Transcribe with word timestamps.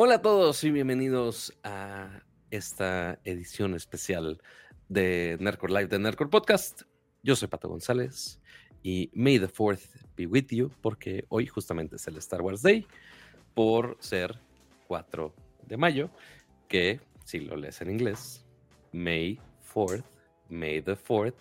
Hola 0.00 0.14
a 0.14 0.22
todos 0.22 0.62
y 0.62 0.70
bienvenidos 0.70 1.52
a 1.64 2.22
esta 2.52 3.18
edición 3.24 3.74
especial 3.74 4.40
de 4.88 5.36
Nerdcore 5.40 5.72
Live 5.72 5.88
de 5.88 5.98
Nerdcore 5.98 6.30
Podcast. 6.30 6.82
Yo 7.24 7.34
soy 7.34 7.48
Pato 7.48 7.68
González 7.68 8.40
y 8.84 9.10
May 9.12 9.40
the 9.40 9.48
4th 9.48 9.88
be 10.16 10.28
with 10.28 10.46
you 10.50 10.70
porque 10.82 11.24
hoy 11.30 11.48
justamente 11.48 11.96
es 11.96 12.06
el 12.06 12.16
Star 12.18 12.42
Wars 12.42 12.62
Day 12.62 12.86
por 13.54 13.96
ser 13.98 14.38
4 14.86 15.34
de 15.66 15.76
mayo, 15.76 16.12
que 16.68 17.00
si 17.24 17.40
lo 17.40 17.56
lees 17.56 17.80
en 17.80 17.90
inglés, 17.90 18.46
May 18.92 19.40
4th, 19.74 20.04
May 20.48 20.80
the 20.80 20.96
4th, 20.96 21.34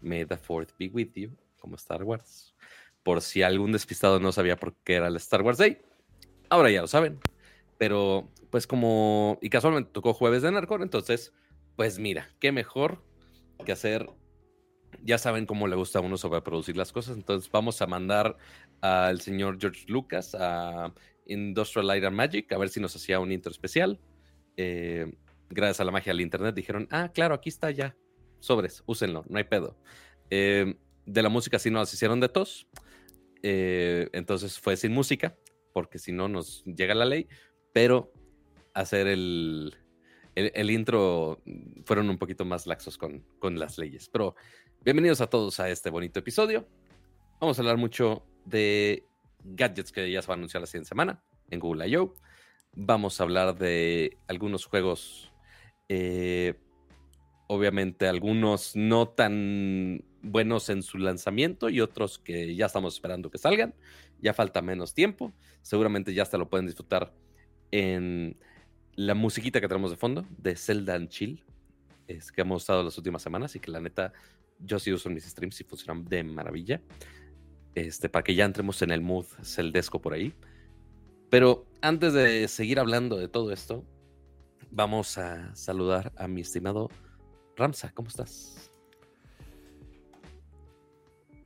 May 0.00 0.24
the 0.24 0.38
4th 0.38 0.70
be 0.78 0.88
with 0.88 1.12
you, 1.16 1.36
como 1.60 1.76
Star 1.76 2.02
Wars. 2.02 2.54
Por 3.02 3.20
si 3.20 3.42
algún 3.42 3.72
despistado 3.72 4.20
no 4.20 4.32
sabía 4.32 4.56
por 4.56 4.74
qué 4.74 4.94
era 4.94 5.08
el 5.08 5.16
Star 5.16 5.42
Wars 5.42 5.58
Day, 5.58 5.82
ahora 6.48 6.70
ya 6.70 6.80
lo 6.80 6.86
saben. 6.86 7.20
Pero, 7.78 8.30
pues 8.50 8.66
como, 8.66 9.38
y 9.42 9.50
casualmente 9.50 9.90
tocó 9.92 10.14
jueves 10.14 10.42
de 10.42 10.52
Narcor, 10.52 10.82
entonces, 10.82 11.32
pues 11.76 11.98
mira, 11.98 12.30
qué 12.40 12.52
mejor 12.52 13.02
que 13.64 13.72
hacer, 13.72 14.08
ya 15.02 15.18
saben 15.18 15.46
cómo 15.46 15.66
le 15.66 15.76
gusta 15.76 15.98
a 15.98 16.02
uno 16.02 16.16
sobreproducir 16.16 16.76
las 16.76 16.92
cosas, 16.92 17.16
entonces 17.16 17.50
vamos 17.50 17.80
a 17.82 17.86
mandar 17.86 18.36
al 18.80 19.20
señor 19.20 19.58
George 19.60 19.84
Lucas 19.88 20.34
a 20.38 20.92
Industrial 21.26 21.86
Light 21.86 22.04
and 22.04 22.16
Magic 22.16 22.52
a 22.52 22.58
ver 22.58 22.68
si 22.68 22.80
nos 22.80 22.94
hacía 22.94 23.18
un 23.18 23.32
intro 23.32 23.50
especial. 23.50 23.98
Eh, 24.56 25.12
gracias 25.48 25.80
a 25.80 25.84
la 25.84 25.90
magia 25.90 26.12
del 26.12 26.20
internet 26.20 26.54
dijeron, 26.54 26.86
ah, 26.90 27.10
claro, 27.12 27.34
aquí 27.34 27.48
está 27.48 27.70
ya, 27.70 27.96
sobres, 28.40 28.82
úsenlo, 28.86 29.24
no 29.28 29.38
hay 29.38 29.44
pedo. 29.44 29.76
Eh, 30.30 30.76
de 31.06 31.22
la 31.22 31.28
música 31.28 31.58
sí 31.58 31.70
nos 31.70 31.92
hicieron 31.92 32.20
de 32.20 32.28
tos, 32.28 32.68
eh, 33.42 34.08
entonces 34.12 34.58
fue 34.58 34.76
sin 34.76 34.92
música, 34.92 35.36
porque 35.72 35.98
si 35.98 36.12
no 36.12 36.28
nos 36.28 36.64
llega 36.64 36.94
la 36.94 37.04
ley, 37.04 37.28
pero 37.74 38.12
hacer 38.72 39.08
el, 39.08 39.74
el, 40.36 40.70
intro 40.70 41.42
fueron 41.84 42.08
un 42.08 42.18
poquito 42.18 42.44
más 42.44 42.68
laxos 42.68 42.96
con, 42.96 43.24
con 43.40 43.58
las 43.58 43.78
leyes. 43.78 44.08
Pero 44.08 44.36
bienvenidos 44.84 45.20
a 45.20 45.26
todos 45.26 45.58
a 45.58 45.68
este 45.68 45.90
bonito 45.90 46.20
episodio. 46.20 46.68
Vamos 47.40 47.58
a 47.58 47.62
hablar 47.62 47.76
mucho 47.76 48.24
de 48.44 49.08
gadgets 49.42 49.90
que 49.90 50.08
ya 50.08 50.22
se 50.22 50.28
van 50.28 50.38
a 50.38 50.40
anunciar 50.40 50.60
la 50.60 50.68
siguiente 50.68 50.88
semana 50.88 51.24
en 51.50 51.58
Google 51.58 51.88
I.O. 51.88 52.14
Vamos 52.74 53.18
a 53.18 53.24
hablar 53.24 53.58
de 53.58 54.18
algunos 54.28 54.66
juegos, 54.66 55.32
eh, 55.88 56.54
obviamente 57.48 58.06
algunos 58.06 58.76
no 58.76 59.08
tan 59.08 60.04
buenos 60.22 60.68
en 60.68 60.84
su 60.84 60.98
lanzamiento 60.98 61.70
y 61.70 61.80
otros 61.80 62.20
que 62.20 62.54
ya 62.54 62.66
estamos 62.66 62.94
esperando 62.94 63.32
que 63.32 63.38
salgan. 63.38 63.74
Ya 64.20 64.32
falta 64.32 64.62
menos 64.62 64.94
tiempo. 64.94 65.32
Seguramente 65.60 66.14
ya 66.14 66.22
hasta 66.22 66.38
lo 66.38 66.48
pueden 66.48 66.66
disfrutar 66.66 67.12
en 67.74 68.36
la 68.94 69.14
musiquita 69.14 69.60
que 69.60 69.66
tenemos 69.66 69.90
de 69.90 69.96
fondo 69.96 70.24
de 70.38 70.54
Zelda 70.54 70.94
and 70.94 71.08
Chill, 71.08 71.42
es 72.06 72.30
que 72.30 72.42
hemos 72.42 72.62
usado 72.62 72.84
las 72.84 72.96
últimas 72.96 73.20
semanas 73.20 73.56
y 73.56 73.58
que 73.58 73.72
la 73.72 73.80
neta 73.80 74.12
yo 74.60 74.78
sí 74.78 74.92
uso 74.92 75.08
en 75.08 75.16
mis 75.16 75.24
streams 75.24 75.60
y 75.60 75.64
funcionan 75.64 76.04
de 76.04 76.22
maravilla. 76.22 76.80
Este, 77.74 78.08
para 78.08 78.22
que 78.22 78.36
ya 78.36 78.44
entremos 78.44 78.80
en 78.82 78.92
el 78.92 79.00
mood 79.00 79.26
celdesco 79.42 80.00
por 80.00 80.12
ahí. 80.12 80.32
Pero 81.30 81.66
antes 81.82 82.12
de 82.12 82.46
seguir 82.46 82.78
hablando 82.78 83.16
de 83.16 83.26
todo 83.26 83.50
esto, 83.50 83.84
vamos 84.70 85.18
a 85.18 85.52
saludar 85.56 86.12
a 86.16 86.28
mi 86.28 86.42
estimado 86.42 86.88
Ramsa. 87.56 87.90
¿Cómo 87.92 88.08
estás? 88.08 88.70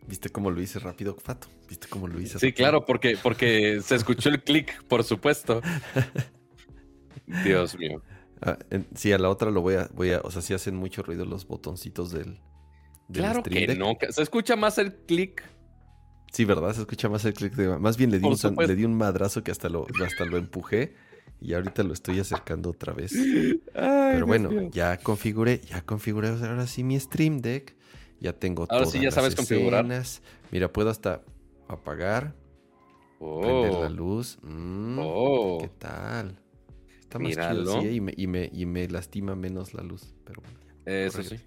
¿Viste 0.08 0.30
cómo 0.30 0.50
lo 0.50 0.60
hice 0.62 0.78
rápido, 0.78 1.16
Fato? 1.22 1.48
¿Viste 1.68 1.86
cómo 1.88 2.08
lo 2.08 2.18
hice? 2.18 2.38
Sí, 2.38 2.52
claro, 2.52 2.86
porque, 2.86 3.18
porque 3.22 3.80
se 3.82 3.94
escuchó 3.94 4.30
el 4.30 4.42
clic, 4.42 4.82
por 4.84 5.04
supuesto. 5.04 5.60
Dios 7.44 7.78
mío. 7.78 8.02
Ah, 8.40 8.56
sí, 8.94 9.12
a 9.12 9.18
la 9.18 9.28
otra 9.28 9.50
lo 9.50 9.60
voy 9.60 9.74
a, 9.74 9.88
voy 9.92 10.12
a, 10.12 10.20
o 10.20 10.30
sea, 10.30 10.40
sí 10.40 10.54
hacen 10.54 10.76
mucho 10.76 11.02
ruido 11.02 11.26
los 11.26 11.46
botoncitos 11.46 12.10
del. 12.10 12.40
claro 13.12 13.42
que 13.42 13.76
no, 13.76 13.98
se 14.08 14.22
escucha 14.22 14.56
más 14.56 14.78
el 14.78 14.94
clic. 14.94 15.42
Sí, 16.32 16.44
¿verdad? 16.44 16.72
Se 16.72 16.80
escucha 16.80 17.08
más 17.08 17.24
el 17.26 17.34
clic. 17.34 17.54
Más 17.78 17.96
bien 17.96 18.10
le 18.10 18.18
di, 18.18 18.26
un, 18.26 18.56
le 18.56 18.74
di 18.74 18.84
un 18.84 18.94
madrazo 18.94 19.42
que 19.42 19.50
hasta 19.50 19.68
lo, 19.68 19.86
hasta 20.04 20.24
lo 20.24 20.36
empujé 20.38 20.94
y 21.40 21.54
ahorita 21.54 21.82
lo 21.82 21.92
estoy 21.92 22.18
acercando 22.20 22.70
otra 22.70 22.92
vez. 22.92 23.14
Pero 23.74 24.26
bueno, 24.26 24.70
ya 24.70 24.96
configuré, 24.98 25.60
ya 25.60 25.82
configuré 25.82 26.28
ahora 26.28 26.66
sí 26.66 26.82
mi 26.82 26.98
Stream 26.98 27.38
Deck. 27.38 27.77
Ya 28.20 28.32
tengo 28.32 28.66
Ahora 28.68 28.86
sí 28.86 29.00
ya 29.00 29.10
sabes 29.10 29.34
configurar. 29.34 29.86
Mira, 30.50 30.72
puedo 30.72 30.90
hasta 30.90 31.22
apagar, 31.68 32.34
prender 33.18 33.72
la 33.72 33.86
oh. 33.86 33.88
luz. 33.88 34.38
Mm, 34.42 34.98
oh. 35.00 35.58
¿Qué 35.60 35.68
tal? 35.68 36.40
Está 36.98 37.18
más 37.18 37.32
chido, 37.32 37.80
sí, 37.80 37.88
y 37.88 38.00
me, 38.26 38.50
y, 38.52 38.66
me, 38.66 38.88
lastima 38.88 39.34
menos 39.34 39.72
la 39.72 39.82
luz. 39.82 40.14
Pero 40.24 40.42
bueno, 40.42 40.58
Eso 40.84 41.22
sí. 41.22 41.38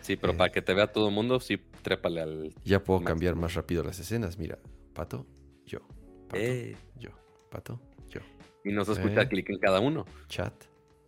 Sí, 0.00 0.16
pero 0.16 0.36
para 0.36 0.48
eh. 0.48 0.52
que 0.52 0.62
te 0.62 0.74
vea 0.74 0.86
todo 0.86 1.08
el 1.08 1.14
mundo, 1.14 1.40
sí, 1.40 1.58
trépale 1.82 2.20
al. 2.20 2.54
Ya 2.64 2.82
puedo 2.82 3.02
cambiar 3.02 3.34
más 3.36 3.54
rápido 3.54 3.82
las 3.82 3.98
escenas. 3.98 4.38
Mira, 4.38 4.58
pato, 4.94 5.26
yo. 5.66 5.80
Pato, 6.28 6.42
eh. 6.42 6.76
yo. 6.98 7.10
Pato, 7.50 7.80
yo. 8.08 8.20
Y 8.64 8.72
nos 8.72 8.88
escucha 8.88 9.22
eh. 9.22 9.28
clic 9.28 9.50
en 9.50 9.58
cada 9.58 9.80
uno. 9.80 10.04
Chat, 10.28 10.54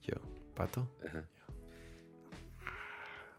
yo. 0.03 0.15
Pato, 0.55 0.89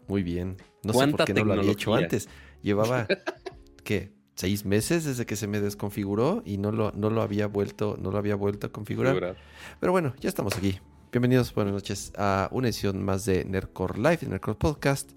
Muy 0.07 0.23
bien. 0.23 0.57
No 0.83 0.93
sé 0.93 1.07
por 1.07 1.25
qué 1.25 1.33
no 1.33 1.43
lo 1.43 1.53
había 1.53 1.71
hecho 1.71 1.93
antes. 1.93 2.29
Llevaba, 2.61 3.07
¿qué? 3.83 4.13
Seis 4.35 4.65
meses 4.65 5.03
desde 5.05 5.25
que 5.25 5.35
se 5.35 5.47
me 5.47 5.59
desconfiguró 5.59 6.43
y 6.45 6.57
no 6.57 6.71
lo, 6.71 6.91
no 6.91 7.09
lo 7.09 7.21
había 7.21 7.47
vuelto, 7.47 7.97
no 7.99 8.11
lo 8.11 8.17
había 8.17 8.35
vuelto 8.35 8.67
a 8.67 8.71
configurar. 8.71 9.35
Pero 9.79 9.91
bueno, 9.91 10.13
ya 10.19 10.29
estamos 10.29 10.55
aquí. 10.55 10.79
Bienvenidos, 11.11 11.53
buenas 11.53 11.73
noches 11.73 12.13
a 12.15 12.47
una 12.51 12.67
edición 12.67 13.03
más 13.03 13.25
de 13.25 13.45
Nerdcore 13.45 13.97
Live, 13.97 14.17
de 14.17 14.27
Nerdcore 14.27 14.57
Podcast. 14.57 15.11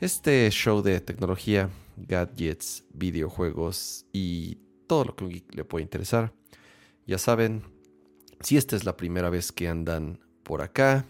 Este 0.00 0.48
show 0.50 0.80
de 0.80 1.00
tecnología, 1.00 1.68
gadgets, 1.96 2.84
videojuegos 2.94 4.06
y 4.12 4.56
todo 4.86 5.04
lo 5.04 5.16
que 5.16 5.44
le 5.50 5.64
puede 5.64 5.82
interesar. 5.82 6.32
Ya 7.06 7.18
saben, 7.18 7.62
si 8.40 8.56
esta 8.56 8.74
es 8.74 8.84
la 8.84 8.96
primera 8.96 9.28
vez 9.28 9.52
que 9.52 9.68
andan 9.68 10.18
por 10.42 10.62
acá, 10.62 11.04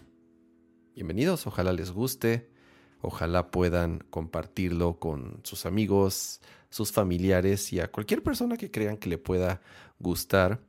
bienvenidos, 0.93 1.47
ojalá 1.47 1.71
les 1.71 1.91
guste. 1.91 2.50
Ojalá 3.01 3.49
puedan 3.49 3.99
compartirlo 4.09 4.99
con 4.99 5.39
sus 5.43 5.65
amigos, 5.65 6.41
sus 6.69 6.91
familiares 6.91 7.71
y 7.73 7.79
a 7.79 7.91
cualquier 7.91 8.23
persona 8.23 8.57
que 8.57 8.71
crean 8.71 8.97
que 8.97 9.09
le 9.09 9.17
pueda 9.17 9.61
gustar. 9.99 10.59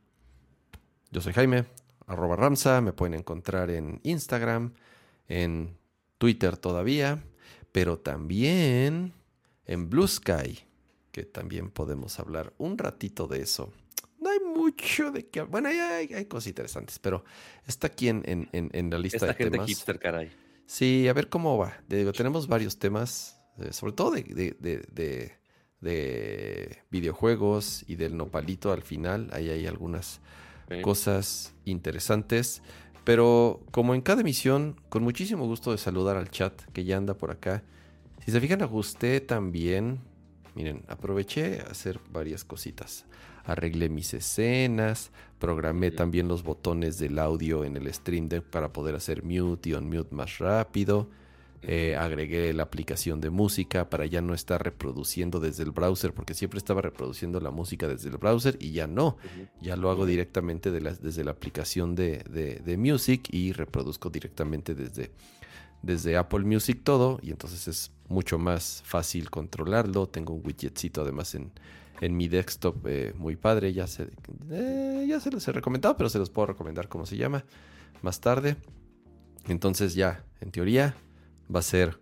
Yo 1.11 1.21
soy 1.21 1.33
Jaime, 1.33 1.67
arroba 2.07 2.37
Ramsa, 2.37 2.81
me 2.81 2.93
pueden 2.93 3.15
encontrar 3.15 3.71
en 3.71 4.01
Instagram, 4.03 4.73
en 5.29 5.77
Twitter 6.19 6.57
todavía, 6.57 7.23
pero 7.71 7.99
también 7.99 9.13
en 9.67 9.91
Blue 9.91 10.09
Sky, 10.09 10.59
que 11.11 11.25
también 11.25 11.71
podemos 11.71 12.19
hablar 12.19 12.53
un 12.59 12.79
ratito 12.79 13.27
de 13.27 13.43
eso. 13.43 13.73
No 14.19 14.31
hay 14.31 14.39
mucho 14.41 15.11
de 15.11 15.27
qué 15.27 15.43
Bueno, 15.43 15.69
hay, 15.69 15.79
hay, 15.79 16.25
cosas 16.27 16.49
interesantes, 16.49 16.99
pero 16.99 17.25
está 17.67 17.89
aquí 17.89 18.09
en, 18.09 18.23
en, 18.25 18.91
la 18.91 18.99
lista 18.99 19.27
de 19.27 19.35
gente 19.35 19.51
temas. 19.51 19.69
hipster, 19.69 19.99
caray. 19.99 20.31
Sí, 20.67 21.09
a 21.09 21.13
ver 21.13 21.29
cómo 21.29 21.59
va. 21.59 21.75
Digo, 21.89 22.13
tenemos 22.13 22.47
varios 22.47 22.79
temas, 22.79 23.41
eh, 23.59 23.73
sobre 23.73 23.93
todo 23.93 24.13
de, 24.13 25.39
videojuegos 26.91 27.85
y 27.89 27.97
del 27.97 28.17
nopalito 28.17 28.73
al 28.73 28.83
final. 28.83 29.29
Ahí 29.33 29.51
hay 29.51 29.67
algunas 29.67 30.21
cosas 30.83 31.55
interesantes. 31.65 32.63
Pero 33.05 33.61
como 33.73 33.95
en 33.95 34.01
cada 34.01 34.21
emisión, 34.21 34.81
con 34.89 35.03
muchísimo 35.03 35.45
gusto 35.47 35.73
de 35.73 35.79
saludar 35.79 36.17
al 36.17 36.31
chat 36.31 36.63
que 36.73 36.85
ya 36.85 36.97
anda 36.97 37.15
por 37.15 37.31
acá. 37.31 37.65
Si 38.25 38.31
se 38.31 38.41
fijan, 38.41 38.63
ajusté 38.63 39.21
también. 39.21 40.01
Miren, 40.55 40.85
aproveché 40.87 41.61
a 41.61 41.71
hacer 41.71 41.99
varias 42.13 42.45
cositas 42.45 43.07
arreglé 43.45 43.89
mis 43.89 44.15
escenas, 44.15 45.11
programé 45.39 45.91
también 45.91 46.29
los 46.29 46.43
botones 46.43 46.99
del 46.99 47.19
audio 47.19 47.65
en 47.65 47.77
el 47.77 47.93
Stream 47.93 48.29
Deck 48.29 48.45
para 48.45 48.73
poder 48.73 48.95
hacer 48.95 49.23
mute 49.25 49.71
y 49.71 49.73
unmute 49.75 50.15
más 50.15 50.39
rápido. 50.39 51.09
Eh, 51.65 51.95
agregué 51.95 52.53
la 52.53 52.65
aplicación 52.65 53.21
de 53.21 53.31
música 53.31 53.89
para 53.89 54.05
ya 54.07 54.21
no 54.21 54.35
estar 54.35 54.63
reproduciendo 54.65 55.39
desde 55.39 55.63
el 55.63 55.71
browser, 55.71 56.13
porque 56.13 56.35
siempre 56.35 56.59
estaba 56.59 56.83
reproduciendo 56.83 57.39
la 57.39 57.53
música 57.53 57.87
desde 57.87 58.09
el 58.09 58.17
browser 58.17 58.57
y 58.59 58.73
ya 58.73 58.89
no. 58.89 59.17
Ya 59.61 59.77
lo 59.77 59.91
hago 59.91 60.05
directamente 60.05 60.73
desde 60.73 61.23
la 61.25 61.31
aplicación 61.31 61.95
de, 61.95 62.19
de, 62.65 62.77
Music 62.77 63.29
y 63.31 63.53
reproduzco 63.53 64.11
directamente 64.11 64.75
desde, 64.75 65.13
desde 65.83 66.17
Apple 66.17 66.41
Music 66.41 66.81
todo. 66.83 67.21
Y 67.23 67.31
entonces 67.31 67.69
es 67.69 67.93
mucho 68.09 68.41
más 68.41 68.83
fácil 68.85 69.31
controlarlo. 69.31 70.09
Tengo 70.09 70.35
un 70.35 70.43
widgetcito 70.45 71.03
además 71.03 71.37
en, 71.37 71.53
en 72.03 72.17
mi 72.17 72.29
desktop 72.29 72.87
eh, 72.87 73.15
muy 73.17 73.37
padre. 73.37 73.73
Ya 73.73 73.87
se, 73.87 74.09
eh, 74.51 75.07
ya 75.09 75.21
se 75.21 75.31
los 75.31 75.47
he 75.47 75.53
recomendado, 75.53 75.97
pero 75.97 76.11
se 76.11 76.19
los 76.19 76.31
puedo 76.31 76.47
recomendar 76.47 76.89
cómo 76.89 77.07
se 77.07 77.17
llama 77.17 77.45
más 78.03 78.21
tarde. 78.21 78.57
Entonces 79.49 79.95
ya, 79.95 80.25
en 80.41 80.51
teoría, 80.51 80.97
va 81.55 81.61
a 81.61 81.63
ser 81.63 82.01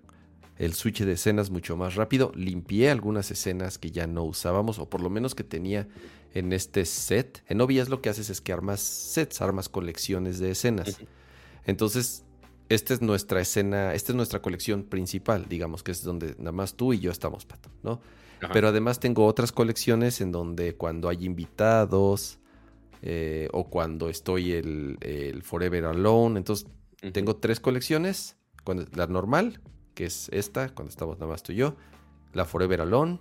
el 0.56 0.72
switch 0.74 1.02
de 1.02 1.12
escenas 1.12 1.50
mucho 1.50 1.76
más 1.76 1.96
rápido. 1.96 2.32
Limpié 2.34 2.90
algunas 2.90 3.30
escenas 3.30 3.78
que 3.78 3.90
ya 3.90 4.06
no 4.06 4.24
usábamos, 4.24 4.78
o 4.78 4.88
por 4.88 5.02
lo 5.02 5.10
menos 5.10 5.34
que 5.34 5.44
tenía 5.44 5.86
en 6.32 6.54
este 6.54 6.86
set. 6.86 7.42
En 7.46 7.60
OBS 7.60 7.90
lo 7.90 8.00
que 8.00 8.08
haces 8.08 8.30
es 8.30 8.40
que 8.40 8.54
armas 8.54 8.80
sets, 8.80 9.42
armas 9.42 9.68
colecciones 9.68 10.38
de 10.38 10.52
escenas. 10.52 10.98
Entonces, 11.66 12.24
esta 12.70 12.94
es 12.94 13.02
nuestra 13.02 13.40
escena, 13.42 13.92
esta 13.92 14.12
es 14.12 14.16
nuestra 14.16 14.40
colección 14.40 14.84
principal, 14.84 15.46
digamos, 15.46 15.82
que 15.82 15.92
es 15.92 16.02
donde 16.02 16.36
nada 16.38 16.52
más 16.52 16.74
tú 16.74 16.94
y 16.94 17.00
yo 17.00 17.10
estamos, 17.10 17.44
Pato, 17.44 17.68
¿no? 17.82 18.00
Pero 18.52 18.68
además 18.68 19.00
tengo 19.00 19.26
otras 19.26 19.52
colecciones 19.52 20.20
en 20.20 20.32
donde 20.32 20.74
cuando 20.74 21.08
hay 21.08 21.24
invitados 21.24 22.38
eh, 23.02 23.48
o 23.52 23.64
cuando 23.68 24.08
estoy 24.08 24.52
el, 24.52 25.40
Forever 25.42 25.86
Alone, 25.86 26.38
entonces 26.38 26.66
tengo 27.12 27.36
tres 27.36 27.60
colecciones, 27.60 28.36
la 28.94 29.06
normal, 29.06 29.60
que 29.94 30.04
es 30.04 30.28
esta, 30.32 30.68
cuando 30.70 30.90
estamos 30.90 31.18
nada 31.18 31.30
más 31.32 31.42
tú 31.42 31.52
y 31.52 31.56
yo, 31.56 31.76
la 32.32 32.44
Forever 32.44 32.82
Alone 32.82 33.18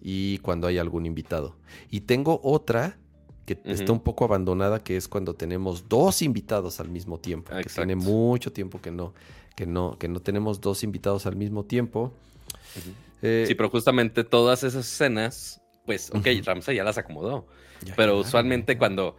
y 0.00 0.38
cuando 0.38 0.66
hay 0.66 0.78
algún 0.78 1.06
invitado. 1.06 1.56
Y 1.90 2.00
tengo 2.02 2.40
otra 2.42 2.98
que 3.46 3.58
está 3.64 3.92
un 3.92 4.00
poco 4.00 4.24
abandonada, 4.24 4.82
que 4.82 4.96
es 4.96 5.08
cuando 5.08 5.34
tenemos 5.34 5.88
dos 5.88 6.22
invitados 6.22 6.80
al 6.80 6.88
mismo 6.88 7.18
tiempo. 7.18 7.52
Que 7.56 7.68
tiene 7.68 7.96
mucho 7.96 8.52
tiempo 8.52 8.80
que 8.80 8.90
no, 8.90 9.14
que 9.56 9.66
no, 9.66 9.98
que 9.98 10.08
no 10.08 10.20
tenemos 10.20 10.60
dos 10.60 10.84
invitados 10.84 11.26
al 11.26 11.36
mismo 11.36 11.64
tiempo. 11.64 12.12
Eh, 13.22 13.44
sí, 13.46 13.54
pero 13.54 13.70
justamente 13.70 14.24
todas 14.24 14.64
esas 14.64 14.86
escenas, 14.86 15.62
pues, 15.86 16.10
ok, 16.12 16.26
Ramsay 16.44 16.76
ya 16.76 16.84
las 16.84 16.98
acomodó. 16.98 17.46
pero 17.96 18.18
usualmente 18.18 18.76
cuando 18.76 19.16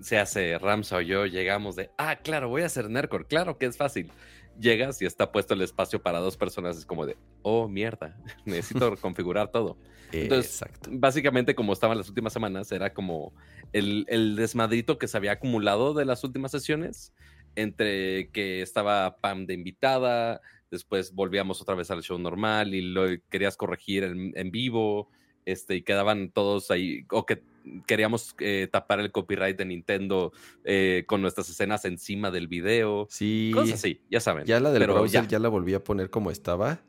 se 0.00 0.18
hace 0.18 0.58
Ramsay 0.58 0.98
o 0.98 1.00
yo 1.00 1.26
llegamos 1.26 1.76
de, 1.76 1.90
ah, 1.98 2.16
claro, 2.16 2.48
voy 2.48 2.62
a 2.62 2.66
hacer 2.66 2.88
Nercor, 2.90 3.26
claro 3.26 3.58
que 3.58 3.66
es 3.66 3.76
fácil 3.76 4.10
llegas 4.58 5.00
y 5.02 5.06
está 5.06 5.32
puesto 5.32 5.54
el 5.54 5.62
espacio 5.62 6.02
para 6.02 6.18
dos 6.18 6.36
personas, 6.36 6.76
es 6.76 6.86
como 6.86 7.06
de, 7.06 7.16
oh, 7.42 7.68
mierda, 7.68 8.16
necesito 8.44 8.96
configurar 9.00 9.50
todo. 9.50 9.78
Entonces, 10.12 10.64
básicamente 10.88 11.54
como 11.54 11.72
estaban 11.72 11.98
las 11.98 12.08
últimas 12.08 12.32
semanas, 12.32 12.70
era 12.70 12.94
como 12.94 13.34
el, 13.72 14.06
el, 14.08 14.36
desmadrito 14.36 14.98
que 14.98 15.08
se 15.08 15.16
había 15.16 15.32
acumulado 15.32 15.94
de 15.94 16.04
las 16.04 16.22
últimas 16.22 16.52
sesiones, 16.52 17.12
entre 17.56 18.30
que 18.30 18.62
estaba 18.62 19.16
Pam 19.20 19.46
de 19.46 19.54
invitada, 19.54 20.40
después 20.70 21.12
volvíamos 21.14 21.60
otra 21.60 21.74
vez 21.74 21.90
al 21.90 22.02
show 22.02 22.18
normal 22.18 22.74
y 22.74 22.82
lo 22.82 23.06
querías 23.28 23.56
corregir 23.56 24.04
en, 24.04 24.32
en 24.34 24.50
vivo, 24.50 25.08
este, 25.44 25.76
y 25.76 25.82
quedaban 25.82 26.30
todos 26.30 26.70
ahí, 26.70 27.06
o 27.10 27.24
que 27.24 27.42
queríamos 27.86 28.34
eh, 28.40 28.68
tapar 28.70 29.00
el 29.00 29.12
copyright 29.12 29.56
de 29.56 29.64
Nintendo 29.64 30.32
eh, 30.64 31.04
con 31.06 31.22
nuestras 31.22 31.48
escenas 31.48 31.84
encima 31.84 32.30
del 32.30 32.48
video. 32.48 33.06
Sí. 33.10 33.50
Cosas 33.54 33.74
así, 33.74 34.00
ya 34.10 34.20
saben. 34.20 34.44
Ya 34.44 34.60
la 34.60 34.72
del 34.72 34.84
browser 34.84 35.26
ya. 35.26 35.38
la 35.38 35.48
volví 35.48 35.74
a 35.74 35.82
poner 35.82 36.10
como 36.10 36.30
estaba. 36.30 36.82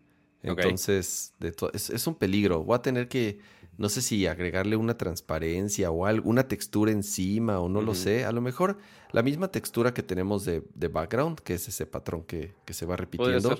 Entonces, 0.43 1.33
de 1.39 1.53
es, 1.73 1.89
es, 1.89 2.07
un 2.07 2.15
peligro. 2.15 2.63
Voy 2.63 2.75
a 2.75 2.81
tener 2.81 3.07
que, 3.07 3.39
no 3.77 3.89
sé 3.89 4.01
si 4.01 4.25
agregarle 4.25 4.75
una 4.75 4.97
transparencia 4.97 5.91
o 5.91 6.05
algo, 6.05 6.29
una 6.29 6.47
textura 6.47 6.91
encima 6.91 7.59
o 7.59 7.69
no 7.69 7.81
lo 7.81 7.93
sé. 7.93 8.25
A 8.25 8.31
lo 8.31 8.41
mejor 8.41 8.77
la 9.11 9.21
misma 9.23 9.49
textura 9.49 9.93
que 9.93 10.03
tenemos 10.03 10.45
de, 10.45 10.63
de 10.73 10.87
background, 10.87 11.39
que 11.39 11.53
es 11.53 11.67
ese 11.67 11.85
patrón 11.85 12.23
que, 12.23 12.55
que 12.65 12.73
se 12.73 12.85
va 12.85 12.95
repitiendo. 12.95 13.57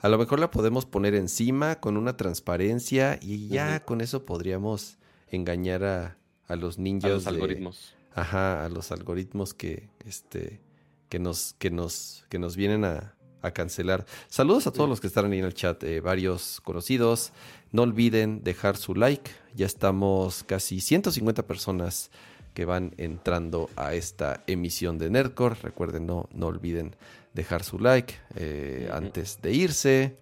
A 0.00 0.08
lo 0.08 0.16
mejor 0.16 0.38
la 0.38 0.50
podemos 0.50 0.86
poner 0.86 1.14
encima 1.14 1.80
con 1.80 1.96
una 1.96 2.16
transparencia 2.16 3.18
y 3.20 3.48
ya 3.48 3.84
con 3.84 4.00
eso 4.00 4.24
podríamos 4.24 4.96
engañar 5.30 5.84
a, 5.84 6.18
a 6.46 6.56
los 6.56 6.78
ninjas. 6.78 7.10
A 7.10 7.14
los 7.14 7.26
algoritmos. 7.26 7.94
Ajá, 8.14 8.64
a 8.64 8.68
los 8.68 8.90
algoritmos 8.90 9.54
que, 9.54 9.90
este, 10.04 10.60
que, 11.08 11.18
nos, 11.18 11.54
que, 11.58 11.70
nos, 11.70 12.24
que 12.28 12.38
nos 12.38 12.56
vienen 12.56 12.84
a, 12.84 13.14
cancelar. 13.54 14.04
Saludos 14.28 14.66
a 14.66 14.72
todos 14.72 14.90
los 14.90 15.00
que 15.00 15.06
están 15.06 15.32
ahí 15.32 15.38
en 15.38 15.46
el 15.46 15.54
chat, 15.54 15.82
eh, 15.82 16.00
varios 16.00 16.60
conocidos. 16.60 17.32
No 17.72 17.82
olviden 17.82 18.42
dejar 18.42 18.76
su 18.76 18.94
like. 18.94 19.30
Ya 19.54 19.66
estamos 19.66 20.44
casi 20.44 20.80
150 20.80 21.46
personas 21.46 22.10
que 22.54 22.64
van 22.64 22.94
entrando 22.96 23.70
a 23.76 23.94
esta 23.94 24.42
emisión 24.46 24.98
de 24.98 25.10
Nerdcore. 25.10 25.56
Recuerden, 25.62 26.06
no, 26.06 26.28
no 26.32 26.46
olviden 26.46 26.96
dejar 27.34 27.62
su 27.62 27.78
like 27.78 28.14
eh, 28.36 28.88
antes 28.92 29.40
de 29.42 29.52
irse. 29.52 30.16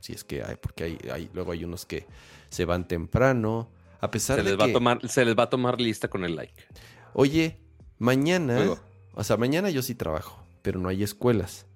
Si 0.00 0.12
es 0.12 0.24
que 0.24 0.42
hay, 0.42 0.56
porque 0.56 0.84
hay, 0.84 0.98
hay, 1.12 1.30
luego 1.32 1.52
hay 1.52 1.64
unos 1.64 1.86
que 1.86 2.06
se 2.48 2.64
van 2.64 2.86
temprano. 2.86 3.70
A 4.00 4.10
pesar 4.10 4.36
se 4.36 4.42
de 4.42 4.50
les 4.50 4.60
va 4.60 4.64
a 4.66 4.72
tomar, 4.72 5.08
se 5.08 5.24
les 5.24 5.38
va 5.38 5.44
a 5.44 5.50
tomar 5.50 5.80
lista 5.80 6.08
con 6.08 6.24
el 6.24 6.34
like. 6.34 6.64
Oye, 7.14 7.58
mañana, 7.98 8.76
o 9.14 9.24
sea, 9.24 9.36
mañana 9.36 9.70
yo 9.70 9.80
sí 9.80 9.94
trabajo, 9.94 10.44
pero 10.60 10.80
no 10.80 10.88
hay 10.88 11.02
escuelas. 11.02 11.66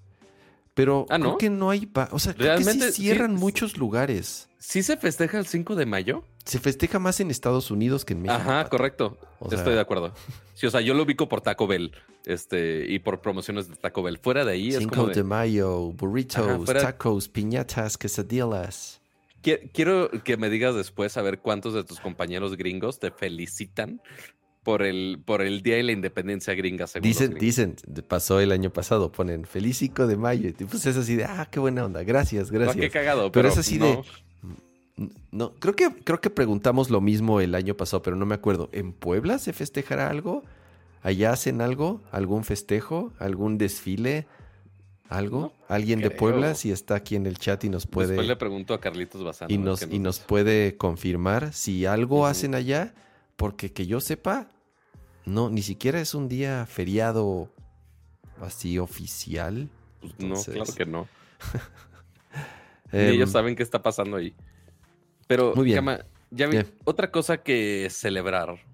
Pero 0.76 1.06
ah, 1.08 1.19
creo 1.19 1.38
que 1.38 1.49
no 1.49 1.70
hay, 1.70 1.90
o 2.11 2.19
sea, 2.19 2.34
creo 2.34 2.58
que 2.58 2.64
sí 2.64 2.93
cierran 2.93 3.34
muchos 3.34 3.78
lugares. 3.78 4.50
¿Sí 4.58 4.82
se 4.82 4.99
festeja 4.99 5.38
el 5.38 5.46
5 5.46 5.75
de 5.75 5.87
mayo? 5.87 6.23
Se 6.44 6.58
festeja 6.58 6.99
más 6.99 7.19
en 7.20 7.31
Estados 7.31 7.70
Unidos 7.70 8.05
que 8.05 8.12
en 8.12 8.20
México. 8.20 8.38
Ajá, 8.38 8.69
correcto. 8.69 9.17
Estoy 9.50 9.73
de 9.73 9.81
acuerdo. 9.81 10.12
Sí, 10.52 10.67
o 10.67 10.70
sea, 10.70 10.82
yo 10.82 10.93
lo 10.93 11.05
ubico 11.05 11.31
por 11.31 11.40
Taco 11.40 11.67
Bell 11.67 11.93
este, 12.26 12.84
y 12.93 12.99
por 12.99 13.23
promociones 13.23 13.70
de 13.70 13.76
Taco 13.76 14.02
Bell. 14.02 14.19
Fuera 14.19 14.44
de 14.44 14.52
ahí 14.52 14.73
5 14.73 14.82
es 14.82 14.87
como 14.87 15.06
de... 15.06 15.25
mayo, 15.25 15.93
burritos, 15.93 16.67
tacos, 16.67 17.31
piñatas, 17.31 17.96
quesadillas. 17.96 19.00
Quiero 19.72 20.11
que 20.25 20.37
me 20.37 20.50
digas 20.50 20.75
después 20.75 21.17
a 21.17 21.22
ver 21.22 21.38
cuántos 21.38 21.72
de 21.72 21.84
tus 21.84 22.00
compañeros 22.00 22.58
gringos 22.58 22.99
te 22.99 23.12
felicitan 23.12 24.02
por 24.66 24.82
el, 24.82 25.20
por 25.24 25.42
el 25.42 25.62
Día 25.62 25.76
de 25.76 25.84
la 25.84 25.92
Independencia 25.92 26.52
gringa. 26.54 26.86
Dicen, 27.00 27.34
dicen, 27.34 27.76
pasó 28.08 28.41
el 28.41 28.50
año 28.50 28.70
pasado, 28.70 29.12
ponen 29.12 29.44
feliz 29.44 29.76
5 29.76 30.08
de 30.08 30.17
mayo. 30.17 30.48
Y 30.48 30.52
pues 30.64 30.84
es 30.86 30.96
así 30.96 31.14
de, 31.14 31.24
ah, 31.24 31.46
qué 31.48 31.60
buena 31.60 31.84
onda, 31.84 32.02
gracias, 32.02 32.50
gracias. 32.50 32.74
qué 32.74 32.91
cagado, 32.91 33.31
pero, 33.31 33.46
es 33.46 33.56
así 33.58 33.79
de... 33.79 34.00
No, 35.31 35.52
creo 35.55 35.76
que, 35.76 35.88
creo 36.02 36.20
que 36.20 36.31
preguntamos 36.31 36.91
lo 36.91 37.00
mismo 37.00 37.41
el 37.41 37.55
año 37.55 37.76
pasado, 37.76 38.02
pero 38.02 38.17
no 38.17 38.26
me 38.26 38.34
acuerdo. 38.34 38.69
¿En 38.72 38.93
Puebla 38.93 39.38
se 39.38 39.52
festejará 39.52 40.10
algo? 40.10 40.43
¿Allá 41.00 41.31
hacen 41.31 41.60
algo? 41.60 42.00
¿Algún 42.10 42.43
festejo? 42.43 43.12
¿Algún 43.20 43.58
desfile? 43.58 44.26
¿Algo? 45.08 45.52
¿Alguien 45.69 46.00
de 46.00 46.10
Puebla? 46.10 46.56
Si 46.56 46.72
está 46.72 46.96
aquí 46.96 47.14
en 47.14 47.26
el 47.26 47.38
chat 47.38 47.62
y 47.62 47.69
nos 47.69 47.86
puede. 47.86 48.08
Después 48.08 48.26
le 48.26 48.34
pregunto 48.34 48.74
a 48.74 48.81
Carlitos 48.81 49.22
Bazán. 49.22 49.48
Y 49.48 49.58
nos, 49.58 49.82
y 49.82 50.00
nos 50.00 50.19
puede 50.19 50.76
confirmar 50.76 51.52
si 51.52 51.86
algo 51.86 52.26
hacen 52.26 52.56
allá, 52.56 52.94
porque 53.36 53.70
que 53.70 53.86
yo 53.86 54.00
sepa, 54.00 54.48
no, 55.26 55.50
ni 55.50 55.60
siquiera 55.60 56.00
es 56.00 56.14
un 56.14 56.28
día 56.28 56.64
feriado 56.66 57.52
así 58.40 58.78
oficial. 58.78 59.68
Pues 60.00 60.14
no, 60.20 60.42
claro 60.42 60.72
que 60.72 60.86
no. 60.86 61.08
ellos 62.92 63.28
em, 63.28 63.32
saben 63.32 63.56
qué 63.56 63.64
está 63.64 63.82
pasando 63.82 64.16
ahí. 64.16 64.34
Pero, 65.26 65.52
Muy 65.56 65.64
bien. 65.64 65.84
ya 66.30 66.46
vi, 66.46 66.58
otra 66.84 67.10
cosa 67.10 67.42
que 67.42 67.88
celebrar. 67.90 68.64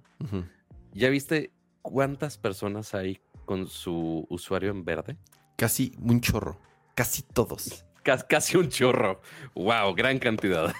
¿Ya 0.93 1.09
viste 1.09 1.53
cuántas 1.81 2.37
personas 2.37 2.95
hay 2.95 3.19
con 3.47 3.67
su 3.67 4.27
usuario 4.29 4.71
en 4.71 4.85
verde? 4.85 5.17
Casi 5.57 5.95
un 5.99 6.21
chorro. 6.21 6.61
Casi 6.95 7.23
todos. 7.23 7.87
Casi, 8.03 8.59
un 8.59 8.69
chorro. 8.69 9.23
Wow, 9.55 9.95
gran 9.95 10.19
cantidad. 10.19 10.75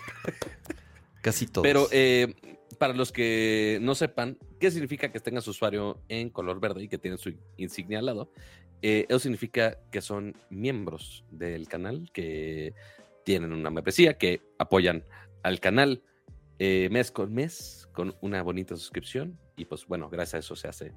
Casi 1.23 1.47
todos. 1.47 1.63
Pero 1.63 1.89
eh, 1.93 2.35
para 2.79 2.93
los 2.93 3.11
que 3.11 3.79
no 3.81 3.95
sepan 3.95 4.37
qué 4.63 4.71
significa 4.71 5.11
que 5.11 5.19
tenga 5.19 5.41
su 5.41 5.51
usuario 5.51 5.99
en 6.09 6.31
color 6.31 6.61
verde 6.61 6.85
y 6.85 6.89
que 6.89 6.97
tiene 6.97 7.19
su 7.19 7.35
insignia 7.57 7.99
al 7.99 8.07
lado, 8.07 8.31
eh, 8.81 9.07
eso 9.09 9.19
significa 9.19 9.77
que 9.91 10.01
son 10.01 10.37
miembros 10.51 11.25
del 11.33 11.67
canal, 11.67 12.13
que 12.13 12.73
tienen 13.25 13.53
una 13.53 13.71
membresía, 13.71 14.17
que 14.19 14.41
apoyan 14.61 15.05
al 15.43 15.59
canal 15.59 16.05
eh, 16.61 16.89
mes 16.93 17.11
con 17.11 17.35
mes 17.35 17.89
con 17.93 18.15
una 18.21 18.41
bonita 18.45 18.77
suscripción. 18.77 19.37
Y 19.57 19.65
pues 19.65 19.85
bueno, 19.89 20.09
gracias 20.09 20.35
a 20.35 20.39
eso 20.39 20.55
se 20.55 20.69
hace 20.69 20.93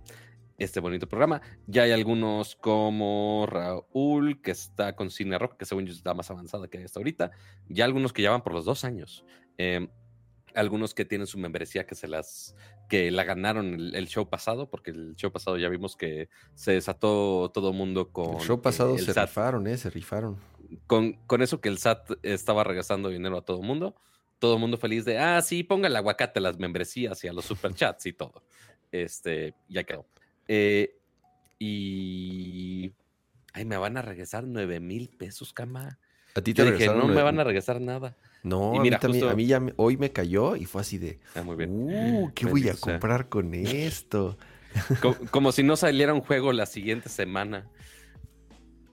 este 0.60 0.80
bonito 0.80 1.10
programa. 1.10 1.42
Ya 1.66 1.84
hay 1.84 1.92
algunos 1.92 2.56
como 2.56 3.48
Raúl, 3.50 4.44
que 4.44 4.52
está 4.52 4.96
con 4.96 5.10
Cine 5.10 5.40
Rock, 5.40 5.58
que 5.58 5.66
según 5.66 5.88
yo 5.88 5.94
está 5.94 6.14
más 6.14 6.30
avanzada 6.30 6.68
que 6.68 6.84
hasta 6.84 7.00
ahorita. 7.00 7.32
Ya 7.68 7.86
algunos 7.86 8.14
que 8.14 8.22
ya 8.22 8.30
van 8.30 8.44
por 8.44 8.54
los 8.54 8.66
dos 8.66 8.86
años. 8.86 9.26
Em, 9.58 9.90
algunos 10.56 10.94
que 10.94 11.06
tienen 11.06 11.28
su 11.28 11.38
membresía 11.38 11.86
que 11.86 11.96
se 11.96 12.08
las 12.08 12.56
que 12.88 13.12
la 13.12 13.24
ganaron 13.24 13.74
el, 13.94 14.08
show 14.08 14.30
pasado, 14.30 14.70
porque 14.70 14.92
el 14.92 15.16
show 15.16 15.32
pasado 15.32 15.58
ya 15.58 15.70
vimos 15.70 15.96
que 15.96 16.30
se 16.54 16.74
desató 16.74 17.52
todo 17.54 17.70
el 17.72 17.76
mundo 17.76 18.12
con. 18.12 18.36
El 18.36 18.42
show 18.42 18.62
pasado 18.62 18.98
se 18.98 19.14
rifaron, 19.14 19.68
¿eh? 19.68 19.78
Se 19.78 19.90
rifaron. 19.90 20.38
Con, 20.88 21.14
con 21.28 21.42
eso 21.42 21.62
que 21.62 21.70
el 21.70 21.78
SAT 21.78 22.12
estaba 22.24 22.64
regresando 22.64 23.10
dinero 23.10 23.38
a 23.38 23.42
todo 23.44 23.62
el 23.62 23.68
mundo. 23.68 23.96
Todo 24.40 24.56
el 24.56 24.60
mundo 24.60 24.78
feliz 24.78 25.06
de, 25.06 25.18
ah, 25.18 25.42
sí, 25.42 25.64
ponga 25.64 25.88
el 25.88 25.96
aguacate 25.96 26.40
a 26.40 26.42
las 26.42 26.60
membresías 26.60 27.24
y 27.24 27.28
a 27.28 27.34
los 27.34 27.46
superchats 27.46 28.06
y 28.06 28.14
todo. 28.14 28.44
Este, 28.92 29.54
ya 29.68 29.84
quedó. 29.84 30.06
Eh, 30.48 30.98
y. 31.60 32.94
Ay, 33.54 33.66
me 33.66 33.78
van 33.78 33.98
a 33.98 34.02
regresar 34.02 34.44
nueve 34.46 34.80
mil 34.80 35.10
pesos, 35.10 35.54
cama. 35.54 35.98
A 36.36 36.42
ti 36.42 36.54
te 36.54 36.70
dije, 36.70 36.88
no 36.88 37.08
me 37.08 37.22
van 37.24 37.40
a 37.40 37.44
regresar 37.46 37.80
nada. 37.80 38.18
No, 38.46 38.80
a, 38.80 38.82
mí 38.82 38.92
también, 38.92 39.28
a 39.28 39.34
mí 39.34 39.48
ya 39.48 39.62
hoy 39.76 39.98
me 39.98 40.12
cayó 40.12 40.56
y 40.56 40.66
fue 40.66 40.82
así 40.82 40.98
de. 40.98 41.20
Ah, 41.34 41.42
muy 41.42 41.56
bien. 41.56 41.72
Uh, 41.72 42.32
¿qué 42.34 42.46
voy 42.46 42.70
a 42.70 42.76
comprar 42.76 43.28
con 43.28 43.54
esto? 43.56 44.38
Como, 45.32 45.52
si 45.52 45.64
no 45.64 45.76
saliera 45.76 46.14
un 46.14 46.22
juego 46.22 46.54
la 46.54 46.66
siguiente 46.66 47.10
semana. 47.10 47.68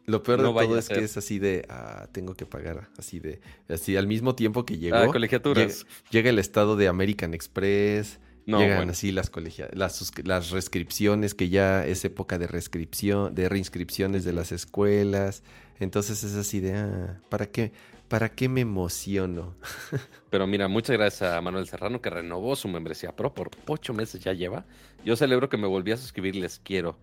Lo 0.07 0.23
peor 0.23 0.39
de 0.39 0.45
todo 0.45 0.79
es 0.79 0.89
que 0.89 1.01
es 1.05 1.17
así 1.17 1.39
de, 1.39 1.65
ah, 1.69 2.09
tengo 2.13 2.35
que 2.35 2.47
pagar, 2.47 2.89
así 2.99 3.21
de, 3.21 3.41
así 3.69 3.97
al 3.97 4.07
mismo 4.07 4.35
tiempo 4.35 4.65
que 4.65 4.79
llegó. 4.79 4.97
Ah, 4.97 5.07
colegiaturas. 5.07 5.85
Llega, 5.85 6.11
llega, 6.11 6.31
el 6.31 6.39
estado 6.39 6.75
de 6.77 6.89
American 6.89 7.35
Express, 7.35 8.19
Llegan 8.47 8.91
así 8.91 9.13
las 9.13 9.31
las, 9.73 10.13
las 10.25 10.51
rescripciones, 10.51 11.35
que 11.35 11.49
ya 11.49 11.87
es 11.87 12.05
época 12.05 12.39
de 12.39 12.47
rescripción, 12.47 13.35
de 13.35 13.49
reinscripciones 13.49 14.25
de 14.25 14.33
las 14.33 14.51
escuelas. 14.51 15.43
Entonces 15.79 16.25
es 16.25 16.35
así 16.35 16.61
de, 16.61 16.75
ah, 16.75 17.21
¿para 17.29 17.47
qué? 17.47 17.73
¿Para 18.13 18.29
qué 18.29 18.47
me 18.47 18.61
emociono? 18.61 19.57
Pero 20.29 20.47
mira, 20.47 20.69
muchas 20.69 20.99
gracias 20.99 21.33
a 21.33 21.41
Manuel 21.41 21.67
Serrano 21.67 22.03
que 22.03 22.11
renovó 22.11 22.55
su 22.57 22.69
membresía 22.69 23.17
Pro 23.17 23.33
por 23.33 23.49
ocho 23.67 23.95
meses 23.95 24.23
ya 24.23 24.35
lleva. 24.35 24.67
Yo 25.03 25.17
celebro 25.17 25.49
que 25.49 25.57
me 25.57 25.67
volví 25.67 25.93
a 25.93 25.97
suscribir, 25.97 26.37
les 26.37 26.59
quiero. 26.59 26.99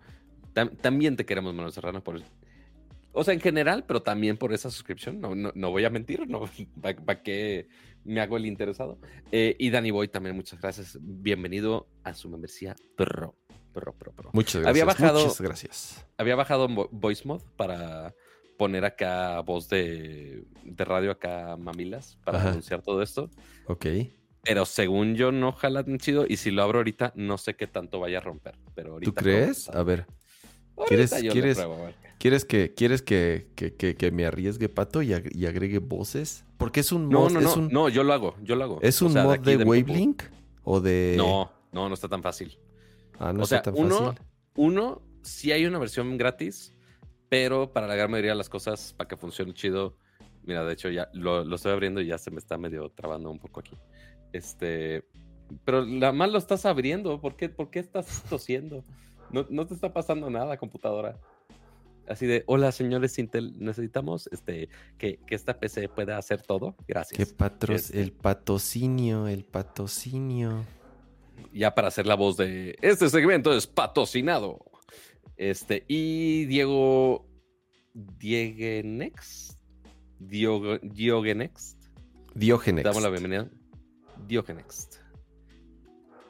también 0.54 1.16
te 1.16 1.26
queremos, 1.26 1.52
Manuel 1.52 1.72
Serrano, 1.72 2.04
por, 2.04 2.22
o 3.10 3.24
sea, 3.24 3.34
en 3.34 3.40
general, 3.40 3.82
pero 3.88 4.04
también 4.04 4.36
por 4.36 4.52
esa 4.52 4.70
suscripción. 4.70 5.20
No, 5.20 5.34
no, 5.34 5.70
voy 5.72 5.84
a 5.84 5.90
mentir, 5.90 6.28
no, 6.28 6.48
¿para 6.80 7.22
qué 7.24 7.66
me 8.04 8.20
hago 8.20 8.36
el 8.36 8.46
interesado? 8.46 9.00
Eh, 9.32 9.56
y 9.58 9.70
Danny 9.70 9.90
Boy 9.90 10.06
también, 10.06 10.36
muchas 10.36 10.60
gracias. 10.60 10.96
Bienvenido 11.00 11.88
a 12.04 12.14
su 12.14 12.28
membresía 12.28 12.76
Pro. 12.94 13.34
Pro, 13.72 13.94
pro, 13.94 14.12
pro. 14.12 14.30
Muchas 14.32 14.62
gracias. 14.62 14.68
Había 14.68 14.84
bajado, 14.84 15.22
muchas 15.22 15.40
gracias. 15.40 16.06
Había 16.16 16.36
bajado 16.36 16.68
Voice 16.92 17.26
Mod 17.26 17.42
para 17.56 18.14
poner 18.60 18.84
acá 18.84 19.40
voz 19.40 19.70
de, 19.70 20.44
de 20.64 20.84
radio 20.84 21.12
acá 21.12 21.56
mamilas 21.56 22.18
para 22.26 22.42
anunciar 22.50 22.82
todo 22.82 23.00
esto. 23.00 23.30
Ok. 23.68 23.86
Pero 24.42 24.66
según 24.66 25.14
yo 25.14 25.32
no 25.32 25.52
jalan 25.52 25.96
chido 25.96 26.26
y 26.28 26.36
si 26.36 26.50
lo 26.50 26.62
abro 26.62 26.80
ahorita 26.80 27.14
no 27.16 27.38
sé 27.38 27.54
qué 27.54 27.66
tanto 27.66 28.00
vaya 28.00 28.18
a 28.18 28.20
romper. 28.20 28.58
Pero 28.74 28.92
ahorita 28.92 29.12
¿Tú 29.12 29.14
crees? 29.14 29.70
A 29.70 29.82
ver. 29.82 30.06
¿Quieres, 30.86 31.10
¿quieres, 31.10 31.58
¿quieres, 32.18 32.44
que, 32.44 32.74
¿quieres 32.74 33.00
que, 33.00 33.48
que, 33.54 33.96
que, 33.96 34.10
me 34.10 34.26
arriesgue, 34.26 34.68
Pato, 34.68 35.00
y, 35.00 35.14
agregue 35.14 35.78
voces? 35.78 36.44
Porque 36.58 36.80
es 36.80 36.92
un 36.92 37.06
mod... 37.06 37.30
No, 37.30 37.40
no, 37.40 37.56
no, 37.56 37.68
no, 37.70 37.88
yo 37.88 38.02
lo 38.04 38.12
hago, 38.12 38.34
yo 38.42 38.56
lo 38.56 38.64
hago. 38.64 38.78
¿Es 38.82 39.00
un 39.00 39.14
mod 39.14 39.38
de, 39.38 39.56
Wavelink 39.56 40.22
o 40.64 40.82
de...? 40.82 41.14
No, 41.16 41.50
no, 41.72 41.88
no 41.88 41.94
está 41.94 42.08
tan 42.08 42.22
fácil. 42.22 42.58
Ah, 43.18 43.32
no 43.32 43.42
está 43.42 43.62
tan 43.62 43.74
uno, 43.74 43.98
fácil. 43.98 44.24
Uno, 44.56 45.02
sí 45.22 45.50
hay 45.52 45.64
una 45.64 45.78
versión 45.78 46.16
gratis, 46.18 46.74
pero 47.30 47.72
para 47.72 47.86
la 47.86 47.94
gran 47.94 48.10
mayoría 48.10 48.32
de 48.32 48.36
las 48.36 48.50
cosas, 48.50 48.92
para 48.92 49.08
que 49.08 49.16
funcione 49.16 49.54
chido... 49.54 49.96
Mira, 50.42 50.64
de 50.64 50.72
hecho 50.72 50.88
ya 50.88 51.08
lo, 51.12 51.44
lo 51.44 51.56
estoy 51.56 51.72
abriendo 51.72 52.00
y 52.00 52.06
ya 52.06 52.18
se 52.18 52.30
me 52.30 52.38
está 52.38 52.58
medio 52.58 52.90
trabando 52.90 53.30
un 53.30 53.38
poco 53.38 53.60
aquí. 53.60 53.78
Este... 54.32 55.06
Pero 55.64 55.84
la 55.84 56.12
más 56.12 56.30
lo 56.30 56.38
estás 56.38 56.66
abriendo. 56.66 57.20
¿Por 57.20 57.36
qué, 57.36 57.48
¿Por 57.48 57.70
qué 57.70 57.78
estás 57.78 58.22
tosiendo? 58.28 58.84
No, 59.30 59.66
te 59.66 59.74
está 59.74 59.92
pasando 59.92 60.28
nada, 60.28 60.56
computadora. 60.56 61.16
Así 62.08 62.26
de, 62.26 62.42
hola 62.46 62.72
señores 62.72 63.16
Intel, 63.18 63.54
necesitamos 63.60 64.28
este, 64.32 64.68
que, 64.98 65.20
esta 65.28 65.60
PC 65.60 65.88
pueda 65.88 66.18
hacer 66.18 66.42
todo. 66.42 66.74
Gracias. 66.88 67.20
Este 67.20 68.00
el 68.00 68.12
patrocinio, 68.12 69.28
el 69.28 69.44
patrocinio. 69.44 70.64
Ya 71.52 71.74
para 71.74 71.88
hacer 71.88 72.06
la 72.06 72.16
voz 72.16 72.36
de 72.36 72.76
este 72.82 73.08
segmento 73.08 73.52
es 73.52 73.68
patrocinado. 73.68 74.69
Este, 75.40 75.86
y 75.88 76.44
Diego 76.44 77.26
Diegenex. 77.94 79.56
Diogenex. 80.18 81.78
Diogenex. 82.34 82.84
Damos 82.84 83.02
la 83.02 83.08
bienvenida. 83.08 83.48
Diogenex. 84.28 85.00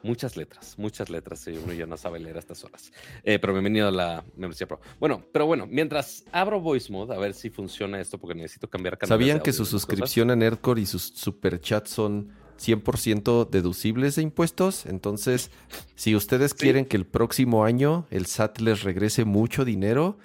Muchas 0.01 0.37
letras, 0.37 0.79
muchas 0.79 1.09
letras. 1.09 1.45
uno 1.47 1.73
ya 1.73 1.85
no 1.85 1.97
sabe 1.97 2.21
leer 2.21 2.37
a 2.37 2.39
estas 2.39 2.63
horas. 2.63 2.93
Eh, 3.23 3.37
pero 3.37 3.51
bienvenido 3.51 3.89
a 3.89 3.91
la 3.91 4.23
membresía 4.37 4.65
Pro. 4.65 4.79
Bueno, 4.97 5.25
pero 5.33 5.45
bueno, 5.45 5.67
mientras 5.67 6.23
abro 6.31 6.61
Voice 6.61 6.89
Mode, 6.89 7.13
a 7.13 7.19
ver 7.19 7.33
si 7.33 7.49
funciona 7.49 7.99
esto, 7.99 8.17
porque 8.17 8.33
necesito 8.33 8.69
cambiar 8.69 8.97
canal. 8.97 9.09
¿Sabían 9.09 9.41
que 9.41 9.51
su 9.51 9.65
suscripción 9.65 10.31
a 10.31 10.37
Nerdcore 10.37 10.79
y 10.79 10.85
sus 10.85 11.03
superchats 11.03 11.89
son 11.89 12.31
100% 12.61 13.49
deducibles 13.49 14.15
de 14.15 14.21
impuestos? 14.21 14.85
Entonces, 14.85 15.51
si 15.95 16.15
ustedes 16.15 16.53
quieren 16.53 16.85
que 16.85 16.97
el 16.97 17.05
próximo 17.05 17.65
año 17.65 18.05
el 18.09 18.25
SAT 18.25 18.59
les 18.59 18.83
regrese 18.83 19.25
mucho 19.25 19.65
dinero, 19.65 20.17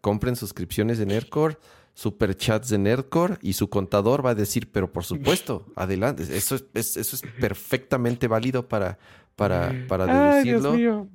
compren 0.00 0.36
suscripciones 0.36 0.98
de 0.98 1.06
Nerdcore 1.06 1.58
superchats 1.94 2.68
de 2.68 2.78
Nerdcore 2.78 3.38
y 3.40 3.52
su 3.54 3.70
contador 3.70 4.24
va 4.24 4.30
a 4.30 4.34
decir, 4.34 4.70
pero 4.70 4.92
por 4.92 5.04
supuesto, 5.04 5.66
adelante. 5.76 6.24
Eso 6.24 6.56
es, 6.74 6.96
eso 6.96 7.16
es 7.16 7.22
perfectamente 7.40 8.28
válido 8.28 8.68
para, 8.68 8.98
para, 9.36 9.72
para 9.88 10.06
deducirlo. 10.42 11.08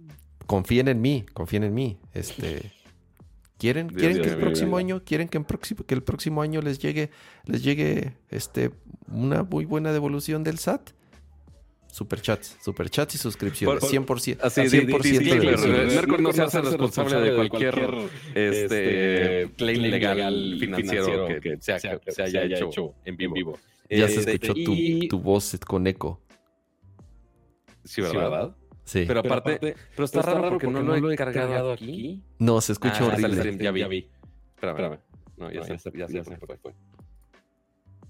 confíen 0.45 0.87
en 0.87 1.01
mí, 1.01 1.25
confíen 1.33 1.65
en 1.65 1.73
mí. 1.73 1.99
Este, 2.13 2.71
¿Quieren, 3.59 3.89
¿quieren 3.89 4.21
que 4.21 4.29
el 4.29 4.37
próximo 4.37 4.77
año, 4.77 5.03
quieren 5.03 5.27
que, 5.27 5.37
próximo, 5.41 5.83
que 5.85 5.93
el 5.93 6.01
próximo 6.01 6.41
año 6.41 6.61
les 6.61 6.79
llegue, 6.79 7.11
les 7.43 7.61
llegue 7.61 8.13
este, 8.29 8.71
una 9.09 9.43
muy 9.43 9.65
buena 9.65 9.91
devolución 9.91 10.45
del 10.45 10.59
SAT? 10.59 10.91
Superchats, 11.91 12.55
superchats 12.63 13.15
y 13.15 13.17
suscripciones, 13.17 13.83
100%. 13.83 14.37
Así, 14.41 14.61
100% 14.61 15.93
Mercor 15.93 16.21
no 16.21 16.31
se 16.31 16.43
hace 16.43 16.61
responsable 16.61 17.19
de 17.19 17.35
cualquier 17.35 17.79
este, 18.33 19.41
este 19.41 19.55
claim 19.57 19.81
legal 19.81 20.55
financiero 20.57 21.27
que 21.41 21.57
se, 21.59 21.73
haya 22.23 22.43
hecho 22.45 22.95
en 23.03 23.17
vivo. 23.17 23.59
Ya 23.89 24.07
se 24.07 24.19
este, 24.19 24.35
escuchó 24.35 24.53
tu, 24.53 25.07
tu, 25.09 25.19
voz 25.19 25.57
con 25.67 25.85
eco. 25.85 26.21
Sí, 27.83 28.01
¿verdad? 28.01 28.55
Sí. 28.89 29.03
Pero 29.05 29.19
aparte, 29.19 29.75
pero, 29.95 30.03
está, 30.03 30.23
raro 30.23 30.49
porque, 30.49 30.65
no, 30.65 30.81
lo 30.81 31.11
he 31.11 31.15
cargado 31.15 31.73
aquí. 31.73 32.23
No, 32.39 32.59
se 32.59 32.71
escucha 32.71 32.97
ah, 33.01 33.05
horrible. 33.05 33.55
Ya 33.59 33.69
vi, 33.71 33.81
ya 33.81 33.87
vi. 33.87 34.09
Espérame, 34.55 34.77
espérame. 34.77 34.99
No, 35.37 35.51
ya, 35.51 35.63
se, 35.63 35.91
ya, 35.95 36.07
ya 36.07 36.23
se 36.23 36.37
fue. 36.37 36.57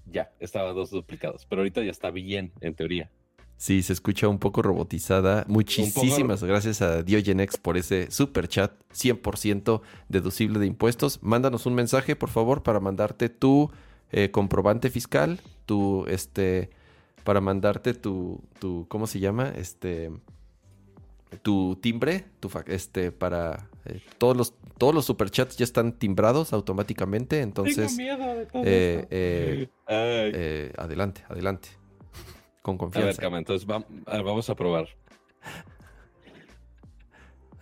Ya, 0.06 0.32
estaba 0.40 0.72
dos 0.72 0.88
duplicados. 0.88 1.44
Pero 1.44 1.60
ahorita 1.60 1.82
ya 1.82 1.90
está 1.90 2.10
bien, 2.10 2.52
en 2.62 2.74
teoría. 2.74 3.10
Sí, 3.58 3.82
se 3.82 3.92
escucha 3.92 4.26
un 4.26 4.38
poco 4.38 4.62
robotizada. 4.62 5.44
Muchísimas 5.48 6.42
gracias 6.42 6.80
a 6.80 7.02
Diogenex 7.02 7.58
por 7.58 7.76
ese 7.76 8.10
super 8.10 8.48
chat 8.48 8.72
100% 8.94 9.82
deducible 10.08 10.60
de 10.60 10.66
impuestos. 10.66 11.22
Mándanos 11.22 11.66
un 11.66 11.74
mensaje, 11.74 12.16
por 12.16 12.30
favor, 12.30 12.62
para 12.62 12.80
mandarte 12.80 13.28
tu 13.28 13.70
eh, 14.12 14.30
comprobante 14.30 14.88
fiscal, 14.88 15.40
tu, 15.66 16.06
este, 16.06 16.70
para 17.22 17.42
mandarte 17.42 17.92
tu, 17.92 18.40
tu, 18.58 18.86
¿cómo 18.88 19.06
se 19.06 19.20
llama? 19.20 19.52
Este, 19.54 20.10
tu 21.42 21.76
timbre, 21.76 22.24
tu, 22.40 22.50
este, 22.66 23.12
para 23.12 23.68
eh, 23.84 24.00
todos 24.18 24.36
los, 24.36 24.54
todos 24.78 24.94
los 24.94 25.04
superchats 25.04 25.56
ya 25.56 25.64
están 25.64 25.92
timbrados 25.92 26.52
automáticamente, 26.52 27.40
entonces, 27.40 27.96
Tengo 27.96 27.96
miedo 27.96 28.34
de 28.34 28.46
todo 28.46 28.62
eh, 28.66 29.68
adelante, 30.76 31.22
adelante. 31.28 31.68
Con 32.62 32.76
confianza. 32.76 33.24
A 33.24 33.28
ver, 33.28 33.38
entonces 33.38 33.66
vamos 33.66 34.50
a 34.50 34.54
probar. 34.54 34.88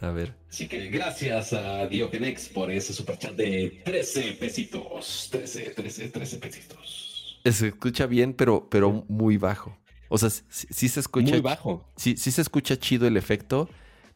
A 0.01 0.11
ver. 0.11 0.35
Así 0.49 0.69
que 0.69 0.89
gracias 0.89 1.53
a 1.53 1.87
Diogenex 1.87 2.49
por 2.49 2.71
ese 2.71 2.93
superchat 2.93 3.35
de 3.35 3.83
13 3.85 4.35
pesitos. 4.35 5.29
13, 5.31 5.71
13, 5.71 6.09
13 6.09 6.39
pesitos. 6.39 7.41
Se 7.45 7.69
escucha 7.69 8.07
bien, 8.07 8.35
pero, 8.35 8.69
pero 8.69 9.05
muy 9.09 9.39
bajo. 9.39 9.78
O 10.09 10.19
sea, 10.19 10.31
sí, 10.31 10.89
se 10.89 11.01
escucha. 11.01 11.31
Muy 11.31 11.41
bajo. 11.41 11.87
Sí, 11.97 12.17
sí 12.17 12.31
se 12.31 12.43
escucha 12.43 12.79
chido 12.79 13.07
el 13.07 13.17
efecto, 13.17 13.69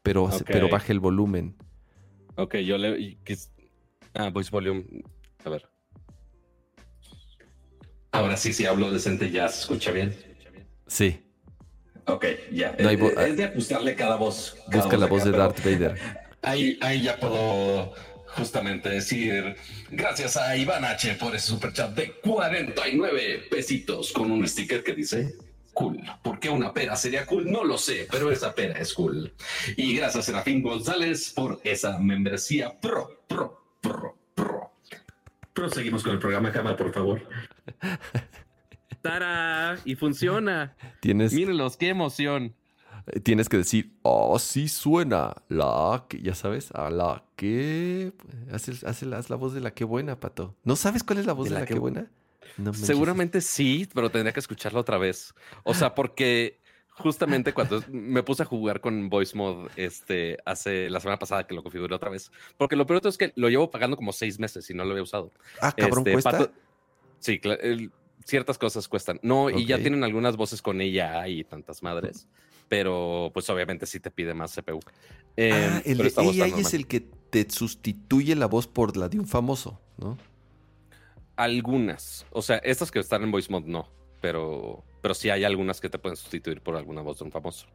pero, 0.02 0.30
pero 0.46 0.68
baja 0.68 0.92
el 0.92 1.00
volumen. 1.00 1.54
Ok, 2.36 2.56
yo 2.56 2.78
le. 2.78 3.18
Ah, 4.14 4.30
voice 4.30 4.50
volume. 4.50 4.84
A 5.44 5.50
ver. 5.50 5.68
Ahora 8.10 8.36
sí, 8.36 8.52
sí 8.52 8.66
hablo 8.66 8.90
decente, 8.90 9.30
ya 9.30 9.48
se 9.48 9.60
escucha 9.60 9.90
bien. 9.90 10.14
Sí. 10.86 11.22
Ok, 12.06 12.26
ya. 12.50 12.70
es, 12.70 13.36
de 13.36 13.44
ajustarle 13.44 13.94
cada 13.94 14.16
voz. 14.16 14.56
Busca 14.70 14.96
la 14.96 15.06
voz 15.06 15.24
de 15.24 15.30
Darth 15.30 15.64
Vader. 15.64 15.98
Ahí, 16.42 16.78
ahí 16.82 17.02
ya 17.02 17.18
puedo 17.18 17.94
justamente 18.26 18.88
decir 18.88 19.56
gracias 19.90 20.36
a 20.36 20.56
Iván 20.56 20.84
H 20.84 21.14
por 21.14 21.34
ese 21.36 21.48
superchat 21.48 21.94
de 21.94 22.12
49 22.22 23.44
pesitos 23.50 24.12
con 24.12 24.30
un 24.30 24.46
sticker 24.48 24.82
que 24.82 24.94
dice 24.94 25.34
cool. 25.72 26.00
¿Por 26.22 26.38
qué 26.38 26.48
una 26.50 26.72
pera 26.72 26.96
sería 26.96 27.26
cool? 27.26 27.50
No 27.50 27.64
lo 27.64 27.78
sé, 27.78 28.06
pero 28.10 28.30
esa 28.30 28.54
pera 28.54 28.78
es 28.78 28.94
cool. 28.94 29.32
Y 29.76 29.96
gracias 29.96 30.24
a 30.24 30.26
Serafín 30.26 30.62
González 30.62 31.32
por 31.34 31.60
esa 31.64 31.98
membresía 31.98 32.78
pro, 32.80 33.22
pro, 33.26 33.62
pro, 33.80 34.16
pro. 34.34 34.72
Proseguimos 35.52 36.02
con 36.02 36.12
el 36.12 36.18
programa, 36.18 36.52
Cama, 36.52 36.76
por 36.76 36.92
favor. 36.92 37.22
¡Tara! 39.02 39.78
Y 39.84 39.96
funciona. 39.96 40.76
Tienes. 41.00 41.32
Mírenlos, 41.32 41.76
qué 41.76 41.88
emoción. 41.88 42.54
Tienes 43.24 43.48
que 43.48 43.56
decir, 43.56 43.92
oh, 44.02 44.38
sí 44.38 44.68
suena. 44.68 45.34
La 45.48 46.06
que, 46.08 46.22
ya 46.22 46.34
sabes, 46.34 46.70
a 46.72 46.88
la 46.88 47.24
que. 47.36 48.12
Haz, 48.52 49.02
la 49.28 49.36
voz 49.36 49.52
de 49.52 49.60
la 49.60 49.74
que 49.74 49.84
buena, 49.84 50.20
pato. 50.20 50.54
¿No 50.62 50.76
sabes 50.76 51.02
cuál 51.02 51.18
es 51.18 51.26
la 51.26 51.32
voz 51.32 51.48
de, 51.48 51.54
la, 51.56 51.66
que, 51.66 51.74
buena? 51.74 52.10
Seguramente 52.72 53.40
sí, 53.40 53.88
pero 53.94 54.10
tendría 54.10 54.32
que 54.32 54.40
escucharla 54.40 54.80
otra 54.80 54.98
vez. 54.98 55.34
O 55.64 55.74
sea, 55.74 55.94
porque 55.94 56.60
justamente 56.88 57.52
cuando 57.52 57.82
me 57.90 58.22
puse 58.22 58.42
a 58.42 58.46
jugar 58.46 58.80
con 58.80 59.08
Voice 59.08 59.36
Mode 59.36 59.70
este, 59.76 60.38
hace 60.44 60.90
la 60.90 61.00
semana 61.00 61.18
pasada 61.18 61.46
que 61.46 61.54
lo 61.54 61.62
configuré 61.62 61.94
otra 61.94 62.10
vez. 62.10 62.30
Porque 62.56 62.76
lo 62.76 62.86
peor 62.86 63.06
es 63.06 63.16
que 63.16 63.32
lo 63.36 63.48
llevo 63.48 63.70
pagando 63.70 63.96
como 63.96 64.12
seis 64.12 64.38
meses 64.38 64.68
y 64.70 64.74
no 64.74 64.84
lo 64.84 64.90
había 64.90 65.02
usado. 65.02 65.32
Ah, 65.60 65.72
cabrón, 65.72 66.06
este, 66.06 66.12
¿cuesta? 66.12 66.50
sí, 67.18 67.40
el, 67.42 67.90
ciertas 68.24 68.58
cosas 68.58 68.88
cuestan. 68.88 69.18
No, 69.22 69.50
y 69.50 69.66
ya 69.66 69.78
tienen 69.78 70.04
algunas 70.04 70.36
voces 70.36 70.62
con 70.62 70.80
ella 70.80 71.26
y 71.28 71.44
tantas 71.44 71.82
madres, 71.82 72.28
pero 72.68 73.30
pues 73.32 73.48
obviamente 73.50 73.86
sí 73.86 74.00
te 74.00 74.10
pide 74.10 74.34
más 74.34 74.54
CPU. 74.54 74.80
Em, 75.36 75.52
ah, 75.54 75.82
el 75.84 76.00
AI 76.00 76.54
es 76.58 76.74
el 76.74 76.86
que 76.86 77.00
te 77.00 77.48
sustituye 77.48 78.36
la 78.36 78.46
voz 78.46 78.66
por 78.66 78.96
la 78.96 79.08
de 79.08 79.18
un 79.18 79.26
famoso, 79.26 79.80
¿no? 79.96 80.18
Algunas. 81.36 82.26
O 82.30 82.42
sea, 82.42 82.56
estas 82.58 82.90
que 82.90 82.98
están 82.98 83.22
en 83.22 83.30
voice 83.30 83.50
mode 83.50 83.68
no, 83.68 83.88
pero, 84.20 84.84
pero 85.00 85.14
sí 85.14 85.30
hay 85.30 85.44
algunas 85.44 85.80
que 85.80 85.88
te 85.88 85.98
pueden 85.98 86.16
sustituir 86.16 86.60
por 86.60 86.76
alguna 86.76 87.02
voz 87.02 87.18
de 87.18 87.24
un 87.24 87.32
famoso. 87.32 87.66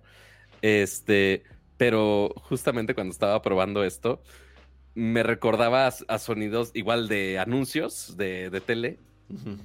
Este, 0.62 1.44
pero 1.78 2.34
justamente 2.36 2.94
cuando 2.96 3.12
estaba 3.12 3.42
probando 3.42 3.84
esto, 3.84 4.22
me 4.96 5.24
recordaba 5.24 5.88
a, 5.88 6.20
sonidos 6.20 6.72
igual 6.74 7.08
de 7.08 7.40
anuncios 7.40 8.18
de, 8.18 8.50
de 8.50 8.62
tele, 8.62 9.00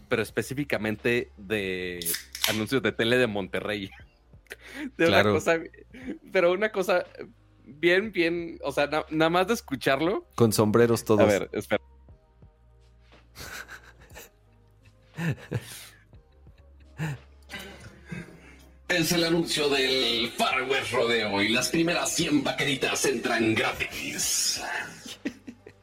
pero 0.09 0.23
específicamente 0.23 1.31
de 1.39 2.01
anuncios 2.49 2.83
de 2.83 2.93
tele 2.93 3.17
de 3.17 3.27
Monterrey. 3.27 3.91
De 4.99 5.07
claro. 5.07 5.31
una 5.31 5.39
cosa, 5.39 5.61
pero 6.31 6.53
una 6.53 6.71
cosa 6.73 7.07
bien, 7.65 8.13
bien, 8.13 8.59
o 8.63 8.71
sea, 8.71 9.07
nada 9.11 9.31
más 9.31 9.47
de 9.47 9.55
escucharlo. 9.55 10.27
Con 10.35 10.53
sombreros 10.53 11.05
todos. 11.05 11.23
A 11.23 11.25
ver, 11.25 11.49
espera. 11.53 11.83
Es 18.89 19.13
el 19.13 19.25
anuncio 19.25 19.69
del 19.71 20.29
Far 20.37 20.65
West 20.69 20.93
Rodeo 20.93 21.43
y 21.43 21.49
las 21.49 21.71
primeras 21.71 22.15
100 22.15 22.45
vaqueritas 22.45 23.05
entran 23.07 23.55
gratis. 23.55 24.61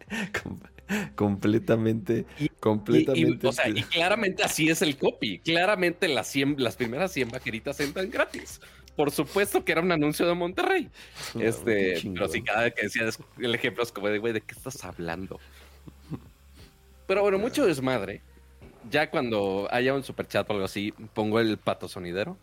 completamente, 1.16 2.26
completamente. 2.60 3.48
Y, 3.48 3.50
o 3.50 3.52
sea, 3.52 3.68
y 3.68 3.82
claramente 3.84 4.44
así 4.44 4.70
es 4.70 4.82
el 4.82 4.98
copy. 4.98 5.40
Claramente 5.40 6.08
las, 6.08 6.36
las 6.36 6.76
primeras 6.76 7.12
100 7.12 7.30
vaqueritas 7.30 7.80
entran 7.80 8.12
gratis. 8.12 8.62
Por 8.96 9.12
supuesto 9.12 9.64
que 9.64 9.72
era 9.72 9.82
un 9.82 9.92
anuncio 9.92 10.28
de 10.28 10.34
Monterrey. 10.34 10.90
este, 11.40 12.02
pero 12.14 12.28
sí, 12.28 12.44
cada 12.44 12.64
vez 12.64 12.74
que 12.76 12.84
decía 12.84 13.10
el 13.40 13.56
ejemplo 13.56 13.82
es 13.82 13.92
como 13.92 14.10
de, 14.10 14.20
güey, 14.20 14.34
¿de 14.34 14.42
qué 14.42 14.54
estás 14.54 14.84
hablando? 14.84 15.40
Pero 17.08 17.22
bueno, 17.22 17.40
mucho 17.40 17.66
desmadre. 17.66 18.22
Ya 18.90 19.10
cuando 19.10 19.68
haya 19.72 19.94
un 19.94 20.04
super 20.04 20.28
chat 20.28 20.50
o 20.50 20.54
algo 20.54 20.66
así, 20.66 20.94
pongo 21.14 21.40
el 21.40 21.58
pato 21.58 21.88
sonidero. 21.88 22.38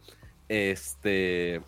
Este, 0.49 1.61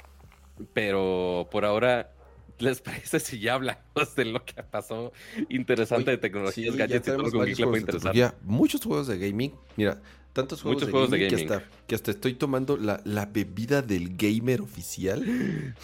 pero 0.73 1.49
por 1.50 1.64
ahora 1.64 2.12
¿Les 2.58 2.80
parece 2.80 3.20
si 3.20 3.38
ya 3.38 3.54
hablamos 3.54 4.14
de 4.16 4.25
lo 4.25 4.44
que 4.44 4.62
pasó 4.62 5.12
interesante 5.49 6.11
de 6.11 6.18
tecnologías, 6.18 6.75
gadgets 6.76 7.08
y 7.08 7.62
todo 7.62 7.76
interesante? 7.76 8.32
Muchos 8.43 8.82
juegos 8.82 9.06
de 9.06 9.19
gaming. 9.19 9.54
Mira, 9.76 10.00
tantos 10.32 10.62
juegos, 10.62 11.10
de, 11.10 11.19
gaming 11.19 11.49
Que, 11.86 11.95
hasta, 11.95 12.10
estoy 12.10 12.34
tomando 12.34 12.76
la, 12.76 13.26
bebida 13.26 13.80
del 13.80 14.17
gamer 14.17 14.60
oficial. 14.60 15.25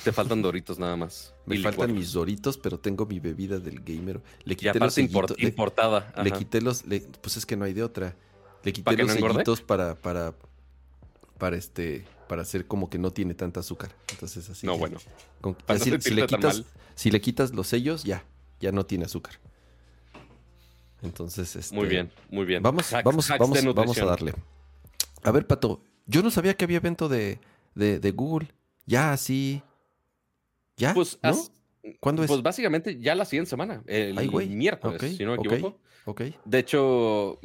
Te 0.03 0.13
faltan 0.13 0.43
doritos 0.43 0.79
nada 0.79 0.97
más. 0.97 1.35
Me 1.47 1.59
faltan 1.59 1.95
mis 1.95 2.13
doritos, 2.13 2.59
pero 2.59 2.79
tengo 2.79 3.07
mi 3.07 3.21
bebida 3.21 3.61
del 3.61 3.81
gamer. 3.81 4.21
Le 4.45 4.57
quité 4.57 4.79
los 4.79 4.99
importada. 4.99 6.13
Le, 6.25 6.33
quité 6.33 6.61
los... 6.61 6.85
pues 7.21 7.37
es 7.37 7.47
que 7.47 7.57
no 7.57 7.65
hay 7.65 7.73
de 7.73 7.85
otra. 7.85 8.17
Le 8.65 8.73
quité 8.73 8.97
los 8.97 9.13
sellitos 9.13 9.61
para, 9.61 9.95
para, 9.95 10.35
para 11.39 11.57
este 11.57 12.05
para 12.27 12.43
hacer 12.43 12.67
como 12.67 12.91
que 12.91 12.99
no 12.99 13.13
tiene 13.13 13.35
tanta 13.35 13.61
azúcar. 13.61 13.91
Entonces 14.11 14.49
así. 14.49 14.67
No, 14.67 14.79
bueno. 14.79 14.99
si, 15.79 15.91
le 16.11 16.27
quitas, 16.27 16.65
si 16.95 17.11
le 17.11 17.21
quitas 17.21 17.53
los 17.53 17.69
sellos, 17.69 18.05
ya, 18.05 18.25
ya 18.61 18.73
no 18.73 18.87
tiene 18.87 19.05
azúcar. 19.05 19.35
Entonces, 21.03 21.55
este, 21.55 21.75
muy 21.75 21.87
bien, 21.87 22.11
muy 22.31 22.47
bien. 22.47 22.63
Vamos, 22.63 22.91
vamos, 23.05 23.29
vamos, 23.29 23.75
vamos 23.75 23.99
a 23.99 24.05
darle. 24.07 24.35
A 25.23 25.31
ver, 25.31 25.47
Pato, 25.47 25.83
yo 26.07 26.23
no 26.23 26.31
sabía 26.31 26.55
que 26.55 26.65
había 26.65 26.79
evento 26.79 27.09
de, 27.09 27.39
de, 27.75 28.11
Google. 28.11 28.49
Ya 28.87 29.13
así. 29.13 29.63
¿Ya? 30.77 30.95
Pues, 30.95 31.19
¿Cuándo 32.01 32.23
es? 32.25 32.29
Pues 32.29 32.43
básicamente 32.43 32.99
ya 32.99 33.15
la 33.15 33.27
siguiente 33.27 33.51
semana, 33.51 33.83
el 33.87 34.15
miércoles, 34.49 35.17
si 35.17 35.25
no 35.25 35.33
me 35.33 35.37
equivoco. 35.37 35.79
De 36.45 36.59
hecho, 36.59 37.41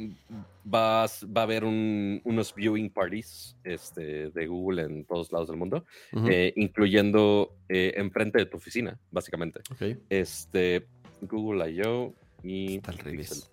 vas, 0.65 1.25
va 1.25 1.41
a 1.41 1.43
haber 1.43 1.63
unos 1.63 2.53
viewing 2.53 2.89
parties 2.89 3.55
este, 3.63 4.31
de 4.31 4.47
Google 4.47 4.83
en 4.83 5.05
todos 5.05 5.31
lados 5.31 5.47
del 5.47 5.57
mundo, 5.57 5.85
eh, 6.27 6.51
incluyendo 6.57 7.55
eh, 7.69 7.93
enfrente 7.95 8.37
de 8.37 8.45
tu 8.45 8.57
oficina, 8.57 8.99
básicamente. 9.11 9.61
Este, 10.09 10.87
Google 11.21 11.71
I.O. 11.71 12.13
y 12.43 12.81
al 12.85 12.97
revés. 12.97 13.49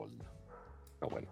No, 1.00 1.08
bueno. 1.08 1.28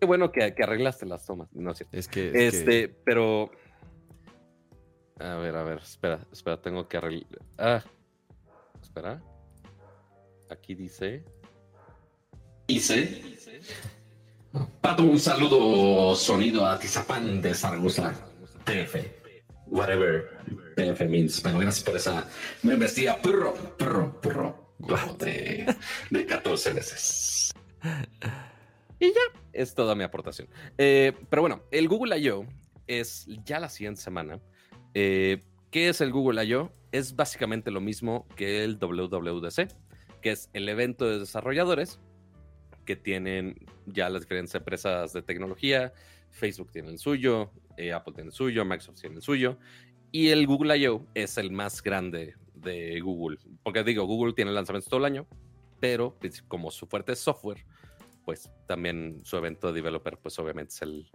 Qué 0.00 0.06
bueno 0.06 0.30
que, 0.30 0.42
arreglaste 0.42 1.06
las 1.06 1.24
tomas. 1.26 1.52
No 1.54 1.72
es 1.72 1.84
Es 1.90 2.08
que. 2.08 2.46
este, 2.46 2.88
pero. 2.88 3.50
A 5.18 5.36
ver, 5.36 5.56
a 5.56 5.64
ver, 5.64 5.78
espera, 5.78 6.26
espera, 6.30 6.60
tengo 6.60 6.86
que 6.86 6.98
arreglar. 6.98 7.40
Ah, 7.58 7.82
espera. 8.82 9.22
Aquí 10.50 10.74
dice. 10.74 11.24
Dice. 12.66 13.22
Pato, 14.80 15.04
un 15.04 15.20
saludo 15.20 16.14
sonido 16.14 16.66
a 16.66 16.78
Tizapán 16.78 17.40
de 17.42 17.54
Zaragoza, 17.54 18.12
TF. 18.64 18.96
Whatever 19.66 20.38
TF 20.76 21.00
means. 21.08 21.42
Bueno, 21.42 21.58
gracias 21.58 21.84
por 21.84 21.96
esa 21.96 22.26
membresía. 22.62 23.20
Perro, 23.20 23.54
perro, 23.76 24.20
perro. 24.20 24.66
De, 25.18 25.74
de 26.10 26.26
14 26.26 26.72
veces. 26.74 27.52
Y 28.98 29.06
ya, 29.06 29.40
es 29.52 29.74
toda 29.74 29.94
mi 29.94 30.04
aportación. 30.04 30.48
Eh, 30.76 31.12
pero 31.30 31.42
bueno, 31.42 31.62
el 31.70 31.88
Google 31.88 32.18
I.O. 32.18 32.46
es 32.86 33.26
ya 33.44 33.58
la 33.58 33.68
siguiente 33.68 34.00
semana. 34.00 34.38
Eh, 34.92 35.42
¿Qué 35.70 35.88
es 35.88 36.00
el 36.00 36.12
Google 36.12 36.44
I.O.? 36.44 36.72
Es 36.92 37.16
básicamente 37.16 37.70
lo 37.70 37.80
mismo 37.80 38.26
que 38.36 38.64
el 38.64 38.78
WWDC, 38.78 39.68
que 40.20 40.30
es 40.32 40.50
el 40.52 40.68
evento 40.68 41.06
de 41.06 41.18
desarrolladores 41.18 42.00
que 42.86 42.96
tienen 42.96 43.66
ya 43.84 44.08
las 44.08 44.22
diferentes 44.22 44.54
empresas 44.54 45.12
de 45.12 45.20
tecnología. 45.20 45.92
Facebook 46.30 46.70
tiene 46.70 46.88
el 46.88 46.98
suyo, 46.98 47.50
eh, 47.76 47.92
Apple 47.92 48.14
tiene 48.14 48.28
el 48.28 48.34
suyo, 48.34 48.64
Microsoft 48.64 49.00
tiene 49.00 49.16
el 49.16 49.22
suyo. 49.22 49.58
Y 50.12 50.28
el 50.28 50.46
Google 50.46 50.78
I.O. 50.78 51.06
es 51.14 51.36
el 51.36 51.50
más 51.50 51.82
grande 51.82 52.34
de 52.54 52.98
Google. 53.00 53.38
Porque 53.62 53.84
digo, 53.84 54.04
Google 54.04 54.32
tiene 54.32 54.52
lanzamientos 54.52 54.88
todo 54.88 55.00
el 55.00 55.06
año, 55.06 55.26
pero 55.80 56.16
pues, 56.18 56.42
como 56.42 56.70
su 56.70 56.86
fuerte 56.86 57.12
es 57.12 57.18
software, 57.18 57.66
pues 58.24 58.50
también 58.66 59.20
su 59.24 59.36
evento 59.36 59.68
de 59.68 59.74
developer, 59.74 60.16
pues 60.18 60.38
obviamente 60.38 60.72
es 60.72 60.82
el 60.82 61.10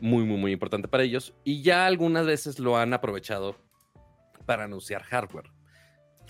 muy, 0.00 0.24
muy, 0.24 0.38
muy 0.38 0.52
importante 0.52 0.88
para 0.88 1.04
ellos. 1.04 1.34
Y 1.44 1.62
ya 1.62 1.86
algunas 1.86 2.26
veces 2.26 2.58
lo 2.58 2.76
han 2.76 2.92
aprovechado 2.92 3.56
para 4.46 4.64
anunciar 4.64 5.02
hardware. 5.02 5.50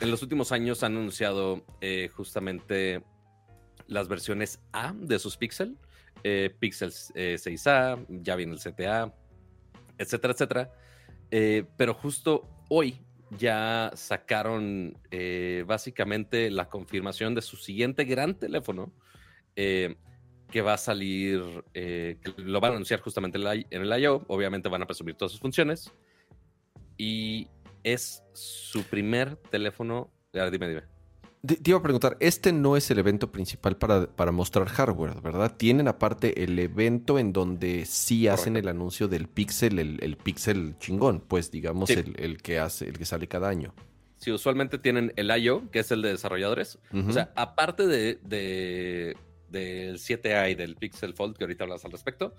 En 0.00 0.10
los 0.10 0.22
últimos 0.22 0.50
años 0.52 0.82
han 0.82 0.96
anunciado 0.96 1.64
eh, 1.80 2.08
justamente 2.12 3.02
las 3.90 4.08
versiones 4.08 4.60
A 4.72 4.94
de 4.94 5.18
sus 5.18 5.36
Pixel, 5.36 5.76
eh, 6.22 6.54
Pixel 6.58 6.90
6A, 6.92 7.98
eh, 7.98 8.06
ya 8.22 8.36
viene 8.36 8.54
el 8.54 8.60
CTA, 8.60 9.12
etcétera, 9.98 10.32
etcétera. 10.32 10.72
Eh, 11.30 11.64
pero 11.76 11.94
justo 11.94 12.48
hoy 12.68 12.96
ya 13.36 13.92
sacaron 13.94 14.96
básicamente 15.66 16.50
la 16.50 16.68
confirmación 16.68 17.34
de 17.34 17.42
su 17.42 17.56
siguiente 17.56 18.04
gran 18.04 18.34
teléfono 18.34 18.92
que 19.54 20.62
va 20.62 20.74
a 20.74 20.78
salir, 20.78 21.40
lo 22.36 22.60
van 22.60 22.72
a 22.72 22.74
anunciar 22.74 23.00
justamente 23.00 23.38
en 23.38 23.82
el 23.82 24.02
I.O. 24.02 24.24
Obviamente 24.26 24.68
van 24.68 24.82
a 24.82 24.86
presumir 24.86 25.14
todas 25.14 25.30
sus 25.30 25.40
funciones. 25.40 25.92
Y 26.96 27.46
es 27.84 28.24
su 28.32 28.82
primer 28.82 29.36
teléfono. 29.36 30.10
dime, 30.32 30.68
dime. 30.68 30.99
Te, 31.46 31.58
iba 31.64 31.78
a 31.78 31.82
preguntar, 31.82 32.18
este 32.20 32.52
no 32.52 32.76
es 32.76 32.90
el 32.90 32.98
evento 32.98 33.32
principal 33.32 33.76
para, 33.76 34.32
mostrar 34.32 34.68
hardware, 34.68 35.20
¿verdad? 35.22 35.56
Tienen 35.56 35.88
aparte 35.88 36.44
el 36.44 36.58
evento 36.58 37.18
en 37.18 37.32
donde 37.32 37.86
sí 37.86 38.28
hacen 38.28 38.56
el 38.56 38.68
anuncio 38.68 39.08
del 39.08 39.26
Pixel, 39.26 39.78
el, 39.78 40.16
Pixel 40.18 40.76
chingón, 40.78 41.20
pues 41.20 41.50
digamos 41.50 41.88
el, 41.90 42.42
que 42.42 42.58
hace, 42.58 42.88
el 42.88 42.98
que 42.98 43.06
sale 43.06 43.26
cada 43.26 43.48
año. 43.48 43.74
Sí, 44.18 44.30
usualmente 44.30 44.76
tienen 44.76 45.14
el 45.16 45.30
I.O., 45.30 45.70
que 45.70 45.78
es 45.78 45.90
el 45.90 46.02
de 46.02 46.10
desarrolladores. 46.10 46.78
O 46.92 47.10
sea, 47.10 47.32
aparte 47.34 47.86
de, 47.86 48.18
del 49.48 49.98
7A 49.98 50.50
y 50.50 50.54
del 50.54 50.76
Pixel 50.76 51.14
Fold, 51.14 51.38
que 51.38 51.44
ahorita 51.44 51.64
hablas 51.64 51.86
al 51.86 51.92
respecto, 51.92 52.34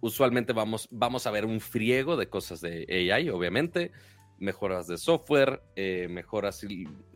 usualmente 0.00 0.52
vamos, 0.52 0.88
vamos 0.90 1.26
a 1.26 1.30
ver 1.30 1.46
un 1.46 1.60
friego 1.60 2.18
de 2.18 2.28
cosas 2.28 2.60
de 2.60 2.86
AI, 3.10 3.30
obviamente 3.30 3.92
mejoras 4.38 4.86
de 4.86 4.98
software, 4.98 5.62
eh, 5.76 6.08
mejoras 6.08 6.64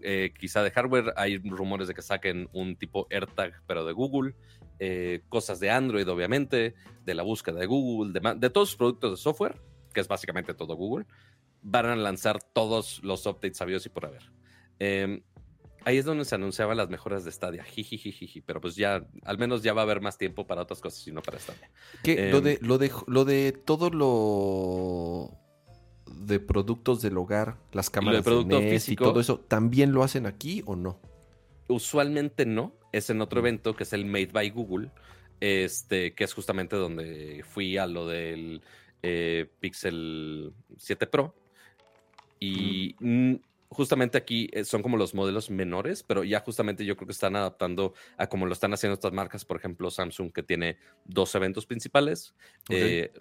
eh, 0.03 0.33
quizá 0.39 0.63
de 0.63 0.71
hardware. 0.71 1.13
Hay 1.17 1.39
rumores 1.39 1.89
de 1.89 1.95
que 1.95 2.03
saquen 2.03 2.49
un 2.53 2.77
tipo 2.77 3.07
AirTag, 3.11 3.63
pero 3.67 3.85
de 3.85 3.93
Google. 3.93 4.35
Eh, 4.79 5.23
cosas 5.29 5.61
de 5.61 5.71
Android, 5.71 6.09
obviamente, 6.09 6.75
de 7.05 7.15
la 7.15 7.23
búsqueda 7.23 7.61
de 7.61 7.67
Google, 7.67 8.19
de, 8.19 8.51
todos 8.51 8.71
los 8.71 8.77
productos 8.77 9.11
de 9.11 9.17
software, 9.19 9.61
que 9.93 10.01
es 10.01 10.09
básicamente 10.09 10.55
todo 10.55 10.75
Google, 10.75 11.05
van 11.61 11.87
a 11.87 11.97
lanzar 11.97 12.43
todos 12.43 13.03
los 13.05 13.27
updates 13.27 13.59
sabios 13.59 13.85
y 13.85 13.91
por 13.91 14.07
haber. 14.07 14.33
Em, 14.79 15.23
ahí 15.85 15.99
es 15.99 16.07
donde 16.07 16.25
se 16.25 16.35
anunciaban 16.35 16.79
las 16.79 16.89
mejoras 16.89 17.27
de 17.27 17.33
Stadia. 17.33 17.63
Jijijiji, 17.63 18.41
pero 18.41 18.63
pues 18.63 18.75
ya, 18.75 19.07
al 19.25 19.37
menos 19.37 19.63
ya 19.63 19.75
va 19.75 19.83
a 19.83 19.85
haber 19.85 20.01
más 20.01 20.17
tiempo 20.17 20.47
para 20.47 20.63
otras 20.63 20.81
cosas 20.81 21.07
y 21.07 21.13
no 21.13 21.21
para 21.21 21.39
Stadia. 21.39 21.71
lo, 22.03 22.39
em, 22.39 22.43
de, 22.43 22.59
lo, 22.63 22.79
de, 22.79 22.91
lo 23.07 23.25
de 23.27 23.53
todo 23.53 23.91
lo 23.91 25.40
de 26.15 26.41
productos 26.41 27.03
del 27.03 27.17
hogar, 27.19 27.57
las 27.73 27.91
cámaras 27.91 28.25
de, 28.25 28.45
de 28.45 28.83
y 28.87 28.97
todo 28.97 29.21
eso, 29.21 29.41
¿también 29.41 29.93
lo 29.93 30.03
hacen 30.03 30.27
aquí 30.27 30.63
o 30.67 30.77
no? 30.77 30.99
Usualmente 31.69 32.47
no, 32.47 32.73
es 32.93 33.11
en 33.11 33.21
otro 33.21 33.41
evento 33.41 33.75
que 33.75 33.85
es 33.85 33.93
el 33.93 34.05
Made 34.05 34.31
by 34.33 34.51
Google, 34.51 34.91
este, 35.41 36.15
que 36.15 36.25
es 36.25 36.35
justamente 36.35 36.77
donde 36.77 37.45
fui 37.49 37.77
a 37.77 37.87
lo 37.87 38.07
del 38.07 38.63
eh, 39.03 39.47
Pixel 39.61 40.53
7 40.77 41.07
Pro. 41.07 41.35
Y 42.39 42.97
justamente 43.71 44.19
aquí 44.19 44.49
eh, 44.53 44.65
son 44.65 44.83
como 44.83 44.97
los 44.97 45.15
modelos 45.15 45.49
menores, 45.49 46.03
pero 46.03 46.25
ya 46.25 46.41
justamente 46.41 46.85
yo 46.85 46.97
creo 46.97 47.07
que 47.07 47.13
están 47.13 47.37
adaptando 47.37 47.95
a 48.17 48.29
como 48.29 48.47
lo 48.47 48.53
están 48.53 48.75
haciendo 48.75 48.95
estas 48.95 49.13
marcas, 49.13 49.45
por 49.45 49.57
ejemplo 49.57 49.91
Samsung 49.91 50.33
que 50.33 50.43
tiene 50.43 50.79
dos 51.05 51.35
eventos 51.37 51.67
principales 51.67 52.35
eh, 52.69 53.13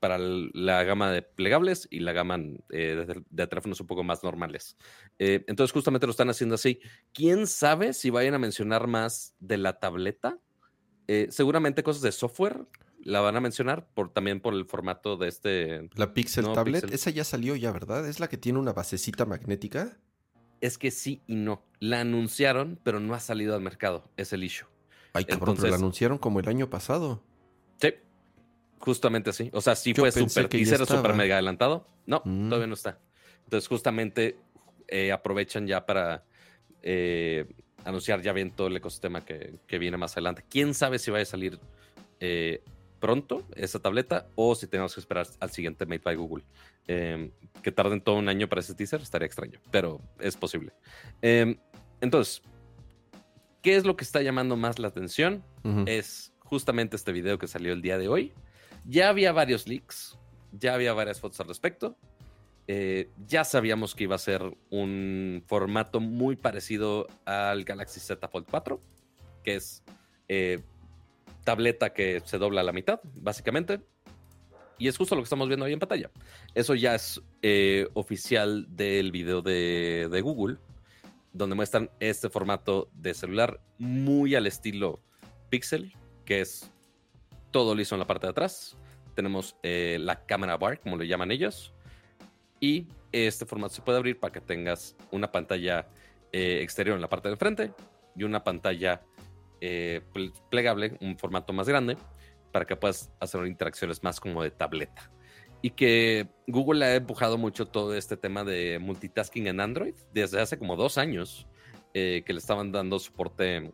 para 0.00 0.18
la 0.18 0.82
gama 0.82 1.12
de 1.12 1.22
plegables 1.22 1.86
y 1.90 2.00
la 2.00 2.12
gama 2.12 2.40
eh, 2.70 3.22
de, 3.30 3.46
teléfonos 3.46 3.80
un 3.80 3.86
poco 3.86 4.02
más 4.02 4.24
normales. 4.24 4.76
entonces 5.18 5.72
justamente 5.72 6.06
lo 6.06 6.10
están 6.10 6.30
haciendo 6.30 6.56
así. 6.56 6.80
¿Quién 7.12 7.46
sabe 7.46 7.92
si 7.92 8.10
vayan 8.10 8.34
a 8.34 8.38
mencionar 8.38 8.88
más 8.88 9.34
de 9.40 9.58
la 9.58 9.78
tableta? 9.78 10.38
seguramente 11.28 11.82
cosas 11.82 12.00
de 12.00 12.10
software 12.10 12.64
la 13.04 13.20
van 13.20 13.36
a 13.36 13.40
mencionar 13.40 13.86
por, 13.94 14.12
también 14.12 14.40
por 14.40 14.54
el 14.54 14.64
formato 14.64 15.16
de 15.16 15.28
este. 15.28 15.90
La 15.94 16.14
Pixel 16.14 16.52
Tablet, 16.52 16.92
esa 16.92 17.10
ya 17.10 17.24
salió 17.24 17.56
ya, 17.56 17.72
¿verdad? 17.72 18.08
¿Es 18.08 18.20
la 18.20 18.28
que 18.28 18.36
tiene 18.36 18.58
una 18.58 18.72
basecita 18.72 19.24
magnética? 19.24 19.98
Es 20.60 20.78
que 20.78 20.90
sí 20.90 21.22
y 21.26 21.34
no. 21.34 21.62
La 21.80 22.00
anunciaron, 22.00 22.78
pero 22.84 23.00
no 23.00 23.14
ha 23.14 23.20
salido 23.20 23.54
al 23.54 23.60
mercado. 23.60 24.08
Es 24.16 24.32
el 24.32 24.44
issue. 24.44 24.68
Ay, 25.12 25.24
cabrón, 25.24 25.56
pero 25.56 25.68
la 25.68 25.76
anunciaron 25.76 26.18
como 26.18 26.40
el 26.40 26.48
año 26.48 26.70
pasado. 26.70 27.22
Sí, 27.80 27.94
justamente 28.78 29.30
así. 29.30 29.50
O 29.52 29.60
sea, 29.60 29.74
sí 29.74 29.92
fue 29.92 30.12
súper 30.12 30.48
teaser, 30.48 30.86
súper 30.86 31.14
mega 31.14 31.34
adelantado. 31.34 31.88
No, 32.06 32.22
mm. 32.24 32.48
todavía 32.48 32.68
no 32.68 32.74
está. 32.74 33.00
Entonces, 33.44 33.68
justamente 33.68 34.36
eh, 34.86 35.10
aprovechan 35.10 35.66
ya 35.66 35.84
para 35.84 36.24
eh, 36.82 37.46
anunciar 37.84 38.22
ya 38.22 38.32
bien 38.32 38.52
todo 38.52 38.68
el 38.68 38.76
ecosistema 38.76 39.24
que, 39.24 39.58
que, 39.66 39.78
viene 39.78 39.96
más 39.96 40.12
adelante. 40.12 40.44
¿Quién 40.48 40.74
sabe 40.74 41.00
si 41.00 41.10
va 41.10 41.18
a 41.18 41.24
salir 41.24 41.58
eh, 42.20 42.62
pronto 43.02 43.44
esa 43.56 43.80
tableta 43.80 44.28
o 44.36 44.54
si 44.54 44.68
tenemos 44.68 44.94
que 44.94 45.00
esperar 45.00 45.26
al 45.40 45.50
siguiente 45.50 45.86
Made 45.86 46.02
by 46.04 46.14
Google. 46.14 46.44
Em, 46.86 47.32
que 47.60 47.72
tarden 47.72 48.00
todo 48.00 48.14
un 48.14 48.28
año 48.28 48.48
para 48.48 48.60
ese 48.60 48.74
teaser 48.74 49.02
estaría 49.02 49.26
extraño, 49.26 49.58
pero 49.72 50.00
es 50.20 50.36
posible. 50.36 50.72
Em, 51.20 51.58
entonces, 52.00 52.42
¿qué 53.60 53.74
es 53.74 53.84
lo 53.84 53.96
que 53.96 54.04
está 54.04 54.22
llamando 54.22 54.56
más 54.56 54.78
la 54.78 54.86
atención? 54.86 55.42
Es 55.86 56.32
justamente 56.38 56.94
este 56.94 57.10
video 57.10 57.38
que 57.38 57.48
salió 57.48 57.72
el 57.72 57.82
día 57.82 57.98
de 57.98 58.06
hoy. 58.06 58.32
Ya 58.84 59.08
había 59.08 59.32
varios 59.32 59.66
leaks, 59.66 60.16
ya 60.52 60.74
había 60.74 60.92
varias 60.92 61.18
fotos 61.18 61.40
al 61.40 61.48
respecto. 61.48 61.96
Eh, 62.68 63.10
ya 63.26 63.42
sabíamos 63.42 63.96
que 63.96 64.04
iba 64.04 64.14
a 64.14 64.18
ser 64.18 64.42
un 64.70 65.42
formato 65.48 65.98
muy 65.98 66.36
parecido 66.36 67.08
al 67.24 67.64
Galaxy 67.64 67.98
Z 67.98 68.28
Fold 68.28 68.46
4, 68.48 68.80
que 69.42 69.56
es 69.56 69.82
eh, 70.28 70.60
tableta 71.44 71.92
que 71.92 72.22
se 72.24 72.38
dobla 72.38 72.60
a 72.60 72.64
la 72.64 72.72
mitad, 72.72 73.00
básicamente. 73.14 73.80
Y 74.78 74.88
es 74.88 74.96
justo 74.96 75.14
lo 75.14 75.22
que 75.22 75.24
estamos 75.24 75.48
viendo 75.48 75.64
ahí 75.64 75.72
en 75.72 75.78
pantalla. 75.78 76.10
Eso 76.54 76.74
ya 76.74 76.94
es 76.94 77.20
eh, 77.42 77.88
oficial 77.94 78.66
del 78.68 79.12
video 79.12 79.42
de, 79.42 80.08
de, 80.10 80.20
Google, 80.20 80.58
donde 81.32 81.54
muestran 81.54 81.90
este 82.00 82.28
formato 82.28 82.90
de 82.92 83.14
celular 83.14 83.60
muy 83.78 84.34
al 84.34 84.46
estilo 84.46 85.00
Pixel, 85.50 85.92
que 86.24 86.40
es 86.40 86.70
todo 87.50 87.74
liso 87.74 87.94
en 87.94 88.00
la 88.00 88.06
parte 88.06 88.26
de 88.26 88.32
atrás. 88.32 88.76
Tenemos 89.14 89.56
eh, 89.62 89.98
la 90.00 90.24
cámara 90.24 90.56
bar, 90.56 90.80
como 90.80 90.96
le 90.96 91.06
llaman 91.06 91.30
ellos. 91.30 91.74
Y 92.58 92.88
este 93.12 93.44
formato 93.46 93.74
se 93.74 93.82
puede 93.82 93.98
abrir 93.98 94.18
para 94.18 94.32
que 94.32 94.40
tengas 94.40 94.96
una 95.10 95.30
pantalla 95.30 95.86
eh, 96.32 96.60
exterior 96.62 96.96
en 96.96 97.02
la 97.02 97.08
parte 97.08 97.28
de 97.28 97.36
frente 97.36 97.72
y 98.16 98.24
una 98.24 98.42
pantalla 98.42 99.02
eh, 99.64 100.00
plegable, 100.50 100.98
un 101.00 101.16
formato 101.16 101.52
más 101.52 101.68
grande, 101.68 101.96
para 102.50 102.64
que 102.64 102.74
puedas 102.74 103.12
hacer 103.20 103.46
interacciones 103.46 104.02
más 104.02 104.18
como 104.18 104.42
de 104.42 104.50
tableta. 104.50 105.08
Y 105.62 105.70
que 105.70 106.26
Google 106.48 106.84
ha 106.84 106.96
empujado 106.96 107.38
mucho 107.38 107.66
todo 107.66 107.94
este 107.94 108.16
tema 108.16 108.42
de 108.42 108.80
multitasking 108.80 109.46
en 109.46 109.60
Android 109.60 109.94
desde 110.12 110.40
hace 110.40 110.58
como 110.58 110.74
dos 110.74 110.98
años, 110.98 111.46
eh, 111.94 112.24
que 112.26 112.32
le 112.32 112.40
estaban 112.40 112.72
dando 112.72 112.98
soporte 112.98 113.72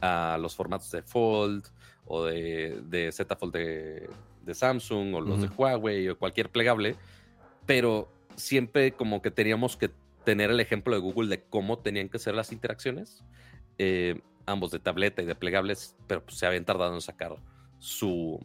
a 0.00 0.38
los 0.40 0.54
formatos 0.54 0.92
de 0.92 1.02
Fold 1.02 1.66
o 2.06 2.26
de, 2.26 3.10
Z 3.12 3.34
Fold 3.34 3.54
de, 3.54 4.54
Samsung 4.54 5.14
o 5.16 5.20
los 5.20 5.42
de 5.42 5.48
Huawei 5.48 6.10
o 6.10 6.16
cualquier 6.16 6.48
plegable, 6.48 6.94
pero 7.66 8.08
siempre 8.36 8.92
como 8.92 9.20
que 9.20 9.32
teníamos 9.32 9.76
que 9.76 9.90
tener 10.24 10.50
el 10.50 10.60
ejemplo 10.60 10.94
de 10.94 11.00
Google 11.00 11.28
de 11.28 11.42
cómo 11.42 11.80
tenían 11.80 12.08
que 12.08 12.20
ser 12.20 12.36
las 12.36 12.52
interacciones. 12.52 13.24
Eh, 13.78 14.20
ambos 14.46 14.70
de 14.70 14.78
tableta 14.78 15.22
y 15.22 15.26
de 15.26 15.34
plegables, 15.34 15.96
pero 16.06 16.24
pues, 16.24 16.38
se 16.38 16.46
habían 16.46 16.64
tardado 16.64 16.94
en 16.94 17.00
sacar 17.00 17.36
su, 17.78 18.40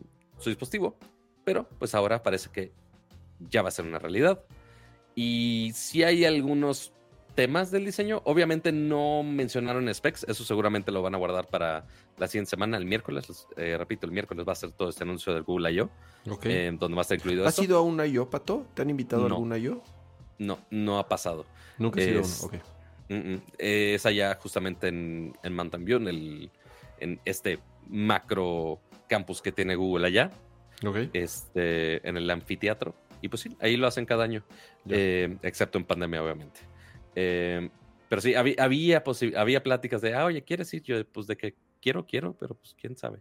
dispositivo. 0.45 0.97
Pero 1.43 1.67
pues 1.79 1.95
ahora 1.95 2.23
parece 2.23 2.49
que 2.49 2.71
ya 3.49 3.61
va 3.61 3.69
a 3.69 3.71
ser 3.71 3.85
una 3.85 3.99
realidad. 3.99 4.43
Y 5.15 5.71
si 5.73 6.03
hay 6.03 6.25
algunos 6.25 6.93
temas 7.35 7.71
del 7.71 7.85
diseño, 7.85 8.21
obviamente 8.25 8.71
no 8.71 9.23
mencionaron 9.23 9.93
specs, 9.93 10.25
eso 10.27 10.43
seguramente 10.43 10.91
lo 10.91 11.01
van 11.01 11.15
a 11.15 11.17
guardar 11.17 11.47
para 11.47 11.85
la 12.17 12.27
siguiente 12.27 12.49
semana, 12.49 12.77
el 12.77 12.85
miércoles. 12.85 13.47
Eh, 13.55 13.75
repito, 13.77 14.05
el 14.05 14.11
miércoles 14.11 14.45
va 14.47 14.51
a 14.51 14.55
ser 14.55 14.71
todo 14.71 14.89
este 14.89 15.03
anuncio 15.03 15.33
del 15.33 15.43
Google 15.43 15.71
I.O., 15.71 15.89
eh, 16.43 16.75
donde 16.77 16.95
va 16.95 17.01
a 17.01 17.03
estar 17.03 17.17
incluido 17.17 17.47
¿Has 17.47 17.59
ido 17.59 17.77
a 17.77 17.81
un 17.81 18.05
I.O., 18.05 18.29
Pato? 18.29 18.65
¿Te 18.73 18.81
han 18.81 18.89
invitado 18.89 19.23
a 19.23 19.27
algún 19.27 19.55
I.O.? 19.55 19.81
No, 20.39 20.59
no 20.69 20.99
ha 20.99 21.07
pasado. 21.07 21.45
Nunca 21.77 22.01
he 22.01 22.05
sido 22.05 22.21
uno, 22.21 22.57
ok 22.57 22.76
es 23.57 24.05
allá 24.05 24.35
justamente 24.35 24.87
en, 24.87 25.33
Mountain 25.49 25.85
View, 25.85 25.97
en, 25.97 26.07
el, 26.07 26.51
en 26.99 27.19
este 27.25 27.59
macro 27.89 28.79
campus 29.07 29.41
que 29.41 29.51
tiene 29.51 29.75
Google 29.75 30.07
allá. 30.07 30.31
Este, 31.13 32.07
en 32.07 32.17
el 32.17 32.29
anfiteatro. 32.29 32.95
Y 33.21 33.29
pues 33.29 33.41
sí, 33.41 33.55
ahí 33.59 33.77
lo 33.77 33.87
hacen 33.87 34.05
cada 34.05 34.23
año, 34.23 34.43
eh, 34.87 35.37
excepto 35.41 35.77
en 35.77 35.85
pandemia, 35.85 36.23
obviamente. 36.23 36.59
Eh, 37.15 37.69
pero 38.09 38.21
sí, 38.21 38.35
había, 38.35 38.55
había, 38.59 39.03
había 39.35 39.63
pláticas 39.63 40.01
de, 40.01 40.13
ah, 40.13 40.25
oye, 40.25 40.43
¿quieres 40.43 40.71
ir? 40.73 40.83
Yo, 40.83 41.03
pues 41.07 41.25
de 41.25 41.35
que 41.35 41.55
quiero, 41.81 42.05
quiero, 42.05 42.33
pero 42.37 42.55
pues 42.55 42.75
quién 42.79 42.95
sabe. 42.95 43.19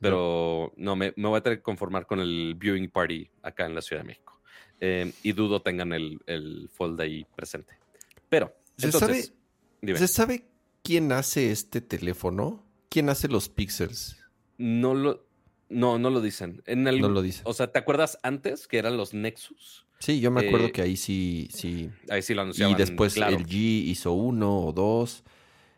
Pero 0.00 0.72
no, 0.76 0.96
me, 0.96 1.12
me, 1.16 1.28
voy 1.28 1.38
a 1.38 1.40
tener 1.40 1.58
que 1.58 1.62
conformar 1.62 2.06
con 2.06 2.20
el 2.20 2.54
viewing 2.56 2.90
party 2.90 3.30
acá 3.42 3.66
en 3.66 3.74
la 3.74 3.82
Ciudad 3.82 4.02
de 4.02 4.08
México. 4.08 4.40
Eh, 4.80 5.12
y 5.22 5.32
dudo 5.32 5.62
tengan 5.62 5.92
el, 5.92 6.18
el 6.26 6.68
fold 6.72 7.00
ahí 7.00 7.24
presente. 7.36 7.74
Pero 8.28 8.54
¿Se, 8.76 8.92
sabe, 8.92 9.24
¿Se 9.82 10.08
sabe 10.08 10.48
quién 10.82 11.12
hace 11.12 11.50
este 11.50 11.80
teléfono? 11.80 12.64
¿Quién 12.88 13.08
hace 13.08 13.28
los 13.28 13.48
pixels? 13.48 14.16
No 14.58 14.94
lo, 14.94 15.26
no, 15.68 15.98
no 15.98 16.10
lo 16.10 16.20
dicen. 16.20 16.62
En 16.66 16.86
el, 16.86 17.00
no 17.00 17.08
lo 17.08 17.22
dicen. 17.22 17.42
O 17.46 17.54
sea, 17.54 17.72
¿te 17.72 17.78
acuerdas 17.78 18.18
antes 18.22 18.68
que 18.68 18.78
eran 18.78 18.96
los 18.96 19.14
Nexus? 19.14 19.86
Sí, 19.98 20.20
yo 20.20 20.30
me 20.30 20.46
acuerdo 20.46 20.66
eh, 20.66 20.72
que 20.72 20.82
ahí 20.82 20.96
sí, 20.96 21.48
sí. 21.52 21.90
Ahí 22.10 22.22
sí 22.22 22.34
lo 22.34 22.42
anunciaban. 22.42 22.74
Y 22.74 22.76
después 22.76 23.16
el 23.16 23.46
G 23.46 23.54
hizo 23.54 24.12
uno 24.12 24.66
o 24.66 24.72
dos. 24.72 25.24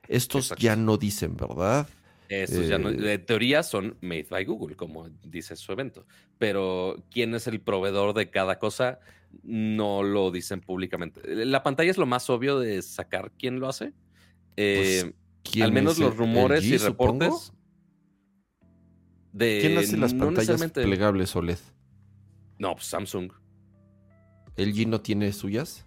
Estos 0.09 0.53
ya 0.59 0.77
no 0.77 0.97
dicen, 0.97 1.37
¿verdad? 1.37 1.89
Estos 2.29 2.69
ya 2.69 2.79
no. 2.79 2.91
De 2.91 3.15
eh, 3.15 3.19
teoría 3.19 3.63
son 3.63 3.97
made 4.01 4.27
by 4.29 4.45
Google, 4.45 4.77
como 4.77 5.09
dice 5.23 5.55
su 5.57 5.71
evento. 5.73 6.07
Pero 6.39 7.05
quién 7.11 7.35
es 7.35 7.47
el 7.47 7.61
proveedor 7.61 8.15
de 8.15 8.31
cada 8.31 8.59
cosa, 8.59 8.99
no 9.43 10.03
lo 10.03 10.31
dicen 10.31 10.61
públicamente. 10.61 11.21
La 11.45 11.63
pantalla 11.63 11.91
es 11.91 11.99
lo 11.99 12.07
más 12.07 12.29
obvio 12.31 12.59
de 12.59 12.83
sacar 12.83 13.33
quién 13.39 13.61
lo 13.61 13.69
hace. 13.69 13.93
Pues, 14.55 15.05
eh, 15.05 15.15
al 15.63 15.73
menos 15.73 15.99
los 15.99 16.17
rumores 16.17 16.65
y 16.65 16.77
reportes. 16.77 17.53
De, 19.33 19.59
¿Quién 19.61 19.79
hace 19.79 19.97
las 19.97 20.15
pantallas 20.15 20.73
plegables 20.73 21.37
OLED? 21.37 21.59
No, 22.59 22.75
pues 22.75 22.87
Samsung. 22.87 23.33
¿LG 24.57 24.89
no 24.89 25.01
tiene 25.01 25.33
suyas? 25.33 25.86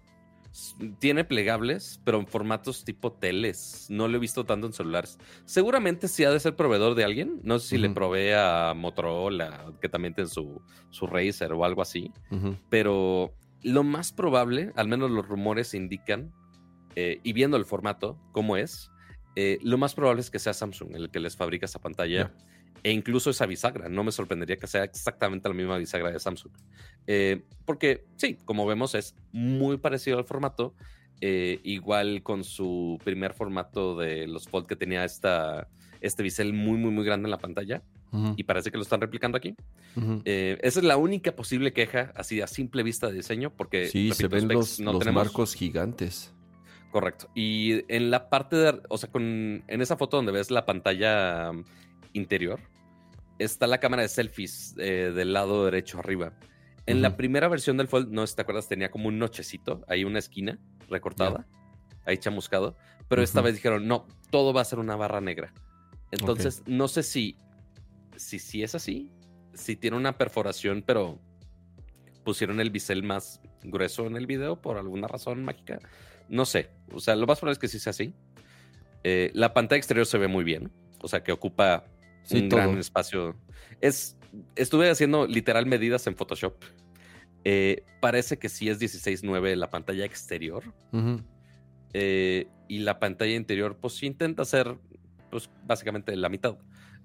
Tiene 0.98 1.24
plegables, 1.24 2.00
pero 2.04 2.18
en 2.18 2.26
formatos 2.26 2.84
tipo 2.84 3.12
teles. 3.12 3.86
No 3.88 4.08
lo 4.08 4.16
he 4.16 4.20
visto 4.20 4.44
tanto 4.44 4.66
en 4.66 4.72
celulares. 4.72 5.18
Seguramente 5.44 6.08
sí 6.08 6.24
ha 6.24 6.30
de 6.30 6.40
ser 6.40 6.56
proveedor 6.56 6.94
de 6.94 7.04
alguien. 7.04 7.40
No 7.44 7.58
sé 7.58 7.68
si 7.68 7.78
le 7.78 7.90
provee 7.90 8.32
a 8.36 8.74
Motorola, 8.74 9.72
que 9.80 9.88
también 9.88 10.14
tiene 10.14 10.28
su, 10.28 10.60
su 10.90 11.06
Razer 11.06 11.52
o 11.52 11.64
algo 11.64 11.82
así. 11.82 12.12
Pero 12.68 13.34
lo 13.62 13.84
más 13.84 14.12
probable, 14.12 14.72
al 14.76 14.88
menos 14.88 15.10
los 15.10 15.26
rumores 15.28 15.74
indican, 15.74 16.32
eh, 16.96 17.20
y 17.22 17.32
viendo 17.32 17.56
el 17.56 17.64
formato, 17.64 18.18
cómo 18.32 18.56
es, 18.56 18.90
eh, 19.36 19.58
lo 19.62 19.78
más 19.78 19.94
probable 19.94 20.20
es 20.20 20.30
que 20.30 20.38
sea 20.38 20.52
Samsung 20.52 20.96
el 20.96 21.10
que 21.10 21.20
les 21.20 21.36
fabrica 21.36 21.66
esa 21.66 21.78
pantalla. 21.78 22.34
E 22.82 22.92
incluso 22.92 23.30
esa 23.30 23.46
bisagra. 23.46 23.88
No 23.88 24.04
me 24.04 24.12
sorprendería 24.12 24.56
que 24.56 24.66
sea 24.66 24.84
exactamente 24.84 25.48
la 25.48 25.54
misma 25.54 25.76
bisagra 25.76 26.10
de 26.10 26.18
Samsung. 26.18 26.52
Eh, 27.06 27.42
porque 27.64 28.06
sí, 28.16 28.38
como 28.44 28.66
vemos, 28.66 28.94
es 28.94 29.14
muy 29.32 29.76
parecido 29.76 30.18
al 30.18 30.24
formato. 30.24 30.74
Eh, 31.22 31.60
igual 31.64 32.22
con 32.22 32.44
su 32.44 32.98
primer 33.04 33.34
formato 33.34 33.98
de 33.98 34.26
los 34.26 34.48
Fold 34.48 34.66
que 34.66 34.76
tenía 34.76 35.04
esta, 35.04 35.68
este 36.00 36.22
bisel 36.22 36.54
muy, 36.54 36.78
muy, 36.78 36.90
muy 36.90 37.04
grande 37.04 37.26
en 37.26 37.30
la 37.30 37.38
pantalla. 37.38 37.82
Y 38.36 38.42
parece 38.42 38.72
que 38.72 38.76
lo 38.76 38.82
están 38.82 39.00
replicando 39.00 39.38
aquí. 39.38 39.54
Eh, 40.24 40.58
esa 40.62 40.80
es 40.80 40.84
la 40.84 40.96
única 40.96 41.36
posible 41.36 41.72
queja, 41.72 42.12
así 42.16 42.40
a 42.40 42.48
simple 42.48 42.82
vista 42.82 43.06
de 43.06 43.12
diseño, 43.12 43.50
porque 43.50 43.86
sí, 43.86 44.10
se 44.12 44.26
ven 44.26 44.48
los, 44.48 44.80
marcos 44.80 45.54
gigantes. 45.54 46.34
Correcto. 46.90 47.30
Y 47.36 47.84
en 47.86 48.10
la 48.10 48.28
parte 48.28 48.56
de, 48.56 48.80
o 48.88 48.98
sea, 48.98 49.12
con, 49.12 49.62
en 49.64 49.80
esa 49.80 49.96
foto 49.96 50.16
donde 50.16 50.32
ves 50.32 50.50
la 50.50 50.66
pantalla 50.66 51.52
interior, 52.12 52.60
está 53.38 53.66
la 53.66 53.78
cámara 53.78 54.02
de 54.02 54.08
selfies 54.08 54.74
eh, 54.78 55.12
del 55.14 55.32
lado 55.32 55.64
derecho 55.64 55.98
arriba. 55.98 56.32
En 56.86 57.02
la 57.02 57.16
primera 57.16 57.46
versión 57.46 57.76
del 57.76 57.86
Fold, 57.86 58.10
no 58.10 58.26
sé 58.26 58.32
si 58.32 58.36
te 58.36 58.42
acuerdas, 58.42 58.68
tenía 58.68 58.90
como 58.90 59.08
un 59.08 59.18
nochecito, 59.18 59.84
ahí 59.86 60.02
una 60.04 60.18
esquina 60.18 60.58
recortada, 60.88 61.46
ahí 62.04 62.18
chamuscado, 62.18 62.76
pero 63.08 63.22
esta 63.22 63.40
vez 63.40 63.54
dijeron, 63.54 63.86
no, 63.86 64.08
todo 64.30 64.52
va 64.52 64.62
a 64.62 64.64
ser 64.64 64.80
una 64.80 64.96
barra 64.96 65.20
negra. 65.20 65.52
Entonces, 66.10 66.64
no 66.66 66.88
sé 66.88 67.04
si, 67.04 67.36
si, 68.16 68.40
si 68.40 68.64
es 68.64 68.74
así, 68.74 69.12
si 69.54 69.76
tiene 69.76 69.96
una 69.96 70.18
perforación, 70.18 70.82
pero 70.84 71.20
pusieron 72.24 72.60
el 72.60 72.70
bisel 72.70 73.02
más 73.02 73.40
grueso 73.62 74.06
en 74.06 74.16
el 74.16 74.26
video 74.26 74.60
por 74.60 74.76
alguna 74.76 75.06
razón 75.06 75.44
mágica. 75.44 75.78
No 76.28 76.44
sé, 76.44 76.70
o 76.92 77.00
sea, 77.00 77.14
lo 77.16 77.26
más 77.26 77.38
probable 77.38 77.52
es 77.54 77.58
que 77.58 77.68
sí 77.68 77.78
sea 77.78 77.90
así. 77.90 78.14
Eh, 79.04 79.30
la 79.34 79.54
pantalla 79.54 79.78
exterior 79.78 80.06
se 80.06 80.18
ve 80.18 80.28
muy 80.28 80.44
bien, 80.44 80.70
o 81.00 81.08
sea, 81.08 81.22
que 81.22 81.32
ocupa 81.32 81.84
un 82.30 82.48
gran 82.48 82.78
espacio. 82.78 83.36
Es, 83.80 84.16
estuve 84.56 84.90
haciendo 84.90 85.26
literal 85.26 85.66
medidas 85.66 86.06
en 86.06 86.16
Photoshop 86.16 86.54
eh, 87.44 87.84
parece 88.00 88.38
que 88.38 88.48
sí 88.48 88.68
es 88.68 88.80
16.9 88.80 89.56
la 89.56 89.70
pantalla 89.70 90.04
exterior. 90.04 90.62
Eh, 91.92 92.46
y 92.68 92.78
la 92.80 92.98
pantalla 92.98 93.34
interior, 93.34 93.76
pues 93.80 93.94
sí 93.94 94.06
intenta 94.06 94.44
ser, 94.44 94.76
pues 95.30 95.50
básicamente 95.66 96.14
la 96.16 96.28
mitad. 96.28 96.56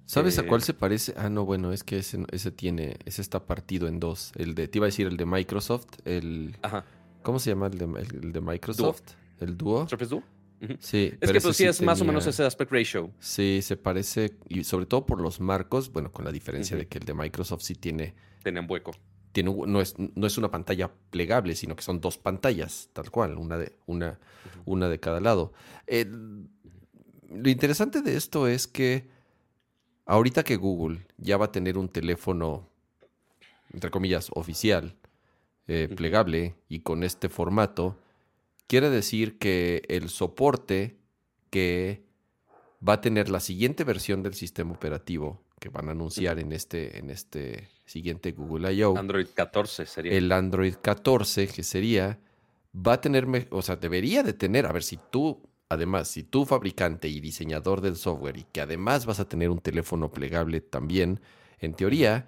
¿Sabes 0.06 0.38
a 0.38 0.46
cuál 0.46 0.62
eh, 0.62 0.66
se 0.66 0.74
parece? 0.74 1.14
Ah, 1.18 1.30
no, 1.30 1.46
bueno, 1.46 1.72
es 1.72 1.84
que 1.84 1.98
ese, 1.98 2.24
ese, 2.32 2.52
tiene, 2.52 2.98
ese 3.06 3.22
está 3.22 3.46
partido 3.46 3.88
en 3.88 4.00
dos. 4.00 4.34
El 4.36 4.54
de, 4.54 4.68
te 4.68 4.78
iba 4.78 4.86
a 4.86 4.90
decir 4.90 5.08
el 5.08 5.18
de 5.18 5.26
Microsoft, 5.26 5.88
el... 6.06 6.56
Ajá. 6.62 6.86
¿Cómo 7.24 7.40
se 7.40 7.50
llama 7.50 7.68
el 7.68 7.78
de, 7.80 7.86
el, 7.86 8.32
de 8.32 8.42
Microsoft? 8.42 9.02
¿El 9.40 9.58
Duo? 9.58 9.88
¿Surface 9.90 10.12
Duo? 10.12 10.24
Sí, 10.80 11.14
es 11.20 11.32
que 11.32 11.42
pues 11.42 11.58
sí 11.58 11.66
es 11.66 11.82
más 11.82 12.02
o 12.02 12.06
menos 12.06 12.26
ese 12.28 12.44
aspect 12.44 12.72
ratio. 12.72 13.12
Sí, 13.20 13.60
se 13.62 13.78
parece, 13.78 14.38
y 14.48 14.64
sobre 14.64 14.86
todo 14.86 15.06
por 15.06 15.22
los 15.22 15.40
marcos, 15.40 15.92
bueno, 15.92 16.12
con 16.12 16.26
la 16.26 16.32
diferencia 16.32 16.78
de 16.78 16.88
que 16.88 16.98
el 16.98 17.06
de 17.06 17.14
Microsoft 17.14 17.62
sí 17.62 17.76
tiene... 17.76 18.16
Tiene 18.44 18.60
un 18.60 18.68
hueco. 18.70 18.92
no, 19.44 19.82
es, 19.82 19.96
no 19.98 20.28
es 20.28 20.38
una 20.38 20.50
pantalla 20.52 20.92
plegable, 21.10 21.56
sino 21.56 21.76
que 21.76 21.84
son 21.84 22.00
dos 22.00 22.18
pantallas, 22.18 22.90
tal 22.94 23.12
cual, 23.12 23.38
una 23.38 23.58
de, 23.58 23.74
una, 23.86 24.20
una 24.66 24.90
de 24.90 25.00
cada 25.00 25.20
lado. 25.20 25.54
lo 25.88 27.50
interesante 27.50 28.02
de 28.02 28.16
esto 28.16 28.48
es 28.48 28.68
que 28.68 29.10
ahorita 30.06 30.44
que 30.44 30.56
Google 30.56 31.06
ya 31.18 31.38
va 31.38 31.46
a 31.46 31.52
tener 31.52 31.78
un 31.78 31.90
teléfono, 31.90 32.70
entre 33.74 33.92
comillas, 33.92 34.30
oficial, 34.34 34.96
eh, 35.68 35.90
plegable 35.96 36.56
y 36.70 36.82
con 36.82 37.04
este 37.04 37.28
formato, 37.28 37.98
quiere 38.68 38.90
decir 38.90 39.38
que 39.38 39.84
el 39.88 40.10
soporte 40.10 40.98
que 41.50 42.04
va 42.88 42.94
a 42.94 43.02
tener 43.02 43.30
la 43.30 43.40
siguiente 43.40 43.84
versión 43.84 44.24
del 44.24 44.34
sistema 44.34 44.74
operativo 44.74 45.46
que 45.60 45.70
van 45.70 45.88
a 45.88 45.92
anunciar 45.92 46.40
en 46.40 46.52
este, 46.52 47.00
en 47.00 47.10
este 47.10 47.70
siguiente 47.86 48.32
Google 48.34 48.74
I.O. 48.74 48.98
Android 48.98 49.28
14 49.34 49.86
sería. 49.86 50.14
El 50.14 50.32
Android 50.32 50.76
14, 50.80 51.48
que 51.48 51.64
sería, 51.64 52.20
va 52.76 52.94
a 52.94 53.02
tener, 53.02 53.26
o 53.50 53.62
sea, 53.62 53.78
debería 53.78 54.22
de 54.22 54.34
tener, 54.34 54.66
a 54.66 54.72
ver 54.72 54.84
si 54.84 55.00
tú, 55.10 55.42
además, 55.70 56.10
si 56.10 56.24
tú 56.24 56.46
fabricante 56.46 57.08
y 57.08 57.20
diseñador 57.20 57.82
del 57.82 57.96
software 57.96 58.38
y 58.38 58.44
que 58.44 58.62
además 58.62 59.06
vas 59.06 59.20
a 59.20 59.28
tener 59.28 59.50
un 59.50 59.60
teléfono 59.60 60.12
plegable 60.12 60.62
también, 60.62 61.22
en 61.60 61.74
teoría, 61.74 62.28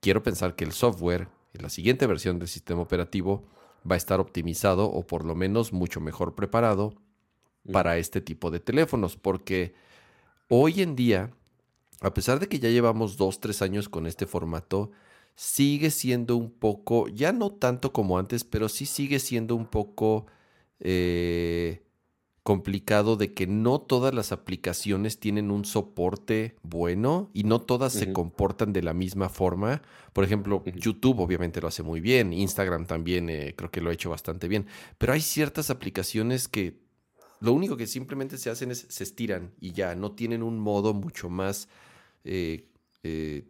quiero 0.00 0.22
pensar 0.22 0.54
que 0.54 0.64
el 0.64 0.72
software, 0.72 1.28
en 1.54 1.62
la 1.62 1.70
siguiente 1.70 2.06
versión 2.06 2.38
del 2.38 2.48
sistema 2.48 2.82
operativo, 2.82 3.48
va 3.90 3.94
a 3.94 3.98
estar 3.98 4.20
optimizado 4.20 4.90
o 4.90 5.06
por 5.06 5.24
lo 5.24 5.34
menos 5.34 5.72
mucho 5.72 6.00
mejor 6.00 6.34
preparado 6.34 6.94
para 7.72 7.98
este 7.98 8.20
tipo 8.20 8.50
de 8.50 8.60
teléfonos, 8.60 9.16
porque 9.16 9.74
hoy 10.48 10.82
en 10.82 10.96
día 10.96 11.32
a 12.00 12.12
pesar 12.12 12.38
de 12.40 12.48
que 12.48 12.58
ya 12.58 12.68
llevamos 12.68 13.16
dos, 13.16 13.40
tres 13.40 13.62
años 13.62 13.88
con 13.88 14.06
este 14.06 14.26
formato, 14.26 14.90
sigue 15.34 15.90
siendo 15.90 16.36
un 16.36 16.50
poco, 16.50 17.08
ya 17.08 17.32
no 17.32 17.50
tanto 17.52 17.92
como 17.92 18.18
antes, 18.18 18.44
pero 18.44 18.68
sí 18.68 18.86
sigue 18.86 19.18
siendo 19.18 19.54
un 19.54 19.66
poco 19.66 20.26
eh, 20.80 21.82
complicado 22.46 23.16
de 23.16 23.34
que 23.34 23.48
no 23.48 23.80
todas 23.80 24.14
las 24.14 24.30
aplicaciones 24.30 25.18
tienen 25.18 25.50
un 25.50 25.64
soporte 25.64 26.54
bueno 26.62 27.28
y 27.34 27.42
no 27.42 27.60
todas 27.60 27.92
se 27.92 28.12
comportan 28.12 28.72
de 28.72 28.84
la 28.84 28.94
misma 28.94 29.28
forma. 29.28 29.82
Por 30.12 30.22
ejemplo, 30.22 30.62
YouTube 30.64 31.18
obviamente 31.18 31.60
lo 31.60 31.66
hace 31.66 31.82
muy 31.82 32.00
bien, 32.00 32.32
Instagram 32.32 32.86
también 32.86 33.30
eh, 33.30 33.54
creo 33.56 33.72
que 33.72 33.80
lo 33.80 33.90
ha 33.90 33.92
hecho 33.92 34.10
bastante 34.10 34.46
bien, 34.46 34.68
pero 34.96 35.12
hay 35.12 35.22
ciertas 35.22 35.70
aplicaciones 35.70 36.46
que 36.46 36.78
lo 37.40 37.52
único 37.52 37.76
que 37.76 37.88
simplemente 37.88 38.38
se 38.38 38.48
hacen 38.48 38.70
es 38.70 38.86
se 38.90 39.02
estiran 39.02 39.52
y 39.60 39.72
ya 39.72 39.96
no 39.96 40.12
tienen 40.12 40.44
un 40.44 40.60
modo 40.60 40.94
mucho 40.94 41.28
más 41.28 41.68
eh, 42.22 42.68
eh, 43.02 43.42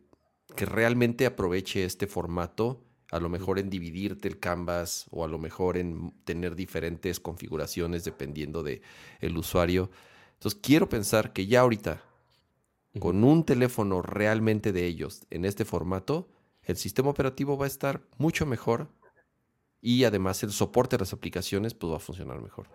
que 0.57 0.65
realmente 0.65 1.27
aproveche 1.27 1.85
este 1.85 2.07
formato, 2.07 2.81
a 3.11 3.21
lo 3.21 3.29
mejor 3.29 3.59
en 3.59 3.71
dividirte 3.71 4.29
el 4.29 4.39
canvas 4.39 5.07
o 5.11 5.25
a 5.25 5.29
lo 5.29 5.39
mejor 5.39 5.77
en 5.77 6.13
tener 6.25 6.57
diferentes 6.57 7.21
configuraciones 7.21 8.05
dependiendo 8.05 8.63
del 8.63 8.83
el 9.21 9.37
usuario. 9.37 9.91
Entonces 10.35 10.61
quiero 10.63 10.89
pensar 10.89 11.33
que 11.33 11.47
ya 11.47 11.61
ahorita, 11.61 12.03
con 12.99 13.23
un 13.25 13.45
teléfono 13.45 14.03
realmente 14.03 14.73
de 14.73 14.87
ellos 14.87 15.27
en 15.31 15.45
este 15.45 15.65
formato, 15.65 16.29
el 16.63 16.77
sistema 16.77 17.11
operativo 17.11 17.57
va 17.57 17.65
a 17.65 17.69
estar 17.69 18.03
mucho 18.19 18.45
mejor 18.45 18.89
y 19.81 20.05
además 20.05 20.43
el 20.43 20.51
soporte 20.51 20.97
de 20.97 21.03
las 21.03 21.13
aplicaciones 21.13 21.75
pues, 21.75 21.93
va 21.93 21.97
a 21.97 22.01
funcionar 22.01 22.41
mejor. 22.41 22.69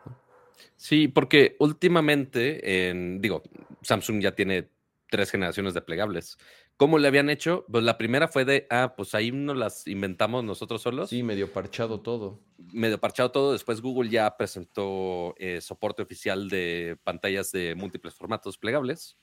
Sí, 0.77 1.07
porque 1.07 1.55
últimamente, 1.59 2.89
en, 2.89 3.19
digo, 3.19 3.43
Samsung 3.81 4.21
ya 4.21 4.33
tiene 4.33 4.69
tres 5.09 5.29
generaciones 5.29 5.73
de 5.73 5.81
plegables. 5.81 6.37
¿Cómo 6.81 6.97
le 6.97 7.07
habían 7.07 7.29
hecho? 7.29 7.63
Pues 7.71 7.83
la 7.83 7.95
primera 7.95 8.27
fue 8.27 8.43
de, 8.43 8.65
ah, 8.71 8.95
pues 8.97 9.13
ahí 9.13 9.31
nos 9.31 9.55
las 9.55 9.85
inventamos 9.85 10.43
nosotros 10.43 10.81
solos. 10.81 11.11
Sí, 11.11 11.21
medio 11.21 11.53
parchado 11.53 12.01
todo. 12.01 12.39
Medio 12.73 12.99
parchado 12.99 13.29
todo. 13.29 13.51
Después 13.51 13.81
Google 13.81 14.09
ya 14.09 14.35
presentó 14.35 15.35
eh, 15.37 15.61
soporte 15.61 16.01
oficial 16.01 16.49
de 16.49 16.97
pantallas 17.03 17.51
de 17.51 17.75
múltiples 17.75 18.15
formatos 18.15 18.57
plegables. 18.57 19.19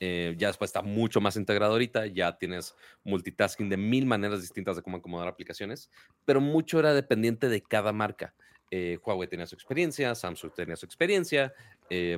Eh, 0.00 0.34
ya 0.38 0.48
después 0.48 0.70
está 0.70 0.82
mucho 0.82 1.20
más 1.20 1.36
integrado 1.36 1.74
ahorita, 1.74 2.06
ya 2.06 2.36
tienes 2.36 2.74
multitasking 3.04 3.68
de 3.68 3.76
mil 3.76 4.04
maneras 4.04 4.40
distintas 4.40 4.74
de 4.74 4.82
cómo 4.82 4.96
acomodar 4.96 5.28
aplicaciones, 5.28 5.92
pero 6.24 6.40
mucho 6.40 6.80
era 6.80 6.94
dependiente 6.94 7.48
de 7.48 7.62
cada 7.62 7.92
marca. 7.92 8.34
Eh, 8.72 8.98
Huawei 9.06 9.28
tenía 9.28 9.46
su 9.46 9.54
experiencia, 9.54 10.16
Samsung 10.16 10.52
tenía 10.52 10.74
su 10.74 10.84
experiencia, 10.84 11.54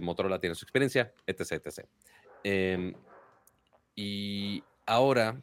Motorola 0.00 0.40
tiene 0.40 0.54
su 0.54 0.64
experiencia, 0.64 1.12
etc. 1.26 1.66
etc. 1.66 2.96
Y 4.02 4.64
ahora 4.86 5.42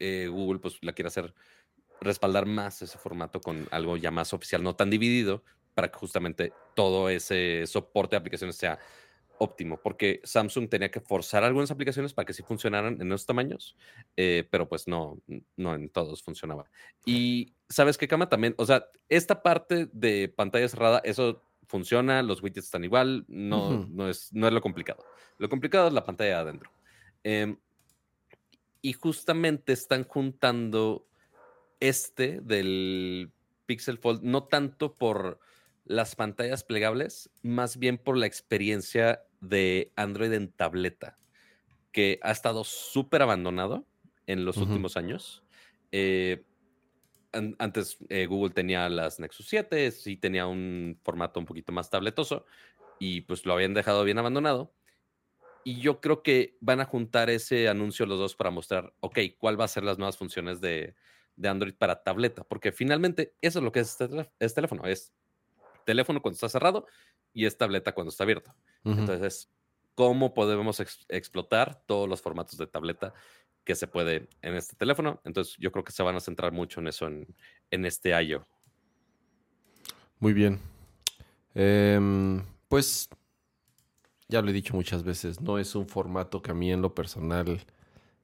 eh, 0.00 0.26
Google 0.28 0.58
pues 0.58 0.76
la 0.82 0.92
quiere 0.92 1.06
hacer 1.06 1.32
respaldar 2.00 2.44
más 2.44 2.82
ese 2.82 2.98
formato 2.98 3.40
con 3.40 3.68
algo 3.70 3.96
ya 3.96 4.10
más 4.10 4.32
oficial, 4.32 4.60
no 4.64 4.74
tan 4.74 4.90
dividido, 4.90 5.44
para 5.72 5.88
que 5.88 5.96
justamente 5.96 6.52
todo 6.74 7.08
ese 7.08 7.64
soporte 7.68 8.16
de 8.16 8.18
aplicaciones 8.18 8.56
sea 8.56 8.80
óptimo, 9.38 9.78
porque 9.80 10.20
Samsung 10.24 10.68
tenía 10.68 10.90
que 10.90 10.98
forzar 10.98 11.44
algunas 11.44 11.70
aplicaciones 11.70 12.12
para 12.12 12.26
que 12.26 12.32
sí 12.32 12.42
funcionaran 12.42 13.00
en 13.00 13.06
esos 13.12 13.24
tamaños, 13.24 13.76
eh, 14.16 14.48
pero 14.50 14.68
pues 14.68 14.88
no, 14.88 15.20
no 15.56 15.76
en 15.76 15.88
todos 15.88 16.24
funcionaba. 16.24 16.64
Y 17.04 17.54
sabes 17.68 17.96
qué, 17.96 18.08
Cama, 18.08 18.28
también, 18.28 18.56
o 18.58 18.66
sea, 18.66 18.88
esta 19.08 19.44
parte 19.44 19.88
de 19.92 20.28
pantalla 20.28 20.68
cerrada, 20.68 21.02
eso 21.04 21.40
funciona, 21.68 22.20
los 22.22 22.42
widgets 22.42 22.66
están 22.66 22.82
igual, 22.82 23.24
no, 23.28 23.86
no, 23.90 24.08
es, 24.08 24.32
no 24.32 24.48
es 24.48 24.52
lo 24.52 24.60
complicado. 24.60 25.04
Lo 25.38 25.48
complicado 25.48 25.86
es 25.86 25.92
la 25.92 26.04
pantalla 26.04 26.30
de 26.30 26.36
adentro. 26.36 26.70
Em, 27.22 27.58
y 28.86 28.92
justamente 28.92 29.72
están 29.72 30.04
juntando 30.04 31.08
este 31.80 32.40
del 32.40 33.32
Pixel 33.66 33.98
Fold, 33.98 34.22
no 34.22 34.44
tanto 34.44 34.94
por 34.94 35.40
las 35.84 36.14
pantallas 36.14 36.62
plegables, 36.62 37.28
más 37.42 37.78
bien 37.78 37.98
por 37.98 38.16
la 38.16 38.26
experiencia 38.26 39.24
de 39.40 39.90
Android 39.96 40.32
en 40.34 40.52
tableta, 40.52 41.18
que 41.90 42.20
ha 42.22 42.30
estado 42.30 42.62
súper 42.62 43.22
abandonado 43.22 43.84
en 44.28 44.44
los 44.44 44.56
últimos 44.58 44.96
años. 44.96 45.42
Eh, 45.90 46.44
antes 47.32 47.98
eh, 48.08 48.26
Google 48.26 48.54
tenía 48.54 48.88
las 48.88 49.18
Nexus 49.18 49.48
7, 49.48 49.90
sí 49.90 50.16
tenía 50.16 50.46
un 50.46 50.96
formato 51.02 51.40
un 51.40 51.46
poquito 51.46 51.72
más 51.72 51.90
tabletoso 51.90 52.46
y 53.00 53.22
pues 53.22 53.46
lo 53.46 53.52
habían 53.52 53.74
dejado 53.74 54.04
bien 54.04 54.18
abandonado. 54.18 54.75
Y 55.66 55.80
yo 55.80 56.00
creo 56.00 56.22
que 56.22 56.56
van 56.60 56.80
a 56.80 56.84
juntar 56.84 57.28
ese 57.28 57.68
anuncio 57.68 58.06
los 58.06 58.20
dos 58.20 58.36
para 58.36 58.52
mostrar, 58.52 58.94
ok, 59.00 59.18
cuál 59.36 59.60
va 59.60 59.64
a 59.64 59.68
ser 59.68 59.82
las 59.82 59.98
nuevas 59.98 60.16
funciones 60.16 60.60
de, 60.60 60.94
Android 61.42 61.74
para 61.74 62.04
tableta, 62.04 62.44
porque 62.44 62.70
finalmente 62.70 63.34
eso 63.40 63.58
es 63.58 63.64
lo 63.64 63.72
que 63.72 63.80
es 63.80 64.00
este, 64.00 64.30
este 64.38 64.54
teléfono, 64.54 64.84
es 64.86 65.12
teléfono 65.84 66.22
cuando 66.22 66.36
está 66.36 66.48
cerrado 66.48 66.86
y 67.32 67.46
es 67.46 67.58
tableta 67.58 67.90
cuando 67.90 68.10
está 68.10 68.22
abierto. 68.22 68.54
Entonces, 68.84 69.50
¿cómo 69.96 70.34
podemos 70.34 70.78
explotar 71.08 71.82
todos 71.84 72.08
los 72.08 72.22
formatos 72.22 72.56
de 72.58 72.68
tableta 72.68 73.12
que 73.64 73.74
se 73.74 73.88
puede 73.88 74.28
en 74.42 74.54
este 74.54 74.76
teléfono? 74.76 75.20
Entonces, 75.24 75.56
yo 75.58 75.72
creo 75.72 75.82
que 75.82 75.90
se 75.90 76.04
van 76.04 76.14
a 76.14 76.20
centrar 76.20 76.52
mucho 76.52 76.78
en 76.78 76.86
eso 76.86 77.08
en, 77.08 77.26
en 77.72 77.86
este 77.86 78.14
año. 78.14 78.46
Muy 80.20 80.32
bien. 80.32 80.60
Em, 81.56 82.44
pues 82.68 83.10
ya 84.28 84.42
lo 84.42 84.50
he 84.50 84.52
dicho 84.52 84.74
muchas 84.74 85.04
veces, 85.04 85.40
no 85.40 85.58
es 85.58 85.74
un 85.74 85.88
formato 85.88 86.42
que 86.42 86.50
a 86.50 86.54
mí 86.54 86.72
en 86.72 86.82
lo 86.82 86.94
personal 86.94 87.64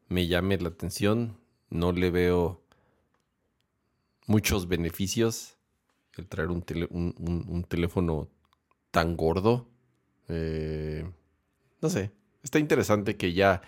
me 0.09 0.27
llame 0.27 0.59
la 0.59 0.69
atención. 0.69 1.39
No 1.71 1.93
le 1.93 2.11
veo 2.11 2.63
muchos 4.27 4.69
beneficios 4.69 5.57
el 6.17 6.29
traer 6.29 6.51
un, 6.51 6.63
teléfono 7.69 8.29
tan 8.91 9.17
gordo. 9.17 9.69
Eh, 10.29 11.11
no 11.81 11.89
sé, 11.89 12.13
está 12.43 12.59
interesante 12.59 13.17
que 13.17 13.33
ya, 13.33 13.63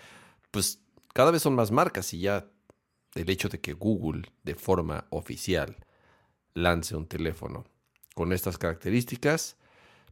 pues 0.51 0.81
cada 1.13 1.31
vez 1.31 1.41
son 1.41 1.55
más 1.55 1.71
marcas 1.71 2.13
y 2.13 2.19
ya 2.19 2.47
el 3.15 3.29
hecho 3.29 3.49
de 3.49 3.59
que 3.59 3.73
Google 3.73 4.23
de 4.43 4.55
forma 4.55 5.07
oficial 5.09 5.77
lance 6.53 6.95
un 6.95 7.07
teléfono 7.07 7.65
con 8.13 8.31
estas 8.31 8.57
características, 8.57 9.57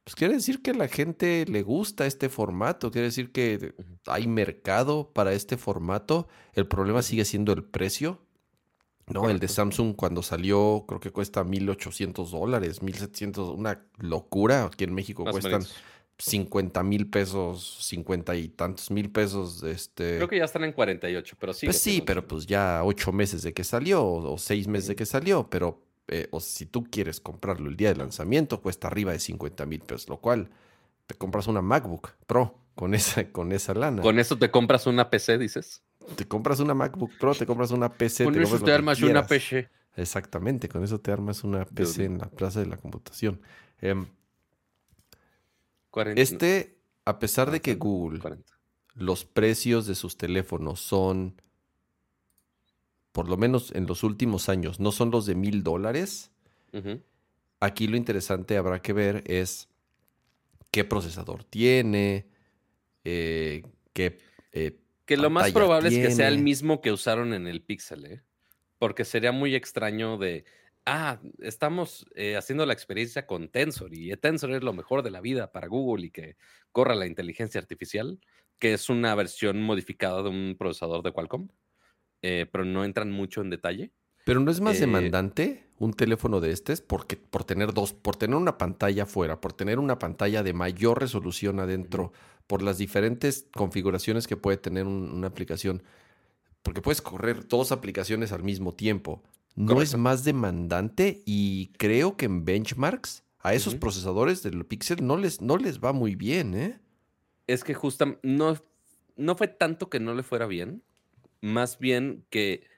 pues 0.03 0.15
quiere 0.15 0.33
decir 0.33 0.61
que 0.61 0.73
la 0.73 0.87
gente 0.87 1.45
le 1.47 1.63
gusta 1.63 2.05
este 2.05 2.29
formato, 2.29 2.91
quiere 2.91 3.07
decir 3.07 3.31
que 3.31 3.73
hay 4.05 4.27
mercado 4.27 5.11
para 5.13 5.33
este 5.33 5.57
formato. 5.57 6.27
El 6.53 6.67
problema 6.67 7.01
sigue 7.01 7.23
siendo 7.25 7.53
el 7.53 7.63
precio. 7.63 8.21
No, 9.07 9.29
el 9.29 9.39
de 9.39 9.47
Samsung 9.47 9.95
cuando 9.95 10.23
salió 10.23 10.85
creo 10.87 10.99
que 10.99 11.11
cuesta 11.11 11.43
1.800 11.43 12.29
dólares, 12.29 12.81
1.700, 12.81 13.55
una 13.55 13.85
locura. 13.97 14.65
Aquí 14.65 14.85
en 14.85 14.93
México 14.93 15.25
cuestan 15.25 15.63
50 16.17 16.83
mil 16.83 17.09
pesos, 17.09 17.79
50 17.81 18.35
y 18.35 18.49
tantos 18.49 18.91
mil 18.91 19.09
pesos. 19.09 19.63
Este... 19.63 20.17
Creo 20.17 20.27
que 20.27 20.37
ya 20.37 20.45
están 20.45 20.63
en 20.63 20.71
48, 20.71 21.35
pero 21.39 21.53
sí. 21.53 21.65
Pues 21.65 21.79
sí, 21.79 22.01
pero 22.05 22.25
pues 22.27 22.45
ya 22.45 22.81
ocho 22.83 23.11
meses 23.11 23.41
de 23.41 23.53
que 23.53 23.63
salió 23.63 24.05
o, 24.05 24.37
seis 24.37 24.67
meses 24.67 24.87
de 24.87 24.95
que 24.95 25.05
salió, 25.05 25.49
pero 25.49 25.82
eh, 26.07 26.27
o 26.31 26.39
si 26.39 26.65
tú 26.65 26.83
quieres 26.83 27.19
comprarlo 27.19 27.69
el 27.69 27.77
día 27.77 27.89
de 27.89 27.95
lanzamiento, 27.95 28.61
cuesta 28.61 28.87
arriba 28.87 29.11
de 29.11 29.19
50 29.19 29.65
mil 29.65 29.81
pesos, 29.81 30.09
lo 30.09 30.17
cual 30.17 30.49
te 31.07 31.15
compras 31.15 31.47
una 31.47 31.61
MacBook 31.61 32.11
Pro 32.27 32.57
con 32.75 32.93
esa, 32.93 33.31
con 33.31 33.51
esa 33.51 33.73
lana. 33.73 34.01
¿Con 34.01 34.19
eso 34.19 34.37
te 34.37 34.51
compras 34.51 34.87
una 34.87 35.09
PC, 35.09 35.37
dices? 35.37 35.81
Te 36.15 36.27
compras 36.27 36.59
una 36.59 36.73
MacBook 36.73 37.11
Pro, 37.17 37.33
te 37.33 37.45
compras 37.45 37.71
una 37.71 37.89
PC. 37.89 38.25
Con 38.25 38.41
eso 38.41 38.59
te 38.59 38.73
armas 38.73 39.01
una 39.01 39.25
PC. 39.25 39.69
Exactamente, 39.95 40.67
con 40.67 40.83
eso 40.83 40.99
te 40.99 41.11
armas 41.11 41.43
una 41.43 41.65
PC 41.65 42.05
en 42.05 42.17
la 42.17 42.29
plaza 42.29 42.59
de 42.59 42.65
la 42.65 42.77
computación. 42.77 43.41
Em, 43.79 44.07
este, 46.15 46.79
a 47.05 47.19
pesar 47.19 47.51
de 47.51 47.61
que 47.61 47.75
Google, 47.75 48.19
los 48.95 49.23
precios 49.23 49.85
de 49.85 49.95
sus 49.95 50.17
teléfonos 50.17 50.79
son 50.79 51.41
por 53.13 53.29
lo 53.29 53.37
menos 53.37 53.71
en 53.73 53.85
los 53.85 54.03
últimos 54.03 54.49
años, 54.49 54.79
no 54.79 54.91
son 54.91 55.11
los 55.11 55.25
de 55.25 55.35
mil 55.35 55.63
dólares. 55.63 56.31
Aquí 57.59 57.87
lo 57.87 57.95
interesante 57.95 58.57
habrá 58.57 58.81
que 58.81 58.91
ver 58.91 59.23
es 59.27 59.69
qué 60.71 60.83
procesador 60.83 61.45
tiene, 61.45 62.27
eh, 63.05 63.63
qué... 63.93 64.19
Eh, 64.51 64.79
que 65.05 65.17
lo 65.17 65.29
más 65.29 65.51
probable 65.51 65.89
es 65.89 66.07
que 66.07 66.13
sea 66.13 66.27
el 66.27 66.39
mismo 66.39 66.81
que 66.81 66.91
usaron 66.91 67.33
en 67.33 67.45
el 67.45 67.61
Pixel, 67.61 68.05
¿eh? 68.05 68.23
Porque 68.79 69.05
sería 69.05 69.31
muy 69.31 69.53
extraño 69.53 70.17
de, 70.17 70.45
ah, 70.85 71.19
estamos 71.39 72.05
haciendo 72.37 72.65
la 72.65 72.73
experiencia 72.73 73.27
con 73.27 73.49
Tensor 73.49 73.93
y 73.93 74.15
Tensor 74.17 74.51
es 74.53 74.63
lo 74.63 74.73
mejor 74.73 75.03
de 75.03 75.11
la 75.11 75.21
vida 75.21 75.51
para 75.51 75.67
Google 75.67 76.07
y 76.07 76.09
que 76.09 76.35
corra 76.71 76.95
la 76.95 77.05
inteligencia 77.05 77.61
artificial, 77.61 78.19
que 78.57 78.73
es 78.73 78.89
una 78.89 79.13
versión 79.13 79.61
modificada 79.61 80.23
de 80.23 80.29
un 80.29 80.55
procesador 80.57 81.03
de 81.03 81.11
Qualcomm. 81.11 81.49
Eh, 82.23 82.47
pero 82.51 82.65
no 82.65 82.85
entran 82.85 83.11
mucho 83.11 83.41
en 83.41 83.49
detalle. 83.49 83.91
Pero 84.25 84.39
no 84.39 84.49
es 84.49 84.61
más 84.61 84.77
eh, 84.77 84.81
demandante 84.81 85.67
un 85.77 85.93
teléfono 85.93 86.39
de 86.39 86.51
estos 86.51 86.79
porque 86.79 87.17
por 87.17 87.43
tener 87.43 87.73
dos, 87.73 87.93
por 87.93 88.15
tener 88.15 88.37
una 88.37 88.57
pantalla 88.57 89.03
afuera, 89.03 89.41
por 89.41 89.51
tener 89.51 89.77
una 89.77 89.99
pantalla 89.99 90.41
de 90.41 90.53
mayor 90.53 91.01
resolución 91.01 91.59
adentro, 91.59 92.13
por 92.47 92.61
las 92.61 92.77
diferentes 92.77 93.47
configuraciones 93.53 94.25
que 94.25 94.37
puede 94.37 94.57
tener 94.57 94.85
una 94.85 95.27
aplicación, 95.27 95.83
porque 96.61 96.81
puedes 96.81 97.01
correr 97.01 97.47
dos 97.47 97.73
aplicaciones 97.73 98.31
al 98.31 98.43
mismo 98.43 98.73
tiempo. 98.73 99.21
No 99.55 99.81
es 99.81 99.97
más 99.97 100.23
demandante 100.23 101.21
y 101.25 101.73
creo 101.77 102.15
que 102.17 102.25
en 102.25 102.45
benchmarks 102.45 103.23
a 103.39 103.53
esos 103.53 103.75
procesadores 103.75 104.41
del 104.41 104.65
Pixel 104.65 105.05
no 105.05 105.17
les, 105.17 105.41
no 105.41 105.57
les 105.57 105.79
va 105.79 105.91
muy 105.91 106.15
bien, 106.15 106.55
¿eh? 106.55 106.79
Es 107.45 107.65
que 107.65 107.73
justamente 107.73 108.21
no, 108.23 108.55
no 109.17 109.35
fue 109.35 109.49
tanto 109.49 109.89
que 109.89 109.99
no 109.99 110.15
le 110.15 110.23
fuera 110.23 110.47
bien, 110.47 110.81
más 111.43 111.77
bien 111.77 112.25
que 112.29 112.69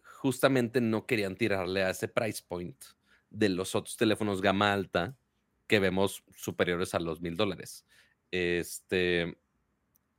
justamente 0.00 0.80
no 0.80 1.06
querían 1.06 1.34
tirarle 1.34 1.82
a 1.82 1.90
ese 1.90 2.06
price 2.06 2.40
point 2.46 2.76
de 3.30 3.48
los 3.48 3.74
otros 3.74 3.96
teléfonos 3.96 4.40
gama 4.40 4.72
alta 4.72 5.16
que 5.66 5.80
vemos 5.80 6.22
superiores 6.36 6.94
a 6.94 7.00
los 7.00 7.20
mil 7.20 7.36
dólares. 7.36 7.84
Este, 8.30 9.36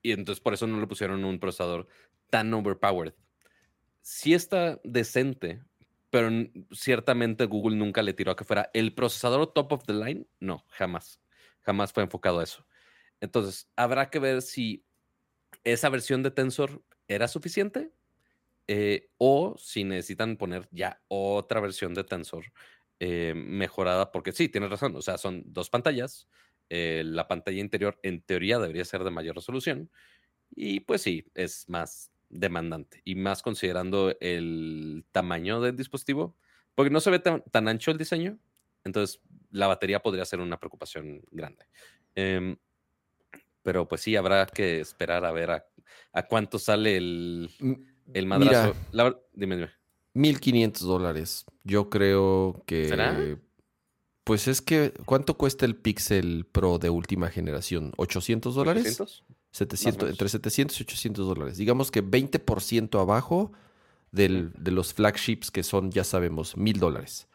y 0.02 0.12
entonces 0.12 0.42
por 0.42 0.54
eso 0.54 0.68
no 0.68 0.82
le 0.82 0.88
pusieron 0.88 1.24
un 1.24 1.40
procesador 1.40 1.88
tan 2.30 2.54
overpowered. 2.54 3.14
Sí 4.02 4.34
está 4.34 4.82
decente, 4.84 5.64
pero 6.10 6.30
ciertamente 6.74 7.46
Google 7.46 7.78
nunca 7.78 8.02
le 8.04 8.14
tiró 8.14 8.34
a 8.34 8.36
que 8.36 8.44
fuera 8.44 8.70
el 8.74 8.94
procesador 8.94 9.54
top 9.54 9.72
of 9.72 9.86
the 9.86 9.94
line. 9.94 10.28
No, 10.42 10.66
jamás. 10.72 11.22
Jamás 11.62 11.94
fue 11.94 12.04
enfocado 12.04 12.42
a 12.42 12.44
eso. 12.44 12.68
Entonces, 13.22 13.70
habrá 13.78 14.10
que 14.10 14.20
ver 14.20 14.42
si 14.42 14.84
esa 15.64 15.88
versión 15.88 16.22
de 16.22 16.32
Tensor 16.32 16.84
era 17.08 17.28
suficiente 17.28 17.92
eh, 18.68 19.10
o 19.18 19.56
si 19.58 19.84
necesitan 19.84 20.38
poner 20.38 20.68
ya 20.72 21.02
otra 21.08 21.62
versión 21.62 21.94
de 21.94 22.04
Tensor 22.04 22.46
eh, 23.00 23.34
mejorada, 23.36 24.12
porque 24.12 24.32
sí, 24.32 24.50
tienes 24.50 24.70
razón, 24.70 24.96
o 24.96 25.02
sea, 25.02 25.18
son 25.18 25.44
dos 25.46 25.70
pantallas, 25.70 26.28
eh, 26.70 27.04
la 27.06 27.28
pantalla 27.28 27.62
interior 27.62 27.98
en 28.04 28.22
teoría 28.22 28.60
debería 28.60 28.84
ser 28.84 29.04
de 29.04 29.12
mayor 29.12 29.36
resolución 29.36 29.90
y 30.54 30.82
pues 30.82 31.02
sí, 31.02 31.26
es 31.34 31.70
más 31.70 32.12
demandante 32.30 33.02
y 33.06 33.16
más 33.16 33.42
considerando 33.42 34.14
el 34.20 35.06
tamaño 35.12 35.62
del 35.62 35.78
dispositivo, 35.78 36.36
porque 36.76 36.92
no 36.92 37.00
se 37.00 37.12
ve 37.12 37.20
tan, 37.20 37.68
ancho 37.68 37.92
el 37.92 37.98
diseño, 37.98 38.38
entonces 38.84 39.22
la 39.52 39.68
batería 39.68 40.02
podría 40.02 40.26
ser 40.26 40.42
una 40.42 40.60
preocupación 40.60 41.22
grande. 41.32 41.68
Em, 42.16 42.58
pero 43.64 43.88
pues 43.88 44.02
sí, 44.02 44.16
habrá 44.16 44.46
que 44.46 44.80
esperar 44.82 45.26
a 45.26 45.32
ver 45.32 45.52
a 45.52 45.68
¿A 46.14 46.24
cuánto 46.28 46.60
sale 46.60 46.98
el, 46.98 47.50
el 48.14 48.26
madrazo? 48.26 48.76
dime, 49.34 49.56
dime. 49.56 49.70
1500 50.14 50.82
dólares. 50.82 51.46
Yo 51.64 51.90
creo 51.90 52.64
que. 52.66 53.38
Pues 54.24 54.50
es 54.50 54.62
que, 54.62 54.92
¿cuánto 55.06 55.38
cuesta 55.38 55.66
el 55.66 55.78
Pixel 55.78 56.46
Pro 56.52 56.80
de 56.80 56.90
última 56.90 57.30
generación? 57.30 57.94
¿800 57.94 58.52
dólares? 58.52 59.00
¿800? 59.00 59.24
700, 59.52 60.10
entre 60.10 60.30
700 60.30 60.80
y 60.80 60.84
800 60.84 61.28
dólares. 61.28 61.58
Digamos 61.58 61.92
que 61.92 62.04
20% 62.04 63.00
abajo 63.00 63.54
del, 64.12 64.52
de 64.58 64.72
los 64.72 64.94
flagships 64.94 65.50
que 65.50 65.64
son, 65.64 65.92
ya 65.92 66.04
sabemos, 66.04 66.58
1000 66.58 66.80
dólares. 66.80 67.28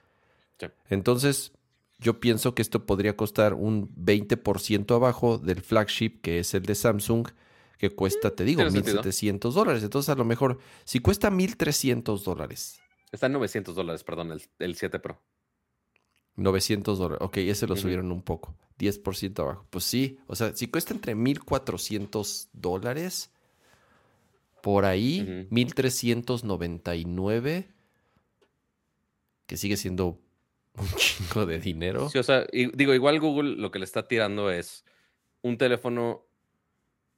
Entonces, 0.88 1.52
yo 1.98 2.20
pienso 2.20 2.54
que 2.54 2.62
esto 2.62 2.84
podría 2.84 3.16
costar 3.16 3.54
un 3.54 3.88
20% 3.96 4.94
abajo 4.94 5.38
del 5.38 5.62
flagship 5.62 6.20
que 6.20 6.38
es 6.40 6.54
el 6.54 6.62
de 6.62 6.74
Samsung 6.74 7.28
que 7.82 7.90
cuesta, 7.90 8.32
te 8.32 8.44
digo, 8.44 8.62
1.700 8.62 9.50
dólares. 9.50 9.82
Entonces, 9.82 10.08
a 10.08 10.14
lo 10.14 10.24
mejor, 10.24 10.60
si 10.84 11.00
cuesta 11.00 11.32
1.300 11.32 12.22
dólares. 12.22 12.80
Está 13.10 13.26
en 13.26 13.32
900 13.32 13.74
dólares, 13.74 14.04
perdón, 14.04 14.38
el, 14.60 14.76
7 14.76 15.00
Pro. 15.00 15.20
900 16.36 16.96
dólares. 16.96 17.26
Ok, 17.26 17.38
ese 17.38 17.66
lo 17.66 17.74
subieron 17.74 18.12
un 18.12 18.22
poco. 18.22 18.54
10% 18.78 19.36
abajo. 19.40 19.66
Pues 19.68 19.82
sí, 19.82 20.20
o 20.28 20.36
sea, 20.36 20.54
si 20.54 20.68
cuesta 20.68 20.94
entre 20.94 21.16
1.400 21.16 22.50
dólares, 22.52 23.32
por 24.62 24.84
ahí, 24.84 25.48
1.399, 25.50 27.66
que 29.48 29.56
sigue 29.56 29.76
siendo 29.76 30.20
un 30.78 30.86
chingo 30.96 31.46
de 31.46 31.58
dinero. 31.58 32.08
Sí, 32.10 32.18
o 32.18 32.22
sea, 32.22 32.46
digo, 32.52 32.94
igual 32.94 33.18
Google 33.18 33.56
lo 33.56 33.72
que 33.72 33.80
le 33.80 33.86
está 33.86 34.06
tirando 34.06 34.52
es 34.52 34.84
un 35.40 35.58
teléfono 35.58 36.28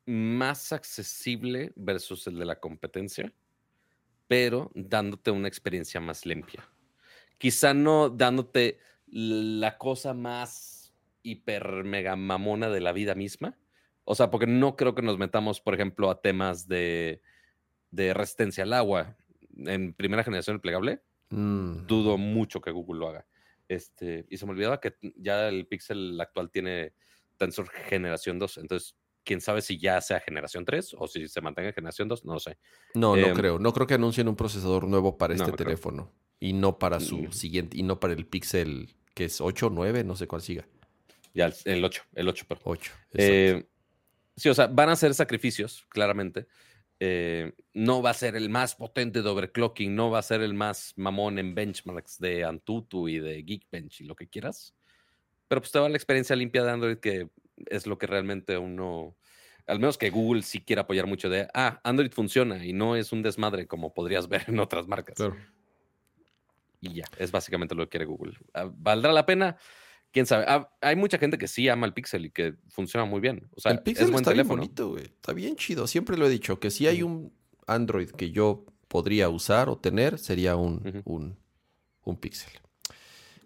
más 0.07 0.73
accesible 0.73 1.73
versus 1.77 2.27
el 2.27 2.39
de 2.39 2.45
la 2.45 2.61
competencia, 2.61 3.33
pero 4.29 4.71
dándote 4.75 5.31
una 5.31 5.49
experiencia 5.49 6.01
más 6.01 6.27
limpia. 6.27 6.69
Quizá 7.39 7.75
no 7.75 8.09
dándote 8.11 8.79
la 9.07 9.79
cosa 9.79 10.15
más 10.15 10.93
hiper 11.23 11.85
mega 11.85 12.17
mamona 12.17 12.69
de 12.69 12.81
la 12.81 12.93
vida 12.93 13.15
misma. 13.15 13.59
O 14.05 14.15
sea, 14.15 14.31
porque 14.31 14.47
no 14.47 14.77
creo 14.77 14.95
que 14.95 15.03
nos 15.03 15.19
metamos, 15.19 15.61
por 15.61 15.75
ejemplo, 15.75 16.11
a 16.11 16.21
temas 16.21 16.69
de, 16.69 17.23
resistencia 17.91 18.65
al 18.65 18.73
agua 18.73 19.17
en 19.57 19.95
primera 19.95 20.23
generación 20.23 20.61
plegable. 20.61 21.03
Mm. 21.31 21.87
Dudo 21.87 22.19
mucho 22.19 22.61
que 22.61 22.71
Google 22.71 23.01
lo 23.01 23.09
haga. 23.09 23.27
Este, 23.67 24.27
y 24.29 24.37
se 24.37 24.45
me 24.45 24.53
olvidaba 24.53 24.81
que 24.81 24.95
ya 25.17 25.49
el 25.49 25.67
Pixel 25.67 26.21
actual 26.21 26.51
tiene 26.51 26.93
Tensor 27.39 27.69
generación 27.71 28.39
2. 28.39 28.59
Entonces, 28.59 28.95
quién 29.25 29.41
sabe 29.41 29.63
si 29.63 29.79
ya 29.79 30.01
sea 30.01 30.21
generación 30.21 30.65
3 30.65 30.97
o 30.99 31.07
si 31.09 31.29
se 31.29 31.41
mantenga 31.41 31.73
generación 31.73 32.09
2, 32.09 32.25
no 32.25 32.35
lo 32.35 32.41
sé. 32.41 32.59
No, 32.95 33.17
no 33.17 33.27
em, 33.27 33.35
creo. 33.35 33.59
No 33.59 33.73
creo 33.73 33.87
que 33.87 33.95
anuncien 33.95 34.29
un 34.29 34.37
procesador 34.37 34.87
nuevo 34.87 35.17
para 35.19 35.35
este 35.35 35.53
teléfono. 35.53 36.13
Y 36.41 36.53
no 36.53 36.79
para 36.79 37.01
su 37.01 37.19
mm. 37.19 37.33
siguiente, 37.33 37.79
y 37.79 37.83
no 37.83 37.99
para 38.01 38.13
el 38.13 38.27
Pixel 38.27 38.95
que 39.15 39.27
es 39.27 39.41
8 39.41 39.69
o 39.69 39.71
9, 39.71 40.05
no 40.05 40.17
sé 40.17 40.27
cuál 40.27 40.43
siga. 40.43 40.67
Ya, 41.33 41.53
el 41.65 41.85
8, 41.85 42.03
el 42.15 42.29
8, 42.29 42.45
pero. 42.49 42.61
8. 42.65 42.93
Eh, 43.15 43.65
sí, 44.37 44.49
o 44.49 44.55
sea, 44.55 44.67
van 44.67 44.91
a 44.91 44.97
ser 44.97 45.15
sacrificios, 45.15 45.87
claramente. 45.89 46.47
Eh, 47.01 47.53
no 47.73 48.03
va 48.03 48.11
a 48.11 48.15
ser 48.15 48.37
el 48.37 48.49
más 48.51 48.77
potente 48.77 49.23
de 49.23 49.29
overclocking, 49.29 49.95
no 49.95 50.11
va 50.11 50.21
a 50.21 50.23
ser 50.23 50.43
el 50.43 50.55
más 50.55 50.93
mamón 50.97 51.39
en 51.39 51.55
benchmarks 51.55 52.19
de 52.19 52.45
Antutu 52.45 53.09
y 53.09 53.19
de 53.19 53.43
Geekbench 53.43 54.01
y 54.01 54.05
lo 54.05 54.15
que 54.15 54.29
quieras. 54.29 54.75
Pero 55.49 55.61
pues 55.61 55.73
te 55.73 55.79
va 55.79 55.89
la 55.89 55.97
experiencia 55.97 56.37
limpia 56.37 56.65
de 56.65 56.71
Android, 56.71 56.99
que 56.99 57.29
es 57.67 57.87
lo 57.87 57.99
que 57.99 58.07
realmente 58.07 58.59
uno, 58.59 59.17
al 59.67 59.79
menos 59.79 59.99
que 59.99 60.11
Google 60.11 60.43
sí 60.43 60.61
quiere 60.61 60.81
apoyar 60.81 61.07
mucho 61.07 61.29
de, 61.29 61.49
ah, 61.55 61.81
Android 61.85 62.13
funciona 62.13 62.65
y 62.65 62.73
no 62.73 62.97
es 62.97 63.13
un 63.13 63.23
desmadre 63.23 63.67
como 63.67 63.95
podrías 63.95 64.29
ver 64.29 64.45
en 64.49 64.59
otras 64.61 64.87
marcas. 64.87 65.17
Y 66.81 66.95
ya, 66.95 67.05
es 67.19 67.31
básicamente 67.31 67.75
lo 67.75 67.85
que 67.85 67.91
quiere 67.91 68.05
Google. 68.05 68.37
Ah, 68.53 68.71
¿Valdrá 68.73 69.13
la 69.13 69.27
pena? 69.27 69.57
quién 70.15 70.27
sabe. 70.27 70.45
Ah, 70.49 70.71
hay 70.81 70.97
mucha 70.97 71.19
gente 71.19 71.37
que 71.37 71.49
sí 71.49 71.69
ama 71.69 71.87
el 71.87 71.93
Pixel 71.93 72.27
y 72.27 72.31
que 72.31 72.55
funciona 72.69 73.05
muy 73.05 73.21
bien. 73.21 73.49
O 73.57 73.61
sea, 73.61 73.73
el 73.73 73.81
Pixel 73.81 74.15
está 74.15 74.33
bien 74.33 74.47
bonito, 74.47 74.91
güey. 74.91 75.05
Está 75.07 75.33
bien 75.35 75.57
chido. 75.57 75.87
Siempre 75.87 76.17
lo 76.17 76.27
he 76.27 76.31
dicho, 76.31 76.61
que 76.61 76.71
si 76.71 76.87
hay 76.87 77.03
un 77.03 77.35
Android 77.67 78.11
que 78.11 78.31
yo 78.31 78.65
podría 78.89 79.29
usar 79.29 79.69
o 79.69 79.77
tener, 79.77 80.19
sería 80.19 80.57
un, 80.57 81.03
un, 81.05 82.17
Pixel. 82.17 82.53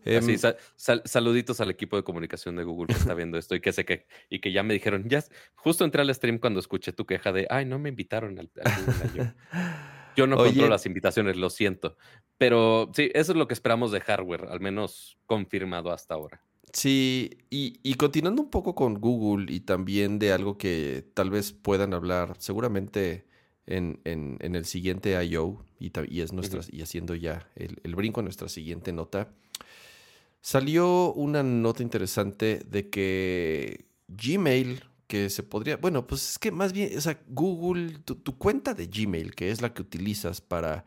Así, 0.05 0.33
em, 0.33 1.01
saluditos 1.05 1.61
al 1.61 1.71
equipo 1.71 1.97
de 1.97 2.03
comunicación 2.03 2.57
de 2.57 2.65
Google 2.65 2.89
que 2.89 3.01
está 3.01 3.15
viendo 3.15 3.39
esto 3.39 3.55
y 3.55 3.61
que 3.61 3.73
sé 3.73 3.85
que, 3.85 4.07
y 4.31 4.41
que 4.41 4.53
ya 4.53 4.63
me 4.63 4.75
dijeron, 4.75 5.09
ya, 5.09 5.23
justo 5.55 5.85
entré 5.85 6.03
al 6.03 6.15
stream 6.15 6.39
cuando 6.39 6.61
escuché 6.61 6.93
tu 6.93 7.07
queja 7.07 7.33
de, 7.33 7.47
ay, 7.51 7.65
no 7.65 7.79
me 7.79 7.89
invitaron 7.89 8.39
al, 8.39 8.51
Google. 8.55 9.35
Yo, 10.17 10.27
no 10.27 10.37
controlo 10.37 10.69
las 10.69 10.85
invitaciones, 10.85 11.37
lo 11.37 11.49
siento. 11.49 11.97
Pero 12.39 12.91
sí, 12.93 13.11
eso 13.15 13.33
es 13.33 13.39
lo 13.39 13.47
que 13.47 13.55
esperamos 13.55 13.93
de 13.93 14.01
hardware, 14.01 14.47
al 14.51 14.59
menos 14.59 15.17
confirmado 15.27 15.93
hasta 15.93 16.15
ahora. 16.15 16.43
Sí, 16.73 17.39
y, 17.51 17.95
continuando 17.95 18.43
un 18.43 18.51
poco 18.51 18.75
con 18.75 18.95
Google 18.95 19.53
y 19.53 19.61
también 19.61 20.19
de 20.19 20.33
algo 20.33 20.59
que 20.59 21.05
tal 21.15 21.31
vez 21.31 21.53
puedan 21.53 21.95
hablar 21.95 22.35
seguramente 22.39 23.27
en, 23.67 24.01
el 24.05 24.65
siguiente 24.65 25.25
I.O. 25.25 25.65
Y, 25.79 25.93
y, 26.09 26.21
es 26.21 26.33
y 26.71 26.83
haciendo 26.83 27.15
ya 27.15 27.49
el, 27.55 27.79
el, 27.85 27.95
brinco 27.95 28.21
a 28.21 28.23
nuestra 28.25 28.49
siguiente 28.49 28.93
nota, 28.93 29.29
salió 30.49 31.13
una 31.13 31.43
nota 31.43 31.83
interesante 31.83 32.63
de 32.71 32.89
que 32.89 33.85
Gmail, 34.09 34.83
que 35.07 35.29
se 35.29 35.43
podría, 35.43 35.77
bueno, 35.77 36.07
pues 36.07 36.31
es 36.31 36.39
que 36.39 36.51
más 36.51 36.73
bien, 36.73 36.97
o 36.97 37.01
sea, 37.03 37.21
Google, 37.29 37.99
tu 37.99 38.39
cuenta 38.39 38.73
de 38.73 38.87
Gmail, 38.87 39.35
que 39.35 39.51
es 39.51 39.61
la 39.61 39.75
que 39.75 39.83
utilizas 39.83 40.41
para 40.41 40.87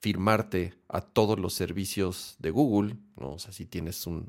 firmarte 0.00 0.72
a 0.88 1.02
todos 1.02 1.38
los 1.38 1.52
servicios 1.52 2.36
de 2.38 2.50
Google, 2.50 2.96
¿no? 3.20 3.32
O 3.34 3.38
sea, 3.38 3.52
si 3.52 3.66
tienes 3.66 4.06
un, 4.06 4.26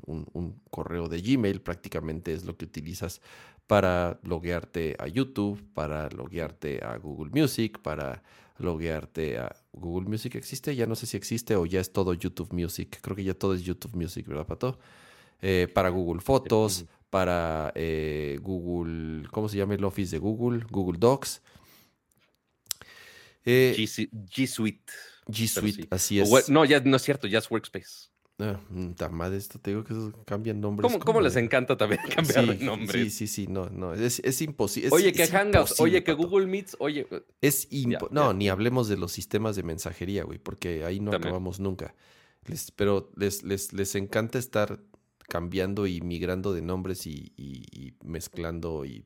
correo 0.70 1.08
de 1.08 1.22
Gmail, 1.22 1.62
prácticamente 1.62 2.34
es 2.34 2.44
lo 2.44 2.58
que 2.58 2.66
utilizas 2.66 3.22
para 3.66 4.20
loguearte 4.24 4.94
a 4.98 5.06
YouTube, 5.06 5.64
para 5.72 6.10
loguearte 6.10 6.84
a 6.84 6.98
Google 6.98 7.30
Music, 7.32 7.80
para 7.80 8.22
loguearte 8.58 9.38
a 9.38 9.54
Google 9.72 10.08
Music. 10.08 10.34
¿Existe? 10.34 10.74
Ya 10.76 10.86
no 10.86 10.94
sé 10.94 11.06
si 11.06 11.16
existe 11.16 11.56
o 11.56 11.66
ya 11.66 11.80
es 11.80 11.92
todo 11.92 12.14
YouTube 12.14 12.52
Music. 12.52 12.98
Creo 13.00 13.16
que 13.16 13.24
ya 13.24 13.34
todo 13.34 13.54
es 13.54 13.62
YouTube 13.62 13.96
Music, 13.96 14.26
¿verdad, 14.26 14.46
Pato? 14.46 14.78
Eh, 15.40 15.68
para 15.72 15.90
Google 15.90 16.20
Fotos, 16.20 16.86
para 17.10 17.72
eh, 17.74 18.38
Google, 18.40 19.28
¿cómo 19.30 19.48
se 19.48 19.56
llama 19.56 19.74
el 19.74 19.84
Office 19.84 20.10
de 20.10 20.18
Google? 20.18 20.64
Google 20.70 20.98
Docs. 20.98 21.42
Eh, 23.44 23.74
G 23.76 24.46
Suite. 24.46 24.92
G 25.26 25.46
Suite, 25.46 25.86
así 25.90 26.20
es. 26.20 26.48
no, 26.48 26.64
ya 26.64 26.80
no 26.80 26.96
es 26.96 27.02
cierto, 27.02 27.26
ya 27.26 27.38
es 27.38 27.50
Workspace. 27.50 28.13
Ah, 28.44 29.08
madre, 29.10 29.36
esto 29.36 29.58
te 29.58 29.70
digo 29.70 29.84
que 29.84 29.94
cambian 30.24 30.60
nombres. 30.60 30.90
¿Cómo, 30.90 31.04
¿Cómo 31.04 31.20
les 31.20 31.36
encanta 31.36 31.76
también 31.76 32.00
cambiar 32.14 32.58
sí, 32.58 32.64
nombres? 32.64 33.02
Sí, 33.02 33.10
sí, 33.10 33.26
sí, 33.26 33.46
no, 33.46 33.68
no, 33.70 33.94
es, 33.94 34.20
es 34.20 34.42
imposible. 34.42 34.90
Oye, 34.92 35.12
que 35.12 35.26
Hangouts, 35.26 35.80
oye, 35.80 36.04
que 36.04 36.12
Google 36.12 36.46
Meets, 36.46 36.76
oye. 36.78 37.06
Es 37.40 37.68
imposible. 37.70 38.08
No, 38.12 38.32
ni 38.32 38.48
hablemos 38.48 38.88
de 38.88 38.96
los 38.96 39.12
sistemas 39.12 39.56
de 39.56 39.62
mensajería, 39.62 40.24
güey, 40.24 40.38
porque 40.38 40.84
ahí 40.84 41.00
no 41.00 41.12
acabamos 41.12 41.60
nunca. 41.60 41.94
pero 42.76 43.10
les, 43.16 43.42
les, 43.42 43.72
les 43.72 43.94
encanta 43.94 44.38
estar 44.38 44.80
cambiando 45.28 45.86
y 45.86 46.00
migrando 46.00 46.52
de 46.52 46.62
nombres 46.62 47.06
y, 47.06 47.32
y 47.36 47.94
mezclando 48.04 48.84
y 48.84 49.04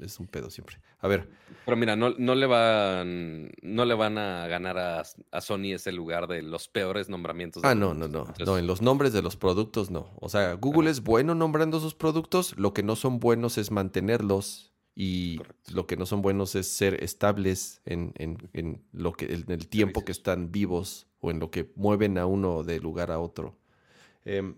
es 0.00 0.20
un 0.20 0.26
pedo 0.26 0.50
siempre. 0.50 0.78
A 1.00 1.08
ver. 1.08 1.28
Pero 1.64 1.76
mira, 1.76 1.96
no, 1.96 2.10
no, 2.18 2.34
le, 2.34 2.46
van, 2.46 3.50
no 3.62 3.84
le 3.84 3.94
van 3.94 4.18
a 4.18 4.46
ganar 4.46 4.78
a, 4.78 5.40
Sony 5.40 5.72
ese 5.74 5.92
lugar 5.92 6.26
de 6.26 6.42
los 6.42 6.68
peores 6.68 7.08
nombramientos. 7.08 7.64
Ah, 7.64 7.74
no, 7.74 7.94
no, 7.94 8.08
no. 8.08 8.32
No, 8.44 8.58
en 8.58 8.66
los 8.66 8.82
nombres 8.82 9.12
de 9.12 9.22
los 9.22 9.36
productos 9.36 9.90
no. 9.90 10.10
O 10.20 10.28
sea, 10.28 10.54
Google 10.54 10.90
es 10.90 11.02
bueno 11.02 11.34
nombrando 11.34 11.80
sus 11.80 11.94
productos. 11.94 12.56
Lo 12.58 12.74
que 12.74 12.82
no 12.82 12.96
son 12.96 13.20
buenos 13.20 13.58
es 13.58 13.70
mantenerlos. 13.70 14.72
Y 14.98 15.40
lo 15.74 15.86
que 15.86 15.98
no 15.98 16.06
son 16.06 16.22
buenos 16.22 16.54
es 16.54 16.72
ser 16.72 17.02
estables 17.04 17.82
en, 17.84 18.14
lo 18.92 19.12
que, 19.12 19.26
en 19.26 19.50
el 19.50 19.68
tiempo 19.68 20.06
que 20.06 20.12
están 20.12 20.50
vivos 20.50 21.06
o 21.20 21.30
en 21.30 21.38
lo 21.38 21.50
que 21.50 21.70
mueven 21.76 22.16
a 22.16 22.24
uno 22.24 22.62
de 22.62 22.80
lugar 22.80 23.10
a 23.10 23.18
otro. 23.18 23.58
Em, 24.24 24.54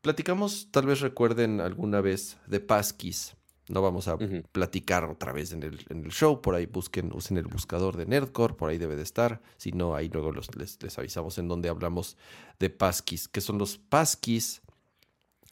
platicamos, 0.00 0.70
tal 0.70 0.86
vez 0.86 1.00
recuerden 1.00 1.60
alguna 1.60 2.00
vez 2.00 2.38
de 2.46 2.60
Passkeys. 2.60 3.36
No 3.68 3.82
vamos 3.82 4.08
a 4.08 4.16
platicar 4.52 5.04
otra 5.04 5.32
vez 5.32 5.52
en 5.52 5.62
el, 5.62 5.84
en 5.90 6.04
el, 6.04 6.10
show. 6.10 6.40
Por 6.40 6.54
ahí 6.54 6.66
busquen, 6.66 7.12
usen 7.12 7.36
el 7.36 7.46
buscador 7.46 7.96
de 7.96 8.06
Nerdcore, 8.06 8.54
por 8.54 8.70
ahí 8.70 8.78
debe 8.78 8.96
de 8.96 9.02
estar. 9.02 9.42
Si 9.56 9.72
no, 9.72 9.94
ahí 9.94 10.08
luego 10.08 10.32
les, 10.32 10.80
les, 10.80 10.98
avisamos 10.98 11.36
en 11.38 11.48
donde 11.48 11.68
hablamos 11.68 12.16
de 12.58 12.70
passkeys. 12.70 13.28
¿Qué 13.28 13.40
son 13.40 13.58
los 13.58 13.76
passkeys? 13.76 14.62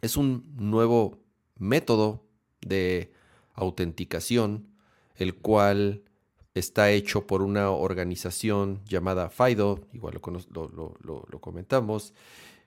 Es 0.00 0.16
un 0.16 0.44
nuevo 0.56 1.18
método 1.58 2.24
de 2.62 3.12
autenticación, 3.54 4.68
el 5.16 5.34
cual 5.34 6.02
está 6.54 6.90
hecho 6.90 7.26
por 7.26 7.42
una 7.42 7.70
organización 7.70 8.80
llamada 8.86 9.28
FIDO, 9.28 9.80
igual 9.92 10.20
lo, 10.50 10.68
lo, 10.70 11.26
lo 11.30 11.40
comentamos, 11.40 12.14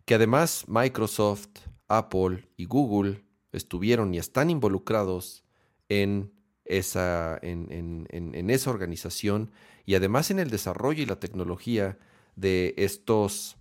que 0.06 0.16
además 0.16 0.66
Microsoft, 0.68 1.50
Apple 1.88 2.48
y 2.56 2.66
Google 2.66 3.24
estuvieron 3.52 4.14
y 4.14 4.18
están 4.18 4.50
involucrados 4.50 5.44
en 5.88 6.32
esa, 6.66 7.40
en, 7.42 8.50
esa 8.50 8.70
organización 8.70 9.52
y 9.86 9.96
además 9.96 10.30
en 10.30 10.40
el 10.40 10.50
desarrollo 10.50 11.02
y 11.02 11.08
la 11.08 11.20
tecnología 11.20 11.98
de 12.36 12.76
estos 12.78 13.58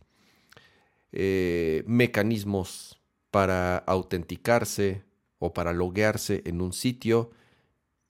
eh, 1.13 1.83
mecanismos 1.87 3.01
para 3.31 3.79
autenticarse 3.79 5.05
o 5.39 5.53
para 5.53 5.73
loguearse 5.73 6.43
en 6.45 6.61
un 6.61 6.73
sitio, 6.73 7.31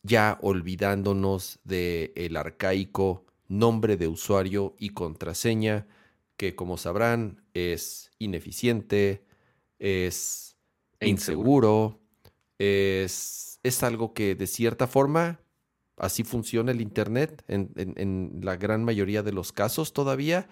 ya 0.03 0.39
olvidándonos 0.43 1.61
del 1.65 2.13
el 2.17 2.37
arcaico 2.37 3.25
nombre 3.47 3.97
de 3.97 4.09
usuario 4.09 4.75
y 4.79 4.91
contraseña, 4.91 5.87
que 6.37 6.55
como 6.55 6.77
sabrán 6.77 7.43
es 7.55 8.11
ineficiente, 8.19 9.25
es 9.79 10.48
e 11.01 11.09
inseguro. 11.09 12.01
Es, 12.59 13.61
es 13.63 13.83
algo 13.83 14.15
que 14.15 14.35
de 14.35 14.47
cierta 14.47 14.87
forma 14.87 15.41
así 15.99 16.25
funciona 16.25 16.73
el 16.73 16.81
Internet 16.81 17.45
en, 17.49 18.41
la 18.43 18.57
gran 18.57 18.85
mayoría 18.85 19.23
de 19.23 19.33
los 19.33 19.53
casos 19.53 19.93
todavía, 19.93 20.49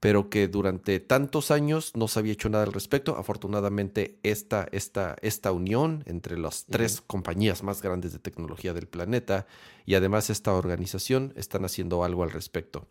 pero 0.00 0.30
que 0.30 0.48
durante 0.48 0.98
tantos 0.98 1.50
años 1.50 1.92
no 1.94 2.08
se 2.08 2.18
había 2.18 2.32
hecho 2.32 2.48
nada 2.48 2.64
al 2.64 2.72
respecto. 2.72 3.16
Afortunadamente, 3.16 4.18
esta, 4.22 4.66
esta, 4.72 5.16
esta 5.20 5.52
unión 5.52 6.02
entre 6.06 6.38
las 6.38 6.64
tres 6.66 7.02
compañías 7.02 7.62
más 7.62 7.82
grandes 7.82 8.12
de 8.12 8.18
tecnología 8.18 8.72
del 8.72 8.88
planeta 8.88 9.46
y 9.84 9.94
además 9.94 10.30
esta 10.30 10.54
organización 10.54 11.32
están 11.36 11.64
haciendo 11.64 12.02
algo 12.02 12.22
al 12.22 12.30
respecto. 12.30 12.88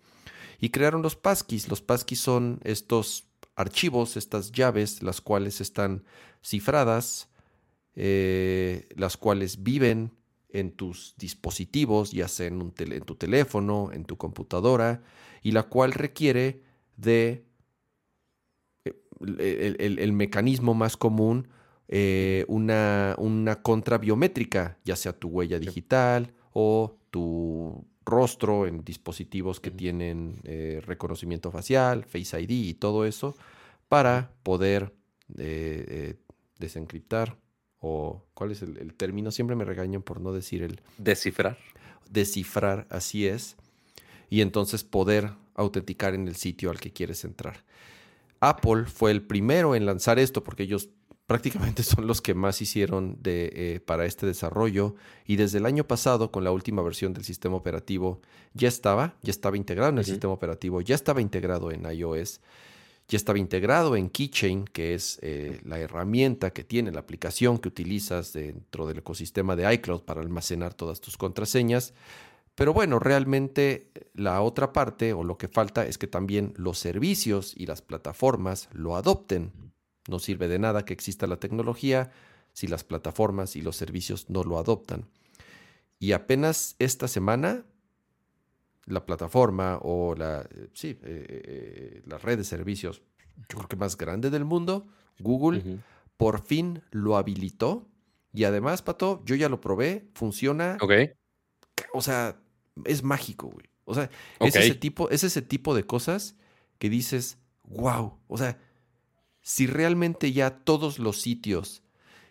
Y 0.59 0.69
crearon 0.69 1.01
los 1.01 1.15
passkeys. 1.15 1.67
Los 1.67 1.81
passkeys 1.81 2.19
son 2.19 2.59
estos 2.63 3.28
archivos, 3.59 4.15
estas 4.15 4.53
llaves, 4.53 5.03
las 5.03 5.19
cuales 5.19 5.59
están 5.59 6.05
cifradas, 6.41 7.29
eh, 7.93 8.87
las 8.95 9.17
cuales 9.17 9.63
viven 9.63 10.11
en 10.47 10.71
tus 10.71 11.13
dispositivos, 11.17 12.11
ya 12.11 12.29
sea 12.29 12.47
en, 12.47 12.71
tu 13.05 13.15
teléfono, 13.15 13.91
en 13.91 14.05
tu 14.05 14.17
computadora, 14.17 15.03
y 15.43 15.51
la 15.51 15.63
cual 15.63 15.91
requiere 15.91 16.63
de 16.95 17.43
eh, 18.85 19.75
el, 19.77 20.13
mecanismo 20.13 20.73
más 20.73 20.95
común, 20.95 21.49
eh, 21.89 22.45
una, 22.47 23.15
una 23.17 23.61
contra 23.61 23.97
biométrica, 23.97 24.79
ya 24.85 24.95
sea 24.95 25.11
tu 25.11 25.27
huella 25.27 25.59
digital 25.59 26.33
o 26.53 26.97
tu 27.11 27.85
rostro 28.05 28.65
en 28.65 28.83
dispositivos 28.83 29.59
que 29.59 29.71
tienen 29.71 30.39
reconocimiento 30.85 31.51
facial, 31.51 32.05
Face 32.05 32.41
ID 32.41 32.49
y 32.49 32.73
todo 32.73 33.05
eso, 33.05 33.35
para 33.89 34.31
poder 34.43 34.93
eh, 35.37 35.85
eh, 35.87 36.15
desencriptar 36.57 37.37
o 37.79 38.25
cuál 38.33 38.51
es 38.51 38.61
el, 38.61 38.93
término, 38.95 39.31
siempre 39.31 39.55
me 39.55 39.63
regañan 39.63 40.01
por 40.01 40.21
no 40.21 40.33
decir 40.33 40.63
el... 40.63 40.81
Descifrar. 40.97 41.57
Descifrar, 42.09 42.87
así 42.89 43.27
es. 43.27 43.55
Y 44.29 44.41
entonces 44.41 44.83
poder 44.83 45.31
autenticar 45.55 46.13
en 46.13 46.27
el 46.27 46.35
sitio 46.35 46.71
al 46.71 46.79
que 46.79 46.91
quieres 46.91 47.23
entrar. 47.23 47.63
Apple 48.41 48.85
fue 48.85 49.11
el 49.11 49.21
primero 49.21 49.75
en 49.75 49.85
lanzar 49.85 50.19
esto 50.19 50.43
porque 50.43 50.63
ellos 50.63 50.89
prácticamente 51.29 51.83
son 51.83 52.07
los 52.07 52.21
que 52.21 52.33
más 52.33 52.59
hicieron 52.59 53.15
de, 53.21 53.51
eh, 53.53 53.79
para 53.79 54.05
este 54.05 54.25
desarrollo. 54.25 54.95
Y 55.25 55.35
desde 55.35 55.59
el 55.59 55.67
año 55.67 55.85
pasado 55.85 56.31
con 56.31 56.43
la 56.43 56.51
última 56.51 56.81
versión 56.81 57.13
del 57.13 57.23
sistema 57.23 57.55
operativo 57.55 58.19
ya 58.55 58.67
estaba, 58.67 59.15
ya 59.21 59.29
estaba 59.29 59.55
integrado 59.55 59.91
en 59.91 59.99
el 59.99 60.05
sistema 60.05 60.33
operativo, 60.33 60.81
ya 60.81 60.95
estaba 60.95 61.21
integrado 61.21 61.71
en 61.71 61.85
iOS, 61.85 62.41
ya 63.07 63.15
estaba 63.15 63.37
integrado 63.37 63.95
en 63.95 64.09
Keychain, 64.09 64.65
que 64.65 64.95
es 64.95 65.19
eh, 65.21 65.61
la 65.63 65.79
herramienta 65.79 66.51
que 66.51 66.63
tiene 66.63 66.91
la 66.91 67.01
aplicación 67.01 67.59
que 67.59 67.67
utilizas 67.67 68.33
dentro 68.33 68.87
del 68.87 68.97
ecosistema 68.97 69.55
de 69.55 69.71
iCloud 69.75 70.01
para 70.01 70.21
almacenar 70.21 70.73
todas 70.73 70.99
tus 70.99 71.15
contraseñas. 71.15 71.93
Pero 72.55 72.73
bueno, 72.73 72.97
realmente 72.97 73.91
la 74.15 74.41
otra 74.41 74.73
parte 74.73 75.13
o 75.13 75.23
lo 75.23 75.37
que 75.37 75.47
falta 75.47 75.85
es 75.85 75.99
que 75.99 76.07
también 76.07 76.53
los 76.57 76.79
servicios 76.79 77.53
y 77.55 77.67
las 77.67 77.83
plataformas 77.83 78.67
lo 78.73 78.95
adopten 78.95 79.68
no 80.07 80.19
sirve 80.19 80.47
de 80.47 80.59
nada 80.59 80.85
que 80.85 80.93
exista 80.93 81.27
la 81.27 81.37
tecnología 81.37 82.11
si 82.53 82.67
las 82.67 82.83
plataformas 82.83 83.55
y 83.55 83.61
los 83.61 83.75
servicios 83.75 84.29
no 84.29 84.43
lo 84.43 84.57
adoptan. 84.57 85.07
Y 85.99 86.13
apenas 86.13 86.75
esta 86.79 87.07
semana, 87.07 87.65
la 88.85 89.05
plataforma 89.05 89.79
o 89.81 90.15
la, 90.15 90.47
sí, 90.73 90.89
eh, 90.89 90.99
eh, 91.03 92.01
la 92.05 92.17
red 92.17 92.37
de 92.37 92.43
servicios, 92.43 93.01
yo 93.49 93.57
creo 93.57 93.67
que 93.67 93.75
más 93.75 93.97
grande 93.97 94.29
del 94.29 94.45
mundo, 94.45 94.87
Google, 95.19 95.79
por 96.17 96.41
fin 96.41 96.81
lo 96.91 97.17
habilitó. 97.17 97.87
Y 98.33 98.43
además, 98.45 98.81
Pato, 98.81 99.21
yo 99.25 99.35
ya 99.35 99.49
lo 99.49 99.59
probé, 99.59 100.09
funciona. 100.13 100.77
Ok. 100.81 100.91
O 101.93 102.01
sea, 102.01 102.39
es 102.85 103.03
mágico, 103.03 103.47
güey. 103.47 103.65
O 103.85 103.93
sea, 103.93 104.09
es, 104.39 104.55
ese 104.55 104.75
tipo, 104.75 105.09
es 105.09 105.23
ese 105.23 105.41
tipo 105.41 105.73
de 105.73 105.83
cosas 105.83 106.35
que 106.77 106.89
dices, 106.89 107.37
wow. 107.63 108.19
O 108.27 108.37
sea, 108.37 108.57
si 109.49 109.65
realmente 109.65 110.31
ya 110.31 110.51
todos 110.51 110.99
los 110.99 111.19
sitios 111.21 111.81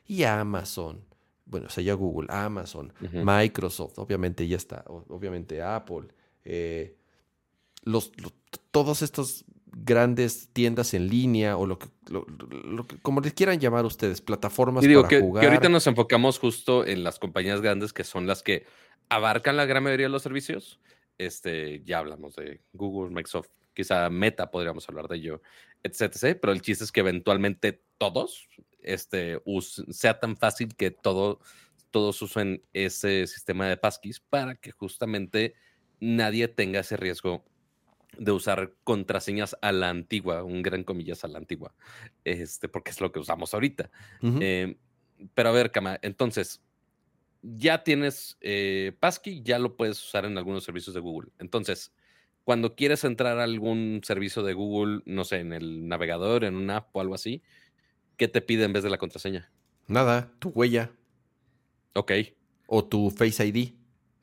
y 0.06 0.22
Amazon, 0.22 1.04
bueno, 1.46 1.66
o 1.66 1.68
sea, 1.68 1.82
ya 1.82 1.94
Google, 1.94 2.28
Amazon, 2.30 2.92
Microsoft, 3.12 3.98
obviamente 3.98 4.46
ya 4.46 4.56
está, 4.56 4.84
obviamente 4.86 5.60
Apple, 5.60 6.06
eh, 6.44 6.94
los, 7.82 8.12
todos 8.70 9.02
estos 9.02 9.44
grandes 9.66 10.50
tiendas 10.52 10.94
en 10.94 11.08
línea 11.08 11.56
o 11.56 11.66
lo 11.66 11.80
que, 11.80 11.88
como 13.02 13.20
les 13.20 13.34
quieran 13.34 13.58
llamar 13.58 13.84
ustedes, 13.84 14.20
plataformas 14.20 14.84
y 14.84 14.86
digo 14.86 15.02
para 15.02 15.08
que, 15.08 15.20
jugar. 15.20 15.40
Que 15.40 15.48
ahorita 15.48 15.68
nos 15.68 15.88
enfocamos 15.88 16.38
justo 16.38 16.86
en 16.86 17.02
las 17.02 17.18
compañías 17.18 17.60
grandes 17.60 17.92
que 17.92 18.04
son 18.04 18.28
las 18.28 18.44
que 18.44 18.64
abarcan 19.08 19.56
la 19.56 19.66
gran 19.66 19.82
mayoría 19.82 20.06
de 20.06 20.12
los 20.12 20.22
servicios. 20.22 20.78
Este, 21.18 21.82
ya 21.84 21.98
hablamos 21.98 22.36
de 22.36 22.60
Google, 22.74 23.12
Microsoft, 23.12 23.48
quizá 23.78 24.10
Meta 24.10 24.50
podríamos 24.50 24.88
hablar 24.88 25.06
de 25.06 25.18
ello, 25.18 25.40
etcétera. 25.84 26.36
Pero 26.40 26.52
el 26.52 26.62
chiste 26.62 26.82
es 26.82 26.90
que 26.90 26.98
eventualmente 26.98 27.80
todos 27.96 28.48
este, 28.82 29.40
sea 29.90 30.18
tan 30.18 30.36
fácil 30.36 30.74
que 30.74 30.90
todo, 30.90 31.38
todos 31.92 32.20
usen 32.20 32.64
ese 32.72 33.28
sistema 33.28 33.68
de 33.68 33.76
passkeys 33.76 34.18
para 34.18 34.56
que 34.56 34.72
justamente 34.72 35.54
nadie 36.00 36.48
tenga 36.48 36.80
ese 36.80 36.96
riesgo 36.96 37.44
de 38.18 38.32
usar 38.32 38.74
contraseñas 38.82 39.56
a 39.62 39.70
la 39.70 39.90
antigua, 39.90 40.42
un 40.42 40.62
gran 40.62 40.82
comillas 40.82 41.22
a 41.22 41.28
la 41.28 41.38
antigua, 41.38 41.72
este, 42.24 42.68
porque 42.68 42.90
es 42.90 43.00
lo 43.00 43.12
que 43.12 43.20
usamos 43.20 43.54
ahorita. 43.54 43.92
Em, 44.20 44.76
pero 45.34 45.50
a 45.50 45.52
ver, 45.52 45.70
entonces, 46.02 46.64
ya 47.42 47.84
tienes 47.84 48.38
eh, 48.40 48.90
Passkey, 48.98 49.40
ya 49.44 49.60
lo 49.60 49.76
puedes 49.76 50.02
usar 50.02 50.24
en 50.24 50.36
algunos 50.36 50.64
servicios 50.64 50.94
de 50.94 51.00
Google. 51.00 51.30
Entonces, 51.38 51.92
cuando 52.48 52.74
quieres 52.74 53.04
entrar 53.04 53.38
a 53.40 53.44
algún 53.44 54.00
servicio 54.04 54.42
de 54.42 54.54
Google, 54.54 55.02
no 55.04 55.24
sé, 55.24 55.40
en 55.40 55.52
el 55.52 55.86
navegador, 55.86 56.44
en 56.44 56.54
una 56.54 56.78
app 56.78 56.96
o 56.96 57.02
algo 57.02 57.14
así, 57.14 57.42
¿qué 58.16 58.26
te 58.26 58.40
pide 58.40 58.64
en 58.64 58.72
vez 58.72 58.82
de 58.82 58.88
la 58.88 58.96
contraseña? 58.96 59.52
Nada, 59.86 60.32
tu 60.38 60.48
huella. 60.48 60.90
Ok. 61.92 62.12
O 62.66 62.86
tu 62.86 63.10
Face 63.10 63.46
ID. 63.46 63.74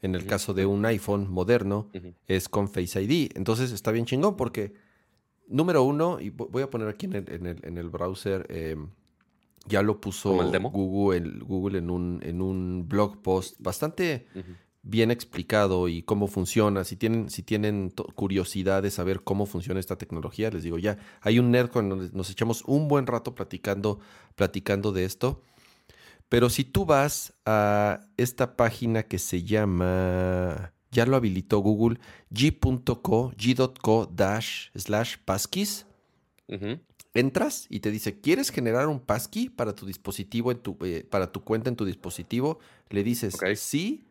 En 0.01 0.15
el 0.15 0.25
caso 0.25 0.55
de 0.55 0.65
un 0.65 0.87
iPhone 0.87 1.29
moderno, 1.29 1.91
es 2.25 2.49
con 2.49 2.67
Face 2.67 2.99
ID. 2.99 3.29
Entonces 3.35 3.71
está 3.71 3.91
bien 3.91 4.07
chingón 4.07 4.35
porque, 4.35 4.73
número 5.47 5.83
uno, 5.83 6.19
y 6.19 6.31
voy 6.31 6.63
a 6.63 6.69
poner 6.71 6.87
aquí 6.87 7.05
en 7.05 7.13
el, 7.13 7.59
en 7.61 7.77
el, 7.77 7.89
browser, 7.91 8.47
em, 8.49 8.89
ya 9.67 9.83
lo 9.83 10.01
puso 10.01 10.31
Google, 10.71 11.17
el, 11.17 11.43
Google 11.43 11.77
en, 11.77 11.91
un, 11.91 12.19
en 12.23 12.41
un 12.41 12.89
blog 12.89 13.21
post 13.21 13.57
bastante 13.59 14.25
bien 14.85 15.09
explicado 15.09 15.87
y 15.89 16.03
cómo 16.03 16.27
funciona. 16.27 16.83
Si 16.83 16.95
tienen, 16.95 17.29
si 17.29 17.41
tienen 17.41 17.91
curiosidad 18.13 18.83
de 18.83 18.91
saber 18.91 19.21
cómo 19.23 19.47
funciona 19.47 19.79
esta 19.79 19.97
tecnología, 19.97 20.51
les 20.51 20.63
digo 20.63 20.77
ya, 20.77 20.97
hay 21.21 21.39
un 21.39 21.51
nerd 21.51 21.69
con 21.69 21.89
donde 21.89 22.09
nos 22.13 22.29
echamos 22.29 22.63
un 22.65 22.87
buen 22.87 23.07
rato 23.07 23.33
platicando, 23.33 23.99
platicando 24.35 24.91
de 24.91 25.05
esto. 25.05 25.41
Pero 26.29 26.49
si 26.49 26.63
tú 26.63 26.85
vas 26.85 27.33
a 27.45 27.99
esta 28.15 28.55
página 28.55 29.03
que 29.03 29.17
se 29.17 29.43
llama, 29.43 30.71
ya 30.91 31.05
lo 31.07 31.15
habilitó 31.15 31.59
Google, 31.59 31.99
g.co, 32.31 33.31
g.co 33.37 34.11
dash 34.13 34.69
slash 34.75 35.17
passkeys, 35.25 35.87
entras 37.15 37.65
y 37.69 37.79
te 37.79 37.89
dice, 37.89 38.19
¿quieres 38.19 38.51
generar 38.51 38.87
un 38.87 38.99
passkey 38.99 39.49
para 39.49 39.73
tu 39.73 39.87
dispositivo, 39.87 40.51
en 40.51 40.59
tu, 40.59 40.77
eh, 40.81 41.07
para 41.09 41.31
tu 41.31 41.43
cuenta 41.43 41.69
en 41.69 41.75
tu 41.75 41.85
dispositivo? 41.85 42.59
Le 42.89 43.03
dices, 43.03 43.35
sí, 43.55 44.05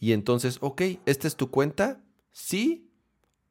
y 0.00 0.12
entonces, 0.12 0.56
ok, 0.62 0.82
¿esta 1.04 1.28
es 1.28 1.36
tu 1.36 1.50
cuenta? 1.50 2.02
Sí. 2.32 2.90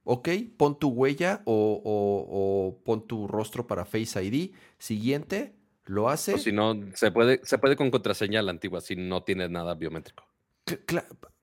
Ok, 0.04 0.30
pon 0.58 0.80
tu 0.80 0.90
huella 0.90 1.44
o, 1.46 2.82
pon 2.84 3.06
tu 3.06 3.28
rostro 3.28 3.68
para 3.68 3.86
Face 3.86 4.22
ID. 4.22 4.56
Siguiente, 4.80 5.54
lo 5.86 6.10
hace. 6.10 6.34
O 6.34 6.38
si 6.40 6.52
no, 6.52 6.76
se 6.96 7.12
puede, 7.12 7.40
se 7.44 7.60
puede 7.60 7.76
con 7.76 7.92
contraseña 7.92 8.42
la 8.42 8.50
antigua 8.50 8.82
si 8.82 8.96
no 8.96 9.24
tiene 9.24 9.48
nada 9.48 9.76
biométrico. 9.76 10.24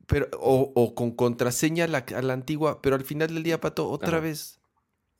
pero, 0.07 0.29
o, 0.41 0.95
con 0.97 1.13
contraseña 1.13 1.85
a 1.85 1.89
la, 2.23 2.33
antigua, 2.33 2.83
pero 2.83 2.97
al 2.97 3.05
final 3.05 3.33
del 3.33 3.45
día, 3.45 3.61
Pato, 3.61 3.89
otra 3.89 4.19
vez. 4.19 4.59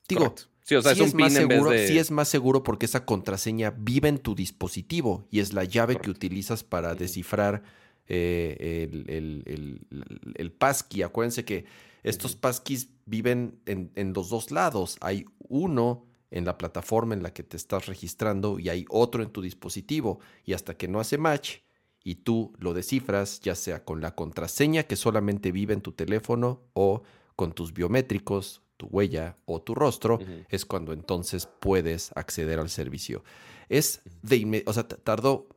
Digo, 0.09 0.35
Sí, 0.67 0.75
o 0.75 0.83
sea, 0.83 0.91
es, 0.91 1.15
más 1.15 1.33
seguro, 1.33 1.71
sí 1.71 1.97
es 1.97 2.11
más 2.11 2.27
seguro 2.27 2.65
porque 2.65 2.87
esa 2.87 3.05
contraseña 3.05 3.73
vive 3.79 4.09
en 4.09 4.19
tu 4.19 4.35
dispositivo 4.35 5.29
y 5.31 5.39
es 5.39 5.53
la 5.53 5.63
llave 5.63 5.95
que 5.95 6.11
utilizas 6.11 6.65
para 6.65 6.97
descifrar 6.97 7.63
eh, 8.09 8.89
el, 8.91 9.05
el, 9.09 10.35
el, 10.35 10.53
passkey. 10.53 11.03
Acuérdense 11.03 11.45
que 11.45 11.65
estos 12.03 12.37
passkeys 12.37 12.89
viven 13.05 13.59
en, 13.67 14.13
los 14.13 14.29
dos 14.29 14.51
lados. 14.51 14.97
Hay 15.01 15.27
uno 15.49 16.07
en 16.31 16.45
la 16.45 16.57
plataforma 16.57 17.15
en 17.15 17.23
la 17.23 17.33
que 17.33 17.43
te 17.43 17.57
estás 17.57 17.87
registrando 17.87 18.59
y 18.59 18.69
hay 18.69 18.85
otro 18.89 19.23
en 19.23 19.31
tu 19.31 19.43
dispositivo. 19.43 20.21
Y 20.45 20.53
hasta 20.53 20.77
que 20.77 20.89
no 20.89 21.01
hace 21.01 21.19
match 21.19 21.59
y 22.05 22.17
tú 22.17 22.53
lo 22.59 22.75
descifras, 22.75 23.41
ya 23.41 23.57
sea 23.57 23.85
con 23.85 24.01
la 24.01 24.15
contraseña 24.15 24.85
que 24.85 24.95
solamente 24.95 25.51
vive 25.51 25.75
en 25.75 25.81
tu 25.81 25.93
teléfono 25.93 26.63
o 26.75 27.03
con 27.35 27.53
tus 27.53 27.73
biométricos, 27.73 28.63
tu 28.77 28.87
huella 28.87 29.37
o 29.45 29.61
tu 29.61 29.75
rostro, 29.75 30.21
es 30.49 30.65
cuando 30.65 30.93
entonces 30.93 31.49
puedes 31.61 32.13
acceder 32.15 32.61
al 32.61 32.71
servicio. 32.71 33.25
Es 33.69 34.03
de 34.23 34.63
o 34.67 34.73
sea, 34.73 34.87
tardó 34.87 35.49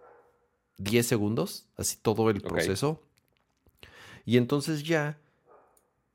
10 0.79 1.05
segundos, 1.05 1.67
así 1.77 1.97
todo 2.01 2.29
el 2.29 2.41
proceso. 2.41 3.03
Y 4.25 4.37
entonces 4.37 4.83
ya, 4.83 5.19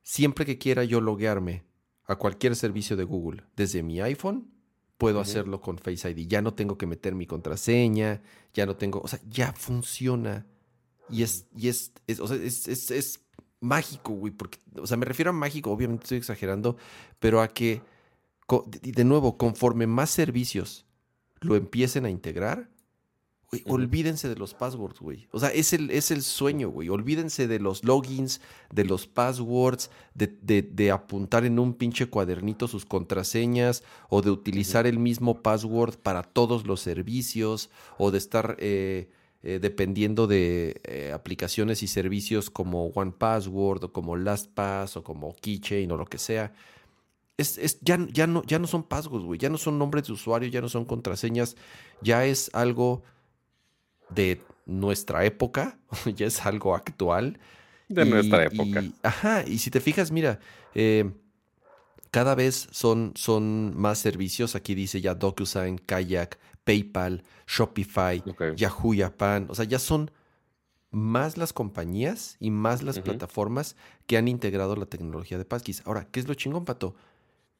siempre 0.02 0.44
que 0.44 0.58
quiera 0.58 0.84
yo 0.84 1.00
loguearme 1.00 1.64
a 2.06 2.16
cualquier 2.16 2.56
servicio 2.56 2.96
de 2.96 3.04
Google 3.04 3.44
desde 3.56 3.82
mi 3.82 4.00
iPhone, 4.00 4.50
puedo 4.98 5.20
hacerlo 5.20 5.60
con 5.60 5.78
Face 5.78 6.10
ID. 6.10 6.26
Ya 6.28 6.42
no 6.42 6.54
tengo 6.54 6.78
que 6.78 6.86
meter 6.86 7.14
mi 7.14 7.26
contraseña, 7.26 8.22
ya 8.52 8.66
no 8.66 8.76
tengo, 8.76 9.00
o 9.00 9.08
sea, 9.08 9.20
ya 9.28 9.52
funciona. 9.52 10.46
Y 11.10 11.22
es, 11.22 11.46
y 11.56 11.68
es, 11.68 11.92
o 12.20 12.26
sea, 12.26 12.36
es, 12.36 12.68
es, 12.68 12.90
es 12.90 13.20
mágico, 13.60 14.12
güey, 14.12 14.32
porque, 14.32 14.58
o 14.76 14.86
sea, 14.86 14.96
me 14.96 15.06
refiero 15.06 15.30
a 15.30 15.34
mágico, 15.34 15.70
obviamente 15.70 16.04
estoy 16.04 16.18
exagerando, 16.18 16.76
pero 17.18 17.40
a 17.40 17.48
que, 17.48 17.82
de 18.82 19.04
nuevo, 19.04 19.36
conforme 19.36 19.86
más 19.86 20.10
servicios 20.10 20.86
lo 21.40 21.56
empiecen 21.56 22.04
a 22.04 22.10
integrar, 22.10 22.70
olvídense 23.66 24.28
de 24.28 24.36
los 24.36 24.54
passwords, 24.54 25.00
güey. 25.00 25.28
O 25.30 25.40
sea, 25.40 25.50
es 25.50 25.72
el, 25.72 25.90
es 25.90 26.10
el 26.10 26.22
sueño, 26.22 26.68
güey. 26.70 26.88
Olvídense 26.88 27.46
de 27.46 27.58
los 27.58 27.84
logins, 27.84 28.40
de 28.72 28.84
los 28.84 29.06
passwords, 29.06 29.90
de, 30.14 30.90
apuntar 30.90 31.44
en 31.44 31.58
un 31.58 31.74
pinche 31.74 32.06
cuadernito 32.06 32.68
sus 32.68 32.84
contraseñas 32.84 33.82
o 34.08 34.22
de 34.22 34.30
utilizar 34.30 34.86
el 34.86 34.98
mismo 34.98 35.42
password 35.42 35.96
para 35.96 36.22
todos 36.22 36.66
los 36.66 36.80
servicios 36.80 37.70
o 37.98 38.10
de 38.10 38.18
estar 38.18 38.56
eh, 38.58 39.08
eh, 39.42 39.58
dependiendo 39.60 40.26
de 40.26 40.80
eh, 40.84 41.12
aplicaciones 41.12 41.82
y 41.82 41.86
servicios 41.86 42.50
como 42.50 42.86
OnePassword 42.88 43.84
o 43.84 43.92
como 43.92 44.16
LastPass 44.16 44.96
o 44.96 45.04
como 45.04 45.34
Keychain 45.34 45.90
o 45.90 45.96
lo 45.96 46.06
que 46.06 46.18
sea. 46.18 46.52
es, 47.36 47.78
ya, 47.80 47.98
ya, 48.12 48.26
no, 48.26 48.42
ya 48.44 48.58
no 48.58 48.66
son 48.66 48.84
passwords, 48.84 49.24
güey. 49.26 49.38
Ya 49.38 49.50
no 49.50 49.58
son 49.58 49.78
nombres 49.78 50.06
de 50.06 50.12
usuario, 50.12 50.48
ya 50.48 50.60
no 50.60 50.68
son 50.68 50.84
contraseñas. 50.84 51.56
Ya 52.00 52.24
es 52.24 52.50
algo 52.54 53.02
de 54.10 54.40
nuestra 54.66 55.24
época, 55.24 55.78
ya 56.16 56.26
es 56.26 56.44
algo 56.44 56.74
actual. 56.74 57.38
De 57.88 58.04
nuestra 58.04 58.44
época. 58.44 58.82
ajá, 59.02 59.44
y 59.46 59.58
si 59.58 59.70
te 59.70 59.80
fijas, 59.80 60.10
mira, 60.10 60.40
eh, 60.74 61.10
cada 62.10 62.34
vez 62.34 62.68
son, 62.70 63.12
son 63.14 63.76
más 63.76 63.98
servicios. 63.98 64.54
Aquí 64.54 64.74
dice 64.74 65.00
ya 65.00 65.14
DocuSign, 65.14 65.78
Kayak, 65.78 66.38
PayPal, 66.64 67.24
Shopify, 67.46 68.22
Yahoo 68.56 68.94
Japan. 68.96 69.46
O 69.50 69.54
sea, 69.54 69.64
ya 69.64 69.78
son 69.78 70.10
más 70.90 71.36
las 71.36 71.52
compañías 71.52 72.36
y 72.38 72.50
más 72.50 72.82
las 72.82 73.00
plataformas 73.00 73.76
que 74.06 74.16
han 74.16 74.28
integrado 74.28 74.76
la 74.76 74.86
tecnología 74.86 75.38
de 75.38 75.44
Passkeys. 75.44 75.82
Ahora, 75.86 76.06
¿qué 76.10 76.20
es 76.20 76.28
lo 76.28 76.34
chingón, 76.34 76.64
Pato? 76.64 76.94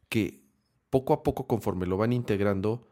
Que 0.09 0.41
poco 0.89 1.13
a 1.13 1.23
poco, 1.23 1.47
conforme 1.47 1.87
lo 1.87 1.97
van 1.97 2.13
integrando 2.13 2.87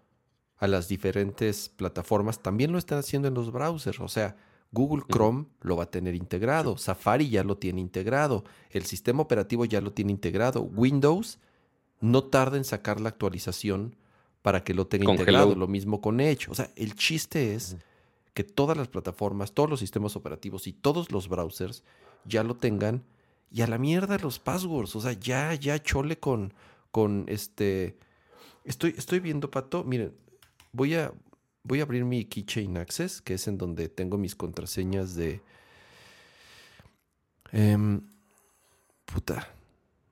a 0.62 0.68
las 0.68 0.86
diferentes 0.86 1.68
plataformas, 1.70 2.40
también 2.40 2.70
lo 2.70 2.78
están 2.78 3.00
haciendo 3.00 3.26
en 3.26 3.34
los 3.34 3.50
browsers. 3.50 3.98
O 3.98 4.06
sea, 4.06 4.36
Google 4.70 5.02
Chrome 5.10 5.46
lo 5.60 5.74
va 5.74 5.82
a 5.82 5.90
tener 5.90 6.14
integrado, 6.14 6.76
Safari 6.76 7.28
ya 7.28 7.42
lo 7.42 7.56
tiene 7.56 7.80
integrado, 7.80 8.44
el 8.70 8.84
sistema 8.84 9.22
operativo 9.22 9.64
ya 9.64 9.80
lo 9.80 9.92
tiene 9.92 10.12
integrado, 10.12 10.62
Windows 10.62 11.40
no 12.00 12.22
tarda 12.22 12.58
en 12.58 12.64
sacar 12.64 13.00
la 13.00 13.08
actualización 13.08 13.96
para 14.40 14.62
que 14.62 14.72
lo 14.72 14.86
tenga 14.86 15.10
integrado. 15.10 15.56
Lo 15.56 15.66
mismo 15.66 16.00
con 16.00 16.20
Edge. 16.20 16.48
O 16.48 16.54
sea, 16.54 16.70
el 16.76 16.94
chiste 16.94 17.56
es 17.56 17.76
que 18.32 18.44
todas 18.44 18.76
las 18.76 18.86
plataformas, 18.86 19.54
todos 19.54 19.68
los 19.68 19.80
sistemas 19.80 20.14
operativos 20.14 20.68
y 20.68 20.72
todos 20.72 21.10
los 21.10 21.28
browsers 21.28 21.82
ya 22.24 22.44
lo 22.44 22.54
tengan. 22.54 23.02
Y 23.50 23.62
a 23.62 23.66
la 23.66 23.78
mierda 23.78 24.16
los 24.18 24.38
passwords. 24.38 24.94
O 24.94 25.00
sea, 25.00 25.12
ya, 25.12 25.54
ya 25.54 25.82
chole 25.82 26.20
con, 26.20 26.54
con 26.92 27.24
este. 27.26 27.98
Estoy, 28.64 28.94
estoy 28.96 29.18
viendo, 29.18 29.50
Pato. 29.50 29.84
Miren, 29.84 30.14
voy 30.72 30.94
a, 30.94 31.12
voy 31.62 31.80
a 31.80 31.82
abrir 31.84 32.04
mi 32.04 32.24
Keychain 32.24 32.76
Access, 32.76 33.20
que 33.20 33.34
es 33.34 33.46
en 33.48 33.58
donde 33.58 33.88
tengo 33.88 34.18
mis 34.18 34.34
contraseñas 34.34 35.14
de. 35.14 35.40
Em, 37.52 38.00
puta. 39.04 39.48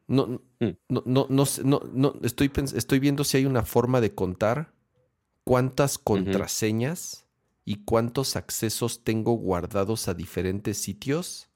No, 0.06 0.26
mm. 0.26 0.66
no, 0.88 1.02
no, 1.06 1.26
no, 1.28 1.44
no, 1.64 1.82
no, 1.92 2.14
estoy, 2.22 2.50
estoy 2.74 2.98
viendo 2.98 3.24
si 3.24 3.36
hay 3.36 3.46
una 3.46 3.62
forma 3.64 4.00
de 4.00 4.14
contar 4.14 4.72
cuántas 5.44 5.98
contraseñas 5.98 7.26
y 7.64 7.84
cuántos 7.84 8.36
accesos 8.36 9.04
tengo 9.04 9.32
guardados 9.34 10.08
a 10.08 10.14
diferentes 10.14 10.78
sitios. 10.78 11.48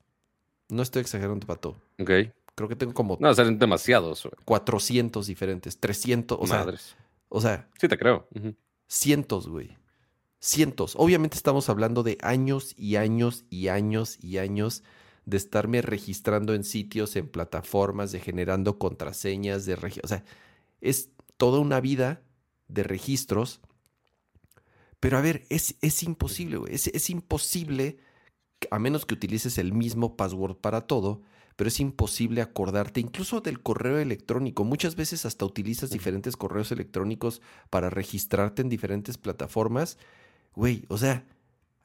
No 0.69 0.83
estoy 0.83 1.03
exagerando, 1.03 1.47
Pato. 1.47 1.77
Ok. 1.99 2.11
Creo 2.55 2.69
que 2.69 2.77
tengo 2.77 2.95
como... 2.95 3.19
No, 3.21 3.35
salen 3.35 3.59
demasiados. 3.59 4.29
400 4.45 5.27
diferentes, 5.27 5.79
300, 5.79 6.39
o 6.41 6.47
Madres. 6.47 6.81
sea... 6.81 7.07
O 7.29 7.41
sea... 7.41 7.69
Sí, 7.81 7.89
te 7.89 7.99
creo. 7.99 8.29
Cientos, 8.87 9.49
güey. 9.49 9.76
Cientos. 10.41 10.95
Obviamente 10.97 11.37
estamos 11.37 11.68
hablando 11.68 12.03
de 12.03 12.18
años 12.20 12.74
y 12.76 12.97
años 12.97 13.45
y 13.51 13.68
años 13.68 14.18
y 14.20 14.39
años 14.39 14.82
de 15.24 15.37
estarme 15.39 15.80
registrando 15.80 16.55
en 16.55 16.64
sitios, 16.64 17.16
en 17.16 17.28
plataformas, 17.28 18.12
de 18.12 18.20
generando 18.20 18.78
contraseñas, 18.78 19.64
de 19.64 19.74
o 20.03 20.09
sea, 20.09 20.24
es 20.80 21.11
toda 21.37 21.61
una 21.61 21.80
vida 21.80 22.22
de 22.68 22.82
registros. 22.82 23.61
Pero 25.01 25.18
a 25.18 25.22
ver, 25.22 25.47
es, 25.49 25.76
es 25.80 26.03
imposible, 26.03 26.59
güey. 26.59 26.74
Es, 26.74 26.89
es 26.89 27.11
imposible, 27.11 27.99
a 28.70 28.78
menos 28.78 29.07
que 29.07 29.14
utilices 29.14 29.59
el 29.59 29.72
mismo 29.72 30.16
password 30.16 30.57
para 30.57 30.87
todo, 30.87 31.22
pero 31.57 31.69
es 31.69 31.81
imposible 31.81 32.43
acordarte 32.43 33.01
incluso 33.01 33.41
del 33.41 33.63
correo 33.63 33.99
electrónico. 33.99 34.65
Muchas 34.65 34.97
veces 34.97 35.25
hasta 35.25 35.45
utilizas 35.45 35.91
diferentes 35.91 36.37
correos 36.37 36.73
electrónicos 36.73 37.41
para 37.71 37.91
registrarte 37.91 38.63
en 38.63 38.69
diferentes 38.69 39.19
plataformas. 39.19 39.99
Güey, 40.55 40.85
o 40.89 40.99
sea, 40.99 41.25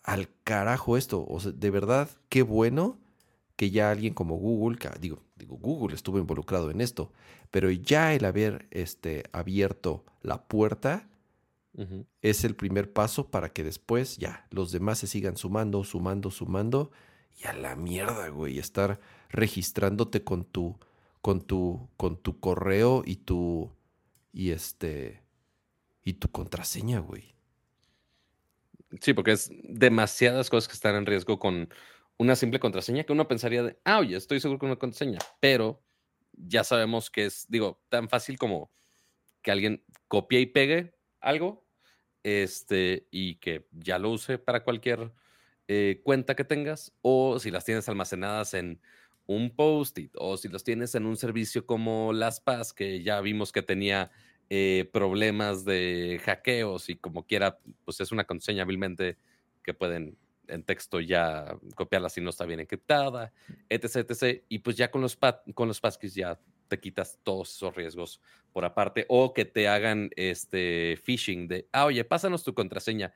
al 0.03 0.29
carajo 0.43 0.97
esto. 0.97 1.25
O 1.27 1.39
sea, 1.39 1.51
de 1.51 1.69
verdad, 1.69 2.09
qué 2.29 2.41
bueno 2.41 2.97
que 3.55 3.71
ya 3.71 3.91
alguien 3.91 4.13
como 4.13 4.37
Google, 4.37 4.79
digo, 4.99 5.21
digo, 5.35 5.57
Google 5.57 5.95
estuvo 5.95 6.17
involucrado 6.17 6.71
en 6.71 6.81
esto, 6.81 7.11
pero 7.51 7.69
ya 7.69 8.13
el 8.13 8.25
haber 8.25 8.67
este, 8.71 9.23
abierto 9.33 10.05
la 10.21 10.47
puerta 10.47 11.07
es 12.21 12.43
el 12.43 12.55
primer 12.55 12.91
paso 12.91 13.29
para 13.29 13.53
que 13.53 13.63
después 13.63 14.17
ya 14.17 14.47
los 14.49 14.71
demás 14.71 14.99
se 14.99 15.07
sigan 15.07 15.37
sumando, 15.37 15.83
sumando, 15.85 16.29
sumando 16.29 16.91
y 17.37 17.47
a 17.47 17.53
la 17.53 17.75
mierda, 17.75 18.29
güey, 18.29 18.59
estar 18.59 18.99
registrándote 19.29 20.23
con 20.23 20.45
tu, 20.45 20.77
con 21.21 21.41
tu, 21.41 21.89
con 21.97 22.17
tu 22.17 22.39
correo 22.39 23.03
y 23.05 23.17
tu, 23.17 23.71
y 24.33 24.51
este, 24.51 25.23
y 26.03 26.13
tu 26.13 26.29
contraseña, 26.31 26.99
güey. 26.99 27.35
Sí, 29.01 29.13
porque 29.13 29.31
es 29.31 29.51
demasiadas 29.63 30.49
cosas 30.49 30.67
que 30.67 30.73
están 30.73 30.95
en 30.95 31.05
riesgo 31.05 31.37
con 31.39 31.69
una 32.17 32.35
simple 32.35 32.59
contraseña 32.59 33.03
que 33.03 33.13
uno 33.13 33.27
pensaría 33.27 33.63
de, 33.63 33.79
ah, 33.85 33.99
oye, 33.99 34.17
estoy 34.17 34.39
seguro 34.39 34.59
con 34.59 34.69
una 34.69 34.79
contraseña, 34.79 35.19
pero 35.39 35.81
ya 36.33 36.63
sabemos 36.63 37.09
que 37.09 37.25
es, 37.25 37.45
digo, 37.49 37.81
tan 37.89 38.09
fácil 38.09 38.37
como 38.37 38.71
que 39.41 39.51
alguien 39.51 39.83
copie 40.07 40.41
y 40.41 40.45
pegue 40.47 40.95
algo 41.19 41.65
este, 42.23 43.07
y 43.11 43.35
que 43.35 43.67
ya 43.71 43.99
lo 43.99 44.11
use 44.11 44.37
para 44.37 44.63
cualquier 44.63 45.13
eh, 45.71 46.01
cuenta 46.03 46.35
que 46.35 46.43
tengas, 46.43 46.93
o 47.03 47.37
si 47.37 47.51
las 47.51 47.63
tienes 47.63 47.87
almacenadas 47.87 48.55
en 48.55 48.81
un 49.27 49.55
post-it, 49.55 50.11
o 50.17 50.35
si 50.35 50.47
los 50.47 50.63
tienes 50.63 50.95
en 50.95 51.05
un 51.05 51.15
servicio 51.15 51.67
como 51.67 52.11
LastPass, 52.11 52.73
que 52.73 53.03
ya 53.03 53.21
vimos 53.21 53.51
que 53.51 53.61
tenía 53.61 54.09
eh, 54.49 54.89
problemas 54.91 55.65
de 55.65 56.19
hackeos 56.25 56.89
y 56.89 56.95
como 56.95 57.27
quiera, 57.27 57.59
pues 57.85 58.01
es 58.01 58.11
una 58.11 58.23
contraseña 58.23 58.63
hábilmente 58.63 59.19
que 59.63 59.75
pueden 59.75 60.17
en 60.47 60.63
texto 60.63 60.99
ya 60.99 61.55
copiarla 61.75 62.09
si 62.09 62.19
no 62.19 62.31
está 62.31 62.47
bien 62.47 62.61
encriptada, 62.61 63.31
etc, 63.69 64.09
etc. 64.09 64.43
Y 64.49 64.59
pues 64.59 64.75
ya 64.75 64.89
con 64.89 65.01
los, 65.01 65.19
con 65.53 65.67
los 65.67 65.79
passkeys 65.79 66.15
ya 66.15 66.39
te 66.67 66.79
quitas 66.79 67.19
todos 67.21 67.53
esos 67.53 67.75
riesgos 67.75 68.21
por 68.51 68.65
aparte. 68.65 69.05
O 69.07 69.35
que 69.35 69.45
te 69.45 69.67
hagan 69.67 70.09
este 70.15 70.97
phishing 71.03 71.47
de, 71.47 71.67
ah, 71.71 71.85
oye, 71.85 72.03
pásanos 72.03 72.43
tu 72.43 72.55
contraseña. 72.55 73.13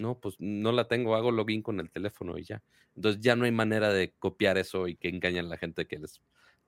No, 0.00 0.18
pues 0.18 0.36
no 0.38 0.72
la 0.72 0.88
tengo, 0.88 1.14
hago 1.14 1.30
login 1.30 1.62
con 1.62 1.80
el 1.80 1.90
teléfono 1.90 2.38
y 2.38 2.44
ya. 2.44 2.62
Entonces 2.96 3.20
ya 3.20 3.36
no 3.36 3.44
hay 3.44 3.52
manera 3.52 3.92
de 3.92 4.12
copiar 4.18 4.58
eso 4.58 4.88
y 4.88 4.96
que 4.96 5.08
engañen 5.08 5.46
a 5.46 5.48
la 5.48 5.56
gente 5.56 5.86
que 5.86 5.98
les 5.98 6.20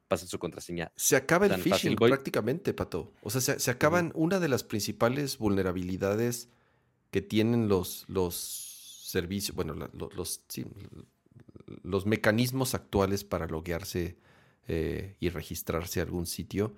pasen 0.09 0.29
su 0.29 0.39
contraseña. 0.39 0.93
Se 0.97 1.17
acaba 1.17 1.47
el 1.47 1.61
phishing 1.61 1.97
prácticamente, 1.97 2.75
Pato. 2.75 3.13
O 3.23 3.31
sea, 3.31 3.41
se, 3.41 3.71
acaban 3.71 4.13
una 4.15 4.41
de 4.41 4.49
las 4.49 4.63
principales 4.63 5.39
vulnerabilidades 5.39 6.49
que 7.11 7.23
tienen 7.23 7.69
los, 7.69 8.05
los 8.09 8.35
servicios, 9.05 9.57
bueno, 9.57 9.75
los, 9.95 10.45
los 11.83 12.07
mecanismos 12.07 12.75
actuales 12.75 13.25
para 13.25 13.47
loguearse 13.47 14.17
eh, 14.69 15.17
y 15.19 15.29
registrarse 15.29 16.01
a 16.01 16.05
algún 16.05 16.27
sitio, 16.27 16.75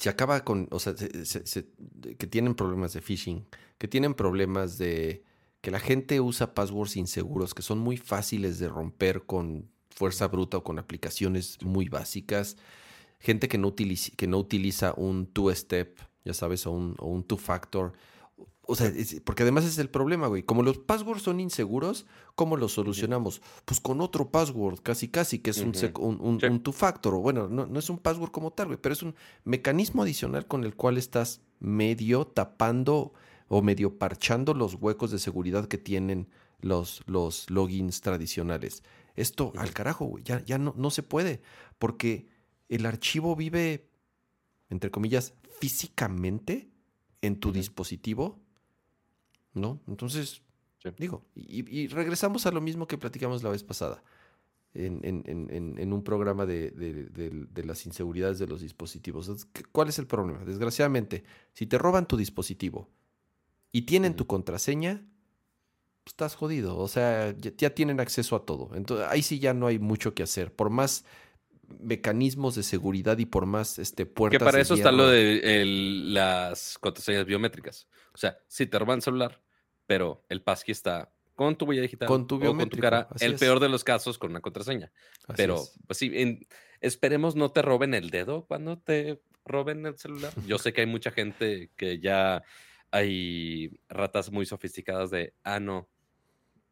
se 0.00 0.08
acaba 0.08 0.44
con, 0.44 0.66
o 0.70 0.78
sea, 0.78 0.94
que 0.94 2.26
tienen 2.26 2.54
problemas 2.54 2.94
de 2.94 3.02
phishing, 3.02 3.46
que 3.76 3.86
tienen 3.86 4.14
problemas 4.14 4.78
de 4.78 5.22
que 5.60 5.70
la 5.70 5.78
gente 5.78 6.22
usa 6.22 6.54
passwords 6.54 6.96
inseguros, 6.96 7.52
que 7.52 7.60
son 7.60 7.78
muy 7.80 7.98
fáciles 7.98 8.58
de 8.58 8.68
romper 8.68 9.26
con 9.26 9.70
fuerza 9.90 10.26
bruta 10.28 10.56
o 10.56 10.64
con 10.64 10.78
aplicaciones 10.78 11.58
muy 11.62 11.90
básicas, 11.90 12.56
gente 13.18 13.46
que 13.46 13.58
no 13.58 13.68
utiliza, 13.68 14.10
que 14.16 14.26
no 14.26 14.38
utiliza 14.38 14.94
un 14.96 15.26
two-step, 15.26 15.98
ya 16.24 16.32
sabes, 16.32 16.66
o 16.66 16.70
un, 16.70 16.94
o 16.98 17.08
un 17.08 17.22
two-factor, 17.22 17.92
o 18.66 18.76
sea, 18.76 18.92
porque 19.24 19.42
además 19.42 19.64
es 19.64 19.78
el 19.78 19.90
problema, 19.90 20.28
güey. 20.28 20.42
Como 20.44 20.62
los 20.62 20.78
passwords 20.78 21.22
son 21.22 21.40
inseguros, 21.40 22.06
¿cómo 22.36 22.56
los 22.56 22.72
solucionamos? 22.72 23.42
Pues 23.64 23.80
con 23.80 24.00
otro 24.00 24.30
password, 24.30 24.80
casi 24.80 25.08
casi, 25.08 25.40
que 25.40 25.50
es 25.50 25.58
un, 25.58 25.74
un, 25.98 26.62
two-factor. 26.62 27.14
Bueno, 27.16 27.48
no, 27.48 27.66
no, 27.66 27.78
es 27.78 27.90
un 27.90 27.98
password 27.98 28.30
como 28.30 28.52
tal, 28.52 28.68
güey, 28.68 28.78
pero 28.80 28.92
es 28.92 29.02
un 29.02 29.16
mecanismo 29.44 30.02
adicional 30.02 30.46
con 30.46 30.64
el 30.64 30.76
cual 30.76 30.98
estás 30.98 31.40
medio 31.58 32.26
tapando 32.26 33.12
o 33.48 33.60
medio 33.60 33.98
parchando 33.98 34.54
los 34.54 34.74
huecos 34.74 35.10
de 35.10 35.18
seguridad 35.18 35.66
que 35.66 35.78
tienen 35.78 36.28
los, 36.60 37.02
los 37.06 37.50
logins 37.50 38.00
tradicionales. 38.02 38.84
Esto, 39.16 39.52
al 39.56 39.72
carajo, 39.72 40.04
güey, 40.04 40.22
ya, 40.22 40.44
ya 40.44 40.58
no, 40.58 40.74
no 40.76 40.90
se 40.90 41.02
puede, 41.02 41.42
porque 41.78 42.28
el 42.68 42.86
archivo 42.86 43.34
vive, 43.34 43.90
entre 44.68 44.92
comillas, 44.92 45.34
físicamente 45.58 46.70
en 47.20 47.40
tu 47.40 47.50
dispositivo 47.50 48.38
¿no? 49.54 49.80
Entonces, 49.86 50.42
digo, 50.98 51.24
y, 51.34 51.88
regresamos 51.88 52.46
a 52.46 52.50
lo 52.50 52.60
mismo 52.60 52.86
que 52.86 52.98
platicamos 52.98 53.42
la 53.42 53.50
vez 53.50 53.62
pasada, 53.62 54.02
en, 54.72 55.92
un 55.92 56.04
programa 56.04 56.46
de, 56.46 57.62
las 57.64 57.86
inseguridades 57.86 58.38
de 58.38 58.46
los 58.46 58.60
dispositivos. 58.60 59.46
¿Cuál 59.72 59.88
es 59.88 59.98
el 59.98 60.06
problema? 60.06 60.44
Desgraciadamente, 60.44 61.24
si 61.52 61.66
te 61.66 61.78
roban 61.78 62.06
tu 62.06 62.16
dispositivo 62.16 62.88
y 63.72 63.82
tienen 63.82 64.14
tu 64.14 64.26
contraseña, 64.26 65.04
pues, 66.04 66.12
estás 66.12 66.34
jodido. 66.34 66.78
O 66.78 66.88
sea, 66.88 67.34
ya, 67.36 67.74
tienen 67.74 68.00
acceso 68.00 68.36
a 68.36 68.44
todo. 68.44 68.70
Entonces, 68.74 69.06
ahí 69.10 69.22
sí 69.22 69.38
ya 69.38 69.54
no 69.54 69.66
hay 69.66 69.78
mucho 69.78 70.14
que 70.14 70.22
hacer. 70.22 70.54
Por 70.54 70.70
más 70.70 71.04
mecanismos 71.78 72.54
de 72.54 72.62
seguridad 72.62 73.18
y 73.18 73.26
por 73.26 73.46
más 73.46 73.78
este, 73.78 74.06
puertas. 74.06 74.38
Que 74.38 74.44
para 74.44 74.60
eso 74.60 74.74
está 74.74 74.92
lo 74.92 75.08
de 75.08 75.64
las 75.64 76.78
contraseñas 76.78 77.26
biométricas. 77.26 77.88
O 78.12 78.18
sea, 78.18 78.38
si 78.48 78.66
te 78.66 78.78
roban 78.78 78.96
el 78.96 79.02
celular, 79.02 79.42
pero 79.86 80.24
el 80.28 80.42
passkey 80.42 80.72
está 80.72 81.12
con 81.34 81.56
tu 81.56 81.64
huella 81.64 81.80
digital 81.80 82.06
con 82.06 82.26
tu, 82.26 82.36
o 82.36 82.54
con 82.54 82.68
tu 82.68 82.76
cara. 82.76 83.08
el 83.18 83.36
peor 83.36 83.60
de 83.60 83.70
los 83.70 83.82
casos 83.82 84.18
con 84.18 84.30
una 84.30 84.40
contraseña. 84.40 84.92
pero, 85.36 85.62
pues 85.86 85.98
sí, 85.98 86.46
esperemos 86.80 87.34
no 87.34 87.50
te 87.50 87.62
roben 87.62 87.94
el 87.94 88.10
dedo 88.10 88.44
cuando 88.44 88.78
te 88.78 89.22
roben 89.46 89.86
el 89.86 89.96
celular. 89.96 90.32
Yo 90.46 90.58
sé 90.58 90.72
que 90.72 90.82
hay 90.82 90.86
mucha 90.86 91.10
gente 91.10 91.70
que 91.76 91.98
ya 91.98 92.42
hay 92.90 93.80
ratas 93.88 94.30
muy 94.30 94.44
sofisticadas 94.44 95.10
de, 95.10 95.32
ah, 95.42 95.60
no, 95.60 95.88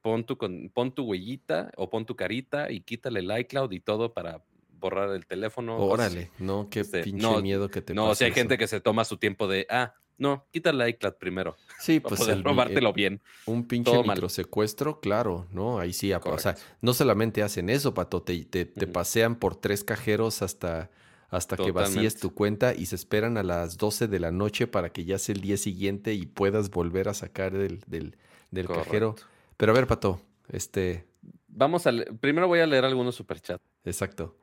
pon 0.03 0.24
tu, 0.24 0.36
pon 0.36 0.94
tu 0.94 1.05
huellita 1.05 1.70
o 1.76 1.88
pon 1.88 2.07
tu 2.07 2.16
carita 2.16 2.70
y 2.70 2.80
quítale 2.80 3.20
el 3.20 3.38
iCloud 3.40 3.72
y 3.72 3.80
todo 3.80 4.12
para 4.12 4.44
borrar 4.79 5.11
el 5.11 5.26
teléfono. 5.26 5.76
Órale, 5.76 6.31
no, 6.39 6.68
qué 6.70 6.81
este, 6.81 7.03
pinche 7.03 7.43
miedo 7.43 7.68
que 7.68 7.83
te 7.83 7.95
No, 7.95 8.11
o 8.11 8.14
sea, 8.14 8.26
hay 8.26 8.33
gente 8.33 8.59
que 8.59 8.66
se 8.66 8.81
toma 8.81 9.05
su 9.05 9.16
tiempo 9.16 9.49
de, 9.49 9.66
ah, 9.70 9.95
no, 10.18 10.47
quítale 10.51 10.85
el 10.85 10.91
iCloud 10.91 11.14
primero. 11.14 11.57
Sí, 11.81 12.01
pues. 12.01 12.20
Poder 12.20 12.43
robártelo 12.43 12.93
bien. 12.93 13.22
Un 13.47 13.68
pinche 13.68 14.03
microsecuestro, 14.03 14.99
claro, 14.99 15.47
¿no? 15.53 15.79
Ahí 15.79 15.93
sí, 15.93 16.12
o 16.12 16.39
sea, 16.39 16.57
no 16.81 16.93
solamente 16.93 17.45
hacen 17.45 17.70
eso, 17.70 17.95
Pato, 17.95 18.20
te, 18.20 18.45
te, 18.45 18.66
pasean 18.89 19.37
por 19.37 19.55
tres 19.55 19.85
cajeros 19.85 20.43
hasta, 20.43 20.91
hasta 21.29 21.57
que 21.57 21.70
vacíes 21.70 22.16
tu 22.18 22.35
cuenta 22.35 22.74
y 22.74 22.87
se 22.87 22.97
esperan 22.97 23.39
a 23.39 23.45
las 23.45 23.76
12 23.76 24.09
de 24.09 24.18
la 24.18 24.33
noche 24.33 24.66
para 24.66 24.91
que 24.91 25.05
ya 25.05 25.18
sea 25.18 25.37
el 25.37 25.41
día 25.41 25.57
siguiente 25.57 26.14
y 26.14 26.26
puedas 26.26 26.70
volver 26.70 27.09
a 27.09 27.14
sacar 27.14 27.57
del, 27.57 27.81
del, 27.87 28.16
del 28.51 28.66
cajero. 28.66 29.14
Pero 29.57 29.70
a 29.70 29.74
ver, 29.76 29.87
Pato, 29.87 30.20
este... 30.49 31.07
Vamos 31.47 31.87
a... 31.87 31.93
Primero 32.20 32.49
voy 32.49 32.59
a 32.59 32.66
leer 32.66 32.85
algunos 32.85 33.14
superchats. 33.14 33.62
Exacto. 33.85 34.37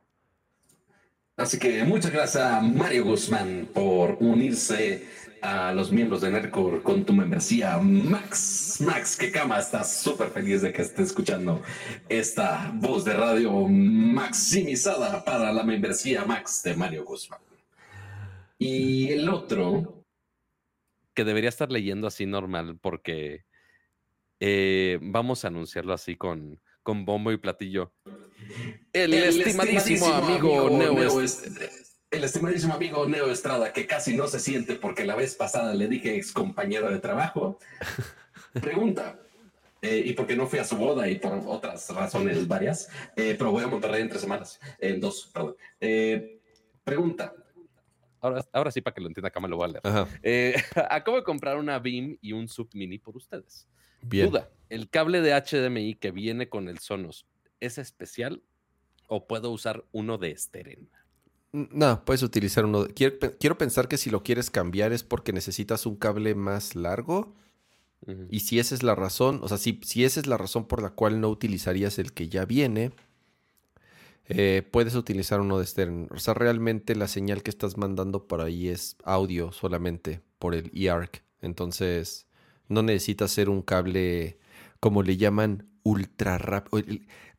Así 1.36 1.58
que 1.58 1.84
muchas 1.84 2.12
gracias 2.12 2.42
a 2.42 2.62
Mario 2.62 3.04
Guzmán 3.04 3.68
por 3.74 4.16
unirse 4.20 5.06
a 5.42 5.70
los 5.74 5.92
miembros 5.92 6.22
de 6.22 6.30
Nerdcore 6.30 6.82
con 6.82 7.04
tu 7.04 7.12
membresía. 7.12 7.76
Max, 7.76 8.78
Max, 8.80 9.18
qué 9.18 9.30
cama, 9.30 9.58
estás 9.58 10.00
súper 10.00 10.30
feliz 10.30 10.62
de 10.62 10.72
que 10.72 10.80
esté 10.80 11.02
escuchando 11.02 11.60
esta 12.08 12.72
voz 12.76 13.04
de 13.04 13.12
radio 13.12 13.52
maximizada 13.68 15.22
para 15.26 15.52
la 15.52 15.62
membresía 15.62 16.24
Max 16.24 16.62
de 16.62 16.74
Mario 16.74 17.04
Guzmán. 17.04 17.40
Y 18.58 19.10
el 19.10 19.28
otro... 19.28 20.06
Que 21.12 21.24
debería 21.24 21.50
estar 21.50 21.70
leyendo 21.70 22.06
así 22.06 22.24
normal 22.24 22.78
porque 22.80 23.44
eh, 24.40 24.98
vamos 25.02 25.44
a 25.44 25.48
anunciarlo 25.48 25.92
así 25.92 26.16
con, 26.16 26.62
con 26.82 27.04
bombo 27.04 27.30
y 27.30 27.36
platillo. 27.36 27.92
El, 28.92 29.12
estimadísimo, 29.12 30.06
amigo, 30.06 30.70
Neo, 30.70 31.20
el 31.20 32.24
estimadísimo 32.24 32.74
amigo 32.74 33.06
Neo 33.06 33.30
Estrada, 33.30 33.72
que 33.72 33.86
casi 33.86 34.16
no 34.16 34.26
se 34.26 34.40
siente 34.40 34.76
porque 34.76 35.04
la 35.04 35.14
vez 35.14 35.34
pasada 35.34 35.74
le 35.74 35.88
dije 35.88 36.16
ex 36.16 36.32
compañero 36.32 36.90
de 36.90 36.98
trabajo, 36.98 37.58
pregunta, 38.62 39.18
eh, 39.82 40.02
y 40.06 40.12
porque 40.14 40.36
no 40.36 40.46
fui 40.46 40.58
a 40.58 40.64
su 40.64 40.76
boda 40.76 41.08
y 41.08 41.16
por 41.16 41.32
otras 41.46 41.88
razones 41.90 42.48
varias, 42.48 42.88
eh, 43.16 43.34
pero 43.36 43.50
voy 43.50 43.64
a 43.64 43.68
Monterrey 43.68 44.02
en 44.02 44.08
tres 44.08 44.22
semanas, 44.22 44.58
en 44.78 45.00
dos, 45.00 45.30
perdón. 45.32 45.56
pregunta. 46.84 47.34
Ahora, 48.20 48.44
ahora 48.52 48.70
sí, 48.70 48.80
para 48.80 48.94
que 48.94 49.02
lo 49.02 49.08
entienda, 49.08 49.28
acá 49.28 49.40
me 49.40 49.48
lo 49.48 49.56
voy 49.56 49.70
a 49.70 49.80
leer. 50.22 50.56
acabo 50.90 51.18
de 51.18 51.22
comprar 51.22 51.58
una 51.58 51.78
BIM 51.78 52.16
y 52.22 52.32
un 52.32 52.48
Sub 52.48 52.70
Mini 52.72 52.98
por 52.98 53.16
ustedes. 53.16 53.68
Duda, 54.00 54.50
¿el 54.68 54.88
cable 54.88 55.20
de 55.20 55.32
HDMI 55.34 55.96
que 55.96 56.12
viene 56.12 56.48
con 56.48 56.68
el 56.68 56.78
Sonos 56.78 57.26
es 57.60 57.78
especial 57.78 58.42
o 59.08 59.26
puedo 59.26 59.50
usar 59.50 59.84
uno 59.92 60.18
de 60.18 60.36
Steren? 60.36 60.88
No, 61.52 62.04
puedes 62.04 62.22
utilizar 62.22 62.64
uno. 62.64 62.86
quiero, 62.94 63.58
pensar 63.58 63.88
que 63.88 63.96
si 63.96 64.10
lo 64.10 64.22
quieres 64.22 64.50
cambiar 64.50 64.92
es 64.92 65.02
porque 65.02 65.32
necesitas 65.32 65.86
un 65.86 65.96
cable 65.96 66.34
más 66.34 66.74
largo. 66.74 67.34
Y 68.30 68.40
si 68.40 68.58
esa 68.58 68.74
es 68.74 68.82
la 68.82 68.94
razón, 68.94 69.40
o 69.42 69.48
sea, 69.48 69.58
si, 69.58 69.80
si, 69.82 70.04
esa 70.04 70.20
es 70.20 70.26
la 70.26 70.36
razón 70.36 70.66
por 70.66 70.82
la 70.82 70.90
cual 70.90 71.20
no 71.20 71.28
utilizarías 71.28 71.98
el 71.98 72.12
que 72.12 72.28
ya 72.28 72.44
viene, 72.44 72.92
eh, 74.28 74.62
puedes 74.70 74.94
utilizar 74.94 75.40
uno 75.40 75.58
de 75.58 75.66
Stern. 75.66 76.08
O 76.10 76.18
sea, 76.18 76.34
realmente 76.34 76.94
la 76.94 77.08
señal 77.08 77.42
que 77.42 77.50
estás 77.50 77.76
mandando 77.76 78.28
por 78.28 78.42
ahí 78.42 78.68
es 78.68 78.96
audio 79.02 79.50
solamente 79.50 80.20
por 80.38 80.54
el 80.54 80.70
eARC. 80.74 81.24
Entonces, 81.40 82.26
no 82.68 82.82
necesitas 82.82 83.30
ser 83.30 83.48
un 83.48 83.62
cable, 83.62 84.38
como 84.78 85.02
le 85.02 85.16
llaman, 85.16 85.68
ultra 85.86 86.36
rápido. 86.36 86.82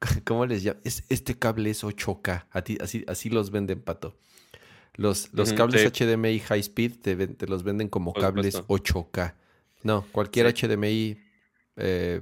¿Cómo 0.24 0.46
les 0.46 0.64
llaman? 0.64 0.82
este 0.84 1.38
cable 1.38 1.70
es 1.70 1.84
8K. 1.84 2.46
así, 2.80 3.04
así 3.08 3.30
los 3.30 3.52
venden, 3.52 3.82
pato. 3.82 4.16
Los, 4.94 5.32
los 5.34 5.54
cables 5.54 5.92
HDMI 5.92 6.40
High 6.40 6.62
Speed 6.62 7.00
te, 7.02 7.48
los 7.48 7.64
venden 7.64 7.90
como 7.90 8.14
cables 8.14 8.64
8K. 8.64 9.36
No, 9.84 10.06
cualquier 10.12 10.52
HDMI 10.54 11.20
eh, 11.76 12.22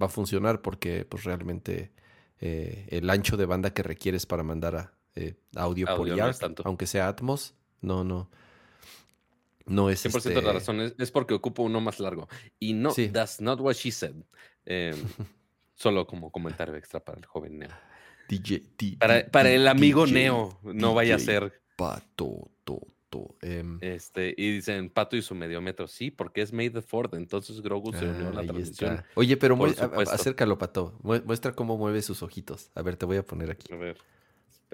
va 0.00 0.06
a 0.06 0.08
funcionar 0.08 0.62
porque 0.62 1.04
pues 1.04 1.24
realmente 1.24 1.92
eh, 2.40 2.86
el 2.90 3.10
ancho 3.10 3.36
de 3.36 3.44
banda 3.44 3.74
que 3.74 3.82
requieres 3.82 4.24
para 4.24 4.42
mandar 4.42 4.76
a, 4.76 4.94
eh, 5.16 5.34
audio, 5.56 5.86
por 5.96 6.08
IAR, 6.08 6.34
aunque 6.64 6.86
sea 6.86 7.08
Atmos, 7.08 7.54
no, 7.82 8.04
no, 8.04 8.30
no 9.66 9.90
es 9.90 10.04
100% 10.04 10.22
de 10.22 10.34
la 10.34 10.40
este 10.40 10.52
razón 10.52 10.94
es, 10.96 11.10
porque 11.10 11.34
ocupo 11.34 11.62
uno 11.62 11.80
más 11.80 12.00
largo. 12.00 12.28
Y 12.58 12.72
no, 12.72 12.94
that's 13.12 13.40
not 13.40 13.60
what 13.60 13.74
she 13.74 13.90
said. 13.90 14.14
Em, 14.72 14.94
solo 15.74 16.06
como 16.06 16.30
comentario 16.30 16.76
extra 16.76 17.00
para 17.00 17.18
el 17.18 17.26
joven 17.26 17.58
Neo. 17.58 17.70
DJ, 18.28 18.62
para, 19.32 19.50
el 19.50 19.66
amigo 19.66 20.06
Neo, 20.06 20.60
no 20.62 20.94
vaya 20.94 21.16
a 21.16 21.18
ser. 21.18 21.60
Pato, 21.74 22.52
toto. 22.62 23.36
Em. 23.42 23.78
Este, 23.80 24.32
y 24.36 24.52
dicen 24.52 24.88
Pato 24.88 25.16
y 25.16 25.22
su 25.22 25.34
medio 25.34 25.60
metro. 25.60 25.88
Sí, 25.88 26.12
porque 26.12 26.42
es 26.42 26.52
Made 26.52 26.70
the 26.70 26.82
Ford. 26.82 27.12
Entonces 27.16 27.60
Grogu 27.62 27.92
se 27.92 28.04
unió 28.04 28.28
a 28.28 28.32
la 28.32 28.42
transmisión. 28.44 29.02
Oye, 29.16 29.36
pero 29.36 29.58
acércalo, 30.12 30.56
Pato. 30.56 30.96
Muestra 31.02 31.52
cómo 31.52 31.76
mueve 31.76 32.00
sus 32.02 32.22
ojitos. 32.22 32.70
A 32.76 32.82
ver, 32.82 32.96
te 32.96 33.06
voy 33.06 33.16
a 33.16 33.24
poner 33.24 33.50
aquí. 33.50 33.72
A 33.72 33.76
ver. 33.76 33.98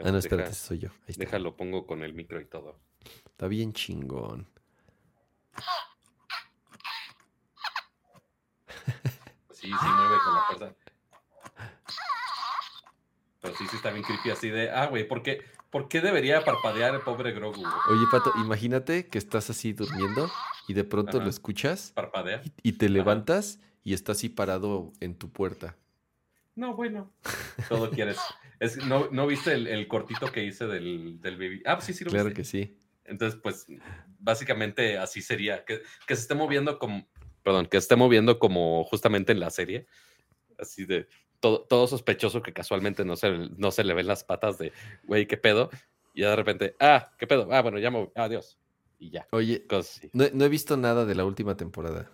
ah, 0.04 0.12
no, 0.12 0.18
espérate, 0.18 0.52
soy 0.52 0.80
yo. 0.80 0.90
Déjalo, 1.06 1.56
pongo 1.56 1.86
con 1.86 2.02
el 2.02 2.12
micro 2.12 2.38
y 2.38 2.44
todo. 2.44 2.78
Está 3.30 3.48
bien 3.48 3.72
chingón. 3.72 4.46
Sí, 9.66 9.72
sí 9.72 9.86
mueve 9.96 10.16
con 10.24 10.34
la 10.34 10.42
fuerza. 10.42 10.74
Pero 13.40 13.56
sí, 13.56 13.66
sí 13.68 13.76
está 13.76 13.90
bien 13.90 14.04
creepy 14.04 14.30
así 14.30 14.48
de, 14.48 14.70
ah, 14.70 14.86
güey, 14.86 15.08
¿por 15.08 15.24
qué, 15.24 15.42
¿por 15.70 15.88
qué 15.88 16.00
debería 16.00 16.44
parpadear 16.44 16.94
el 16.94 17.00
pobre 17.00 17.32
Grogu? 17.32 17.64
Oye, 17.88 18.04
Pato, 18.10 18.32
imagínate 18.36 19.08
que 19.08 19.18
estás 19.18 19.50
así 19.50 19.72
durmiendo 19.72 20.30
y 20.68 20.74
de 20.74 20.84
pronto 20.84 21.20
lo 21.20 21.28
escuchas. 21.28 21.90
Parpadea. 21.94 22.42
Y, 22.62 22.72
te 22.72 22.88
levantas 22.88 23.58
y 23.82 23.92
está 23.92 24.12
así 24.12 24.28
parado 24.28 24.92
en 25.00 25.16
tu 25.16 25.32
puerta. 25.32 25.76
No, 26.54 26.74
bueno. 26.76 27.12
Todo 27.68 27.90
quieres. 27.90 28.18
¿no, 28.86 29.08
¿no, 29.10 29.26
viste 29.26 29.52
el, 29.52 29.88
cortito 29.88 30.30
que 30.30 30.44
hice 30.44 30.66
del, 30.66 31.20
del 31.20 31.36
baby? 31.36 31.62
Ah, 31.66 31.80
sí, 31.80 31.92
sí 31.92 32.04
lo 32.04 32.10
Claro 32.12 32.32
que 32.32 32.44
sí. 32.44 32.78
Entonces, 33.04 33.38
pues, 33.42 33.66
básicamente 34.18 34.98
así 34.98 35.22
sería. 35.22 35.64
Que, 35.64 35.82
se 36.06 36.14
esté 36.14 36.34
moviendo 36.34 36.78
como, 36.78 37.08
perdón, 37.46 37.66
que 37.66 37.76
esté 37.76 37.94
moviendo 37.94 38.40
como 38.40 38.82
justamente 38.86 39.30
en 39.30 39.38
la 39.38 39.50
serie. 39.50 39.86
Así 40.58 40.84
de 40.84 41.06
todo, 41.38 41.60
todo 41.60 41.86
sospechoso 41.86 42.42
que 42.42 42.52
casualmente 42.52 43.04
no 43.04 43.14
se, 43.14 43.30
no 43.56 43.70
se 43.70 43.84
le 43.84 43.94
ven 43.94 44.08
las 44.08 44.24
patas 44.24 44.58
de, 44.58 44.72
güey, 45.04 45.28
¿qué 45.28 45.36
pedo? 45.36 45.70
Y 46.12 46.22
ya 46.22 46.30
de 46.30 46.36
repente, 46.36 46.74
ah, 46.80 47.12
¿qué 47.16 47.28
pedo? 47.28 47.46
Ah, 47.52 47.62
bueno, 47.62 47.78
ya 47.78 47.92
me 47.92 48.10
adiós. 48.16 48.58
Y 48.98 49.10
ya. 49.10 49.28
Oye, 49.30 49.64
no, 50.12 50.44
he 50.44 50.48
visto 50.48 50.76
nada 50.76 51.04
de 51.04 51.14
la 51.14 51.24
última 51.24 51.56
temporada. 51.56 52.10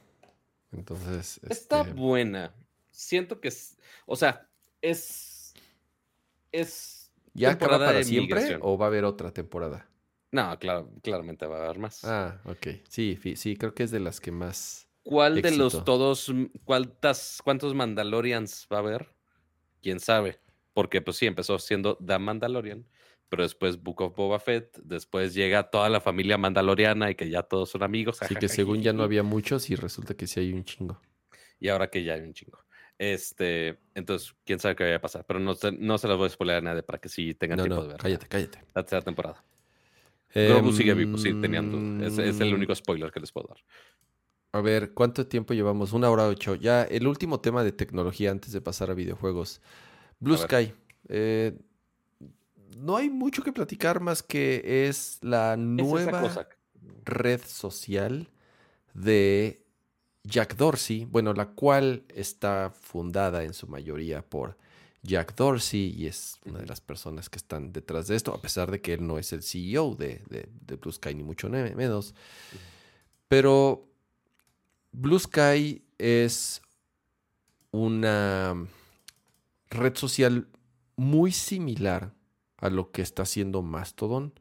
Entonces. 0.70 1.40
Está 1.48 1.80
este 1.80 1.94
buena. 1.94 2.54
Siento 2.90 3.40
que 3.40 3.48
es. 3.48 3.78
O 4.04 4.16
sea, 4.16 4.50
es. 4.82 5.54
Es. 6.50 7.10
¿Ya 7.32 7.52
acaba 7.52 7.78
para 7.78 8.04
siempre 8.04 8.58
o 8.60 8.76
va 8.76 8.84
a 8.84 8.88
haber 8.88 9.06
otra 9.06 9.32
temporada? 9.32 9.88
No, 10.30 10.58
claro, 10.58 10.90
claramente 11.02 11.46
va 11.46 11.56
a 11.56 11.64
haber 11.64 11.78
más. 11.78 12.04
Ah, 12.04 12.38
ok. 12.44 12.66
Sí, 12.86 13.18
sí, 13.34 13.56
creo 13.56 13.74
que 13.74 13.84
es 13.84 13.90
de 13.90 14.00
las 14.00 14.20
que 14.20 14.30
más. 14.30 14.91
¿Cuál 15.02 15.42
de 15.42 15.56
los 15.56 15.84
todos, 15.84 16.28
mm, 16.28 16.44
cuántas, 16.64 17.40
cuántos 17.42 17.74
Mandalorians 17.74 18.68
va 18.72 18.76
a 18.76 18.80
haber? 18.80 19.14
Quién 19.80 20.00
sabe. 20.00 20.38
Porque, 20.74 21.02
pues 21.02 21.16
sí, 21.16 21.26
empezó 21.26 21.58
siendo 21.58 21.96
The 21.96 22.18
Mandalorian, 22.18 22.86
pero 23.28 23.42
después 23.42 23.82
Book 23.82 24.00
of 24.02 24.16
Boba 24.16 24.38
Fett, 24.38 24.78
después 24.82 25.34
llega 25.34 25.70
toda 25.70 25.88
la 25.88 26.00
familia 26.00 26.38
mandaloriana 26.38 27.10
y 27.10 27.14
que 27.14 27.28
ya 27.28 27.42
todos 27.42 27.70
son 27.70 27.82
amigos. 27.82 28.22
Así 28.22 28.36
que 28.36 28.48
según 28.48 28.82
ya 28.82 28.92
no 28.92 29.02
había 29.02 29.22
muchos 29.22 29.70
y 29.70 29.74
resulta 29.74 30.14
que 30.14 30.26
sí 30.26 30.40
hay 30.40 30.52
un 30.52 30.64
chingo. 30.64 31.00
Y 31.58 31.68
ahora 31.68 31.90
que 31.90 32.04
ya 32.04 32.14
hay 32.14 32.20
un 32.20 32.32
chingo. 32.32 32.58
Este, 32.98 33.78
entonces, 33.94 34.34
quién 34.44 34.60
sabe 34.60 34.76
qué 34.76 34.90
va 34.90 34.96
a 34.96 35.00
pasar. 35.00 35.24
Pero 35.26 35.40
no, 35.40 35.54
no 35.78 35.98
se 35.98 36.08
los 36.08 36.18
voy 36.18 36.26
a 36.26 36.30
spoiler 36.30 36.56
a 36.56 36.60
nadie 36.60 36.82
para 36.82 36.98
que 36.98 37.08
sí 37.08 37.34
tengan 37.34 37.58
tiempo 37.58 37.82
de 37.82 37.88
ver. 37.88 37.96
Cállate, 37.96 38.26
cállate. 38.28 38.58
La 38.74 38.82
tercera 38.82 39.02
temporada. 39.02 39.44
Grogu 40.34 40.72
sigue 40.72 40.94
vivo, 40.94 41.18
sí, 41.18 41.34
teniendo. 41.40 42.06
Es, 42.06 42.18
es, 42.18 42.40
el 42.40 42.48
em, 42.48 42.54
único 42.54 42.74
spoiler 42.74 43.10
que 43.10 43.20
les 43.20 43.32
puedo 43.32 43.48
dar. 43.48 43.58
A 44.52 44.60
ver, 44.60 44.92
¿cuánto 44.92 45.26
tiempo 45.26 45.54
llevamos? 45.54 45.94
Una 45.94 46.10
hora 46.10 46.28
ocho. 46.28 46.54
Ya, 46.54 46.82
el 46.82 47.06
último 47.06 47.40
tema 47.40 47.64
de 47.64 47.72
tecnología 47.72 48.30
antes 48.30 48.52
de 48.52 48.60
pasar 48.60 48.90
a 48.90 48.94
videojuegos. 48.94 49.62
Blue 50.20 50.36
Sky. 50.36 50.74
Eh, 51.08 51.58
no 52.76 52.96
hay 52.98 53.08
mucho 53.08 53.42
que 53.42 53.52
platicar 53.52 54.00
más 54.00 54.22
que 54.22 54.86
es 54.86 55.18
la 55.22 55.56
nueva 55.56 56.48
red 57.04 57.40
social 57.46 58.28
de 58.92 59.64
Jack 60.22 60.56
Dorsey, 60.56 61.06
bueno, 61.06 61.32
la 61.32 61.46
cual 61.46 62.04
está 62.14 62.72
fundada 62.78 63.44
en 63.44 63.54
su 63.54 63.66
mayoría 63.68 64.20
por 64.22 64.58
Jack 65.02 65.34
Dorsey 65.34 65.94
y 65.96 66.06
es 66.06 66.38
una 66.44 66.58
de 66.58 66.66
las 66.66 66.82
personas 66.82 67.30
que 67.30 67.38
están 67.38 67.72
detrás 67.72 68.06
de 68.06 68.16
esto, 68.16 68.34
a 68.34 68.40
pesar 68.40 68.70
de 68.70 68.82
que 68.82 68.92
él 68.92 69.06
no 69.06 69.18
es 69.18 69.32
el 69.32 69.42
CEO 69.42 69.94
de, 69.94 70.22
de 70.28 70.76
Blue 70.76 70.92
Sky, 70.92 71.14
ni 71.14 71.22
mucho 71.24 71.48
menos. 71.48 72.14
Pero 73.28 73.91
Blue 74.92 75.18
Sky 75.18 75.82
es 75.98 76.62
una 77.70 78.54
red 79.70 79.96
social 79.96 80.48
muy 80.96 81.32
similar 81.32 82.14
a 82.58 82.68
lo 82.68 82.92
que 82.92 83.02
está 83.02 83.22
haciendo 83.22 83.62
Mastodon 83.62 84.34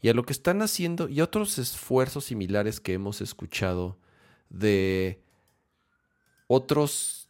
y 0.00 0.08
a 0.08 0.14
lo 0.14 0.24
que 0.24 0.32
están 0.32 0.60
haciendo 0.60 1.08
y 1.08 1.20
otros 1.20 1.58
esfuerzos 1.58 2.24
similares 2.24 2.80
que 2.80 2.92
hemos 2.94 3.20
escuchado 3.20 3.96
de 4.50 5.22
otros 6.48 7.28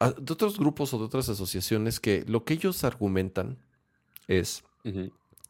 de 0.00 0.32
otros 0.32 0.58
grupos 0.58 0.92
o 0.92 0.98
de 0.98 1.04
otras 1.04 1.28
asociaciones 1.28 2.00
que 2.00 2.24
lo 2.26 2.44
que 2.44 2.54
ellos 2.54 2.84
argumentan 2.84 3.58
es 4.26 4.64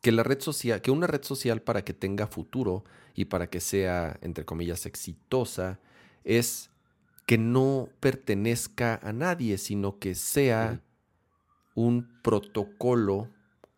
que 0.01 0.13
la 0.13 0.23
red 0.23 0.41
social, 0.41 0.81
que 0.83 0.91
una 0.91 1.07
red 1.07 1.23
social 1.23 1.63
para 1.63 1.85
que 1.85 1.95
tenga 1.95 2.27
futuro 2.27 2.85
y 3.15 3.27
para 3.27 3.49
que 3.49 3.61
sea, 3.61 4.19
entre 4.23 4.45
comillas, 4.45 4.87
exitosa, 4.87 5.81
es 6.25 6.71
que 7.27 7.39
no 7.39 7.89
pertenezca 8.01 9.01
a 9.03 9.13
nadie, 9.13 9.59
sino 9.59 9.99
que 9.99 10.15
sea 10.15 10.81
un 11.75 12.09
protocolo 12.23 13.29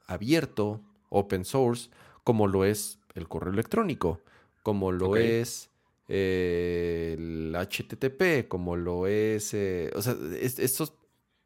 abierto, 0.06 0.80
open 1.08 1.44
source, 1.44 1.90
como 2.24 2.46
lo 2.46 2.64
es 2.64 2.98
el 3.14 3.28
correo 3.28 3.52
electrónico, 3.52 4.20
como 4.62 4.92
lo 4.92 5.16
es 5.16 5.70
eh, 6.08 7.16
el 7.18 7.54
HTTP, 7.54 8.48
como 8.48 8.76
lo 8.76 9.06
es, 9.06 9.52
eh, 9.54 9.90
o 9.94 10.02
sea, 10.02 10.16
estos 10.40 10.94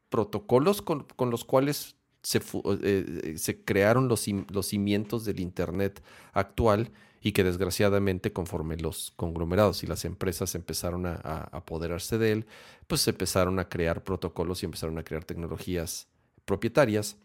protocolos 0.09 0.83
con, 0.83 1.07
los 1.31 1.45
cuales 1.45 1.97
se, 2.23 2.41
eh, 2.83 3.35
se 3.37 3.65
crearon 3.65 4.09
los, 4.09 4.27
los, 4.51 4.67
cimientos 4.67 5.25
del 5.25 5.41
Internet 5.41 6.03
actual 6.33 6.91
y 7.23 7.33
que 7.33 7.45
desgraciadamente 7.45 8.33
conforme 8.33 8.77
los 8.77 9.13
conglomerados 9.17 9.83
y 9.85 9.87
las 9.87 10.05
empresas 10.05 10.55
empezaron 10.55 11.07
a, 11.07 11.15
apoderarse 11.53 12.19
de 12.19 12.33
él, 12.33 12.47
pues 12.87 13.03
se 13.03 13.11
empezaron 13.11 13.59
a 13.59 13.69
crear 13.69 14.03
protocolos 14.03 14.63
y 14.63 14.67
empezaron 14.67 14.99
a 14.99 15.05
crear 15.05 15.25
tecnologías 15.25 16.09
propietarias. 16.45 17.17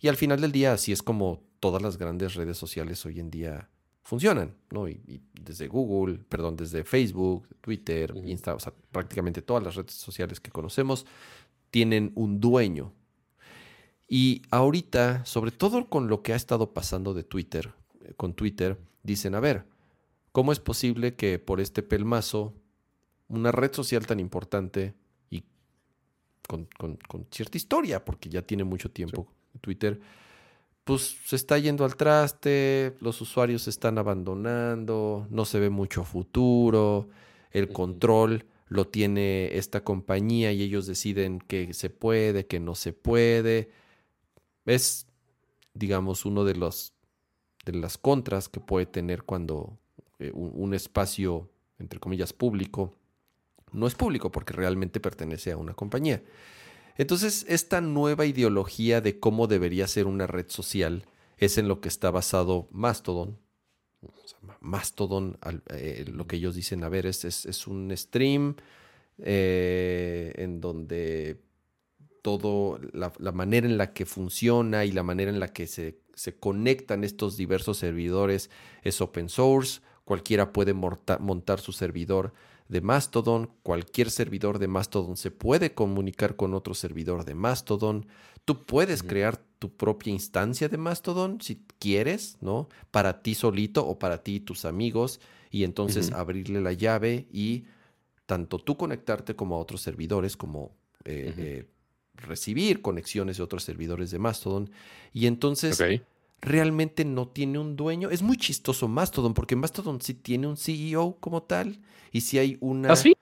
Y 0.00 0.08
al 0.08 0.16
final 0.16 0.40
del 0.40 0.52
día 0.52 0.72
así 0.72 0.92
es 0.92 1.02
como 1.02 1.42
todas 1.60 1.82
las 1.82 1.98
grandes 1.98 2.34
redes 2.34 2.56
sociales 2.56 3.04
hoy 3.04 3.20
en 3.20 3.30
día 3.30 3.68
funcionan, 4.02 4.54
¿no? 4.70 4.88
Y, 4.88 5.22
desde 5.32 5.66
Google, 5.66 6.18
perdón, 6.28 6.56
desde 6.56 6.84
Facebook, 6.84 7.48
Twitter, 7.60 8.14
Instagram, 8.16 8.56
o 8.56 8.60
sea, 8.60 8.72
prácticamente 8.92 9.42
todas 9.42 9.62
las 9.62 9.74
redes 9.74 9.92
sociales 9.92 10.40
que 10.40 10.50
conocemos 10.50 11.06
tienen 11.70 12.12
un 12.14 12.40
dueño. 12.40 12.92
Y 14.08 14.42
ahorita, 14.50 15.24
sobre 15.24 15.50
todo 15.50 15.88
con 15.88 16.08
lo 16.08 16.22
que 16.22 16.32
ha 16.32 16.36
estado 16.36 16.72
pasando 16.72 17.14
de 17.14 17.24
Twitter, 17.24 17.72
eh, 18.00 18.12
con 18.16 18.34
Twitter, 18.34 18.78
dicen, 19.02 19.34
a 19.34 19.40
ver, 19.40 19.64
¿cómo 20.32 20.52
es 20.52 20.60
posible 20.60 21.14
que 21.14 21.38
por 21.38 21.60
este 21.60 21.82
pelmazo 21.82 22.54
una 23.28 23.52
red 23.52 23.72
social 23.72 24.06
tan 24.06 24.20
importante 24.20 24.94
y 25.30 25.44
con, 26.46 26.68
cierta 27.30 27.56
historia, 27.56 28.04
porque 28.04 28.28
ya 28.28 28.42
tiene 28.42 28.64
mucho 28.64 28.90
tiempo 28.90 29.26
Twitter, 29.60 30.00
pues 30.84 31.16
se 31.24 31.36
está 31.36 31.58
yendo 31.58 31.84
al 31.84 31.96
traste, 31.96 32.94
los 33.00 33.20
usuarios 33.20 33.62
se 33.62 33.70
están 33.70 33.96
abandonando, 33.96 35.26
no 35.30 35.44
se 35.46 35.58
ve 35.58 35.70
mucho 35.70 36.04
futuro, 36.04 37.08
el 37.50 37.68
control 37.68 38.44
lo 38.68 38.86
tiene 38.86 39.56
esta 39.56 39.82
compañía 39.82 40.52
y 40.52 40.62
ellos 40.62 40.86
deciden 40.86 41.40
que 41.40 41.72
se 41.72 41.88
puede, 41.88 42.46
que 42.46 42.60
no 42.60 42.74
se 42.74 42.92
puede. 42.92 43.70
Es, 44.64 45.06
digamos, 45.74 46.24
uno 46.24 46.44
de 46.44 46.54
los 46.54 46.94
de 47.64 47.72
las 47.72 47.98
contras 47.98 48.48
que 48.48 48.60
puede 48.60 48.86
tener 48.86 49.22
cuando 49.22 49.78
eh, 50.18 50.30
un, 50.34 50.74
espacio, 50.74 51.50
entre 51.78 51.98
comillas, 51.98 52.32
público, 52.32 52.94
no 53.72 53.86
es 53.86 53.94
público 53.94 54.30
porque 54.30 54.52
realmente 54.52 55.00
pertenece 55.00 55.52
a 55.52 55.56
una 55.56 55.74
compañía. 55.74 56.22
Entonces, 56.96 57.44
esta 57.48 57.80
nueva 57.80 58.26
ideología 58.26 59.00
de 59.00 59.18
cómo 59.18 59.46
debería 59.46 59.88
ser 59.88 60.06
una 60.06 60.26
red 60.26 60.46
social 60.48 61.06
es 61.38 61.58
en 61.58 61.66
lo 61.66 61.80
que 61.80 61.88
está 61.88 62.10
basado 62.10 62.68
Mastodon. 62.70 63.38
Mastodon, 64.60 65.38
eh, 65.70 66.04
lo 66.06 66.26
que 66.26 66.36
ellos 66.36 66.54
dicen, 66.54 66.84
a 66.84 66.88
ver, 66.88 67.06
es, 67.06 67.24
es, 67.24 67.66
un 67.66 67.90
stream 67.96 68.56
eh, 69.18 70.32
en 70.36 70.60
donde 70.60 71.40
todo, 72.24 72.80
la, 72.94 73.32
manera 73.32 73.66
en 73.66 73.76
la 73.76 73.92
que 73.92 74.06
funciona 74.06 74.86
y 74.86 74.92
la 74.92 75.02
manera 75.02 75.30
en 75.30 75.40
la 75.40 75.48
que 75.48 75.66
se, 75.66 76.00
conectan 76.40 77.04
estos 77.04 77.36
diversos 77.36 77.76
servidores 77.76 78.48
es 78.82 79.02
open 79.02 79.28
source. 79.28 79.82
Cualquiera 80.06 80.50
puede 80.50 80.72
montar 80.72 81.60
su 81.60 81.72
servidor 81.72 82.32
de 82.68 82.80
Mastodon. 82.80 83.50
Cualquier 83.62 84.10
servidor 84.10 84.58
de 84.58 84.68
Mastodon 84.68 85.18
se 85.18 85.30
puede 85.30 85.74
comunicar 85.74 86.34
con 86.34 86.54
otro 86.54 86.72
servidor 86.72 87.26
de 87.26 87.34
Mastodon. 87.34 88.06
Tú 88.46 88.64
puedes 88.64 89.02
crear 89.02 89.36
tu 89.58 89.76
propia 89.76 90.10
instancia 90.10 90.70
de 90.70 90.78
Mastodon 90.78 91.42
si 91.42 91.62
quieres, 91.78 92.38
¿no? 92.40 92.70
Para 92.90 93.20
ti 93.20 93.34
solito 93.34 93.86
o 93.86 93.98
para 93.98 94.22
ti 94.22 94.36
y 94.36 94.40
tus 94.40 94.64
amigos. 94.64 95.20
Y 95.50 95.64
entonces 95.64 96.10
abrirle 96.10 96.62
la 96.62 96.72
llave 96.72 97.28
y 97.30 97.66
tanto 98.24 98.58
tú 98.58 98.78
conectarte 98.78 99.36
como 99.36 99.56
a 99.56 99.58
otros 99.58 99.82
servidores, 99.82 100.38
como 100.38 100.72
eh, 101.04 101.66
recibir 102.14 102.82
conexiones 102.82 103.36
de 103.36 103.42
otros 103.42 103.64
servidores 103.64 104.10
de 104.10 104.18
Mastodon. 104.18 104.70
Y 105.12 105.26
entonces 105.26 105.82
realmente 106.40 107.04
no 107.04 107.28
tiene 107.28 107.58
un 107.58 107.76
dueño. 107.76 108.10
Es 108.10 108.22
muy 108.22 108.36
chistoso 108.36 108.88
Mastodon, 108.88 109.34
porque 109.34 109.56
Mastodon 109.56 110.00
sí 110.00 110.14
tiene 110.14 110.46
un 110.46 110.56
CEO 110.56 111.16
como 111.20 111.42
tal. 111.42 111.80
Y 112.12 112.22
si 112.22 112.38
hay 112.38 112.56
una. 112.60 112.92
¿Ah, 112.92 112.96
sí? 112.96 113.16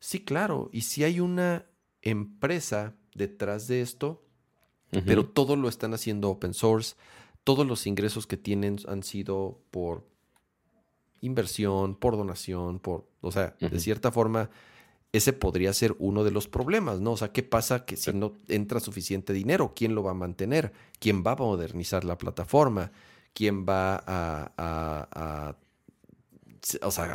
Sí, 0.00 0.20
claro. 0.20 0.70
Y 0.72 0.82
si 0.82 1.04
hay 1.04 1.20
una 1.20 1.66
empresa 2.02 2.94
detrás 3.14 3.68
de 3.68 3.80
esto, 3.80 4.24
pero 5.04 5.26
todo 5.26 5.56
lo 5.56 5.68
están 5.68 5.94
haciendo 5.94 6.30
open 6.30 6.54
source. 6.54 6.96
Todos 7.44 7.66
los 7.66 7.86
ingresos 7.86 8.26
que 8.26 8.36
tienen 8.36 8.78
han 8.88 9.02
sido 9.02 9.60
por 9.70 10.06
inversión, 11.20 11.94
por 11.94 12.16
donación, 12.16 12.78
por. 12.78 13.08
O 13.20 13.32
sea, 13.32 13.56
de 13.60 13.80
cierta 13.80 14.12
forma 14.12 14.50
ese 15.12 15.32
podría 15.32 15.72
ser 15.72 15.94
uno 15.98 16.22
de 16.22 16.30
los 16.30 16.48
problemas, 16.48 17.00
¿no? 17.00 17.12
O 17.12 17.16
sea, 17.16 17.32
¿qué 17.32 17.42
pasa 17.42 17.84
que 17.84 17.96
si 17.96 18.12
no 18.12 18.34
entra 18.48 18.78
suficiente 18.80 19.32
dinero? 19.32 19.72
¿Quién 19.74 19.94
lo 19.94 20.02
va 20.02 20.10
a 20.10 20.14
mantener? 20.14 20.72
¿Quién 20.98 21.24
va 21.26 21.32
a 21.32 21.36
modernizar 21.36 22.04
la 22.04 22.18
plataforma? 22.18 22.92
¿Quién 23.32 23.64
va 23.66 24.02
a, 24.06 25.56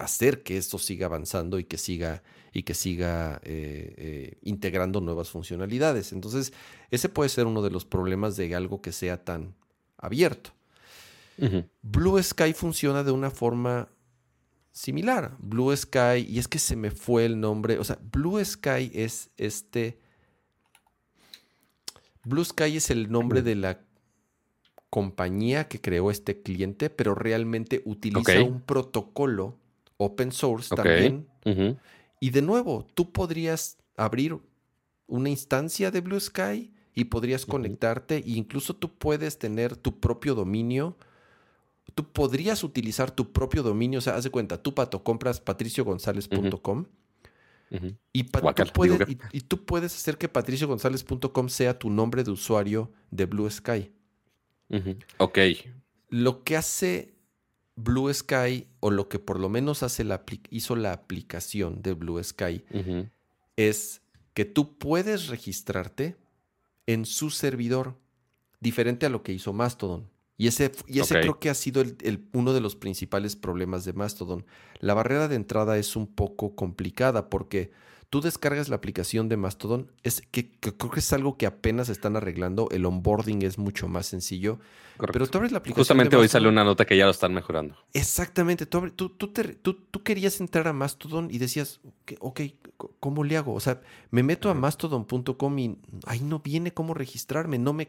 hacer 0.02 0.42
que 0.44 0.58
esto 0.58 0.80
siga 0.80 1.06
avanzando 1.06 1.60
y 1.60 1.66
que 1.66 1.78
siga, 1.78 2.24
y 2.52 2.64
que 2.64 2.74
siga 2.74 3.40
eh, 3.44 3.94
eh, 3.98 4.38
integrando 4.42 5.00
nuevas 5.00 5.30
funcionalidades? 5.30 6.14
Entonces, 6.14 6.52
ese 6.90 7.10
puede 7.10 7.30
ser 7.30 7.46
uno 7.46 7.62
de 7.62 7.70
los 7.70 7.86
problemas 7.86 8.36
de 8.38 8.56
algo 8.56 8.82
que 8.82 8.92
sea 8.92 9.24
tan 9.24 9.54
abierto. 9.98 10.52
Blue 11.82 12.22
Sky 12.22 12.54
funciona 12.54 13.04
de 13.04 13.12
una 13.12 13.32
forma 13.32 13.90
similar. 14.74 15.38
Blue 15.40 15.76
Sky, 15.76 16.26
y 16.28 16.40
es 16.40 16.50
que 16.50 16.60
se 16.60 16.76
me 16.76 16.92
fue 16.92 17.26
el 17.26 17.40
nombre, 17.40 17.80
o 17.80 17.84
sea, 17.86 17.98
Blue 18.12 18.44
Sky 18.44 18.92
es 18.94 19.30
este... 19.38 20.00
Blue 22.26 22.44
Sky 22.44 22.78
es 22.78 22.90
el 22.90 23.12
nombre 23.12 23.42
de 23.42 23.56
la 23.56 23.82
compañía 24.90 25.68
que 25.68 25.82
creó 25.82 26.12
este 26.12 26.42
cliente, 26.42 26.90
pero 26.90 27.16
realmente 27.16 27.82
utiliza 27.86 28.44
un 28.44 28.62
protocolo 28.62 29.58
open 29.98 30.32
source 30.32 30.74
también. 30.76 31.28
Y 32.20 32.30
de 32.30 32.42
nuevo, 32.42 32.88
tú 32.94 33.12
podrías 33.12 33.78
abrir 33.98 34.38
una 35.08 35.30
instancia 35.30 35.92
de 35.92 36.02
Blue 36.02 36.20
Sky 36.20 36.72
y 36.96 37.06
podrías 37.06 37.46
conectarte 37.46 38.18
e 38.18 38.32
incluso 38.32 38.76
tú 38.76 38.94
puedes 38.98 39.38
tener 39.38 39.76
tu 39.76 40.00
propio 40.00 40.34
dominio 40.34 40.96
tú 41.96 42.12
podrías 42.12 42.64
utilizar 42.64 43.12
tu 43.12 43.32
propio 43.32 43.64
dominio. 43.64 44.00
O 44.00 44.02
sea, 44.02 44.16
haz 44.16 44.24
de 44.24 44.30
cuenta, 44.30 44.62
tú, 44.62 44.74
Pato, 44.74 45.04
compras 45.04 45.40
patriciogonzalez.com 45.40 46.86
y, 48.12 48.24
tú 49.42 49.66
puedes, 49.66 49.96
hacer 49.96 50.18
que 50.18 50.30
patriciogonzalez.com 50.30 51.50
sea 51.50 51.80
tu 51.80 51.90
nombre 51.90 52.24
de 52.24 52.32
usuario 52.32 52.92
de 53.10 53.26
Blue 53.26 53.50
Sky. 53.50 53.92
Ok. 55.18 55.40
Lo 56.10 56.44
que 56.44 56.56
hace 56.56 57.16
Blue 57.76 58.14
Sky, 58.14 58.68
o 58.80 58.92
lo 58.92 59.10
que 59.10 59.18
por 59.18 59.40
lo 59.40 59.50
menos 59.50 59.82
hace 59.82 60.04
la, 60.04 60.24
hizo 60.52 60.76
la 60.76 60.94
aplicación 60.94 61.82
de 61.82 61.94
Blue 61.94 62.24
Sky, 62.24 62.64
es 63.56 64.02
que 64.34 64.46
tú 64.46 64.78
puedes 64.78 65.28
registrarte 65.28 66.16
en 66.86 67.06
su 67.06 67.30
servidor 67.30 67.98
diferente 68.60 69.06
a 69.06 69.10
lo 69.10 69.24
que 69.24 69.34
hizo 69.34 69.54
Mastodon. 69.54 70.10
Y 70.44 70.48
ese, 70.48 70.74
y 70.88 71.00
ese 71.00 71.22
creo 71.22 71.40
que 71.40 71.50
ha 71.50 71.54
sido 71.54 71.82
el, 71.82 72.28
uno 72.34 72.52
de 72.52 72.60
los 72.60 72.76
principales 72.76 73.38
problemas 73.38 73.86
de 73.86 73.94
Mastodon. 73.94 74.46
La 74.82 74.94
barrera 74.94 75.30
de 75.30 75.38
entrada 75.38 75.78
es 75.78 75.96
un 75.96 76.06
poco 76.06 76.54
complicada 76.54 77.30
porque 77.30 77.72
tú 78.10 78.20
descargas 78.20 78.68
la 78.68 78.76
aplicación 78.76 79.30
de 79.30 79.38
Mastodon, 79.38 79.90
es 80.04 80.22
que, 80.32 80.52
creo 80.60 80.92
que 80.92 81.00
es 81.00 81.14
algo 81.14 81.38
que 81.38 81.46
apenas 81.46 81.88
están 81.88 82.18
arreglando, 82.18 82.68
el 82.72 82.86
onboarding 82.86 83.42
es 83.44 83.58
mucho 83.58 83.88
más 83.88 84.06
sencillo, 84.06 84.60
pero 84.98 85.26
tú 85.28 85.38
abres 85.38 85.54
la 85.54 85.60
aplicación. 85.60 85.80
Justamente 85.80 86.18
hoy 86.18 86.28
sale 86.28 86.50
una 86.50 86.66
nota 86.66 86.84
que 86.84 86.98
ya 86.98 87.06
lo 87.06 87.12
están 87.12 87.34
mejorando. 87.34 87.78
Exactamente, 87.94 88.66
tú, 88.66 88.90
tú, 88.90 89.08
tú, 89.08 90.04
querías 90.04 90.42
entrar 90.42 90.68
a 90.68 90.74
Mastodon 90.74 91.30
y 91.32 91.38
decías, 91.38 91.80
ok, 92.20 92.42
¿cómo 93.00 93.24
le 93.24 93.38
hago? 93.38 93.54
O 93.54 93.62
sea, 93.62 93.80
me 94.12 94.24
meto 94.24 94.50
a 94.50 94.54
mastodon.com 94.54 95.60
y 95.60 95.78
ahí 96.06 96.20
no 96.20 96.40
viene 96.40 96.74
cómo 96.74 96.94
registrarme, 96.94 97.60
no, 97.60 97.72
me, 97.72 97.88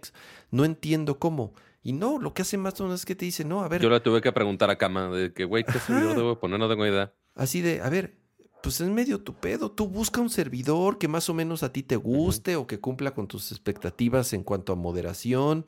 no 0.52 0.64
entiendo 0.64 1.18
cómo. 1.18 1.52
Y 1.84 1.92
no, 1.92 2.18
lo 2.18 2.32
que 2.32 2.42
hace 2.42 2.56
Mastodon 2.56 2.94
es 2.94 3.04
que 3.04 3.14
te 3.14 3.26
dice, 3.26 3.44
no, 3.44 3.62
a 3.62 3.68
ver. 3.68 3.82
Yo 3.82 3.90
le 3.90 4.00
tuve 4.00 4.22
que 4.22 4.32
preguntar 4.32 4.70
a 4.70 4.76
Kama 4.76 5.10
de 5.10 5.34
que, 5.34 5.44
güey, 5.44 5.64
¿qué 5.64 5.78
servidor 5.78 6.16
debo 6.16 6.40
poner? 6.40 6.58
No 6.58 6.66
tengo 6.66 6.86
idea. 6.86 7.12
Así 7.34 7.60
de, 7.60 7.82
a 7.82 7.90
ver, 7.90 8.16
pues 8.62 8.80
es 8.80 8.88
medio 8.88 9.20
tu 9.20 9.34
pedo. 9.34 9.70
Tú 9.70 9.86
busca 9.86 10.22
un 10.22 10.30
servidor 10.30 10.96
que 10.96 11.08
más 11.08 11.28
o 11.28 11.34
menos 11.34 11.62
a 11.62 11.72
ti 11.72 11.82
te 11.82 11.96
guste 11.96 12.56
o 12.56 12.66
que 12.66 12.80
cumpla 12.80 13.12
con 13.12 13.28
tus 13.28 13.52
expectativas 13.52 14.32
en 14.32 14.44
cuanto 14.44 14.72
a 14.72 14.76
moderación, 14.76 15.66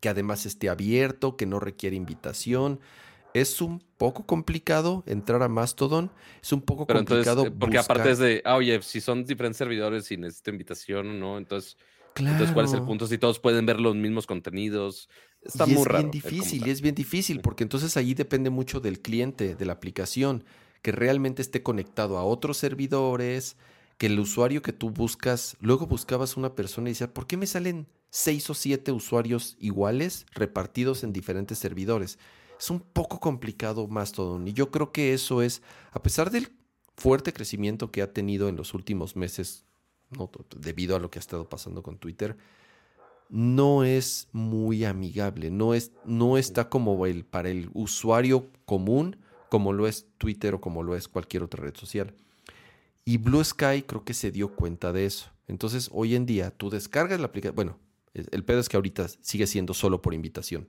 que 0.00 0.08
además 0.08 0.46
esté 0.46 0.70
abierto, 0.70 1.36
que 1.36 1.44
no 1.44 1.60
requiere 1.60 1.94
invitación. 1.94 2.80
Es 3.34 3.60
un 3.60 3.84
poco 3.98 4.24
complicado 4.24 5.04
entrar 5.06 5.42
a 5.42 5.48
Mastodon. 5.48 6.10
Es 6.42 6.54
un 6.54 6.62
poco 6.62 6.86
complicado. 6.86 7.48
Eh, 7.48 7.50
porque 7.50 7.76
aparte 7.76 8.12
es 8.12 8.18
de, 8.18 8.40
ah, 8.46 8.56
oye, 8.56 8.80
si 8.80 9.02
son 9.02 9.26
diferentes 9.26 9.58
servidores 9.58 10.10
y 10.10 10.16
necesito 10.16 10.48
invitación 10.48 11.10
o 11.10 11.12
no, 11.12 11.36
entonces, 11.36 11.76
entonces, 12.16 12.52
¿cuál 12.52 12.64
es 12.64 12.72
el 12.72 12.82
punto? 12.82 13.06
Si 13.06 13.18
todos 13.18 13.40
pueden 13.40 13.66
ver 13.66 13.78
los 13.80 13.94
mismos 13.94 14.26
contenidos. 14.26 15.10
Está 15.44 15.66
muy 15.66 15.76
es 15.76 15.84
raro. 15.84 15.98
Bien 15.98 16.10
difícil, 16.10 16.66
y 16.66 16.70
es 16.70 16.80
bien 16.80 16.94
difícil, 16.94 17.40
porque 17.40 17.64
entonces 17.64 17.96
ahí 17.96 18.14
depende 18.14 18.50
mucho 18.50 18.80
del 18.80 19.00
cliente, 19.00 19.54
de 19.54 19.64
la 19.66 19.74
aplicación 19.74 20.44
que 20.82 20.92
realmente 20.92 21.42
esté 21.42 21.62
conectado 21.62 22.18
a 22.18 22.24
otros 22.24 22.58
servidores, 22.58 23.56
que 23.96 24.06
el 24.06 24.18
usuario 24.18 24.62
que 24.62 24.72
tú 24.72 24.90
buscas, 24.90 25.56
luego 25.60 25.86
buscabas 25.86 26.36
una 26.36 26.54
persona 26.54 26.88
y 26.88 26.92
decías, 26.92 27.10
¿por 27.10 27.26
qué 27.26 27.36
me 27.36 27.46
salen 27.46 27.86
seis 28.10 28.50
o 28.50 28.54
siete 28.54 28.92
usuarios 28.92 29.56
iguales 29.58 30.26
repartidos 30.34 31.04
en 31.04 31.12
diferentes 31.12 31.58
servidores? 31.58 32.18
Es 32.58 32.70
un 32.70 32.80
poco 32.80 33.20
complicado 33.20 33.86
Mastodon 33.88 34.46
y 34.46 34.52
yo 34.52 34.70
creo 34.70 34.92
que 34.92 35.14
eso 35.14 35.42
es, 35.42 35.62
a 35.92 36.02
pesar 36.02 36.30
del 36.30 36.52
fuerte 36.96 37.32
crecimiento 37.32 37.90
que 37.90 38.02
ha 38.02 38.12
tenido 38.12 38.48
en 38.48 38.56
los 38.56 38.74
últimos 38.74 39.16
meses, 39.16 39.64
debido 40.56 40.96
a 40.96 41.00
lo 41.00 41.10
que 41.10 41.18
ha 41.18 41.20
estado 41.20 41.48
pasando 41.48 41.82
con 41.82 41.98
Twitter, 41.98 42.36
no 43.34 43.82
es 43.82 44.28
muy 44.30 44.84
amigable, 44.84 45.50
no, 45.50 45.74
es, 45.74 45.90
no 46.04 46.38
está 46.38 46.68
como 46.68 47.04
el, 47.04 47.24
para 47.24 47.48
el 47.48 47.68
usuario 47.74 48.48
común 48.64 49.16
como 49.48 49.72
lo 49.72 49.88
es 49.88 50.06
Twitter 50.18 50.54
o 50.54 50.60
como 50.60 50.84
lo 50.84 50.94
es 50.94 51.08
cualquier 51.08 51.42
otra 51.42 51.64
red 51.64 51.74
social. 51.74 52.14
Y 53.04 53.16
Blue 53.16 53.42
Sky 53.42 53.82
creo 53.82 54.04
que 54.04 54.14
se 54.14 54.30
dio 54.30 54.54
cuenta 54.54 54.92
de 54.92 55.06
eso. 55.06 55.30
Entonces, 55.48 55.90
hoy 55.92 56.14
en 56.14 56.26
día, 56.26 56.52
tú 56.52 56.70
descargas 56.70 57.18
la 57.18 57.26
aplicación. 57.26 57.56
Bueno, 57.56 57.78
el 58.14 58.44
pedo 58.44 58.60
es 58.60 58.68
que 58.68 58.76
ahorita 58.76 59.08
sigue 59.20 59.48
siendo 59.48 59.74
solo 59.74 60.00
por 60.00 60.14
invitación. 60.14 60.68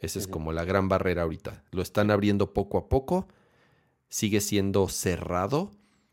Esa 0.00 0.18
es 0.18 0.26
como 0.26 0.50
la 0.50 0.64
gran 0.64 0.88
barrera 0.88 1.22
ahorita. 1.22 1.62
Lo 1.70 1.82
están 1.82 2.10
abriendo 2.10 2.52
poco 2.52 2.78
a 2.78 2.88
poco. 2.88 3.28
Sigue 4.08 4.40
siendo 4.40 4.88
cerrado. 4.88 5.70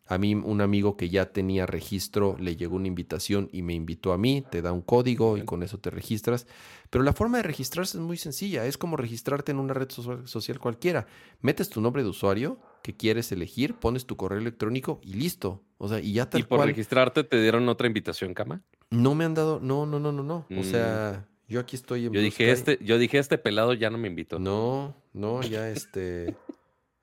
A 0.10 0.18
mí, 0.18 0.34
un 0.34 0.60
amigo 0.60 0.98
que 0.98 1.08
ya 1.10 1.32
tenía 1.32 1.68
registro, 1.68 2.36
le 2.40 2.56
llegó 2.56 2.78
una 2.78 2.88
invitación 2.88 3.48
y 3.54 3.62
me 3.62 3.76
invitó 3.76 4.12
a 4.12 4.18
mí. 4.18 4.44
Te 4.50 4.64
da 4.64 4.72
un 4.72 4.82
código 4.82 5.38
y 5.38 5.44
con 5.44 5.62
eso 5.62 5.78
te 5.78 5.92
registras. 5.92 6.48
Pero 6.90 7.04
la 7.04 7.14
forma 7.14 7.38
de 7.38 7.44
registrarse 7.44 8.00
es 8.00 8.04
muy 8.04 8.18
sencilla, 8.18 8.66
es 8.66 8.80
como 8.80 8.98
registrarte 8.98 9.52
en 9.52 9.60
una 9.60 9.76
red 9.76 9.90
social 9.92 10.60
cualquiera. 10.60 11.06
Metes 11.42 11.70
tu 11.70 11.80
nombre 11.80 12.02
de 12.02 12.10
usuario 12.10 12.58
que 12.82 12.98
quieres 12.98 13.32
elegir, 13.32 13.76
pones 13.76 14.08
tu 14.08 14.18
correo 14.18 14.40
electrónico 14.40 15.00
y 15.04 15.14
listo. 15.14 15.62
O 15.78 15.88
sea, 15.88 16.00
y 16.00 16.14
ya 16.14 16.28
tal 16.28 16.42
¿Y 16.42 16.44
por 16.44 16.66
registrarte 16.66 17.24
te 17.24 17.40
dieron 17.40 17.70
otra 17.70 17.86
invitación, 17.86 18.34
Cama? 18.34 18.64
No 18.90 19.14
me 19.14 19.26
han 19.26 19.36
dado, 19.36 19.60
no, 19.62 19.86
no, 19.86 20.00
no, 20.00 20.12
no, 20.12 20.24
no. 20.24 20.48
O 20.58 20.64
sea, 20.64 21.28
mm. 21.48 21.54
yo 21.54 21.60
aquí 21.60 21.76
estoy 21.76 22.08
en 22.08 22.14
Yo 22.14 22.22
dije, 22.22 22.50
este, 22.50 22.80
yo 22.82 22.98
dije, 22.98 23.20
este 23.20 23.38
pelado 23.38 23.76
ya 23.76 23.92
no 23.92 24.00
me 24.00 24.08
invitó. 24.08 24.40
No, 24.40 24.96
no, 25.14 25.44
ya 25.44 25.70
este... 25.70 26.36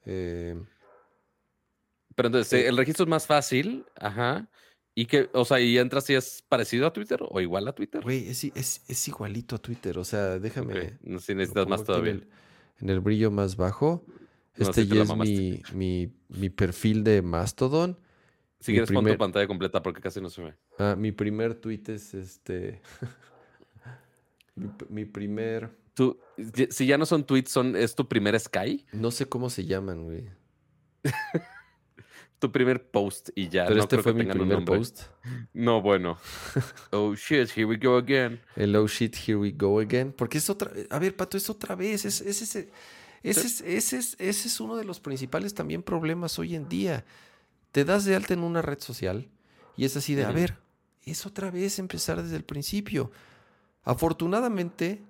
Eh, 0.09 0.55
Pero 2.17 2.29
entonces, 2.29 2.53
eh, 2.55 2.67
el 2.67 2.77
registro 2.77 3.05
es 3.05 3.11
más 3.11 3.27
fácil, 3.27 3.85
ajá. 3.95 4.49
¿Y 4.99 5.05
que, 5.05 5.29
o 5.35 5.45
sea, 5.45 5.61
y 5.61 5.77
entras 5.77 6.09
y 6.09 6.15
es 6.15 6.43
parecido 6.49 6.87
a 6.87 6.93
Twitter 6.93 7.21
o 7.23 7.39
igual 7.43 7.69
a 7.69 7.75
Twitter? 7.75 8.03
Güey, 8.03 8.29
es, 8.31 8.45
es, 8.45 9.09
igualito 9.09 9.55
a 9.55 9.59
Twitter. 9.59 9.99
O 9.99 10.05
sea, 10.05 10.39
déjame. 10.39 10.99
No, 11.03 11.19
si 11.21 11.35
necesitas 11.35 11.69
más 11.69 11.85
todavía. 11.85 12.19
En 12.81 12.89
el, 12.89 13.01
brillo 13.01 13.31
más 13.31 13.57
bajo. 13.57 14.07
este 14.57 14.87
ya 14.87 15.03
es 15.03 15.15
mi, 15.15 15.61
mi, 15.75 16.11
mi, 16.29 16.49
perfil 16.49 17.05
de 17.05 17.21
Mastodon. 17.21 17.99
Si 18.59 18.73
quieres, 18.73 18.91
pon 18.91 19.05
tu 19.05 19.19
pantalla 19.19 19.47
completa 19.47 19.83
porque 19.83 20.01
casi 20.01 20.23
no 20.23 20.31
se 20.31 20.43
ve. 20.43 20.55
Ah, 20.79 20.97
mi 20.97 21.13
primer 21.13 21.55
tweet 21.57 21.83
es 21.89 22.15
este. 22.15 22.81
mi, 24.89 25.05
primer. 25.05 25.77
Tú, 25.93 26.19
si 26.71 26.87
ya 26.87 26.97
no 26.97 27.05
son 27.05 27.25
tweets, 27.25 27.51
son, 27.51 27.77
¿es 27.77 27.95
tu 27.95 28.09
primer 28.09 28.41
Sky? 28.41 28.87
No 28.93 29.11
sé 29.11 29.27
cómo 29.27 29.51
se 29.51 29.67
llaman, 29.67 30.05
güey. 30.05 30.31
tu 32.39 32.53
primer 32.53 32.91
post 32.91 33.31
y 33.35 33.49
ya. 33.49 33.67
Pero 33.67 33.81
este 33.81 33.99
fue 33.99 34.13
mi 34.13 34.25
primer 34.25 34.65
post. 34.65 35.03
No, 35.53 35.81
bueno. 35.81 36.19
oh 36.93 37.15
shit, 37.15 37.51
here 37.57 37.67
we 37.67 37.77
go 37.77 37.97
again. 37.97 38.41
El 38.55 38.77
oh 38.77 38.87
shit, 38.87 39.17
here 39.17 39.39
we 39.39 39.53
go 39.53 39.81
again. 39.81 40.13
Porque 40.13 40.39
es 40.39 40.51
otra. 40.51 40.71
A 40.91 40.99
ver, 40.99 41.17
Pato, 41.17 41.37
es 41.37 41.49
otra 41.49 41.75
vez. 41.75 42.05
Es, 42.05 42.21
ese, 42.21 42.31
ese, 42.31 42.71
es, 43.23 43.61
ese, 43.63 43.97
es, 43.97 44.17
ese 44.19 44.49
es 44.49 44.61
uno 44.61 44.77
de 44.77 44.85
los 44.85 45.01
principales 45.01 45.55
también 45.55 45.83
problemas 45.83 46.39
hoy 46.39 46.55
en 46.55 46.69
día. 46.69 47.05
Te 47.73 47.85
das 47.85 48.05
de 48.05 48.15
alta 48.15 48.35
en 48.35 48.41
una 48.41 48.63
red 48.63 48.81
social 48.81 49.29
y 49.77 49.85
es 49.85 49.97
así 49.97 50.15
de, 50.15 50.25
a 50.25 50.31
ver, 50.31 50.57
es 51.05 51.27
otra 51.27 51.51
vez 51.51 51.79
empezar 51.79 52.23
desde 52.23 52.37
el 52.37 52.45
principio. 52.45 53.11
Afortunadamente, 53.85 55.03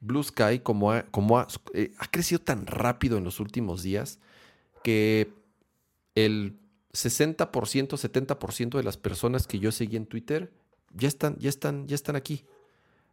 Blue 0.00 0.22
Sky, 0.22 0.60
como 0.62 0.92
como 1.10 1.44
eh, 1.74 1.92
ha 1.98 2.10
crecido 2.10 2.40
tan 2.40 2.66
rápido 2.66 3.18
en 3.18 3.24
los 3.24 3.40
últimos 3.40 3.82
días, 3.82 4.18
que 4.84 5.32
el 6.16 6.58
60%, 6.92 7.46
70% 7.46 8.76
de 8.76 8.82
las 8.82 8.96
personas 8.96 9.46
que 9.46 9.60
yo 9.60 9.70
seguí 9.70 9.96
en 9.96 10.06
Twitter 10.06 10.52
ya 10.92 11.06
están, 11.06 11.36
ya 11.38 11.48
están, 11.48 11.86
ya 11.86 11.94
están 11.94 12.16
aquí. 12.16 12.44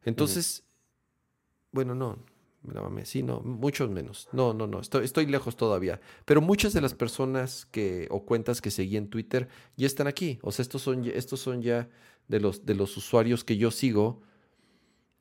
Entonces, 0.05 0.63
bueno, 1.71 1.93
no, 1.93 2.17
sí, 3.03 3.23
no, 3.23 3.41
muchos 3.41 3.89
menos. 3.89 4.29
No, 4.31 4.53
no, 4.53 4.67
no, 4.67 4.79
estoy, 4.79 5.03
estoy 5.05 5.25
lejos 5.25 5.57
todavía. 5.57 5.99
Pero 6.25 6.41
muchas 6.41 6.73
de 6.73 6.81
las 6.81 6.93
personas 6.93 7.65
que, 7.65 8.07
o 8.09 8.25
cuentas 8.25 8.61
que 8.61 8.71
seguí 8.71 8.97
en 8.97 9.09
Twitter 9.09 9.49
ya 9.75 9.85
están 9.85 10.07
aquí. 10.07 10.39
O 10.41 10.51
sea, 10.51 10.63
estos 10.63 10.81
son, 10.81 11.05
estos 11.05 11.41
son 11.41 11.61
ya 11.61 11.89
de 12.27 12.39
los, 12.39 12.65
de 12.65 12.75
los 12.75 12.95
usuarios 12.95 13.43
que 13.43 13.57
yo 13.57 13.69
sigo 13.69 14.21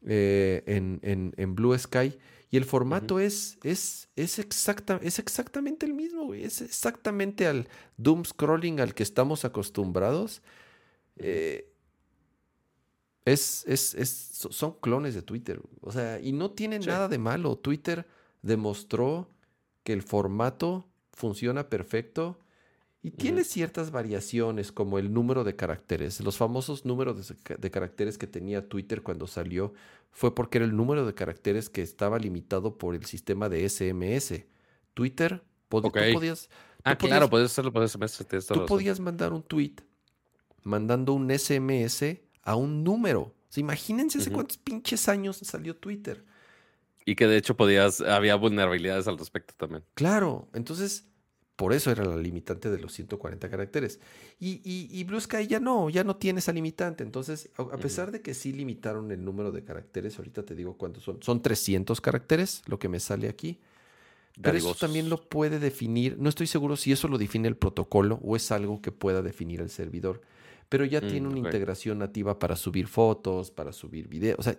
eh, 0.06 0.62
en, 0.66 1.00
en, 1.02 1.34
en 1.36 1.54
Blue 1.54 1.76
Sky. 1.76 2.16
Y 2.52 2.58
el 2.58 2.66
formato 2.66 3.18
es, 3.18 3.58
es, 3.62 4.10
es, 4.14 4.38
exacta, 4.38 5.00
es 5.02 5.18
exactamente 5.18 5.86
el 5.86 5.94
mismo, 5.94 6.26
güey. 6.26 6.44
Es 6.44 6.60
exactamente 6.60 7.46
al 7.46 7.66
doom 7.96 8.26
scrolling 8.26 8.78
al 8.78 8.94
que 8.94 9.02
estamos 9.02 9.46
acostumbrados. 9.46 10.42
Eh, 11.16 11.72
es, 13.24 13.64
es, 13.66 13.94
es, 13.94 14.10
son 14.50 14.74
clones 14.80 15.14
de 15.14 15.22
Twitter. 15.22 15.62
O 15.80 15.92
sea, 15.92 16.20
y 16.20 16.32
no 16.32 16.50
tiene 16.50 16.78
nada 16.78 17.08
de 17.08 17.16
malo. 17.16 17.56
Twitter 17.56 18.06
demostró 18.42 19.30
que 19.82 19.94
el 19.94 20.02
formato 20.02 20.86
funciona 21.14 21.70
perfecto 21.70 22.38
y 23.04 23.10
tiene 23.10 23.42
ciertas 23.42 23.90
variaciones 23.90 24.70
como 24.70 24.98
el 24.98 25.12
número 25.12 25.42
de 25.42 25.56
caracteres. 25.56 26.20
Los 26.20 26.36
famosos 26.36 26.84
números 26.84 27.34
de, 27.58 27.70
caracteres 27.70 28.16
que 28.16 28.28
tenía 28.28 28.68
Twitter 28.68 29.02
cuando 29.02 29.26
salió 29.26 29.74
fue 30.12 30.34
porque 30.34 30.58
era 30.58 30.64
el 30.64 30.76
número 30.76 31.04
de 31.04 31.12
caracteres 31.12 31.68
que 31.68 31.82
estaba 31.82 32.18
limitado 32.20 32.78
por 32.78 32.94
el 32.94 33.04
sistema 33.04 33.48
de 33.48 33.68
SMS. 33.68 34.44
Twitter, 34.94 35.42
podías... 35.68 36.48
Ah, 36.84 36.96
claro, 36.96 37.28
puedes 37.28 37.50
hacerlo 37.50 37.72
por 37.72 37.88
SMS. 37.88 38.24
Tú 38.46 38.66
podías 38.66 39.00
mandar 39.00 39.32
un 39.32 39.42
tweet 39.42 39.74
mandando 40.62 41.12
un 41.12 41.28
SMS 41.36 42.04
a 42.44 42.54
un 42.54 42.84
número. 42.84 43.34
imagínense 43.56 44.18
hace 44.18 44.30
cuántos 44.30 44.58
pinches 44.58 45.08
años 45.08 45.38
salió 45.42 45.74
Twitter. 45.74 46.24
Y 47.04 47.16
que 47.16 47.26
de 47.26 47.36
hecho 47.36 47.56
podías, 47.56 48.00
había 48.00 48.36
vulnerabilidades 48.36 49.08
al 49.08 49.18
respecto 49.18 49.54
también. 49.56 49.82
Claro, 49.94 50.48
entonces 50.54 51.08
por 51.56 51.72
eso 51.72 51.90
era 51.90 52.04
la 52.04 52.16
limitante 52.16 52.70
de 52.70 52.78
los 52.78 52.92
140 52.92 53.48
caracteres. 53.48 54.00
Y, 54.40 54.60
y, 54.64 55.04
Blue 55.04 55.20
Sky 55.20 55.46
ya 55.46 55.60
no, 55.60 55.90
ya 55.90 56.02
no 56.02 56.16
tiene 56.16 56.40
esa 56.40 56.52
limitante. 56.52 57.04
Entonces, 57.04 57.50
a, 57.56 57.76
pesar 57.76 58.10
de 58.10 58.22
que 58.22 58.34
sí 58.34 58.52
limitaron 58.52 59.12
el 59.12 59.24
número 59.24 59.52
de 59.52 59.62
caracteres, 59.62 60.18
ahorita 60.18 60.44
te 60.44 60.54
digo 60.54 60.76
cuántos 60.76 61.04
son. 61.04 61.22
Son 61.22 61.42
300 61.42 62.00
caracteres, 62.00 62.62
lo 62.66 62.78
que 62.78 62.88
me 62.88 63.00
sale 63.00 63.28
aquí. 63.28 63.60
Pero 64.40 64.56
eso 64.56 64.74
también 64.74 65.10
lo 65.10 65.28
puede 65.28 65.58
definir. 65.58 66.16
No 66.18 66.30
estoy 66.30 66.46
seguro 66.46 66.76
si 66.76 66.90
eso 66.90 67.06
lo 67.06 67.18
define 67.18 67.48
el 67.48 67.56
protocolo 67.56 68.18
o 68.22 68.34
es 68.34 68.50
algo 68.50 68.80
que 68.80 68.90
pueda 68.90 69.20
definir 69.22 69.60
el 69.60 69.68
servidor. 69.68 70.22
Pero 70.70 70.86
ya 70.86 71.00
tiene 71.00 71.28
mm, 71.28 71.30
una 71.30 71.38
integración 71.38 71.98
nativa 71.98 72.38
para 72.38 72.56
subir 72.56 72.86
fotos, 72.86 73.50
para 73.50 73.72
subir 73.72 74.08
videos. 74.08 74.38
O 74.38 74.42
sea, 74.42 74.56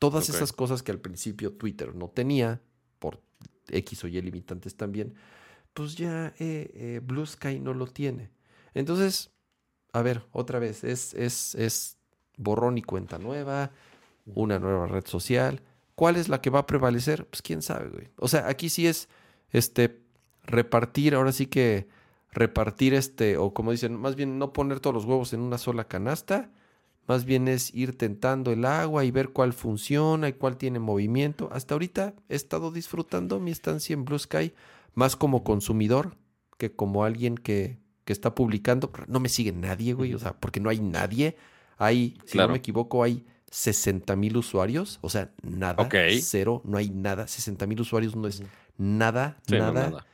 Todas 0.00 0.30
esas 0.30 0.54
cosas 0.54 0.82
que 0.82 0.92
al 0.92 0.98
principio 0.98 1.52
Twitter 1.52 1.94
no 1.94 2.08
tenía, 2.08 2.62
por 2.98 3.20
X 3.68 4.02
o 4.02 4.08
Y 4.08 4.18
limitantes 4.22 4.74
también, 4.74 5.12
pues 5.74 5.96
ya 5.96 6.34
eh, 6.38 6.70
eh, 6.74 7.00
Blue 7.02 7.26
Sky 7.26 7.60
no 7.60 7.74
lo 7.74 7.86
tiene. 7.86 8.30
Entonces, 8.74 9.30
a 9.92 10.02
ver, 10.02 10.26
otra 10.32 10.58
vez, 10.58 10.84
es, 10.84 11.14
es, 11.14 11.54
es 11.54 11.98
borrón 12.36 12.78
y 12.78 12.82
cuenta 12.82 13.18
nueva, 13.18 13.70
una 14.26 14.58
nueva 14.58 14.86
red 14.86 15.06
social. 15.06 15.62
¿Cuál 15.94 16.16
es 16.16 16.28
la 16.28 16.40
que 16.40 16.50
va 16.50 16.60
a 16.60 16.66
prevalecer? 16.66 17.26
Pues 17.26 17.42
quién 17.42 17.62
sabe, 17.62 17.88
güey. 17.90 18.08
O 18.16 18.28
sea, 18.28 18.48
aquí 18.48 18.68
sí 18.68 18.86
es 18.86 19.08
este 19.50 20.00
repartir, 20.44 21.14
ahora 21.14 21.32
sí 21.32 21.46
que 21.46 21.88
repartir 22.32 22.94
este, 22.94 23.36
o 23.36 23.52
como 23.52 23.72
dicen, 23.72 23.96
más 23.96 24.14
bien 24.16 24.38
no 24.38 24.52
poner 24.52 24.80
todos 24.80 24.94
los 24.94 25.04
huevos 25.04 25.32
en 25.32 25.40
una 25.40 25.58
sola 25.58 25.84
canasta, 25.84 26.50
más 27.06 27.24
bien 27.24 27.48
es 27.48 27.74
ir 27.74 27.98
tentando 27.98 28.52
el 28.52 28.64
agua 28.64 29.04
y 29.04 29.10
ver 29.10 29.30
cuál 29.30 29.52
funciona 29.52 30.28
y 30.28 30.32
cuál 30.34 30.56
tiene 30.56 30.78
movimiento. 30.78 31.48
Hasta 31.52 31.74
ahorita 31.74 32.14
he 32.28 32.36
estado 32.36 32.70
disfrutando 32.70 33.40
mi 33.40 33.50
estancia 33.50 33.94
en 33.94 34.04
Blue 34.04 34.18
Sky 34.18 34.52
más 34.94 35.16
como 35.16 35.44
consumidor 35.44 36.16
que 36.58 36.72
como 36.72 37.04
alguien 37.04 37.36
que, 37.36 37.78
que 38.04 38.12
está 38.12 38.34
publicando. 38.34 38.92
No 39.08 39.20
me 39.20 39.28
sigue 39.28 39.52
nadie, 39.52 39.94
güey, 39.94 40.14
o 40.14 40.18
sea, 40.18 40.38
porque 40.38 40.60
no 40.60 40.70
hay 40.70 40.80
nadie. 40.80 41.36
Hay, 41.78 42.18
si 42.26 42.36
no 42.36 42.48
me 42.48 42.58
equivoco, 42.58 43.02
hay 43.02 43.24
60 43.50 44.14
mil 44.16 44.36
usuarios, 44.36 44.98
o 45.00 45.08
sea, 45.08 45.32
nada, 45.42 45.88
cero, 46.20 46.62
no 46.64 46.78
hay 46.78 46.90
nada. 46.90 47.26
60 47.26 47.66
mil 47.66 47.80
usuarios 47.80 48.14
no 48.14 48.28
es 48.28 48.42
nada, 48.76 49.40
nada. 49.48 50.06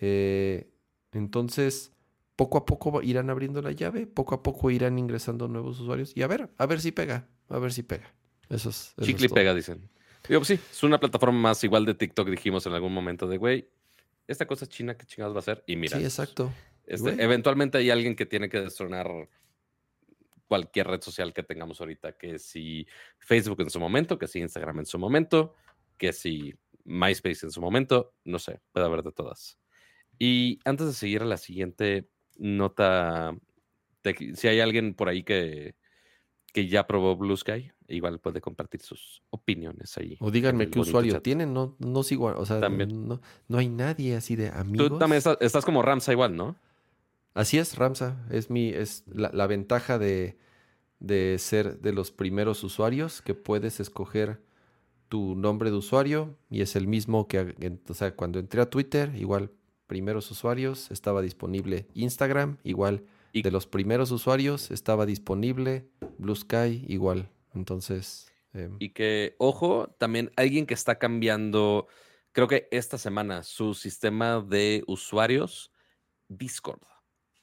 Eh, 0.00 0.68
entonces, 1.12 1.92
poco 2.36 2.58
a 2.58 2.66
poco 2.66 3.02
irán 3.02 3.30
abriendo 3.30 3.62
la 3.62 3.72
llave, 3.72 4.06
poco 4.06 4.34
a 4.34 4.42
poco 4.42 4.70
irán 4.70 4.98
ingresando 4.98 5.48
nuevos 5.48 5.80
usuarios 5.80 6.12
y 6.14 6.22
a 6.22 6.26
ver, 6.26 6.50
a 6.58 6.66
ver 6.66 6.80
si 6.80 6.92
pega, 6.92 7.28
a 7.48 7.58
ver 7.58 7.72
si 7.72 7.82
pega. 7.82 8.12
Eso 8.50 8.68
es. 8.68 8.94
Chicle 9.00 9.28
pega, 9.30 9.54
dicen. 9.54 9.88
Digo, 10.28 10.40
pues 10.40 10.48
sí, 10.48 10.54
es 10.54 10.82
una 10.82 10.98
plataforma 10.98 11.38
más 11.38 11.62
igual 11.64 11.84
de 11.84 11.94
TikTok, 11.94 12.28
dijimos 12.28 12.66
en 12.66 12.72
algún 12.72 12.92
momento 12.92 13.26
de, 13.26 13.36
güey, 13.36 13.68
esta 14.26 14.46
cosa 14.46 14.64
es 14.64 14.70
china, 14.70 14.96
¿qué 14.96 15.06
chingados 15.06 15.34
va 15.34 15.40
a 15.40 15.42
ser? 15.42 15.64
Y 15.66 15.76
mira. 15.76 15.98
Sí, 15.98 16.04
exacto. 16.04 16.52
Este, 16.86 17.22
eventualmente 17.22 17.78
hay 17.78 17.90
alguien 17.90 18.14
que 18.14 18.26
tiene 18.26 18.48
que 18.48 18.60
destronar 18.60 19.28
cualquier 20.46 20.86
red 20.86 21.00
social 21.00 21.32
que 21.32 21.42
tengamos 21.42 21.80
ahorita, 21.80 22.16
que 22.16 22.38
si 22.38 22.86
Facebook 23.18 23.60
en 23.62 23.70
su 23.70 23.80
momento, 23.80 24.18
que 24.18 24.28
si 24.28 24.40
Instagram 24.40 24.80
en 24.80 24.86
su 24.86 24.98
momento, 24.98 25.54
que 25.96 26.12
si 26.12 26.54
MySpace 26.84 27.46
en 27.46 27.50
su 27.50 27.60
momento, 27.60 28.14
no 28.24 28.38
sé, 28.38 28.60
puede 28.72 28.86
haber 28.86 29.02
de 29.02 29.12
todas. 29.12 29.58
Y 30.18 30.60
antes 30.64 30.86
de 30.86 30.92
seguir 30.92 31.22
a 31.22 31.26
la 31.26 31.38
siguiente 31.38 32.08
nota, 32.36 33.36
si 34.34 34.48
hay 34.48 34.60
alguien 34.60 34.94
por 34.94 35.08
ahí 35.08 35.22
que, 35.22 35.76
que 36.52 36.68
ya 36.68 36.86
probó 36.86 37.16
Blue 37.16 37.36
Sky, 37.36 37.72
igual 37.88 38.18
puede 38.18 38.40
compartir 38.40 38.80
sus 38.82 39.22
opiniones 39.30 39.96
ahí. 39.98 40.16
O 40.20 40.30
díganme 40.30 40.70
qué 40.70 40.78
usuario 40.78 41.20
tienen, 41.20 41.52
no, 41.52 41.76
no 41.78 42.02
sigo, 42.02 42.26
o 42.26 42.46
sea, 42.46 42.60
No, 42.60 43.20
no, 43.48 43.58
hay 43.58 43.68
nadie 43.68 44.16
así 44.16 44.36
de 44.36 44.48
amigos. 44.48 44.88
Tú 44.88 44.98
también 44.98 45.22
estás, 45.40 45.64
como 45.64 45.82
Ramsa 45.82 46.12
igual, 46.12 46.36
¿no? 46.36 46.56
Así 47.34 47.58
es, 47.58 47.76
Ramsa. 47.76 48.24
Es 48.30 48.50
mi, 48.50 48.68
es 48.68 49.04
la, 49.06 49.46
ventaja 49.46 49.98
de, 49.98 50.38
de, 51.00 51.36
ser 51.38 51.80
de 51.80 51.92
los 51.92 52.10
primeros 52.10 52.62
usuarios 52.62 53.22
que 53.22 53.34
puedes 53.34 53.80
escoger 53.80 54.40
tu 55.08 55.34
nombre 55.34 55.70
de 55.70 55.76
usuario 55.76 56.36
y 56.50 56.60
es 56.62 56.76
el 56.76 56.86
mismo 56.86 57.28
que, 57.28 57.78
o 57.88 57.94
sea, 57.94 58.14
cuando 58.14 58.38
entré 58.38 58.60
a 58.60 58.70
Twitter, 58.70 59.12
igual 59.16 59.50
primeros 59.86 60.30
usuarios 60.30 60.90
estaba 60.90 61.22
disponible 61.22 61.86
Instagram, 61.94 62.56
igual 62.64 63.04
de 63.32 63.50
los 63.50 63.66
primeros 63.66 64.10
usuarios 64.12 64.70
estaba 64.70 65.06
disponible 65.06 65.88
Blue 66.18 66.36
Sky, 66.36 66.84
igual. 66.88 67.30
Entonces. 67.54 68.30
Em, 68.52 68.76
y 68.78 68.90
que, 68.90 69.34
ojo, 69.38 69.94
también 69.98 70.30
alguien 70.36 70.66
que 70.66 70.74
está 70.74 70.98
cambiando, 70.98 71.88
creo 72.32 72.48
que 72.48 72.68
esta 72.70 72.98
semana, 72.98 73.42
su 73.42 73.74
sistema 73.74 74.40
de 74.40 74.84
usuarios, 74.86 75.72
Discord. 76.28 76.82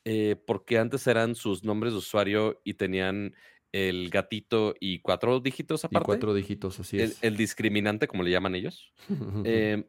Eh, 0.03 0.35
porque 0.47 0.79
antes 0.79 1.05
eran 1.05 1.35
sus 1.35 1.63
nombres 1.63 1.93
de 1.93 1.99
usuario 1.99 2.59
y 2.63 2.73
tenían 2.73 3.35
el 3.71 4.09
gatito 4.09 4.73
y 4.79 4.99
cuatro 4.99 5.39
dígitos 5.39 5.85
aparte. 5.85 6.03
Y 6.03 6.05
cuatro 6.05 6.33
dígitos, 6.33 6.79
así 6.79 6.99
es. 6.99 7.19
El, 7.21 7.37
discriminante, 7.37 8.07
como 8.07 8.23
le 8.23 8.31
llaman 8.31 8.55
ellos. 8.55 8.93
Em, 9.45 9.85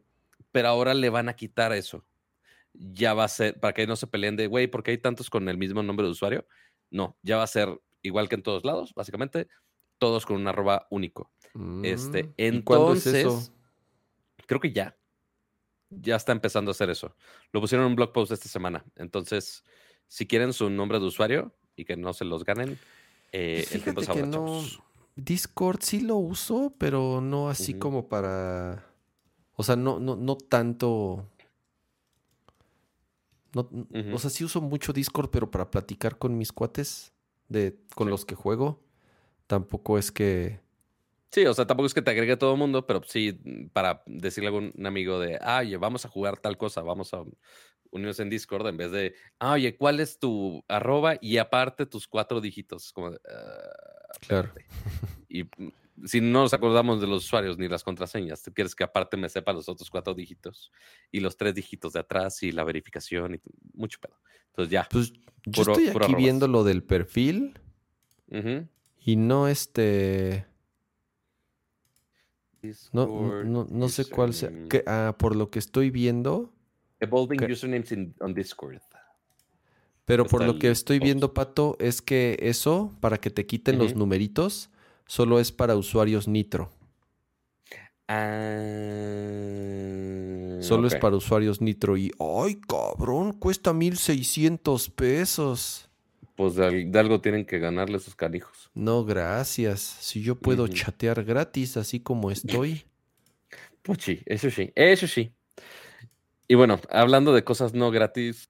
pero 0.51 0.67
ahora 0.67 0.93
le 0.93 1.09
van 1.09 1.29
a 1.29 1.35
quitar 1.35 1.73
eso. 1.73 2.05
Ya 2.73 3.13
va 3.13 3.23
a 3.23 3.27
ser, 3.27 3.59
para 3.59 3.73
que 3.73 3.87
no 3.87 3.95
se 3.95 4.07
peleen 4.07 4.35
de, 4.35 4.47
güey, 4.47 4.67
¿por 4.67 4.83
qué 4.83 4.91
hay 4.91 4.97
tantos 4.97 5.29
con 5.29 5.49
el 5.49 5.57
mismo 5.57 5.83
nombre 5.83 6.05
de 6.05 6.11
usuario? 6.11 6.47
No, 6.91 7.17
ya 7.23 7.37
va 7.37 7.43
a 7.43 7.47
ser 7.47 7.81
igual 8.03 8.29
que 8.29 8.35
en 8.35 8.43
todos 8.43 8.63
lados, 8.65 8.93
básicamente 8.93 9.47
todos 10.03 10.25
con 10.25 10.35
un 10.35 10.45
arroba 10.49 10.85
único. 10.89 11.31
este, 11.81 12.23
mm, 12.23 12.33
entonces, 12.35 13.53
creo 14.45 14.59
que 14.59 14.73
ya, 14.73 14.97
ya 15.89 16.17
está 16.17 16.33
empezando 16.33 16.71
a 16.71 16.73
hacer 16.73 16.89
eso. 16.89 17.15
Lo 17.53 17.61
pusieron 17.61 17.85
en 17.85 17.91
un 17.91 17.95
blog 17.95 18.11
post 18.11 18.33
esta 18.33 18.49
semana. 18.49 18.83
Entonces, 18.97 19.63
si 20.09 20.27
quieren 20.27 20.51
su 20.51 20.69
nombre 20.69 20.99
de 20.99 21.05
usuario 21.05 21.55
y 21.77 21.85
que 21.85 21.95
no 21.95 22.11
se 22.11 22.25
los 22.25 22.43
ganen, 22.43 22.77
eh, 23.31 23.65
el 23.71 23.81
tiempo 23.81 24.01
es 24.01 24.09
ahora, 24.09 24.25
no, 24.25 24.61
Discord 25.15 25.79
sí 25.81 26.01
lo 26.01 26.17
uso, 26.17 26.75
pero 26.77 27.21
no 27.21 27.47
así 27.47 27.75
como 27.75 28.09
para. 28.09 28.85
O 29.55 29.63
sea, 29.63 29.77
no, 29.77 30.01
no, 30.01 30.17
no 30.17 30.35
tanto. 30.35 31.29
No, 33.53 33.69
O 34.13 34.19
sea, 34.19 34.29
sí 34.29 34.43
uso 34.43 34.59
mucho 34.59 34.91
Discord, 34.91 35.29
pero 35.29 35.49
para 35.49 35.71
platicar 35.71 36.17
con 36.17 36.37
mis 36.37 36.51
cuates 36.51 37.13
de, 37.47 37.79
con 37.95 38.09
los 38.09 38.25
que 38.25 38.35
juego. 38.35 38.83
Tampoco 39.47 39.97
es 39.97 40.11
que. 40.11 40.59
Sí, 41.31 41.45
o 41.45 41.53
sea, 41.53 41.65
tampoco 41.65 41.87
es 41.87 41.93
que 41.93 42.01
te 42.01 42.11
agregue 42.11 42.37
todo 42.37 42.53
el 42.53 42.59
mundo, 42.59 42.85
pero 42.85 43.01
sí 43.03 43.39
para 43.73 44.03
decirle 44.05 44.49
a 44.49 44.53
algún 44.53 44.85
amigo 44.85 45.19
de, 45.19 45.39
oye, 45.39 45.77
vamos 45.77 46.05
a 46.05 46.09
jugar 46.09 46.37
tal 46.37 46.57
cosa, 46.57 46.81
vamos 46.81 47.11
a 47.13 47.23
unirnos 47.93 48.19
en 48.19 48.29
Discord, 48.29 48.67
en 48.67 48.77
vez 48.77 48.91
de, 48.91 49.15
oye, 49.39 49.75
¿cuál 49.75 49.99
es 49.99 50.19
tu 50.19 50.63
arroba? 50.67 51.15
Y 51.21 51.37
aparte 51.37 51.85
tus 51.85 52.07
cuatro 52.07 52.41
dígitos. 52.41 52.91
Como 52.91 53.07
ah, 53.07 54.17
claro. 54.27 54.51
Y 55.29 55.43
mm, 55.43 55.71
si 56.05 56.21
no 56.21 56.41
nos 56.41 56.53
acordamos 56.53 57.01
de 57.01 57.07
los 57.07 57.25
usuarios 57.25 57.57
ni 57.57 57.67
las 57.67 57.83
contraseñas, 57.83 58.41
tú 58.43 58.53
quieres 58.53 58.75
que 58.75 58.83
aparte 58.83 59.17
me 59.17 59.29
sepa 59.29 59.53
los 59.53 59.69
otros 59.69 59.89
cuatro 59.89 60.13
dígitos 60.13 60.71
y 61.11 61.19
los 61.19 61.37
tres 61.37 61.55
dígitos 61.55 61.93
de 61.93 61.99
atrás 61.99 62.43
y 62.43 62.51
la 62.51 62.63
verificación 62.63 63.35
y 63.35 63.39
mucho 63.73 63.99
pedo. 63.99 64.19
Entonces 64.47 64.71
ya. 64.71 64.87
Pues 64.89 65.13
yo 65.45 65.61
estoy 65.61 65.89
aquí 65.89 66.15
viendo 66.15 66.47
lo 66.47 66.63
del 66.63 66.83
perfil. 66.83 67.59
Y 69.05 69.15
no 69.17 69.47
este. 69.47 70.45
No, 72.93 73.43
no, 73.43 73.67
no 73.69 73.89
sé 73.89 74.05
cuál 74.05 74.33
sea. 74.33 74.49
ah, 74.87 75.15
por 75.17 75.35
lo 75.35 75.49
que 75.49 75.59
estoy 75.59 75.89
viendo. 75.89 76.53
Evolving 77.01 77.51
usernames 77.51 77.91
on 78.21 78.33
Discord. 78.33 78.79
Pero 80.05 80.25
por 80.25 80.43
lo 80.45 80.59
que 80.59 80.69
estoy 80.69 80.99
viendo, 80.99 81.33
Pato, 81.33 81.75
es 81.79 82.01
que 82.01 82.37
eso, 82.41 82.93
para 82.99 83.17
que 83.19 83.29
te 83.29 83.45
quiten 83.45 83.77
los 83.77 83.95
numeritos, 83.95 84.69
solo 85.05 85.39
es 85.39 85.51
para 85.53 85.75
usuarios 85.77 86.27
Nitro. 86.27 86.71
Ah, 88.07 88.59
solo 90.61 90.87
es 90.87 90.95
para 90.95 91.15
usuarios 91.17 91.61
Nitro. 91.61 91.95
Y, 91.97 92.11
¡ay, 92.19 92.55
cabrón! 92.55 93.33
Cuesta 93.33 93.73
1600 93.73 94.89
pesos 94.89 95.89
pues 96.35 96.55
de, 96.55 96.89
algo 96.95 97.21
tienen 97.21 97.45
que 97.45 97.59
ganarle 97.59 97.99
sus 97.99 98.15
canijos. 98.15 98.71
No, 98.73 99.05
gracias. 99.05 99.81
Si 99.81 100.21
yo 100.21 100.35
puedo 100.35 100.67
chatear 100.67 101.23
gratis 101.23 101.77
así 101.77 101.99
como 101.99 102.31
estoy. 102.31 102.83
Pues 103.83 103.99
sí, 104.01 104.21
eso 104.25 104.49
sí, 104.49 104.71
eso 104.75 105.07
sí. 105.07 105.33
Y 106.47 106.55
bueno, 106.55 106.79
hablando 106.89 107.33
de 107.33 107.43
cosas 107.43 107.73
no 107.73 107.91
gratis. 107.91 108.49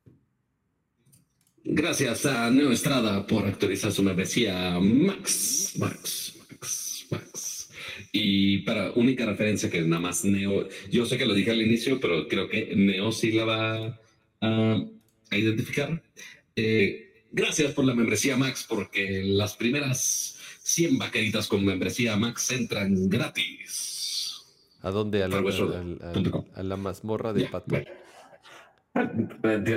Gracias 1.64 2.28
a 2.28 2.52
Neo 2.52 2.72
Estrada 2.72 3.26
por 3.26 3.48
actualizar 3.48 3.92
su 3.92 4.04
membresía 4.04 4.80
Max, 4.80 5.74
Max, 5.80 6.38
Max, 6.52 7.08
Max. 7.10 7.72
Y 8.12 8.60
para 8.60 8.92
única 8.92 9.26
referencia 9.26 9.72
que 9.72 9.82
nada 9.82 10.04
más 10.04 10.24
Neo, 10.24 10.70
yo 10.92 11.08
sé 11.08 11.18
que 11.18 11.26
lo 11.26 11.34
dije 11.34 11.50
al 11.50 11.64
inicio, 11.64 12.00
pero 12.00 12.28
creo 12.28 12.48
que 12.48 12.76
Neo 12.76 13.12
sí 13.12 13.32
la 13.32 13.46
va 13.46 14.00
a, 14.42 14.86
a 15.32 15.36
identificar. 15.38 16.04
Eh, 16.56 17.03
Gracias 17.36 17.74
por 17.74 17.84
la 17.84 17.96
membresía 17.96 18.38
Max, 18.38 18.64
porque 18.70 19.24
las 19.26 19.56
primeras 19.56 20.38
100 20.62 21.00
vaqueritas 21.00 21.48
con 21.48 21.66
membresía 21.66 22.16
Max 22.16 22.52
entran 22.52 23.10
gratis. 23.10 24.46
¿A 24.82 24.92
dónde? 24.92 25.24
A 25.24 25.28
la, 25.28 25.40
a, 25.40 26.64
la 26.64 26.78
mazmorra 26.78 27.34
de 27.34 27.46
Pato. 27.48 27.76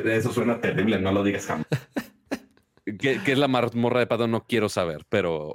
Eso 0.04 0.32
suena 0.34 0.60
terrible, 0.60 1.00
no 1.00 1.12
lo 1.12 1.24
digas 1.24 1.46
jamás. 1.46 1.66
¿Qué, 3.00 3.20
es 3.24 3.38
la 3.38 3.48
mazmorra 3.48 4.00
de 4.00 4.06
Pato? 4.06 4.28
No 4.28 4.46
quiero 4.46 4.68
saber, 4.68 5.06
pero 5.08 5.54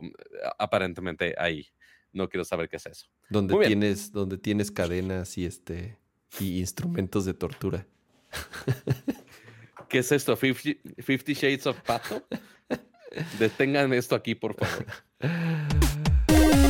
aparentemente 0.57 1.35
ahí. 1.37 1.67
No 2.13 2.29
quiero 2.29 2.45
saber 2.45 2.67
qué 2.67 2.77
es 2.77 2.87
eso. 2.87 3.05
Donde 3.29 3.55
tienes, 3.67 4.11
donde 4.11 4.39
tienes 4.39 4.71
cadenas 4.71 5.37
y 5.37 5.45
este 5.45 5.99
y 6.39 6.61
instrumentos 6.61 7.25
de 7.25 7.35
tortura. 7.35 7.85
¿Qué 9.91 9.99
es 9.99 10.11
esto? 10.13 10.37
¿50 10.37 11.35
Shades 11.35 11.67
of 11.67 11.77
Pato? 11.81 12.23
Detengan 13.37 13.91
esto 13.91 14.15
aquí, 14.15 14.35
por 14.35 14.55
favor. 14.55 14.85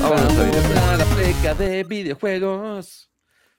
Vámonos 0.02 0.78
a 0.78 0.98
la 0.98 1.06
pleca 1.06 1.54
de 1.54 1.84
videojuegos. 1.84 3.12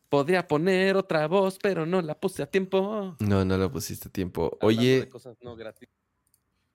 Podría 0.08 0.48
poner 0.48 0.96
otra 0.96 1.28
voz, 1.28 1.58
pero 1.62 1.86
no 1.86 2.02
la 2.02 2.18
puse 2.18 2.42
a 2.42 2.46
tiempo. 2.46 3.16
No, 3.20 3.44
no 3.44 3.56
la 3.56 3.70
pusiste 3.70 4.08
a 4.08 4.10
tiempo. 4.10 4.58
Oye. 4.62 5.08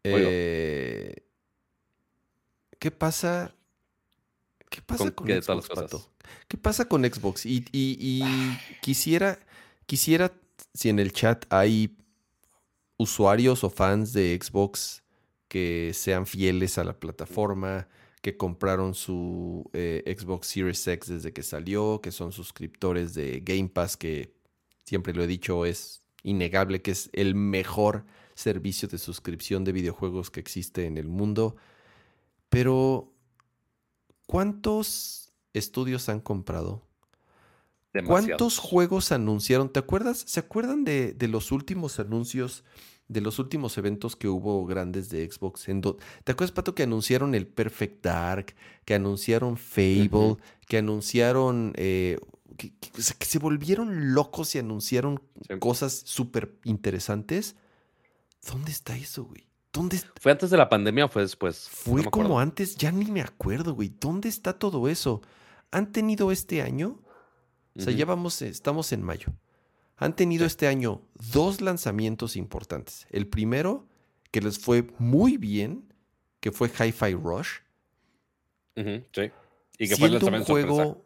Eh, 0.05 1.25
¿Qué 2.79 2.91
pasa? 2.91 3.53
¿Qué 4.69 4.81
pasa 4.81 5.11
con, 5.11 5.27
Xbox, 5.27 5.67
¿Qué 6.47 6.57
pasa 6.57 6.85
con 6.85 7.03
Xbox? 7.03 7.45
Y, 7.45 7.65
y 7.73 8.23
quisiera, 8.81 9.39
quisiera, 9.85 10.31
si 10.73 10.87
en 10.87 10.99
el 10.99 11.11
chat 11.11 11.45
hay 11.49 11.97
usuarios 12.97 13.63
o 13.63 13.69
fans 13.69 14.13
de 14.13 14.37
Xbox 14.41 15.03
que 15.47 15.91
sean 15.93 16.25
fieles 16.25 16.77
a 16.77 16.83
la 16.83 16.99
plataforma, 16.99 17.87
que 18.21 18.35
compraron 18.35 18.93
su 18.93 19.69
eh, 19.73 20.03
Xbox 20.17 20.47
Series 20.47 20.85
X 20.85 21.09
desde 21.09 21.31
que 21.31 21.43
salió, 21.43 22.01
que 22.01 22.11
son 22.11 22.31
suscriptores 22.31 23.13
de 23.13 23.41
Game 23.41 23.69
Pass, 23.69 23.95
que 23.95 24.33
siempre 24.83 25.13
lo 25.13 25.23
he 25.23 25.27
dicho, 25.27 25.65
es 25.65 26.03
innegable 26.23 26.81
que 26.81 26.91
es 26.91 27.09
el 27.13 27.35
mejor 27.35 28.05
servicio 28.35 28.87
de 28.87 28.97
suscripción 28.97 29.63
de 29.63 29.71
videojuegos 29.71 30.29
que 30.29 30.39
existe 30.39 30.85
en 30.85 30.97
el 30.97 31.07
mundo. 31.07 31.55
Pero, 32.49 33.13
¿cuántos 34.25 35.33
estudios 35.53 36.09
han 36.09 36.19
comprado? 36.19 36.86
¿Cuántos 38.05 38.59
juegos 38.59 39.11
anunciaron? 39.11 39.69
¿Te 39.69 39.79
acuerdas? 39.79 40.23
¿Se 40.27 40.39
acuerdan 40.39 40.83
de, 40.83 41.13
de 41.13 41.27
los 41.27 41.51
últimos 41.51 41.99
anuncios? 41.99 42.63
de 43.07 43.21
los 43.21 43.39
últimos 43.39 43.77
eventos 43.77 44.15
que 44.15 44.27
hubo 44.27 44.65
grandes 44.65 45.09
de 45.09 45.29
Xbox. 45.29 45.65
¿Te 46.23 46.31
acuerdas, 46.31 46.51
Pato, 46.51 46.75
que 46.75 46.83
anunciaron 46.83 47.35
el 47.35 47.47
Perfect 47.47 48.03
Dark, 48.03 48.55
que 48.85 48.95
anunciaron 48.95 49.57
Fable, 49.57 50.37
que 50.67 50.77
anunciaron... 50.77 51.73
Eh, 51.75 52.17
que, 52.57 52.73
se 53.01 53.39
volvieron 53.39 54.13
locos 54.13 54.55
y 54.55 54.59
anunciaron 54.59 55.21
cosas 55.59 55.93
súper 56.05 56.57
interesantes? 56.63 57.55
¿Dónde 58.45 58.71
está 58.71 58.97
eso, 58.97 59.25
güey? 59.25 59.47
¿Dónde 59.71 60.01
¿Fue 60.19 60.31
antes 60.31 60.49
de 60.49 60.57
la 60.57 60.69
pandemia 60.69 61.05
o 61.05 61.07
fue 61.07 61.21
después? 61.21 61.69
Fue 61.69 62.03
como 62.05 62.39
antes, 62.39 62.75
ya 62.75 62.91
ni 62.91 63.11
me 63.11 63.21
acuerdo, 63.21 63.75
güey. 63.75 63.93
¿Dónde 63.99 64.27
está 64.27 64.53
todo 64.53 64.87
eso? 64.87 65.21
¿Han 65.71 65.91
tenido 65.91 66.31
este 66.31 66.61
año? 66.61 66.99
O 67.77 67.81
sea, 67.81 67.93
ya 67.93 68.05
vamos, 68.05 68.41
estamos 68.41 68.91
en 68.91 69.03
mayo 69.03 69.33
han 69.97 70.15
tenido 70.15 70.45
este 70.45 70.67
año 70.67 71.01
dos 71.33 71.59
lanzamientos 71.59 72.35
importantes. 72.35 73.07
El 73.09 73.27
primero, 73.27 73.87
que 74.31 74.41
les 74.41 74.59
fue 74.59 74.87
muy 74.99 75.37
bien, 75.37 75.91
que 76.39 76.51
fue 76.51 76.69
Hi-Fi 76.69 77.13
Rush. 77.13 77.49
sí. 78.75 79.31
Y 79.79 79.87
que 79.87 79.95
fue 79.95 80.07
el 80.07 80.23
un 80.23 80.43
juego 80.43 81.03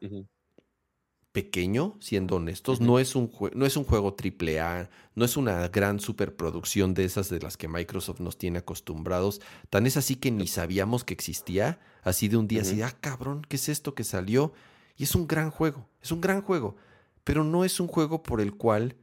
pequeño, 1.33 1.97
siendo 2.01 2.35
honestos, 2.35 2.81
no, 2.81 2.99
es 2.99 3.15
un 3.15 3.31
no 3.53 3.65
es 3.65 3.77
un 3.77 3.85
juego 3.85 4.15
AAA, 4.17 4.89
no 5.15 5.25
es 5.25 5.37
una 5.37 5.67
gran 5.69 6.01
superproducción 6.01 6.93
de 6.93 7.05
esas 7.05 7.29
de 7.29 7.39
las 7.39 7.55
que 7.55 7.69
Microsoft 7.69 8.19
nos 8.19 8.37
tiene 8.37 8.59
acostumbrados. 8.59 9.41
Tan 9.69 9.87
es 9.87 9.95
así 9.95 10.17
que 10.17 10.31
ni 10.31 10.47
sabíamos 10.47 11.05
que 11.05 11.13
existía, 11.13 11.79
así 12.03 12.27
de 12.27 12.35
un 12.37 12.47
día, 12.47 12.61
así, 12.61 12.81
ah, 12.81 12.95
cabrón, 12.99 13.45
¿qué 13.47 13.55
es 13.55 13.69
esto 13.69 13.93
que 13.93 14.03
salió? 14.03 14.53
Y 15.01 15.05
es 15.05 15.15
un 15.15 15.25
gran 15.25 15.49
juego, 15.49 15.89
es 15.99 16.11
un 16.11 16.21
gran 16.21 16.43
juego 16.43 16.75
pero 17.23 17.43
no 17.43 17.63
es 17.63 17.79
un 17.79 17.87
juego 17.87 18.23
por 18.23 18.41
el 18.41 18.55
cual 18.55 18.95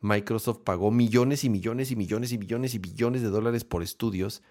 Microsoft 0.00 0.60
pagó 0.64 0.90
millones 0.90 1.44
y 1.44 1.50
millones 1.50 1.90
y 1.90 1.96
millones 1.96 2.32
y 2.32 2.38
millones 2.38 2.74
y 2.74 2.78
billones 2.78 3.22
de 3.22 3.28
dólares 3.28 3.64
por 3.64 3.82
estudios. 3.82 4.42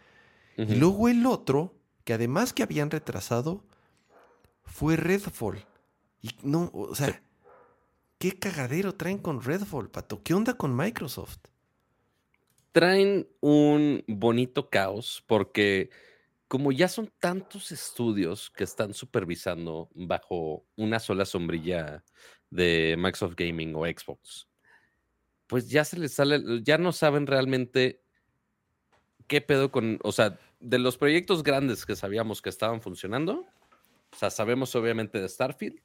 Y 0.57 0.75
luego 0.75 1.09
el 1.09 1.25
otro, 1.25 1.73
que 2.03 2.13
además 2.13 2.53
que 2.53 2.63
habían 2.63 2.91
retrasado, 2.91 3.63
fue 4.63 4.95
Redfall. 4.95 5.65
Y 6.21 6.31
no, 6.43 6.71
o 6.73 6.95
sea, 6.95 7.21
¿qué 8.17 8.37
cagadero 8.37 8.95
traen 8.95 9.17
con 9.17 9.41
Redfall, 9.41 9.89
Pato? 9.89 10.23
¿Qué 10.23 10.33
onda 10.33 10.53
con 10.53 10.75
Microsoft? 10.75 11.39
Traen 12.71 13.27
un 13.41 14.03
bonito 14.07 14.69
caos 14.69 15.23
porque 15.27 15.89
como 16.47 16.71
ya 16.71 16.87
son 16.87 17.11
tantos 17.19 17.71
estudios 17.71 18.51
que 18.51 18.63
están 18.63 18.93
supervisando 18.93 19.89
bajo 19.93 20.65
una 20.75 20.99
sola 20.99 21.25
sombrilla 21.25 22.03
de 22.49 22.95
Microsoft 22.97 23.35
Gaming 23.35 23.73
o 23.75 23.85
Xbox, 23.85 24.47
pues 25.47 25.69
ya 25.69 25.83
se 25.83 25.99
les 25.99 26.13
sale, 26.13 26.41
ya 26.63 26.77
no 26.77 26.91
saben 26.91 27.27
realmente 27.27 28.01
qué 29.27 29.41
pedo 29.41 29.71
con, 29.71 29.99
o 30.03 30.11
sea, 30.11 30.39
de 30.59 30.79
los 30.79 30.97
proyectos 30.97 31.43
grandes 31.43 31.85
que 31.85 31.95
sabíamos 31.95 32.41
que 32.41 32.49
estaban 32.49 32.81
funcionando, 32.81 33.45
o 34.11 34.15
sea, 34.15 34.29
sabemos 34.29 34.75
obviamente 34.75 35.19
de 35.19 35.27
Starfield, 35.27 35.81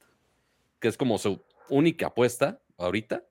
que 0.78 0.88
es 0.88 0.96
como 0.96 1.18
su 1.18 1.42
única 1.68 2.08
apuesta 2.08 2.62
ahorita, 2.76 3.24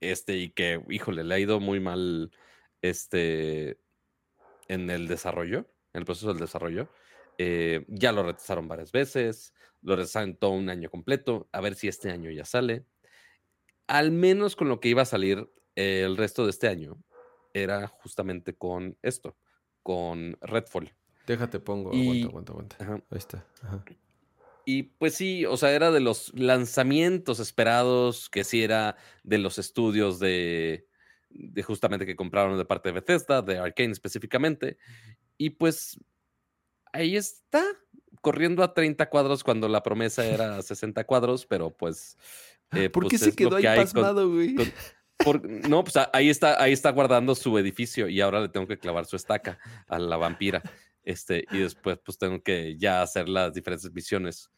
este, 0.00 0.36
y 0.36 0.50
que, 0.50 0.82
híjole, 0.88 1.24
le 1.24 1.34
ha 1.34 1.38
ido 1.38 1.60
muy 1.60 1.80
mal, 1.80 2.30
este, 2.82 3.78
en 4.68 4.88
el 4.90 5.08
desarrollo, 5.08 5.66
en 5.92 6.00
el 6.00 6.04
proceso 6.04 6.28
del 6.28 6.38
desarrollo. 6.38 6.88
Eh, 7.38 7.84
ya 7.88 8.12
lo 8.12 8.22
retrasaron 8.22 8.68
varias 8.68 8.92
veces, 8.92 9.54
lo 9.82 9.96
retrasaron 9.96 10.36
todo 10.36 10.50
un 10.50 10.68
año 10.68 10.90
completo, 10.90 11.48
a 11.52 11.60
ver 11.60 11.74
si 11.74 11.88
este 11.88 12.10
año 12.10 12.30
ya 12.30 12.44
sale. 12.44 12.84
Al 13.86 14.10
menos 14.10 14.56
con 14.56 14.68
lo 14.68 14.78
que 14.80 14.88
iba 14.88 15.02
a 15.02 15.06
salir 15.06 15.50
el 15.74 16.16
resto 16.16 16.44
de 16.44 16.50
este 16.50 16.68
año, 16.68 17.02
era 17.54 17.88
justamente 17.88 18.54
con 18.54 18.96
esto, 19.02 19.36
con 19.82 20.36
Redfall. 20.40 20.92
Déjate, 21.26 21.60
pongo, 21.60 21.90
aguanta, 21.92 22.26
aguanta, 22.26 22.52
aguanta. 22.52 22.76
Ahí 23.10 23.18
está. 23.18 23.46
Y 24.64 24.82
pues 24.84 25.14
sí, 25.14 25.46
o 25.46 25.56
sea, 25.56 25.72
era 25.72 25.90
de 25.90 26.00
los 26.00 26.32
lanzamientos 26.34 27.40
esperados, 27.40 28.28
que 28.28 28.44
sí 28.44 28.62
era 28.62 28.96
de 29.22 29.38
los 29.38 29.58
estudios 29.58 30.18
de, 30.18 30.86
de 31.30 31.62
justamente 31.62 32.06
que 32.06 32.16
compraron 32.16 32.58
de 32.58 32.64
parte 32.64 32.90
de 32.90 32.94
Bethesda, 32.94 33.42
de 33.42 33.58
Arkane 33.58 33.92
específicamente. 33.92 34.76
Y 35.40 35.48
pues 35.48 35.98
ahí 36.92 37.16
está, 37.16 37.64
corriendo 38.20 38.62
a 38.62 38.74
30 38.74 39.08
cuadros 39.08 39.42
cuando 39.42 39.68
la 39.68 39.82
promesa 39.82 40.26
era 40.26 40.60
60 40.60 41.02
cuadros, 41.04 41.46
pero 41.46 41.74
pues... 41.74 42.18
Eh, 42.72 42.90
¿Por 42.90 43.04
qué 43.04 43.16
pues, 43.16 43.22
se 43.22 43.34
quedó 43.34 43.56
ahí 43.56 43.64
pasmado, 43.64 44.28
güey? 44.28 44.54
no, 45.66 45.82
pues 45.82 45.96
ahí 46.12 46.28
está, 46.28 46.62
ahí 46.62 46.74
está 46.74 46.90
guardando 46.90 47.34
su 47.34 47.56
edificio 47.56 48.06
y 48.06 48.20
ahora 48.20 48.40
le 48.40 48.50
tengo 48.50 48.66
que 48.66 48.78
clavar 48.78 49.06
su 49.06 49.16
estaca 49.16 49.58
a 49.88 49.98
la 49.98 50.18
vampira. 50.18 50.62
Este, 51.02 51.46
y 51.50 51.60
después 51.60 51.98
pues 52.04 52.18
tengo 52.18 52.42
que 52.42 52.76
ya 52.76 53.00
hacer 53.00 53.26
las 53.26 53.54
diferentes 53.54 53.90
misiones. 53.94 54.50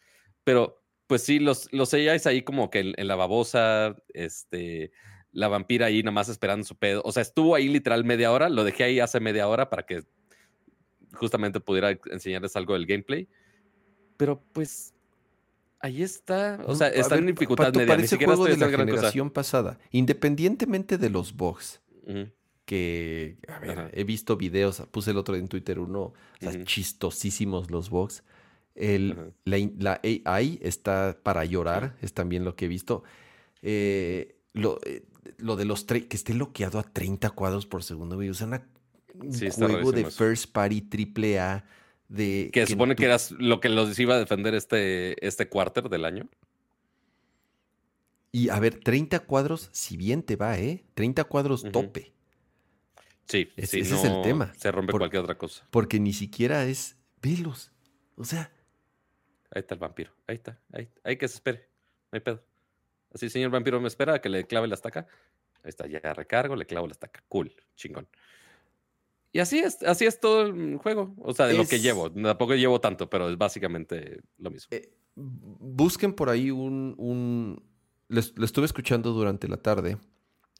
Pero 0.42 0.82
pues 1.06 1.22
sí, 1.22 1.38
los, 1.38 1.72
los 1.72 1.94
es 1.94 2.26
ahí 2.26 2.42
como 2.42 2.70
que 2.70 2.80
en, 2.80 2.94
en, 2.96 3.06
la 3.06 3.14
babosa, 3.14 3.94
este, 4.08 4.90
la 5.30 5.46
vampira 5.46 5.86
ahí 5.86 6.02
nada 6.02 6.10
más 6.10 6.28
esperando 6.28 6.64
su 6.64 6.76
pedo. 6.76 7.02
O 7.04 7.12
sea, 7.12 7.22
estuvo 7.22 7.54
ahí 7.54 7.68
literal 7.68 8.04
media 8.04 8.32
hora, 8.32 8.48
lo 8.48 8.64
dejé 8.64 8.82
ahí 8.82 8.98
hace 8.98 9.20
media 9.20 9.46
hora 9.46 9.70
para 9.70 9.86
que 9.86 10.02
justamente 11.14 11.60
pudiera 11.60 11.98
enseñarles 12.10 12.56
algo 12.56 12.74
del 12.74 12.86
gameplay. 12.86 13.28
Pero 14.16 14.42
pues 14.52 14.94
ahí 15.80 16.02
está. 16.02 16.60
O 16.66 16.74
sea, 16.74 16.88
está 16.88 17.16
en 17.16 17.26
dificultad 17.26 17.74
media. 17.74 17.96
Ni 17.96 18.06
siquiera 18.06 18.34
juego 18.34 18.48
de 18.48 18.56
la 18.56 18.70
generación 18.70 19.30
pasada. 19.30 19.78
Independientemente 19.90 20.96
de 20.96 21.10
los 21.10 21.36
bugs. 21.36 21.80
Que, 22.64 23.36
a 23.48 23.58
ver, 23.58 23.90
he 23.92 24.04
visto 24.04 24.36
videos, 24.36 24.82
puse 24.90 25.10
el 25.10 25.18
otro 25.18 25.34
en 25.34 25.48
Twitter 25.48 25.78
uno, 25.78 26.14
chistosísimos 26.64 27.70
los 27.70 27.90
bugs. 27.90 28.22
El, 28.74 29.34
la, 29.44 30.00
AI 30.02 30.58
está 30.62 31.18
para 31.22 31.44
llorar, 31.44 31.96
es 32.00 32.14
también 32.14 32.44
lo 32.44 32.56
que 32.56 32.64
he 32.64 32.68
visto. 32.68 33.02
Eh, 33.60 34.36
lo, 34.54 34.78
eh, 34.84 35.04
lo, 35.38 35.56
de 35.56 35.64
los 35.64 35.84
que 35.84 36.06
esté 36.10 36.32
bloqueado 36.32 36.78
a 36.78 36.82
30 36.82 37.30
cuadros 37.30 37.66
por 37.66 37.82
segundo, 37.82 38.16
o 38.16 38.34
sea, 38.34 38.46
una 38.46 38.66
un 39.14 39.32
juego 39.32 39.92
de 39.92 40.10
first 40.10 40.52
party 40.52 40.82
triple 40.82 41.38
A 41.38 41.64
de... 42.08 42.50
Que, 42.52 42.66
supone 42.66 42.96
que 42.96 43.04
era 43.04 43.16
lo 43.38 43.60
que 43.60 43.68
los 43.68 43.98
iba 43.98 44.14
a 44.14 44.18
defender 44.18 44.54
este, 44.54 45.26
este 45.26 45.48
quarter 45.48 45.88
del 45.88 46.04
año. 46.04 46.28
Y 48.32 48.48
a 48.48 48.58
ver, 48.58 48.80
30 48.80 49.20
cuadros, 49.20 49.68
si 49.72 49.96
bien 49.96 50.22
te 50.22 50.36
va, 50.36 50.58
¿eh? 50.58 50.84
30 50.94 51.24
cuadros 51.24 51.64
tope. 51.70 52.12
Sí, 53.26 53.50
ese 53.56 53.80
es 53.80 54.04
el 54.04 54.22
tema. 54.22 54.52
Se 54.56 54.72
rompe 54.72 54.92
cualquier 54.92 55.22
otra 55.22 55.36
cosa. 55.36 55.66
Porque 55.70 56.00
ni 56.00 56.12
siquiera 56.12 56.64
es 56.64 56.96
velos. 57.20 57.70
O 58.16 58.24
sea. 58.24 58.50
Ahí 59.50 59.60
está 59.60 59.74
el 59.74 59.80
vampiro. 59.80 60.12
Ahí 60.26 60.36
está. 60.36 60.58
Ahí, 60.72 60.88
ahí 61.04 61.16
que 61.16 61.28
se 61.28 61.34
espere. 61.34 61.68
No 62.10 62.16
hay 62.16 62.20
pedo. 62.20 62.42
Así, 63.14 63.28
señor 63.28 63.50
vampiro, 63.50 63.80
me 63.80 63.88
espera 63.88 64.14
a 64.14 64.20
que 64.20 64.28
le 64.28 64.46
clave 64.46 64.66
la 64.66 64.74
estaca. 64.74 65.06
Ahí 65.62 65.68
está, 65.68 65.86
ya 65.86 66.00
recargo, 66.14 66.56
le 66.56 66.66
clavo 66.66 66.86
la 66.86 66.92
estaca. 66.92 67.22
Cool, 67.28 67.54
chingón. 67.76 68.08
Y 69.32 69.38
así 69.38 69.58
es, 69.58 69.82
así 69.82 70.04
es 70.04 70.20
todo 70.20 70.42
el 70.42 70.76
juego. 70.76 71.14
O 71.18 71.32
sea, 71.32 71.46
de 71.46 71.54
lo 71.54 71.66
que 71.66 71.80
llevo. 71.80 72.10
Tampoco 72.10 72.54
llevo 72.54 72.80
tanto, 72.80 73.08
pero 73.08 73.30
es 73.30 73.38
básicamente 73.38 74.20
lo 74.38 74.50
mismo. 74.50 74.68
Eh, 74.70 74.92
busquen 75.14 76.12
por 76.12 76.28
ahí 76.28 76.50
un. 76.50 76.94
un... 76.98 77.62
lo 78.08 78.44
estuve 78.44 78.66
escuchando 78.66 79.12
durante 79.12 79.48
la 79.48 79.56
tarde. 79.56 79.96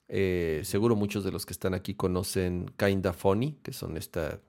Eh, 0.09 0.61
seguro 0.65 0.95
muchos 0.95 1.25
de 1.25 1.33
los 1.33 1.47
que 1.47 1.55
están 1.55 1.75
aquí 1.75 1.95
conocen 1.95 2.71
Kinda 2.77 3.13
Funny, 3.13 3.59
que 3.63 3.73
son 3.73 3.97
esta 3.97 4.41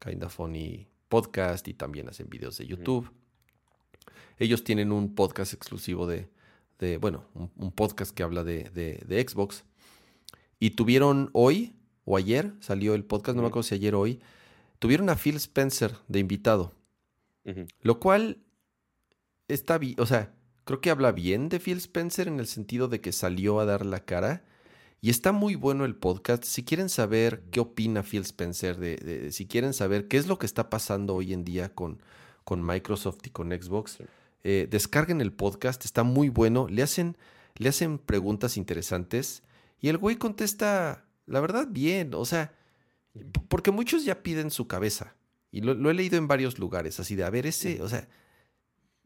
Kinda 0.00 0.28
Funny 0.28 0.88
podcast 1.08 1.68
y 1.68 1.74
también 1.74 2.08
hacen 2.08 2.28
videos 2.28 2.58
de 2.58 2.66
YouTube. 2.66 3.08
ellos 4.38 4.64
tienen 4.64 4.90
un 4.90 5.14
podcast 5.14 5.54
exclusivo 5.54 6.08
de, 6.08 6.28
de 6.80 6.98
bueno, 6.98 7.26
un, 7.34 7.70
podcast 7.70 8.12
que 8.12 8.24
habla 8.24 8.42
de, 8.42 8.64
de, 8.70 9.28
Xbox. 9.28 9.64
Y 10.58 10.70
tuvieron 10.70 11.30
hoy 11.32 11.76
o 12.04 12.16
ayer, 12.16 12.52
salió 12.60 12.94
el 12.94 13.04
podcast, 13.04 13.36
no 13.36 13.42
me 13.42 13.48
acuerdo 13.48 13.68
si 13.68 13.74
ayer 13.74 13.94
o 13.94 14.00
hoy, 14.00 14.20
tuvieron 14.78 15.08
a 15.08 15.16
Phil 15.16 15.36
Spencer 15.36 15.96
de 16.08 16.18
invitado. 16.18 16.74
Lo 17.82 18.00
cual 18.00 18.38
está 19.48 19.76
bien, 19.76 19.96
o 19.98 20.06
sea, 20.06 20.34
creo 20.64 20.80
que 20.80 20.90
habla 20.90 21.12
bien 21.12 21.48
de 21.48 21.60
Phil 21.60 21.78
Spencer 21.78 22.28
en 22.28 22.40
el 22.40 22.46
sentido 22.46 22.88
de 22.88 23.00
que 23.00 23.12
salió 23.12 23.60
a 23.60 23.64
dar 23.64 23.84
la 23.86 24.00
cara. 24.00 24.44
Y 25.00 25.10
está 25.10 25.32
muy 25.32 25.54
bueno 25.54 25.84
el 25.84 25.96
podcast. 25.96 26.44
Si 26.44 26.64
quieren 26.64 26.88
saber 26.88 27.42
qué 27.50 27.60
opina 27.60 28.02
Phil 28.02 28.22
Spencer, 28.22 28.78
de, 28.78 29.30
si 29.32 29.46
quieren 29.46 29.74
saber 29.74 30.08
qué 30.08 30.16
es 30.16 30.26
lo 30.26 30.38
que 30.38 30.46
está 30.46 30.70
pasando 30.70 31.14
hoy 31.14 31.34
en 31.34 31.44
día 31.44 31.74
con, 31.74 32.00
con 32.42 32.64
Microsoft 32.64 33.18
y 33.26 33.30
con 33.30 33.50
Xbox, 33.50 33.98
eh, 34.44 34.66
descarguen 34.70 35.20
el 35.20 35.32
podcast. 35.32 35.84
Está 35.84 36.04
muy 36.04 36.30
bueno. 36.30 36.68
Le 36.68 36.82
hacen, 36.82 37.18
le 37.56 37.68
hacen 37.68 37.98
preguntas 37.98 38.56
interesantes. 38.56 39.42
Y 39.78 39.88
el 39.88 39.98
güey 39.98 40.16
contesta, 40.16 41.04
la 41.26 41.40
verdad, 41.40 41.66
bien. 41.70 42.14
O 42.14 42.24
sea, 42.24 42.52
porque 43.48 43.70
muchos 43.70 44.04
ya 44.04 44.22
piden 44.22 44.50
su 44.50 44.66
cabeza. 44.66 45.14
Y 45.50 45.60
lo, 45.60 45.74
lo 45.74 45.90
he 45.90 45.94
leído 45.94 46.16
en 46.16 46.28
varios 46.28 46.58
lugares. 46.58 46.98
Así 47.00 47.14
de, 47.14 47.24
a 47.24 47.30
ver, 47.30 47.46
ese, 47.46 47.82
o 47.82 47.88
sea 47.88 48.08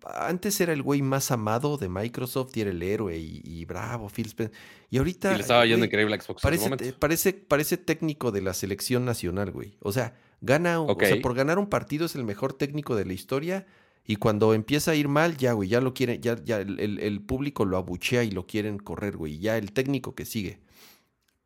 antes 0.05 0.61
era 0.61 0.73
el 0.73 0.82
güey 0.82 1.03
más 1.03 1.31
amado 1.31 1.77
de 1.77 1.89
Microsoft 1.89 2.57
y 2.57 2.61
era 2.61 2.70
el 2.70 2.82
héroe 2.82 3.19
y, 3.19 3.65
bravo, 3.65 4.09
Phil 4.09 4.27
Spencer. 4.27 4.57
Y 4.90 4.99
ahorita. 4.99 5.32
Y 5.32 5.36
le 5.36 5.40
estaba 5.40 5.66
yendo 5.66 5.85
increíble 5.85 6.19
Xbox. 6.20 6.43
Parece, 6.43 6.93
parece, 6.93 7.32
parece, 7.32 7.77
técnico 7.77 8.31
de 8.31 8.43
la 8.43 8.55
selección 8.55 9.05
nacional, 9.05 9.51
güey. 9.51 9.77
O 9.81 9.93
sea, 9.93 10.15
gana, 10.40 10.81
o 10.81 10.97
sea, 10.99 11.20
por 11.20 11.35
ganar 11.35 11.59
un 11.59 11.69
partido 11.69 12.07
es 12.07 12.15
el 12.15 12.24
mejor 12.24 12.53
técnico 12.53 12.95
de 12.97 13.05
la 13.05 13.12
historia. 13.12 13.66
Y 14.07 14.16
cuando 14.16 14.55
empieza 14.55 14.93
a 14.93 14.95
ir 14.95 15.09
mal, 15.09 15.36
ya, 15.36 15.53
güey, 15.53 15.69
ya 15.69 15.81
lo 15.81 15.93
quieren, 15.93 16.23
ya, 16.23 16.43
ya 16.43 16.61
el, 16.61 17.20
público 17.20 17.66
lo 17.66 17.77
abuchea 17.77 18.24
y 18.24 18.31
lo 18.31 18.47
quieren 18.47 18.78
correr, 18.78 19.16
güey. 19.16 19.39
Ya 19.39 19.59
el 19.59 19.73
técnico 19.73 20.15
que 20.15 20.24
sigue. 20.24 20.61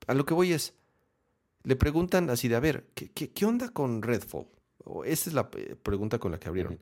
A 0.07 0.15
lo 0.15 0.25
que 0.27 0.35
voy 0.35 0.53
es, 0.53 0.75
le 1.65 1.77
preguntan 1.77 2.31
así 2.31 2.49
de, 2.49 2.57
a 2.57 2.61
ver, 2.61 2.87
¿qué, 2.95 3.11
qué, 3.11 3.47
onda 3.47 3.69
con 3.69 4.03
Redfall? 4.03 4.47
esa 5.05 5.31
es 5.31 5.35
la 5.35 5.49
eh, 5.57 5.77
pregunta 5.81 6.19
con 6.19 6.33
la 6.33 6.41
que 6.41 6.49
abrieron. 6.49 6.81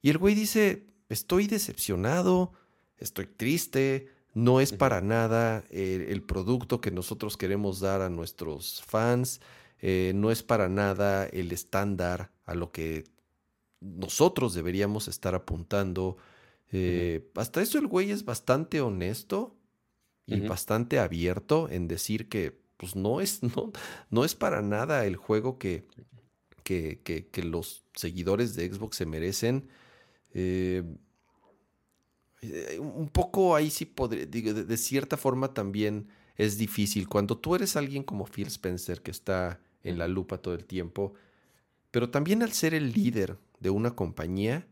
Y 0.00 0.10
el 0.10 0.18
güey 0.18 0.34
dice, 0.34 0.86
estoy 1.08 1.46
decepcionado, 1.46 2.52
estoy 2.96 3.26
triste, 3.26 4.08
no 4.34 4.60
es 4.60 4.72
para 4.72 5.00
nada 5.00 5.64
el, 5.70 6.22
producto 6.22 6.80
que 6.80 6.90
nosotros 6.90 7.36
queremos 7.36 7.80
dar 7.80 8.02
a 8.02 8.08
nuestros 8.08 8.82
fans, 8.82 9.40
eh, 9.80 10.12
no 10.14 10.30
es 10.30 10.42
para 10.42 10.68
nada 10.68 11.26
el 11.26 11.52
estándar 11.52 12.30
a 12.46 12.54
lo 12.54 12.70
que 12.70 13.04
nosotros 13.80 14.54
deberíamos 14.54 15.08
estar 15.08 15.34
apuntando. 15.34 16.16
Eh, 16.70 17.30
hasta 17.34 17.62
eso 17.62 17.78
el 17.78 17.86
güey 17.86 18.10
es 18.10 18.24
bastante 18.24 18.80
honesto 18.80 19.57
y 20.28 20.40
bastante 20.40 20.98
abierto 20.98 21.68
en 21.68 21.88
decir 21.88 22.28
que 22.28 22.60
pues 22.76 22.94
no 22.94 23.20
es, 23.20 23.42
no, 23.56 23.72
no 24.10 24.24
es 24.24 24.34
para 24.34 24.62
nada 24.62 25.04
el 25.04 25.16
juego 25.16 25.58
que, 25.58 25.86
que, 26.62 27.00
que 27.02 27.42
los 27.42 27.84
seguidores 27.94 28.54
de 28.54 28.72
Xbox 28.72 28.96
se 28.96 29.06
merecen. 29.06 29.68
Eh, 30.34 30.82
eh, 32.42 32.78
un 32.78 33.08
poco 33.08 33.56
ahí 33.56 33.70
sí 33.70 33.84
podría, 33.84 34.24
digo, 34.26 34.54
de, 34.54 34.76
cierta 34.76 35.16
forma 35.16 35.54
también 35.54 36.08
es 36.36 36.56
difícil. 36.56 37.08
Cuando 37.08 37.36
tú 37.38 37.54
eres 37.54 37.76
alguien 37.76 38.04
como 38.04 38.26
Phil 38.26 38.46
Spencer 38.46 39.02
que 39.02 39.10
está 39.10 39.60
en 39.82 39.98
la 39.98 40.06
lupa 40.06 40.38
todo 40.38 40.54
el 40.54 40.64
tiempo, 40.64 41.14
pero 41.90 42.10
también 42.10 42.42
al 42.42 42.52
ser 42.52 42.74
el 42.74 42.92
líder 42.92 43.38
de 43.58 43.70
una 43.70 43.96
compañía, 43.96 44.66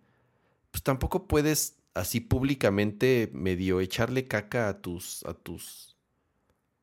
pues 0.70 0.82
tampoco 0.82 1.26
puedes 1.26 1.76
así 1.96 2.20
públicamente 2.20 3.30
medio 3.32 3.80
echarle 3.80 4.28
caca 4.28 4.68
a 4.68 4.80
tus, 4.80 5.24
a 5.24 5.34
tus, 5.34 5.96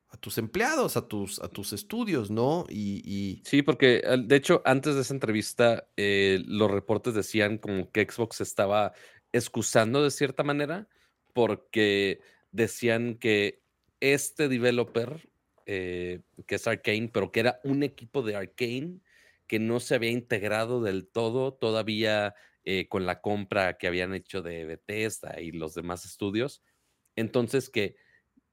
a 0.08 0.16
tus 0.16 0.38
empleados, 0.38 0.96
a 0.96 1.06
tus, 1.06 1.40
a 1.40 1.48
tus 1.48 1.72
estudios, 1.72 2.30
¿no? 2.30 2.66
Y, 2.68 3.40
Sí, 3.44 3.62
porque 3.62 4.02
de 4.18 4.36
hecho 4.36 4.60
antes 4.64 4.96
de 4.96 5.02
esa 5.02 5.14
entrevista 5.14 5.88
eh, 5.96 6.42
los 6.46 6.70
reportes 6.70 7.14
decían 7.14 7.58
como 7.58 7.90
que 7.90 8.06
Xbox 8.10 8.40
estaba 8.40 8.92
excusando 9.32 10.02
de 10.02 10.10
cierta 10.10 10.42
manera 10.42 10.88
porque 11.32 12.20
decían 12.50 13.14
que 13.14 13.62
este 14.00 14.48
developer, 14.48 15.28
eh, 15.66 16.20
que 16.46 16.56
es 16.56 16.66
Arkane, 16.66 17.08
pero 17.12 17.30
que 17.32 17.40
era 17.40 17.60
un 17.64 17.82
equipo 17.82 18.22
de 18.22 18.36
Arkane 18.36 19.00
que 19.46 19.58
no 19.60 19.78
se 19.78 19.94
había 19.94 20.10
integrado 20.10 20.82
del 20.82 21.06
todo 21.06 21.52
todavía 21.52 22.34
eh, 22.64 22.88
con 22.88 23.06
la 23.06 23.20
compra 23.20 23.76
que 23.76 23.86
habían 23.86 24.14
hecho 24.14 24.42
de 24.42 24.64
Bethesda 24.64 25.40
y 25.40 25.52
los 25.52 25.74
demás 25.74 26.04
estudios. 26.04 26.62
Entonces 27.16 27.70
que 27.70 27.96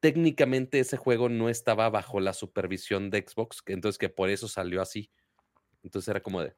técnicamente 0.01 0.79
ese 0.79 0.97
juego 0.97 1.29
no 1.29 1.47
estaba 1.47 1.89
bajo 1.89 2.19
la 2.19 2.33
supervisión 2.33 3.09
de 3.09 3.25
Xbox, 3.25 3.61
que 3.61 3.73
entonces 3.73 3.97
que 3.97 4.09
por 4.09 4.29
eso 4.29 4.47
salió 4.47 4.81
así. 4.81 5.11
Entonces 5.83 6.09
era 6.09 6.21
como 6.21 6.41
de, 6.41 6.55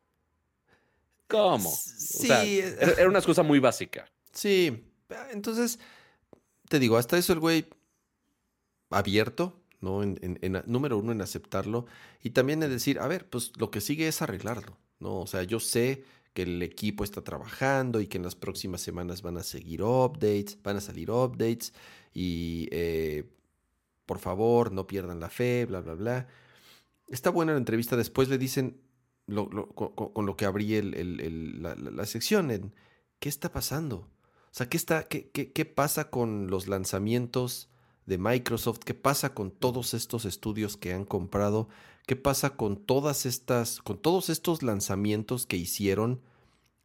¿cómo? 1.28 1.70
Sí. 1.70 2.32
Eh, 2.32 2.76
era 2.98 3.08
una 3.08 3.20
excusa 3.20 3.44
muy 3.44 3.60
básica. 3.60 4.12
Sí, 4.32 4.84
entonces, 5.32 5.80
te 6.70 6.80
digo, 6.80 6.98
hasta 6.98 7.18
eso 7.18 7.34
el 7.34 7.40
güey 7.40 7.68
abierto, 8.90 9.62
¿no? 9.80 10.02
En, 10.04 10.18
número 10.66 10.98
uno, 10.98 11.12
en 11.12 11.22
aceptarlo. 11.22 11.86
Y 12.22 12.32
también 12.32 12.64
en 12.64 12.70
decir, 12.70 13.00
a 13.00 13.08
ver, 13.08 13.30
pues 13.30 13.52
lo 13.58 13.72
que 13.72 13.82
sigue 13.82 14.08
es 14.08 14.22
arreglarlo, 14.22 14.78
¿no? 15.00 15.20
O 15.20 15.28
sea, 15.28 15.44
yo 15.44 15.60
sé 15.60 16.04
que 16.34 16.44
el 16.44 16.62
equipo 16.62 17.04
está 17.04 17.22
trabajando 17.22 18.02
y 18.02 18.08
que 18.08 18.18
en 18.18 18.24
las 18.24 18.36
próximas 18.36 18.82
semanas 18.82 19.22
van 19.22 19.38
a 19.38 19.44
seguir 19.44 19.84
updates, 19.84 20.58
van 20.64 20.78
a 20.78 20.82
salir 20.82 21.12
updates 21.12 21.74
y 22.14 22.68
eh, 22.72 23.30
por 24.06 24.20
favor 24.20 24.72
no 24.72 24.88
pierdan 24.88 25.20
la 25.20 25.30
fe, 25.30 25.66
bla, 25.66 25.82
bla, 25.82 25.94
bla. 25.94 26.28
Está 27.08 27.30
buena 27.30 27.54
la 27.54 27.60
entrevista. 27.60 27.96
Después 27.96 28.30
le 28.30 28.38
dicen, 28.38 28.82
con, 29.76 30.26
lo 30.26 30.36
que 30.36 30.46
abrí 30.46 30.82
la, 30.82 32.06
sección, 32.06 32.74
¿qué 33.20 33.30
está 33.30 33.52
pasando? 33.52 33.98
O 33.98 34.56
sea, 34.56 34.70
¿qué, 34.70 34.78
está, 34.78 35.08
qué, 35.08 35.66
pasa 35.66 36.10
con 36.10 36.48
los 36.48 36.68
lanzamientos 36.68 37.70
de 38.06 38.18
Microsoft? 38.18 38.80
¿Qué 38.80 38.94
pasa 38.94 39.34
con 39.34 39.52
todos 39.52 39.94
estos 39.94 40.26
estudios 40.26 40.78
que 40.78 40.94
han 40.94 41.06
comprado? 41.06 41.70
¿Qué 42.06 42.16
pasa 42.18 42.52
con 42.58 42.78
todas 42.78 43.26
estas, 43.26 43.82
con 43.82 43.98
todos 43.98 44.30
estos 44.30 44.62
lanzamientos 44.62 45.46
que 45.46 45.56
hicieron 45.56 46.22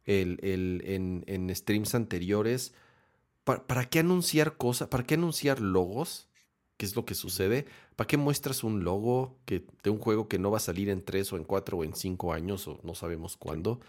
el, 0.05 0.39
en, 0.41 1.23
en, 1.27 1.53
streams 1.53 1.93
anteriores? 1.93 2.73
¿Para, 3.43 3.89
qué 3.89 3.99
anunciar 3.99 4.55
cosas? 4.55 4.87
¿Para 4.87 5.03
qué 5.03 5.15
anunciar 5.15 5.59
logos? 5.59 6.29
¿Qué 6.77 6.85
es 6.85 6.95
lo 6.95 7.05
que 7.05 7.15
sucede? 7.15 7.65
¿Para 7.97 8.07
qué 8.07 8.15
muestras 8.15 8.63
un 8.63 8.85
logo 8.85 9.37
que, 9.45 9.65
de 9.83 9.89
un 9.89 9.99
juego 9.99 10.29
que 10.29 10.39
no 10.39 10.51
va 10.51 10.57
a 10.57 10.61
salir 10.61 10.87
en 10.89 11.03
tres 11.03 11.33
o 11.33 11.37
en 11.37 11.43
cuatro 11.43 11.77
o 11.77 11.83
en 11.83 11.93
cinco 11.93 12.31
años 12.31 12.65
o 12.69 12.79
no 12.83 12.95
sabemos 12.95 13.35
cuándo? 13.35 13.81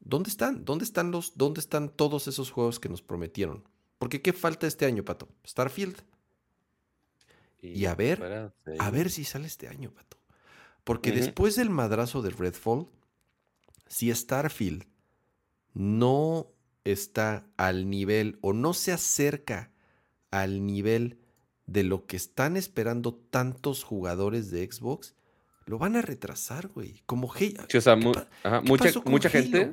¿Dónde 0.00 0.30
están? 0.30 0.64
¿Dónde 0.64 0.84
están 0.84 1.10
los, 1.10 1.36
dónde 1.36 1.60
están 1.60 1.90
todos 1.90 2.28
esos 2.28 2.50
juegos 2.50 2.80
que 2.80 2.88
nos 2.88 3.02
prometieron? 3.02 3.62
Porque 3.98 4.22
¿qué 4.22 4.32
falta 4.32 4.66
este 4.66 4.86
año, 4.86 5.04
Pato? 5.04 5.28
Starfield. 5.46 6.02
Y, 7.60 7.84
a 7.84 7.94
ver, 7.94 8.52
a 8.78 8.90
ver 8.90 9.10
si 9.10 9.24
sale 9.24 9.46
este 9.46 9.68
año, 9.68 9.92
Pato. 9.92 10.21
Porque 10.84 11.12
después 11.12 11.56
del 11.56 11.70
madrazo 11.70 12.22
de 12.22 12.30
Redfall, 12.30 12.88
si 13.86 14.12
Starfield 14.12 14.84
no 15.74 16.50
está 16.84 17.46
al 17.56 17.88
nivel 17.88 18.38
o 18.40 18.52
no 18.52 18.74
se 18.74 18.92
acerca 18.92 19.70
al 20.30 20.66
nivel 20.66 21.18
de 21.66 21.84
lo 21.84 22.06
que 22.06 22.16
están 22.16 22.56
esperando 22.56 23.14
tantos 23.14 23.84
jugadores 23.84 24.50
de 24.50 24.70
Xbox, 24.70 25.14
lo 25.66 25.78
van 25.78 25.96
a 25.96 26.02
retrasar, 26.02 26.68
güey. 26.68 27.02
Como 27.06 27.32
Halo. 27.32 27.66
mucha, 28.64 29.00
mucha 29.04 29.30
gente. 29.30 29.70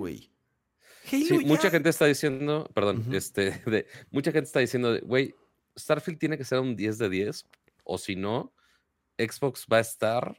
mucha 1.45 1.69
gente 1.71 1.89
está 1.89 2.05
diciendo, 2.05 2.69
perdón, 2.73 3.05
este, 3.13 3.51
de, 3.65 3.87
mucha 4.11 4.31
gente 4.31 4.45
está 4.45 4.59
diciendo, 4.59 4.97
güey, 5.03 5.33
Starfield 5.77 6.19
tiene 6.19 6.37
que 6.37 6.43
ser 6.43 6.59
un 6.59 6.75
10 6.75 6.97
de 6.99 7.09
10, 7.09 7.45
o 7.83 7.97
si 7.97 8.15
no, 8.15 8.53
Xbox 9.17 9.65
va 9.71 9.77
a 9.77 9.81
estar 9.81 10.37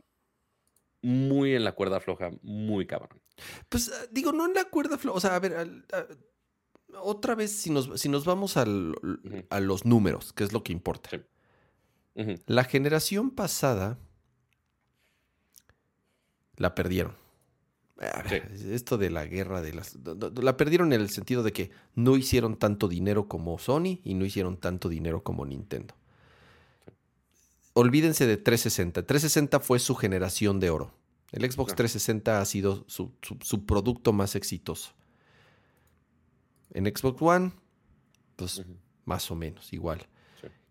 muy 1.03 1.55
en 1.55 1.65
la 1.65 1.73
cuerda 1.73 2.01
floja, 2.01 2.31
muy 2.43 2.87
cabrón. 2.87 3.21
Pues 3.69 3.91
ah, 3.93 4.07
digo, 4.11 4.33
no 4.33 4.47
en 4.47 4.55
la 4.55 4.65
cuerda 4.65 4.99
floja, 4.99 5.17
o 5.17 5.21
sea, 5.21 5.37
a 5.37 5.39
ver, 5.39 5.85
otra 7.01 7.35
vez, 7.35 7.53
si 7.53 7.71
nos, 7.71 8.01
si 8.01 8.09
nos 8.09 8.25
vamos 8.25 8.57
a 8.57 8.65
los 8.65 9.85
números, 9.85 10.33
que 10.33 10.45
es 10.45 10.53
lo 10.53 10.63
que 10.63 10.73
importa. 10.73 11.11
La 12.47 12.65
generación 12.65 13.31
pasada 13.31 13.99
la 16.57 16.75
perdieron. 16.75 17.15
Esto 18.71 18.99
de 18.99 19.11
la 19.11 19.27
guerra 19.27 19.63
de 19.63 19.75
las... 19.75 19.97
La 20.43 20.57
perdieron 20.57 20.93
en 20.93 21.01
el 21.01 21.11
sentido 21.11 21.43
de 21.43 21.53
que 21.53 21.71
no 21.95 22.17
hicieron 22.17 22.57
tanto 22.57 22.89
dinero 22.89 23.29
como 23.29 23.59
Sony 23.59 24.01
y 24.05 24.15
no 24.15 24.25
hicieron 24.25 24.57
tanto 24.57 24.89
dinero 24.89 25.23
como 25.23 25.45
Nintendo. 25.45 25.95
Olvídense 27.73 28.27
de 28.27 28.37
360. 28.37 29.07
360 29.07 29.61
fue 29.61 29.79
su 29.79 29.95
generación 29.95 30.61
de 30.61 30.71
oro. 30.71 30.95
El 31.33 31.51
Xbox 31.51 31.75
360 31.75 32.41
ha 32.41 32.45
sido 32.45 32.85
su, 32.89 33.13
producto 33.65 34.13
más 34.13 34.35
exitoso. 34.35 34.93
En 36.73 36.87
Xbox 36.87 37.23
One, 37.23 37.53
Entonces, 38.31 38.67
más 39.05 39.31
o 39.31 39.37
menos, 39.37 39.73
igual. 39.73 40.07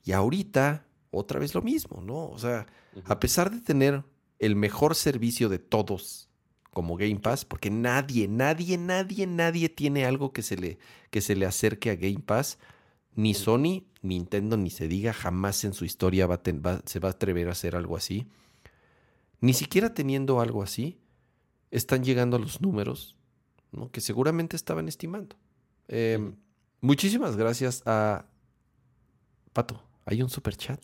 Y 0.03 0.11
ahorita, 0.11 0.85
otra 1.11 1.39
vez 1.39 1.53
lo 1.53 1.61
mismo, 1.61 2.01
¿no? 2.01 2.27
O 2.29 2.37
sea, 2.37 2.65
a 3.05 3.19
pesar 3.19 3.51
de 3.51 3.61
tener 3.61 4.03
el 4.39 4.55
mejor 4.55 4.95
servicio 4.95 5.49
de 5.49 5.59
todos 5.59 6.29
como 6.71 6.97
Game 6.97 7.19
Pass, 7.19 7.45
porque 7.45 7.69
nadie, 7.69 8.27
nadie, 8.27 8.77
nadie, 8.77 9.27
nadie 9.27 9.69
tiene 9.69 10.05
algo 10.05 10.31
que 10.31 10.41
se 10.41 10.55
le, 10.57 10.77
que 11.09 11.21
se 11.21 11.35
le 11.35 11.45
acerque 11.45 11.89
a 11.89 11.95
Game 11.95 12.19
Pass, 12.19 12.57
ni 13.15 13.33
Sony, 13.33 13.83
Nintendo, 14.01 14.57
ni 14.57 14.69
se 14.69 14.87
diga, 14.87 15.13
jamás 15.13 15.63
en 15.63 15.73
su 15.73 15.85
historia 15.85 16.27
va 16.27 16.39
se 16.85 16.99
va 16.99 17.09
a 17.09 17.11
atrever 17.11 17.47
a 17.49 17.51
hacer 17.51 17.75
algo 17.75 17.97
así. 17.97 18.27
Ni 19.41 19.53
siquiera 19.53 19.93
teniendo 19.93 20.41
algo 20.41 20.63
así, 20.63 20.99
están 21.71 22.03
llegando 22.03 22.37
a 22.37 22.39
los 22.39 22.61
números 22.61 23.15
que 23.91 24.01
seguramente 24.01 24.55
estaban 24.55 24.87
estimando. 24.87 25.35
Em, 25.87 26.35
muchísimas 26.81 27.35
gracias 27.35 27.83
a 27.85 28.25
Pato. 29.53 29.83
Hay 30.05 30.21
un 30.21 30.29
super 30.29 30.55
chat. 30.55 30.81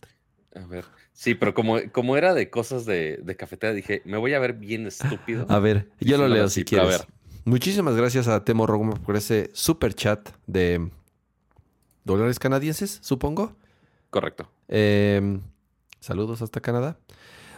A 0.55 0.65
ver. 0.65 0.85
Sí, 1.11 1.35
pero 1.35 1.53
como, 1.53 1.77
como 1.91 2.15
era 2.17 2.33
de 2.33 2.49
cosas 2.49 2.85
de, 2.85 3.19
de, 3.23 3.35
cafetera, 3.35 3.73
dije, 3.73 4.01
me 4.05 4.17
voy 4.17 4.33
a 4.33 4.39
ver 4.39 4.53
bien 4.53 4.85
estúpido. 4.85 5.45
A 5.49 5.59
ver, 5.59 5.89
yo 5.99 6.17
lo 6.17 6.27
leo 6.27 6.47
si 6.49 6.63
quieres. 6.63 6.87
A 6.87 6.89
ver. 6.89 7.07
Muchísimas 7.45 7.95
gracias 7.95 8.27
a 8.27 8.43
Temo 8.43 8.65
Rogoma 8.65 8.95
por 8.95 9.15
ese 9.15 9.51
super 9.53 9.93
chat 9.93 10.29
de 10.47 10.89
dólares 12.05 12.39
canadienses, 12.39 12.99
supongo. 13.01 13.57
Correcto. 14.09 14.49
Em, 14.69 15.41
saludos 15.99 16.41
hasta 16.41 16.61
Canadá. 16.61 16.97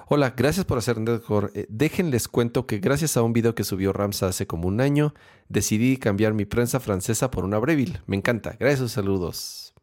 Hola, 0.08 0.34
gracias 0.36 0.66
por 0.66 0.80
hacer 0.80 1.00
Nerdcore. 1.00 1.50
Eh, 1.54 1.66
déjenles 1.70 2.28
cuento 2.28 2.66
que 2.66 2.80
gracias 2.80 3.18
a 3.18 3.22
un 3.22 3.34
video 3.34 3.54
que 3.54 3.64
subió 3.64 3.94
Ramsa 3.94 4.28
hace 4.28 4.48
como 4.48 4.68
un 4.68 4.82
año, 4.82 5.14
decidí 5.50 5.98
cambiar 5.98 6.34
mi 6.34 6.46
prensa 6.46 6.80
francesa 6.80 7.30
por 7.30 7.44
una 7.44 7.60
Breville. 7.60 8.02
Me 8.08 8.16
encanta. 8.16 8.56
Gracias, 8.60 8.92
saludos. 8.92 9.76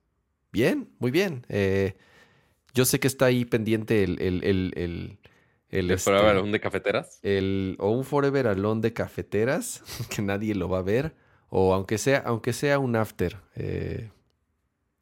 Bien, 0.50 0.88
muy 0.98 1.10
bien. 1.10 1.46
Eh, 1.48 1.96
yo 2.72 2.84
sé 2.84 2.98
que 2.98 3.06
está 3.06 3.26
ahí 3.26 3.44
pendiente 3.44 4.02
el... 4.02 4.20
el, 4.20 4.42
el, 4.42 4.72
el 4.76 5.18
el, 5.74 5.90
¿El 5.90 5.98
Forever 5.98 6.26
este, 6.26 6.38
Alone 6.38 6.52
de 6.52 6.60
cafeteras? 6.60 7.18
El, 7.22 7.76
o 7.80 7.90
un 7.90 8.04
Forever 8.04 8.46
Alone 8.46 8.80
de 8.80 8.92
cafeteras, 8.92 9.82
que 10.08 10.22
nadie 10.22 10.54
lo 10.54 10.68
va 10.68 10.78
a 10.78 10.82
ver. 10.82 11.16
O 11.48 11.74
aunque 11.74 11.98
sea, 11.98 12.22
aunque 12.26 12.52
sea 12.52 12.78
un 12.78 12.94
after. 12.94 13.38
Eh, 13.56 14.10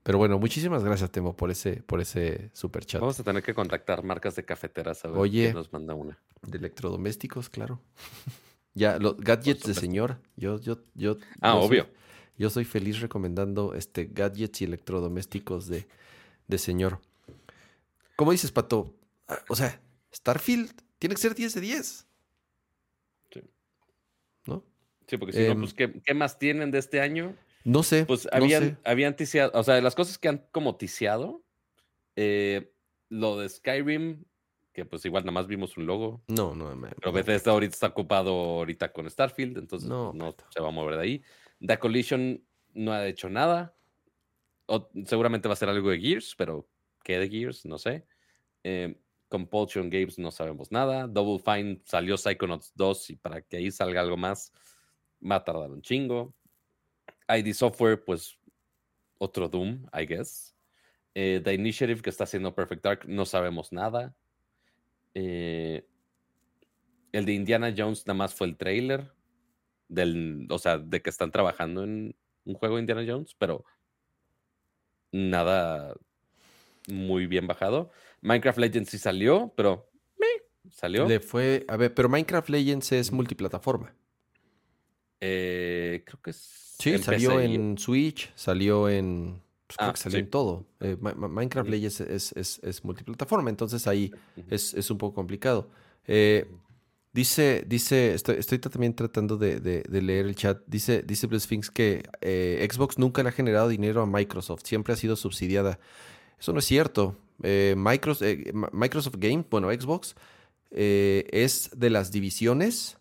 pero 0.02 0.18
bueno, 0.18 0.38
muchísimas 0.38 0.82
gracias, 0.82 1.10
Temo, 1.12 1.36
por 1.36 1.50
ese, 1.50 1.82
por 1.82 2.00
ese 2.00 2.50
super 2.52 2.84
chat. 2.84 3.00
Vamos 3.00 3.20
a 3.20 3.22
tener 3.22 3.42
que 3.42 3.54
contactar 3.54 4.02
marcas 4.02 4.34
de 4.34 4.44
cafeteras 4.44 5.04
a 5.04 5.08
ver 5.08 5.18
Oye, 5.18 5.44
quién 5.44 5.54
nos 5.54 5.72
manda 5.72 5.94
una. 5.94 6.18
De 6.42 6.58
electrodomésticos, 6.58 7.48
claro. 7.48 7.80
ya, 8.74 8.98
los 8.98 9.16
gadgets 9.18 9.62
de 9.64 9.74
señor. 9.74 10.18
Yo, 10.36 10.60
yo, 10.60 10.78
yo. 10.94 11.18
Ah, 11.40 11.54
obvio. 11.54 11.88
yo 12.36 12.50
soy 12.50 12.64
feliz 12.64 13.00
recomendando 13.00 13.74
este 13.74 14.06
gadgets 14.06 14.62
y 14.62 14.64
electrodomésticos 14.64 15.68
de, 15.68 15.86
de 16.48 16.58
señor. 16.58 16.98
¿Cómo 18.16 18.32
dices, 18.32 18.50
Pato? 18.50 18.92
Ah, 19.28 19.38
o 19.48 19.54
sea, 19.54 19.80
Starfield 20.12 20.72
tiene 20.98 21.14
que 21.14 21.20
ser 21.20 21.36
10 21.36 21.54
de 21.54 21.60
10. 21.60 22.06
Sí. 23.32 23.40
¿No? 24.46 24.64
Sí, 25.06 25.16
porque 25.16 25.32
si 25.32 25.44
no, 25.44 25.52
em, 25.52 25.60
pues, 25.60 25.74
¿qué, 25.74 25.92
¿qué 26.04 26.14
más 26.14 26.40
tienen 26.40 26.72
de 26.72 26.78
este 26.78 27.00
año? 27.00 27.36
No 27.64 27.82
sé. 27.82 28.04
Pues 28.06 28.28
habían, 28.32 28.78
habían 28.84 29.16
ticiado, 29.16 29.52
o 29.54 29.62
sea, 29.62 29.80
las 29.80 29.94
cosas 29.94 30.18
que 30.18 30.28
han 30.28 30.46
como 30.50 30.76
ticiado, 30.76 31.44
eh, 32.16 32.72
lo 33.08 33.38
de 33.38 33.48
Skyrim, 33.48 34.24
que 34.72 34.84
pues 34.84 35.04
igual 35.04 35.24
nada 35.24 35.32
más 35.32 35.46
vimos 35.46 35.76
un 35.76 35.86
logo. 35.86 36.22
No, 36.28 36.54
no, 36.54 36.74
me, 36.74 36.88
Pero 36.88 37.12
Bethesda 37.12 37.52
ahorita 37.52 37.74
está 37.74 37.86
ocupado 37.88 38.32
ahorita 38.32 38.92
con 38.92 39.08
Starfield, 39.08 39.58
entonces 39.58 39.88
no, 39.88 40.12
no 40.12 40.34
se 40.50 40.60
va 40.60 40.68
a 40.68 40.72
mover 40.72 40.96
de 40.96 41.02
ahí. 41.02 41.22
The 41.64 41.78
Collision 41.78 42.42
no 42.74 42.92
ha 42.92 43.06
hecho 43.06 43.28
nada. 43.28 43.74
O, 44.66 44.88
seguramente 45.04 45.48
va 45.48 45.54
a 45.54 45.56
ser 45.56 45.68
algo 45.68 45.90
de 45.90 46.00
Gears, 46.00 46.34
pero 46.36 46.68
¿qué 47.04 47.18
de 47.18 47.28
Gears? 47.28 47.66
No 47.66 47.78
sé. 47.78 48.06
Eh, 48.64 48.96
Compulsion 49.28 49.88
Games 49.90 50.18
no 50.18 50.30
sabemos 50.30 50.70
nada. 50.70 51.06
Double 51.06 51.42
Fine 51.42 51.80
salió 51.84 52.16
Psychonauts 52.16 52.72
2 52.74 53.10
y 53.10 53.16
para 53.16 53.40
que 53.42 53.56
ahí 53.56 53.70
salga 53.70 54.00
algo 54.00 54.16
más 54.16 54.52
va 55.22 55.36
a 55.36 55.44
tardar 55.44 55.70
un 55.70 55.82
chingo. 55.82 56.34
ID 57.38 57.52
Software, 57.54 58.02
pues 58.04 58.38
otro 59.18 59.48
Doom, 59.48 59.86
I 59.92 60.06
guess. 60.06 60.54
Eh, 61.14 61.40
The 61.44 61.54
Initiative 61.54 62.02
que 62.02 62.10
está 62.10 62.24
haciendo 62.24 62.54
Perfect 62.54 62.84
Dark, 62.84 63.00
no 63.06 63.24
sabemos 63.24 63.72
nada. 63.72 64.14
Eh, 65.14 65.86
el 67.12 67.24
de 67.24 67.32
Indiana 67.32 67.72
Jones 67.76 68.06
nada 68.06 68.16
más 68.16 68.34
fue 68.34 68.46
el 68.46 68.56
trailer. 68.56 69.12
Del, 69.88 70.46
o 70.50 70.58
sea, 70.58 70.78
de 70.78 71.02
que 71.02 71.10
están 71.10 71.30
trabajando 71.30 71.84
en 71.84 72.16
un 72.44 72.54
juego 72.54 72.76
de 72.76 72.80
Indiana 72.80 73.04
Jones, 73.06 73.34
pero 73.38 73.64
nada 75.10 75.94
muy 76.88 77.26
bien 77.26 77.46
bajado. 77.46 77.90
Minecraft 78.22 78.58
Legends 78.58 78.90
sí 78.90 78.98
salió, 78.98 79.52
pero 79.54 79.90
salió. 80.70 81.06
Le 81.06 81.20
fue, 81.20 81.64
a 81.68 81.76
ver, 81.76 81.92
pero 81.94 82.08
Minecraft 82.08 82.48
Legends 82.48 82.92
es 82.92 83.12
multiplataforma. 83.12 83.94
Eh, 85.20 86.02
creo 86.06 86.20
que 86.22 86.32
Sí, 86.82 86.98
salió 86.98 87.40
en 87.40 87.78
Switch, 87.78 88.32
salió 88.34 88.88
en. 88.88 89.40
Pues, 89.68 89.76
creo 89.76 89.90
ah, 89.90 89.92
que 89.92 90.00
salió 90.00 90.18
en 90.18 90.30
todo. 90.30 90.66
Eh, 90.80 90.96
Minecraft 91.00 91.68
Legends 91.68 92.00
es, 92.00 92.84
multiplataforma, 92.84 93.50
entonces 93.50 93.86
ahí 93.86 94.12
es, 94.50 94.90
un 94.90 94.98
poco 94.98 95.14
complicado. 95.14 95.70
Eh, 96.08 96.50
dice, 97.12 97.64
dice, 97.68 98.14
estoy, 98.14 98.36
estoy, 98.36 98.58
también 98.58 98.94
tratando 98.94 99.36
de, 99.36 99.84
leer 99.88 100.26
el 100.26 100.34
chat. 100.34 100.60
Dice, 100.66 101.02
dice 101.02 101.28
Sphinx 101.38 101.70
que 101.70 102.02
Xbox 102.68 102.98
nunca 102.98 103.22
le 103.22 103.28
ha 103.28 103.32
generado 103.32 103.68
dinero 103.68 104.02
a 104.02 104.06
Microsoft, 104.06 104.62
siempre 104.64 104.92
ha 104.92 104.96
sido 104.96 105.14
subsidiada. 105.14 105.78
Eso 106.38 106.52
no 106.52 106.58
es 106.58 106.64
cierto. 106.64 107.16
Microsoft, 107.76 108.26
Microsoft 108.72 109.16
Game, 109.18 109.44
bueno, 109.48 109.70
Xbox, 109.70 110.16
es 110.72 111.70
de 111.76 111.90
las 111.90 112.10
divisiones 112.10 112.98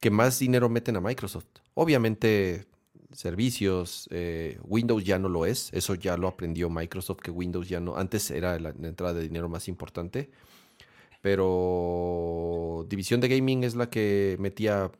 que 0.00 0.10
más 0.10 0.38
dinero 0.38 0.70
meten 0.70 0.96
a 0.96 1.00
Microsoft. 1.02 1.65
Obviamente, 1.78 2.64
servicios, 3.12 4.08
eh, 4.10 4.58
Windows 4.62 5.04
ya 5.04 5.18
no 5.18 5.28
lo 5.28 5.44
es, 5.44 5.70
eso 5.74 5.94
ya 5.94 6.16
lo 6.16 6.26
aprendió 6.26 6.70
Microsoft, 6.70 7.20
que 7.20 7.30
Windows 7.30 7.68
ya 7.68 7.80
no, 7.80 7.98
antes 7.98 8.30
era 8.30 8.58
la, 8.58 8.70
entrada 8.70 9.12
de 9.12 9.20
dinero 9.20 9.50
más 9.50 9.68
importante, 9.68 10.30
pero 11.20 12.86
división 12.88 13.20
de 13.20 13.28
gaming 13.28 13.62
es 13.64 13.74
la 13.74 13.90
que 13.90 14.36
metía, 14.38 14.90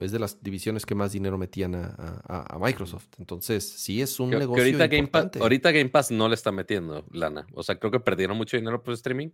es 0.00 0.10
de 0.10 0.18
las 0.18 0.42
divisiones 0.42 0.84
que 0.84 0.96
más 0.96 1.12
dinero 1.12 1.38
metían 1.38 1.76
a, 1.76 2.58
Microsoft. 2.60 3.06
Entonces, 3.20 3.62
sí 3.62 4.02
es 4.02 4.18
un 4.18 4.30
negocio 4.30 4.64
ahorita 4.64 4.86
importante. 4.86 4.96
Game 4.96 5.08
Pass, 5.30 5.40
ahorita 5.40 5.70
Game 5.70 5.90
Pass 5.90 6.10
no 6.10 6.28
le 6.28 6.34
está 6.34 6.50
metiendo 6.50 7.06
lana, 7.12 7.46
o 7.52 7.62
sea, 7.62 7.78
creo 7.78 7.92
que 7.92 8.00
perdieron 8.00 8.36
mucho 8.36 8.56
dinero 8.56 8.82
por 8.82 8.92
streaming. 8.94 9.30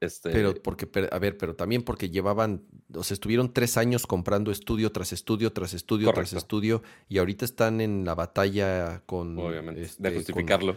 Este... 0.00 0.30
Pero 0.30 0.54
porque, 0.54 0.88
a 1.10 1.18
ver, 1.18 1.36
pero 1.36 1.54
también 1.54 1.82
porque 1.82 2.08
llevaban, 2.08 2.64
o 2.94 3.04
sea, 3.04 3.14
estuvieron 3.14 3.52
tres 3.52 3.76
años 3.76 4.06
comprando 4.06 4.50
estudio 4.50 4.90
tras 4.92 5.12
estudio, 5.12 5.52
tras 5.52 5.74
estudio, 5.74 6.10
tras 6.12 6.32
estudio, 6.32 6.82
y 7.08 7.18
ahorita 7.18 7.44
están 7.44 7.80
en 7.82 8.04
la 8.06 8.14
batalla 8.14 9.02
con... 9.04 9.38
Obviamente, 9.38 9.80
de 9.80 9.86
este, 9.86 10.14
justificarlo. 10.14 10.76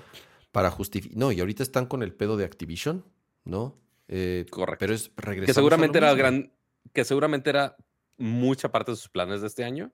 para 0.51 0.69
justificar... 0.69 1.17
No, 1.17 1.31
y 1.31 1.39
ahorita 1.39 1.63
están 1.63 1.85
con 1.85 2.03
el 2.03 2.13
pedo 2.13 2.35
de 2.35 2.43
Activision, 2.43 3.05
¿no? 3.45 3.81
Eh, 4.09 4.45
Correcto. 4.49 4.79
Pero 4.79 4.93
es 4.93 5.11
regresar. 5.15 5.47
Que 5.47 5.53
seguramente 5.53 5.97
era 5.97 6.13
gran... 6.13 6.51
Que 6.91 7.05
seguramente 7.05 7.49
era 7.49 7.77
mucha 8.17 8.71
parte 8.71 8.91
de 8.91 8.97
sus 8.97 9.09
planes 9.09 9.39
de 9.39 9.47
este 9.47 9.63
año. 9.63 9.93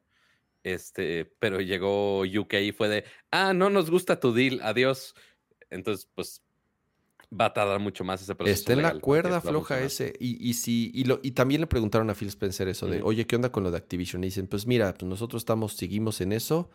Este, 0.64 1.26
pero 1.40 1.62
llegó 1.62 2.22
UK 2.22 2.56
y 2.56 2.72
fue 2.72 2.90
de, 2.90 3.06
ah, 3.32 3.54
no 3.54 3.70
nos 3.70 3.90
gusta 3.90 4.20
tu 4.20 4.34
deal, 4.34 4.60
adiós. 4.64 5.14
Entonces, 5.70 6.10
pues 6.16 6.44
va 7.38 7.46
a 7.46 7.54
tardar 7.54 7.80
mucho 7.80 8.04
más 8.04 8.22
ese 8.22 8.36
proceso. 8.36 8.60
Está 8.60 8.74
en 8.74 8.82
la 8.82 9.00
cuerda 9.00 9.42
floja 9.42 9.80
ese. 9.82 10.14
Y, 10.20 10.50
y, 10.50 10.54
si, 10.54 10.92
y, 10.94 11.04
lo, 11.04 11.20
y 11.22 11.32
también 11.32 11.62
le 11.62 11.68
preguntaron 11.68 12.10
a 12.10 12.16
Phil 12.16 12.28
Spencer 12.30 12.68
eso 12.68 12.88
de, 12.88 13.02
oye, 13.02 13.28
¿qué 13.28 13.36
onda 13.36 13.52
con 13.52 13.64
lo 13.64 13.72
de 13.72 13.78
Activision? 13.78 14.24
Y 14.24 14.28
dicen, 14.28 14.48
pues 14.48 14.66
mira, 14.66 14.94
pues 14.94 15.08
nosotros 15.08 15.42
estamos, 15.42 15.74
seguimos 15.74 16.22
en 16.22 16.32
eso. 16.32 16.70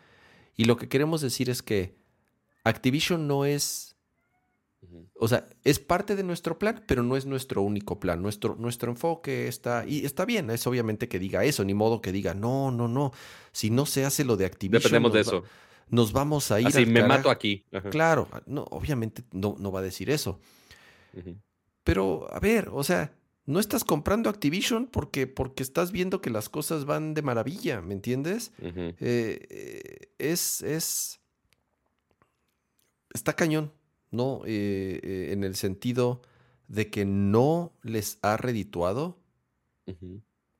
Y 0.55 0.65
lo 0.65 0.77
que 0.77 0.87
queremos 0.87 1.21
decir 1.21 1.49
es 1.49 1.61
que 1.61 1.95
Activision 2.63 3.27
no 3.27 3.45
es. 3.45 3.95
O 5.19 5.27
sea, 5.27 5.47
es 5.63 5.79
parte 5.79 6.15
de 6.15 6.23
nuestro 6.23 6.59
plan, 6.59 6.83
pero 6.87 7.01
no 7.01 7.17
es 7.17 7.25
nuestro 7.25 7.61
único 7.63 7.99
plan. 7.99 8.21
Nuestro, 8.21 8.55
nuestro 8.55 8.91
enfoque 8.91 9.47
está. 9.47 9.85
Y 9.85 10.05
está 10.05 10.25
bien, 10.25 10.49
es 10.51 10.65
obviamente 10.67 11.09
que 11.09 11.19
diga 11.19 11.43
eso, 11.43 11.65
ni 11.65 11.73
modo 11.73 12.01
que 12.01 12.11
diga, 12.11 12.33
no, 12.33 12.71
no, 12.71 12.87
no. 12.87 13.11
Si 13.51 13.71
no 13.71 13.85
se 13.85 14.05
hace 14.05 14.23
lo 14.23 14.37
de 14.37 14.45
Activision. 14.45 14.81
Dependemos 14.81 15.11
de 15.11 15.19
eso 15.21 15.43
nos 15.89 16.11
vamos 16.11 16.51
a 16.51 16.59
ir. 16.59 16.67
Así 16.67 16.85
me 16.85 17.03
mato 17.03 17.29
aquí. 17.29 17.63
Claro, 17.91 18.27
no, 18.45 18.63
obviamente 18.71 19.23
no, 19.31 19.55
no 19.59 19.71
va 19.71 19.79
a 19.79 19.83
decir 19.83 20.09
eso. 20.09 20.39
Pero, 21.83 22.27
a 22.33 22.39
ver, 22.39 22.69
o 22.71 22.83
sea, 22.83 23.13
no 23.45 23.59
estás 23.59 23.83
comprando 23.83 24.29
Activision 24.29 24.87
porque, 24.87 25.27
porque 25.27 25.63
estás 25.63 25.91
viendo 25.91 26.21
que 26.21 26.29
las 26.29 26.49
cosas 26.49 26.85
van 26.85 27.13
de 27.13 27.21
maravilla, 27.21 27.81
¿me 27.81 27.93
entiendes? 27.93 28.51
Eh, 28.59 28.93
eh, 28.99 30.09
es, 30.17 30.61
es. 30.63 31.21
Está 33.13 33.33
cañón, 33.33 33.71
¿no? 34.11 34.41
Eh, 34.45 35.29
en 35.31 35.43
el 35.43 35.55
sentido 35.55 36.21
de 36.67 36.89
que 36.89 37.05
no 37.05 37.71
les 37.83 38.17
ha 38.23 38.35
redituado. 38.35 39.19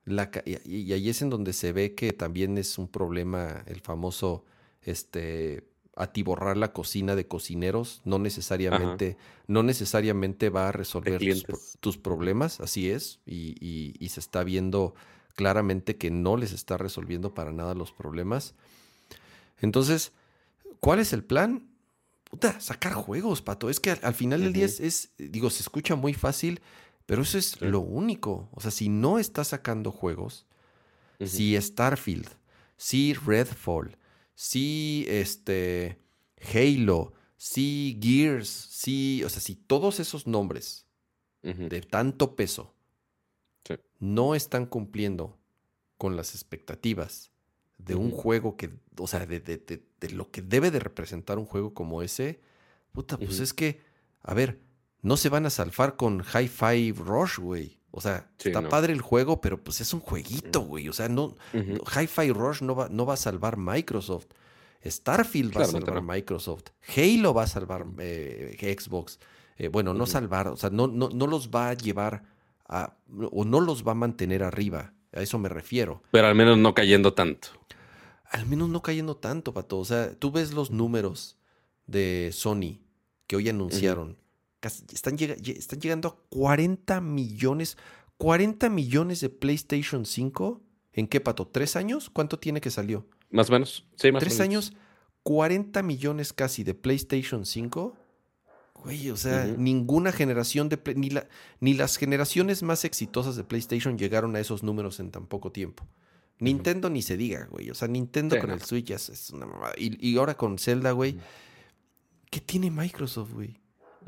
la, 0.04 0.30
y 0.44 0.92
ahí 0.92 1.08
es 1.08 1.20
en 1.20 1.30
donde 1.30 1.52
se 1.52 1.72
ve 1.72 1.96
que 1.96 2.12
también 2.12 2.56
es 2.56 2.78
un 2.78 2.86
problema 2.86 3.64
el 3.66 3.80
famoso 3.80 4.44
este, 4.86 5.64
atiborrar 5.96 6.56
la 6.56 6.72
cocina 6.72 7.16
de 7.16 7.26
cocineros, 7.26 8.02
no 8.04 8.18
necesariamente, 8.18 9.16
no 9.46 9.62
necesariamente 9.62 10.50
va 10.50 10.68
a 10.68 10.72
resolver 10.72 11.20
tus, 11.80 11.96
problemas, 11.96 12.60
así 12.60 12.90
es, 12.90 13.20
y, 13.26 14.06
se 14.08 14.20
está 14.20 14.44
viendo 14.44 14.94
claramente 15.34 15.96
que 15.96 16.10
no 16.10 16.36
les 16.36 16.52
está 16.52 16.76
resolviendo 16.76 17.34
para 17.34 17.50
nada 17.50 17.74
los 17.74 17.92
problemas. 17.92 18.54
Entonces, 19.60 20.12
¿cuál 20.80 20.98
es 20.98 21.12
el 21.14 21.24
plan? 21.24 21.66
Puta, 22.30 22.60
sacar 22.60 22.92
juegos, 22.92 23.40
pato. 23.40 23.70
Es 23.70 23.80
que 23.80 23.90
al, 23.90 24.14
final 24.14 24.42
del 24.42 24.52
día 24.52 24.66
es, 24.66 25.10
digo, 25.16 25.48
se 25.48 25.62
escucha 25.62 25.94
muy 25.94 26.12
fácil, 26.12 26.60
pero 27.06 27.22
eso 27.22 27.38
es 27.38 27.60
lo 27.62 27.80
único. 27.80 28.50
O 28.52 28.60
sea, 28.60 28.70
si 28.70 28.90
no 28.90 29.18
está 29.18 29.44
sacando 29.44 29.92
juegos, 29.92 30.44
si 31.24 31.58
Starfield, 31.58 32.28
si 32.76 33.14
Redfall, 33.14 33.96
si 34.36 35.06
este 35.08 35.98
Halo, 36.54 37.14
si 37.36 37.98
Gears, 38.00 38.48
si, 38.48 39.24
o 39.24 39.28
sea, 39.28 39.40
si 39.40 39.56
todos 39.56 39.98
esos 39.98 40.28
nombres 40.28 40.86
de 41.42 41.80
tanto 41.80 42.36
peso 42.36 42.74
no 43.98 44.34
están 44.34 44.66
cumpliendo 44.66 45.38
con 45.96 46.16
las 46.16 46.34
expectativas 46.34 47.32
de 47.78 47.94
un 47.94 48.10
juego 48.10 48.56
que, 48.56 48.70
o 48.98 49.06
sea, 49.06 49.26
de, 49.26 49.40
de, 49.40 49.58
de, 50.00 50.10
lo 50.10 50.30
que 50.30 50.42
debe 50.42 50.70
de 50.70 50.80
representar 50.80 51.38
un 51.38 51.46
juego 51.46 51.72
como 51.72 52.02
ese, 52.02 52.40
puta, 52.92 53.16
pues 53.16 53.40
es 53.40 53.54
que, 53.54 53.80
a 54.22 54.34
ver, 54.34 54.60
no 55.02 55.16
se 55.16 55.28
van 55.28 55.46
a 55.46 55.50
salvar 55.50 55.96
con 55.96 56.22
Hi-Fi 56.22 56.92
Rush, 56.92 57.38
güey. 57.38 57.78
O 57.96 58.00
sea, 58.02 58.28
está 58.44 58.68
padre 58.68 58.92
el 58.92 59.00
juego, 59.00 59.40
pero 59.40 59.56
pues 59.56 59.80
es 59.80 59.94
un 59.94 60.00
jueguito, 60.00 60.60
güey. 60.60 60.86
O 60.90 60.92
sea, 60.92 61.08
no, 61.08 61.34
Hi-Fi 61.54 62.30
Rush 62.30 62.60
no 62.60 62.76
va, 62.76 62.90
no 62.90 63.06
va 63.06 63.14
a 63.14 63.16
salvar 63.16 63.56
Microsoft. 63.56 64.26
Starfield 64.84 65.56
va 65.56 65.62
a 65.62 65.64
salvar 65.64 66.02
Microsoft. 66.02 66.64
Halo 66.94 67.32
va 67.32 67.44
a 67.44 67.46
salvar 67.46 67.86
eh, 67.98 68.76
Xbox. 68.78 69.18
Eh, 69.56 69.68
bueno, 69.68 69.94
no 69.94 70.04
salvar, 70.04 70.48
o 70.48 70.58
sea, 70.58 70.68
no, 70.68 70.88
no, 70.88 71.08
no 71.08 71.26
los 71.26 71.48
va 71.48 71.70
a 71.70 71.72
llevar 71.72 72.24
a, 72.68 72.98
o 73.32 73.46
no 73.46 73.60
los 73.60 73.82
va 73.82 73.92
a 73.92 73.94
mantener 73.94 74.42
arriba. 74.42 74.92
A 75.14 75.22
eso 75.22 75.38
me 75.38 75.48
refiero. 75.48 76.02
Pero 76.10 76.26
al 76.26 76.34
menos 76.34 76.58
no 76.58 76.74
cayendo 76.74 77.14
tanto. 77.14 77.48
Al 78.30 78.44
menos 78.44 78.68
no 78.68 78.82
cayendo 78.82 79.16
tanto, 79.16 79.54
Pato. 79.54 79.78
O 79.78 79.86
sea, 79.86 80.14
tú 80.14 80.30
ves 80.30 80.52
los 80.52 80.70
números 80.70 81.38
de 81.86 82.28
Sony 82.34 82.80
que 83.26 83.36
hoy 83.36 83.48
anunciaron 83.48 84.18
están, 84.62 85.16
están 85.18 85.80
llegando 85.80 86.08
a 86.08 86.16
40 86.30 87.00
millones, 87.00 87.76
40 88.18 88.68
millones 88.70 89.20
de 89.20 89.28
PlayStation 89.28 90.06
5. 90.06 90.62
¿En 90.92 91.06
qué 91.06 91.20
pato? 91.20 91.46
¿Tres 91.46 91.76
años? 91.76 92.10
¿Cuánto 92.10 92.38
tiene 92.38 92.60
que 92.60 92.70
salió? 92.70 93.06
Más 93.30 93.50
o 93.50 93.52
menos. 93.52 93.86
Sí, 93.96 94.10
más 94.10 94.20
Tres 94.20 94.40
años, 94.40 94.72
40 95.22 95.82
millones 95.82 96.32
casi 96.32 96.64
de 96.64 96.74
PlayStation 96.74 97.44
5. 97.44 97.96
Güey, 98.74 99.10
o 99.10 99.16
sea, 99.16 99.44
ninguna 99.58 100.12
generación 100.12 100.68
de. 100.68 100.78
Ni, 100.94 101.10
la, 101.10 101.28
ni 101.60 101.74
las 101.74 101.96
generaciones 101.96 102.62
más 102.62 102.84
exitosas 102.84 103.36
de 103.36 103.44
PlayStation 103.44 103.98
llegaron 103.98 104.36
a 104.36 104.40
esos 104.40 104.62
números 104.62 105.00
en 105.00 105.10
tan 105.10 105.26
poco 105.26 105.50
tiempo. 105.50 105.86
Nintendo 106.38 106.90
ni 106.90 107.02
se 107.02 107.16
diga, 107.16 107.46
güey. 107.50 107.70
O 107.70 107.74
sea, 107.74 107.88
Nintendo 107.88 108.38
con 108.38 108.50
el 108.50 108.60
Switch 108.60 108.90
es, 108.90 109.30
una 109.30 109.46
mamada. 109.46 109.72
Y, 109.76 110.06
y, 110.06 110.16
ahora 110.18 110.36
con 110.36 110.58
Zelda, 110.58 110.92
güey. 110.92 111.18
¿Qué 112.30 112.40
tiene 112.40 112.70
Microsoft, 112.70 113.32
güey? 113.32 113.58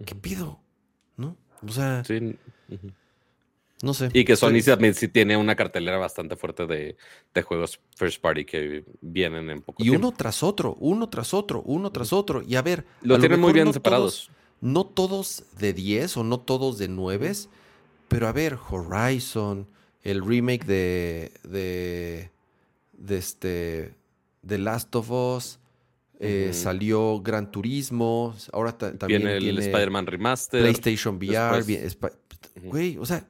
¿Qué 0.04 0.14
pido? 0.14 0.60
¿No? 1.16 1.36
O 1.66 1.70
sea. 1.70 2.04
Sí. 2.04 2.36
No 3.82 3.94
sé. 3.94 4.08
Y 4.12 4.24
que 4.24 4.34
Sony 4.34 4.60
también 4.64 4.94
sí 4.94 5.06
tiene 5.06 5.36
una 5.36 5.54
cartelera 5.54 5.98
bastante 5.98 6.34
fuerte 6.34 6.66
de, 6.66 6.96
juegos 7.42 7.80
first 7.96 8.20
party 8.20 8.44
que 8.44 8.84
vienen 9.00 9.50
en 9.50 9.62
poco 9.62 9.84
y 9.84 9.90
uno 9.90 10.10
tras 10.10 10.42
otro, 10.42 10.76
uno 10.80 11.08
tras 11.08 11.32
otro, 11.32 11.62
uno 11.62 11.92
tras 11.92 12.12
otro. 12.12 12.42
Y 12.42 12.56
a 12.56 12.62
ver. 12.62 12.86
Lo 13.02 13.18
tienen 13.18 13.40
muy 13.40 13.52
bien 13.52 13.72
separados. 13.72 14.30
no 14.60 14.84
todos 14.84 15.44
de 15.58 15.72
10 15.72 16.16
o 16.16 16.24
no 16.24 16.40
todos 16.40 16.78
de 16.78 16.88
9, 16.88 17.32
pero 18.08 18.26
a 18.26 18.32
ver, 18.32 18.58
Horizon, 18.68 19.68
el 20.02 20.24
remake 20.24 20.64
de. 20.64 21.32
de. 21.44 22.30
de 22.94 23.16
este. 23.16 23.94
The 24.44 24.58
Last 24.58 24.94
of 24.96 25.10
Us. 25.10 25.60
Eh, 26.20 26.50
salió 26.52 27.20
Gran 27.20 27.50
Turismo, 27.52 28.34
ahora 28.52 28.76
también 28.76 29.22
viene 29.22 29.36
el 29.36 29.58
Spider-Man 29.58 30.06
Remaster. 30.06 30.62
PlayStation 30.62 31.16
VR. 31.16 31.62
Güey, 32.64 32.98
o 32.98 33.06
sea, 33.06 33.28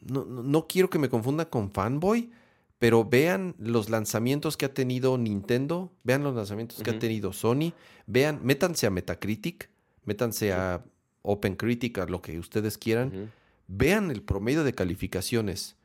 no, 0.00 0.66
quiero 0.66 0.88
que 0.88 0.98
me 0.98 1.10
confunda 1.10 1.50
con 1.50 1.70
fanboy, 1.70 2.30
pero 2.78 3.04
vean 3.04 3.54
los 3.58 3.90
lanzamientos 3.90 4.56
que 4.56 4.64
ha 4.64 4.72
tenido 4.72 5.18
Nintendo, 5.18 5.92
vean 6.02 6.22
los 6.22 6.34
lanzamientos 6.34 6.82
que 6.82 6.90
ha 6.90 6.98
tenido 6.98 7.32
Sony, 7.32 7.72
vean, 8.06 8.40
métanse 8.42 8.86
a 8.86 8.90
Metacritic, 8.90 9.68
métanse 10.04 10.52
a 10.52 10.82
OpenCritic, 11.22 11.98
a 11.98 12.06
lo 12.06 12.22
que 12.22 12.38
ustedes 12.38 12.78
quieran, 12.78 13.32
vean 13.66 14.10
el 14.10 14.22
promedio 14.22 14.64
de 14.64 14.72
calificaciones 14.72 15.76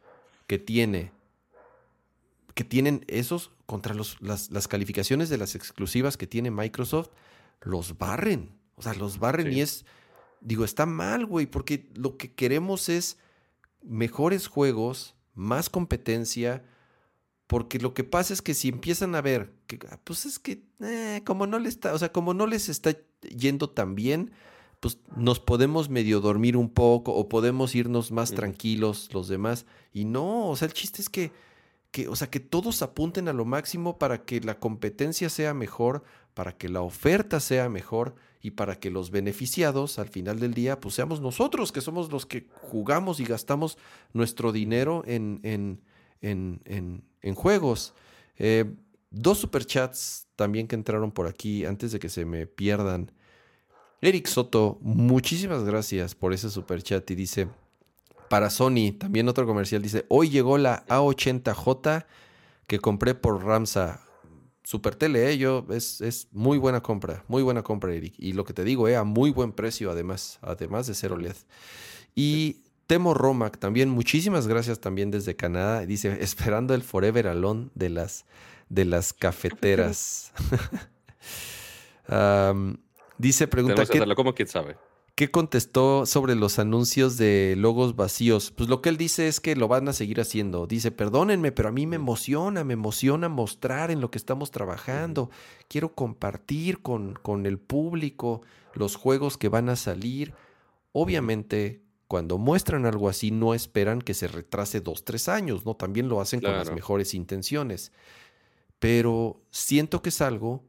que 0.48 0.58
tiene 0.58 1.12
que 2.54 2.64
tienen 2.64 3.04
esos 3.08 3.52
contra 3.66 3.94
los, 3.94 4.18
las, 4.22 4.68
calificaciones 4.68 5.30
de 5.30 5.38
las 5.38 5.56
exclusivas 5.56 6.18
que 6.18 6.28
tiene 6.28 6.52
Microsoft, 6.52 7.10
los 7.62 7.98
barren. 7.98 8.52
O 8.76 8.82
sea, 8.82 8.94
los 8.94 9.20
barren 9.20 9.52
y 9.52 9.62
es, 9.62 9.86
digo, 10.42 10.66
está 10.66 10.86
mal, 10.86 11.26
güey, 11.26 11.46
porque 11.46 11.90
lo 11.96 12.18
que 12.18 12.34
queremos 12.34 12.90
es 12.90 13.18
mejores 13.82 14.48
juegos, 14.48 15.16
más 15.34 15.70
competencia, 15.70 16.64
porque 17.48 17.80
lo 17.80 17.94
que 17.94 18.04
pasa 18.04 18.34
es 18.34 18.42
que 18.42 18.54
si 18.54 18.70
empiezan 18.70 19.16
a 19.16 19.22
ver, 19.22 19.54
que, 19.68 19.80
ah, 19.90 20.00
pues 20.04 20.26
es 20.26 20.40
que, 20.40 20.64
eh, 20.82 21.22
como 21.26 21.48
no 21.48 21.60
les 21.60 21.74
está, 21.74 21.94
o 21.94 21.98
sea, 21.98 22.12
como 22.12 22.34
no 22.34 22.48
les 22.48 22.70
está 22.70 22.96
yendo 23.22 23.70
tan 23.70 23.96
bien, 23.96 24.32
pues 24.80 24.98
nos 25.16 25.40
podemos 25.40 25.90
medio 25.90 26.20
dormir 26.20 26.58
un 26.58 26.70
poco 26.70 27.14
o 27.14 27.30
podemos 27.30 27.74
irnos 27.74 28.12
más 28.12 28.32
tranquilos 28.32 29.10
los 29.14 29.30
demás. 29.30 29.66
Y 29.94 30.04
no, 30.04 30.50
o 30.50 30.56
sea, 30.58 30.68
el 30.68 30.74
chiste 30.74 31.02
es 31.02 31.10
que 31.10 31.32
que, 31.94 32.08
o 32.08 32.16
sea, 32.16 32.28
que 32.28 32.40
todos 32.40 32.82
apunten 32.82 33.28
a 33.28 33.34
lo 33.34 33.46
máximo 33.46 34.00
para 34.00 34.26
que 34.26 34.42
la 34.42 34.60
competencia 34.60 35.30
sea 35.30 35.54
mejor, 35.54 36.04
para 36.34 36.58
que 36.58 36.68
la 36.68 36.82
oferta 36.82 37.40
sea 37.40 37.70
mejor 37.70 38.16
y 38.42 38.52
para 38.52 38.80
que 38.80 38.90
los 38.90 39.12
beneficiados 39.12 40.00
al 40.00 40.10
final 40.10 40.40
del 40.40 40.56
día, 40.56 40.80
pues 40.80 40.96
seamos 40.96 41.22
nosotros, 41.22 41.72
que 41.72 41.82
somos 41.82 42.12
los 42.12 42.26
que 42.26 42.48
jugamos 42.52 43.20
y 43.20 43.26
gastamos 43.26 43.78
nuestro 44.12 44.52
dinero 44.52 45.04
en, 45.06 45.40
en, 45.44 45.82
en, 46.22 47.04
en, 47.22 47.36
juegos. 47.36 47.94
Eh, 48.40 48.74
dos 49.12 49.38
superchats 49.38 50.28
también 50.36 50.68
que 50.68 50.74
entraron 50.74 51.12
por 51.12 51.28
aquí 51.28 51.64
antes 51.64 51.92
de 51.92 52.00
que 52.00 52.10
se 52.10 52.26
me 52.26 52.48
pierdan. 52.48 53.12
Eric 54.02 54.26
Soto, 54.26 54.80
muchísimas 54.82 55.64
gracias 55.64 56.16
por 56.16 56.34
ese 56.34 56.50
superchat 56.50 57.10
y 57.12 57.14
dice, 57.14 57.50
para 58.34 58.50
Sony, 58.50 58.94
también 58.98 59.30
otro 59.30 59.46
comercial 59.46 59.84
dice, 59.84 60.08
hoy 60.10 60.28
llegó 60.28 60.58
la 60.58 60.88
A80J 60.88 62.04
que 62.66 62.80
compré 62.80 63.14
por 63.14 63.46
Ramsa. 63.46 64.02
Super 64.64 64.96
tele, 64.96 65.30
¿eh? 65.30 65.38
Yo, 65.38 65.68
es, 65.70 66.02
es, 66.02 66.30
muy 66.32 66.58
buena 66.58 66.82
compra, 66.82 67.24
muy 67.28 67.44
buena 67.44 67.62
compra, 67.62 67.94
Eric. 67.94 68.16
Y 68.18 68.34
lo 68.34 68.44
que 68.44 68.54
te 68.54 68.64
digo, 68.64 68.88
eh, 68.88 68.96
a 68.96 69.04
muy 69.04 69.30
buen 69.30 69.52
precio, 69.52 69.92
además, 69.92 70.40
además 70.42 70.88
de 70.88 70.96
ser 70.96 71.12
OLED. 71.14 71.36
Y 72.16 72.64
Temo 72.88 73.14
Romac, 73.14 73.60
también, 73.60 73.90
muchísimas 73.90 74.48
gracias 74.48 74.80
también 74.80 75.12
desde 75.12 75.36
Canadá. 75.36 75.86
Dice, 75.86 76.18
esperando 76.20 76.74
el 76.74 76.82
Forever 76.82 77.28
Alone 77.28 77.70
de 77.76 77.90
las, 77.90 78.26
de 78.68 78.86
las 78.86 79.14
cafeteras. 79.14 80.34
dice, 83.20 83.48
pregunta... 83.48 83.86
¿qué, 83.86 84.04
como 84.16 84.34
quién 84.34 84.48
sabe. 84.48 84.76
¿Qué 85.24 85.32
contestó 85.32 86.06
sobre 86.06 86.36
los 86.36 86.60
anuncios 86.60 87.16
de 87.16 87.56
logos 87.58 87.96
vacíos? 87.96 88.52
Pues 88.52 88.68
lo 88.68 88.82
que 88.82 88.90
él 88.90 88.98
dice 88.98 89.30
es 89.30 89.40
que 89.40 89.56
lo 89.56 89.70
van 89.70 89.88
a 89.88 89.94
seguir 89.94 90.20
haciendo. 90.20 90.68
Dice, 90.68 90.92
perdónenme, 90.92 91.54
pero 91.54 91.70
a 91.70 91.72
mí 91.72 91.88
me 91.88 91.96
emociona, 91.96 92.66
me 92.66 92.74
emociona 92.74 93.30
mostrar 93.30 93.90
en 93.90 94.02
lo 94.02 94.12
que 94.12 94.18
estamos 94.18 94.52
trabajando. 94.52 95.30
Quiero 95.70 95.96
compartir 95.96 96.82
con, 96.82 97.14
con 97.14 97.46
el 97.46 97.58
público 97.58 98.42
los 98.74 98.98
juegos 98.98 99.38
que 99.38 99.48
van 99.48 99.70
a 99.70 99.78
salir. 99.78 100.34
Obviamente, 100.92 101.86
cuando 102.10 102.38
muestran 102.38 102.86
algo 102.86 103.08
así, 103.08 103.32
no 103.32 103.54
esperan 103.54 104.02
que 104.02 104.16
se 104.16 104.28
retrase 104.28 104.82
dos, 104.82 105.06
tres 105.06 105.30
años, 105.30 105.66
¿no? 105.66 105.78
También 105.78 106.10
lo 106.10 106.20
hacen 106.20 106.42
con 106.42 106.52
las 106.52 106.70
mejores 106.70 107.14
intenciones. 107.14 107.94
Pero 108.78 109.42
siento 109.52 110.02
que 110.02 110.10
es 110.10 110.20
algo 110.20 110.66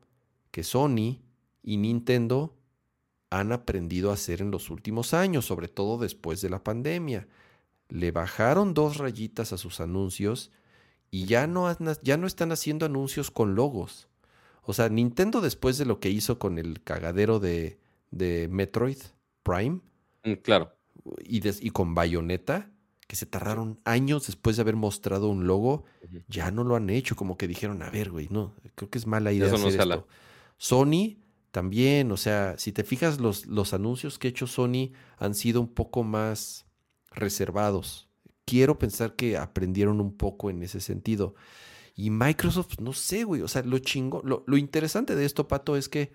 que 0.52 0.62
Sony 0.62 1.24
y 1.60 1.76
Nintendo 1.76 2.54
han 3.30 3.52
aprendido 3.52 4.10
a 4.10 4.14
hacer 4.14 4.40
en 4.40 4.50
los 4.50 4.70
últimos 4.70 5.14
años, 5.14 5.44
sobre 5.44 5.68
todo 5.68 5.98
después 5.98 6.40
de 6.40 6.50
la 6.50 6.62
pandemia. 6.62 7.26
Le 7.88 8.12
bajaron 8.12 8.74
dos 8.74 8.98
rayitas 8.98 9.52
a 9.52 9.58
sus 9.58 9.80
anuncios 9.80 10.50
y 11.10 11.26
ya 11.26 11.46
no, 11.46 11.76
ya 12.02 12.16
no 12.16 12.26
están 12.26 12.52
haciendo 12.52 12.86
anuncios 12.86 13.30
con 13.30 13.54
logos. 13.54 14.08
O 14.62 14.72
sea, 14.72 14.88
Nintendo 14.88 15.40
después 15.40 15.78
de 15.78 15.84
lo 15.84 16.00
que 16.00 16.10
hizo 16.10 16.38
con 16.38 16.58
el 16.58 16.82
cagadero 16.82 17.38
de, 17.38 17.78
de 18.10 18.48
Metroid 18.50 18.98
Prime. 19.42 19.80
Mm, 20.24 20.32
claro. 20.42 20.72
Y, 21.22 21.46
y, 21.46 21.70
con 21.70 21.94
Bayonetta, 21.94 22.70
que 23.06 23.16
se 23.16 23.26
tardaron 23.26 23.78
años 23.84 24.26
después 24.26 24.56
de 24.56 24.62
haber 24.62 24.76
mostrado 24.76 25.28
un 25.28 25.46
logo, 25.46 25.84
ya 26.28 26.50
no 26.50 26.64
lo 26.64 26.76
han 26.76 26.88
hecho. 26.88 27.14
Como 27.14 27.36
que 27.36 27.46
dijeron, 27.46 27.82
a 27.82 27.90
ver, 27.90 28.10
güey, 28.10 28.28
no, 28.30 28.54
creo 28.74 28.88
que 28.88 28.98
es 28.98 29.06
mala 29.06 29.32
idea 29.32 29.52
hacer 29.52 29.80
esto. 29.80 30.06
Sony 30.56 31.18
también, 31.54 32.10
o 32.10 32.16
sea, 32.16 32.58
si 32.58 32.72
te 32.72 32.82
fijas, 32.82 33.20
los, 33.20 33.46
los 33.46 33.74
anuncios 33.74 34.18
que 34.18 34.26
ha 34.26 34.30
hecho 34.30 34.48
Sony 34.48 34.90
han 35.18 35.36
sido 35.36 35.60
un 35.60 35.68
poco 35.68 36.02
más 36.02 36.66
reservados. 37.12 38.08
Quiero 38.44 38.76
pensar 38.76 39.14
que 39.14 39.36
aprendieron 39.36 40.00
un 40.00 40.16
poco 40.16 40.50
en 40.50 40.64
ese 40.64 40.80
sentido. 40.80 41.36
Y 41.94 42.10
Microsoft, 42.10 42.80
no 42.80 42.92
sé, 42.92 43.22
güey, 43.22 43.40
o 43.40 43.46
sea, 43.46 43.62
lo 43.62 43.78
chingo, 43.78 44.20
lo, 44.24 44.42
lo 44.48 44.56
interesante 44.56 45.14
de 45.14 45.24
esto, 45.24 45.46
Pato, 45.46 45.76
es 45.76 45.88
que 45.88 46.12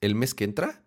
el 0.00 0.16
mes 0.16 0.34
que 0.34 0.42
entra, 0.42 0.82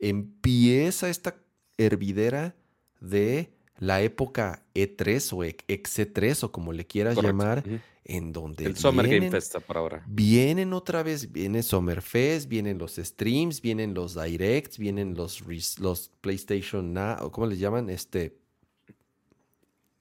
empieza 0.00 1.10
esta 1.10 1.36
hervidera 1.76 2.56
de 3.02 3.52
la 3.76 4.00
época 4.00 4.62
E3 4.74 5.34
o 5.34 5.44
XC3 5.44 6.44
o 6.44 6.52
como 6.52 6.72
le 6.72 6.86
quieras 6.86 7.20
llamar, 7.22 7.64
en 8.08 8.32
donde... 8.32 8.64
El 8.64 8.76
Summer 8.76 9.06
Game 9.06 9.30
Fest 9.30 9.54
por 9.58 9.76
ahora. 9.76 10.02
Vienen 10.08 10.72
otra 10.72 11.02
vez, 11.02 11.30
viene 11.30 11.62
Summer 11.62 12.00
Fest, 12.02 12.48
vienen 12.48 12.78
los 12.78 12.96
streams, 12.96 13.60
vienen 13.60 13.94
los 13.94 14.20
directs, 14.20 14.78
vienen 14.78 15.14
los, 15.14 15.42
los 15.78 16.10
PlayStation 16.22 16.94
Now, 16.94 17.30
¿cómo 17.30 17.46
les 17.46 17.58
llaman? 17.60 17.90
Este... 17.90 18.36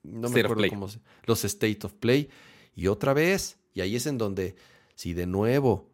No 0.03 0.29
me 0.29 0.39
acuerdo 0.39 0.69
cómo 0.69 0.87
se... 0.87 0.99
Los 1.25 1.43
State 1.43 1.79
of 1.83 1.93
Play. 1.95 2.29
Y 2.73 2.87
otra 2.87 3.13
vez, 3.13 3.59
y 3.73 3.81
ahí 3.81 3.97
es 3.97 4.07
en 4.07 4.17
donde, 4.17 4.55
si 4.95 5.13
de 5.13 5.27
nuevo 5.27 5.91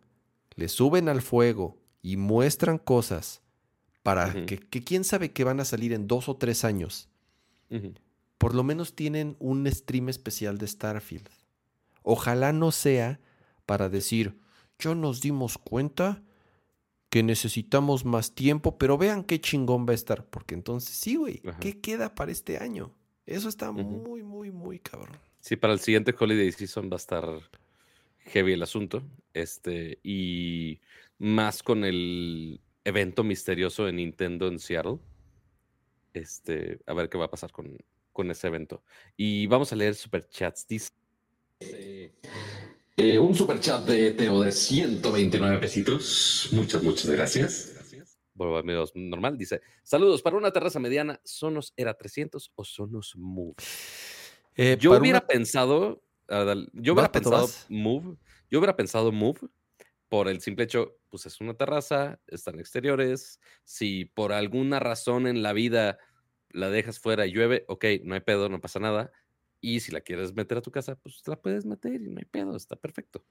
le 0.55 0.69
suben 0.69 1.09
al 1.09 1.23
fuego 1.23 1.79
y 2.03 2.17
muestran 2.17 2.77
cosas 2.77 3.41
para 4.03 4.45
que, 4.45 4.59
quién 4.59 5.03
sabe 5.03 5.31
que 5.31 5.43
van 5.43 5.59
a 5.59 5.65
salir 5.65 5.93
en 5.93 6.05
dos 6.05 6.29
o 6.29 6.35
tres 6.35 6.63
años, 6.63 7.09
por 8.37 8.53
lo 8.53 8.63
menos 8.63 8.93
tienen 8.93 9.35
un 9.39 9.65
stream 9.71 10.09
especial 10.09 10.59
de 10.59 10.67
Starfield. 10.67 11.27
Ojalá 12.03 12.53
no 12.53 12.71
sea 12.71 13.19
para 13.65 13.89
decir, 13.89 14.37
yo 14.77 14.95
nos 14.95 15.21
dimos 15.21 15.57
cuenta 15.57 16.23
que 17.09 17.23
necesitamos 17.23 18.05
más 18.05 18.33
tiempo, 18.33 18.77
pero 18.77 18.97
vean 18.97 19.23
qué 19.23 19.39
chingón 19.39 19.85
va 19.87 19.91
a 19.91 19.95
estar, 19.95 20.25
porque 20.25 20.55
entonces 20.55 20.95
sí, 20.95 21.15
güey, 21.15 21.41
¿qué 21.59 21.79
queda 21.79 22.15
para 22.15 22.31
este 22.31 22.57
año? 22.57 22.93
Eso 23.25 23.49
está 23.49 23.71
muy, 23.71 24.23
muy, 24.23 24.51
muy 24.51 24.79
cabrón. 24.79 25.17
Sí, 25.39 25.55
para 25.55 25.73
el 25.73 25.79
siguiente 25.79 26.13
Holiday 26.17 26.51
Season 26.51 26.89
va 26.89 26.95
a 26.95 26.97
estar 26.97 27.25
heavy 28.17 28.53
el 28.53 28.63
asunto, 28.63 29.03
este, 29.33 29.99
y 30.03 30.81
más 31.19 31.63
con 31.63 31.85
el 31.85 32.61
evento 32.83 33.23
misterioso 33.23 33.85
de 33.85 33.93
Nintendo 33.93 34.47
en 34.47 34.59
Seattle. 34.59 34.99
Este, 36.13 36.79
a 36.85 36.93
ver 36.93 37.09
qué 37.09 37.17
va 37.17 37.25
a 37.25 37.31
pasar 37.31 37.51
con, 37.51 37.77
con 38.11 38.29
ese 38.31 38.47
evento. 38.47 38.83
Y 39.15 39.47
vamos 39.47 39.71
a 39.71 39.75
leer 39.75 39.95
superchats. 39.95 40.67
Dice. 40.67 40.91
Eh, 41.59 43.17
un 43.17 43.33
superchat 43.33 43.85
de 43.85 44.11
Teo 44.11 44.41
de 44.41 44.51
129 44.51 45.57
pesitos. 45.59 46.49
Muchas, 46.51 46.83
muchas 46.83 47.09
gracias. 47.09 47.69
Bueno, 48.35 48.57
amigos, 48.57 48.91
normal. 48.95 49.37
Dice: 49.37 49.61
Saludos 49.83 50.21
para 50.21 50.37
una 50.37 50.51
terraza 50.51 50.79
mediana. 50.79 51.19
¿Sonos 51.23 51.73
era 51.75 51.93
300 51.95 52.51
o 52.55 52.63
Sonos 52.63 53.13
Move? 53.15 53.55
Eh, 54.55 54.77
yo 54.79 54.97
hubiera 54.97 55.25
pensado. 55.25 56.03
Yo 56.73 56.93
hubiera 56.93 57.11
pensado 57.11 57.49
Move. 57.69 58.17
Yo 58.49 58.59
hubiera 58.59 58.75
pensado 58.75 59.11
Move 59.11 59.39
por 60.09 60.27
el 60.27 60.41
simple 60.41 60.65
hecho, 60.65 60.99
pues 61.09 61.25
es 61.25 61.41
una 61.41 61.55
terraza, 61.55 62.19
están 62.27 62.59
exteriores. 62.59 63.39
Si 63.63 64.05
por 64.05 64.31
alguna 64.31 64.79
razón 64.79 65.25
en 65.25 65.41
la 65.41 65.53
vida 65.53 65.97
la 66.49 66.69
dejas 66.69 66.99
fuera 66.99 67.25
y 67.25 67.31
llueve, 67.31 67.65
ok, 67.67 67.85
no 68.03 68.13
hay 68.13 68.19
pedo, 68.21 68.47
no 68.47 68.61
pasa 68.61 68.79
nada. 68.79 69.11
Y 69.63 69.79
si 69.79 69.93
la 69.93 70.01
quieres 70.01 70.35
meter 70.35 70.57
a 70.57 70.61
tu 70.61 70.71
casa, 70.71 70.95
pues 70.95 71.25
la 71.25 71.41
puedes 71.41 71.65
meter 71.65 72.01
y 72.01 72.09
no 72.09 72.19
hay 72.19 72.25
pedo, 72.25 72.53
está 72.57 72.75
perfecto. 72.75 73.23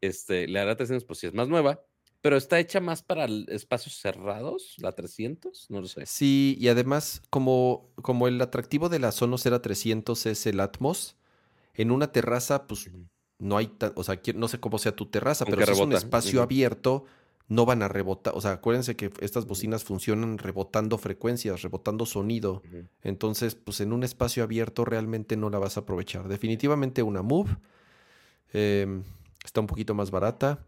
Este, 0.00 0.46
la 0.46 0.76
300, 0.76 1.04
pues 1.04 1.18
sí 1.18 1.26
es 1.26 1.34
más 1.34 1.48
nueva, 1.48 1.84
pero 2.20 2.36
está 2.36 2.60
hecha 2.60 2.78
más 2.78 3.02
para 3.02 3.24
espacios 3.48 3.96
cerrados, 3.96 4.76
la 4.78 4.92
300, 4.92 5.66
no 5.70 5.80
lo 5.80 5.88
sé. 5.88 6.06
Sí, 6.06 6.56
y 6.60 6.68
además, 6.68 7.20
como, 7.30 7.90
como 7.96 8.28
el 8.28 8.40
atractivo 8.40 8.88
de 8.88 9.00
la 9.00 9.10
Sonos 9.10 9.44
era 9.44 9.60
300 9.60 10.24
es 10.26 10.46
el 10.46 10.60
Atmos, 10.60 11.16
en 11.74 11.90
una 11.90 12.12
terraza, 12.12 12.68
pues 12.68 12.88
no 13.40 13.56
hay, 13.56 13.72
o 13.96 14.04
sea, 14.04 14.20
no 14.36 14.46
sé 14.46 14.60
cómo 14.60 14.78
sea 14.78 14.94
tu 14.94 15.06
terraza, 15.06 15.44
pero 15.44 15.66
si 15.66 15.72
es 15.72 15.80
un 15.80 15.94
espacio 15.94 16.42
abierto, 16.42 17.06
no 17.48 17.66
van 17.66 17.82
a 17.82 17.88
rebotar. 17.88 18.34
O 18.36 18.40
sea, 18.40 18.52
acuérdense 18.52 18.96
que 18.96 19.10
estas 19.20 19.46
bocinas 19.46 19.84
funcionan 19.84 20.38
rebotando 20.38 20.98
frecuencias, 20.98 21.62
rebotando 21.62 22.06
sonido. 22.06 22.62
Entonces, 23.02 23.54
pues 23.54 23.80
en 23.80 23.92
un 23.92 24.04
espacio 24.04 24.42
abierto 24.42 24.84
realmente 24.84 25.36
no 25.36 25.50
la 25.50 25.58
vas 25.58 25.76
a 25.76 25.80
aprovechar. 25.80 26.28
Definitivamente 26.28 27.02
una 27.02 27.22
Move 27.22 27.56
em, 28.52 29.02
está 29.44 29.60
un 29.60 29.66
poquito 29.66 29.94
más 29.94 30.10
barata. 30.10 30.66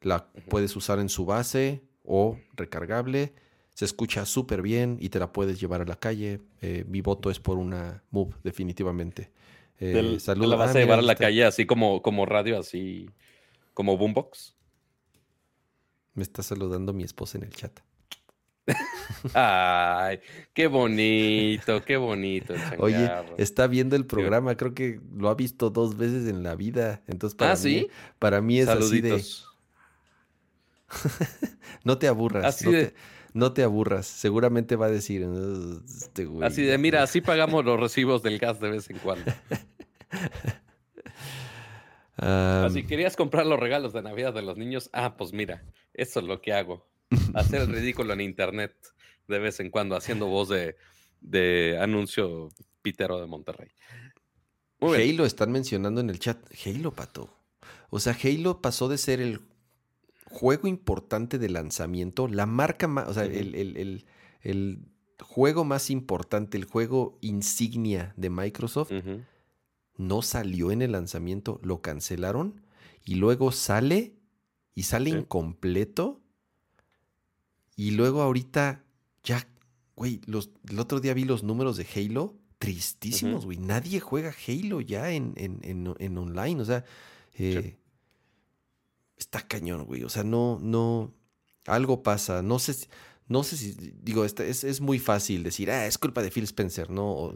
La 0.00 0.28
puedes 0.48 0.74
usar 0.76 0.98
en 0.98 1.08
su 1.08 1.26
base 1.26 1.82
o 2.04 2.38
recargable. 2.54 3.34
Se 3.74 3.84
escucha 3.84 4.24
súper 4.24 4.62
bien 4.62 4.96
y 5.00 5.08
te 5.08 5.18
la 5.18 5.32
puedes 5.32 5.60
llevar 5.60 5.82
a 5.82 5.84
la 5.84 5.96
calle. 5.96 6.40
Eh, 6.62 6.84
mi 6.88 7.00
voto 7.00 7.30
es 7.30 7.38
por 7.38 7.58
una 7.58 8.02
Move, 8.10 8.34
definitivamente. 8.42 9.30
Eh, 9.80 10.18
la 10.26 10.56
vas 10.56 10.74
a 10.74 10.78
llevar 10.78 10.98
a 10.98 11.02
la 11.02 11.12
este 11.12 11.24
calle 11.24 11.44
así 11.44 11.64
como, 11.64 12.02
como 12.02 12.26
radio, 12.26 12.58
así 12.58 13.10
como 13.74 13.96
boombox. 13.96 14.57
Me 16.18 16.24
está 16.24 16.42
saludando 16.42 16.92
mi 16.92 17.04
esposa 17.04 17.38
en 17.38 17.44
el 17.44 17.50
chat. 17.50 17.78
Ay, 19.34 20.18
qué 20.52 20.66
bonito, 20.66 21.80
qué 21.84 21.96
bonito. 21.96 22.54
Oye, 22.78 23.08
está 23.36 23.68
viendo 23.68 23.94
el 23.94 24.04
programa, 24.04 24.56
creo 24.56 24.74
que 24.74 25.00
lo 25.16 25.28
ha 25.28 25.36
visto 25.36 25.70
dos 25.70 25.96
veces 25.96 26.26
en 26.26 26.42
la 26.42 26.56
vida. 26.56 27.02
Entonces, 27.06 27.36
para, 27.36 27.52
¿Ah, 27.52 27.56
mí, 27.62 27.86
para 28.18 28.40
mí 28.40 28.58
es 28.58 28.66
así 28.66 29.00
de. 29.00 29.22
no 31.84 31.98
te 31.98 32.08
aburras. 32.08 32.46
Así 32.46 32.64
no, 32.64 32.70
te, 32.72 32.94
no, 33.32 33.52
te, 33.52 33.62
aburras. 33.62 34.08
Seguramente 34.08 34.74
va 34.74 34.86
a 34.86 34.90
decir. 34.90 35.24
Este 35.86 36.28
así 36.42 36.64
de, 36.64 36.78
mira, 36.78 37.04
así 37.04 37.20
pagamos 37.20 37.64
los 37.64 37.78
recibos 37.78 38.24
del 38.24 38.40
gas 38.40 38.58
de 38.58 38.70
vez 38.70 38.90
en 38.90 38.98
cuando. 38.98 39.32
Así 42.18 42.84
querías 42.84 43.16
comprar 43.16 43.46
los 43.46 43.58
regalos 43.58 43.92
de 43.92 44.02
Navidad 44.02 44.34
de 44.34 44.42
los 44.42 44.58
niños. 44.58 44.90
Ah, 44.92 45.16
pues 45.16 45.32
mira, 45.32 45.62
eso 45.94 46.20
es 46.20 46.26
lo 46.26 46.40
que 46.40 46.52
hago. 46.52 46.86
Hacer 47.34 47.62
el 47.62 47.68
ridículo 47.68 48.12
en 48.12 48.20
internet 48.20 48.74
de 49.28 49.38
vez 49.38 49.60
en 49.60 49.70
cuando, 49.70 49.94
haciendo 49.94 50.26
voz 50.26 50.48
de, 50.48 50.76
de 51.20 51.78
anuncio 51.80 52.48
pitero 52.82 53.20
de 53.20 53.26
Monterrey. 53.26 53.68
Halo 54.80 55.24
están 55.24 55.52
mencionando 55.52 56.00
en 56.00 56.10
el 56.10 56.18
chat. 56.18 56.38
Halo, 56.64 56.92
pato. 56.92 57.34
O 57.90 58.00
sea, 58.00 58.16
Halo 58.22 58.60
pasó 58.60 58.88
de 58.88 58.98
ser 58.98 59.20
el 59.20 59.40
juego 60.24 60.68
importante 60.68 61.38
de 61.38 61.48
lanzamiento, 61.48 62.28
la 62.28 62.46
marca 62.46 62.86
más, 62.86 63.08
o 63.08 63.14
sea, 63.14 63.24
el, 63.24 64.04
juego 65.20 65.64
más 65.64 65.90
importante, 65.90 66.58
el 66.58 66.64
juego 66.64 67.18
insignia 67.22 68.12
de 68.16 68.30
Microsoft 68.30 68.92
no 69.98 70.22
salió 70.22 70.70
en 70.70 70.80
el 70.80 70.92
lanzamiento, 70.92 71.60
lo 71.62 71.82
cancelaron 71.82 72.62
y 73.04 73.16
luego 73.16 73.52
sale 73.52 74.14
y 74.74 74.84
sale 74.84 75.10
incompleto. 75.10 76.22
Y 77.76 77.90
luego 77.90 78.22
ahorita 78.22 78.84
ya, 79.24 79.46
güey, 79.96 80.20
el 80.26 80.78
otro 80.78 81.00
día 81.00 81.14
vi 81.14 81.24
los 81.24 81.42
números 81.42 81.76
de 81.76 81.86
Halo, 81.94 82.36
tristísimos, 82.58 83.44
güey. 83.44 83.58
Nadie 83.58 84.00
juega 84.00 84.34
Halo 84.46 84.80
ya 84.80 85.10
en, 85.10 85.34
en, 85.36 86.18
online, 86.18 86.60
o 86.60 86.64
sea, 86.64 86.84
eh, 87.34 87.76
está 89.16 89.46
cañón, 89.46 89.84
güey. 89.84 90.04
O 90.04 90.08
sea, 90.08 90.22
no, 90.22 90.58
no, 90.62 91.12
algo 91.66 92.02
pasa. 92.02 92.42
No 92.42 92.58
sé, 92.58 92.88
no 93.26 93.42
sé 93.42 93.56
si, 93.56 93.74
digo, 94.02 94.24
este, 94.24 94.48
es, 94.48 94.64
es 94.64 94.80
muy 94.80 94.98
fácil 94.98 95.42
decir, 95.42 95.70
ah, 95.70 95.86
es 95.86 95.98
culpa 95.98 96.22
de 96.22 96.30
Phil 96.30 96.44
Spencer, 96.44 96.90
¿no? 96.90 97.34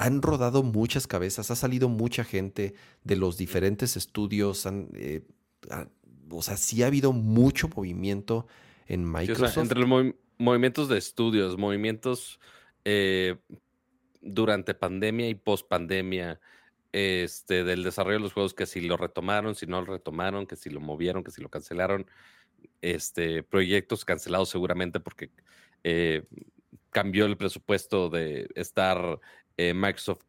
Han 0.00 0.22
rodado 0.22 0.62
muchas 0.62 1.06
cabezas, 1.06 1.50
ha 1.50 1.56
salido 1.56 1.90
mucha 1.90 2.24
gente 2.24 2.74
de 3.04 3.16
los 3.16 3.36
diferentes 3.36 3.98
estudios, 3.98 4.66
eh, 4.94 5.26
o 6.30 6.40
sea, 6.40 6.56
sí 6.56 6.82
ha 6.82 6.86
habido 6.86 7.12
mucho 7.12 7.68
movimiento 7.68 8.46
en 8.86 9.04
Microsoft. 9.04 9.58
entre 9.58 9.78
los 9.78 10.14
movimientos 10.38 10.88
de 10.88 10.96
estudios, 10.96 11.58
movimientos 11.58 12.40
eh, 12.86 13.36
durante 14.22 14.72
pandemia 14.72 15.28
y 15.28 15.34
post 15.34 15.68
pandemia, 15.68 16.40
este, 16.92 17.62
del 17.62 17.84
desarrollo 17.84 18.16
de 18.16 18.22
los 18.22 18.32
juegos, 18.32 18.54
que 18.54 18.64
si 18.64 18.80
lo 18.80 18.96
retomaron, 18.96 19.54
si 19.54 19.66
no 19.66 19.82
lo 19.82 19.92
retomaron, 19.92 20.46
que 20.46 20.56
si 20.56 20.70
lo 20.70 20.80
movieron, 20.80 21.22
que 21.22 21.30
si 21.30 21.42
lo 21.42 21.50
cancelaron, 21.50 22.06
este, 22.80 23.42
proyectos 23.42 24.06
cancelados 24.06 24.48
seguramente 24.48 24.98
porque 24.98 25.30
eh, 25.84 26.24
cambió 26.88 27.26
el 27.26 27.36
presupuesto 27.36 28.08
de 28.08 28.48
estar 28.54 29.20
eh, 29.60 29.74
Microsoft 29.74 30.24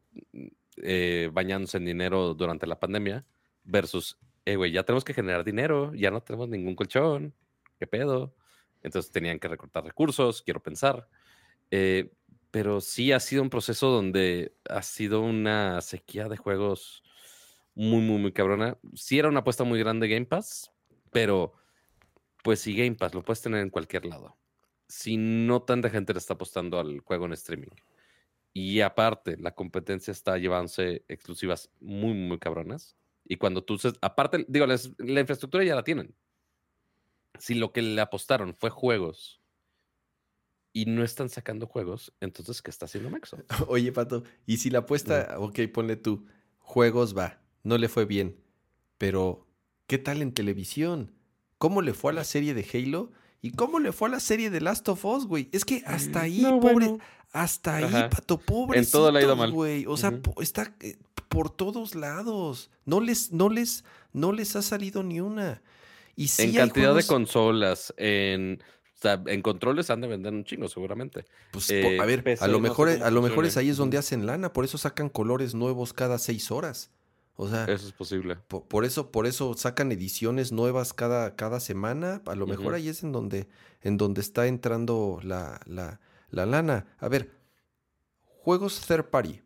eh, 0.77 1.29
bañándose 1.31 1.77
en 1.77 1.85
dinero 1.85 2.33
durante 2.33 2.67
la 2.67 2.79
pandemia 2.79 3.25
versus, 3.63 4.17
eh, 4.45 4.55
güey, 4.55 4.71
ya 4.71 4.83
tenemos 4.83 5.03
que 5.03 5.13
generar 5.13 5.43
dinero, 5.43 5.93
ya 5.93 6.11
no 6.11 6.21
tenemos 6.21 6.49
ningún 6.49 6.75
colchón, 6.75 7.33
¿qué 7.77 7.87
pedo? 7.87 8.35
Entonces 8.81 9.11
tenían 9.11 9.39
que 9.39 9.47
recortar 9.47 9.83
recursos, 9.85 10.41
quiero 10.41 10.61
pensar. 10.61 11.07
Eh, 11.69 12.11
pero 12.51 12.81
sí 12.81 13.11
ha 13.11 13.19
sido 13.19 13.43
un 13.43 13.49
proceso 13.49 13.89
donde 13.89 14.53
ha 14.69 14.81
sido 14.81 15.21
una 15.21 15.79
sequía 15.81 16.27
de 16.27 16.37
juegos 16.37 17.03
muy, 17.75 18.01
muy, 18.01 18.17
muy 18.19 18.33
cabrona. 18.33 18.77
Sí 18.93 19.19
era 19.19 19.29
una 19.29 19.39
apuesta 19.41 19.63
muy 19.63 19.79
grande 19.79 20.07
Game 20.09 20.25
Pass, 20.25 20.71
Pero, 21.11 21.53
pues 22.43 22.59
si 22.61 22.75
Game 22.75 22.95
Pass 22.95 23.13
lo 23.13 23.23
puedes 23.23 23.41
tener 23.41 23.61
en 23.61 23.69
cualquier 23.69 24.05
lado. 24.05 24.37
Si 24.87 25.17
no 25.17 25.61
tanta 25.61 25.89
gente 25.89 26.13
le 26.13 26.19
está 26.19 26.33
apostando 26.33 26.79
al 26.79 26.99
juego 26.99 27.25
en 27.25 27.33
streaming. 27.33 27.69
Y 28.53 28.81
aparte, 28.81 29.37
la 29.37 29.51
competencia 29.51 30.11
está 30.11 30.37
llevándose 30.37 31.05
exclusivas 31.07 31.69
muy, 31.79 32.13
muy 32.13 32.37
cabronas. 32.37 32.97
Y 33.25 33.37
cuando 33.37 33.63
tú, 33.63 33.79
aparte, 34.01 34.45
digo, 34.47 34.65
la 34.65 35.19
infraestructura 35.19 35.63
ya 35.63 35.75
la 35.75 35.83
tienen. 35.83 36.15
Si 37.39 37.55
lo 37.55 37.71
que 37.71 37.81
le 37.81 38.01
apostaron 38.01 38.53
fue 38.53 38.69
juegos 38.69 39.41
y 40.73 40.85
no 40.85 41.03
están 41.03 41.29
sacando 41.29 41.65
juegos, 41.65 42.13
entonces, 42.19 42.61
¿qué 42.61 42.71
está 42.71 42.85
haciendo 42.85 43.09
Microsoft? 43.09 43.43
Oye, 43.67 43.91
Pato, 43.91 44.23
y 44.45 44.57
si 44.57 44.69
la 44.69 44.79
apuesta, 44.79 45.35
ok, 45.37 45.59
ponle 45.73 45.95
tú, 45.95 46.25
juegos 46.59 47.17
va, 47.17 47.41
no 47.63 47.77
le 47.77 47.87
fue 47.87 48.05
bien, 48.05 48.37
pero 48.97 49.47
¿qué 49.87 49.97
tal 49.97 50.21
en 50.21 50.33
televisión? 50.33 51.13
¿Cómo 51.57 51.81
le 51.81 51.93
fue 51.93 52.11
a 52.11 52.15
la 52.15 52.23
serie 52.23 52.53
de 52.53 52.65
Halo? 52.73 53.11
¿Y 53.41 53.51
cómo 53.51 53.79
le 53.79 53.91
fue 53.91 54.07
a 54.07 54.11
la 54.11 54.19
serie 54.19 54.49
de 54.49 54.61
Last 54.61 54.87
of 54.89 55.03
Us, 55.03 55.25
güey? 55.25 55.49
Es 55.51 55.65
que 55.65 55.83
hasta 55.85 56.21
ahí, 56.21 56.43
pobre, 56.61 56.97
hasta 57.31 57.77
ahí, 57.77 58.09
Pato, 58.09 58.37
pobre. 58.37 58.79
En 58.79 58.89
todo 58.89 59.11
le 59.11 59.19
ha 59.19 59.21
ido 59.23 59.35
mal. 59.35 59.51
güey. 59.51 59.85
O 59.87 59.97
sea, 59.97 60.19
está 60.41 60.75
eh, 60.81 60.97
por 61.29 61.49
todos 61.49 61.95
lados. 61.95 62.69
No 62.85 62.99
les, 62.99 63.31
no 63.31 63.49
les, 63.49 63.83
no 64.13 64.31
les 64.31 64.55
ha 64.55 64.61
salido 64.61 65.03
ni 65.03 65.21
una. 65.21 65.61
Y 66.15 66.29
en 66.39 66.53
cantidad 66.53 66.93
de 66.93 67.05
consolas, 67.05 67.93
en 67.97 68.61
o 68.61 69.01
sea, 69.01 69.19
en 69.25 69.41
controles 69.41 69.89
han 69.89 69.99
de 69.99 70.07
vender 70.07 70.31
un 70.31 70.43
chingo, 70.43 70.67
seguramente. 70.67 71.25
Pues, 71.51 71.71
eh, 71.71 71.99
a 71.99 72.05
ver, 72.05 72.23
a 72.39 72.47
lo 72.47 72.59
mejor, 72.59 72.87
a 72.87 73.09
lo 73.09 73.23
mejor 73.23 73.45
es 73.47 73.57
ahí 73.57 73.69
es 73.69 73.77
donde 73.77 73.97
hacen 73.97 74.27
lana, 74.27 74.53
por 74.53 74.63
eso 74.63 74.77
sacan 74.77 75.09
colores 75.09 75.55
nuevos 75.55 75.91
cada 75.91 76.19
seis 76.19 76.51
horas. 76.51 76.91
O 77.35 77.47
sea, 77.47 77.65
eso 77.65 77.87
es 77.87 77.93
posible. 77.93 78.35
Por, 78.47 78.85
eso, 78.85 79.09
por 79.09 79.25
eso 79.25 79.55
sacan 79.55 79.91
ediciones 79.91 80.51
nuevas 80.51 80.93
cada, 80.93 81.35
cada 81.35 81.59
semana. 81.59 82.21
A 82.27 82.35
lo 82.35 82.45
mejor 82.45 82.75
ahí 82.75 82.89
es 82.89 83.01
en 83.01 83.11
donde, 83.11 83.47
en 83.81 83.97
donde 83.97 84.21
está 84.21 84.45
entrando 84.45 85.19
la, 85.23 85.59
la, 85.65 85.99
la 86.31 86.45
lana. 86.45 86.87
A 86.99 87.07
ver, 87.07 87.31
juegos 88.23 88.81
third 88.87 89.05
party. 89.09 89.41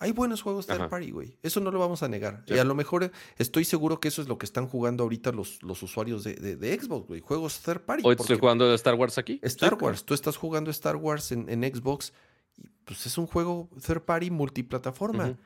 Hay 0.00 0.12
buenos 0.12 0.42
juegos 0.42 0.66
third 0.66 0.88
party, 0.88 1.10
güey. 1.10 1.38
Eso 1.42 1.58
no 1.60 1.72
lo 1.72 1.80
vamos 1.80 2.04
a 2.04 2.08
negar. 2.08 2.44
Y 2.46 2.58
a 2.58 2.64
lo 2.64 2.74
mejor 2.76 3.10
estoy 3.36 3.64
seguro 3.64 3.98
que 3.98 4.08
eso 4.08 4.22
es 4.22 4.28
lo 4.28 4.38
que 4.38 4.46
están 4.46 4.68
jugando 4.68 5.02
ahorita 5.02 5.32
los, 5.32 5.60
los 5.62 5.82
usuarios 5.82 6.22
de, 6.22 6.34
de, 6.34 6.80
Xbox, 6.80 7.08
güey. 7.08 7.20
Juegos 7.20 7.60
third 7.60 7.80
party. 7.80 8.02
Hoy 8.06 8.16
estoy 8.18 8.38
jugando 8.38 8.72
Star 8.74 8.94
Wars 8.94 9.18
aquí. 9.18 9.40
Star 9.42 9.74
Wars. 9.74 10.04
Tú 10.04 10.14
estás 10.14 10.36
jugando 10.36 10.70
Star 10.70 10.96
Wars 10.96 11.32
en, 11.32 11.62
Xbox. 11.62 12.12
Y 12.56 12.68
pues 12.84 13.06
es 13.06 13.18
un 13.18 13.26
juego 13.26 13.68
third 13.84 14.02
party 14.02 14.30
multiplataforma. 14.30 15.36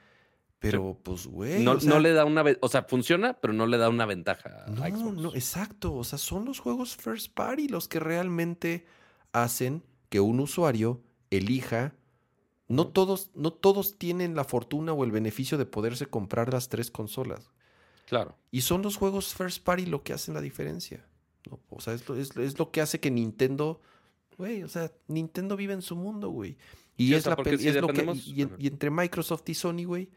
Pero, 0.59 0.97
pues, 1.03 1.27
güey. 1.27 1.65
No, 1.65 1.75
no, 1.75 1.99
le 1.99 2.13
da 2.13 2.25
una. 2.25 2.45
O 2.61 2.69
sea, 2.69 2.85
funciona, 2.85 3.33
pero 3.33 3.53
no 3.53 3.67
le 3.67 3.79
da 3.79 3.89
una 3.89 4.07
ventaja 4.07 4.65
a 4.67 4.89
Xbox. 4.91 5.17
No, 5.17 5.35
exacto. 5.35 5.95
O 5.95 6.05
sea, 6.05 6.19
son 6.19 6.45
los 6.45 6.61
juegos 6.61 6.95
first 6.95 7.33
party 7.33 7.69
los 7.69 7.89
que 7.89 7.99
realmente 8.01 8.87
hacen 9.33 9.83
que 10.13 10.21
un 10.21 10.41
usuario 10.41 11.01
elija 11.31 11.95
no 12.69 12.87
todos, 12.87 13.31
no 13.35 13.51
todos 13.51 13.97
tienen 13.97 14.35
la 14.35 14.45
fortuna 14.45 14.93
o 14.93 15.05
el 15.05 15.11
beneficio 15.11 15.57
de 15.57 15.65
poderse 15.65 16.05
comprar 16.05 16.53
las 16.53 16.69
tres 16.69 16.91
consolas. 16.91 17.51
Claro. 18.07 18.37
Y 18.51 18.61
son 18.61 18.83
los 18.83 18.97
juegos 18.97 19.33
first 19.33 19.65
party 19.65 19.87
lo 19.87 20.03
que 20.03 20.13
hacen 20.13 20.35
la 20.35 20.43
diferencia. 20.43 21.03
O 21.71 21.81
sea, 21.81 21.95
es 21.95 22.07
lo, 22.07 22.15
es, 22.15 22.59
lo, 22.59 22.71
que 22.71 22.83
hace 22.83 23.01
que 23.01 23.11
Nintendo, 23.11 23.81
güey, 24.37 24.63
o 24.65 24.69
sea, 24.69 24.93
Nintendo 25.09 25.57
vive 25.57 25.73
en 25.73 25.81
su 25.81 25.97
mundo, 25.97 26.29
güey. 26.29 26.59
Y 26.99 27.15
es, 27.15 27.25
la, 27.25 27.35
lo 27.35 27.43
que, 27.89 28.15
y, 28.27 28.67
entre 28.67 28.91
Microsoft 28.91 29.49
y 29.49 29.55
Sony, 29.55 29.85
güey, 29.87 30.11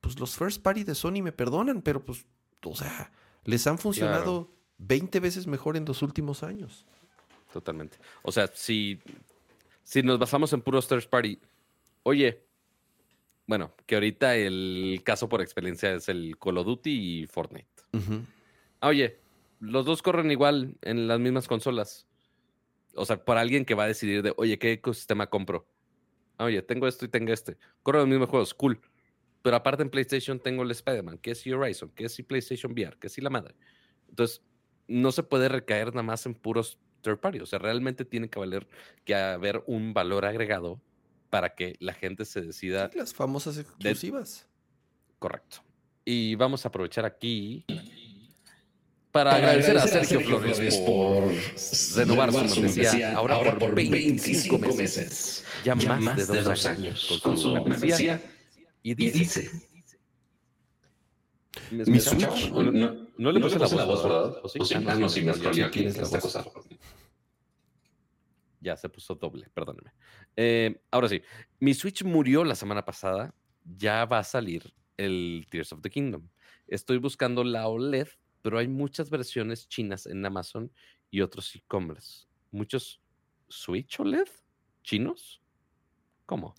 pues 0.00 0.18
los 0.18 0.36
first 0.36 0.62
party 0.62 0.84
de 0.84 0.94
Sony 0.94 1.20
me 1.22 1.32
perdonan, 1.32 1.82
pero 1.82 2.02
pues, 2.02 2.24
o 2.64 2.74
sea, 2.74 3.12
les 3.44 3.66
han 3.66 3.76
funcionado 3.76 4.50
20 4.78 5.20
veces 5.20 5.46
mejor 5.46 5.76
en 5.76 5.84
los 5.84 6.00
últimos 6.00 6.42
años. 6.42 6.86
Totalmente. 7.52 7.98
O 8.22 8.32
sea, 8.32 8.50
si, 8.52 9.00
si 9.84 10.02
nos 10.02 10.18
basamos 10.18 10.52
en 10.52 10.60
puros 10.60 10.88
first 10.88 11.08
party, 11.08 11.38
Oye, 12.04 12.44
bueno, 13.46 13.74
que 13.86 13.96
ahorita 13.96 14.36
el 14.36 15.00
caso 15.04 15.28
por 15.28 15.40
experiencia 15.40 15.94
es 15.94 16.08
el 16.10 16.38
Call 16.38 16.58
of 16.58 16.66
Duty 16.66 16.90
y 17.22 17.26
Fortnite. 17.26 17.66
Oye, 18.82 19.18
los 19.58 19.86
dos 19.86 20.02
corren 20.02 20.30
igual 20.30 20.76
en 20.82 21.08
las 21.08 21.18
mismas 21.18 21.48
consolas. 21.48 22.06
O 22.94 23.06
sea, 23.06 23.24
para 23.24 23.40
alguien 23.40 23.64
que 23.64 23.74
va 23.74 23.84
a 23.84 23.88
decidir 23.88 24.22
de, 24.22 24.34
oye, 24.36 24.58
¿qué 24.58 24.72
ecosistema 24.72 25.28
compro? 25.28 25.66
Oye, 26.38 26.60
tengo 26.60 26.86
esto 26.86 27.06
y 27.06 27.08
tengo 27.08 27.32
este. 27.32 27.56
Corro 27.82 28.00
los 28.00 28.08
mismos 28.08 28.28
juegos, 28.28 28.52
cool. 28.52 28.80
Pero 29.40 29.56
aparte 29.56 29.82
en 29.82 29.90
PlayStation 29.90 30.38
tengo 30.38 30.62
el 30.62 30.70
Spider-Man, 30.70 31.18
que 31.18 31.30
es 31.30 31.46
Horizon, 31.46 31.90
que 31.90 32.04
es 32.04 32.22
PlayStation 32.22 32.72
VR, 32.72 32.98
que 32.98 33.06
es 33.06 33.18
la 33.18 33.30
madre. 33.30 33.54
Entonces, 34.10 34.42
no 34.88 35.10
se 35.10 35.22
puede 35.22 35.48
recaer 35.48 35.88
nada 35.88 36.02
más 36.02 36.26
en 36.26 36.34
puros 36.34 36.78
third 37.04 37.18
party. 37.18 37.40
O 37.40 37.46
sea, 37.46 37.60
realmente 37.60 38.04
tiene 38.04 38.28
que 38.28 38.40
valer 38.40 38.66
que 39.04 39.14
haber 39.14 39.62
un 39.66 39.94
valor 39.94 40.24
agregado 40.24 40.80
para 41.30 41.54
que 41.54 41.76
la 41.78 41.94
gente 41.94 42.24
se 42.24 42.40
decida. 42.40 42.90
las 42.94 43.14
famosas 43.14 43.58
exclusivas. 43.58 44.46
Correcto. 45.18 45.58
Y 46.04 46.34
vamos 46.34 46.64
a 46.64 46.68
aprovechar 46.68 47.04
aquí 47.04 47.64
para, 49.10 49.36
agradecer, 49.36 49.78
a 49.78 49.86
Sergio, 49.86 50.20
Flores, 50.20 50.76
por, 50.78 51.32
renovar 51.96 52.32
su 52.48 52.60
membresía 52.60 53.16
ahora, 53.16 53.56
por 53.58 53.74
25, 53.74 54.58
meses. 54.58 55.44
Ya, 55.64 55.74
más, 55.76 56.26
de, 56.26 56.42
dos 56.42 56.66
años, 56.66 57.20
con, 57.22 57.38
su 57.38 57.54
membresía. 57.54 58.20
Y 58.82 58.94
dice. 58.94 59.50
No, 61.70 63.03
le 63.18 63.40
puse 63.40 63.58
la, 63.58 63.84
voz, 63.84 64.02
¿verdad? 64.02 64.40
¿O 64.42 64.48
sí? 64.48 64.58
Ah, 64.74 64.94
no, 64.94 65.08
sí, 65.08 65.22
me 65.22 65.32
aquí 65.62 65.84
esta 65.84 66.20
cosa. 66.20 66.44
Ya 68.60 68.76
se 68.76 68.88
puso 68.88 69.14
doble, 69.14 69.48
perdóneme. 69.52 69.92
Eh, 70.36 70.80
ahora 70.90 71.08
sí, 71.08 71.22
mi 71.60 71.74
Switch 71.74 72.02
murió 72.02 72.44
la 72.44 72.54
semana 72.54 72.84
pasada. 72.84 73.34
Ya 73.64 74.04
va 74.04 74.18
a 74.18 74.24
salir 74.24 74.74
el 74.96 75.46
Tears 75.50 75.72
of 75.72 75.80
the 75.82 75.90
Kingdom. 75.90 76.28
Estoy 76.66 76.98
buscando 76.98 77.44
la 77.44 77.68
OLED, 77.68 78.08
pero 78.42 78.58
hay 78.58 78.68
muchas 78.68 79.10
versiones 79.10 79.68
chinas 79.68 80.06
en 80.06 80.24
Amazon 80.24 80.72
y 81.10 81.20
otros 81.20 81.54
e-commerce. 81.54 82.26
¿Muchos 82.50 83.00
Switch 83.48 84.00
OLED 84.00 84.28
chinos? 84.82 85.42
¿Cómo? 86.26 86.54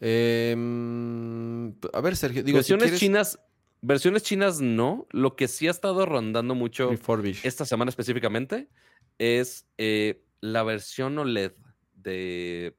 Em, 0.00 1.74
a 1.92 2.00
ver, 2.00 2.16
Sergio, 2.16 2.42
digo, 2.42 2.56
versiones 2.56 2.98
chinas. 2.98 3.38
Versiones 3.82 4.22
chinas 4.22 4.60
no. 4.60 5.06
Lo 5.10 5.34
que 5.34 5.48
sí 5.48 5.66
ha 5.66 5.70
estado 5.70 6.06
rondando 6.06 6.54
mucho 6.54 6.90
esta 7.42 7.64
semana 7.64 7.88
específicamente 7.88 8.68
es 9.18 9.66
eh, 9.76 10.24
la 10.40 10.62
versión 10.62 11.18
OLED 11.18 11.52
de 11.94 12.76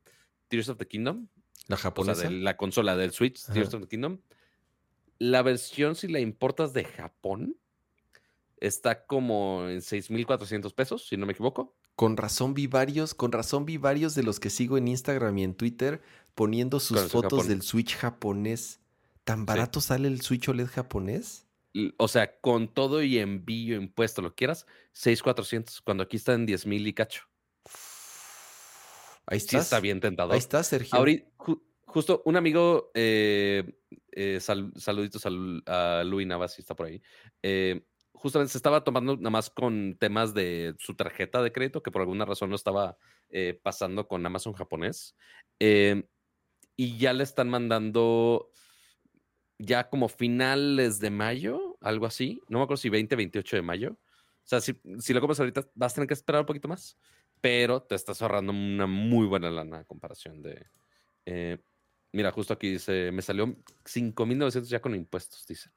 Tears 0.47 0.69
of 0.69 0.77
the 0.77 0.87
Kingdom. 0.87 1.27
La 1.67 1.77
japonesa. 1.77 2.23
de 2.23 2.31
la 2.31 2.57
consola 2.57 2.95
del 2.95 3.11
Switch, 3.11 3.45
Tears 3.45 3.73
of 3.73 3.81
the 3.81 3.87
Kingdom. 3.87 4.19
La 5.19 5.41
versión, 5.41 5.95
si 5.95 6.07
la 6.07 6.19
importas 6.19 6.73
de 6.73 6.85
Japón, 6.85 7.57
está 8.57 9.05
como 9.05 9.67
en 9.67 9.81
6,400 9.81 10.73
pesos, 10.73 11.07
si 11.07 11.17
no 11.17 11.25
me 11.25 11.33
equivoco. 11.33 11.75
Con 11.95 12.17
razón 12.17 12.53
vi 12.53 12.67
varios, 12.67 13.13
con 13.13 13.31
razón 13.31 13.65
vi 13.65 13.77
varios 13.77 14.15
de 14.15 14.23
los 14.23 14.39
que 14.39 14.49
sigo 14.49 14.77
en 14.77 14.87
Instagram 14.87 15.37
y 15.37 15.43
en 15.43 15.53
Twitter 15.53 16.01
poniendo 16.33 16.79
sus 16.79 17.01
fotos 17.11 17.47
del 17.47 17.61
Switch 17.61 17.95
japonés. 17.95 18.79
¿Tan 19.23 19.45
barato 19.45 19.79
sale 19.79 20.07
el 20.07 20.21
Switch 20.21 20.49
OLED 20.49 20.67
japonés? 20.67 21.47
O 21.97 22.07
sea, 22.07 22.39
con 22.39 22.67
todo 22.67 23.01
y 23.01 23.17
envío, 23.17 23.77
impuesto, 23.77 24.21
lo 24.21 24.35
quieras, 24.35 24.67
6,400, 24.91 25.81
cuando 25.81 26.03
aquí 26.03 26.17
está 26.17 26.33
en 26.33 26.45
10,000 26.45 26.87
y 26.87 26.93
cacho. 26.93 27.23
Ahí 29.25 29.37
está. 29.37 29.59
está 29.59 29.79
bien 29.79 29.99
tentador. 29.99 30.33
Ahí 30.33 30.39
está, 30.39 30.63
Sergio. 30.63 30.95
Ahorita, 30.95 31.25
justo 31.85 32.21
un 32.25 32.35
amigo, 32.35 32.91
eh, 32.93 33.79
eh, 34.11 34.39
saluditos 34.39 35.25
a, 35.25 36.03
Luis 36.03 36.27
Navas, 36.27 36.53
si 36.53 36.61
está 36.61 36.75
por 36.75 36.87
ahí. 36.87 37.01
Eh, 37.41 37.85
justamente 38.11 38.51
se 38.51 38.57
estaba 38.57 38.83
tomando 38.83 39.15
nada 39.17 39.29
más 39.29 39.49
con 39.49 39.97
temas 39.99 40.33
de 40.33 40.75
su 40.79 40.95
tarjeta 40.95 41.41
de 41.41 41.51
crédito, 41.51 41.81
que 41.81 41.91
por 41.91 42.01
alguna 42.01 42.25
razón 42.25 42.49
no 42.49 42.55
estaba 42.55 42.97
pasando 43.63 44.07
con 44.07 44.23
Amazon 44.25 44.53
japonés. 44.53 45.15
y 45.59 46.97
ya 46.97 47.13
le 47.13 47.23
están 47.23 47.49
mandando 47.49 48.51
ya 49.59 49.89
como 49.89 50.09
finales 50.09 50.99
de 50.99 51.09
mayo, 51.09 51.77
algo 51.81 52.05
así. 52.05 52.41
No 52.47 52.59
me 52.59 52.63
acuerdo 52.63 52.81
si 52.81 52.89
20, 52.89 53.15
28 53.15 53.55
de 53.57 53.61
mayo. 53.61 53.91
O 53.91 54.45
sea, 54.45 54.61
si, 54.61 54.79
si 54.99 55.13
lo 55.13 55.21
compras 55.21 55.39
ahorita, 55.39 55.67
vas 55.75 55.93
a 55.93 55.95
tener 55.95 56.07
que 56.07 56.13
esperar 56.13 56.41
un 56.41 56.45
poquito 56.45 56.67
más 56.67 56.97
pero 57.43 57.81
te 57.81 57.95
estás 57.95 58.21
ahorrando 58.21 58.53
una 58.53 58.87
muy 58.87 59.27
buena 59.27 59.51
lana 59.51 59.79
a 59.79 59.83
comparación 59.83 60.41
de... 60.41 60.65
Eh, 61.25 61.57
mira, 62.13 62.31
justo 62.31 62.53
aquí 62.53 62.69
dice, 62.69 63.11
me 63.11 63.21
salió 63.21 63.47
5.900 63.83 64.61
ya 64.63 64.79
con 64.79 64.95
impuestos, 64.95 65.45
dice. 65.45 65.69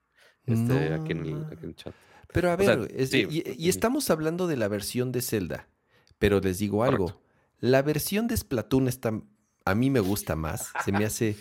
Este, 0.44 0.94
aquí, 0.94 1.10
en 1.10 1.26
el, 1.60 1.74
chat. 1.74 1.92
Pero 2.32 2.52
a 2.52 2.56
ver, 2.56 2.88
y, 2.96 3.68
estamos 3.68 4.10
hablando 4.10 4.46
de 4.46 4.56
la 4.56 4.68
versión 4.68 5.10
de 5.10 5.22
Zelda, 5.22 5.68
pero 6.20 6.38
les 6.38 6.60
digo 6.60 6.84
algo, 6.84 7.20
la 7.58 7.82
versión 7.82 8.28
de 8.28 8.36
Splatoon 8.36 8.86
está, 8.86 9.20
a 9.64 9.74
mí 9.74 9.90
me 9.90 9.98
gusta 9.98 10.36
más, 10.36 10.70
se 10.84 10.92
me 10.92 11.04
hace... 11.04 11.36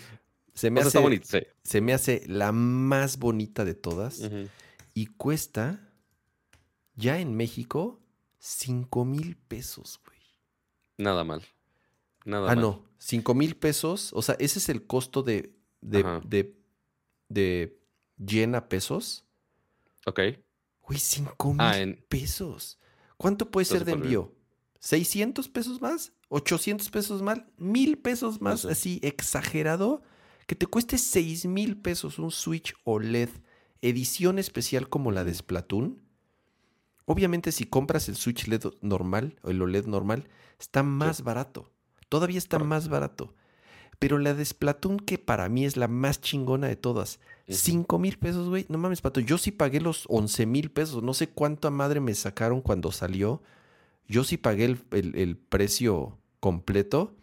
Se 0.56 0.70
me, 0.70 0.80
hace, 0.80 1.22
se 1.64 1.80
me 1.82 1.92
hace 1.92 2.22
la 2.26 2.50
más 2.50 3.18
bonita 3.18 3.66
de 3.66 3.74
todas 3.74 4.22
y 4.94 5.06
cuesta 5.06 5.92
Ya 6.94 7.20
en 7.20 7.36
México, 7.36 8.00
5 8.38 9.04
mil 9.04 9.36
pesos, 9.36 10.00
güey. 10.06 10.18
Nada 10.96 11.24
mal. 11.24 11.42
Nada 12.24 12.52
ah, 12.52 12.54
no. 12.54 12.86
5 12.96 13.34
mil 13.34 13.54
pesos. 13.56 14.12
O 14.14 14.22
sea, 14.22 14.34
ese 14.38 14.58
es 14.58 14.70
el 14.70 14.86
costo 14.86 15.22
de, 15.22 15.54
de, 15.82 16.02
de, 16.24 16.56
de, 17.28 17.78
llena 18.16 18.70
pesos. 18.70 19.26
Ok. 20.06 20.20
Güey, 20.80 20.98
5 20.98 21.56
ah, 21.58 21.74
mil 21.76 21.98
pesos. 22.08 22.78
¿Cuánto 23.18 23.50
puede 23.50 23.66
ser 23.66 23.84
de 23.84 23.92
envío? 23.92 24.32
¿600 24.80 25.52
pesos 25.52 25.82
más? 25.82 26.14
¿800 26.30 26.90
pesos 26.90 27.20
más? 27.20 27.42
¿Mil 27.58 27.98
pesos 27.98 28.40
más? 28.40 28.64
Así 28.64 29.00
exagerado. 29.02 30.02
Que 30.46 30.54
te 30.54 30.66
cueste 30.66 30.98
6 30.98 31.46
mil 31.46 31.76
pesos 31.76 32.18
un 32.18 32.30
Switch 32.30 32.74
OLED 32.84 33.30
edición 33.82 34.38
especial 34.38 34.88
como 34.88 35.12
la 35.12 35.24
de 35.24 35.34
Splatoon. 35.34 36.00
Obviamente 37.04 37.52
si 37.52 37.64
compras 37.64 38.08
el 38.08 38.16
Switch 38.16 38.48
LED 38.48 38.64
normal 38.80 39.38
o 39.42 39.50
el 39.50 39.62
OLED 39.62 39.86
normal, 39.86 40.28
está 40.58 40.82
más 40.82 41.22
barato. 41.22 41.70
Todavía 42.08 42.38
está 42.38 42.58
más 42.58 42.88
barato. 42.88 43.34
Pero 43.98 44.18
la 44.18 44.34
de 44.34 44.44
Splatoon, 44.44 44.98
que 44.98 45.16
para 45.16 45.48
mí 45.48 45.64
es 45.64 45.76
la 45.76 45.88
más 45.88 46.20
chingona 46.20 46.66
de 46.68 46.76
todas. 46.76 47.18
5 47.48 47.98
mil 47.98 48.18
pesos, 48.18 48.48
güey. 48.48 48.66
No 48.68 48.76
mames, 48.76 49.00
pato. 49.00 49.20
Yo 49.20 49.38
sí 49.38 49.52
pagué 49.52 49.80
los 49.80 50.04
11 50.08 50.44
mil 50.46 50.70
pesos. 50.70 51.02
No 51.02 51.14
sé 51.14 51.28
cuánta 51.28 51.70
madre 51.70 52.00
me 52.00 52.14
sacaron 52.14 52.60
cuando 52.60 52.92
salió. 52.92 53.42
Yo 54.06 54.22
sí 54.22 54.36
pagué 54.36 54.76
el, 54.90 55.36
precio 55.36 56.18
completo. 56.40 57.16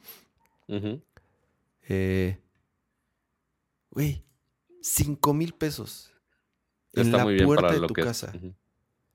Eh, 1.88 2.38
güey, 3.94 4.24
5 4.82 5.34
mil 5.34 5.54
pesos. 5.54 6.12
en 6.94 7.12
la 7.12 7.24
puerta 7.46 7.72
de 7.72 7.88
tu 7.88 7.94
casa. 7.94 8.34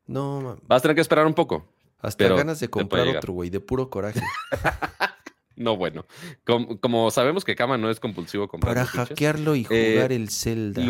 No, 0.07 0.59
Vas 0.67 0.79
a 0.79 0.83
tener 0.83 0.95
que 0.95 1.03
esperar 1.03 1.27
un 1.27 1.35
poco. 1.35 1.69
Hasta 1.99 2.29
ganas 2.29 2.61
de 2.61 2.71
comprar 2.71 3.09
otro, 3.09 3.33
güey, 3.33 3.51
de 3.51 3.61
puro 3.61 3.91
coraje. 3.91 4.21
no, 5.57 5.77
bueno. 5.77 6.07
Como, 6.81 7.11
sabemos 7.11 7.45
que 7.45 7.57
Kama 7.57 7.77
no 7.77 7.91
es 7.91 8.01
compulsivo 8.01 8.49
comprar. 8.49 8.75
Para 8.75 8.87
hackearlo 8.87 9.57
y 9.57 9.67
eh, 9.71 9.95
jugar 9.95 10.13
el 10.13 10.31
Zelda. 10.31 10.83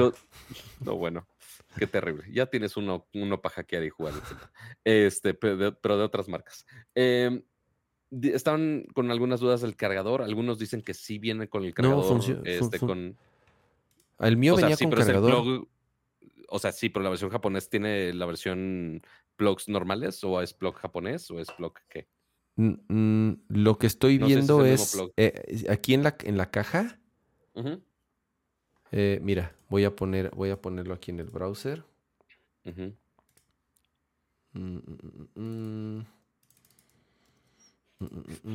No, 0.80 0.96
bueno. 0.96 1.26
Qué 1.76 1.86
terrible. 1.86 2.24
Ya 2.32 2.46
tienes 2.46 2.76
uno, 2.76 3.06
uno 3.14 3.40
para 3.40 3.56
hackear 3.56 3.84
y 3.84 3.90
jugar 3.90 4.14
el 4.14 4.20
Zelda. 4.20 4.52
Este, 4.84 5.34
pero 5.34 5.96
de, 5.96 6.04
otras 6.04 6.28
marcas. 6.28 6.66
Eh, 6.94 7.42
Estaban 8.10 8.86
con 8.94 9.10
algunas 9.10 9.40
dudas 9.40 9.60
del 9.60 9.76
cargador. 9.76 10.22
Algunos 10.22 10.58
dicen 10.58 10.80
que 10.80 10.94
sí 10.94 11.18
viene 11.18 11.48
con 11.48 11.64
el 11.64 11.74
cargador. 11.74 12.26
No. 12.26 12.42
Este, 12.44 12.78
con... 12.78 13.18
El 14.18 14.36
mío 14.36 14.56
venía 14.56 14.76
con 14.76 14.90
cargador. 14.90 15.68
o 16.48 16.58
sea, 16.58 16.72
sí, 16.72 16.88
pero 16.88 17.02
la 17.02 17.10
versión 17.10 17.30
japonés 17.30 17.68
tiene 17.68 18.12
la 18.12 18.26
versión 18.26 19.02
plugs 19.36 19.68
normales 19.68 20.22
o 20.24 20.42
es 20.42 20.52
plug 20.52 20.74
japonés 20.74 21.30
o 21.30 21.38
es 21.40 21.50
plug 21.52 21.74
qué? 21.88 22.08
Mm, 22.56 23.34
lo 23.48 23.78
que 23.78 23.86
estoy 23.86 24.18
viendo 24.18 24.64
es, 24.64 25.00
eh, 25.16 25.64
aquí 25.70 25.94
en 25.94 26.02
la, 26.02 26.16
en 26.24 26.36
la 26.36 26.50
caja. 26.50 26.98
Eh, 28.90 29.20
mira, 29.22 29.54
voy 29.68 29.84
a 29.84 29.94
poner, 29.94 30.30
voy 30.34 30.50
a 30.50 30.60
ponerlo 30.60 30.94
aquí 30.94 31.12
en 31.12 31.20
el 31.20 31.28
browser. 31.28 31.84
Mm, 34.52 34.78
mm, 35.34 36.06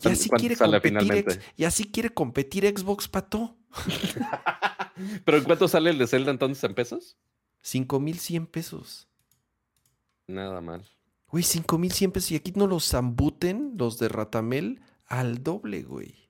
Y 0.00 0.08
así, 0.08 0.28
quiere 0.30 0.56
competir 0.56 1.40
y 1.56 1.64
así 1.64 1.90
quiere 1.90 2.10
competir 2.10 2.66
Xbox, 2.66 3.08
pato. 3.08 3.56
¿Pero 5.24 5.38
en 5.38 5.44
cuánto 5.44 5.66
sale 5.66 5.90
el 5.90 5.98
de 5.98 6.06
Zelda 6.06 6.30
entonces 6.30 6.62
en 6.64 6.74
pesos? 6.74 7.16
5100 7.62 8.46
pesos. 8.46 9.08
Nada 10.26 10.60
mal. 10.60 10.84
Güey, 11.28 11.44
5100 11.44 12.12
pesos. 12.12 12.30
Y 12.32 12.36
aquí 12.36 12.52
no 12.54 12.66
los 12.66 12.88
zambuten, 12.88 13.74
los 13.76 13.98
de 13.98 14.08
Ratamel, 14.08 14.80
al 15.06 15.42
doble, 15.42 15.82
güey. 15.82 16.27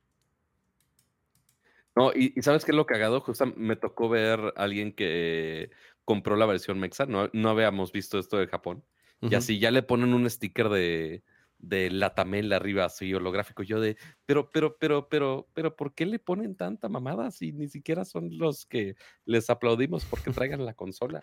No, 1.99 2.13
y, 2.13 2.33
¿sabes 2.43 2.65
qué 2.65 2.71
es 2.71 2.77
lo 2.77 2.87
cagado? 2.87 3.21
Justo 3.21 3.47
me 3.57 3.77
tocó 3.77 4.09
ver 4.09 4.41
a 4.57 4.63
alguien 4.63 4.93
que 4.93 5.71
compró 6.05 6.37
la 6.37 6.47
versión 6.47 6.79
Mexa. 6.79 7.07
No, 7.07 7.29
no 7.33 7.51
habíamos 7.51 7.93
visto 7.93 8.19
esto 8.19 8.39
de 8.39 8.47
Japón. 8.47 8.85
Y 9.21 9.35
así 9.35 9.59
ya 9.59 9.73
le 9.73 9.83
ponen 9.83 10.15
un 10.15 10.31
sticker 10.31 10.69
de, 10.69 11.25
de 11.59 11.91
Latamel 11.91 12.53
arriba, 12.53 12.85
así 12.85 13.13
holográfico. 13.13 13.65
Yo 13.65 13.81
de, 13.81 13.97
pero, 14.27 14.51
pero, 14.51 14.77
pero, 14.79 15.09
pero, 15.09 15.49
pero, 15.53 15.77
¿por 15.77 15.93
qué 15.93 16.07
le 16.07 16.21
ponen 16.21 16.55
tanta 16.55 16.89
mamada 16.89 17.31
si 17.33 17.53
ni 17.53 17.69
siquiera 17.69 18.05
son 18.05 18.39
los 18.39 18.65
que 18.65 18.95
les 19.25 19.51
aplaudimos 19.51 20.05
porque 20.05 20.31
traigan 20.31 20.65
la 20.65 20.75
consola? 20.75 21.21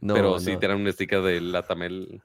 No, 0.00 0.14
pero 0.14 0.38
sí 0.38 0.56
tienen 0.56 0.80
un 0.80 0.92
sticker 0.92 1.20
de 1.22 1.40
Latamel. 1.40 2.22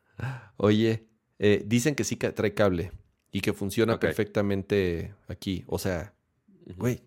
Oye, 0.57 1.07
eh, 1.39 1.63
dicen 1.65 1.95
que 1.95 2.03
sí 2.03 2.15
trae 2.15 2.53
cable 2.53 2.91
y 3.31 3.41
que 3.41 3.53
funciona 3.53 3.99
perfectamente 3.99 5.15
aquí. 5.27 5.63
O 5.65 5.79
sea, 5.79 6.13
güey, 6.77 7.01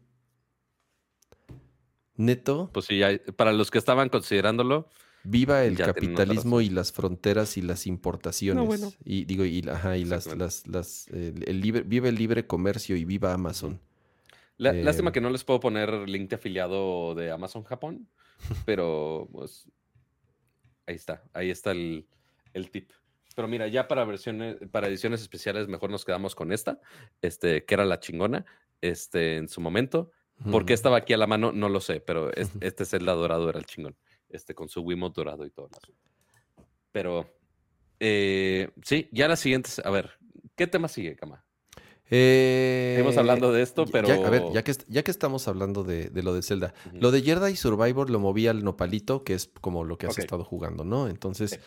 Neto. 2.16 2.70
Pues 2.72 2.86
sí, 2.86 3.00
para 3.36 3.52
los 3.52 3.70
que 3.70 3.78
estaban 3.78 4.08
considerándolo. 4.08 4.88
Viva 5.24 5.64
el 5.64 5.76
capitalismo 5.78 6.60
y 6.60 6.68
las 6.68 6.92
fronteras 6.92 7.56
y 7.56 7.62
las 7.62 7.86
importaciones. 7.86 8.98
Y 9.04 9.24
digo, 9.24 9.44
y, 9.44 9.66
ajá, 9.68 9.96
y 9.96 10.04
las, 10.04 10.26
las, 10.36 10.66
las 10.66 11.08
el, 11.08 11.60
libre, 11.60 11.82
viva 11.82 12.08
el 12.08 12.16
libre 12.16 12.46
comercio 12.46 12.94
y 12.94 13.06
viva 13.06 13.32
Amazon. 13.32 13.80
lástima 14.58 15.10
eh, 15.10 15.12
que 15.12 15.22
no 15.22 15.30
les 15.30 15.42
puedo 15.42 15.60
poner 15.60 16.08
link 16.08 16.28
de 16.28 16.36
afiliado 16.36 17.14
de 17.14 17.30
Amazon 17.30 17.64
Japón, 17.64 18.06
pero 18.66 19.26
pues 19.32 19.70
ahí 20.86 20.94
está, 20.96 21.24
ahí 21.32 21.48
está 21.48 21.70
el, 21.70 22.06
el 22.52 22.70
tip. 22.70 22.90
Pero 23.34 23.48
mira, 23.48 23.66
ya 23.66 23.88
para 23.88 24.04
versiones, 24.04 24.56
para 24.70 24.88
ediciones 24.88 25.20
especiales, 25.20 25.68
mejor 25.68 25.90
nos 25.90 26.04
quedamos 26.04 26.34
con 26.34 26.52
esta, 26.52 26.80
este, 27.20 27.64
que 27.64 27.74
era 27.74 27.84
la 27.84 27.98
chingona, 27.98 28.44
este, 28.80 29.36
en 29.36 29.48
su 29.48 29.60
momento. 29.60 30.12
¿Por 30.51 30.66
qué 30.66 30.73
estaba 30.73 30.98
aquí 30.98 31.12
a 31.12 31.16
la 31.16 31.27
mano? 31.27 31.52
No 31.52 31.69
lo 31.69 31.81
sé, 31.81 32.01
pero 32.01 32.31
este 32.61 32.82
es 32.82 32.93
el 32.94 33.05
dorado, 33.06 33.48
era 33.48 33.59
el 33.59 33.66
chingón. 33.66 33.97
Este 34.28 34.55
con 34.55 34.69
su 34.69 34.81
Wiimote 34.81 35.20
dorado 35.20 35.47
y 35.47 35.51
todo. 35.51 35.69
Pero 36.93 37.27
eh, 38.01 38.70
sí, 38.82 39.09
ya 39.12 39.28
las 39.28 39.40
siguientes. 39.40 39.81
A 39.85 39.90
ver, 39.90 40.11
¿qué 40.56 40.66
tema 40.66 40.89
sigue, 40.89 41.16
Cama? 41.16 41.44
Eh, 42.11 42.97
Estamos 42.98 43.16
hablando 43.16 43.52
de 43.52 43.62
esto, 43.62 43.86
pero. 43.86 44.09
Ya, 44.09 44.15
a 44.15 44.31
ver, 44.31 44.44
ya 44.52 44.62
que, 44.62 44.73
ya 44.89 45.02
que 45.02 45.11
estamos 45.11 45.48
hablando 45.48 45.85
de, 45.85 46.11
lo 46.23 46.35
de 46.35 46.43
Zelda, 46.43 46.74
lo 46.93 47.11
de 47.11 47.23
Jedi 47.23 47.56
Survivor 47.56 48.11
lo 48.11 48.20
moví 48.20 48.47
al 48.47 48.62
Nopalito, 48.62 49.24
que 49.24 49.35
es 49.35 49.51
como 49.61 49.85
lo 49.85 49.97
que 49.97 50.06
has 50.06 50.19
estado 50.19 50.44
jugando, 50.44 50.85
¿no? 50.85 51.09
Entonces, 51.09 51.61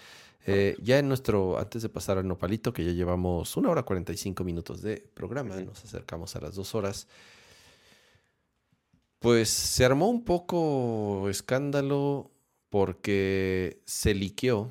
eh, 0.45 0.77
ya 0.81 0.99
en 0.99 1.07
nuestro. 1.07 1.57
Antes 1.57 1.81
de 1.81 1.89
pasar 1.89 2.19
al 2.19 2.27
Nopalito, 2.27 2.71
que 2.71 2.85
ya 2.85 2.91
llevamos 2.91 3.57
una 3.57 3.69
hora 3.71 3.83
45 3.83 4.43
minutos 4.43 4.81
de 4.81 4.97
programa, 5.13 5.59
nos 5.61 5.83
acercamos 5.83 6.35
a 6.35 6.41
las 6.41 6.55
dos 6.55 6.75
horas. 6.75 7.07
Pues 9.19 9.49
se 9.49 9.83
armó 9.83 10.09
un 10.09 10.23
poco 10.23 11.27
escándalo 11.29 12.31
porque 12.69 13.81
se 13.85 14.13
liqueó 14.13 14.69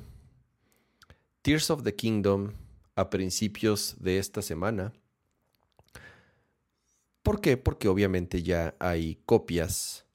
Tears 1.41 1.69
of 1.69 1.83
the 1.83 1.95
Kingdom 1.95 2.53
a 2.95 3.09
principios 3.09 3.97
de 3.99 4.19
esta 4.19 4.41
semana. 4.41 4.93
¿Por 7.23 7.41
qué? 7.41 7.57
Porque 7.57 7.89
obviamente 7.89 8.41
ya 8.41 8.75
hay 8.79 9.19
copias 9.25 10.05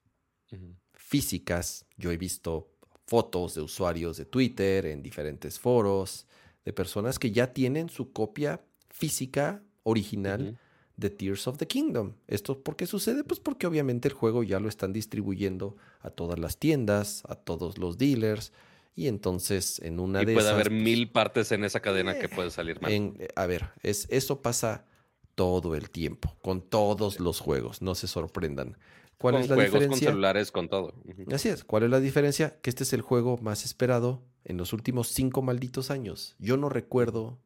físicas. 0.93 1.85
Yo 1.95 2.11
he 2.11 2.17
visto 2.17 2.71
fotos 3.05 3.53
de 3.53 3.61
usuarios 3.61 4.17
de 4.17 4.25
Twitter 4.25 4.87
en 4.87 5.03
diferentes 5.03 5.59
foros, 5.59 6.25
de 6.65 6.73
personas 6.73 7.19
que 7.19 7.31
ya 7.31 7.53
tienen 7.53 7.89
su 7.89 8.11
copia 8.11 8.65
física 8.89 9.61
original 9.83 10.59
de 10.97 11.09
Tears 11.09 11.47
of 11.47 11.57
the 11.57 11.67
Kingdom. 11.67 12.13
¿Esto 12.27 12.61
por 12.61 12.75
qué 12.75 12.85
sucede? 12.85 13.23
Pues 13.23 13.39
porque 13.39 13.67
obviamente 13.67 14.07
el 14.07 14.13
juego 14.13 14.43
ya 14.43 14.59
lo 14.59 14.69
están 14.69 14.93
distribuyendo 14.93 15.75
a 16.01 16.09
todas 16.09 16.39
las 16.39 16.57
tiendas, 16.57 17.23
a 17.27 17.35
todos 17.35 17.77
los 17.77 17.97
dealers. 17.97 18.51
Y 18.95 19.07
entonces 19.07 19.79
en 19.79 19.99
una 19.99 20.21
y 20.21 20.25
de 20.25 20.33
puede 20.35 20.49
haber 20.49 20.69
pues, 20.69 20.81
mil 20.83 21.09
partes 21.11 21.51
en 21.51 21.63
esa 21.63 21.79
cadena 21.79 22.19
que 22.19 22.29
puede 22.29 22.51
salir 22.51 22.79
mal. 22.81 22.91
Eh, 22.91 23.27
a 23.35 23.45
ver, 23.47 23.69
es, 23.81 24.07
eso 24.11 24.41
pasa 24.41 24.85
todo 25.33 25.75
el 25.75 25.89
tiempo, 25.89 26.35
con 26.43 26.61
todos 26.61 27.19
los 27.19 27.39
juegos, 27.39 27.81
no 27.81 27.95
se 27.95 28.07
sorprendan. 28.07 28.77
¿Cuál 29.17 29.35
es 29.35 29.49
la 29.49 29.55
diferencia? 29.55 29.89
Con 29.89 29.99
celulares, 29.99 30.51
con 30.51 30.67
todo. 30.67 30.93
Así 31.31 31.47
es. 31.47 31.63
¿Cuál 31.63 31.83
es 31.83 31.89
la 31.89 32.01
diferencia? 32.01 32.59
Que 32.61 32.69
este 32.69 32.83
es 32.83 32.91
el 32.91 33.01
juego 33.01 33.37
más 33.37 33.63
esperado 33.63 34.21
en 34.43 34.57
los 34.57 34.73
últimos 34.73 35.07
cinco 35.07 35.41
malditos 35.41 35.91
años. 35.91 36.35
Yo 36.39 36.57
no 36.57 36.67
recuerdo, 36.67 37.39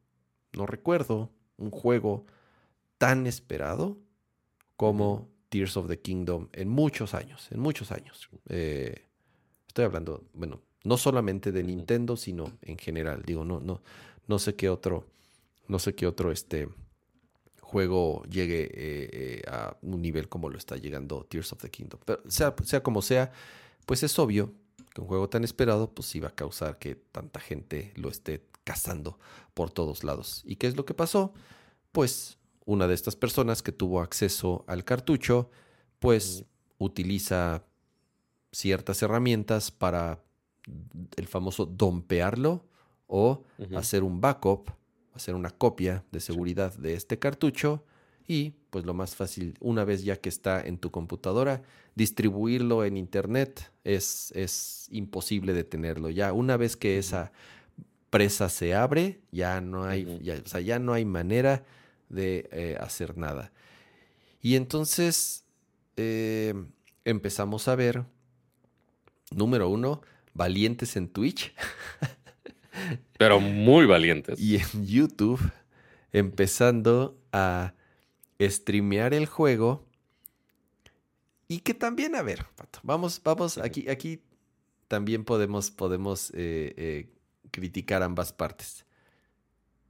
no 0.52 0.66
recuerdo 0.66 1.30
un 1.56 1.70
juego 1.70 2.26
tan 2.98 3.26
esperado 3.26 3.98
como 4.76 5.28
Tears 5.48 5.76
of 5.76 5.88
the 5.88 6.00
Kingdom 6.00 6.48
en 6.52 6.68
muchos 6.68 7.14
años, 7.14 7.48
en 7.50 7.60
muchos 7.60 7.90
años. 7.92 8.28
Eh, 8.48 9.06
estoy 9.66 9.84
hablando, 9.84 10.24
bueno, 10.34 10.62
no 10.84 10.96
solamente 10.96 11.52
de 11.52 11.62
Nintendo, 11.62 12.16
sino 12.16 12.58
en 12.62 12.78
general. 12.78 13.22
Digo, 13.24 13.44
no, 13.44 13.60
no, 13.60 13.82
no 14.26 14.38
sé 14.38 14.54
qué 14.54 14.68
otro, 14.68 15.06
no 15.66 15.78
sé 15.78 15.94
qué 15.94 16.06
otro 16.06 16.32
este 16.32 16.68
juego 17.60 18.24
llegue 18.24 18.62
eh, 18.64 18.70
eh, 19.12 19.42
a 19.46 19.76
un 19.82 20.00
nivel 20.00 20.28
como 20.28 20.48
lo 20.48 20.56
está 20.56 20.76
llegando 20.76 21.24
Tears 21.24 21.52
of 21.52 21.60
the 21.60 21.70
Kingdom. 21.70 22.00
Pero 22.04 22.22
sea, 22.28 22.54
sea 22.64 22.82
como 22.82 23.02
sea, 23.02 23.32
pues 23.86 24.02
es 24.02 24.18
obvio 24.18 24.52
que 24.94 25.00
un 25.00 25.06
juego 25.06 25.28
tan 25.28 25.44
esperado, 25.44 25.92
pues 25.92 26.14
iba 26.14 26.28
a 26.28 26.34
causar 26.34 26.78
que 26.78 26.94
tanta 26.94 27.40
gente 27.40 27.92
lo 27.96 28.08
esté 28.08 28.46
cazando 28.64 29.18
por 29.54 29.70
todos 29.70 30.04
lados. 30.04 30.42
¿Y 30.46 30.56
qué 30.56 30.66
es 30.66 30.76
lo 30.76 30.84
que 30.84 30.94
pasó? 30.94 31.34
Pues 31.92 32.37
una 32.68 32.86
de 32.86 32.92
estas 32.92 33.16
personas 33.16 33.62
que 33.62 33.72
tuvo 33.72 34.02
acceso 34.02 34.62
al 34.66 34.84
cartucho, 34.84 35.50
pues 36.00 36.44
utiliza 36.76 37.64
ciertas 38.52 39.02
herramientas 39.02 39.70
para 39.70 40.22
el 41.16 41.26
famoso 41.26 41.64
dompearlo 41.64 42.66
o 43.06 43.42
hacer 43.74 44.02
un 44.02 44.20
backup, 44.20 44.68
hacer 45.14 45.34
una 45.34 45.48
copia 45.48 46.04
de 46.12 46.20
seguridad 46.20 46.74
de 46.74 46.92
este 46.92 47.18
cartucho 47.18 47.86
y 48.26 48.50
pues 48.68 48.84
lo 48.84 48.92
más 48.92 49.16
fácil, 49.16 49.54
una 49.60 49.84
vez 49.84 50.04
ya 50.04 50.16
que 50.16 50.28
está 50.28 50.60
en 50.60 50.76
tu 50.76 50.90
computadora, 50.90 51.62
distribuirlo 51.94 52.84
en 52.84 52.98
internet 52.98 53.72
es, 53.82 54.30
es 54.32 54.88
imposible 54.90 55.54
detenerlo. 55.54 56.10
Ya 56.10 56.34
una 56.34 56.58
vez 56.58 56.76
que 56.76 56.98
esa 56.98 57.32
presa 58.10 58.50
se 58.50 58.74
abre, 58.74 59.22
ya 59.32 59.62
no 59.62 59.84
hay, 59.84 60.20
ya, 60.22 60.34
o 60.44 60.46
sea, 60.46 60.60
ya 60.60 60.78
no 60.78 60.92
hay 60.92 61.06
manera 61.06 61.64
de 62.08 62.48
eh, 62.52 62.76
hacer 62.80 63.16
nada. 63.16 63.52
Y 64.40 64.56
entonces 64.56 65.44
eh, 65.96 66.54
empezamos 67.04 67.68
a 67.68 67.76
ver, 67.76 68.04
número 69.30 69.68
uno, 69.68 70.00
valientes 70.34 70.96
en 70.96 71.08
Twitch. 71.08 71.54
Pero 73.18 73.40
muy 73.40 73.86
valientes. 73.86 74.38
Y 74.38 74.56
en 74.56 74.86
YouTube, 74.86 75.40
empezando 76.12 77.18
a 77.32 77.74
streamear 78.40 79.12
el 79.12 79.26
juego. 79.26 79.84
Y 81.48 81.60
que 81.60 81.74
también, 81.74 82.14
a 82.14 82.22
ver, 82.22 82.46
vamos, 82.82 83.20
vamos, 83.24 83.58
aquí, 83.58 83.88
aquí 83.88 84.22
también 84.86 85.24
podemos, 85.24 85.70
podemos 85.70 86.30
eh, 86.34 87.10
criticar 87.50 88.02
ambas 88.02 88.32
partes. 88.32 88.84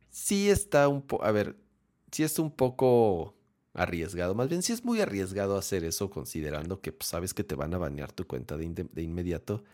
Sí 0.09 0.49
está 0.49 0.89
un 0.89 1.03
poco, 1.03 1.25
a 1.25 1.33
ver, 1.33 1.57
sí 2.11 2.23
es 2.23 2.39
un 2.39 2.51
poco 2.51 3.35
arriesgado. 3.75 4.35
Más 4.35 4.49
bien, 4.49 4.63
sí 4.63 4.73
es 4.73 4.85
muy 4.85 5.01
arriesgado 5.01 5.57
hacer 5.57 5.85
eso, 5.85 6.11
considerando 6.11 6.81
que 6.81 6.93
pues, 6.93 7.09
sabes 7.09 7.35
que 7.35 7.45
te 7.45 7.55
van 7.55 7.75
a 7.75 7.79
banear 7.79 8.13
tu 8.13 8.27
cuenta 8.27 8.57
de, 8.57 8.65
inmediato. 9.03 9.65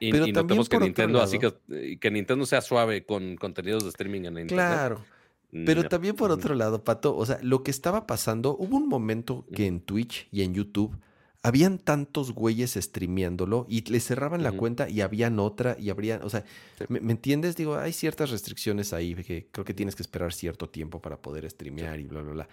Y, 0.00 0.10
pero 0.10 0.26
también 0.32 0.64
que 0.64 0.78
Nintendo, 0.78 1.22
así 1.22 1.38
que, 1.38 1.98
que, 1.98 2.10
Nintendo 2.10 2.44
sea 2.46 2.60
suave 2.60 3.06
con 3.06 3.36
contenidos 3.36 3.84
de 3.84 3.90
streaming 3.90 4.22
en 4.22 4.38
Internet. 4.38 4.48
Claro. 4.48 5.04
Pero 5.52 5.88
también 5.88 6.16
por 6.16 6.32
otro 6.32 6.56
lado, 6.56 6.82
Pato, 6.82 7.16
o 7.16 7.24
sea, 7.24 7.38
lo 7.40 7.62
que 7.62 7.70
estaba 7.70 8.08
pasando, 8.08 8.56
hubo 8.58 8.76
un 8.76 8.88
momento 8.88 9.46
que 9.54 9.66
en 9.66 9.80
Twitch 9.80 10.26
y 10.32 10.42
en 10.42 10.52
YouTube 10.52 10.98
habían 11.44 11.78
tantos 11.78 12.32
güeyes 12.32 12.72
streameándolo 12.72 13.66
y 13.68 13.82
le 13.90 14.00
cerraban 14.00 14.42
la 14.42 14.52
cuenta 14.52 14.88
y 14.88 15.02
habían 15.02 15.38
otra 15.38 15.76
y 15.78 15.90
habrían, 15.90 16.22
o 16.22 16.30
sea, 16.30 16.42
¿me, 16.88 17.12
entiendes? 17.12 17.54
Digo, 17.54 17.76
hay 17.76 17.92
ciertas 17.92 18.30
restricciones 18.30 18.94
ahí 18.94 19.14
que 19.14 19.48
creo 19.52 19.62
que 19.62 19.74
tienes 19.74 19.94
que 19.94 20.02
esperar 20.02 20.32
cierto 20.32 20.70
tiempo 20.70 21.02
para 21.02 21.20
poder 21.20 21.48
streamear 21.50 22.00
y 22.00 22.06
bla, 22.06 22.22
bla, 22.22 22.32
bla. 22.32 22.48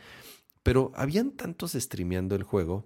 Pero 0.62 0.92
habían 0.94 1.32
tantos 1.32 1.72
streameando 1.72 2.36
el 2.36 2.44
juego 2.44 2.86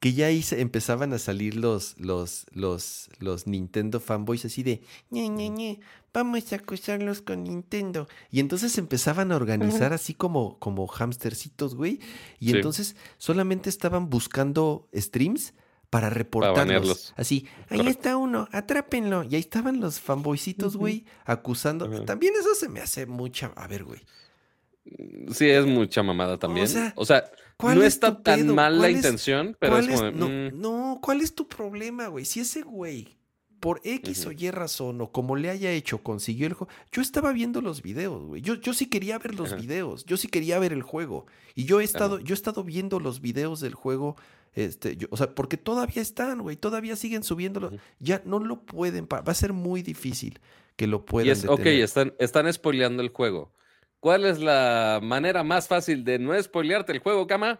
que 0.00 0.12
ya 0.12 0.26
ahí 0.26 0.42
se 0.42 0.60
empezaban 0.60 1.12
a 1.12 1.18
salir 1.18 1.56
los, 1.56 1.98
los, 1.98 2.46
los, 2.52 3.08
los 3.18 3.46
Nintendo 3.46 4.00
fanboys 4.00 4.44
así 4.44 4.62
de, 4.62 4.82
ñe, 5.10 5.28
ñe, 5.28 5.48
ñe, 5.48 5.80
vamos 6.12 6.52
a 6.52 6.56
acusarlos 6.56 7.22
con 7.22 7.44
Nintendo. 7.44 8.08
Y 8.30 8.40
entonces 8.40 8.76
empezaban 8.78 9.32
a 9.32 9.36
organizar 9.36 9.92
así 9.92 10.14
como, 10.14 10.58
como 10.58 10.86
hamstercitos, 10.86 11.74
güey. 11.74 12.00
Y 12.38 12.54
entonces 12.54 12.96
solamente 13.18 13.68
estaban 13.68 14.08
buscando 14.10 14.88
streams 14.94 15.54
para 15.90 16.10
reportarlos. 16.10 17.14
así, 17.16 17.46
ahí 17.68 17.86
está 17.86 18.16
uno, 18.16 18.48
atrápenlo. 18.52 19.24
Y 19.24 19.34
ahí 19.34 19.40
estaban 19.40 19.80
los 19.80 20.00
fanboycitos, 20.00 20.76
güey, 20.76 21.04
acusando. 21.24 21.88
También 22.04 22.34
eso 22.38 22.54
se 22.54 22.68
me 22.68 22.80
hace 22.80 23.06
mucha... 23.06 23.52
A 23.56 23.66
ver, 23.66 23.84
güey. 23.84 24.00
Sí, 25.32 25.48
es 25.48 25.66
mucha 25.66 26.02
mamada 26.02 26.38
también. 26.38 26.66
O 26.94 27.04
sea, 27.04 27.30
no 27.62 27.82
está 27.82 28.22
tan 28.22 28.54
mal 28.54 28.80
la 28.80 28.90
intención, 28.90 29.56
pero 29.58 29.78
es 29.78 30.00
como. 30.00 30.28
Mm. 30.28 30.60
no, 30.60 31.00
¿cuál 31.02 31.20
es 31.20 31.34
tu 31.34 31.48
problema, 31.48 32.08
güey? 32.08 32.24
Si 32.24 32.40
ese 32.40 32.62
güey, 32.62 33.16
por 33.60 33.80
X 33.82 34.26
o 34.26 34.32
Y 34.32 34.50
razón, 34.50 35.00
o 35.00 35.10
como 35.10 35.36
le 35.36 35.50
haya 35.50 35.70
hecho, 35.72 36.02
consiguió 36.02 36.46
el 36.46 36.52
juego. 36.52 36.72
Yo 36.92 37.02
estaba 37.02 37.32
viendo 37.32 37.60
los 37.60 37.82
videos, 37.82 38.22
güey. 38.24 38.42
Yo, 38.42 38.54
yo 38.54 38.74
sí 38.74 38.86
quería 38.86 39.18
ver 39.18 39.34
los 39.34 39.56
videos. 39.56 40.04
Yo 40.04 40.16
sí 40.16 40.28
quería 40.28 40.58
ver 40.58 40.72
el 40.72 40.82
juego. 40.82 41.26
Y 41.54 41.64
yo 41.64 41.80
he 41.80 41.84
estado, 41.84 42.20
yo 42.20 42.34
he 42.34 42.36
estado 42.36 42.62
viendo 42.64 43.00
los 43.00 43.20
videos 43.20 43.60
del 43.60 43.74
juego. 43.74 44.16
Este, 44.54 44.96
o 45.10 45.16
sea, 45.16 45.34
porque 45.34 45.56
todavía 45.56 46.02
están, 46.02 46.42
güey. 46.42 46.56
Todavía 46.56 46.96
siguen 46.96 47.22
subiéndolo. 47.22 47.72
Ya 47.98 48.22
no 48.24 48.38
lo 48.38 48.60
pueden. 48.62 49.06
Va 49.10 49.22
a 49.24 49.34
ser 49.34 49.52
muy 49.52 49.82
difícil 49.82 50.40
que 50.76 50.86
lo 50.86 51.04
puedan. 51.04 51.36
Y 51.36 51.46
ok, 51.46 51.66
están, 51.66 52.14
están 52.18 52.52
spoileando 52.52 53.02
el 53.02 53.08
juego. 53.08 53.52
¿Cuál 54.06 54.24
es 54.24 54.38
la 54.38 55.00
manera 55.02 55.42
más 55.42 55.66
fácil 55.66 56.04
de 56.04 56.20
no 56.20 56.40
spoilearte 56.40 56.92
el 56.92 57.00
juego, 57.00 57.26
Cama? 57.26 57.58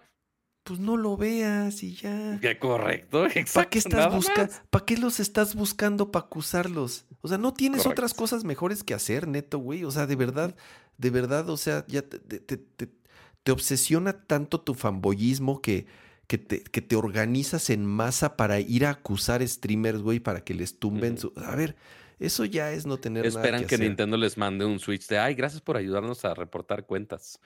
Pues 0.62 0.78
no 0.78 0.96
lo 0.96 1.16
veas 1.16 1.82
y 1.82 1.96
ya. 1.96 2.38
Qué 2.40 2.56
correcto, 2.56 3.26
¿Para 3.52 3.68
qué, 3.68 3.80
estás 3.80 4.14
buscando? 4.14 4.52
¿Para 4.70 4.84
qué 4.84 4.96
los 4.96 5.18
estás 5.18 5.56
buscando 5.56 6.12
para 6.12 6.26
acusarlos? 6.26 7.04
O 7.20 7.26
sea, 7.26 7.36
no 7.36 7.52
tienes 7.52 7.84
otras 7.84 8.14
cosas 8.14 8.44
mejores 8.44 8.84
que 8.84 8.94
hacer, 8.94 9.26
neto, 9.26 9.58
güey. 9.58 9.82
O 9.82 9.90
sea, 9.90 10.06
de 10.06 10.14
verdad, 10.14 10.54
de 10.98 11.10
verdad, 11.10 11.50
o 11.50 11.56
sea, 11.56 11.84
ya 11.88 12.02
te, 12.02 12.20
te, 12.20 13.50
obsesiona 13.50 14.12
tanto 14.12 14.60
tu 14.60 14.74
fanboyismo 14.74 15.60
que, 15.60 15.86
que, 16.28 16.38
te, 16.38 16.62
que 16.62 16.80
te 16.80 16.94
organizas 16.94 17.70
en 17.70 17.84
masa 17.84 18.36
para 18.36 18.60
ir 18.60 18.86
a 18.86 18.90
acusar 18.90 19.44
streamers, 19.48 20.00
güey, 20.00 20.20
para 20.20 20.44
que 20.44 20.54
les 20.54 20.78
tumben 20.78 21.18
su. 21.18 21.32
A 21.44 21.56
ver, 21.56 21.74
eso 22.18 22.44
ya 22.44 22.72
es 22.72 22.86
no 22.86 22.96
tener 22.96 23.26
Esperan 23.26 23.52
nada 23.52 23.66
que, 23.66 23.76
que 23.76 23.82
Nintendo 23.82 24.16
les 24.16 24.38
mande 24.38 24.64
un 24.64 24.78
Switch 24.78 25.06
de, 25.06 25.18
ay, 25.18 25.34
gracias 25.34 25.60
por 25.60 25.76
ayudarnos 25.76 26.24
a 26.24 26.34
reportar 26.34 26.86
cuentas. 26.86 27.40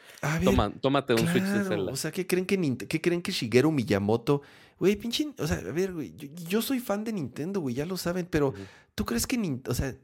Toma, 0.45 0.71
tómate 0.71 1.15
un 1.15 1.27
Switch 1.27 1.45
de 1.45 1.65
Zelda. 1.65 1.93
O 1.93 1.97
sea, 1.97 2.13
¿qué 2.13 2.27
creen 2.27 2.47
que, 2.47 2.87
¿qué 2.87 3.01
creen 3.01 3.21
que 3.21 3.33
Shigeru 3.33 3.73
Miyamoto? 3.73 4.43
Güey, 4.79 4.97
pinche, 4.97 5.29
o 5.39 5.47
sea, 5.47 5.59
a 5.59 5.73
ver, 5.73 5.93
güey, 5.93 6.15
yo, 6.17 6.63
soy 6.63 6.81
fan 6.81 7.05
de 7.05 7.13
Nintendo, 7.13 7.61
güey, 7.61 7.75
ya 7.75 7.85
lo 7.85 7.97
saben, 7.97 8.27
pero 8.31 8.55
¿tú 8.95 9.05
crees 9.05 9.27
que, 9.27 9.61
o 9.67 9.75
sea, 9.75 9.95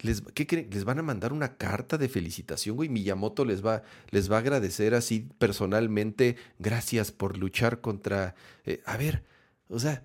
les, 0.00 0.22
¿qué 0.34 0.68
les 0.70 0.84
van 0.84 0.98
a 0.98 1.02
mandar 1.02 1.32
una 1.32 1.56
carta 1.56 1.96
de 1.96 2.08
felicitación, 2.08 2.76
güey. 2.76 2.88
Miyamoto 2.88 3.44
les 3.44 3.64
va, 3.64 3.82
les 4.10 4.30
va 4.30 4.36
a 4.36 4.40
agradecer 4.40 4.94
así 4.94 5.28
personalmente. 5.38 6.36
Gracias 6.58 7.10
por 7.12 7.38
luchar 7.38 7.80
contra. 7.80 8.34
Eh, 8.64 8.80
a 8.84 8.96
ver, 8.96 9.24
o 9.68 9.78
sea, 9.78 10.04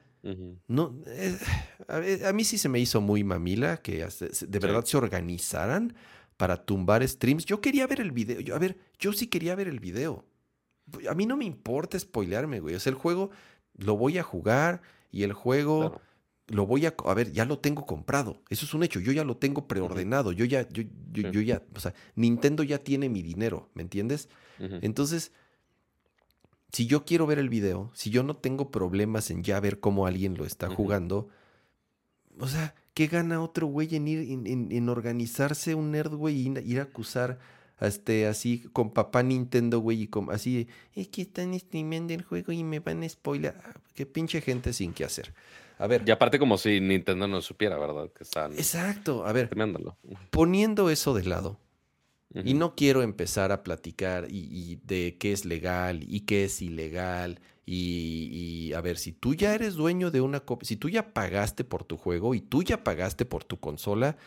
no. 0.68 1.02
Eh, 1.08 1.38
a, 2.26 2.32
mí 2.32 2.44
sí 2.44 2.58
se 2.58 2.70
me 2.70 2.80
hizo 2.80 3.02
muy 3.02 3.24
mamila 3.24 3.78
que 3.78 4.06
de 4.06 4.60
verdad 4.60 4.86
se 4.86 4.98
organizaran 4.98 5.95
para 6.38 6.66
tumbar 6.66 7.08
streams. 7.08 7.45
Yo 7.45 7.62
quería 7.62 7.88
ver 7.88 8.00
el 8.00 8.12
video. 8.12 8.40
Yo, 8.40 8.56
a 8.56 8.60
ver, 8.60 8.78
yo 9.00 9.14
sí 9.14 9.28
quería 9.28 9.56
ver 9.56 9.68
el 9.68 9.80
video. 9.80 10.26
A 11.10 11.14
mí 11.14 11.26
no 11.26 11.38
me 11.38 11.45
importa 11.45 12.00
spoilearme, 12.00 12.60
güey. 12.60 12.76
O 12.76 12.80
sea, 12.80 12.91
el 12.91 12.98
juego 12.98 13.32
lo 13.76 13.98
voy 13.98 14.18
a 14.18 14.24
jugar 14.24 14.82
y 15.12 15.24
el 15.24 15.34
juego 15.34 16.02
lo 16.48 16.66
voy 16.66 16.86
a, 16.86 16.95
a 17.06 17.14
ver, 17.14 17.32
ya 17.32 17.45
lo 17.45 17.60
tengo 17.60 17.86
comprado. 17.86 18.41
Eso 18.50 18.66
es 18.66 18.74
un 18.74 18.84
hecho. 18.84 19.00
Yo 19.00 19.12
ya 19.12 19.24
lo 19.24 19.38
tengo 19.38 19.68
preordenado. 19.68 20.32
Yo 20.32 20.45
ya, 20.45 20.68
yo, 20.70 20.84
yo, 21.12 21.41
ya, 21.41 21.64
o 21.76 21.80
sea, 21.80 21.94
Nintendo 22.16 22.64
ya 22.64 22.80
tiene 22.80 23.10
mi 23.10 23.22
dinero, 23.22 23.70
¿me 23.74 23.82
entiendes? 23.82 24.30
Entonces, 24.82 25.34
si 26.74 26.88
yo 26.88 27.06
quiero 27.06 27.28
ver 27.28 27.38
el 27.38 27.50
video, 27.50 27.91
si 27.94 28.10
yo 28.10 28.24
no 28.24 28.36
tengo 28.36 28.72
problemas 28.72 29.30
en 29.30 29.44
ya 29.44 29.60
ver 29.60 29.80
cómo 29.80 30.08
alguien 30.08 30.36
lo 30.36 30.44
está 30.44 30.70
jugando, 30.70 31.30
o 32.40 32.48
sea, 32.48 32.74
¿qué 32.95 33.06
gana 33.06 33.41
otro 33.41 33.68
güey 33.68 33.95
en 33.95 34.08
ir, 34.08 34.28
en, 34.48 34.90
organizarse 34.90 35.76
un 35.76 35.91
nerd, 35.91 36.16
güey, 36.16 36.36
y 36.36 36.60
ir 36.66 36.80
a 36.80 36.84
acusar 36.84 37.38
este, 37.80 38.26
así 38.26 38.64
con 38.74 38.91
papá 38.91 39.22
Nintendo, 39.22 39.80
güey, 39.80 40.02
y 40.02 40.08
con, 40.08 40.32
así, 40.32 40.68
es 40.95 41.10
que 41.10 41.22
están 41.22 41.58
streamando 41.60 42.12
el 42.14 42.24
juego 42.24 42.52
y 42.52 42.64
me 42.64 42.80
van 42.80 43.04
a 43.04 43.10
spoiler. 43.10 43.54
Ah, 43.64 43.74
qué 43.94 44.08
pinche 44.08 44.41
gente 44.41 44.74
sin 44.74 44.94
qué 44.94 45.06
hacer. 45.06 45.32
A 45.78 45.86
ver. 45.86 46.04
Y 46.08 46.12
aparte 46.12 46.40
como 46.40 46.58
si 46.58 46.82
Nintendo 46.82 47.28
no 47.28 47.41
supiera, 47.41 47.78
¿verdad? 47.78 48.10
Que 48.12 48.24
están 48.24 48.54
Exacto. 48.54 49.28
A 49.28 49.32
ver. 49.32 49.50
Poniendo 50.32 50.90
eso 50.90 51.14
de 51.14 51.24
lado. 51.24 51.60
Y 52.43 52.55
no 52.55 52.73
quiero 52.76 53.03
empezar 53.03 53.51
a 53.51 53.61
platicar 53.61 54.27
y, 54.30 54.80
de 54.84 55.18
qué 55.19 55.34
es 55.34 55.45
legal 55.45 56.03
y 56.07 56.22
qué 56.22 56.45
es 56.45 56.61
ilegal. 56.61 57.39
Y, 57.65 58.73
a 58.73 58.81
ver, 58.81 58.97
si 58.97 59.11
tú 59.11 59.35
ya 59.35 59.53
eres 59.53 59.76
dueño 59.76 60.10
de 60.10 60.22
una 60.22 60.39
copia, 60.39 60.68
si 60.68 60.76
tú 60.76 60.89
ya 60.89 61.14
pagaste 61.14 61.64
por 61.64 61.84
tu 61.84 61.95
juego 61.95 62.34
y 62.34 62.41
tú 62.41 62.64
ya 62.64 62.84
pagaste 62.84 63.26
por 63.26 63.43
tu 63.43 63.60
consola, 63.60 64.18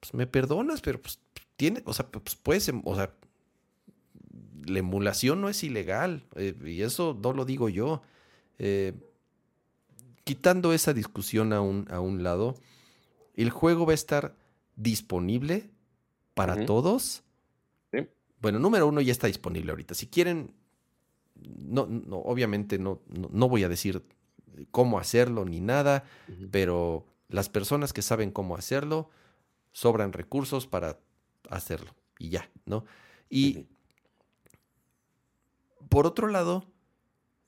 pues 0.00 0.12
me 0.12 0.26
perdonas, 0.26 0.82
pero 0.82 1.00
pues 1.00 1.18
tiene, 1.56 1.82
o 1.86 1.94
sea, 1.94 2.06
pues 2.08 2.36
puedes, 2.36 2.68
em, 2.68 2.82
o 2.84 2.94
sea, 2.94 3.14
la 4.66 4.78
emulación 4.78 5.40
no 5.40 5.48
es 5.48 5.64
ilegal. 5.64 6.26
Eh, 6.36 6.54
y 6.64 6.82
eso 6.82 7.18
no 7.20 7.32
lo 7.32 7.44
digo 7.44 7.68
yo. 7.68 8.02
Eh, 8.58 8.92
quitando 10.24 10.72
esa 10.72 10.92
discusión 10.92 11.52
a 11.52 11.60
un, 11.60 11.86
a 11.90 12.00
un 12.00 12.22
lado, 12.22 12.56
el 13.34 13.50
juego 13.50 13.86
va 13.86 13.92
a 13.92 13.94
estar 13.94 14.34
disponible 14.76 15.70
para 16.34 16.66
todos. 16.66 17.22
Bueno, 18.40 18.58
número 18.58 18.86
uno 18.86 19.00
ya 19.00 19.12
está 19.12 19.26
disponible 19.26 19.70
ahorita. 19.70 19.94
Si 19.94 20.06
quieren, 20.06 20.52
no, 21.34 21.86
no 21.86 22.18
obviamente 22.18 22.78
no, 22.78 23.00
no, 23.08 23.48
voy 23.48 23.64
a 23.64 23.68
decir 23.68 24.02
cómo 24.70 24.98
hacerlo 24.98 25.44
ni 25.44 25.60
nada, 25.60 26.04
pero 26.50 27.06
las 27.28 27.48
personas 27.48 27.92
que 27.92 28.02
saben 28.02 28.30
cómo 28.30 28.56
hacerlo, 28.56 29.10
sobran 29.72 30.12
recursos 30.12 30.66
para 30.66 30.98
hacerlo 31.50 31.94
y 32.18 32.30
ya, 32.30 32.50
¿no? 32.64 32.84
Y 33.28 33.66
por 35.88 36.06
otro 36.06 36.28
lado, 36.28 36.64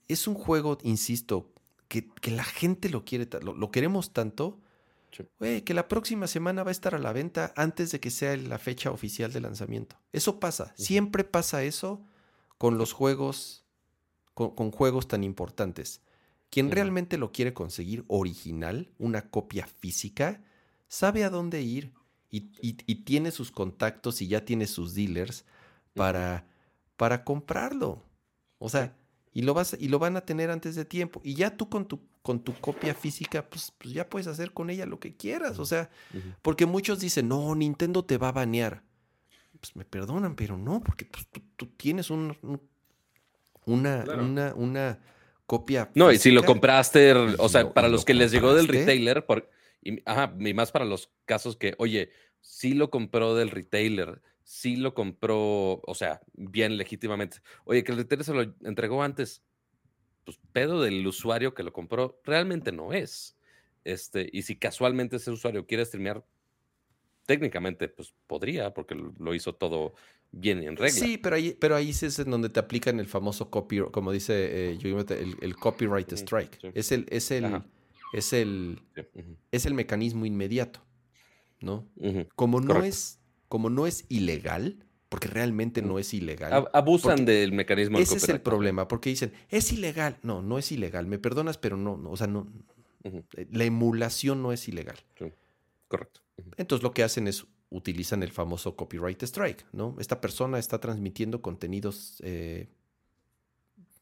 es 0.09 0.27
un 0.27 0.35
juego, 0.35 0.79
insisto, 0.83 1.53
que, 1.89 2.11
la 2.31 2.45
gente 2.45 2.89
lo 2.89 3.05
quiere, 3.05 3.29
lo, 3.43 3.71
queremos 3.71 4.13
tanto, 4.13 4.61
que 5.11 5.75
la 5.75 5.89
próxima 5.89 6.27
semana 6.27 6.63
va 6.63 6.71
a 6.71 6.73
estar 6.73 6.95
a 6.95 6.99
la 6.99 7.13
venta 7.13 7.53
antes 7.57 7.91
de 7.91 8.01
que 8.01 8.11
sea 8.11 8.37
la 8.37 8.59
fecha 8.59 8.91
oficial 8.91 9.33
de 9.33 9.41
lanzamiento. 9.41 9.97
Eso 10.13 10.39
pasa, 10.41 10.75
siempre 10.77 11.25
pasa 11.25 11.63
eso 11.63 12.05
con 12.59 12.77
los 12.77 12.93
juegos, 12.93 13.65
con, 14.35 14.71
juegos 14.71 15.09
tan 15.09 15.25
importantes. 15.25 16.03
Quien 16.51 16.71
realmente 16.71 17.19
lo 17.19 17.33
quiere 17.33 17.55
conseguir 17.55 18.05
original, 18.09 18.91
una 18.99 19.31
copia 19.31 19.67
física, 19.67 20.43
sabe 20.89 21.25
a 21.25 21.31
dónde 21.31 21.63
ir 21.63 21.93
y, 22.31 22.41
tiene 23.05 23.31
sus 23.31 23.51
contactos 23.51 24.21
y 24.21 24.29
ya 24.29 24.45
tiene 24.45 24.67
sus 24.67 24.95
dealers 24.95 25.45
para, 25.95 26.47
para 26.97 27.25
comprarlo. 27.25 28.05
O 28.59 28.69
sea, 28.69 28.98
y 29.39 29.43
lo, 29.43 29.55
vas, 29.55 29.77
y 29.79 29.87
lo 29.87 30.01
van 30.01 30.17
a 30.17 30.23
tener 30.23 30.51
antes 30.51 30.75
de 30.75 30.85
tiempo. 30.85 31.21
Y 31.23 31.35
ya 31.35 31.57
tú 31.57 31.69
con 31.69 31.87
tu, 31.87 32.01
con 32.23 32.41
tu 32.41 32.55
copia 32.55 32.93
física, 32.93 33.49
pues, 33.49 33.73
pues 33.79 33.95
ya 33.95 34.09
puedes 34.09 34.27
hacer 34.27 34.51
con 34.51 34.69
ella 34.69 34.85
lo 34.85 34.99
que 34.99 35.15
quieras. 35.15 35.61
O 35.61 35.65
sea, 35.65 35.91
porque 36.43 36.67
muchos 36.67 36.99
dicen, 36.99 37.29
no, 37.29 37.55
Nintendo 37.55 38.05
te 38.05 38.19
va 38.19 38.31
a 38.31 38.33
banear. 38.33 38.83
Pues 39.61 39.77
me 39.77 39.85
perdonan, 39.85 40.35
pero 40.35 40.59
no, 40.59 40.83
porque 40.83 41.05
pues, 41.05 41.25
tú, 41.55 41.67
tienes 41.77 42.11
un, 42.11 42.37
una, 43.65 44.05
una, 44.19 44.55
una 44.57 44.99
copia. 45.47 45.89
No, 45.95 46.11
y 46.11 46.19
si 46.19 46.33
lo 46.33 46.43
compraste, 46.43 47.13
o 47.13 47.49
sea, 47.49 47.73
para 47.73 47.89
los 47.89 48.05
que 48.05 48.15
les 48.15 48.33
llegó 48.33 48.55
del 48.55 48.67
retailer, 48.67 49.25
por, 49.25 49.49
y, 49.85 50.03
ajá, 50.05 50.35
y 50.37 50.53
más 50.53 50.73
para 50.73 50.85
los 50.85 51.13
casos 51.27 51.55
que, 51.57 51.77
oye, 51.79 52.11
sí 52.41 52.75
lo 52.75 52.91
compró 52.91 53.37
del 53.37 53.51
retailer, 53.53 54.21
sí 54.49 54.77
lo 54.77 54.95
compró, 54.95 55.83
o 55.87 55.95
sea, 55.95 56.23
bien 56.33 56.79
legítimamente. 56.79 57.43
Oye, 57.67 57.85
que 57.85 57.93
el 57.93 57.99
retailer 57.99 58.25
se 58.25 58.33
lo 58.33 58.55
entregó 58.63 59.03
antes, 59.03 59.43
pues 60.25 60.41
pedo 60.53 60.81
del 60.81 61.07
usuario 61.07 61.53
que 61.53 61.63
lo 61.63 61.75
compró, 61.75 62.19
realmente 62.25 62.73
no 62.73 62.95
es. 62.95 63.37
Este, 63.85 64.31
y 64.33 64.43
si 64.43 64.57
casualmente 64.57 65.17
ese 65.17 65.31
usuario 65.31 65.67
quiere 65.67 65.85
streamear, 65.85 66.25
técnicamente, 67.27 67.89
pues 67.89 68.15
podría, 68.27 68.73
porque 68.73 68.95
lo 68.95 69.35
hizo 69.35 69.55
todo 69.55 69.93
bien 70.33 70.63
y 70.63 70.67
en 70.67 70.77
regla. 70.77 70.99
Sí, 70.99 71.19
pero 71.19 71.37
ahí, 71.37 71.55
pero 71.61 71.77
ahí 71.77 71.91
es 71.91 72.19
en 72.19 72.31
donde 72.31 72.49
te 72.49 72.59
aplican 72.59 73.01
el 73.01 73.07
famoso 73.07 73.51
copyright, 73.51 73.93
como 73.93 74.13
dice 74.13 74.73
eh, 74.73 74.79
el, 75.43 75.57
copyright 75.57 76.11
strike. 76.13 76.59
Es 76.73 76.91
el, 76.91 77.05
es 77.11 77.31
el, 77.31 77.65
es 78.15 78.33
el, 78.33 78.81
es 79.53 79.67
el 79.67 79.75
mecanismo 79.75 80.25
inmediato, 80.25 80.81
¿no? 81.61 81.87
Como 82.35 82.63
no 82.63 82.83
es 82.83 83.18
como 83.49 83.71
no 83.71 83.87
es 83.87 84.05
ilegal, 84.09 84.85
porque 85.09 85.29
realmente 85.29 85.81
no 85.83 85.99
es 85.99 86.13
ilegal. 86.13 86.69
Abusan 86.73 87.25
del 87.25 87.53
mecanismo. 87.53 87.99
Ese 87.99 88.17
es 88.17 88.29
el 88.29 88.41
problema, 88.41 88.89
porque 88.89 89.11
dicen, 89.11 89.33
es 89.49 89.73
ilegal. 89.73 90.19
No, 90.23 90.43
no 90.43 90.59
es 90.59 90.71
ilegal. 90.71 91.07
Me 91.07 91.19
perdonas, 91.19 91.57
pero 91.57 91.77
no, 91.77 92.01
o 92.11 92.17
sea, 92.17 92.27
no. 92.27 92.47
Eh, 93.05 93.23
la 93.51 93.65
emulación 93.65 94.43
no 94.43 94.53
es 94.53 94.69
ilegal. 94.69 94.99
Correcto. 95.89 96.21
Entonces 96.57 96.83
lo 96.83 96.93
que 96.93 97.03
hacen 97.03 97.27
es 97.27 97.47
utilizan 97.71 98.23
el 98.23 98.33
famoso 98.33 98.77
copyright 98.77 99.23
strike, 99.23 99.67
¿no? 99.73 99.97
Esta 99.99 100.21
persona 100.21 100.59
está 100.59 100.81
transmitiendo 100.81 101.43
contenidos 101.43 102.21
eh, 102.25 102.69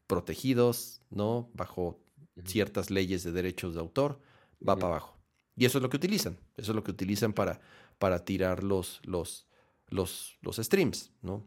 protegidos, 0.06 1.00
¿no? 1.10 1.50
Bajo 1.54 2.00
ciertas 2.44 2.90
leyes 2.90 3.24
de 3.24 3.32
derechos 3.32 3.74
de 3.74 3.80
autor, 3.80 4.20
va 4.66 4.76
para 4.76 4.88
abajo. 4.88 5.16
Y 5.56 5.64
eso 5.64 5.78
es 5.78 5.82
lo 5.82 5.90
que 5.90 5.96
utilizan. 5.96 6.38
Eso 6.56 6.72
es 6.72 6.76
lo 6.76 6.84
que 6.84 6.90
utilizan 6.90 7.32
para 7.32 7.60
para 7.98 8.24
tirar 8.24 8.62
los, 8.62 9.00
los, 9.04 9.46
los, 9.88 10.38
los 10.40 10.56
streams, 10.56 11.12
¿no? 11.22 11.44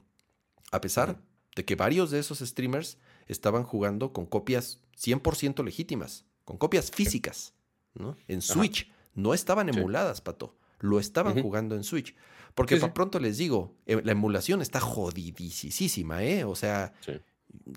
A 0.71 0.81
pesar 0.81 1.21
de 1.55 1.65
que 1.65 1.75
varios 1.75 2.11
de 2.11 2.19
esos 2.19 2.39
streamers 2.39 2.97
estaban 3.27 3.63
jugando 3.63 4.13
con 4.13 4.25
copias 4.25 4.81
100% 4.97 5.63
legítimas, 5.63 6.25
con 6.45 6.57
copias 6.57 6.91
físicas, 6.91 7.53
¿no? 7.93 8.15
En 8.27 8.41
Switch. 8.41 8.91
No 9.15 9.33
estaban 9.33 9.69
emuladas, 9.69 10.21
Pato. 10.21 10.57
Lo 10.79 10.99
estaban 10.99 11.41
jugando 11.41 11.75
en 11.75 11.83
Switch. 11.83 12.15
Porque 12.55 12.77
para 12.77 12.93
pronto 12.93 13.19
les 13.19 13.37
digo, 13.37 13.75
eh, 13.85 14.01
la 14.03 14.11
emulación 14.11 14.61
está 14.61 14.79
jodidísima, 14.79 16.23
¿eh? 16.23 16.43
O 16.43 16.55
sea, 16.55 16.93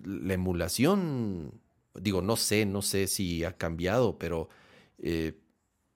la 0.05 0.33
emulación, 0.33 1.59
digo, 1.93 2.21
no 2.21 2.35
sé, 2.35 2.65
no 2.65 2.81
sé 2.81 3.07
si 3.07 3.43
ha 3.43 3.57
cambiado, 3.57 4.17
pero 4.17 4.49
eh, 4.97 5.39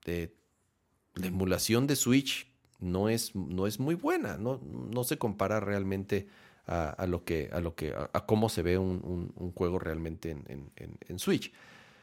la 0.06 1.28
emulación 1.28 1.88
de 1.88 1.96
Switch 1.96 2.52
no 2.80 3.10
es, 3.10 3.36
no 3.36 3.68
es 3.68 3.80
muy 3.80 3.96
buena, 3.96 4.38
no, 4.38 4.62
no 4.64 5.04
se 5.04 5.18
compara 5.18 5.60
realmente 5.60 6.28
a, 6.68 7.06
lo 7.08 7.24
que, 7.24 7.50
a 7.54 7.62
lo 7.62 7.76
que, 7.76 7.94
a, 7.96 8.26
cómo 8.26 8.50
se 8.50 8.62
ve 8.62 8.78
un, 8.78 9.54
juego 9.56 9.80
realmente 9.80 10.32
en, 10.32 11.20
Switch. 11.20 11.54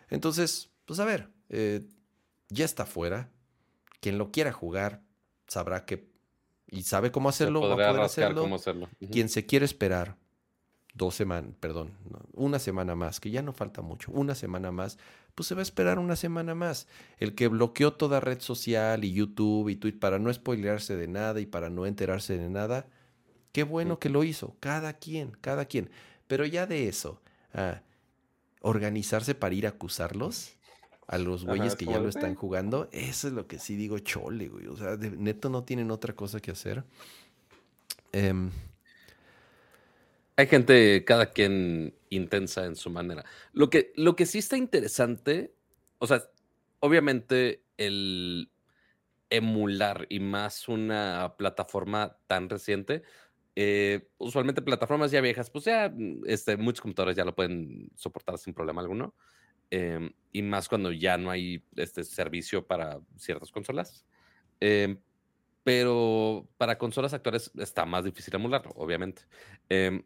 Entonces, 0.08 0.70
pues 0.86 1.00
a 1.00 1.04
ver, 1.04 1.28
eh, 1.50 1.82
ya 2.48 2.64
está 2.64 2.86
fuera. 2.86 3.30
Quien 4.00 4.18
lo 4.18 4.30
quiera 4.30 4.52
jugar 4.52 5.02
sabrá 5.46 5.84
que 5.84 6.08
y 6.66 6.82
sabe 6.82 7.12
cómo 7.12 7.28
hacerlo, 7.28 7.60
va 7.60 7.74
a 7.74 7.88
poder 7.90 8.00
hacerlo. 8.00 8.42
Cómo 8.42 8.56
hacerlo. 8.56 8.88
Quien 9.12 9.28
se 9.28 9.46
quiere 9.46 9.64
esperar 9.64 10.16
dos 10.94 11.14
semanas, 11.14 11.52
perdón, 11.60 11.92
una 12.32 12.58
semana 12.58 12.94
más, 12.94 13.20
que 13.20 13.30
ya 13.30 13.42
no 13.42 13.52
falta 13.52 13.82
mucho, 13.82 14.10
una 14.12 14.34
semana 14.34 14.72
más, 14.72 14.98
pues 15.34 15.48
se 15.48 15.54
va 15.54 15.60
a 15.60 15.62
esperar 15.62 15.98
una 15.98 16.16
semana 16.16 16.54
más. 16.54 16.86
El 17.18 17.34
que 17.34 17.48
bloqueó 17.48 17.92
toda 17.92 18.20
red 18.20 18.40
social 18.40 19.04
y 19.04 19.12
YouTube 19.12 19.68
y 19.68 19.76
Twitter 19.76 20.00
para 20.00 20.18
no 20.18 20.32
spoilearse 20.32 20.96
de 20.96 21.08
nada 21.08 21.40
y 21.40 21.46
para 21.46 21.70
no 21.70 21.86
enterarse 21.86 22.38
de 22.38 22.48
nada, 22.48 22.86
qué 23.52 23.62
bueno 23.64 23.98
que 23.98 24.08
lo 24.08 24.24
hizo, 24.24 24.56
cada 24.60 24.94
quien, 24.94 25.32
cada 25.40 25.64
quien. 25.64 25.90
Pero 26.26 26.46
ya 26.46 26.66
de 26.66 26.88
eso, 26.88 27.20
organizarse 28.60 29.34
para 29.34 29.54
ir 29.54 29.66
a 29.66 29.70
acusarlos, 29.70 30.54
a 31.06 31.18
los 31.18 31.44
güeyes 31.44 31.76
que 31.76 31.84
ya 31.84 31.98
lo 31.98 32.08
están 32.08 32.34
jugando, 32.34 32.88
eso 32.92 33.28
es 33.28 33.34
lo 33.34 33.46
que 33.46 33.58
sí 33.58 33.76
digo, 33.76 33.98
chole, 33.98 34.48
güey. 34.48 34.66
O 34.68 34.76
sea, 34.76 34.96
de, 34.96 35.10
neto 35.10 35.50
no 35.50 35.62
tienen 35.62 35.90
otra 35.90 36.14
cosa 36.14 36.40
que 36.40 36.50
hacer. 36.50 36.82
Em, 38.12 38.50
Hay 40.36 40.46
gente, 40.46 41.04
cada 41.04 41.30
quien 41.30 41.94
intensa 42.16 42.66
en 42.66 42.76
su 42.76 42.90
manera. 42.90 43.24
Lo 43.52 43.70
que, 43.70 43.92
lo 43.96 44.16
que 44.16 44.26
sí 44.26 44.38
está 44.38 44.56
interesante, 44.56 45.54
o 45.98 46.06
sea, 46.06 46.22
obviamente 46.80 47.64
el 47.76 48.50
emular 49.30 50.06
y 50.08 50.20
más 50.20 50.68
una 50.68 51.34
plataforma 51.36 52.16
tan 52.26 52.48
reciente, 52.48 53.02
eh, 53.56 54.08
usualmente 54.18 54.62
plataformas 54.62 55.10
ya 55.10 55.20
viejas, 55.20 55.50
pues 55.50 55.64
ya 55.64 55.92
este, 56.26 56.56
muchos 56.56 56.80
computadores 56.80 57.16
ya 57.16 57.24
lo 57.24 57.34
pueden 57.34 57.90
soportar 57.94 58.38
sin 58.38 58.54
problema 58.54 58.80
alguno. 58.80 59.14
Em, 59.70 60.12
y 60.32 60.42
más 60.42 60.68
cuando 60.68 60.92
ya 60.92 61.16
no 61.16 61.30
hay 61.30 61.64
este 61.76 62.04
servicio 62.04 62.66
para 62.66 63.00
ciertas 63.16 63.50
consolas. 63.50 64.04
Em, 64.60 65.00
pero 65.64 66.48
para 66.58 66.78
consolas 66.78 67.14
actuales 67.14 67.50
está 67.58 67.86
más 67.86 68.04
difícil 68.04 68.34
emularlo, 68.34 68.72
obviamente. 68.76 69.22
Em, 69.68 70.04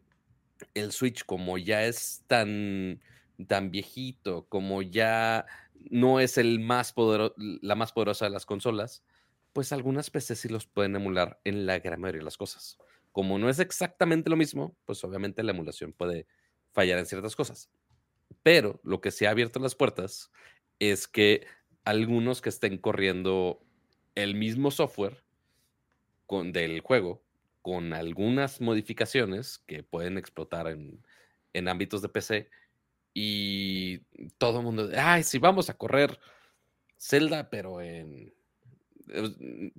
el 0.73 0.91
Switch, 0.91 1.25
como 1.25 1.57
ya 1.57 1.85
es 1.85 2.23
tan, 2.27 3.01
tan 3.47 3.71
viejito, 3.71 4.47
como 4.49 4.81
ya 4.81 5.45
no 5.89 6.19
es 6.19 6.37
el 6.37 6.59
más 6.59 6.93
la 7.37 7.75
más 7.75 7.91
poderosa 7.91 8.25
de 8.25 8.31
las 8.31 8.45
consolas, 8.45 9.03
pues 9.53 9.71
algunas 9.71 10.09
PCs 10.09 10.39
sí 10.39 10.49
los 10.49 10.67
pueden 10.67 10.95
emular 10.95 11.39
en 11.43 11.65
la 11.65 11.79
gran 11.79 11.99
mayoría 11.99 12.19
de 12.19 12.25
las 12.25 12.37
cosas. 12.37 12.77
Como 13.11 13.39
no 13.39 13.49
es 13.49 13.59
exactamente 13.59 14.29
lo 14.29 14.35
mismo, 14.35 14.77
pues 14.85 15.03
obviamente 15.03 15.43
la 15.43 15.51
emulación 15.51 15.93
puede 15.93 16.27
fallar 16.71 16.99
en 16.99 17.05
ciertas 17.05 17.35
cosas. 17.35 17.69
Pero 18.43 18.79
lo 18.83 19.01
que 19.01 19.11
se 19.11 19.27
ha 19.27 19.31
abierto 19.31 19.59
las 19.59 19.75
puertas 19.75 20.31
es 20.79 21.07
que 21.07 21.47
algunos 21.83 22.41
que 22.41 22.49
estén 22.49 22.77
corriendo 22.77 23.65
el 24.15 24.35
mismo 24.35 24.69
software 24.69 25.23
con, 26.27 26.51
del 26.51 26.81
juego, 26.81 27.23
con 27.61 27.93
algunas 27.93 28.61
modificaciones 28.61 29.59
que 29.59 29.83
pueden 29.83 30.17
explotar 30.17 30.67
en, 30.67 31.03
en 31.53 31.67
ámbitos 31.67 32.01
de 32.01 32.09
PC, 32.09 32.49
y 33.13 33.99
todo 34.37 34.59
el 34.59 34.65
mundo, 34.65 34.89
ay, 34.95 35.23
si 35.23 35.39
vamos 35.39 35.69
a 35.69 35.73
correr 35.73 36.19
Zelda, 36.97 37.49
pero 37.49 37.81
en. 37.81 38.33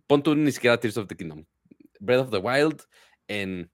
Pon 0.06 0.22
tú 0.22 0.34
ni 0.34 0.50
siquiera 0.50 0.80
Tears 0.80 0.96
of 0.96 1.06
the 1.06 1.16
Kingdom. 1.16 1.44
Breath 2.00 2.22
of 2.22 2.30
the 2.30 2.38
Wild 2.38 2.82
en 3.28 3.70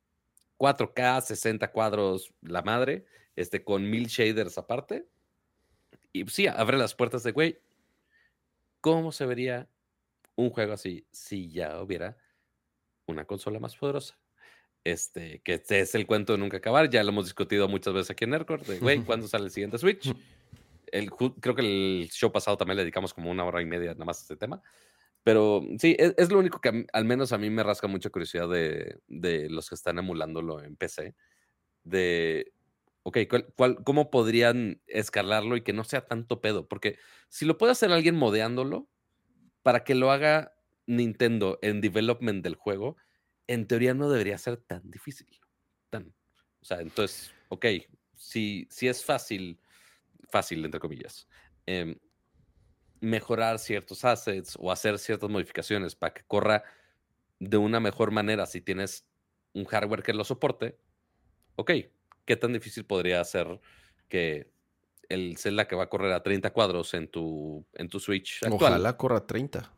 4K, 0.58 1.22
60 1.22 1.72
cuadros, 1.72 2.34
la 2.42 2.62
madre, 2.62 3.06
este, 3.36 3.64
con 3.64 3.88
mil 3.88 4.06
shaders 4.06 4.58
aparte. 4.58 5.08
Y 6.12 6.26
sí, 6.26 6.46
abre 6.46 6.76
las 6.76 6.94
puertas 6.94 7.22
de, 7.22 7.32
güey, 7.32 7.60
¿cómo 8.80 9.12
se 9.12 9.26
vería 9.26 9.68
un 10.34 10.50
juego 10.50 10.74
así 10.74 11.06
si 11.10 11.50
ya 11.50 11.80
hubiera 11.80 12.18
una 13.06 13.24
consola 13.24 13.58
más 13.58 13.76
poderosa? 13.76 14.18
Este, 14.84 15.40
que 15.40 15.60
es 15.68 15.94
el 15.94 16.06
cuento 16.06 16.32
de 16.32 16.38
nunca 16.38 16.58
acabar, 16.58 16.88
ya 16.88 17.02
lo 17.02 17.10
hemos 17.10 17.24
discutido 17.24 17.68
muchas 17.68 17.92
veces 17.92 18.10
aquí 18.10 18.24
en 18.24 18.30
Nerdcore, 18.30 18.64
de, 18.64 18.78
güey, 18.78 19.00
¿cuándo 19.04 19.26
sale 19.26 19.46
el 19.46 19.50
siguiente 19.50 19.78
Switch? 19.78 20.14
El, 20.92 21.10
creo 21.10 21.54
que 21.56 21.62
el 21.62 22.08
show 22.12 22.30
pasado 22.30 22.56
también 22.56 22.76
le 22.76 22.84
dedicamos 22.84 23.12
como 23.12 23.30
una 23.30 23.44
hora 23.44 23.60
y 23.60 23.66
media 23.66 23.92
nada 23.94 24.04
más 24.04 24.18
a 24.18 24.22
este 24.22 24.36
tema. 24.36 24.62
Pero 25.24 25.60
sí, 25.78 25.96
es, 25.98 26.14
es 26.16 26.30
lo 26.30 26.38
único 26.38 26.60
que 26.60 26.86
al 26.92 27.04
menos 27.04 27.32
a 27.32 27.38
mí 27.38 27.50
me 27.50 27.64
rasca 27.64 27.88
mucha 27.88 28.10
curiosidad 28.10 28.48
de, 28.48 29.00
de 29.08 29.50
los 29.50 29.68
que 29.68 29.74
están 29.74 29.98
emulándolo 29.98 30.62
en 30.62 30.76
PC. 30.76 31.16
De, 31.82 32.52
ok, 33.02 33.18
¿cuál, 33.56 33.82
cómo 33.82 34.10
podrían 34.10 34.80
escalarlo 34.86 35.56
y 35.56 35.62
que 35.62 35.72
no 35.72 35.82
sea 35.82 36.06
tanto 36.06 36.40
pedo? 36.40 36.68
Porque 36.68 36.98
si 37.28 37.44
lo 37.44 37.58
puede 37.58 37.72
hacer 37.72 37.90
alguien 37.90 38.14
modeándolo, 38.14 38.88
para 39.62 39.82
que 39.82 39.96
lo 39.96 40.12
haga 40.12 40.55
Nintendo 40.86 41.58
en 41.62 41.80
development 41.80 42.42
del 42.42 42.54
juego, 42.54 42.96
en 43.46 43.66
teoría 43.66 43.94
no 43.94 44.10
debería 44.10 44.38
ser 44.38 44.56
tan 44.56 44.90
difícil. 44.90 45.28
Tan, 45.90 46.14
o 46.60 46.64
sea, 46.64 46.80
entonces, 46.80 47.32
ok, 47.48 47.66
si, 48.16 48.66
si 48.70 48.88
es 48.88 49.04
fácil, 49.04 49.60
fácil, 50.30 50.64
entre 50.64 50.80
comillas, 50.80 51.28
em, 51.66 51.96
mejorar 53.00 53.58
ciertos 53.58 54.04
assets 54.04 54.56
o 54.58 54.72
hacer 54.72 54.98
ciertas 54.98 55.30
modificaciones 55.30 55.94
para 55.94 56.14
que 56.14 56.24
corra 56.24 56.64
de 57.38 57.56
una 57.56 57.80
mejor 57.80 58.10
manera 58.10 58.46
si 58.46 58.60
tienes 58.60 59.06
un 59.52 59.64
hardware 59.64 60.02
que 60.02 60.12
lo 60.12 60.24
soporte, 60.24 60.78
ok, 61.56 61.72
¿qué 62.24 62.36
tan 62.36 62.52
difícil 62.52 62.84
podría 62.84 63.22
ser 63.24 63.60
que 64.08 64.50
el 65.08 65.36
Zelda 65.38 65.68
que 65.68 65.76
va 65.76 65.84
a 65.84 65.88
correr 65.88 66.12
a 66.12 66.22
30 66.22 66.52
cuadros 66.52 66.94
en 66.94 67.08
tu, 67.08 67.64
en 67.74 67.88
tu 67.88 68.00
Switch 68.00 68.42
actual? 68.42 68.72
Ojalá 68.72 68.96
corra 68.96 69.26
30. 69.26 69.72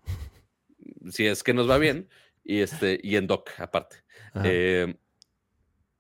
Si 1.11 1.27
es 1.27 1.43
que 1.43 1.55
nos 1.55 1.69
va 1.69 1.79
bien, 1.79 2.09
y, 2.45 2.61
este, 2.61 2.99
y 3.03 3.17
en 3.17 3.27
dock 3.27 3.51
aparte. 3.59 3.97
Eh, 4.45 4.97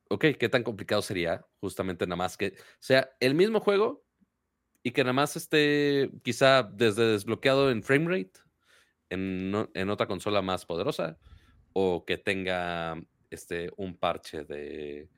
ok, 0.09 0.25
¿qué 0.39 0.49
tan 0.49 0.63
complicado 0.63 1.03
sería 1.03 1.45
justamente 1.61 2.07
nada 2.07 2.17
más 2.17 2.37
que 2.37 2.55
sea 2.79 3.11
el 3.21 3.35
mismo 3.35 3.61
juego 3.61 4.05
y 4.83 4.93
que 4.93 5.03
nada 5.03 5.13
más 5.13 5.37
esté 5.37 6.11
quizá 6.23 6.63
desde 6.63 7.07
desbloqueado 7.07 7.71
en 7.71 7.83
framerate 7.83 8.41
en, 9.11 9.69
en 9.75 9.91
otra 9.91 10.07
consola 10.07 10.41
más 10.41 10.65
poderosa 10.65 11.19
o 11.73 12.05
que 12.05 12.17
tenga 12.17 13.01
este, 13.31 13.71
un 13.77 13.97
parche 13.97 14.45
de, 14.45 15.09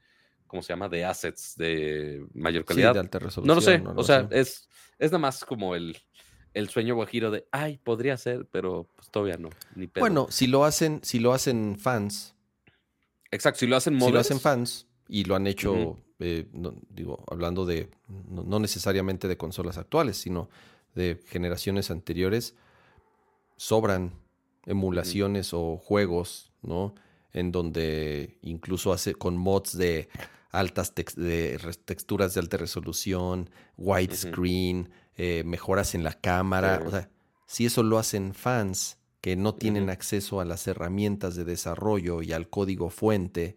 ¿cómo 0.46 0.62
se 0.62 0.72
llama? 0.72 0.88
De 0.88 1.04
assets 1.04 1.56
de 1.56 2.26
mayor 2.34 2.64
calidad. 2.64 2.94
de 2.94 3.00
alta 3.00 3.18
resolución. 3.18 3.46
No 3.46 3.54
lo 3.54 3.60
sé, 3.60 3.82
o 4.00 4.02
sea, 4.02 4.28
es, 4.30 4.68
es 4.98 5.10
nada 5.12 5.20
más 5.20 5.44
como 5.44 5.74
el, 5.74 5.96
el 6.54 6.68
sueño 6.68 6.94
guajiro 6.94 7.30
de, 7.30 7.46
ay, 7.52 7.78
podría 7.78 8.16
ser, 8.16 8.46
pero 8.50 8.88
pues 8.96 9.10
todavía 9.10 9.36
no. 9.36 9.50
Ni 9.74 9.86
Bueno, 9.86 10.26
si 10.30 10.46
lo 10.46 10.64
hacen, 10.64 11.00
si 11.02 11.18
lo 11.18 11.32
hacen 11.32 11.76
fans. 11.78 12.34
Exacto, 13.30 13.60
si 13.60 13.66
lo 13.66 13.76
hacen 13.76 14.00
Si 14.00 14.10
lo 14.10 14.18
hacen 14.18 14.40
fans 14.40 14.86
y 15.08 15.24
lo 15.24 15.36
han 15.36 15.46
hecho, 15.46 15.98
eh, 16.18 16.46
digo, 16.88 17.24
hablando 17.30 17.64
de, 17.64 17.88
no, 18.08 18.58
necesariamente 18.58 19.28
de 19.28 19.36
consolas 19.36 19.78
actuales, 19.78 20.16
sino 20.16 20.48
de 20.94 21.20
generaciones 21.26 21.90
anteriores, 21.90 22.54
sobran 23.56 24.12
emulaciones 24.66 25.52
o 25.52 25.76
juegos, 25.76 26.52
¿no? 26.62 26.94
En 27.32 27.52
donde 27.52 28.38
incluso 28.42 28.92
hace 28.92 29.14
con 29.14 29.36
mods 29.36 29.76
de 29.76 30.08
altas 30.50 30.94
de 30.94 31.58
texturas 31.84 32.34
de 32.34 32.40
alta 32.40 32.56
resolución, 32.56 33.50
widescreen, 33.76 34.90
eh, 35.22 35.44
mejoras 35.44 35.94
en 35.94 36.02
la 36.02 36.14
cámara. 36.14 36.82
O 36.86 36.90
sea, 36.90 37.10
si 37.46 37.66
eso 37.66 37.82
lo 37.82 37.98
hacen 37.98 38.32
fans 38.32 38.96
que 39.20 39.36
no 39.36 39.54
tienen 39.54 39.90
acceso 39.90 40.40
a 40.40 40.46
las 40.46 40.66
herramientas 40.66 41.36
de 41.36 41.44
desarrollo 41.44 42.22
y 42.22 42.32
al 42.32 42.48
código 42.48 42.88
fuente, 42.88 43.54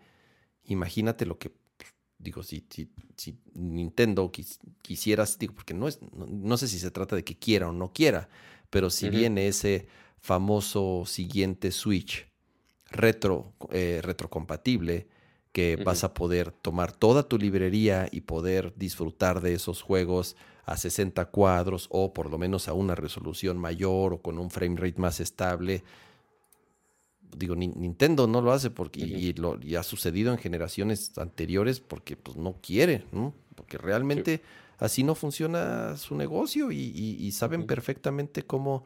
imagínate 0.66 1.26
lo 1.26 1.40
que, 1.40 1.54
digo, 2.18 2.44
si, 2.44 2.68
si, 3.16 3.40
Nintendo 3.54 4.30
quisieras, 4.82 5.40
digo, 5.40 5.54
porque 5.54 5.74
no, 5.74 5.88
es, 5.88 6.00
no, 6.12 6.58
sé 6.58 6.68
si 6.68 6.80
se 6.80 6.92
trata 6.92 7.16
de 7.16 7.24
que 7.24 7.40
quiera 7.40 7.70
o 7.70 7.72
no 7.72 7.94
quiera, 7.94 8.28
pero 8.70 8.90
si 8.90 9.08
viene 9.08 9.48
ese 9.48 9.88
famoso 10.20 11.04
siguiente 11.06 11.72
Switch 11.72 12.28
retro, 12.92 13.54
eh, 13.72 14.02
retrocompatible, 14.04 15.08
que 15.54 15.78
vas 15.78 16.04
a 16.04 16.14
poder 16.14 16.52
tomar 16.52 16.92
toda 16.92 17.24
tu 17.30 17.38
librería 17.38 18.10
y 18.12 18.20
poder 18.22 18.74
disfrutar 18.76 19.40
de 19.40 19.54
esos 19.54 19.82
juegos 19.82 20.36
a 20.66 20.78
60 20.78 21.26
cuadros 21.26 21.88
o 21.92 22.14
por 22.14 22.30
lo 22.30 22.38
menos 22.38 22.68
a 22.68 22.74
una 22.74 22.96
resolución 22.96 23.58
mayor 23.58 24.14
o 24.14 24.22
con 24.22 24.38
un 24.40 24.50
frame 24.50 24.78
rate 24.78 25.00
más 25.00 25.20
estable. 25.20 25.84
Digo, 27.36 27.56
Nintendo 27.56 28.28
no 28.28 28.42
lo 28.42 28.52
hace 28.52 28.70
porque 28.70 29.02
y, 29.02 29.34
lo, 29.34 29.60
ha 29.78 29.84
sucedido 29.84 30.32
en 30.32 30.38
generaciones 30.38 31.18
anteriores 31.18 31.80
porque 31.80 32.16
pues 32.16 32.38
no 32.38 32.56
quiere, 32.62 33.06
¿no? 33.12 33.34
Porque 33.56 33.78
realmente 33.78 34.42
así 34.78 35.04
no 35.04 35.16
funciona 35.16 35.98
su 35.98 36.16
negocio 36.16 36.72
y, 36.72 37.32
saben 37.32 37.66
perfectamente 37.66 38.44
cómo 38.44 38.84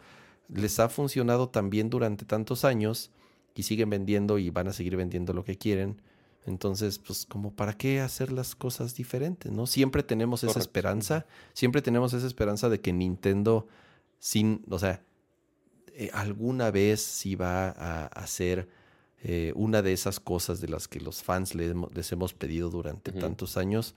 les 0.48 0.80
ha 0.80 0.88
funcionado 0.88 1.50
también 1.50 1.90
durante 1.90 2.26
tantos 2.26 2.64
años 2.64 3.12
y 3.54 3.64
siguen 3.64 3.90
vendiendo 3.90 4.40
y 4.40 4.50
van 4.50 4.70
a 4.70 4.74
seguir 4.74 4.96
vendiendo 4.96 5.34
lo 5.34 5.44
que 5.44 5.58
quieren 5.58 6.02
entonces, 6.48 6.98
pues 7.00 7.26
como 7.26 7.54
para 7.54 7.78
qué 7.78 8.00
hacer 8.00 8.32
las 8.32 8.56
cosas 8.56 8.96
diferentes, 8.96 9.52
¿no? 9.52 9.68
Siempre 9.68 10.02
tenemos 10.02 10.44
esa 10.44 10.60
esperanza, 10.60 11.26
siempre 11.54 11.82
tenemos 11.82 12.14
esa 12.14 12.26
esperanza 12.26 12.70
de 12.70 12.80
que 12.80 12.94
Nintendo, 12.94 13.68
sin, 14.20 14.64
o 14.70 14.80
sea, 14.80 15.04
eh, 15.94 16.10
alguna 16.14 16.72
vez 16.72 17.02
sí 17.02 17.36
va 17.36 17.70
a 17.70 18.06
hacer 18.08 18.70
eh, 19.24 19.52
una 19.56 19.82
de 19.82 19.92
esas 19.92 20.20
cosas 20.20 20.62
de 20.62 20.70
las 20.70 20.88
que 20.88 21.02
los 21.02 21.22
fans 21.22 21.54
les, 21.54 22.12
hemos 22.12 22.34
pedido 22.34 22.70
durante 22.70 23.12
tantos 23.12 23.58
años. 23.58 23.96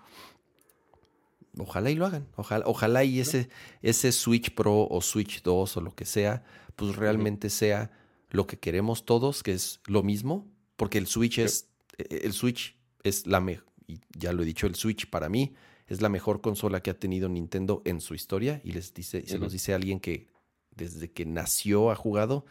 Ojalá 1.57 1.91
y 1.91 1.95
lo 1.95 2.07
hagan, 2.07 2.27
ojalá, 2.37 2.65
ojalá 2.67 3.05
y 3.05 3.21
ese, 3.21 3.49
ese 3.83 4.13
Switch 4.13 4.55
Pro 4.55 4.89
o 4.89 5.01
Switch 5.03 5.43
2 5.43 5.77
o 5.77 5.81
lo 5.81 5.95
que 5.95 6.05
sea, 6.05 6.43
pues 6.75 6.97
realmente 6.97 7.49
sea 7.49 7.93
lo 8.31 8.47
que 8.47 8.59
queremos 8.59 9.05
todos, 9.05 9.43
que 9.43 9.53
es 9.53 9.81
lo 9.87 10.03
mismo, 10.03 10.49
porque 10.77 10.99
el 10.99 11.07
Switch 11.07 11.39
es 11.39 11.70
el 12.09 12.33
Switch 12.33 12.77
es 13.03 13.27
la 13.27 13.41
mejor, 13.41 13.67
y 13.87 14.01
ya 14.17 14.33
lo 14.33 14.43
he 14.43 14.47
dicho, 14.47 14.67
el 14.67 14.75
Switch 14.75 15.09
para 15.09 15.29
mí 15.29 15.55
es 15.87 16.01
la 16.01 16.09
mejor 16.09 16.41
consola 16.41 16.83
que 16.83 16.91
ha 16.91 16.99
tenido 16.99 17.29
Nintendo 17.29 17.83
en 17.85 18.01
su 18.01 18.15
historia 18.15 18.61
y 18.63 18.73
les 18.73 18.95
dice, 18.95 19.27
se 19.27 19.39
los 19.39 19.53
dice 19.53 19.75
alguien 19.75 19.99
que 19.99 20.29
desde 20.71 21.11
que 21.11 21.27
nació 21.27 21.91
ha 21.91 21.97
jugado. 21.97 22.47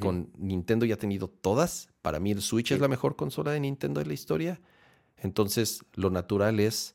Con 0.00 0.30
Nintendo 0.38 0.86
ya 0.86 0.94
ha 0.94 0.98
tenido 0.98 1.28
todas. 1.28 1.90
Para 2.00 2.18
mí 2.18 2.30
el 2.30 2.40
Switch 2.40 2.72
es 2.72 2.80
la 2.80 2.88
mejor 2.88 3.16
consola 3.16 3.50
de 3.50 3.60
Nintendo 3.60 4.00
de 4.00 4.06
la 4.06 4.14
historia. 4.14 4.60
Entonces 5.18 5.84
lo 5.94 6.10
natural 6.10 6.60
es 6.60 6.94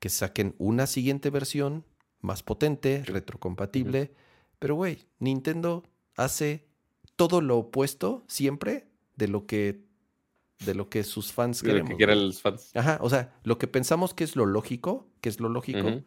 que 0.00 0.08
saquen 0.08 0.54
una 0.58 0.86
siguiente 0.86 1.30
versión 1.30 1.84
más 2.20 2.42
potente, 2.42 3.04
retrocompatible. 3.04 4.12
Pero 4.58 4.74
güey, 4.74 5.06
Nintendo 5.18 5.84
hace 6.16 6.66
todo 7.16 7.40
lo 7.40 7.58
opuesto 7.58 8.24
siempre 8.26 8.88
de 9.16 9.28
lo 9.28 9.46
que 9.46 9.84
de 10.64 10.74
lo 10.74 10.88
que 10.88 11.02
sus 11.04 11.32
fans 11.32 11.62
quieren. 11.62 11.86
que 11.86 11.96
quieran 11.96 12.26
los 12.26 12.40
fans. 12.40 12.70
Ajá, 12.74 12.98
o 13.00 13.10
sea, 13.10 13.34
lo 13.44 13.58
que 13.58 13.66
pensamos 13.66 14.14
que 14.14 14.24
es 14.24 14.36
lo 14.36 14.46
lógico, 14.46 15.06
que 15.20 15.28
es 15.28 15.40
lo 15.40 15.48
lógico, 15.48 16.02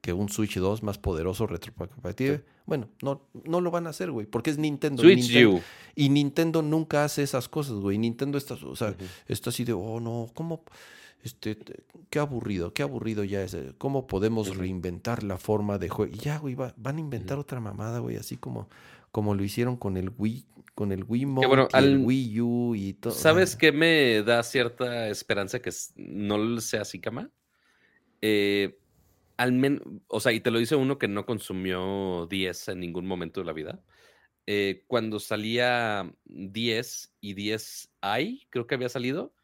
que 0.00 0.12
un 0.12 0.28
Switch 0.28 0.56
2 0.56 0.82
más 0.82 0.98
poderoso, 0.98 1.46
retrocompatible, 1.46 2.44
bueno, 2.66 2.88
no, 3.02 3.22
no 3.44 3.60
lo 3.60 3.70
van 3.70 3.86
a 3.86 3.90
hacer, 3.90 4.10
güey, 4.10 4.26
porque 4.26 4.50
es 4.50 4.58
Nintendo. 4.58 5.02
Switch 5.02 5.34
U. 5.44 5.60
Y 5.94 6.08
Nintendo 6.08 6.62
nunca 6.62 7.04
hace 7.04 7.22
esas 7.22 7.48
cosas, 7.48 7.76
güey. 7.76 7.98
Nintendo 7.98 8.38
está, 8.38 8.54
o 8.54 8.76
sea, 8.76 8.94
está 9.26 9.50
así 9.50 9.64
de, 9.64 9.72
oh, 9.72 10.00
no, 10.00 10.30
¿cómo? 10.34 10.62
Este, 11.24 11.58
qué 12.10 12.18
aburrido, 12.20 12.72
qué 12.72 12.82
aburrido 12.82 13.24
ya 13.24 13.42
es. 13.42 13.56
¿Cómo 13.78 14.06
podemos 14.06 14.56
reinventar 14.56 15.24
la 15.24 15.36
forma 15.36 15.78
de 15.78 15.88
juego? 15.88 16.14
Y 16.14 16.18
ya, 16.18 16.38
güey, 16.38 16.54
van 16.54 16.96
a 16.96 17.00
inventar 17.00 17.38
otra 17.38 17.60
mamada, 17.60 17.98
güey, 17.98 18.16
así 18.16 18.36
como, 18.36 18.68
como 19.10 19.34
lo 19.34 19.44
hicieron 19.44 19.76
con 19.76 19.96
el 19.96 20.10
Wii, 20.16 20.46
con 20.74 20.92
el 20.92 21.04
Wii 21.04 21.26
Mode, 21.26 21.68
el 21.74 21.98
Wii 21.98 22.40
U 22.40 22.74
y 22.74 22.92
todo. 22.94 23.12
¿Sabes 23.12 23.56
qué 23.56 23.72
me 23.72 24.22
da 24.22 24.42
cierta 24.42 25.08
esperanza 25.08 25.60
que 25.60 25.70
no 25.96 26.60
sea 26.60 26.82
así, 26.82 27.00
cama? 27.00 27.30
Eh, 28.20 28.78
al 29.36 29.52
menos, 29.52 29.82
o 30.08 30.20
sea, 30.20 30.32
y 30.32 30.40
te 30.40 30.50
lo 30.50 30.58
dice 30.58 30.76
uno 30.76 30.98
que 30.98 31.08
no 31.08 31.24
consumió 31.24 32.26
10 32.28 32.68
en 32.68 32.80
ningún 32.80 33.06
momento 33.06 33.40
de 33.40 33.46
la 33.46 33.52
vida. 33.52 33.80
Eh, 34.46 34.84
cuando 34.86 35.20
salía 35.20 36.12
10 36.24 37.14
y 37.20 37.34
10i, 37.34 38.46
creo 38.50 38.66
que 38.66 38.74
había 38.74 38.88
salido, 38.88 39.34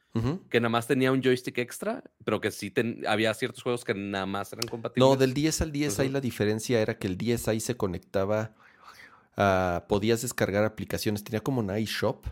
que 0.49 0.61
nada 0.61 0.69
más 0.69 0.87
tenía 0.87 1.11
un 1.11 1.21
joystick 1.21 1.59
extra, 1.59 2.05
pero 2.25 2.41
que 2.41 2.53
sí 2.53 2.73
había 3.09 3.35
ciertos 3.35 3.65
juegos 3.65 3.85
que 3.85 3.95
nada 3.95 4.27
más 4.27 4.53
eran 4.53 4.69
compatibles. 4.69 5.09
No, 5.09 5.17
del 5.17 5.35
10 5.35 5.61
al 5.63 5.73
10 5.73 5.99
ahí 5.99 6.09
la 6.09 6.21
diferencia 6.21 6.81
era 6.81 6.97
que 6.97 7.09
el 7.09 7.17
10 7.19 7.49
ahí 7.49 7.59
se 7.59 7.77
conectaba, 7.77 8.55
podías 9.89 10.23
descargar 10.23 10.65
aplicaciones, 10.65 11.25
tenía 11.25 11.41
como 11.41 11.61
un 11.61 11.77
iShop. 11.77 12.27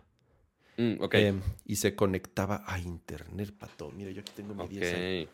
Mm, 0.78 1.04
em, 1.12 1.40
y 1.66 1.76
se 1.76 1.94
conectaba 1.94 2.64
a 2.66 2.80
internet, 2.80 3.52
pato. 3.58 3.90
Mira, 3.90 4.10
yo 4.10 4.22
aquí 4.22 4.32
tengo 4.34 4.54
mi 4.54 4.68
10. 4.68 5.28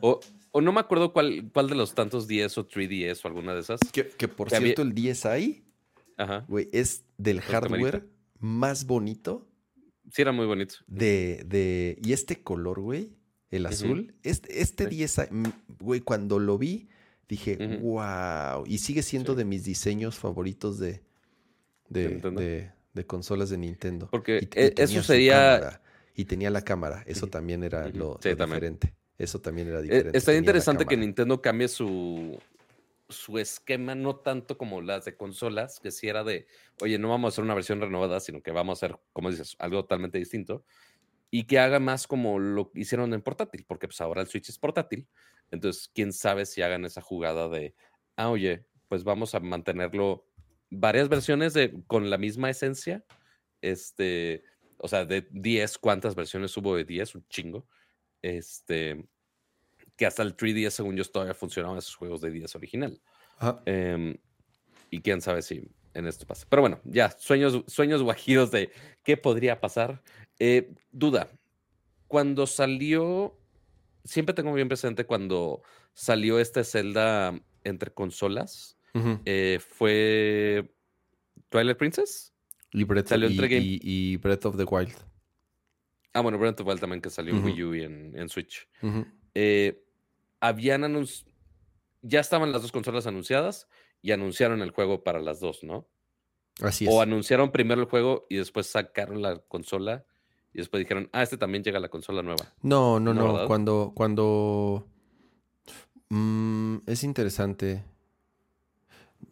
O, 0.00 0.20
o, 0.52 0.60
no 0.60 0.72
me 0.72 0.80
acuerdo 0.80 1.12
cuál, 1.12 1.50
cuál 1.52 1.68
de 1.68 1.74
los 1.74 1.94
tantos 1.94 2.26
10 2.26 2.58
o 2.58 2.66
3DS 2.66 3.24
o 3.24 3.28
alguna 3.28 3.54
de 3.54 3.60
esas. 3.60 3.78
Que, 3.92 4.26
por 4.26 4.50
cierto, 4.50 4.82
el 4.82 4.94
10 4.94 5.26
ahí, 5.26 5.64
Güey, 6.48 6.68
es 6.72 7.04
del 7.16 7.40
hardware 7.40 8.06
más 8.38 8.84
bonito 8.84 9.50
Sí, 10.12 10.22
era 10.22 10.32
muy 10.32 10.46
bonito. 10.46 10.76
De, 10.86 11.42
de, 11.46 11.98
y 12.02 12.12
este 12.12 12.42
color, 12.42 12.80
güey, 12.80 13.16
el 13.50 13.66
azul, 13.66 14.14
este, 14.22 14.60
este 14.60 14.86
10, 14.86 15.28
mm, 15.30 15.44
güey, 15.78 16.00
cuando 16.00 16.38
lo 16.38 16.58
vi, 16.58 16.88
dije, 17.30 17.56
wow. 17.80 18.64
Y 18.66 18.78
sigue 18.78 19.02
siendo 19.02 19.34
de 19.34 19.44
mis 19.44 19.64
diseños 19.64 20.18
favoritos 20.18 20.78
de, 20.78 21.00
de, 21.88 22.70
de, 22.92 23.06
consolas 23.06 23.50
de 23.50 23.58
Nintendo. 23.58 24.08
Porque 24.10 24.48
e, 24.54 24.74
eso 24.76 25.02
sería... 25.02 25.80
y 26.14 26.24
tenía 26.24 26.50
la 26.50 26.62
cámara, 26.62 27.04
eso 27.06 27.28
también 27.28 27.62
era 27.62 27.88
lo, 27.88 28.18
diferente. 28.22 28.94
Eso 29.16 29.40
también 29.40 29.68
era 29.68 29.80
diferente. 29.80 30.18
Está 30.18 30.34
interesante 30.34 30.84
que 30.84 30.96
Nintendo 30.96 31.40
cambie 31.40 31.68
su, 31.68 32.38
su 33.08 33.38
esquema 33.38 33.94
no 33.94 34.16
tanto 34.16 34.58
como 34.58 34.80
las 34.80 35.04
de 35.04 35.16
consolas, 35.16 35.78
que 35.78 35.90
si 35.90 36.08
era 36.08 36.24
de, 36.24 36.46
oye, 36.80 36.98
no 36.98 37.08
vamos 37.08 37.28
a 37.28 37.30
hacer 37.34 37.44
una 37.44 37.54
versión 37.54 37.80
renovada, 37.80 38.18
sino 38.18 38.42
que 38.42 38.50
vamos 38.50 38.82
a 38.82 38.86
hacer, 38.86 38.98
como 39.12 39.30
dices, 39.30 39.56
algo 39.58 39.82
totalmente 39.82 40.18
distinto, 40.18 40.64
y 41.30 41.44
que 41.44 41.60
haga 41.60 41.78
más 41.78 42.08
como 42.08 42.40
lo 42.40 42.72
hicieron 42.74 43.14
en 43.14 43.22
portátil, 43.22 43.64
porque 43.68 43.86
pues 43.86 44.00
ahora 44.00 44.20
el 44.20 44.26
Switch 44.26 44.48
es 44.48 44.58
portátil, 44.58 45.06
entonces 45.50 45.90
quién 45.94 46.12
sabe 46.12 46.46
si 46.46 46.62
hagan 46.62 46.84
esa 46.84 47.00
jugada 47.00 47.48
de, 47.48 47.74
ah, 48.16 48.30
oye, 48.30 48.66
pues 48.88 49.04
vamos 49.04 49.34
a 49.34 49.40
mantenerlo 49.40 50.26
varias 50.70 51.08
versiones 51.08 51.54
de, 51.54 51.82
con 51.86 52.10
la 52.10 52.18
misma 52.18 52.50
esencia, 52.50 53.04
este, 53.60 54.44
o 54.78 54.88
sea, 54.88 55.04
de 55.04 55.26
10, 55.30 55.78
¿cuántas 55.78 56.14
versiones 56.14 56.56
hubo 56.56 56.76
de 56.76 56.84
10? 56.84 57.14
Un 57.16 57.26
chingo. 57.28 57.68
Este, 58.22 59.04
que 59.96 60.06
hasta 60.06 60.22
el 60.22 60.36
3DS, 60.36 60.70
según 60.70 60.96
yo, 60.96 61.04
todavía 61.04 61.34
funcionaban 61.34 61.78
esos 61.78 61.94
juegos 61.94 62.20
de 62.20 62.30
10 62.30 62.56
original. 62.56 63.00
Em, 63.66 64.16
y 64.90 65.00
quién 65.00 65.20
sabe 65.20 65.42
si 65.42 65.68
en 65.92 66.06
esto 66.06 66.26
pasa. 66.26 66.46
Pero 66.48 66.62
bueno, 66.62 66.80
ya, 66.84 67.10
sueños, 67.10 67.62
sueños 67.66 68.02
guajidos 68.02 68.50
de 68.50 68.70
qué 69.04 69.16
podría 69.16 69.60
pasar. 69.60 70.02
Eh, 70.38 70.72
duda, 70.90 71.28
cuando 72.08 72.46
salió, 72.46 73.38
siempre 74.04 74.34
tengo 74.34 74.52
bien 74.52 74.68
presente 74.68 75.04
cuando 75.04 75.62
salió 75.94 76.38
esta 76.38 76.64
Zelda 76.64 77.38
entre 77.64 77.92
consolas, 77.92 78.76
eh, 79.24 79.58
fue 79.60 80.74
Twilight 81.48 81.78
Princess. 81.78 82.34
Y 82.72 82.84
Breath, 82.84 83.10
y, 83.12 84.16
Breath 84.16 84.46
of 84.46 84.56
the 84.56 84.64
Wild. 84.64 84.94
Ah, 86.12 86.20
bueno, 86.20 86.38
Breath 86.38 86.60
of 86.60 86.64
the 86.64 86.70
Wild 86.70 86.80
también 86.80 87.00
que 87.00 87.10
salió 87.10 87.34
en 87.34 87.44
Wii 87.44 87.64
U 87.64 87.74
y 87.74 87.82
en, 87.82 88.28
Switch. 88.28 88.68
eh, 89.34 89.84
habían 90.40 90.84
anunciado, 90.84 91.30
ya 92.02 92.20
estaban 92.20 92.52
las 92.52 92.62
dos 92.62 92.72
consolas 92.72 93.06
anunciadas 93.06 93.68
y 94.02 94.12
anunciaron 94.12 94.62
el 94.62 94.70
juego 94.70 95.04
para 95.04 95.20
las 95.20 95.40
dos, 95.40 95.62
¿no? 95.62 95.88
Así 96.62 96.86
es. 96.86 96.90
O 96.90 97.02
anunciaron 97.02 97.52
primero 97.52 97.80
el 97.80 97.88
juego 97.88 98.26
y 98.30 98.36
después 98.36 98.66
sacaron 98.66 99.22
la 99.22 99.38
consola 99.38 100.06
y 100.52 100.58
después 100.58 100.80
dijeron, 100.80 101.08
ah, 101.12 101.22
este 101.22 101.36
también 101.36 101.62
llega 101.62 101.78
a 101.78 101.80
la 101.80 101.88
consola 101.88 102.22
nueva. 102.22 102.52
No, 102.62 102.98
no, 102.98 103.14
no. 103.14 103.46
Cuando, 103.46 103.92
cuando 103.94 104.86
mm, 106.08 106.78
es 106.86 107.04
interesante. 107.04 107.84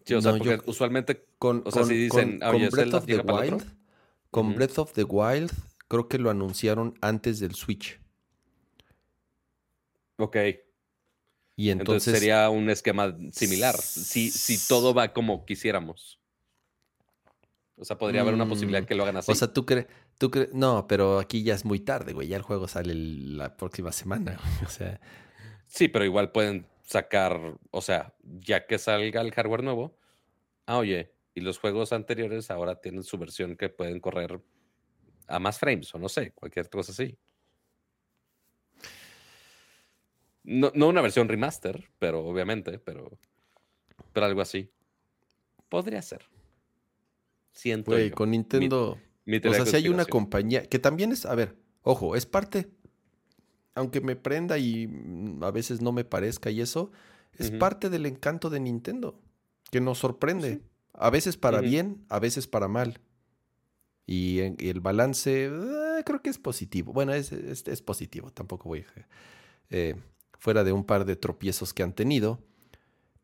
Sí, 0.05 0.15
o 0.15 0.23
sea, 0.23 0.37
porque 0.37 0.61
usualmente 0.67 1.27
con, 1.39 1.63
o 1.67 1.71
sea, 1.71 1.85
si 1.85 1.95
dicen, 1.95 2.41
con, 2.41 2.69
Breath 2.71 2.95
of 2.95 3.07
the 3.07 3.19
Wild, 3.19 3.65
con 4.31 4.55
Breath 4.55 4.79
of 4.79 4.93
the 4.93 5.05
Wild, 5.05 5.51
creo 5.89 6.09
que 6.09 6.19
lo 6.19 6.31
anunciaron 6.31 6.95
antes 7.01 7.41
del 7.41 7.55
Switch. 7.55 8.01
Ok. 10.17 10.37
Y 11.57 11.71
entonces, 11.71 12.17
sería 12.17 12.49
un 12.51 12.71
esquema 12.71 13.17
similar, 13.33 13.77
si, 13.77 14.31
si 14.31 14.69
todo 14.69 14.95
va 14.95 15.13
como 15.13 15.45
quisiéramos. 15.45 16.18
O 17.79 17.85
sea, 17.85 17.97
podría 17.97 18.23
haber 18.23 18.35
una 18.35 18.49
posibilidad 18.49 18.83
mm, 18.83 18.87
que 18.87 18.95
lo 18.95 19.05
hagan 19.05 19.19
así. 19.19 19.31
O 19.31 19.35
sea, 19.35 19.53
tú 19.53 19.65
crees, 19.65 19.87
tú 20.19 20.31
crees, 20.31 20.53
no, 20.53 20.87
pero 20.89 21.19
aquí 21.19 21.43
ya 21.43 21.55
es 21.55 21.65
muy 21.65 21.81
tarde, 21.81 22.13
güey. 22.13 22.29
Ya 22.29 22.37
el 22.37 22.43
juego 22.43 22.67
sale 22.67 22.95
la 22.95 23.57
próxima 23.57 23.93
semana, 23.93 24.39
O 24.67 24.69
sea. 24.69 25.01
Sí, 25.67 25.89
pero 25.89 26.05
igual 26.05 26.33
pueden 26.33 26.67
sacar, 26.83 27.59
o 27.71 27.83
sea, 27.83 28.15
ya 28.23 28.67
que 28.67 28.79
salga 28.79 29.21
el 29.21 29.33
hardware 29.33 29.63
nuevo. 29.63 29.99
Ah, 30.67 30.79
oye, 30.79 31.13
y 31.35 31.41
los 31.41 31.59
juegos 31.59 31.93
anteriores 31.93 32.51
ahora 32.51 32.81
tienen 32.81 33.05
su 33.05 33.19
versión 33.19 33.57
que 33.57 33.69
pueden 33.69 34.01
correr 34.01 34.41
a 35.27 35.39
más 35.39 35.59
frames, 35.59 35.95
o 35.95 35.99
no 35.99 36.09
sé, 36.09 36.33
cualquier 36.33 36.71
cosa 36.71 36.93
así. 36.93 37.17
No, 40.43 40.73
una 40.89 41.03
versión 41.03 41.29
remaster, 41.29 41.91
pero 41.99 42.25
obviamente, 42.25 42.79
pero, 42.79 43.19
pero 44.15 44.25
algo 44.25 44.41
así. 44.41 44.71
Podría 45.69 46.01
ser. 46.01 46.27
Siento. 47.59 47.91
Güey, 47.91 48.13
con 48.13 48.31
Nintendo. 48.31 48.97
o 49.27 49.53
sea, 49.53 49.67
si 49.67 49.75
hay 49.75 49.89
una 49.89 50.05
compañía 50.05 50.63
que 50.63 50.79
también 50.79 51.11
es, 51.11 51.27
a 51.27 51.35
ver, 51.35 51.57
ojo, 51.83 52.15
es 52.15 52.25
parte, 52.25 52.71
aunque 53.75 54.01
me 54.01 54.15
prenda 54.15 54.59
y 54.59 54.87
mm, 54.87 55.43
a 55.43 55.51
veces 55.51 55.81
no 55.81 55.91
me 55.91 56.05
parezca 56.05 56.53
y 56.53 56.61
eso, 56.61 56.93
es 57.37 57.51
parte 57.51 57.91
del 57.91 58.07
encanto 58.07 58.49
de 58.49 58.61
Nintendo, 58.61 59.21
que 59.73 59.81
nos 59.81 59.99
sorprende. 59.99 60.63
A 60.93 61.11
veces 61.11 61.37
para 61.37 61.61
bien, 61.61 62.05
a 62.09 62.21
veces 62.21 62.47
para 62.47 62.69
mal. 62.69 63.01
Y, 64.07 64.39
el 64.39 64.79
balance, 64.79 65.47
eh, 65.47 66.03
creo 66.05 66.23
que 66.23 66.31
es 66.31 66.39
positivo. 66.39 66.93
Bueno, 66.93 67.13
es, 67.13 67.33
es, 67.33 67.83
positivo, 67.83 68.31
tampoco 68.31 68.69
voy 68.69 68.81
a... 68.81 69.07
Eh, 69.71 69.97
fuera 70.39 70.63
de 70.63 70.71
un 70.71 70.85
par 70.85 71.05
de 71.05 71.17
tropiezos 71.17 71.75
que 71.75 71.83
han 71.83 71.93
tenido, 71.93 72.39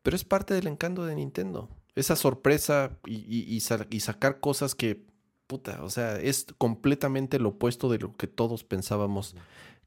pero 0.03 0.17
es 0.17 0.25
parte 0.25 0.53
del 0.53 0.67
encanto 0.67 1.05
de 1.05 1.15
Nintendo. 1.15 1.69
Esa 1.95 2.15
sorpresa 2.15 2.97
y, 3.05 3.59
sacar 3.61 4.39
cosas 4.39 4.75
que, 4.75 5.05
puta, 5.47 5.83
o 5.83 5.89
sea, 5.89 6.17
es 6.17 6.45
completamente 6.57 7.39
lo 7.39 7.49
opuesto 7.49 7.89
de 7.89 7.99
lo 7.99 8.15
que 8.15 8.27
todos 8.27 8.63
pensábamos 8.63 9.35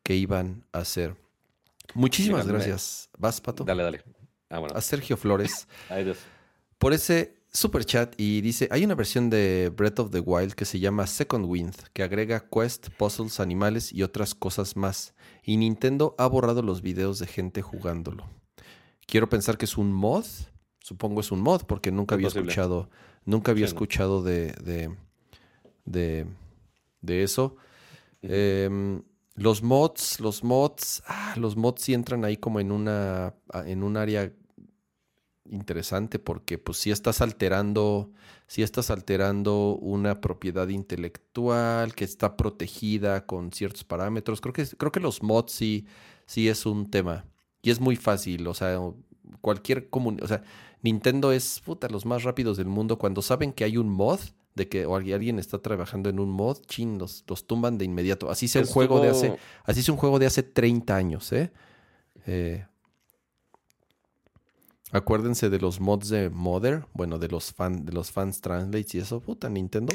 que 0.03 0.17
iban 0.17 0.65
a 0.73 0.79
hacer. 0.79 1.17
Muchísimas 1.95 2.47
gracias. 2.47 3.11
¿Vas, 3.19 3.41
Pato? 3.41 3.65
Dale, 3.65 3.83
dale. 3.83 4.05
Ah, 4.51 4.63
a 4.75 4.81
Sergio 4.81 5.17
Flores. 5.17 5.69
por 6.79 6.93
ese 6.93 7.39
super 7.53 7.85
chat 7.85 8.15
y 8.19 8.41
dice, 8.41 8.69
hay 8.71 8.85
una 8.85 8.95
versión 8.95 9.31
de 9.31 9.71
Breath 9.75 9.99
of 9.99 10.11
the 10.11 10.21
Wild 10.21 10.55
que 10.55 10.65
se 10.65 10.81
llama 10.81 11.07
Second 11.07 11.47
Wind, 11.47 11.75
que 11.93 12.03
agrega 12.03 12.49
quest, 12.49 12.89
puzzles, 12.91 13.41
animales 13.41 13.93
y 13.93 14.03
otras 14.03 14.35
cosas 14.35 14.77
más. 14.77 15.15
Y 15.43 15.57
Nintendo 15.57 16.15
ha 16.19 16.27
borrado 16.27 16.63
los 16.63 16.83
videos 16.83 17.19
de 17.19 17.27
gente 17.27 17.63
jugándolo. 17.63 18.29
Quiero 19.07 19.29
pensar 19.29 19.57
que 19.57 19.65
es 19.65 19.77
un 19.77 19.93
mod, 19.93 20.27
supongo 20.89 21.21
es 21.21 21.31
un 21.31 21.43
mod, 21.43 21.65
porque 21.65 21.93
nunca 21.93 22.15
había 22.15 22.29
escuchado, 22.29 22.89
nunca 23.27 23.53
había 23.53 23.67
escuchado 23.67 24.23
de, 24.23 24.53
de, 25.85 26.27
de, 27.03 27.23
eso. 27.23 27.57
Em, 28.23 29.03
los 29.35 29.63
mods, 29.63 30.19
los 30.19 30.43
mods, 30.43 31.03
ah, 31.07 31.35
los 31.37 31.57
mods 31.57 31.83
sí 31.83 31.93
entran 31.93 32.25
ahí 32.25 32.39
como 32.39 32.59
en 32.59 32.73
una, 32.73 33.35
en 33.67 33.83
un 33.83 33.99
área 33.99 34.33
interesante 35.51 36.19
porque 36.19 36.57
pues 36.57 36.79
si 36.79 36.91
estás 36.91 37.21
alterando, 37.21 38.11
si 38.47 38.63
estás 38.63 38.91
alterando 38.91 39.77
una 39.77 40.23
propiedad 40.23 40.69
intelectual 40.69 41.95
que 41.95 42.05
está 42.05 42.35
protegida 42.35 43.27
con 43.27 43.53
ciertos 43.53 43.85
parámetros. 43.85 44.41
Creo 44.41 44.55
que, 44.55 44.67
creo 44.67 44.91
que 44.91 45.01
los 45.01 45.23
mods 45.23 45.53
sí, 45.53 45.87
sí 46.25 46.49
es 46.49 46.65
un 46.65 46.91
tema. 46.91 47.27
Y 47.61 47.71
es 47.71 47.79
muy 47.79 47.97
fácil, 47.97 48.47
o 48.47 48.55
sea, 48.55 48.79
cualquier 49.41 49.91
comunidad, 49.91 50.25
o 50.25 50.29
sea, 50.29 50.43
Nintendo 50.83 51.33
es 51.33 51.61
puta, 51.65 51.89
los 51.89 52.07
más 52.07 52.23
rápidos 52.23 52.57
del 52.57 52.67
mundo. 52.67 52.99
Cuando 52.99 53.23
saben 53.23 53.53
que 53.53 53.65
hay 53.65 53.77
un 53.77 53.89
mod, 53.89 54.21
de 54.55 54.69
que 54.69 54.85
alguien 54.85 55.39
está 55.39 55.59
trabajando 55.59 56.11
en 56.11 56.19
un 56.19 56.31
mod, 56.31 56.59
chin, 56.67 56.99
los, 56.99 57.25
tumban 57.47 57.79
de 57.79 57.85
inmediato. 57.85 58.31
Así 58.31 58.49
sea 58.49 58.63
un 58.63 58.69
juego 58.69 59.01
de 59.01 59.09
hace, 59.09 59.39
así 59.65 59.83
sea 59.83 59.95
un 59.95 60.01
juego 60.01 60.19
de 60.19 60.27
hace 60.27 60.43
30 60.43 60.97
años, 60.97 61.33
¿eh? 61.33 61.53
eh 62.27 62.67
Acuérdense 64.91 65.51
de 65.51 65.61
los 65.61 65.81
mods 65.81 66.09
de 66.09 66.31
Mother, 66.31 66.87
bueno, 66.95 67.19
de 67.19 67.29
los, 67.29 67.53
fan, 67.53 67.85
de 67.85 67.93
los 67.93 68.11
fans 68.11 68.41
translates 68.41 68.95
y 68.95 68.99
eso, 68.99 69.21
puta, 69.21 69.51
Nintendo 69.51 69.95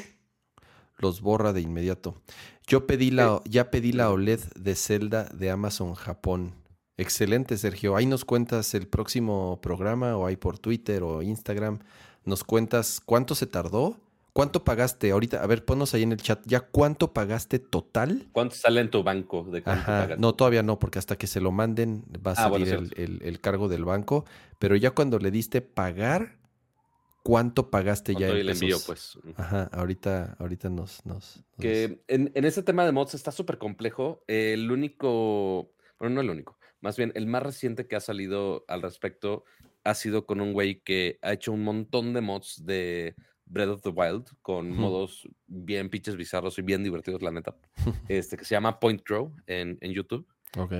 los 0.97 1.21
borra 1.21 1.53
de 1.53 1.61
inmediato. 1.61 2.15
Yo 2.65 2.87
pedí 2.87 3.11
la, 3.11 3.41
ya 3.45 3.69
pedí 3.69 3.91
la 3.91 4.09
OLED 4.09 4.39
de 4.55 4.75
Zelda 4.75 5.25
de 5.25 5.51
Amazon 5.51 5.93
Japón. 5.93 6.55
Excelente, 6.97 7.57
Sergio. 7.57 7.95
Ahí 7.95 8.05
nos 8.05 8.25
cuentas 8.25 8.73
el 8.73 8.87
próximo 8.87 9.59
programa 9.61 10.15
o 10.17 10.25
ahí 10.25 10.35
por 10.35 10.59
Twitter 10.59 11.03
o 11.03 11.21
Instagram. 11.21 11.79
Nos 12.25 12.43
cuentas 12.43 13.01
cuánto 13.03 13.35
se 13.35 13.47
tardó 13.47 13.97
¿Cuánto 14.33 14.63
pagaste 14.63 15.11
ahorita? 15.11 15.43
A 15.43 15.45
ver, 15.45 15.63
ponnos 15.63 15.93
ahí 15.93 16.01
en 16.01 16.11
el 16.11 16.19
chat. 16.19 16.41
¿Ya 16.45 16.61
cuánto 16.61 17.13
pagaste 17.13 17.59
total? 17.59 18.27
¿Cuánto 18.31 18.55
sale 18.55 18.81
en 18.81 18.89
tu 18.89 19.03
banco? 19.03 19.43
De 19.43 19.61
Ajá, 19.63 20.15
no, 20.17 20.33
todavía 20.33 20.63
no, 20.63 20.79
porque 20.79 20.97
hasta 20.97 21.17
que 21.17 21.27
se 21.27 21.39
lo 21.39 21.51
manden 21.51 22.03
va 22.25 22.31
a 22.31 22.33
ah, 22.33 22.49
salir 22.49 22.91
el, 22.95 23.39
cargo 23.41 23.69
del 23.69 23.85
banco. 23.85 24.25
Pero 24.57 24.75
ya 24.75 24.89
cuando 24.89 25.19
le 25.19 25.29
diste 25.29 25.61
pagar, 25.61 26.39
¿cuánto 27.21 27.69
pagaste 27.69 28.15
ya? 28.15 28.29
el 28.29 28.49
envío, 28.49 28.79
pues. 28.87 29.19
Ajá, 29.37 29.69
ahorita, 29.71 30.35
ahorita 30.39 30.67
nos... 30.69 31.05
nos, 31.05 31.43
Que 31.59 32.01
en, 32.07 32.31
en, 32.33 32.45
ese 32.45 32.63
tema 32.63 32.87
de 32.87 32.91
mods 32.91 33.13
está 33.13 33.31
súper 33.31 33.59
complejo. 33.59 34.23
el 34.25 34.71
único, 34.71 35.75
bueno, 35.99 36.15
no 36.15 36.21
el 36.21 36.31
único, 36.31 36.57
más 36.83 36.97
bien 36.97 37.13
el 37.15 37.27
más 37.27 37.41
reciente 37.41 37.87
que 37.87 37.95
ha 37.95 38.01
salido 38.01 38.65
al 38.67 38.81
respecto 38.81 39.45
ha 39.85 39.93
sido 39.93 40.25
con 40.25 40.41
un 40.41 40.51
güey 40.51 40.81
que 40.81 41.17
ha 41.21 41.31
hecho 41.31 41.53
un 41.53 41.63
montón 41.63 42.13
de 42.13 42.19
mods 42.19 42.65
de 42.65 43.15
Breath 43.45 43.69
of 43.69 43.81
the 43.83 43.89
Wild 43.89 44.27
con 44.41 44.69
modos 44.69 45.27
bien 45.47 45.89
pinches 45.89 46.17
bizarros 46.17 46.59
y 46.59 46.61
bien 46.61 46.83
divertidos, 46.83 47.21
la 47.21 47.31
neta, 47.31 47.55
este, 48.09 48.35
que 48.35 48.45
se 48.45 48.55
llama 48.55 48.79
Point 48.79 49.01
Draw 49.07 49.33
en, 49.47 49.77
en 49.81 49.91
YouTube. 49.91 50.27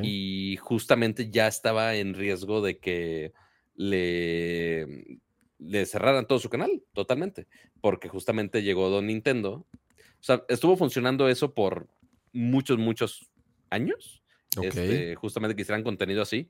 Y 0.03 0.57
justamente 0.57 1.31
ya 1.31 1.47
estaba 1.47 1.95
en 1.95 2.13
riesgo 2.13 2.61
de 2.61 2.77
que 2.77 3.33
le, 3.75 5.19
le 5.57 5.85
cerraran 5.85 6.27
todo 6.27 6.39
su 6.39 6.49
canal, 6.49 6.83
totalmente, 6.93 7.47
porque 7.81 8.07
justamente 8.07 8.61
llegó 8.61 8.89
Don 8.89 9.07
Nintendo. 9.07 9.65
O 9.95 10.25
sea, 10.25 10.43
estuvo 10.47 10.77
funcionando 10.77 11.27
eso 11.27 11.53
por 11.53 11.87
muchos, 12.33 12.77
muchos 12.77 13.29
años. 13.69 14.22
Este, 14.61 15.15
justamente 15.15 15.55
que 15.55 15.61
hicieran 15.63 15.83
contenido 15.83 16.21
así. 16.21 16.49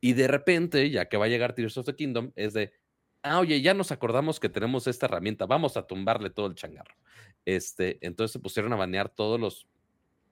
Y 0.00 0.12
de 0.12 0.28
repente, 0.28 0.90
ya 0.90 1.08
que 1.08 1.16
va 1.16 1.26
a 1.26 1.28
llegar 1.28 1.54
Tears 1.54 1.76
of 1.78 1.86
the 1.86 1.96
Kingdom, 1.96 2.32
es 2.36 2.52
de, 2.52 2.72
ah, 3.22 3.40
oye, 3.40 3.60
ya 3.60 3.74
nos 3.74 3.90
acordamos 3.90 4.38
que 4.38 4.48
tenemos 4.48 4.86
esta 4.86 5.06
herramienta, 5.06 5.46
vamos 5.46 5.76
a 5.76 5.86
tumbarle 5.86 6.30
todo 6.30 6.46
el 6.46 6.54
changarro. 6.54 6.94
Este, 7.44 7.98
entonces 8.06 8.32
se 8.32 8.38
pusieron 8.38 8.72
a 8.72 8.76
banear 8.76 9.08
todos 9.08 9.40
los 9.40 9.66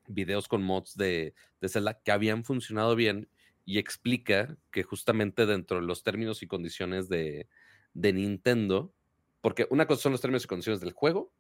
videos 0.08 0.48
con 0.48 0.62
mods 0.62 0.96
de, 0.96 1.34
de 1.60 1.68
Zelda 1.68 2.00
que 2.02 2.12
habían 2.12 2.44
funcionado 2.44 2.96
bien 2.96 3.28
y 3.64 3.78
explica 3.78 4.56
que 4.70 4.82
justamente 4.82 5.46
dentro 5.46 5.80
de 5.80 5.86
los 5.86 6.02
términos 6.02 6.42
y 6.42 6.46
condiciones 6.46 7.08
de, 7.08 7.48
de 7.94 8.12
Nintendo, 8.12 8.92
porque 9.40 9.66
una 9.70 9.86
cosa 9.86 10.02
son 10.02 10.12
los 10.12 10.20
términos 10.20 10.44
y 10.44 10.48
condiciones 10.48 10.80
del 10.80 10.92
juego, 10.92 11.32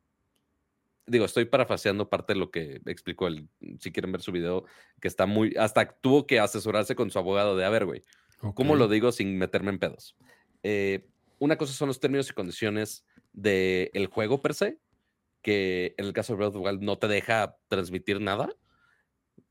digo, 1.06 1.24
estoy 1.24 1.44
parafaseando 1.44 2.08
parte 2.08 2.34
de 2.34 2.38
lo 2.38 2.50
que 2.50 2.80
explicó 2.86 3.26
él. 3.26 3.48
Si 3.78 3.92
quieren 3.92 4.12
ver 4.12 4.22
su 4.22 4.32
video, 4.32 4.64
que 5.00 5.08
está 5.08 5.26
muy. 5.26 5.54
Hasta 5.58 5.86
tuvo 6.00 6.26
que 6.26 6.40
asesorarse 6.40 6.94
con 6.94 7.10
su 7.10 7.18
abogado 7.18 7.56
de, 7.56 7.64
a 7.64 7.70
ver, 7.70 7.84
güey, 7.84 8.02
¿cómo 8.54 8.76
lo 8.76 8.88
digo 8.88 9.12
sin 9.12 9.38
meterme 9.38 9.70
en 9.70 9.78
pedos? 9.78 10.16
Eh, 10.62 11.08
una 11.38 11.56
cosa 11.56 11.72
son 11.72 11.88
los 11.88 12.00
términos 12.00 12.30
y 12.30 12.34
condiciones 12.34 13.04
del 13.32 14.06
juego 14.06 14.40
per 14.40 14.54
se, 14.54 14.78
que 15.42 15.94
en 15.98 16.06
el 16.06 16.12
caso 16.12 16.32
de 16.32 16.36
Breath 16.38 16.54
of 16.54 16.62
the 16.62 16.68
Wild 16.68 16.82
no 16.82 16.98
te 16.98 17.08
deja 17.08 17.56
transmitir 17.68 18.20
nada, 18.20 18.48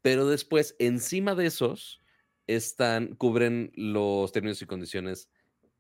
pero 0.01 0.27
después 0.27 0.75
encima 0.79 1.35
de 1.35 1.47
esos 1.47 2.01
están, 2.47 3.15
cubren 3.15 3.71
los 3.75 4.31
términos 4.31 4.61
y 4.61 4.65
condiciones 4.65 5.29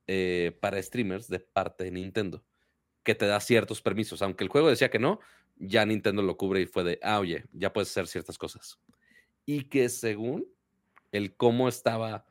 eh, 0.07 0.57
para 0.59 0.81
streamers 0.81 1.27
de 1.27 1.39
parte 1.39 1.85
de 1.85 1.91
Nintendo, 1.91 2.43
que 3.03 3.15
te 3.15 3.25
da 3.25 3.39
ciertos 3.39 3.81
permisos, 3.81 4.21
aunque 4.21 4.43
el 4.43 4.49
juego 4.49 4.69
decía 4.69 4.89
que 4.89 4.99
no, 4.99 5.19
ya 5.61 5.85
Nintendo 5.85 6.21
lo 6.21 6.37
cubre 6.37 6.61
y 6.61 6.65
fue 6.65 6.83
de, 6.83 6.99
ah, 7.03 7.19
oye, 7.19 7.45
ya 7.53 7.71
puedes 7.71 7.89
hacer 7.89 8.07
ciertas 8.07 8.37
cosas. 8.37 8.79
Y 9.45 9.65
que 9.65 9.89
según 9.89 10.47
el 11.11 11.35
cómo 11.35 11.67
estaba 11.67 12.25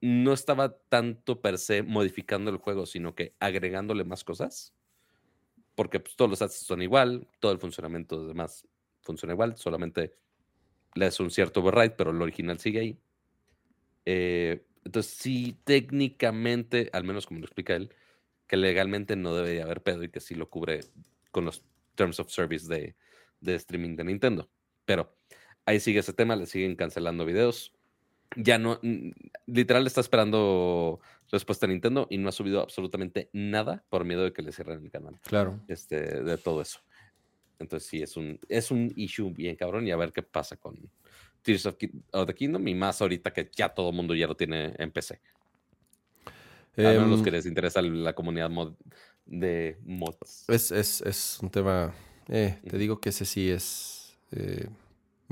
no 0.00 0.32
estaba 0.32 0.76
tanto 0.88 1.40
per 1.40 1.58
se 1.58 1.84
modificando 1.84 2.50
el 2.50 2.56
juego, 2.56 2.86
sino 2.86 3.14
que 3.14 3.34
agregándole 3.38 4.02
más 4.02 4.24
cosas. 4.24 4.74
Porque 5.76 6.00
pues, 6.00 6.16
todos 6.16 6.28
los 6.28 6.42
assets 6.42 6.66
son 6.66 6.82
igual, 6.82 7.28
todo 7.38 7.52
el 7.52 7.58
funcionamiento 7.58 8.20
de 8.20 8.28
demás 8.28 8.66
funciona 9.00 9.32
igual, 9.32 9.56
solamente 9.56 10.14
le 10.94 11.06
es 11.06 11.20
un 11.20 11.30
cierto 11.30 11.60
override, 11.60 11.90
pero 11.90 12.10
el 12.10 12.20
original 12.20 12.58
sigue 12.58 12.80
ahí. 12.80 12.98
Eh, 14.04 14.66
entonces, 14.84 15.12
sí, 15.12 15.56
técnicamente, 15.64 16.90
al 16.92 17.04
menos 17.04 17.26
como 17.26 17.38
lo 17.38 17.46
explica 17.46 17.76
él, 17.76 17.94
que 18.48 18.56
legalmente 18.56 19.14
no 19.14 19.34
debe 19.34 19.62
haber 19.62 19.82
pedo 19.82 20.02
y 20.02 20.10
que 20.10 20.20
sí 20.20 20.34
lo 20.34 20.50
cubre 20.50 20.80
con 21.30 21.44
los 21.44 21.64
Terms 21.94 22.20
of 22.20 22.30
Service 22.30 22.66
de, 22.68 22.94
de 23.40 23.54
streaming 23.56 23.96
de 23.96 24.04
Nintendo. 24.04 24.48
Pero 24.84 25.14
ahí 25.64 25.80
sigue 25.80 26.00
ese 26.00 26.12
tema, 26.12 26.36
le 26.36 26.46
siguen 26.46 26.76
cancelando 26.76 27.24
videos 27.24 27.72
ya 28.36 28.58
no, 28.58 28.80
literal 29.46 29.86
está 29.86 30.00
esperando 30.00 31.00
respuesta 31.30 31.66
de 31.66 31.72
Nintendo 31.72 32.06
y 32.10 32.18
no 32.18 32.28
ha 32.28 32.32
subido 32.32 32.60
absolutamente 32.60 33.28
nada 33.32 33.84
por 33.88 34.04
miedo 34.04 34.24
de 34.24 34.32
que 34.32 34.42
le 34.42 34.52
cierren 34.52 34.84
el 34.84 34.90
canal. 34.90 35.18
Claro. 35.22 35.60
Este, 35.68 36.22
de 36.22 36.38
todo 36.38 36.62
eso. 36.62 36.80
Entonces 37.58 37.88
sí, 37.88 38.02
es 38.02 38.16
un, 38.16 38.38
es 38.48 38.70
un 38.70 38.92
issue 38.96 39.30
bien 39.30 39.56
cabrón 39.56 39.86
y 39.86 39.92
a 39.92 39.96
ver 39.96 40.12
qué 40.12 40.22
pasa 40.22 40.56
con 40.56 40.76
Tears 41.42 41.66
of, 41.66 41.76
the 41.76 42.34
Kingdom 42.34 42.66
y 42.68 42.74
más 42.74 43.00
ahorita 43.00 43.32
que 43.32 43.50
ya 43.54 43.68
todo 43.68 43.90
el 43.90 43.96
mundo 43.96 44.14
ya 44.14 44.26
lo 44.26 44.36
tiene 44.36 44.74
en 44.78 44.90
PC. 44.90 45.20
A 46.76 46.92
los 46.92 47.18
em, 47.18 47.24
que 47.24 47.30
les 47.30 47.44
interesa 47.44 47.82
la 47.82 48.14
comunidad 48.14 48.50
de 49.26 49.78
mods. 49.84 50.44
Es, 50.48 50.70
es, 50.70 51.00
es 51.02 51.38
un 51.40 51.50
tema, 51.50 51.94
eh, 52.28 52.58
te 52.68 52.78
digo 52.78 53.00
que 53.00 53.10
ese 53.10 53.24
sí 53.24 53.50
es... 53.50 54.16
Eh, 54.32 54.68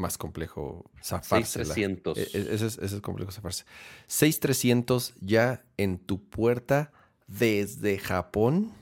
más 0.01 0.19
complejo 0.19 0.91
zafarse. 1.03 1.65
6300. 1.65 2.19
E, 2.19 2.23
e, 2.23 2.27
ese, 2.55 2.67
es, 2.67 2.79
ese 2.79 2.97
es 2.97 3.03
complejo 3.03 3.31
zafarse. 3.31 3.65
6300 4.07 5.15
ya 5.21 5.63
en 5.77 5.99
tu 5.99 6.25
puerta 6.25 6.91
desde 7.29 7.99
Japón 7.99 8.73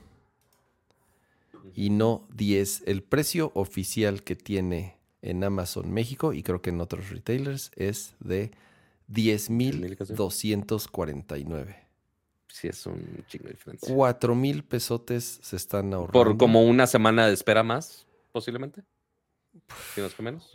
y 1.75 1.91
no 1.91 2.27
10. 2.33 2.83
El 2.87 3.03
precio 3.03 3.51
oficial 3.53 4.23
que 4.23 4.35
tiene 4.35 4.97
en 5.21 5.43
Amazon 5.43 5.91
México 5.91 6.33
y 6.33 6.41
creo 6.43 6.61
que 6.61 6.69
en 6.71 6.81
otros 6.81 7.09
retailers 7.09 7.71
es 7.75 8.15
de 8.19 8.49
10.249. 9.11 11.88
Sí, 12.51 12.67
es 12.67 12.85
un 12.85 13.23
chingo 13.27 13.45
de 13.45 13.51
diferencia. 13.51 13.93
4 13.93 14.35
mil 14.35 14.63
pesotes 14.63 15.39
se 15.41 15.55
están 15.55 15.93
ahorrando. 15.93 16.11
Por 16.11 16.37
como 16.37 16.63
una 16.63 16.87
semana 16.87 17.27
de 17.27 17.33
espera 17.33 17.63
más, 17.63 18.07
posiblemente. 18.31 18.83
¿Tienes 19.95 20.19
menos? 20.19 20.51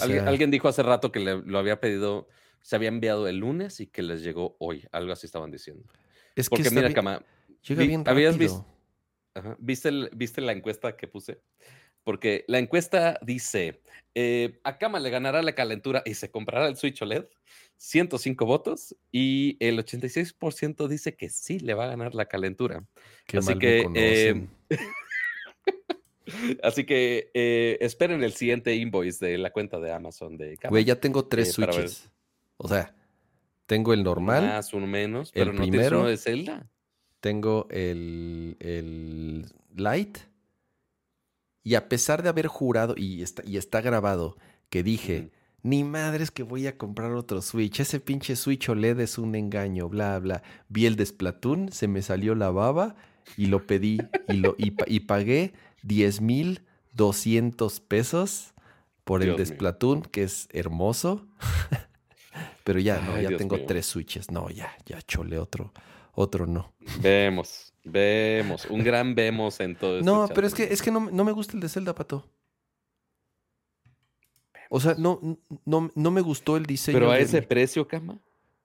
¿Alguien, 0.00 0.50
dijo 0.50 0.68
hace 0.68 0.82
rato 0.82 1.12
que 1.12 1.20
lo 1.20 1.58
había 1.58 1.80
pedido, 1.80 2.28
se 2.62 2.76
había 2.76 2.88
enviado 2.88 3.28
el 3.28 3.38
lunes 3.38 3.80
y 3.80 3.86
que 3.86 4.02
les 4.02 4.22
llegó 4.22 4.56
hoy. 4.58 4.86
Algo 4.92 5.12
así 5.12 5.26
estaban 5.26 5.50
diciendo. 5.50 5.84
Es 6.34 6.48
Porque 6.48 6.70
mira, 6.70 6.92
Cama, 6.92 7.22
llega 7.62 7.82
bien 7.82 8.04
¿habías 8.06 8.36
visto, 8.36 8.64
¿viste, 9.58 9.90
¿Viste 10.14 10.40
la 10.40 10.52
encuesta 10.52 10.96
que 10.96 11.08
puse? 11.08 11.40
Porque 12.08 12.46
la 12.48 12.58
encuesta 12.58 13.20
dice, 13.20 13.82
eh, 14.14 14.60
a 14.64 14.78
Cama 14.78 14.98
le 14.98 15.10
ganará 15.10 15.42
la 15.42 15.54
calentura 15.54 16.02
y 16.06 16.14
se 16.14 16.30
comprará 16.30 16.66
el 16.66 16.78
Switch 16.78 17.02
OLED. 17.02 17.26
105 17.76 18.46
votos 18.46 18.96
y 19.12 19.58
el 19.60 19.78
86% 19.78 20.88
dice 20.88 21.16
que 21.16 21.28
sí 21.28 21.58
le 21.60 21.74
va 21.74 21.84
a 21.84 21.88
ganar 21.88 22.14
la 22.14 22.24
calentura. 22.24 22.82
Así 23.34 23.58
que 23.58 24.48
Así 26.62 26.86
que 26.86 27.30
eh, 27.34 27.76
esperen 27.82 28.22
el 28.24 28.32
siguiente 28.32 28.74
invoice 28.74 29.26
de 29.26 29.36
la 29.36 29.50
cuenta 29.50 29.78
de 29.78 29.92
Amazon 29.92 30.38
de 30.38 30.56
Güey, 30.66 30.86
ya 30.86 30.98
tengo 30.98 31.26
tres 31.26 31.50
eh, 31.50 31.52
switches. 31.52 32.10
O 32.56 32.68
sea, 32.68 32.94
tengo 33.66 33.92
el 33.92 34.02
normal. 34.02 34.46
Más, 34.46 34.72
uno 34.72 34.86
menos. 34.86 35.30
Pero 35.32 35.50
el 35.50 35.58
no 35.58 35.62
primero 35.62 36.06
de 36.06 36.16
Zelda. 36.16 36.70
Tengo 37.20 37.66
el, 37.68 38.56
el 38.60 39.44
Light. 39.76 40.16
Y 41.64 41.74
a 41.74 41.88
pesar 41.88 42.22
de 42.22 42.28
haber 42.28 42.46
jurado, 42.46 42.94
y 42.96 43.22
está, 43.22 43.42
y 43.44 43.56
está 43.56 43.80
grabado, 43.80 44.36
que 44.70 44.82
dije, 44.82 45.30
ni 45.62 45.84
madres 45.84 46.30
que 46.30 46.42
voy 46.42 46.66
a 46.66 46.78
comprar 46.78 47.12
otro 47.12 47.42
Switch. 47.42 47.80
Ese 47.80 48.00
pinche 48.00 48.36
Switch 48.36 48.68
OLED 48.68 49.00
es 49.00 49.18
un 49.18 49.34
engaño, 49.34 49.88
bla, 49.88 50.18
bla. 50.18 50.42
Vi 50.68 50.86
el 50.86 50.96
de 50.96 51.06
Splatoon, 51.06 51.72
se 51.72 51.88
me 51.88 52.02
salió 52.02 52.34
la 52.34 52.50
baba 52.50 52.96
y 53.36 53.46
lo 53.46 53.66
pedí 53.66 53.98
y, 54.28 54.34
lo, 54.34 54.54
y, 54.58 54.72
y 54.86 55.00
pagué 55.00 55.52
10 55.82 56.20
mil 56.20 56.62
200 56.94 57.80
pesos 57.80 58.54
por 59.04 59.22
el 59.22 59.36
de 59.36 59.46
Splatoon, 59.46 60.02
que 60.02 60.24
es 60.24 60.48
hermoso. 60.52 61.26
Pero 62.64 62.78
ya, 62.80 63.00
no, 63.00 63.18
ya 63.20 63.34
tengo 63.36 63.64
tres 63.64 63.86
Switches. 63.86 64.30
No, 64.30 64.50
ya, 64.50 64.76
ya 64.84 65.00
chole 65.02 65.38
otro, 65.38 65.72
otro 66.12 66.46
no. 66.46 66.74
Vemos, 67.00 67.67
vemos. 67.90 68.66
Un 68.66 68.82
gran 68.84 69.14
vemos 69.14 69.60
en 69.60 69.76
todo 69.76 69.98
esto. 69.98 70.10
No, 70.10 70.28
pero 70.34 70.46
es 70.46 70.54
que, 70.54 70.64
es 70.64 70.82
que 70.82 70.90
no, 70.90 71.00
me 71.00 71.32
gusta 71.32 71.54
el 71.54 71.60
de 71.60 71.68
Zelda, 71.68 71.94
Pato. 71.94 72.30
O 74.70 74.80
sea, 74.80 74.94
no, 74.98 75.38
no, 75.64 75.90
no 75.94 76.10
me 76.10 76.20
gustó 76.20 76.56
el 76.56 76.66
diseño. 76.66 76.98
Pero 76.98 77.10
a 77.10 77.18
ese 77.18 77.42
precio, 77.42 77.88
cama. 77.88 78.18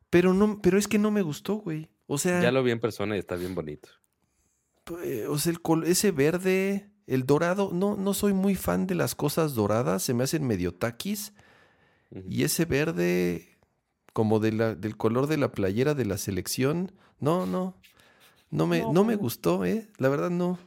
Pero 0.09 0.33
no, 0.33 0.61
pero 0.61 0.77
es 0.77 0.87
que 0.87 0.99
no 0.99 1.11
me 1.11 1.21
gustó, 1.21 1.55
güey. 1.55 1.89
O 2.07 2.17
sea. 2.17 2.41
Ya 2.41 2.51
lo 2.51 2.61
vi 2.61 2.71
en 2.71 2.79
persona 2.79 3.15
y 3.15 3.19
está 3.19 3.35
bien 3.35 3.55
bonito. 3.55 3.89
Pues, 4.83 5.27
o 5.27 5.37
sea, 5.37 5.53
el 5.53 5.83
ese 5.85 6.11
verde, 6.11 6.91
el 7.07 7.25
dorado, 7.25 7.71
no, 7.73 7.95
no 7.95 8.13
soy 8.13 8.33
muy 8.33 8.55
fan 8.55 8.85
de 8.85 8.95
las 8.95 9.15
cosas 9.15 9.55
doradas, 9.55 10.03
se 10.03 10.13
me 10.13 10.23
hacen 10.23 10.45
medio 10.45 10.73
taquis. 10.73 11.33
Y 12.29 12.43
ese 12.43 12.65
verde, 12.65 13.57
como 14.11 14.39
de 14.39 14.51
la, 14.51 14.75
del 14.75 14.97
color 14.97 15.25
de 15.25 15.37
la 15.37 15.51
playera 15.51 15.95
de 15.95 16.05
la 16.05 16.17
selección, 16.17 16.91
no, 17.19 17.47
no, 17.47 17.81
no 18.53 18.67
me, 18.67 18.81
no, 18.81 19.03
me 19.03 19.15
gustó, 19.15 19.65
¿eh? 19.65 19.87
La 19.97 20.09
verdad 20.09 20.29
no, 20.29 20.59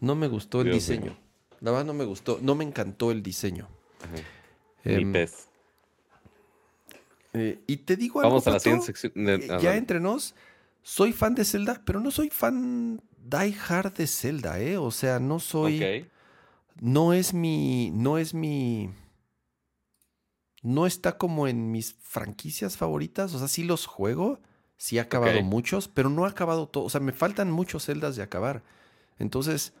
no 0.00 0.14
me 0.14 0.28
gustó 0.28 0.60
el 0.60 0.72
diseño. 0.72 1.16
La 1.60 1.70
verdad 1.70 1.86
no 1.86 1.94
me 1.94 2.04
gustó, 2.04 2.38
no 2.42 2.54
me 2.54 2.64
encantó 2.64 3.10
el 3.10 3.22
diseño. 3.22 3.68
Em, 4.84 5.12
pez. 5.12 5.48
Eh, 7.34 7.60
y 7.66 7.78
te 7.78 7.96
digo 7.96 8.20
algo, 8.20 8.30
Vamos 8.30 8.46
a 8.46 8.50
la 8.50 8.60
siguiente 8.60 8.86
sección. 8.86 9.12
Eh, 9.16 9.48
ya 9.60 9.76
entre 9.76 10.00
nos, 10.00 10.34
soy 10.82 11.12
fan 11.12 11.34
de 11.34 11.44
Zelda, 11.44 11.82
pero 11.84 12.00
no 12.00 12.10
soy 12.10 12.30
fan 12.30 13.00
die 13.22 13.54
hard 13.68 13.92
de 13.94 14.06
Zelda, 14.06 14.60
¿eh? 14.60 14.76
O 14.76 14.90
sea, 14.90 15.20
no 15.20 15.38
soy... 15.38 16.08
No 16.80 17.12
es 17.12 17.34
mi... 17.34 17.90
No 17.90 18.18
es 18.18 18.34
mi... 18.34 18.90
No 20.62 20.86
está 20.86 21.18
como 21.18 21.46
en 21.46 21.70
mis 21.70 21.96
franquicias 22.00 22.76
favoritas. 22.76 23.34
O 23.34 23.38
sea, 23.38 23.48
sí 23.48 23.64
los 23.64 23.86
juego. 23.86 24.40
Sí 24.78 24.96
he 24.96 25.00
acabado 25.00 25.42
muchos, 25.42 25.88
pero 25.88 26.08
no 26.08 26.26
he 26.26 26.30
acabado 26.30 26.66
todo. 26.66 26.84
O 26.84 26.90
sea, 26.90 27.00
me 27.00 27.12
faltan 27.12 27.50
muchos 27.50 27.84
Zeldas 27.84 28.16
de 28.16 28.22
acabar. 28.22 28.62
Entonces... 29.18 29.74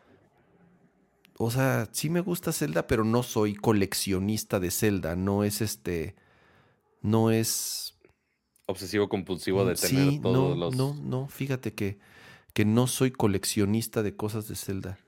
O 1.40 1.50
sea, 1.52 1.88
sí 1.92 2.10
me 2.10 2.20
gusta 2.20 2.52
Zelda, 2.52 2.88
pero 2.88 3.04
no 3.04 3.22
soy 3.22 3.54
coleccionista 3.54 4.60
de 4.60 4.70
Zelda. 4.70 5.16
No 5.16 5.44
es 5.44 5.62
este... 5.62 6.16
No 7.00 7.30
es... 7.30 7.96
Obsesivo 8.66 9.08
compulsivo 9.08 9.64
de 9.64 9.76
tener 9.76 10.20
todos 10.20 10.56
no, 10.58 10.64
los... 10.66 10.76
No, 10.76 10.94
no, 10.94 11.28
fíjate 11.28 11.72
que 11.72 11.98
que 12.58 12.64
no 12.64 12.88
soy 12.88 13.12
coleccionista 13.12 14.02
de 14.02 14.16
cosas 14.16 14.48
de 14.48 14.56
Zelda. 14.56 14.98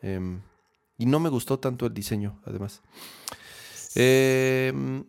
Em, 0.00 0.40
y 0.96 1.04
no 1.04 1.20
me 1.20 1.28
gustó 1.28 1.58
tanto 1.58 1.84
el 1.84 1.92
diseño, 1.92 2.40
además. 2.46 2.80
Em, 3.94 5.04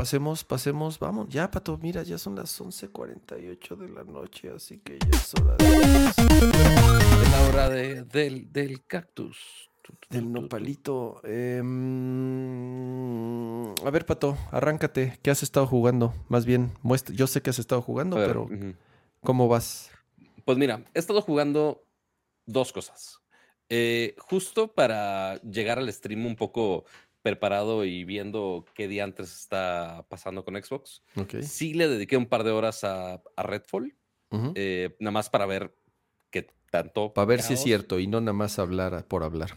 pasemos, 0.00 0.44
pasemos, 0.44 0.98
vamos. 0.98 1.28
Ya, 1.28 1.50
Pato, 1.50 1.76
mira, 1.76 2.02
ya 2.02 2.16
son 2.16 2.34
las 2.34 2.58
11.48 2.58 3.76
de 3.76 3.88
la 3.90 4.02
noche, 4.02 4.50
así 4.50 4.78
que 4.78 4.98
ya 4.98 5.10
es 5.10 5.34
hora 5.34 5.56
de... 5.56 5.68
La 7.30 7.42
hora 7.48 7.68
del, 7.68 8.50
del 8.50 8.86
cactus. 8.86 9.68
Del 10.08 10.32
nopalito. 10.32 11.20
Em, 11.22 11.66
a 13.84 13.90
ver, 13.90 14.06
Pato, 14.06 14.38
arráncate. 14.50 15.18
¿Qué 15.22 15.30
has 15.30 15.42
estado 15.42 15.66
jugando? 15.66 16.14
Más 16.28 16.46
bien, 16.46 16.72
muestra. 16.80 17.14
Yo 17.14 17.26
sé 17.26 17.42
que 17.42 17.50
has 17.50 17.58
estado 17.58 17.82
jugando, 17.82 18.16
pero 18.16 18.48
¿cómo 19.20 19.48
vas? 19.48 19.90
Pues 20.46 20.56
mira, 20.56 20.82
he 20.94 20.98
estado 20.98 21.20
jugando 21.20 21.84
dos 22.46 22.72
cosas. 22.72 23.20
Eh, 23.68 24.16
justo 24.18 24.72
para 24.72 25.38
llegar 25.42 25.78
al 25.78 25.92
stream 25.92 26.24
un 26.24 26.36
poco 26.36 26.86
preparado 27.22 27.84
y 27.84 28.04
viendo 28.04 28.64
qué 28.74 28.88
día 28.88 29.04
antes 29.04 29.32
está 29.32 30.06
pasando 30.08 30.44
con 30.44 30.60
Xbox, 30.60 31.02
sí 31.42 31.74
le 31.74 31.88
dediqué 31.88 32.16
un 32.16 32.26
par 32.26 32.44
de 32.44 32.50
horas 32.50 32.84
a, 32.84 33.22
Redfall, 33.36 33.94
eh, 34.54 34.96
nada 35.00 35.12
más 35.12 35.30
para 35.30 35.46
ver 35.46 35.74
qué 36.30 36.48
tanto. 36.70 37.12
Para 37.12 37.26
ver 37.26 37.42
si 37.42 37.54
es 37.54 37.62
cierto 37.62 37.98
y 37.98 38.06
no 38.06 38.20
nada 38.20 38.32
más 38.32 38.58
hablar 38.58 39.06
por 39.06 39.22
hablar. 39.22 39.50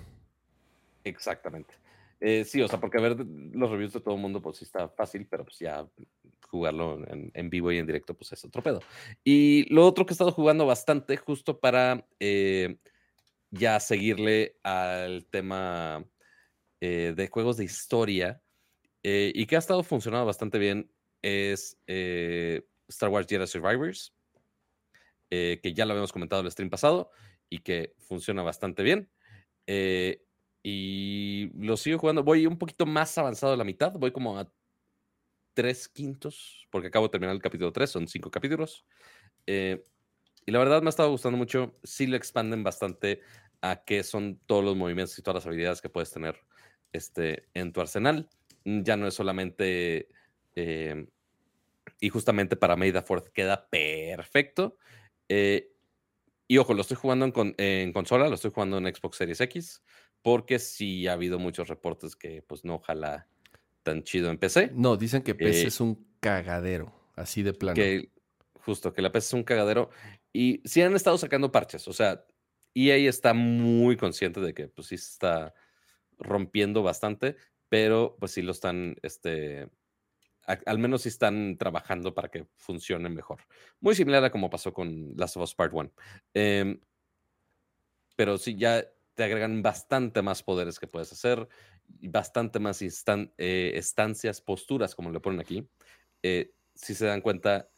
Exactamente. 1.04 1.76
Eh, 2.26 2.46
sí, 2.46 2.62
o 2.62 2.68
sea, 2.70 2.80
porque 2.80 3.00
ver 3.00 3.18
los 3.20 3.70
reviews 3.70 3.92
de 3.92 4.00
todo 4.00 4.16
el 4.16 4.22
mundo, 4.22 4.42
pues 4.42 4.58
sí 4.58 4.64
está 4.64 4.88
fácil, 4.88 5.28
pero 5.30 5.44
pues 5.44 5.60
ya 5.60 5.86
jugarlo 6.48 7.02
en, 7.06 7.50
vivo 7.50 7.72
y 7.72 7.80
en 7.80 7.86
directo, 7.86 8.14
pues 8.14 8.32
es 8.32 8.46
otro 8.46 8.62
pedo. 8.62 8.80
Y 9.26 9.66
lo 9.74 9.86
otro 9.86 10.06
que 10.06 10.14
he 10.14 10.16
estado 10.16 10.32
jugando 10.32 10.66
bastante, 10.66 11.18
justo 11.18 11.60
para 11.60 12.08
eh, 12.22 12.78
ya 13.52 13.80
seguirle 13.82 14.58
al 14.64 15.26
tema 15.26 16.06
eh, 16.86 17.14
de 17.16 17.28
juegos 17.28 17.58
de 17.58 17.66
historia 17.66 18.42
y 19.06 19.46
que 19.48 19.58
ha 19.58 19.60
estado 19.60 19.84
funcionando 19.84 20.26
bastante 20.26 20.58
bien, 20.58 20.90
es 21.22 21.78
Star 22.88 23.10
Wars 23.10 23.28
Jedi 23.28 23.46
Survivors, 23.48 24.16
que 25.30 25.74
ya 25.76 25.86
lo 25.86 25.92
habíamos 25.92 26.14
comentado 26.14 26.40
en 26.40 26.46
el 26.46 26.52
stream 26.54 26.70
pasado 26.70 27.12
y 27.50 27.60
que 27.60 27.96
funciona 27.98 28.44
bastante 28.44 28.82
bien. 28.82 29.10
Y 30.64 31.52
lo 31.56 31.76
sigo 31.76 32.00
jugando. 32.00 32.24
Voy 32.24 32.48
un 32.48 32.58
poquito 32.58 32.86
más 32.86 33.18
avanzado 33.18 33.52
de 33.52 33.58
la 33.58 33.66
mitad. 33.66 33.92
Voy 33.92 34.12
como 34.12 34.40
a 34.40 34.50
tres 35.54 35.90
quintos, 35.90 36.68
porque 36.72 36.88
acabo 36.88 37.08
de 37.08 37.12
terminar 37.12 37.36
el 37.36 37.42
capítulo 37.42 37.72
3, 37.72 37.90
son 37.90 38.08
cinco 38.08 38.32
capítulos. 38.32 38.86
Eh, 39.46 39.84
y 40.46 40.52
la 40.52 40.60
verdad 40.60 40.82
me 40.82 40.88
ha 40.88 40.90
estado 40.90 41.12
gustando 41.12 41.38
mucho. 41.38 41.78
Sí 41.84 42.08
le 42.08 42.16
expanden 42.16 42.64
bastante 42.64 43.20
a 43.62 43.84
qué 43.84 44.04
son 44.04 44.40
todos 44.46 44.64
los 44.64 44.76
movimientos 44.76 45.20
y 45.20 45.22
todas 45.22 45.44
las 45.44 45.48
habilidades 45.48 45.82
que 45.82 45.90
puedes 45.90 46.12
tener 46.12 46.40
este, 46.94 47.50
en 47.54 47.74
tu 47.74 47.82
arsenal. 47.82 48.30
Mm, 48.64 48.84
ya 48.84 48.96
no 48.96 49.08
es 49.08 49.14
solamente. 49.14 50.08
Eh, 50.56 51.06
y 52.00 52.10
justamente 52.10 52.56
para 52.56 52.76
May 52.76 52.92
the 52.94 53.04
queda 53.34 53.68
perfecto. 53.70 54.78
Eh, 55.28 55.72
y 56.48 56.58
ojo, 56.58 56.74
lo 56.74 56.82
estoy 56.82 56.98
jugando 56.98 57.26
en, 57.26 57.56
en, 57.58 57.94
consola, 57.94 58.28
lo 58.28 58.36
estoy 58.36 58.52
jugando 58.52 58.78
en 58.78 58.94
Xbox 58.94 59.18
Series 59.18 59.42
X 59.42 59.82
porque 60.24 60.58
sí 60.58 61.08
ha 61.08 61.14
habido 61.14 61.38
muchos 61.38 61.68
reportes 61.68 62.16
que 62.16 62.42
pues 62.42 62.64
no 62.64 62.76
ojalá 62.76 63.28
tan 63.84 64.04
chido 64.04 64.32
en 64.32 64.38
PC. 64.38 64.72
No, 64.74 64.96
dicen 64.96 65.22
que 65.22 65.36
PC 65.36 65.64
eh 65.64 65.68
es 65.68 65.80
un 65.82 66.08
cagadero, 66.20 66.94
así 67.16 67.44
de 67.44 67.54
plano. 67.54 67.76
Que 67.76 68.10
justo, 68.62 68.94
que 68.94 69.02
la 69.02 69.12
PC 69.12 69.28
es 69.28 69.34
un 69.34 69.44
cagadero. 69.44 69.90
Y 70.32 70.62
sí 70.66 70.82
han 70.82 70.96
estado 70.96 71.18
sacando 71.18 71.52
parches, 71.52 71.88
o 71.88 71.94
sea, 71.94 72.26
EA 72.74 72.96
está 73.10 73.34
muy 73.34 73.98
consciente 73.98 74.40
de 74.40 74.54
que 74.54 74.68
pues 74.68 74.88
sí 74.88 74.96
está 74.96 75.54
rompiendo 76.24 76.84
bastante, 76.84 77.36
pero 77.70 78.18
pues 78.20 78.32
sí 78.32 78.42
lo 78.42 78.52
están, 78.52 78.96
este, 79.02 79.70
al 80.46 80.78
menos 80.80 81.04
sí 81.04 81.10
están 81.10 81.58
trabajando 81.58 82.14
para 82.14 82.30
que 82.30 82.48
funcione 82.56 83.10
mejor. 83.10 83.42
Muy 83.80 83.96
similar 83.96 84.24
a 84.24 84.32
como 84.32 84.50
pasó 84.50 84.74
con 84.74 85.14
Last 85.16 85.38
of 85.38 85.44
Us 85.44 85.56
Part 85.56 85.74
1. 85.74 85.92
Em, 86.34 86.80
pero 88.16 88.38
sí, 88.38 88.56
ya 88.56 88.86
te 89.16 89.24
agregan 89.24 89.62
bastante 89.62 90.22
más 90.22 90.44
poderes 90.44 90.80
que 90.80 90.88
puedes 90.88 91.12
hacer, 91.12 91.48
bastante 91.88 92.60
más 92.60 92.82
eh, 92.82 93.72
estancias, 93.76 94.42
posturas, 94.42 94.96
como 94.96 95.12
le 95.12 95.20
ponen 95.20 95.40
aquí. 95.40 95.68
Eh, 96.22 96.54
si 96.76 96.96
se 96.96 97.06
dan 97.06 97.22
cuenta, 97.22 97.70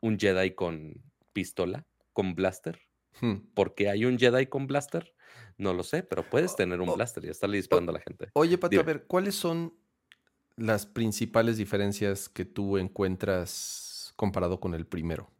un 0.00 0.18
Jedi 0.18 0.52
con 0.54 1.02
pistola, 1.32 1.86
con 2.12 2.34
blaster. 2.34 2.80
Hmm. 3.20 3.46
¿Por 3.54 3.74
qué 3.74 3.88
hay 3.88 4.04
un 4.04 4.18
Jedi 4.18 4.46
con 4.46 4.66
blaster? 4.66 5.14
No 5.58 5.72
lo 5.74 5.82
sé, 5.82 6.02
pero 6.02 6.28
puedes 6.28 6.56
tener 6.56 6.80
un 6.80 6.94
blaster 6.94 7.24
y 7.24 7.28
estarle 7.28 7.56
disparando 7.56 7.90
a 7.90 7.94
la 7.94 8.00
gente. 8.00 8.28
Oye, 8.34 8.58
Pati, 8.58 8.76
a 8.76 8.82
ver, 8.82 9.04
¿cuáles 9.04 9.34
son 9.34 9.74
las 10.56 10.86
principales 10.86 11.56
diferencias 11.56 12.28
que 12.28 12.44
tú 12.44 12.78
encuentras 12.78 14.12
comparado 14.16 14.60
con 14.60 14.74
el 14.74 14.86
primero? 14.86 15.30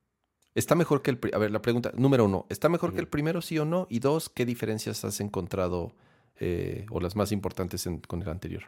¿Está 0.54 0.74
mejor 0.74 1.02
que 1.02 1.12
el... 1.12 1.20
A 1.32 1.38
ver, 1.38 1.50
la 1.50 1.62
pregunta, 1.62 1.92
número 1.94 2.26
uno, 2.26 2.46
¿está 2.50 2.68
mejor 2.68 2.92
que 2.92 3.00
el 3.00 3.08
primero, 3.08 3.40
sí 3.40 3.58
o 3.58 3.64
no? 3.64 3.86
Y 3.88 4.00
dos, 4.00 4.28
¿qué 4.28 4.44
diferencias 4.44 5.04
has 5.04 5.20
encontrado 5.20 5.94
eh, 6.40 6.86
o 6.90 7.00
las 7.00 7.16
más 7.16 7.32
importantes 7.32 7.88
con 8.06 8.22
el 8.22 8.28
anterior? 8.28 8.64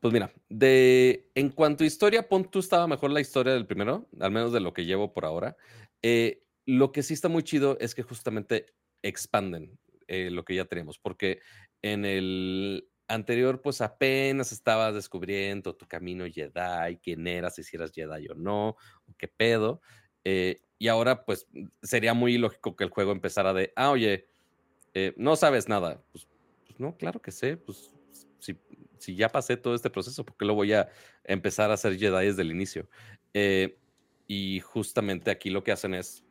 Pues 0.00 0.12
mira, 0.12 0.32
de, 0.48 1.30
en 1.36 1.50
cuanto 1.50 1.84
a 1.84 1.86
historia, 1.86 2.28
pon 2.28 2.50
tú 2.50 2.58
estaba 2.58 2.88
mejor 2.88 3.12
la 3.12 3.20
historia 3.20 3.52
del 3.52 3.66
primero, 3.66 4.08
al 4.18 4.32
menos 4.32 4.52
de 4.52 4.58
lo 4.58 4.72
que 4.72 4.84
llevo 4.84 5.12
por 5.12 5.24
ahora. 5.24 5.56
Eh, 6.02 6.42
lo 6.66 6.90
que 6.90 7.04
sí 7.04 7.14
está 7.14 7.28
muy 7.28 7.44
chido 7.44 7.78
es 7.80 7.94
que 7.94 8.02
justamente 8.02 8.66
expanden 9.02 9.78
eh, 10.12 10.30
lo 10.30 10.44
que 10.44 10.54
ya 10.54 10.66
tenemos, 10.66 10.98
porque 10.98 11.40
en 11.80 12.04
el 12.04 12.86
anterior, 13.08 13.62
pues 13.62 13.80
apenas 13.80 14.52
estabas 14.52 14.94
descubriendo 14.94 15.74
tu 15.74 15.88
camino 15.88 16.26
Jedi, 16.26 16.98
quién 17.02 17.26
eras, 17.26 17.54
si 17.54 17.74
eras 17.74 17.92
Jedi 17.92 18.28
o 18.28 18.34
no, 18.34 18.68
o 19.06 19.16
qué 19.16 19.26
pedo. 19.26 19.80
Eh, 20.22 20.60
y 20.78 20.88
ahora, 20.88 21.24
pues 21.24 21.46
sería 21.82 22.12
muy 22.12 22.36
lógico 22.36 22.76
que 22.76 22.84
el 22.84 22.90
juego 22.90 23.12
empezara 23.12 23.54
de, 23.54 23.72
ah, 23.74 23.90
oye, 23.90 24.28
eh, 24.92 25.14
no 25.16 25.34
sabes 25.34 25.66
nada. 25.66 26.04
Pues, 26.12 26.28
pues, 26.66 26.78
no, 26.78 26.94
claro 26.94 27.22
que 27.22 27.32
sé, 27.32 27.56
pues 27.56 27.90
si, 28.38 28.54
si, 28.98 29.16
ya 29.16 29.30
pasé 29.30 29.56
todo 29.56 29.74
este 29.74 29.88
proceso, 29.88 30.26
¿por 30.26 30.36
qué 30.36 30.44
lo 30.44 30.54
voy 30.54 30.74
a 30.74 30.90
empezar 31.24 31.70
a 31.70 31.74
hacer 31.74 31.98
Jedi 31.98 32.26
desde 32.26 32.42
el 32.42 32.50
inicio? 32.50 32.86
y 34.26 34.60
justamente 34.60 35.30
aquí 35.30 35.48
lo 35.48 35.64
que 35.64 35.72
hacen 35.72 35.94
es 35.94 36.22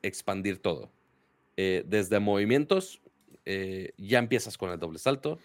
expandir 0.00 0.58
todo. 0.58 0.90
desde 1.54 2.18
movimientos, 2.18 3.02
ya 3.46 4.18
empiezas 4.18 4.58
con 4.58 4.70
el 4.70 4.78
doble 4.78 4.98
salto 4.98 5.38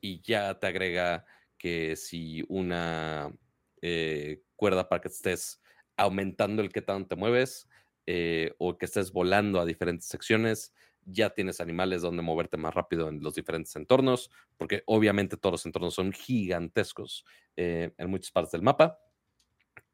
y 0.00 0.20
ya 0.22 0.58
te 0.58 0.66
agrega 0.66 1.24
que 1.56 1.94
si 1.94 2.44
una 2.48 3.32
eh, 3.80 4.42
cuerda 4.56 4.88
para 4.88 5.00
que 5.00 5.08
estés 5.08 5.62
aumentando 5.96 6.60
el 6.60 6.72
que 6.72 6.82
tanto 6.82 7.08
te 7.08 7.16
mueves 7.16 7.68
eh, 8.06 8.52
o 8.58 8.76
que 8.76 8.86
estés 8.86 9.12
volando 9.12 9.60
a 9.60 9.64
diferentes 9.64 10.08
secciones, 10.08 10.74
ya 11.04 11.30
tienes 11.30 11.60
animales 11.60 12.02
donde 12.02 12.22
moverte 12.22 12.56
más 12.56 12.74
rápido 12.74 13.08
en 13.08 13.22
los 13.22 13.36
diferentes 13.36 13.74
entornos, 13.76 14.30
porque 14.56 14.82
obviamente 14.86 15.36
todos 15.36 15.52
los 15.52 15.66
entornos 15.66 15.94
son 15.94 16.12
gigantescos 16.12 17.24
eh, 17.56 17.92
en 17.96 18.10
muchas 18.10 18.32
partes 18.32 18.52
del 18.52 18.62
mapa. 18.62 18.98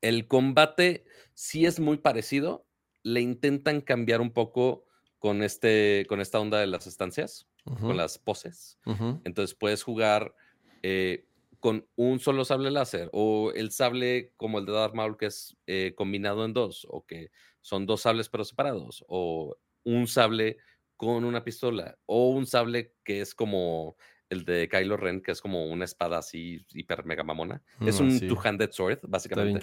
El 0.00 0.26
combate 0.26 1.04
sí 1.34 1.66
es 1.66 1.80
muy 1.80 1.98
parecido, 1.98 2.66
le 3.02 3.20
intentan 3.20 3.82
cambiar 3.82 4.22
un 4.22 4.32
poco 4.32 4.86
con, 5.18 5.42
este, 5.42 6.06
con 6.08 6.20
esta 6.20 6.40
onda 6.40 6.58
de 6.58 6.66
las 6.66 6.86
estancias 6.86 7.46
con 7.76 7.96
las 7.96 8.18
poses. 8.18 8.78
Entonces 9.24 9.54
puedes 9.54 9.82
jugar 9.82 10.34
eh, 10.82 11.26
con 11.60 11.86
un 11.96 12.20
solo 12.20 12.44
sable 12.44 12.70
láser 12.70 13.10
o 13.12 13.52
el 13.54 13.70
sable 13.70 14.32
como 14.36 14.58
el 14.58 14.66
de 14.66 14.72
Darth 14.72 14.94
Maul 14.94 15.16
que 15.16 15.26
es 15.26 15.56
eh, 15.66 15.92
combinado 15.96 16.44
en 16.44 16.52
dos 16.52 16.86
o 16.88 17.04
que 17.04 17.30
son 17.60 17.84
dos 17.84 18.02
sables 18.02 18.28
pero 18.28 18.44
separados 18.44 19.04
o 19.08 19.56
un 19.84 20.06
sable 20.06 20.58
con 20.96 21.24
una 21.24 21.44
pistola 21.44 21.98
o 22.06 22.30
un 22.30 22.46
sable 22.46 22.94
que 23.04 23.20
es 23.20 23.34
como 23.34 23.96
el 24.30 24.44
de 24.44 24.68
Kylo 24.68 24.96
Ren 24.96 25.20
que 25.20 25.32
es 25.32 25.40
como 25.40 25.66
una 25.66 25.84
espada 25.84 26.18
así 26.18 26.64
hiper 26.72 27.04
mega 27.04 27.24
mamona. 27.24 27.62
es 27.80 28.00
mm, 28.00 28.04
un 28.04 28.20
two-handed 28.20 28.70
sword 28.72 29.00
básicamente. 29.08 29.60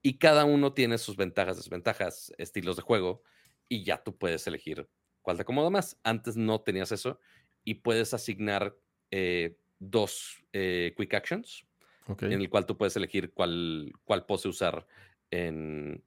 Y 0.00 0.14
cada 0.14 0.44
uno 0.44 0.72
tiene 0.72 0.96
sus 0.96 1.16
ventajas, 1.16 1.56
desventajas, 1.56 2.32
estilos 2.38 2.76
de 2.76 2.82
juego 2.82 3.22
y 3.68 3.84
ya 3.84 4.02
tú 4.02 4.16
puedes 4.16 4.46
elegir 4.46 4.88
cuál 5.22 5.36
te 5.36 5.42
acomoda 5.42 5.70
más. 5.70 5.98
Antes 6.02 6.36
no 6.36 6.60
tenías 6.60 6.92
eso 6.92 7.20
y 7.64 7.74
puedes 7.74 8.14
asignar 8.14 8.76
eh, 9.10 9.58
dos 9.78 10.44
eh, 10.52 10.94
quick 10.96 11.14
actions 11.14 11.66
en 12.20 12.32
el 12.32 12.48
cual 12.48 12.64
tú 12.64 12.76
puedes 12.76 12.96
elegir 12.96 13.32
cuál, 13.32 13.92
cuál 14.04 14.24
pose 14.24 14.48
usar 14.48 14.86
en, 15.30 16.02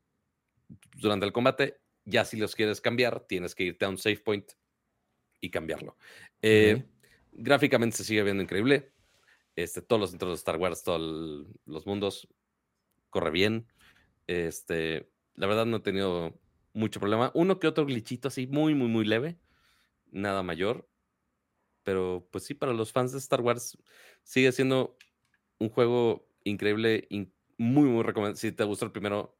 durante 0.98 1.26
el 1.26 1.32
combate. 1.32 1.80
Ya 2.06 2.26
si 2.26 2.38
los 2.38 2.56
quieres 2.56 2.82
cambiar, 2.82 3.28
tienes 3.28 3.54
que 3.54 3.64
irte 3.64 3.86
a 3.86 3.90
un 3.90 4.00
save 4.00 4.18
point 4.18 4.52
y 5.40 5.52
cambiarlo. 5.52 5.96
Eh, 6.42 6.84
gráficamente 7.32 7.98
se 7.98 8.04
sigue 8.04 8.24
viendo 8.24 8.42
increíble. 8.42 8.92
Este, 9.56 9.82
todos 9.82 10.00
los 10.00 10.12
dentro 10.12 10.30
de 10.30 10.36
Star 10.36 10.58
Wars, 10.58 10.84
todos 10.84 11.48
los 11.66 11.86
mundos, 11.86 12.28
corre 13.12 13.30
bien. 13.30 13.68
Este, 14.26 15.12
la 15.36 15.46
verdad 15.46 15.68
no 15.68 15.78
he 15.78 15.82
tenido 15.82 16.41
mucho 16.74 17.00
problema. 17.00 17.32
Uno 17.34 17.60
que 17.60 17.68
otro 17.68 17.86
glitchito 17.86 18.28
así, 18.28 18.48
muy, 18.48 18.76
muy, 18.76 18.88
muy 18.88 19.06
leve. 19.06 19.40
Nada 20.12 20.44
mayor. 20.44 20.90
Pero 21.84 22.28
pues 22.32 22.44
sí, 22.44 22.54
para 22.54 22.74
los 22.74 22.92
fans 22.92 23.12
de 23.12 23.18
Star 23.18 23.42
Wars 23.42 23.78
sigue 24.24 24.52
siendo 24.52 24.98
un 25.58 25.70
juego 25.70 26.28
increíble, 26.44 27.08
muy, 27.58 27.90
muy 27.90 28.04
recomendable. 28.04 28.40
Si 28.40 28.52
te 28.52 28.64
gustó 28.64 28.86
el 28.86 28.92
primero, 28.92 29.38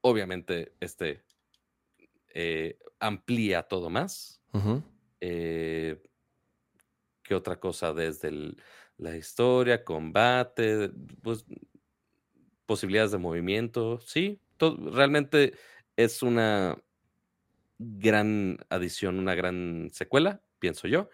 obviamente 0.00 0.74
este 0.80 1.24
eh, 2.34 2.78
amplía 2.98 3.62
todo 3.64 3.90
más. 3.90 4.42
Eh, 5.20 6.00
¿Qué 7.22 7.34
otra 7.34 7.58
cosa? 7.58 7.92
Desde 7.92 8.32
la 8.96 9.16
historia, 9.16 9.84
combate, 9.84 10.90
pues 11.22 11.44
posibilidades 12.66 13.10
de 13.10 13.18
movimiento. 13.18 13.98
Sí, 14.00 14.40
todo, 14.56 14.90
realmente 14.90 15.54
es 15.96 16.22
una 16.22 16.76
gran 17.78 18.58
adición, 18.68 19.18
una 19.18 19.34
gran 19.34 19.90
secuela, 19.92 20.42
pienso 20.58 20.86
yo. 20.86 21.08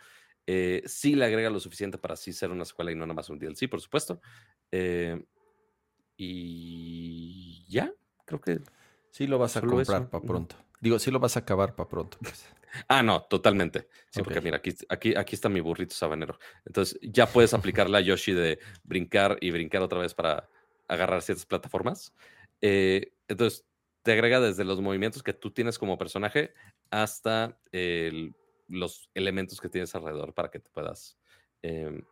Eh, 0.47 0.83
sí 0.87 1.15
le 1.17 1.25
agrega 1.25 1.51
lo 1.51 1.61
suficiente 1.61 1.99
para 1.99 2.15
así 2.15 2.33
ser 2.33 2.51
una 2.51 2.65
secuela 2.65 2.93
y 2.93 2.95
no 2.95 3.05
nada 3.05 3.15
más 3.15 3.29
un 3.31 3.39
DLC, 3.39 3.69
por 3.69 3.81
supuesto. 3.81 4.21
Eh, 4.71 5.25
y 6.17 7.65
ya, 7.69 7.93
creo 8.25 8.41
que. 8.41 8.61
Sí 9.11 9.27
lo 9.27 9.39
vas 9.39 9.57
a 9.57 9.61
comprar 9.63 10.11
para 10.11 10.25
pronto. 10.25 10.57
Digo, 10.81 10.99
sí 10.99 11.11
lo 11.11 11.19
vas 11.19 11.37
a 11.37 11.41
acabar 11.41 11.75
para 11.75 11.89
pronto. 11.89 12.19
Pues. 12.21 12.47
Ah, 12.89 13.03
no, 13.03 13.23
totalmente. 13.23 13.89
Sí, 14.11 14.23
porque 14.23 14.43
mira, 14.43 14.59
aquí, 14.59 14.75
aquí, 14.91 15.15
aquí 15.17 15.35
está 15.35 15.49
mi 15.49 15.61
burrito 15.61 15.95
sabanero. 15.95 16.39
Entonces, 16.67 16.99
ya 17.01 17.27
puedes 17.27 17.55
aplicarle 17.55 17.97
a 17.97 18.01
Yoshi 18.03 18.35
de 18.35 18.59
brincar 18.85 19.39
y 19.41 19.51
brincar 19.51 19.81
otra 19.81 19.99
vez 19.99 20.13
para 20.13 20.51
agarrar 20.87 21.23
ciertas 21.23 21.47
plataformas. 21.47 22.13
Eh, 22.61 23.15
entonces, 23.29 23.65
te 24.07 24.13
agrega 24.13 24.39
desde 24.39 24.63
los 24.63 24.81
movimientos 24.81 25.25
que 25.25 25.33
tú 25.33 25.51
tienes 25.51 25.81
como 25.81 25.99
personaje 25.99 26.55
hasta 26.93 27.59
los 28.69 29.11
elementos 29.15 29.61
que 29.61 29.69
tienes 29.69 29.97
alrededor 29.97 30.33
para 30.33 30.49
que 30.49 30.61
te 30.61 30.71
puedas 30.71 31.19
em, 31.63 32.03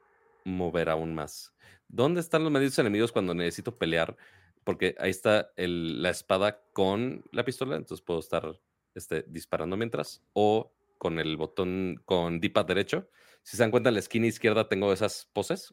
mover 0.44 0.88
aún 0.88 1.14
más. 1.14 1.54
¿Dónde 1.86 2.20
están 2.20 2.42
los 2.42 2.50
medios 2.50 2.76
enemigos 2.80 3.12
cuando 3.12 3.32
necesito 3.32 3.78
pelear? 3.78 4.16
Porque 4.64 4.96
ahí 4.98 5.10
está 5.10 5.52
la 5.56 6.10
espada 6.10 6.64
con 6.72 7.22
la 7.30 7.44
pistola, 7.44 7.76
entonces 7.76 8.04
puedo 8.04 8.18
estar 8.18 8.60
este, 8.96 9.22
disparando 9.28 9.76
mientras, 9.76 10.20
o 10.32 10.74
con 10.98 11.20
el 11.20 11.36
botón 11.36 12.02
con 12.06 12.40
D-pad 12.40 12.66
derecho. 12.66 13.08
Si 13.44 13.56
se 13.56 13.62
dan 13.62 13.70
cuenta, 13.70 13.90
en 13.90 13.94
la 13.94 14.00
esquina 14.00 14.26
izquierda 14.26 14.68
tengo 14.68 14.92
esas 14.92 15.30
poses. 15.32 15.72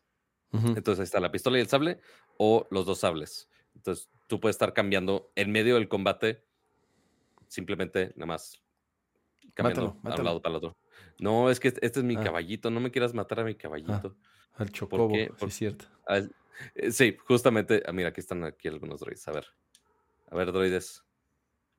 Entonces 0.53 0.99
ahí 0.99 1.05
está 1.05 1.19
la 1.19 1.31
pistola 1.31 1.57
y 1.57 1.61
el 1.61 1.67
sable, 1.67 1.99
o 2.37 2.67
los 2.69 2.85
dos 2.85 2.99
sables. 2.99 3.49
Entonces 3.75 4.09
tú 4.27 4.39
puedes 4.39 4.55
estar 4.55 4.73
cambiando 4.73 5.31
en 5.35 5.51
medio 5.51 5.75
del 5.75 5.87
combate, 5.87 6.43
simplemente 7.47 8.13
nada 8.15 8.27
más 8.27 8.61
cambiando 9.53 9.97
de 10.03 10.09
un 10.19 10.25
lado 10.25 10.41
para 10.41 10.51
el 10.53 10.57
otro. 10.57 10.77
No, 11.19 11.49
es 11.49 11.59
que 11.59 11.69
este, 11.69 11.85
es 11.85 12.03
mi 12.03 12.15
ah. 12.15 12.23
caballito, 12.23 12.69
no 12.69 12.79
me 12.79 12.91
quieras 12.91 13.13
matar 13.13 13.41
a 13.41 13.43
mi 13.43 13.51
ah, 13.51 13.57
caballito. 13.57 14.15
al 14.55 14.71
chocobo, 14.71 15.13
es 15.15 15.53
cierto. 15.53 15.85
Eh, 16.75 16.91
sí, 16.91 17.17
justamente, 17.25 17.83
ah, 17.85 17.91
mira, 17.91 18.09
aquí 18.09 18.21
están 18.21 18.43
aquí 18.43 18.67
algunos 18.67 18.99
droides. 18.99 19.27
A 19.27 19.31
ver, 19.31 19.45
a 20.29 20.35
ver, 20.35 20.51
droides. 20.51 21.03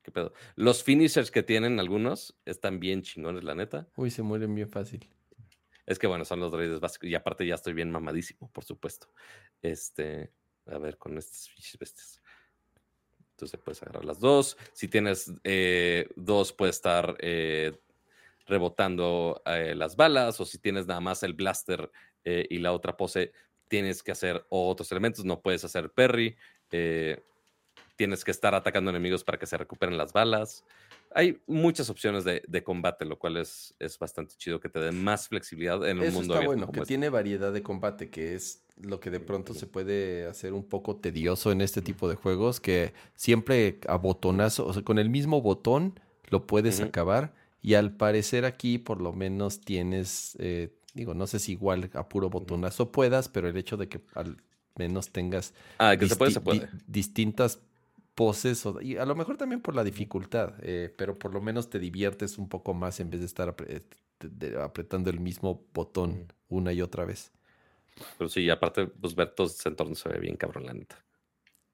¿Qué 0.01 0.11
pedo? 0.11 0.33
Los 0.55 0.83
finishers 0.83 1.31
que 1.31 1.43
tienen 1.43 1.79
algunos 1.79 2.37
están 2.45 2.79
bien 2.79 3.03
chingones, 3.03 3.43
la 3.45 3.55
neta. 3.55 3.87
Uy, 3.95 4.11
se 4.11 4.21
mueren 4.21 4.53
bien 4.53 4.69
fácil. 4.69 5.09
Es 5.85 5.99
que 5.99 6.07
bueno, 6.07 6.25
son 6.25 6.39
los 6.39 6.51
droides 6.51 6.79
básicos. 6.79 7.09
Y 7.09 7.15
aparte 7.15 7.45
ya 7.45 7.55
estoy 7.55 7.73
bien 7.73 7.91
mamadísimo, 7.91 8.49
por 8.51 8.63
supuesto. 8.63 9.07
Este, 9.61 10.31
a 10.67 10.77
ver, 10.77 10.97
con 10.97 11.17
estas 11.17 11.49
bestias. 11.79 12.21
Entonces 13.31 13.59
puedes 13.63 13.81
agarrar 13.81 14.05
las 14.05 14.19
dos. 14.19 14.57
Si 14.73 14.87
tienes 14.87 15.31
eh, 15.43 16.07
dos, 16.15 16.53
puede 16.53 16.71
estar 16.71 17.15
eh, 17.19 17.77
rebotando 18.45 19.41
eh, 19.45 19.73
las 19.75 19.95
balas. 19.95 20.39
O 20.39 20.45
si 20.45 20.59
tienes 20.59 20.87
nada 20.87 21.01
más 21.01 21.23
el 21.23 21.33
blaster 21.33 21.91
y 22.25 22.59
la 22.59 22.71
otra 22.71 22.95
pose, 22.95 23.33
tienes 23.67 24.01
que 24.01 24.13
hacer 24.13 24.45
otros 24.47 24.89
elementos. 24.91 25.25
No 25.25 25.41
puedes 25.41 25.65
hacer 25.65 25.91
parry. 25.91 26.37
tienes 27.97 28.23
que 28.23 28.31
estar 28.31 28.55
atacando 28.55 28.91
enemigos 28.91 29.23
para 29.23 29.37
que 29.37 29.45
se 29.45 29.57
recuperen 29.57 29.97
las 29.97 30.13
balas 30.13 30.63
hay 31.15 31.41
muchas 31.47 31.89
opciones 31.89 32.23
de, 32.23 32.63
combate, 32.63 33.05
lo 33.05 33.17
cual 33.17 33.37
es, 33.37 33.75
es, 33.79 33.97
bastante 33.99 34.35
chido 34.35 34.59
que 34.59 34.69
te 34.69 34.79
dé 34.79 34.91
más 34.91 35.27
flexibilidad 35.27 35.87
en 35.87 35.99
un 35.99 36.05
Eso 36.05 36.19
mundo 36.19 36.33
está 36.35 36.45
bueno, 36.45 36.71
que 36.71 36.79
este. 36.79 36.87
tiene 36.87 37.09
variedad 37.09 37.53
de 37.53 37.61
combate, 37.61 38.09
que 38.09 38.35
es 38.35 38.62
lo 38.77 38.99
que 38.99 39.09
de 39.09 39.19
pronto 39.19 39.53
se 39.53 39.67
puede 39.67 40.25
hacer 40.25 40.53
un 40.53 40.63
poco 40.63 40.95
tedioso 40.95 41.51
en 41.51 41.61
este 41.61 41.81
tipo 41.81 42.09
de 42.09 42.15
juegos, 42.15 42.59
que 42.59 42.93
siempre 43.15 43.79
a 43.87 43.95
botonazo, 43.95 44.65
o 44.65 44.73
sea, 44.73 44.83
con 44.83 44.99
el 44.99 45.09
mismo 45.09 45.41
botón 45.41 45.99
lo 46.29 46.47
puedes 46.47 46.81
acabar. 46.81 47.33
Y 47.61 47.75
al 47.75 47.95
parecer 47.95 48.43
aquí 48.43 48.77
por 48.77 48.99
lo 48.99 49.13
menos 49.13 49.61
tienes, 49.61 50.35
eh, 50.39 50.73
digo, 50.93 51.13
no 51.13 51.27
sé 51.27 51.39
si 51.39 51.53
igual 51.53 51.89
a 51.93 52.09
puro 52.09 52.29
botonazo 52.29 52.91
puedas, 52.91 53.29
pero 53.29 53.47
el 53.47 53.55
hecho 53.55 53.77
de 53.77 53.87
que 53.87 54.01
al 54.15 54.37
menos 54.75 55.11
tengas 55.11 55.53
ah, 55.77 55.95
que 55.97 56.07
se 56.07 56.15
puede, 56.15 56.31
se 56.31 56.41
puede. 56.41 56.67
distintas 56.87 57.59
poses, 58.15 58.63
y 58.81 58.97
a 58.97 59.05
lo 59.05 59.15
mejor 59.15 59.37
también 59.37 59.61
por 59.61 59.75
la 59.75 59.83
dificultad, 59.83 60.53
eh, 60.61 60.93
pero 60.97 61.17
por 61.17 61.33
lo 61.33 61.41
menos 61.41 61.69
te 61.69 61.79
diviertes 61.79 62.37
un 62.37 62.47
poco 62.47 62.73
más 62.73 62.99
en 62.99 63.09
vez 63.09 63.21
de 63.21 63.25
estar 63.25 63.55
apretando 64.61 65.09
el 65.09 65.19
mismo 65.19 65.63
botón 65.73 66.27
una 66.47 66.73
y 66.73 66.81
otra 66.81 67.05
vez. 67.05 67.31
Pero 68.17 68.29
sí, 68.29 68.49
aparte, 68.49 68.87
pues 68.87 69.15
ver 69.15 69.33
todos 69.35 69.59
ese 69.59 69.69
entorno 69.69 69.95
se 69.95 70.09
ve 70.09 70.19
bien 70.19 70.35
cabrón, 70.35 70.65
la 70.65 70.73
neta. 70.73 71.03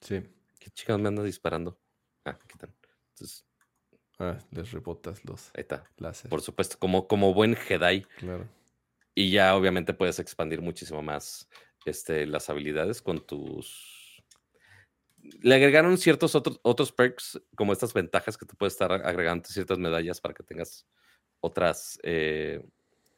Sí. 0.02 0.22
¿Qué 0.60 0.70
chicas 0.72 1.00
me 1.00 1.08
anda 1.08 1.24
disparando? 1.24 1.80
Ah, 2.26 2.32
aquí 2.32 2.54
están. 2.54 2.76
Entonces, 3.12 3.46
Ah, 4.20 4.38
les 4.52 4.72
rebotas 4.74 5.24
los 5.24 5.50
Ahí 5.56 5.62
está. 5.62 5.90
Por 6.30 6.42
supuesto, 6.42 6.78
como, 6.78 7.08
como 7.08 7.34
buen 7.34 7.56
Jedi. 7.56 8.02
Claro. 8.18 8.48
Y 9.16 9.32
ya 9.32 9.56
obviamente 9.56 9.94
puedes 9.94 10.20
expandir 10.20 10.62
muchísimo 10.62 11.02
más 11.02 11.50
este, 11.86 12.26
las 12.28 12.50
habilidades 12.50 13.02
con 13.02 13.26
tus... 13.26 14.22
Le 15.42 15.56
agregaron 15.56 15.98
ciertos 15.98 16.36
otros, 16.36 16.60
otros 16.64 16.92
perks, 16.92 17.42
como 17.56 17.72
estas 17.72 17.94
ventajas 17.94 18.38
que 18.38 18.46
tú 18.46 18.56
puedes 18.58 18.74
estar 18.74 18.92
agregando 18.92 19.48
ciertas 19.48 19.78
medallas 19.78 20.20
para 20.20 20.34
que 20.34 20.44
tengas 20.44 20.86
otras 21.40 21.98
eh, 22.04 22.62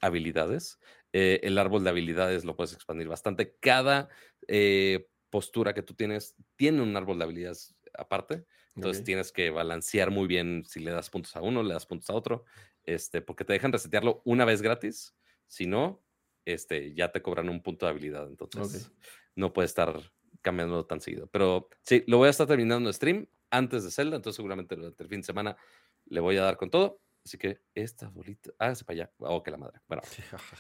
habilidades. 0.02 0.80
Eh, 1.14 1.42
el 1.44 1.58
árbol 1.58 1.84
de 1.84 1.90
habilidades 1.90 2.46
lo 2.46 2.56
puedes 2.56 2.74
expandir 2.74 3.08
bastante. 3.08 3.56
Cada 3.60 4.10
eh, 4.48 5.10
postura 5.30 5.74
que 5.74 5.82
tú 5.82 5.94
tienes 5.94 6.36
tiene 6.56 6.82
un 6.82 6.96
árbol 6.96 7.18
de 7.18 7.24
habilidades 7.26 7.76
aparte. 7.94 8.46
Entonces 8.76 9.04
tienes 9.04 9.34
que 9.34 9.50
balancear 9.50 10.12
muy 10.12 10.28
bien 10.28 10.64
si 10.66 10.80
le 10.80 10.92
das 10.92 11.10
puntos 11.10 11.36
a 11.36 11.42
uno, 11.42 11.62
le 11.62 11.74
das 11.74 11.86
puntos 11.86 12.10
a 12.10 12.14
otro, 12.14 12.46
este, 12.84 13.22
porque 13.22 13.44
te 13.44 13.52
dejan 13.52 13.74
resetearlo 13.74 14.22
una 14.24 14.46
vez 14.46 14.62
gratis. 14.62 15.14
Si 15.48 15.68
no, 15.68 16.02
este, 16.46 16.94
ya 16.94 17.12
te 17.12 17.22
cobran 17.22 17.50
un 17.50 17.62
punto 17.62 17.86
de 17.86 17.92
habilidad. 17.92 18.28
Entonces 18.28 18.92
no 19.36 19.52
puede 19.52 19.66
estar 19.66 20.14
cambiando 20.42 20.86
tan 20.86 21.02
seguido. 21.02 21.28
Pero 21.28 21.70
sí, 21.82 22.04
lo 22.08 22.18
voy 22.18 22.28
a 22.28 22.32
estar 22.32 22.48
terminando 22.48 22.90
en 22.90 22.94
stream 22.94 23.28
antes 23.50 23.84
de 23.84 23.92
Zelda. 23.92 24.16
Entonces 24.16 24.38
seguramente 24.38 24.76
durante 24.76 25.04
el 25.04 25.10
fin 25.10 25.20
de 25.20 25.26
semana 25.26 25.58
le 26.06 26.22
voy 26.22 26.38
a 26.38 26.44
dar 26.44 26.56
con 26.56 26.70
todo. 26.70 27.02
Así 27.24 27.38
que 27.38 27.62
esta 27.76 28.10
bolita, 28.10 28.52
hágase 28.58 28.84
para 28.84 29.04
allá. 29.04 29.12
Oh, 29.20 29.44
que 29.44 29.52
la 29.52 29.58
madre. 29.58 29.80
Bueno, 29.88 30.02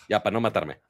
ya 0.09 0.21
para 0.21 0.33
no 0.33 0.41
matarme. 0.41 0.81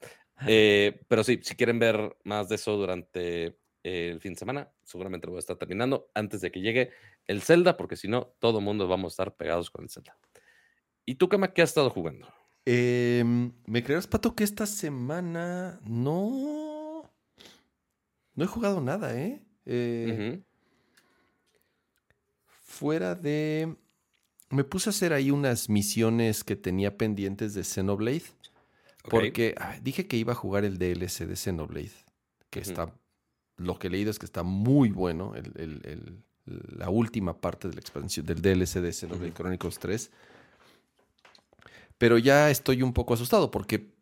Eh, 0.46 1.04
pero 1.08 1.24
sí, 1.24 1.40
si 1.42 1.54
quieren 1.54 1.78
ver 1.78 2.16
más 2.24 2.48
de 2.48 2.56
eso 2.56 2.76
durante 2.76 3.58
el 3.82 4.20
fin 4.20 4.32
de 4.34 4.38
semana. 4.38 4.70
Seguramente 4.82 5.26
lo 5.26 5.32
voy 5.32 5.38
a 5.38 5.40
estar 5.40 5.56
terminando 5.56 6.10
antes 6.14 6.40
de 6.40 6.50
que 6.50 6.60
llegue 6.60 6.90
el 7.26 7.42
Zelda, 7.42 7.76
porque 7.76 7.96
si 7.96 8.08
no, 8.08 8.34
todo 8.38 8.58
el 8.58 8.64
mundo 8.64 8.86
vamos 8.88 9.12
a 9.12 9.14
estar 9.14 9.36
pegados 9.36 9.70
con 9.70 9.84
el 9.84 9.90
Zelda. 9.90 10.16
¿Y 11.04 11.16
tú, 11.16 11.28
Kama, 11.28 11.52
qué 11.52 11.62
has 11.62 11.70
estado 11.70 11.90
jugando? 11.90 12.28
Em, 12.64 13.52
¿Me 13.66 13.82
creerás, 13.82 14.06
Pato, 14.06 14.34
que 14.34 14.44
esta 14.44 14.66
semana 14.66 15.80
no. 15.84 17.10
No 18.34 18.44
he 18.44 18.46
jugado 18.46 18.80
nada, 18.80 19.18
¿eh? 19.18 19.42
eh 19.66 20.42
fuera 22.72 23.14
de. 23.14 23.76
Me 24.52 24.64
puse 24.64 24.88
a 24.88 24.92
hacer 24.92 25.12
ahí 25.12 25.30
unas 25.30 25.68
misiones 25.68 26.44
que 26.44 26.56
tenía 26.56 26.96
pendientes 26.96 27.54
de 27.54 27.64
Xenoblade. 27.64 28.24
Porque 29.08 29.56
dije 29.82 30.06
que 30.06 30.16
iba 30.16 30.32
a 30.32 30.36
jugar 30.36 30.64
el 30.64 30.78
DLC 30.78 31.26
de 31.26 31.34
Xenoblade, 31.34 31.90
que 32.50 32.60
está 32.60 32.94
lo 33.56 33.78
que 33.78 33.88
he 33.88 33.90
leído 33.90 34.10
es 34.10 34.18
que 34.18 34.26
está 34.26 34.42
muy 34.42 34.90
bueno 34.90 35.34
la 36.44 36.90
última 36.90 37.40
parte 37.40 37.68
de 37.68 37.74
la 37.74 37.80
expansión 37.80 38.26
del 38.26 38.42
DLC 38.42 38.80
de 38.80 38.92
Xenoblade 38.92 39.32
Chronicles 39.32 39.78
3. 39.78 40.10
Pero 41.98 42.18
ya 42.18 42.50
estoy 42.50 42.82
un 42.82 42.92
poco 42.92 43.14
asustado 43.14 43.50
porque 43.50 43.92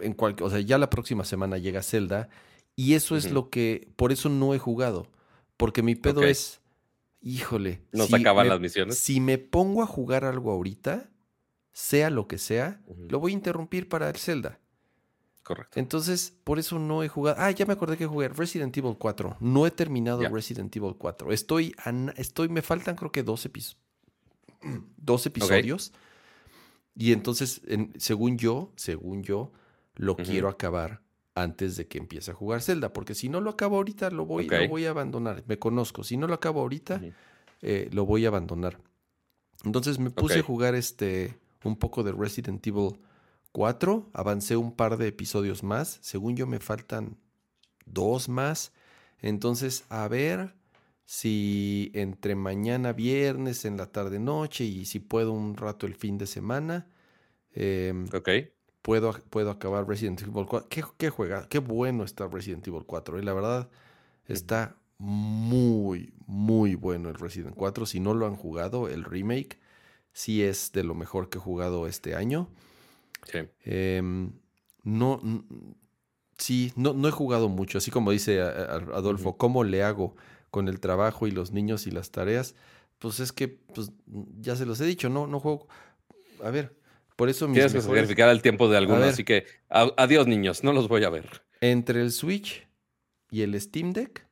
en 0.00 0.16
o 0.18 0.50
sea, 0.50 0.60
ya 0.60 0.78
la 0.78 0.90
próxima 0.90 1.24
semana 1.24 1.58
llega 1.58 1.82
Zelda 1.82 2.28
y 2.76 2.94
eso 2.94 3.16
es 3.16 3.32
lo 3.32 3.50
que, 3.50 3.88
por 3.96 4.12
eso 4.12 4.28
no 4.28 4.54
he 4.54 4.58
jugado, 4.58 5.08
porque 5.56 5.82
mi 5.82 5.96
pedo 5.96 6.22
es, 6.22 6.60
híjole, 7.20 7.82
no 7.92 8.06
si 8.06 8.14
acaban 8.14 8.48
las 8.48 8.60
misiones. 8.60 8.98
Si 8.98 9.20
me 9.20 9.38
pongo 9.38 9.82
a 9.82 9.86
jugar 9.86 10.24
algo 10.24 10.50
ahorita, 10.52 11.10
sea 11.72 12.10
lo 12.10 12.26
que 12.26 12.38
sea, 12.38 12.82
lo 13.08 13.20
voy 13.20 13.32
a 13.32 13.34
interrumpir 13.34 13.88
para 13.88 14.08
el 14.08 14.16
Zelda. 14.16 14.60
Correcto. 15.42 15.80
Entonces, 15.80 16.34
por 16.44 16.58
eso 16.58 16.78
no 16.78 17.02
he 17.02 17.08
jugado. 17.08 17.36
Ah, 17.40 17.50
ya 17.50 17.64
me 17.64 17.72
acordé 17.72 17.96
que 17.96 18.06
jugué 18.06 18.28
Resident 18.28 18.76
Evil 18.76 18.96
4. 18.98 19.38
No 19.40 19.66
he 19.66 19.70
terminado 19.70 20.20
Resident 20.28 20.76
Evil 20.76 20.94
4. 20.98 21.32
Estoy, 21.32 21.74
estoy, 22.16 22.50
me 22.50 22.60
faltan 22.60 22.96
creo 22.96 23.10
que 23.10 23.22
dos, 23.22 23.46
episodios. 23.46 23.78
dos 24.98 25.24
episodios. 25.24 25.92
Y 26.94 27.12
entonces, 27.12 27.62
según 27.96 28.36
yo, 28.36 28.72
según 28.76 29.22
yo, 29.22 29.52
lo 29.94 30.16
quiero 30.16 30.48
acabar 30.48 31.00
antes 31.42 31.76
de 31.76 31.86
que 31.86 31.98
empiece 31.98 32.30
a 32.30 32.34
jugar 32.34 32.62
Zelda. 32.62 32.92
Porque 32.92 33.14
si 33.14 33.28
no 33.28 33.40
lo 33.40 33.50
acabo 33.50 33.76
ahorita, 33.76 34.10
lo 34.10 34.26
voy, 34.26 34.48
lo 34.48 34.68
voy 34.68 34.86
a 34.86 34.90
abandonar. 34.90 35.44
Me 35.46 35.58
conozco. 35.58 36.04
Si 36.04 36.16
no 36.16 36.26
lo 36.26 36.34
acabo 36.34 36.60
ahorita, 36.60 37.00
eh, 37.62 37.88
lo 37.92 38.06
voy 38.06 38.24
a 38.24 38.28
abandonar. 38.28 38.78
Entonces 39.64 39.98
me 39.98 40.10
puse 40.10 40.40
a 40.40 40.42
jugar 40.42 40.74
este 40.74 41.36
un 41.64 41.76
poco 41.76 42.02
de 42.02 42.12
Resident 42.12 42.64
Evil 42.66 42.98
4, 43.52 44.10
avancé 44.12 44.56
un 44.56 44.74
par 44.74 44.96
de 44.96 45.08
episodios 45.08 45.62
más, 45.62 45.98
según 46.02 46.36
yo 46.36 46.46
me 46.46 46.60
faltan 46.60 47.18
dos 47.86 48.28
más, 48.28 48.72
entonces 49.20 49.84
a 49.88 50.06
ver 50.08 50.54
si 51.04 51.90
entre 51.94 52.34
mañana 52.36 52.92
viernes 52.92 53.64
en 53.64 53.76
la 53.76 53.86
tarde 53.86 54.18
noche 54.18 54.64
y 54.64 54.84
si 54.84 55.00
puedo 55.00 55.32
un 55.32 55.56
rato 55.56 55.86
el 55.86 55.94
fin 55.94 56.18
de 56.18 56.26
semana, 56.26 56.86
em, 57.52 58.06
puedo, 58.88 59.12
puedo 59.28 59.50
acabar 59.50 59.86
Resident 59.86 60.22
Evil 60.22 60.46
4. 60.46 60.66
¿Qué, 60.96 61.10
juega? 61.10 61.46
Qué 61.50 61.58
bueno 61.58 62.04
está 62.04 62.26
Resident 62.26 62.66
Evil 62.66 62.84
4. 62.86 63.18
Y 63.18 63.22
la 63.22 63.34
verdad 63.34 63.68
está 64.26 64.76
muy, 64.96 66.14
muy 66.26 66.74
bueno 66.74 67.10
el 67.10 67.16
Resident 67.16 67.54
4. 67.54 67.84
Si 67.84 68.00
no 68.00 68.14
lo 68.14 68.26
han 68.26 68.34
jugado, 68.34 68.88
el 68.88 69.04
remake 69.04 69.58
sí 70.14 70.42
es 70.42 70.72
de 70.72 70.84
lo 70.84 70.94
mejor 70.94 71.28
que 71.28 71.36
he 71.36 71.40
jugado 71.40 71.86
este 71.86 72.14
año. 72.14 72.48
Sí. 73.30 73.40
Em, 73.62 74.32
no, 74.84 75.20
sí, 76.38 76.72
no, 76.74 76.94
no 76.94 77.08
he 77.08 77.12
jugado 77.12 77.50
mucho, 77.50 77.76
así 77.76 77.90
como 77.90 78.10
dice 78.10 78.40
Adolfo, 78.40 79.36
¿cómo 79.36 79.64
le 79.64 79.82
hago 79.82 80.16
con 80.50 80.66
el 80.66 80.80
trabajo 80.80 81.26
y 81.26 81.30
los 81.30 81.52
niños 81.52 81.86
y 81.86 81.90
las 81.90 82.10
tareas? 82.10 82.54
Pues 82.98 83.20
es 83.20 83.32
que, 83.32 83.48
pues, 83.48 83.92
ya 84.40 84.56
se 84.56 84.64
los 84.64 84.80
he 84.80 84.86
dicho, 84.86 85.10
no, 85.10 85.26
no 85.26 85.40
juego. 85.40 85.68
A 86.42 86.48
ver, 86.48 86.78
por 87.18 87.28
eso 87.28 87.48
Tienes 87.48 87.72
que 87.72 87.80
verificar 87.80 88.28
el 88.28 88.42
tiempo 88.42 88.68
de 88.68 88.76
algunos, 88.76 89.02
así 89.02 89.24
que 89.24 89.44
adiós 89.68 90.28
niños, 90.28 90.62
no 90.62 90.72
los 90.72 90.86
voy 90.86 91.02
a 91.02 91.10
ver. 91.10 91.42
Entre 91.60 92.00
el 92.00 92.12
Switch 92.12 92.64
y 93.28 93.42
el 93.42 93.60
Steam 93.60 93.92
Deck, 93.92 94.24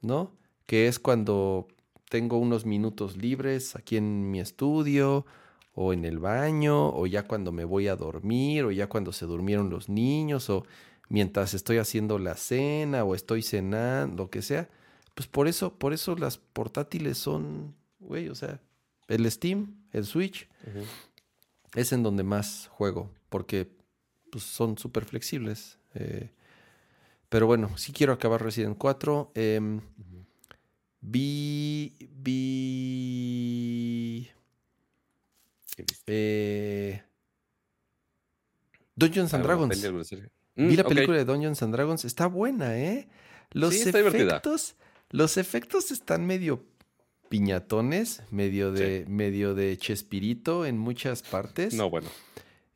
¿no? 0.00 0.34
Que 0.64 0.88
es 0.88 0.98
cuando 0.98 1.68
tengo 2.08 2.38
unos 2.38 2.64
minutos 2.64 3.18
libres 3.18 3.76
aquí 3.76 3.98
en 3.98 4.30
mi 4.30 4.40
estudio 4.40 5.26
o 5.74 5.92
en 5.92 6.06
el 6.06 6.18
baño, 6.18 6.88
o 6.88 7.06
ya 7.06 7.24
cuando 7.24 7.52
me 7.52 7.66
voy 7.66 7.88
a 7.88 7.96
dormir, 7.96 8.64
o 8.64 8.70
ya 8.70 8.86
cuando 8.86 9.12
se 9.12 9.26
durmieron 9.26 9.68
los 9.68 9.90
niños, 9.90 10.48
o 10.48 10.64
mientras 11.10 11.52
estoy 11.52 11.76
haciendo 11.76 12.18
la 12.18 12.36
cena, 12.36 13.04
o 13.04 13.14
estoy 13.14 13.42
cenando, 13.42 14.22
lo 14.22 14.30
que 14.30 14.40
sea. 14.40 14.70
Pues 15.14 15.28
por 15.28 15.48
eso, 15.48 15.74
por 15.74 15.92
eso 15.92 16.16
las 16.16 16.38
portátiles 16.38 17.18
son, 17.18 17.74
güey, 17.98 18.30
o 18.30 18.34
sea, 18.34 18.62
el 19.06 19.30
Steam, 19.30 19.84
el 19.92 20.06
Switch, 20.06 20.48
es 21.74 21.92
en 21.92 22.02
donde 22.02 22.22
más 22.22 22.68
juego, 22.72 23.10
porque 23.28 23.68
pues, 24.30 24.44
son 24.44 24.78
súper 24.78 25.04
flexibles. 25.04 25.78
Eh, 25.94 26.30
pero 27.28 27.46
bueno, 27.46 27.76
si 27.76 27.92
quiero 27.92 28.12
acabar 28.12 28.42
Resident 28.42 28.78
4. 28.78 29.32
Em, 29.34 29.80
vi, 31.00 31.92
vi 32.16 33.34
eh, 36.06 37.02
Dungeons 38.94 39.34
and 39.34 39.44
Dragons. 39.44 39.80
Vi 40.56 40.76
la 40.76 40.84
mm, 40.84 40.86
película 40.86 41.18
de 41.18 41.24
Dungeons 41.24 41.62
and 41.62 41.74
Dragons. 41.74 42.04
Está 42.04 42.26
buena, 42.26 42.78
¿eh? 42.78 43.08
Los 43.50 43.74
efectos. 43.74 44.76
Los 45.10 45.36
efectos 45.36 45.90
están 45.90 46.26
medio 46.26 46.64
piñatones, 47.34 48.22
medio 48.30 48.70
de, 48.70 49.06
medio 49.08 49.56
de 49.56 49.76
chespirito 49.76 50.64
en 50.64 50.78
muchas 50.78 51.22
partes. 51.22 51.74
No, 51.74 51.90
bueno. 51.90 52.08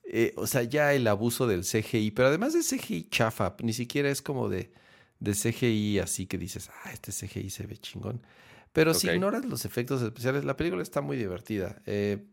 Eh, 0.02 0.32
o 0.36 0.48
sea, 0.48 0.64
ya 0.64 0.94
el 0.94 1.06
abuso 1.06 1.46
del 1.46 1.62
CGI, 1.62 2.10
pero 2.10 2.26
además 2.26 2.54
de 2.54 2.62
CGI 2.62 3.08
chafa, 3.08 3.54
ni 3.62 3.72
siquiera 3.72 4.10
es 4.10 4.20
como 4.20 4.48
de, 4.48 4.72
de 5.20 5.32
CGI 5.32 6.00
así 6.00 6.26
que 6.26 6.38
dices, 6.38 6.70
ah, 6.82 6.90
este 6.92 7.12
CGI 7.12 7.50
se 7.50 7.68
ve 7.68 7.76
chingón. 7.76 8.20
Pero 8.72 8.94
si 8.94 9.08
ignoras 9.08 9.44
los 9.44 9.64
efectos 9.64 10.02
especiales, 10.02 10.44
la 10.44 10.56
película 10.56 10.82
está 10.82 11.02
muy 11.02 11.16
divertida. 11.16 11.80
Eh, 11.86 12.26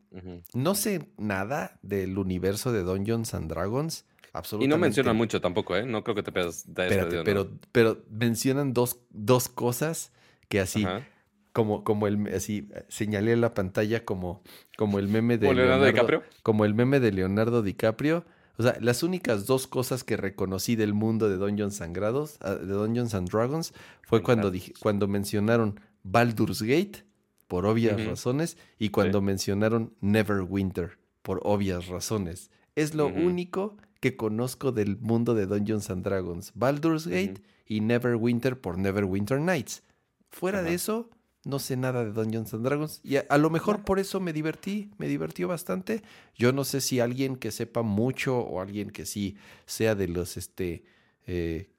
no 0.54 0.74
sé 0.74 1.08
nada 1.18 1.78
del 1.84 2.18
universo 2.18 2.72
de 2.72 2.82
Dungeons 2.82 3.36
and 3.36 3.52
Dragons. 3.52 4.06
Absolutamente. 4.34 4.66
Y 4.66 4.68
no 4.68 4.82
mencionan 4.82 5.16
mucho 5.16 5.42
tampoco, 5.42 5.76
¿eh? 5.76 5.86
No 5.86 6.04
creo 6.04 6.16
que 6.16 6.24
te 6.24 6.32
pierdas 6.32 6.74
de 6.74 7.22
pero, 7.24 7.52
pero 7.72 8.04
mencionan 8.10 8.74
dos, 8.74 8.98
dos 9.12 9.48
cosas 9.48 10.12
que 10.50 10.60
así, 10.60 10.86
como, 11.56 11.86
como 11.86 12.06
el, 12.06 12.28
así, 12.36 12.68
señalé 12.90 13.32
en 13.32 13.40
la 13.40 13.54
pantalla 13.54 14.04
como, 14.04 14.44
como 14.78 15.00
el 15.00 15.08
meme 15.08 15.38
de 15.38 15.54
Leonardo, 15.54 15.86
DiCaprio. 15.86 16.24
Como 16.44 16.66
el 16.66 16.74
meme 16.74 17.00
de 17.00 17.14
Leonardo 17.14 17.62
DiCaprio. 17.64 18.26
O 18.58 18.64
sea, 18.64 18.78
las 18.82 19.04
únicas 19.04 19.46
dos 19.46 19.66
cosas 19.66 20.04
que 20.04 20.18
reconocí 20.18 20.76
del 20.76 20.94
mundo 20.94 21.30
de 21.30 21.38
Dungeons 21.38 21.78
Sangrados, 21.78 22.40
ah, 22.42 22.56
de 22.56 22.74
Dungeons 22.74 23.16
and 23.16 23.30
Dragons, 23.30 23.74
fue 24.04 24.22
cuando, 24.22 24.52
dije, 24.52 24.74
cuando 24.82 25.08
mencionaron 25.08 25.80
Baldur's 26.04 26.62
Gate, 26.62 27.06
por 27.48 27.66
obvias 27.66 28.06
razones, 28.06 28.58
y 28.78 28.90
cuando 28.90 29.22
mencionaron 29.22 29.94
Neverwinter, 30.02 31.00
por 31.22 31.40
obvias 31.46 31.88
razones. 31.88 32.52
Es 32.76 32.96
lo 32.96 33.08
único 33.08 33.78
que 34.02 34.18
conozco 34.18 34.74
del 34.74 34.98
mundo 34.98 35.34
de 35.36 35.46
Dungeons 35.46 35.90
and 35.90 36.04
Dragons. 36.04 36.52
Baldur's 36.54 37.08
Gate 37.08 37.42
y 37.66 37.80
Neverwinter 37.80 38.60
por 38.60 38.78
Neverwinter 38.78 39.40
Nights. 39.40 39.84
Fuera 40.32 40.62
de 40.62 40.74
eso, 40.74 41.10
no 41.46 41.60
sé 41.60 41.78
nada 41.78 42.04
de 42.04 42.12
Dungeons 42.12 42.54
and 42.54 42.66
Dragons. 42.66 43.00
Y 43.04 43.18
a, 43.18 43.38
lo 43.38 43.50
mejor 43.50 43.84
por 43.84 44.00
eso 44.00 44.20
me 44.20 44.34
divertí, 44.34 44.92
me 44.98 45.08
divirtió 45.08 45.48
bastante. 45.48 46.02
Yo 46.36 46.52
no 46.52 46.64
sé 46.64 46.82
si 46.82 47.00
alguien 47.00 47.38
que 47.38 47.52
sepa 47.52 47.84
mucho 47.84 48.40
o 48.40 48.60
alguien 48.60 48.90
que 48.90 49.06
sí 49.06 49.38
sea 49.66 49.96
de 49.96 50.08
los, 50.08 50.38
este, 50.38 50.84
eh, 51.28 51.70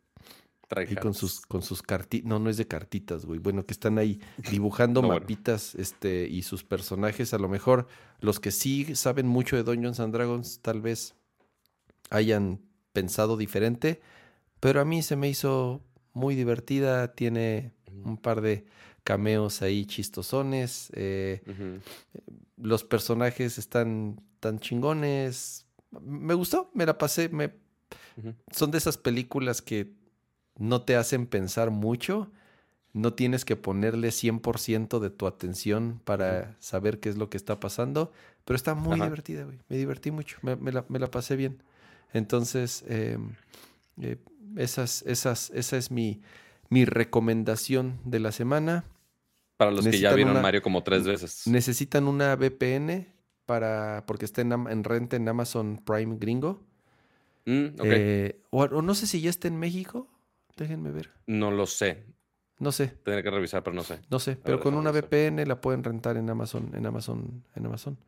con 1.00 1.14
sus, 1.14 1.40
con 1.40 1.62
sus 1.62 1.82
cartitas, 1.82 2.28
no, 2.28 2.38
no 2.38 2.48
es 2.48 2.56
de 2.56 2.66
cartitas, 2.66 3.26
güey. 3.26 3.40
Bueno, 3.40 3.66
que 3.66 3.72
están 3.72 3.98
ahí 3.98 4.20
dibujando 4.50 5.02
mapitas 5.02 5.74
este, 5.74 6.28
y 6.28 6.42
sus 6.42 6.62
personajes. 6.62 7.34
A 7.34 7.38
lo 7.38 7.48
mejor 7.48 7.88
los 8.20 8.38
que 8.38 8.52
sí 8.52 8.94
saben 8.94 9.26
mucho 9.26 9.56
de 9.56 9.64
Dungeons 9.64 9.98
and 9.98 10.14
Dragons 10.14 10.60
tal 10.60 10.80
vez 10.80 11.16
hayan 12.10 12.60
pensado 12.92 13.36
diferente. 13.36 14.00
Pero 14.60 14.80
a 14.80 14.84
mí 14.84 15.02
se 15.02 15.16
me 15.16 15.28
hizo 15.28 15.82
muy 16.12 16.36
divertida. 16.36 17.14
Tiene 17.14 17.72
un 18.04 18.16
par 18.16 18.40
de 18.40 18.64
cameos 19.06 19.62
ahí 19.62 19.86
chistosones. 19.86 20.90
Eh, 20.92 21.40
los 22.56 22.82
personajes 22.82 23.56
están 23.56 24.20
tan 24.40 24.58
chingones. 24.58 25.64
Me 26.02 26.34
gustó, 26.34 26.70
me 26.74 26.84
la 26.84 26.98
pasé. 26.98 27.28
Me... 27.28 27.52
Son 28.50 28.72
de 28.72 28.78
esas 28.78 28.98
películas 28.98 29.62
que 29.62 29.92
no 30.58 30.82
te 30.82 30.96
hacen 30.96 31.26
pensar 31.26 31.70
mucho. 31.70 32.32
No 32.92 33.12
tienes 33.12 33.44
que 33.44 33.54
ponerle 33.54 34.08
100% 34.08 34.98
de 34.98 35.10
tu 35.10 35.28
atención 35.28 36.00
para 36.04 36.56
saber 36.58 36.98
qué 36.98 37.08
es 37.08 37.16
lo 37.16 37.30
que 37.30 37.36
está 37.36 37.60
pasando. 37.60 38.10
Pero 38.44 38.56
está 38.56 38.74
muy 38.74 39.00
divertida, 39.00 39.44
güey. 39.44 39.58
Me 39.68 39.76
divertí 39.76 40.10
mucho. 40.10 40.38
Me, 40.42 40.72
la, 40.72 41.10
pasé 41.12 41.36
bien. 41.36 41.62
Entonces, 42.12 42.84
eh, 42.88 43.18
esas, 44.56 45.02
esas, 45.06 45.50
esa 45.50 45.76
es 45.76 45.92
mi, 45.92 46.20
mi 46.70 46.84
recomendación 46.84 48.00
de 48.04 48.18
la 48.18 48.32
semana. 48.32 48.84
Para 49.56 49.70
los 49.70 49.86
que 49.86 49.98
ya 49.98 50.12
vieron 50.12 50.40
Mario 50.42 50.62
como 50.62 50.82
tres 50.82 51.04
veces. 51.04 51.46
Necesitan 51.46 52.08
una 52.08 52.36
VPN 52.36 53.06
para 53.46 54.04
porque 54.06 54.24
está 54.24 54.42
en, 54.42 54.84
renta 54.84 55.16
en 55.16 55.28
Amazon 55.28 55.80
Prime 55.84 56.16
Gringo. 56.18 56.62
Mm, 57.46 57.66
eh, 57.84 58.40
o, 58.50 58.66
no 58.66 58.94
sé 58.94 59.06
si 59.06 59.20
ya 59.20 59.30
está 59.30 59.48
en 59.48 59.58
México. 59.58 60.08
Déjenme 60.56 60.90
ver. 60.90 61.10
No 61.26 61.50
lo 61.50 61.66
sé. 61.66 62.04
No 62.58 62.72
sé. 62.72 62.88
Tendré 62.88 63.22
que 63.22 63.30
revisar, 63.30 63.62
pero 63.62 63.74
no 63.74 63.82
sé. 63.82 64.00
No 64.10 64.18
sé, 64.18 64.36
pero 64.36 64.60
con 64.60 64.74
una 64.74 64.90
VPN 64.90 65.46
la 65.46 65.60
pueden 65.60 65.84
rentar 65.84 66.16
en 66.16 66.28
Amazon, 66.28 66.70
en 66.74 66.86
Amazon, 66.86 67.44
en 67.54 67.66
Amazon. 67.66 67.98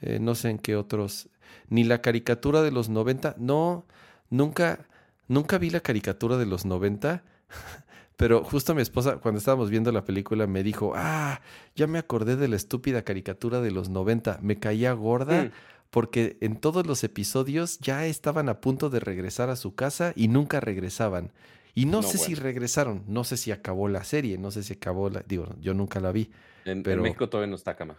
Eh, 0.00 0.18
no 0.20 0.34
sé 0.34 0.50
en 0.50 0.58
qué 0.58 0.76
otros. 0.76 1.28
Ni 1.68 1.84
la 1.84 2.00
caricatura 2.00 2.62
de 2.62 2.70
los 2.70 2.88
90. 2.88 3.36
No, 3.38 3.86
nunca, 4.30 4.86
nunca 5.28 5.58
vi 5.58 5.70
la 5.70 5.80
caricatura 5.80 6.38
de 6.38 6.46
los 6.46 6.64
90. 6.64 7.22
Pero 8.22 8.44
justo 8.44 8.74
mi 8.74 8.82
esposa, 8.82 9.16
cuando 9.16 9.38
estábamos 9.38 9.68
viendo 9.68 9.90
la 9.90 10.04
película, 10.04 10.46
me 10.46 10.62
dijo, 10.62 10.92
ah, 10.94 11.40
ya 11.74 11.88
me 11.88 11.98
acordé 11.98 12.36
de 12.36 12.46
la 12.46 12.54
estúpida 12.54 13.02
caricatura 13.02 13.60
de 13.60 13.72
los 13.72 13.88
90. 13.88 14.38
Me 14.42 14.58
caía 14.58 14.92
gorda. 14.92 15.44
Mm 15.44 15.50
porque 15.92 16.38
en 16.40 16.56
todos 16.56 16.86
los 16.86 17.04
episodios 17.04 17.78
ya 17.78 18.06
estaban 18.06 18.48
a 18.48 18.62
punto 18.62 18.88
de 18.88 18.98
regresar 18.98 19.50
a 19.50 19.56
su 19.56 19.74
casa 19.74 20.14
y 20.16 20.28
nunca 20.28 20.58
regresaban. 20.58 21.32
Y 21.74 21.84
no, 21.84 22.02
sé 22.02 22.16
si 22.16 22.34
regresaron, 22.34 23.04
no 23.08 23.24
sé 23.24 23.36
si 23.36 23.52
acabó 23.52 23.88
la 23.88 24.02
serie, 24.02 24.38
no 24.38 24.50
sé 24.50 24.62
si 24.62 24.72
acabó 24.72 25.10
la, 25.10 25.22
digo, 25.28 25.54
yo 25.60 25.74
nunca 25.74 26.00
la 26.00 26.10
vi. 26.10 26.30
En, 26.64 26.82
pero... 26.82 27.02
México 27.02 27.28
todavía 27.28 27.50
no 27.50 27.56
está, 27.56 27.76
cama. 27.76 27.98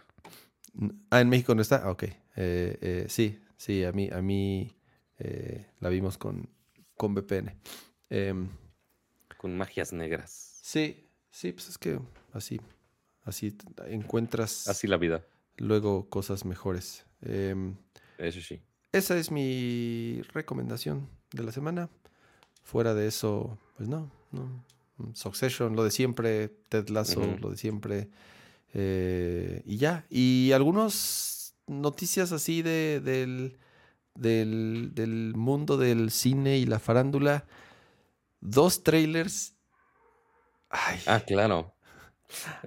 Ah, 1.08 1.20
en 1.20 1.28
México 1.28 1.54
no 1.54 1.62
está, 1.62 1.84
ah, 1.84 1.92
ok. 1.92 2.02
Eh, 2.02 2.16
eh, 2.34 3.06
sí, 3.08 3.38
sí, 3.56 3.84
a 3.84 3.92
mí, 3.92 4.10
a 4.12 4.20
mí 4.20 4.74
eh, 5.20 5.66
la 5.78 5.88
vimos 5.88 6.18
con, 6.18 6.48
con 6.96 7.14
VPN. 7.14 7.54
Con 9.44 9.58
magias 9.58 9.92
negras. 9.92 10.58
Sí, 10.62 11.04
sí, 11.30 11.52
pues 11.52 11.68
es 11.68 11.76
que 11.76 12.00
así, 12.32 12.62
así 13.24 13.54
encuentras. 13.88 14.68
Así 14.68 14.86
la 14.86 14.96
vida. 14.96 15.22
Luego 15.58 16.08
cosas 16.08 16.46
mejores. 16.46 17.04
Em, 17.20 17.76
eso 18.16 18.40
sí. 18.40 18.62
Esa 18.90 19.18
es 19.18 19.30
mi 19.30 20.22
recomendación 20.32 21.10
de 21.30 21.42
la 21.42 21.52
semana. 21.52 21.90
Fuera 22.62 22.94
de 22.94 23.06
eso, 23.06 23.58
pues 23.76 23.86
no, 23.86 24.10
no. 24.32 24.64
Succession, 25.12 25.76
lo 25.76 25.84
de 25.84 25.90
siempre, 25.90 26.48
Ted 26.70 26.88
Lasso, 26.88 27.36
lo 27.38 27.50
de 27.50 27.58
siempre. 27.58 28.08
Eh, 28.72 29.60
y 29.66 29.76
ya. 29.76 30.06
Y 30.08 30.52
algunas 30.52 31.54
noticias 31.66 32.32
así 32.32 32.62
de, 32.62 33.02
del, 33.04 33.58
del, 34.14 35.34
mundo 35.36 35.76
del 35.76 36.10
cine 36.10 36.56
y 36.56 36.64
la 36.64 36.78
farándula. 36.78 37.44
Dos 38.44 38.84
trailers. 38.84 39.56
ah, 40.70 41.20
claro. 41.26 41.74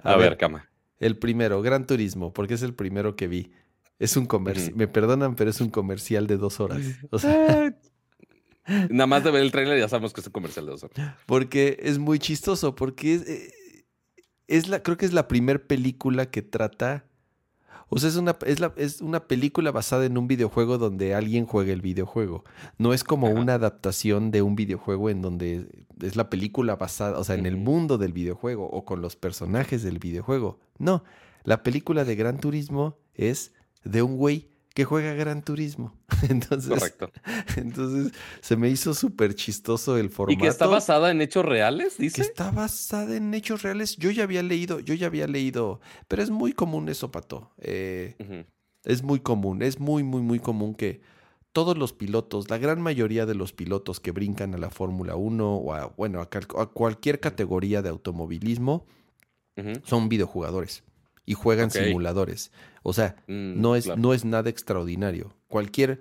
A, 0.02 0.16
ver, 0.16 0.36
cama. 0.36 0.68
El 0.98 1.16
primero, 1.16 1.62
Gran 1.62 1.86
Turismo, 1.86 2.32
porque 2.32 2.54
es 2.54 2.62
el 2.62 2.74
primero 2.74 3.14
que 3.14 3.28
vi. 3.28 3.52
Es 4.00 4.16
un 4.16 4.26
comercial. 4.26 4.74
Me 4.74 4.88
perdonan, 4.88 5.36
pero 5.36 5.50
es 5.50 5.60
un 5.60 5.70
comercial 5.70 6.26
de 6.26 6.36
dos 6.36 6.60
horas. 6.60 6.80
O 7.10 7.18
sea. 7.18 7.74
Nada 8.90 9.06
más 9.06 9.24
de 9.24 9.30
ver 9.30 9.42
el 9.42 9.50
trailer 9.50 9.78
ya 9.78 9.88
sabemos 9.88 10.12
que 10.12 10.20
es 10.20 10.26
un 10.26 10.32
comercial 10.32 10.66
de 10.66 10.72
dos 10.72 10.84
horas. 10.84 11.14
Porque 11.26 11.78
es 11.80 11.98
muy 11.98 12.18
chistoso, 12.18 12.74
porque 12.74 13.14
es, 13.14 13.28
eh, 13.28 13.52
es 14.46 14.68
la, 14.68 14.82
creo 14.82 14.96
que 14.96 15.06
es 15.06 15.12
la 15.12 15.28
primera 15.28 15.60
película 15.60 16.30
que 16.30 16.42
trata. 16.42 17.07
O 17.90 17.98
sea, 17.98 18.10
es 18.10 18.16
una, 18.16 18.36
es, 18.44 18.60
la, 18.60 18.72
es 18.76 19.00
una 19.00 19.26
película 19.26 19.70
basada 19.70 20.04
en 20.04 20.18
un 20.18 20.28
videojuego 20.28 20.78
donde 20.78 21.14
alguien 21.14 21.46
juega 21.46 21.72
el 21.72 21.80
videojuego. 21.80 22.44
No 22.76 22.92
es 22.92 23.02
como 23.02 23.30
una 23.30 23.54
adaptación 23.54 24.30
de 24.30 24.42
un 24.42 24.56
videojuego 24.56 25.08
en 25.10 25.22
donde 25.22 25.86
es 26.02 26.16
la 26.16 26.28
película 26.28 26.76
basada, 26.76 27.18
o 27.18 27.24
sea, 27.24 27.36
en 27.36 27.46
el 27.46 27.56
mundo 27.56 27.96
del 27.96 28.12
videojuego 28.12 28.68
o 28.68 28.84
con 28.84 29.00
los 29.00 29.16
personajes 29.16 29.82
del 29.82 29.98
videojuego. 29.98 30.60
No, 30.78 31.02
la 31.44 31.62
película 31.62 32.04
de 32.04 32.14
Gran 32.14 32.38
Turismo 32.38 32.98
es 33.14 33.52
de 33.84 34.02
un 34.02 34.16
güey 34.16 34.50
que 34.78 34.84
juega 34.84 35.12
Gran 35.14 35.42
Turismo. 35.42 35.92
Entonces, 36.30 36.70
Correcto. 36.70 37.10
entonces 37.56 38.12
se 38.40 38.56
me 38.56 38.68
hizo 38.68 38.94
súper 38.94 39.34
chistoso 39.34 39.98
el 39.98 40.08
formato. 40.08 40.38
¿Y 40.38 40.40
que 40.40 40.46
está 40.46 40.68
basada 40.68 41.10
en 41.10 41.20
hechos 41.20 41.44
reales, 41.44 41.98
dice? 41.98 42.14
Que 42.14 42.22
está 42.22 42.52
basada 42.52 43.16
en 43.16 43.34
hechos 43.34 43.62
reales. 43.62 43.96
Yo 43.96 44.12
ya 44.12 44.22
había 44.22 44.40
leído, 44.40 44.78
yo 44.78 44.94
ya 44.94 45.08
había 45.08 45.26
leído, 45.26 45.80
pero 46.06 46.22
es 46.22 46.30
muy 46.30 46.52
común 46.52 46.88
eso, 46.88 47.10
Pato. 47.10 47.50
Eh, 47.58 48.44
es 48.84 49.02
muy 49.02 49.18
común, 49.18 49.62
es 49.62 49.80
muy, 49.80 50.04
muy, 50.04 50.22
muy 50.22 50.38
común 50.38 50.76
que 50.76 51.00
todos 51.50 51.76
los 51.76 51.92
pilotos, 51.92 52.48
la 52.48 52.58
gran 52.58 52.80
mayoría 52.80 53.26
de 53.26 53.34
los 53.34 53.52
pilotos 53.52 53.98
que 53.98 54.12
brincan 54.12 54.54
a 54.54 54.58
la 54.58 54.70
Fórmula 54.70 55.16
1 55.16 55.56
o 55.56 55.74
a, 55.74 55.86
bueno, 55.96 56.20
a, 56.20 56.66
cualquier 56.66 57.18
categoría 57.18 57.82
de 57.82 57.88
automovilismo, 57.88 58.86
son 59.82 60.08
videojugadores 60.08 60.84
y 61.28 61.34
juegan 61.34 61.70
simuladores. 61.70 62.52
O 62.82 62.94
sea, 62.94 63.16
mm, 63.26 63.60
no, 63.60 63.76
es, 63.76 63.94
no 63.98 64.14
es 64.14 64.24
nada 64.24 64.48
extraordinario. 64.48 65.34
Cualquier, 65.46 66.00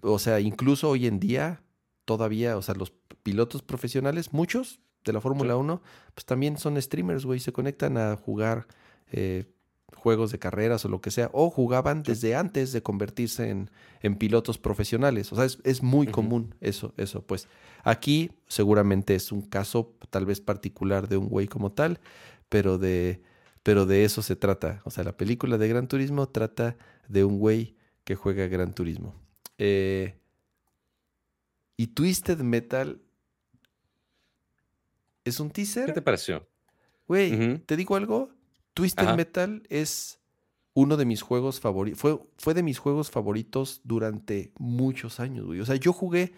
o 0.00 0.18
sea, 0.18 0.40
incluso 0.40 0.90
hoy 0.90 1.06
en 1.06 1.20
día, 1.20 1.62
todavía, 2.04 2.56
o 2.56 2.62
sea, 2.62 2.74
los 2.74 2.92
pilotos 3.22 3.62
profesionales, 3.62 4.32
muchos 4.32 4.80
de 5.04 5.12
la 5.12 5.20
Fórmula 5.20 5.56
1, 5.56 5.80
pues 6.14 6.24
también 6.24 6.58
son 6.58 6.82
streamers, 6.82 7.24
güey, 7.24 7.38
se 7.38 7.52
conectan 7.52 7.96
a 7.96 8.16
jugar 8.16 8.66
eh, 9.12 9.44
juegos 9.94 10.32
de 10.32 10.40
carreras 10.40 10.84
o 10.84 10.88
lo 10.88 11.00
que 11.00 11.12
sea, 11.12 11.30
o 11.32 11.48
jugaban 11.48 12.02
desde 12.02 12.34
antes 12.34 12.72
de 12.72 12.82
convertirse 12.82 13.50
en, 13.50 13.70
en 14.00 14.16
pilotos 14.16 14.58
profesionales. 14.58 15.32
O 15.32 15.36
sea, 15.36 15.44
es, 15.44 15.82
muy 15.84 16.08
común 16.08 16.56
eso, 16.60 16.92
eso. 16.96 17.22
Pues 17.22 17.46
aquí 17.84 18.32
seguramente 18.48 19.14
es 19.14 19.30
un 19.30 19.42
caso 19.42 19.94
tal 20.10 20.26
vez 20.26 20.40
particular 20.40 21.06
de 21.06 21.18
un 21.18 21.28
güey 21.28 21.46
como 21.46 21.70
tal, 21.70 22.00
pero 22.48 22.78
de 22.78 23.22
pero 23.66 23.84
de 23.84 24.04
eso 24.04 24.22
se 24.22 24.36
trata. 24.36 24.80
O 24.84 24.92
sea, 24.92 25.02
la 25.02 25.16
película 25.16 25.58
de 25.58 25.66
Gran 25.66 25.88
Turismo 25.88 26.28
trata 26.28 26.76
de 27.08 27.24
un 27.24 27.40
güey 27.40 27.74
que 28.04 28.14
juega 28.14 28.46
Gran 28.46 28.72
Turismo. 28.72 29.20
Eh, 29.58 30.20
y 31.76 31.88
Twisted 31.88 32.38
Metal 32.38 33.02
es 35.24 35.40
un 35.40 35.50
teaser. 35.50 35.86
¿Qué 35.86 35.94
te 35.94 36.02
pareció? 36.02 36.46
Güey, 37.08 37.58
¿te 37.58 37.76
digo 37.76 37.96
algo? 37.96 38.30
Twisted 38.72 39.16
Metal 39.16 39.64
es 39.68 40.20
uno 40.72 40.96
de 40.96 41.04
mis 41.04 41.22
juegos 41.22 41.58
favoritos. 41.58 41.98
Fue, 41.98 42.20
fue 42.38 42.54
de 42.54 42.62
mis 42.62 42.78
juegos 42.78 43.10
favoritos 43.10 43.80
durante 43.82 44.52
muchos 44.60 45.18
años, 45.18 45.44
güey. 45.44 45.58
O 45.58 45.66
sea, 45.66 45.74
yo 45.74 45.92
jugué. 45.92 46.34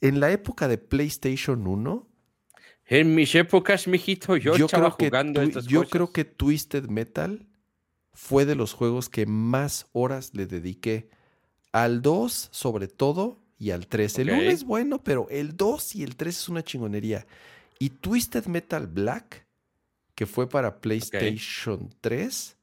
En 0.00 0.18
la 0.18 0.32
época 0.32 0.66
de 0.66 0.78
PlayStation 0.78 1.64
1, 1.64 2.09
en 2.90 3.14
mis 3.14 3.34
épocas, 3.36 3.86
mijito, 3.86 4.36
yo, 4.36 4.54
estaba 4.54 4.90
jugando 4.90 5.40
estas 5.40 5.64
Yo 5.66 5.84
creo 5.84 6.12
que 6.12 6.24
Twisted 6.24 6.88
Metal 6.88 7.46
fue 8.12 8.44
de 8.44 8.56
los 8.56 8.72
juegos 8.72 9.08
que 9.08 9.26
más 9.26 9.86
horas 9.92 10.32
le 10.34 10.46
dediqué. 10.46 11.08
Al 11.70 12.02
2, 12.02 12.48
sobre 12.50 12.88
todo, 12.88 13.38
y 13.60 13.70
al 13.70 13.86
3. 13.86 14.18
El 14.18 14.30
1 14.30 14.42
es 14.42 14.64
bueno, 14.64 15.04
pero 15.04 15.28
el 15.30 15.56
2 15.56 15.94
y 15.94 16.02
el 16.02 16.16
3 16.16 16.36
es 16.36 16.48
una 16.48 16.64
chingonería. 16.64 17.28
Y 17.78 17.90
Twisted 17.90 18.46
Metal 18.46 18.88
Black, 18.88 19.46
que 20.16 20.26
fue 20.26 20.48
para 20.48 20.80
PlayStation 20.80 21.94
3 22.00 22.56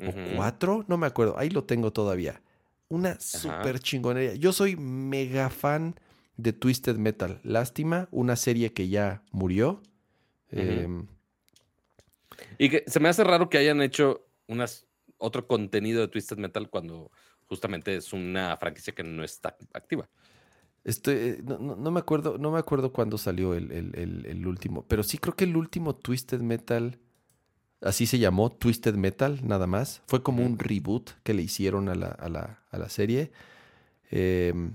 o 0.00 0.12
4, 0.34 0.86
no 0.88 0.96
me 0.96 1.06
acuerdo, 1.06 1.38
ahí 1.38 1.50
lo 1.50 1.62
tengo 1.62 1.92
todavía. 1.92 2.42
Una 2.88 3.20
super 3.20 3.78
chingonería. 3.78 4.34
Yo 4.34 4.52
soy 4.52 4.74
mega 4.74 5.50
fan 5.50 5.94
de 6.36 6.52
Twisted 6.52 6.96
Metal. 6.96 7.40
Lástima, 7.42 8.08
una 8.10 8.36
serie 8.36 8.72
que 8.72 8.88
ya 8.88 9.22
murió. 9.30 9.82
Em, 10.50 11.06
Y 12.58 12.68
que 12.68 12.84
se 12.86 13.00
me 13.00 13.08
hace 13.08 13.24
raro 13.24 13.48
que 13.48 13.58
hayan 13.58 13.82
hecho 13.82 14.26
unas, 14.46 14.86
otro 15.18 15.46
contenido 15.46 16.00
de 16.00 16.08
Twisted 16.08 16.38
Metal 16.38 16.68
cuando 16.68 17.10
justamente 17.46 17.96
es 17.96 18.12
una 18.12 18.56
franquicia 18.56 18.94
que 18.94 19.02
no 19.02 19.24
está 19.24 19.56
activa. 19.72 20.08
Estoy, 20.84 21.42
no, 21.44 21.90
me 21.90 21.98
acuerdo, 21.98 22.38
no 22.38 22.52
me 22.52 22.60
acuerdo 22.60 22.92
cuándo 22.92 23.18
salió 23.18 23.54
el, 23.54 24.46
último, 24.46 24.84
pero 24.86 25.02
sí 25.02 25.18
creo 25.18 25.34
que 25.34 25.42
el 25.42 25.56
último 25.56 25.96
Twisted 25.96 26.40
Metal, 26.40 27.00
así 27.80 28.06
se 28.06 28.20
llamó, 28.20 28.52
Twisted 28.52 28.94
Metal, 28.94 29.40
nada 29.42 29.66
más. 29.66 30.02
Fue 30.06 30.22
como 30.22 30.44
un 30.44 30.60
reboot 30.60 31.10
que 31.24 31.34
le 31.34 31.42
hicieron 31.42 31.88
a 31.88 31.96
la, 31.96 32.06
a 32.06 32.28
la, 32.28 32.62
a 32.70 32.78
la 32.78 32.88
serie. 32.88 33.32
Em, 34.12 34.74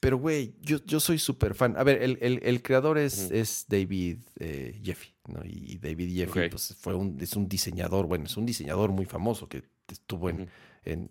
pero, 0.00 0.16
güey, 0.16 0.54
yo, 0.62 0.78
yo 0.84 0.98
soy 0.98 1.18
súper 1.18 1.54
fan. 1.54 1.76
A 1.76 1.84
ver, 1.84 2.02
el, 2.02 2.62
creador 2.62 2.96
es, 2.98 3.30
es 3.30 3.66
David 3.68 4.18
eh, 4.38 4.80
Jeffy, 4.82 5.14
¿no? 5.28 5.42
Y 5.44 5.78
David 5.78 6.16
Jeffy 6.16 6.48
pues, 6.48 6.74
fue 6.80 6.94
un, 6.94 7.18
es 7.20 7.36
un 7.36 7.48
diseñador, 7.48 8.06
bueno, 8.06 8.24
es 8.24 8.36
un 8.36 8.46
diseñador 8.46 8.90
muy 8.90 9.04
famoso 9.04 9.48
que 9.48 9.62
estuvo 9.88 10.30
en, 10.30 10.48
en, 10.84 11.10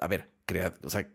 a 0.00 0.06
ver, 0.06 0.28
crea, 0.44 0.74
o 0.82 0.90
sea, 0.90 1.08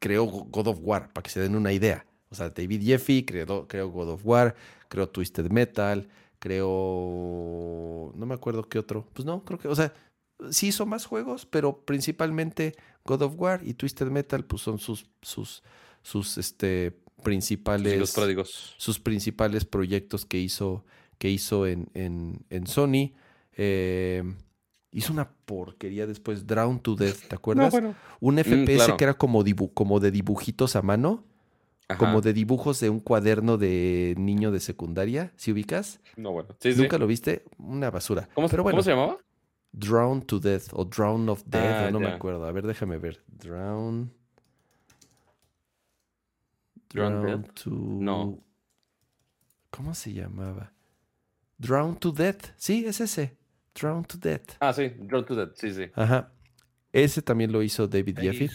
creó 0.00 0.26
God 0.26 0.68
of 0.68 0.78
War, 0.82 1.12
para 1.12 1.22
que 1.22 1.30
se 1.30 1.40
den 1.40 1.54
una 1.54 1.72
idea. 1.72 2.04
O 2.30 2.34
sea, 2.34 2.50
David 2.50 2.82
Jeffy 2.84 3.24
creó, 3.24 3.68
creó 3.68 3.88
God 3.90 4.10
of 4.10 4.20
War, 4.24 4.56
creó 4.88 5.08
Twisted 5.08 5.50
Metal, 5.50 6.08
creó... 6.40 8.12
No 8.16 8.26
me 8.26 8.34
acuerdo 8.34 8.68
qué 8.68 8.78
otro. 8.78 9.06
Pues 9.12 9.24
no, 9.24 9.44
creo 9.44 9.58
que, 9.58 9.68
o 9.68 9.74
sea, 9.76 9.92
sí 10.50 10.68
hizo 10.68 10.84
más 10.84 11.06
juegos, 11.06 11.46
pero 11.46 11.84
principalmente 11.84 12.74
God 13.04 13.22
of 13.22 13.34
War 13.36 13.60
y 13.64 13.74
Twisted 13.74 14.08
Metal, 14.08 14.44
pues 14.44 14.62
son 14.62 14.78
sus, 14.78 15.06
sus, 15.22 15.62
sus 16.04 16.38
este, 16.38 16.96
principales... 17.24 18.14
Sus 18.76 19.00
principales 19.00 19.64
proyectos 19.64 20.24
que 20.24 20.38
hizo, 20.38 20.84
que 21.18 21.30
hizo 21.30 21.66
en, 21.66 21.90
en, 21.94 22.44
en 22.50 22.68
Sony. 22.68 23.12
Eh, 23.56 24.22
hizo 24.92 25.12
una 25.12 25.30
porquería 25.30 26.06
después, 26.06 26.46
Drown 26.46 26.78
to 26.78 26.94
Death, 26.94 27.28
¿te 27.28 27.34
acuerdas? 27.34 27.74
Un 28.20 28.36
mm, 28.36 28.38
FPS 28.38 28.92
que 28.96 29.04
era 29.04 29.14
como, 29.14 29.42
como 29.72 29.98
de 29.98 30.10
dibujitos 30.12 30.76
a 30.76 30.82
mano. 30.82 31.24
Como 31.98 32.22
de 32.22 32.32
dibujos 32.32 32.80
de 32.80 32.88
un 32.88 32.98
cuaderno 32.98 33.58
de 33.58 34.14
niño 34.16 34.50
de 34.50 34.58
secundaria, 34.58 35.32
¿sí 35.36 35.52
ubicas? 35.52 36.00
No, 36.16 36.32
bueno. 36.32 36.48
¿Nunca 36.76 36.96
lo 36.96 37.06
viste? 37.06 37.44
Una 37.58 37.90
basura. 37.90 38.28
¿Cómo, 38.34 38.48
se 38.48 38.90
llamaba? 38.90 39.18
Drown 39.70 40.22
to 40.22 40.40
Death 40.40 40.68
o 40.72 40.86
Drown 40.86 41.28
of 41.28 41.44
Death, 41.44 41.88
ah, 41.88 41.90
no 41.92 42.00
me 42.00 42.08
acuerdo. 42.08 42.46
A 42.46 42.52
ver, 42.52 42.66
déjame 42.66 42.96
ver. 42.96 43.22
Drown. 43.26 44.10
Drown 46.94 47.44
to. 47.54 47.70
No. 47.70 48.38
¿Cómo 49.70 49.94
se 49.94 50.12
llamaba? 50.12 50.72
Drown 51.58 51.96
to 51.96 52.12
Death. 52.12 52.52
Sí, 52.56 52.84
es 52.86 53.00
ese. 53.00 53.36
Drown 53.74 54.04
to 54.04 54.16
Death. 54.16 54.52
Ah, 54.60 54.72
sí, 54.72 54.88
Drown 54.88 55.26
to 55.26 55.34
Death, 55.34 55.56
sí, 55.56 55.72
sí. 55.72 55.90
Ajá. 55.94 56.32
Ese 56.92 57.22
también 57.22 57.50
lo 57.50 57.62
hizo 57.62 57.88
David 57.88 58.18
Jeffy. 58.20 58.48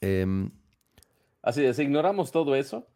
Em, 0.00 0.50
Así 1.40 1.64
es, 1.64 1.78
ignoramos 1.78 2.30
todo 2.30 2.54
eso. 2.54 2.86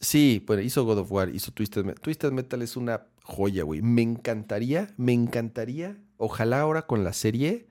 Sí, 0.00 0.42
bueno, 0.46 0.62
hizo 0.62 0.84
God 0.84 0.98
of 0.98 1.10
War, 1.10 1.28
hizo 1.28 1.50
Twisted 1.52 1.84
Metal. 1.84 2.00
Twisted 2.00 2.30
Metal 2.30 2.62
es 2.62 2.76
una 2.76 3.06
joya, 3.22 3.64
güey. 3.64 3.82
Me 3.82 4.02
encantaría, 4.02 4.94
me 4.96 5.12
encantaría, 5.12 5.96
ojalá 6.16 6.60
ahora 6.60 6.86
con 6.86 7.02
la 7.02 7.12
serie. 7.12 7.66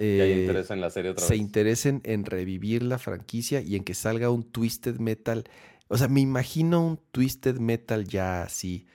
Eh, 0.00 0.64
en 0.70 0.80
la 0.80 0.90
serie 0.90 1.10
otra 1.10 1.26
se 1.26 1.34
interesen 1.34 2.00
en 2.04 2.24
revivir 2.24 2.84
la 2.84 2.98
franquicia 2.98 3.60
y 3.60 3.74
en 3.74 3.82
que 3.82 3.94
salga 3.94 4.30
un 4.30 4.44
Twisted 4.44 5.00
Metal. 5.00 5.42
O 5.88 5.98
sea, 5.98 6.06
me 6.06 6.20
imagino 6.20 6.86
un 6.86 7.00
Twisted 7.10 7.58
Metal 7.58 8.06
ya 8.06 8.42
así 8.42 8.86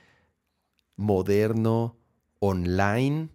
moderno, 0.95 1.97
online. 2.39 3.29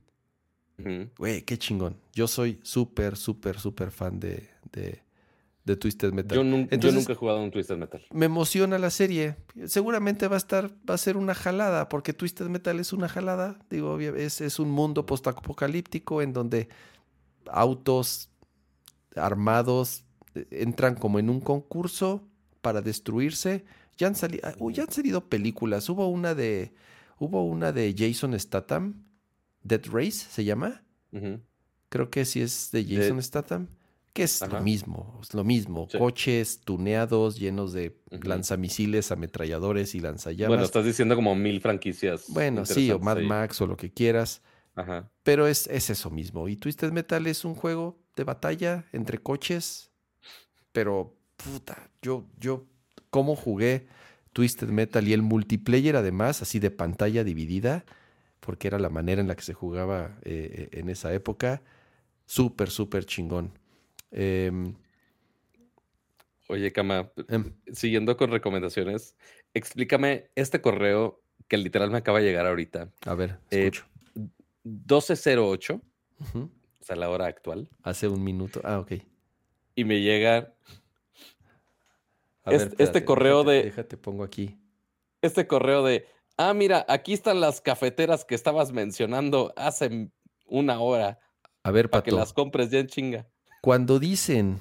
Güey, 1.19 1.43
qué 1.43 1.59
chingón. 1.59 1.97
Yo 2.15 2.27
soy 2.27 2.59
súper, 2.63 3.17
súper, 3.17 3.59
súper 3.59 3.91
fan 3.91 4.19
de, 4.19 4.49
de, 4.73 5.77
Twisted 5.77 6.13
Metal. 6.13 6.39
Yo, 6.39 6.45
nunca 6.45 7.13
he 7.13 7.17
jugado 7.17 7.43
un 7.43 7.51
Twisted 7.51 7.77
Metal. 7.77 8.01
Me 8.13 8.27
emociona 8.27 8.79
la 8.79 8.89
serie. 8.89 9.37
Seguramente 9.67 10.27
va 10.27 10.37
a 10.37 10.39
estar, 10.39 10.71
va 10.89 10.95
a 10.95 10.99
ser 10.99 11.19
una 11.19 11.35
jalada, 11.35 11.91
porque 11.91 12.15
Twisted 12.15 12.47
Metal 12.47 12.81
es 12.81 12.95
una 12.95 13.09
jalada. 13.09 13.59
Digo, 13.69 13.99
es, 13.99 14.41
es 14.41 14.59
un 14.59 14.71
mundo 14.71 15.05
postapocalíptico 15.05 16.23
en 16.23 16.33
donde 16.33 16.69
autos 17.51 18.31
armados 19.17 20.05
eh, 20.35 20.47
entran 20.51 20.95
como 20.95 21.19
en 21.19 21.31
un 21.31 21.41
concurso 21.41 22.23
para 22.61 22.83
destruirse. 22.83 23.65
Ya 23.97 24.07
han, 24.07 24.15
salido, 24.15 24.47
ah, 24.47 24.55
ya 24.73 24.85
han 24.85 24.93
salido 24.93 25.29
películas. 25.29 25.89
Hubo 25.89 26.09
una 26.09 26.35
de 26.35 26.73
Hubo 27.19 27.45
una 27.45 27.73
de 27.73 27.95
Jason 27.97 28.39
Statham, 28.39 29.05
Dead 29.63 29.83
Race 29.91 30.27
se 30.31 30.45
llama. 30.45 30.85
Creo 31.89 32.11
que 32.11 32.25
sí 32.25 32.41
es 32.41 32.71
de 32.71 32.85
Jason 32.85 33.21
Statham. 33.23 33.69
Que 34.13 34.23
es 34.25 34.41
lo 34.41 34.61
mismo, 34.61 35.19
es 35.23 35.35
lo 35.35 35.45
mismo. 35.45 35.89
Coches 35.97 36.61
tuneados, 36.61 37.39
llenos 37.39 37.73
de 37.73 38.01
lanzamisiles, 38.11 39.13
ametralladores 39.13 39.95
y 39.95 40.01
lanzallamas. 40.01 40.49
Bueno, 40.49 40.65
estás 40.65 40.85
diciendo 40.85 41.15
como 41.15 41.35
mil 41.35 41.61
franquicias. 41.61 42.25
Bueno, 42.29 42.65
sí, 42.65 42.91
o 42.91 42.99
Mad 42.99 43.21
Max 43.21 43.61
o 43.61 43.67
lo 43.67 43.77
que 43.77 43.93
quieras. 43.93 44.43
Ajá. 44.79 45.11
Pero 45.25 45.49
es, 45.49 45.67
es 45.67 45.91
eso 45.91 46.09
mismo. 46.09 46.49
Y 46.49 46.57
Twisted 46.57 46.93
Metal 46.93 47.27
es 47.27 47.45
un 47.45 47.57
juego 47.57 47.99
de 48.15 48.23
batalla 48.23 48.85
entre 48.93 49.19
coches. 49.19 49.91
Pero, 50.71 51.17
puta, 51.37 51.91
yo, 52.01 52.25
yo, 52.39 52.65
¿cómo 53.11 53.35
jugué? 53.35 53.89
Twisted 54.33 54.69
Metal 54.69 55.07
y 55.09 55.13
el 55.13 55.23
multiplayer 55.23 55.97
además, 55.97 56.43
así 56.43 56.61
de 56.61 56.71
pantalla 56.71 57.25
dividida, 57.25 57.85
porque 58.39 58.69
era 58.69 58.79
la 58.79 58.89
manera 58.89 59.21
en 59.21 59.27
la 59.27 59.35
que 59.35 59.43
se 59.43 59.53
jugaba 59.53 60.17
eh, 60.23 60.69
en 60.71 60.89
esa 60.91 61.13
época. 61.13 61.61
Súper, 62.27 62.71
súper 62.71 63.05
chingón. 63.05 63.51
Em, 64.13 64.75
Oye, 66.47 66.73
Kama, 66.73 67.11
em. 67.29 67.53
siguiendo 67.73 68.17
con 68.17 68.31
recomendaciones, 68.31 69.17
explícame 69.55 70.31
este 70.37 70.61
correo 70.61 71.21
que 71.49 71.57
literal 71.59 71.91
me 71.91 71.99
acaba 71.99 72.21
de 72.21 72.27
llegar 72.27 72.47
ahorita. 72.47 72.91
A 73.05 73.15
ver, 73.15 73.39
eh, 73.51 73.67
escucho. 73.67 73.87
1208, 74.65 75.81
o 76.35 76.49
sea, 76.81 76.97
la 76.97 77.11
hora 77.11 77.27
actual. 77.27 77.69
Hace 77.83 78.09
un 78.09 78.23
minuto. 78.23 78.61
Ah, 78.65 78.81
ok. 78.81 78.93
Y 79.75 79.85
me 79.85 80.01
llega 80.01 80.55
este 82.79 83.05
correo 83.05 83.45
de. 83.45 83.65
Déjate, 83.65 83.97
pongo 83.97 84.25
aquí. 84.25 84.59
Este 85.23 85.47
correo 85.47 85.85
de. 85.85 86.07
Ah, 86.37 86.55
mira, 86.55 86.85
aquí 86.89 87.13
están 87.13 87.41
las 87.41 87.61
cafeteras 87.61 88.25
que 88.25 88.35
estabas 88.35 88.73
mencionando 88.73 89.53
hace 89.57 90.11
una 90.47 90.81
hora. 90.81 91.19
A 91.65 91.71
ver, 91.71 91.91
Para 91.91 92.03
que 92.03 92.13
las 92.13 92.33
compres 92.33 92.71
ya 92.71 92.79
en 92.79 92.87
chinga. 92.87 93.27
Cuando 93.61 93.99
dicen 93.99 94.61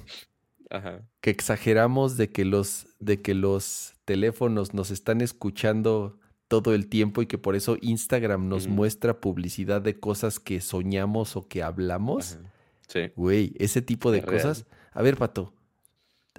que 1.20 1.30
exageramos 1.30 2.16
de 2.16 2.30
que, 2.30 2.44
los, 2.44 2.88
de 2.98 3.22
que 3.22 3.32
los 3.34 3.94
teléfonos 4.04 4.74
nos 4.74 4.90
están 4.90 5.20
escuchando 5.20 6.18
todo 6.48 6.74
el 6.74 6.88
tiempo 6.88 7.22
y 7.22 7.26
que 7.26 7.38
por 7.38 7.54
eso 7.54 7.76
Instagram 7.80 8.48
nos 8.48 8.66
muestra 8.66 9.20
publicidad 9.20 9.80
de 9.80 10.00
cosas 10.00 10.40
que 10.40 10.60
soñamos 10.60 11.36
o 11.36 11.46
que 11.46 11.62
hablamos. 11.62 12.38
Sí. 12.88 13.12
Güey, 13.16 13.52
ese 13.58 13.82
tipo 13.82 14.10
de 14.10 14.22
cosas. 14.22 14.66
A 14.92 15.02
ver, 15.02 15.16
Pato, 15.16 15.52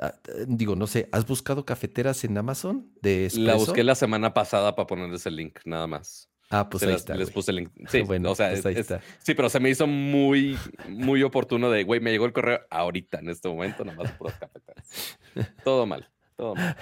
Ah, 0.01 0.13
digo, 0.47 0.75
no 0.75 0.87
sé, 0.87 1.09
¿has 1.11 1.25
buscado 1.25 1.65
cafeteras 1.65 2.23
en 2.23 2.37
Amazon 2.37 2.89
de 3.01 3.29
La 3.35 3.55
busqué 3.55 3.83
la 3.83 3.95
semana 3.95 4.33
pasada 4.33 4.75
para 4.75 4.87
ponerles 4.87 5.25
el 5.25 5.35
link, 5.35 5.59
nada 5.65 5.87
más. 5.87 6.29
Ah, 6.49 6.69
pues 6.69 6.83
ahí 6.83 6.93
está. 6.93 7.15
Les 7.15 7.29
puse 7.29 7.51
el 7.51 7.57
link. 7.57 7.71
Sí, 7.89 8.01
bueno, 8.01 8.31
o 8.31 8.35
sea, 8.35 8.49
pues 8.49 8.65
ahí 8.65 8.75
está. 8.75 9.01
sí, 9.19 9.33
pero 9.33 9.49
se 9.49 9.59
me 9.59 9.69
hizo 9.69 9.87
muy, 9.87 10.57
muy 10.87 11.21
oportuno 11.23 11.69
de, 11.69 11.83
güey, 11.83 11.99
me 11.99 12.11
llegó 12.11 12.25
el 12.25 12.33
correo 12.33 12.61
ahorita, 12.69 13.19
en 13.19 13.29
este 13.29 13.49
momento, 13.49 13.83
nada 13.83 13.97
más 13.97 14.11
puras 14.13 14.37
cafeteras. 14.39 15.17
todo 15.63 15.85
mal, 15.85 16.09
todo 16.37 16.55
mal. 16.55 16.77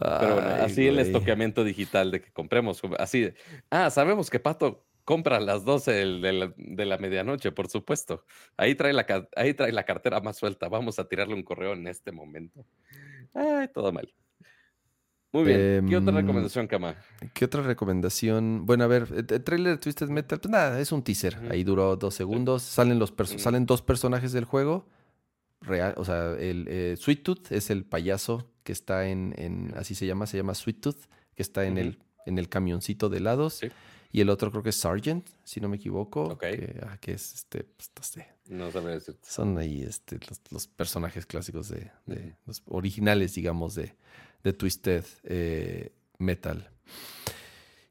Pero 0.00 0.34
bueno, 0.34 0.48
así 0.60 0.86
el 0.86 0.98
estoqueamiento 0.98 1.64
digital 1.64 2.10
de 2.10 2.20
que 2.20 2.30
compremos, 2.30 2.80
así 2.98 3.20
de, 3.22 3.34
ah, 3.70 3.90
sabemos 3.90 4.30
que 4.30 4.38
Pato 4.38 4.86
compra 5.04 5.38
a 5.38 5.40
las 5.40 5.64
12 5.64 5.90
de 5.90 6.86
la, 6.86 6.98
medianoche, 6.98 7.50
por 7.50 7.68
supuesto. 7.68 8.24
Ahí 8.58 8.74
trae, 8.74 8.92
la, 8.92 9.06
ahí 9.36 9.54
trae 9.54 9.72
la 9.72 9.84
cartera 9.84 10.20
más 10.20 10.36
suelta. 10.36 10.68
Vamos 10.68 10.98
a 10.98 11.08
tirarle 11.08 11.34
un 11.34 11.42
correo 11.42 11.72
en 11.72 11.86
este 11.86 12.12
momento. 12.12 12.66
Ay, 13.32 13.68
todo 13.72 13.90
mal. 13.90 14.12
Muy 15.32 15.44
bien. 15.44 15.86
¿Qué 15.88 15.96
otra 15.96 16.10
em, 16.10 16.16
recomendación, 16.16 16.66
Kama? 16.66 16.94
¿Qué 17.32 17.46
otra 17.46 17.62
recomendación? 17.62 18.66
Bueno, 18.66 18.84
a 18.84 18.86
ver, 18.86 19.08
el, 19.16 19.26
trailer 19.44 19.72
de 19.72 19.78
Twisted 19.78 20.08
Metal, 20.08 20.40
pues 20.40 20.50
nada, 20.50 20.78
es 20.78 20.92
un 20.92 21.02
teaser. 21.02 21.38
Ahí 21.50 21.64
duró 21.64 21.96
dos 21.96 22.14
segundos. 22.14 22.62
Salen, 22.62 22.98
los 22.98 23.14
salen 23.38 23.64
dos 23.64 23.80
personajes 23.80 24.32
del 24.32 24.44
juego. 24.44 24.88
Real, 25.62 25.94
o 25.96 26.04
sea, 26.04 26.34
el 26.38 26.66
eh, 26.68 26.96
Sweet 26.98 27.22
Tooth 27.22 27.50
es 27.50 27.70
el 27.70 27.84
payaso 27.84 28.52
que 28.68 28.72
está 28.72 29.08
en, 29.08 29.72
así 29.76 29.94
se 29.94 30.04
llama, 30.04 30.26
se 30.26 30.36
llama 30.36 30.54
Sweet 30.54 30.82
Tooth, 30.82 31.06
que 31.34 31.42
está 31.42 31.64
en, 31.64 31.78
el, 31.78 31.98
en 32.26 32.36
el 32.36 32.50
camioncito 32.50 33.08
de 33.08 33.18
lados. 33.18 33.54
Sí. 33.54 33.68
Y 34.12 34.20
el 34.20 34.28
otro 34.28 34.50
creo 34.50 34.62
que 34.62 34.68
es 34.68 34.76
Sargent, 34.76 35.26
si 35.42 35.58
no 35.58 35.70
me 35.70 35.76
equivoco. 35.76 36.36
Que, 36.36 36.78
ah, 36.82 36.98
que, 37.00 37.12
es 37.12 37.32
este, 37.32 37.64
pues, 37.64 37.90
no 37.96 38.02
sé. 38.02 38.28
No 38.46 38.70
Son 39.22 39.56
ahí 39.56 39.80
este, 39.80 40.20
los, 40.50 40.66
personajes 40.66 41.24
clásicos 41.24 41.70
de, 41.70 41.90
los 42.44 42.62
originales, 42.66 43.34
digamos, 43.34 43.74
de, 43.74 43.94
de 44.44 44.52
Twisted 44.52 45.04
eh, 45.24 45.92
Metal. 46.18 46.68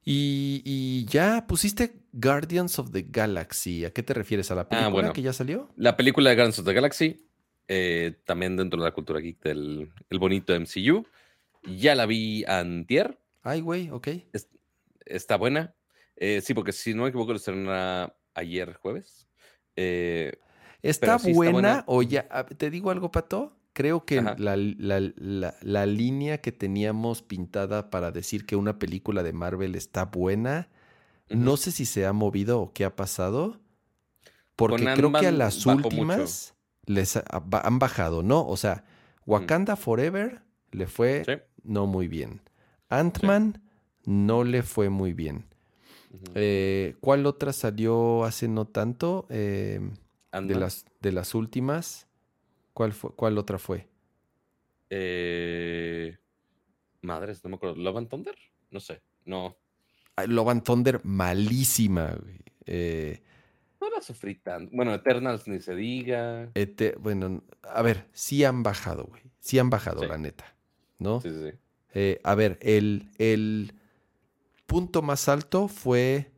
Y, 0.06 1.06
ya 1.06 1.47
pusiste 1.47 2.03
Guardians 2.14 2.77
of 2.77 2.91
the 2.91 3.01
Galaxy. 3.09 3.83
¿A 3.83 3.91
qué 3.91 4.03
te 4.03 4.14
refieres? 4.14 4.51
¿A 4.51 4.56
la 4.56 4.61
ah, 4.61 4.69
película 4.69 5.11
que 5.11 5.23
ya 5.23 5.33
salió? 5.33 5.72
La 5.75 5.97
película 5.97 6.30
de 6.30 6.35
Guardians 6.35 6.59
of 6.59 6.65
the 6.65 6.73
Galaxy, 6.73 7.26
eh, 7.68 8.16
también 8.26 8.56
dentro 8.56 8.80
de 8.80 8.86
la 8.86 8.94
cultura 8.94 9.20
geek 9.20 9.42
del 9.42 9.92
el 10.10 10.20
bonito 10.20 10.54
MCU. 10.58 11.06
Ya 11.64 11.96
la 11.96 12.06
vi 12.06 12.44
antier. 12.46 13.18
Ay, 13.44 13.62
güey, 13.62 13.90
ok. 13.90 14.08
está 15.06 15.38
buena. 15.38 15.74
Eh, 16.16 16.42
sí, 16.42 16.54
porque 16.54 16.72
si 16.72 16.94
no 16.94 17.04
me 17.04 17.10
equivoco, 17.10 17.32
lo 17.32 17.38
estrenó 17.38 17.72
ayer 18.34 18.74
jueves. 18.76 19.28
Eh, 19.76 20.34
¿Está, 20.82 21.18
buena, 21.18 21.84
o 21.88 22.02
ya? 22.04 22.28
¿Te 22.58 22.70
digo 22.70 22.92
algo, 22.92 23.12
Pato? 23.12 23.58
Creo 23.74 24.06
que 24.06 24.22
la, 24.22 25.86
línea 25.86 26.42
que 26.42 26.52
teníamos 26.52 27.22
pintada 27.22 27.90
para 27.92 28.12
decir 28.12 28.46
que 28.46 28.56
una 28.56 28.80
película 28.80 29.22
de 29.22 29.34
Marvel 29.34 29.76
está 29.76 30.06
buena, 30.06 30.70
no 31.30 31.58
sé 31.58 31.72
si 31.72 31.86
se 31.86 32.06
ha 32.06 32.14
movido 32.14 32.60
o 32.60 32.74
qué 32.74 32.86
ha 32.86 32.96
pasado, 32.96 33.60
porque 34.56 34.84
creo 34.96 35.12
que 35.12 35.28
a 35.28 35.32
las 35.32 35.66
últimas 35.68 36.57
les 36.88 37.17
han 37.17 37.80
bajado, 37.80 38.24
¿no? 38.24 38.48
O 38.48 38.57
sea, 38.57 38.83
mm. 39.25 39.32
Wakanda 39.32 39.75
Forever 39.75 40.41
le 40.72 40.88
fue 40.88 41.24
no 41.64 41.85
muy 41.85 42.07
bien. 42.07 42.41
Ant-Man 42.90 43.61
no 44.06 44.43
le 44.43 44.64
fue 44.64 44.90
muy 44.90 45.14
bien. 45.14 45.45
Eh, 46.33 46.95
¿Cuál 47.01 47.25
otra 47.25 47.53
salió 47.53 48.24
hace 48.24 48.48
no 48.48 48.66
tanto? 48.66 49.27
Eh, 49.30 49.80
de, 50.32 50.56
las, 50.56 50.85
de 51.01 51.11
las 51.11 51.35
últimas. 51.35 52.07
¿Cuál, 52.74 52.93
fue, 52.93 53.11
cuál 53.16 53.38
otra 53.38 53.59
fue? 53.59 53.88
Eh, 54.90 56.17
madres, 57.01 57.43
no 57.43 57.49
me 57.49 57.56
acuerdo. 57.57 57.75
¿Love 57.75 57.98
and 57.98 58.09
Thunder? 58.09 58.35
No 58.72 58.80
sé, 58.80 59.01
no. 59.25 59.57
Love 60.25 60.49
and 60.49 60.64
Thunder, 60.64 61.01
malísima, 61.03 62.16
güey. 62.16 62.40
Eh, 62.66 63.22
no 63.90 63.95
la 63.95 64.01
sufrí 64.01 64.35
tanto. 64.35 64.75
Bueno, 64.75 64.93
Eternals 64.93 65.48
ni 65.48 65.59
se 65.59 65.75
diga. 65.75 66.51
bueno, 66.99 67.43
a 67.64 67.82
ver, 67.82 68.06
sí 68.11 68.43
han 68.43 68.64
bajado, 68.64 69.06
güey. 69.06 69.22
Sí 69.40 69.59
han 69.59 69.69
bajado, 69.69 70.06
la 70.06 70.17
neta. 70.17 70.56
¿No? 70.99 71.22
Sí, 71.22 71.30
sí, 71.30 71.51
sí. 71.51 71.57
Eh, 71.93 72.19
a 72.24 72.35
ver, 72.35 72.59
el, 72.61 73.09
el 73.17 73.74
punto 74.66 75.01
más 75.01 75.30
alto 75.30 75.67
fue 75.67 76.32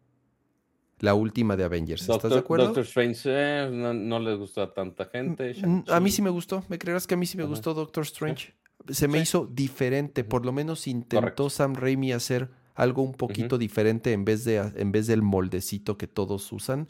la 0.99 1.13
última 1.13 1.55
de 1.55 1.63
Avengers. 1.63 2.07
¿Estás 2.07 2.31
de 2.31 2.37
acuerdo? 2.37 2.65
Doctor 2.65 2.83
Strange 2.83 3.21
eh, 3.25 3.69
no, 3.71 4.19
le 4.19 4.35
gustó 4.35 4.61
a 4.61 4.73
tanta 4.73 5.05
gente. 5.05 5.55
A 5.87 5.99
mí 5.99 6.11
sí 6.11 6.21
me 6.21 6.29
gustó. 6.29 6.63
¿Me 6.67 6.77
creerás 6.77 7.07
que 7.07 7.15
a 7.15 7.17
mí 7.17 7.25
sí 7.25 7.37
me 7.37 7.45
gustó 7.45 7.73
Doctor 7.73 8.03
Strange? 8.03 8.53
Se 8.89 9.07
me 9.07 9.19
hizo 9.19 9.45
diferente. 9.45 10.23
Por 10.23 10.45
lo 10.45 10.51
menos 10.51 10.87
intentó 10.87 11.49
Sam 11.49 11.75
Raimi 11.75 12.11
hacer 12.11 12.49
algo 12.75 13.01
un 13.01 13.13
poquito 13.13 13.57
diferente 13.57 14.13
en 14.13 14.23
vez, 14.23 14.45
de, 14.45 14.57
en 14.57 14.91
vez 14.91 15.07
del 15.07 15.21
moldecito 15.21 15.97
que 15.97 16.07
todos 16.07 16.51
usan. 16.51 16.87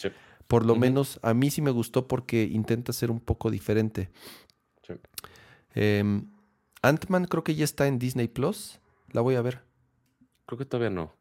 Por 0.50 0.66
lo 0.66 0.76
menos 0.76 1.20
a 1.22 1.36
mí 1.36 1.52
sí 1.52 1.62
me 1.62 1.70
gustó 1.70 2.08
porque 2.08 2.42
intenta 2.44 2.92
ser 2.92 3.12
un 3.12 3.20
poco 3.20 3.52
diferente. 3.52 4.10
Em, 5.76 6.26
Ant-Man 6.82 7.26
creo 7.26 7.44
que 7.44 7.54
ya 7.54 7.64
está 7.64 7.86
en 7.86 8.00
Disney 8.00 8.28
Plus. 8.28 8.80
La 9.12 9.22
voy 9.22 9.36
a 9.36 9.44
ver. 9.44 9.62
Creo 10.48 10.58
que 10.58 10.66
todavía 10.66 10.90
no. 10.90 11.14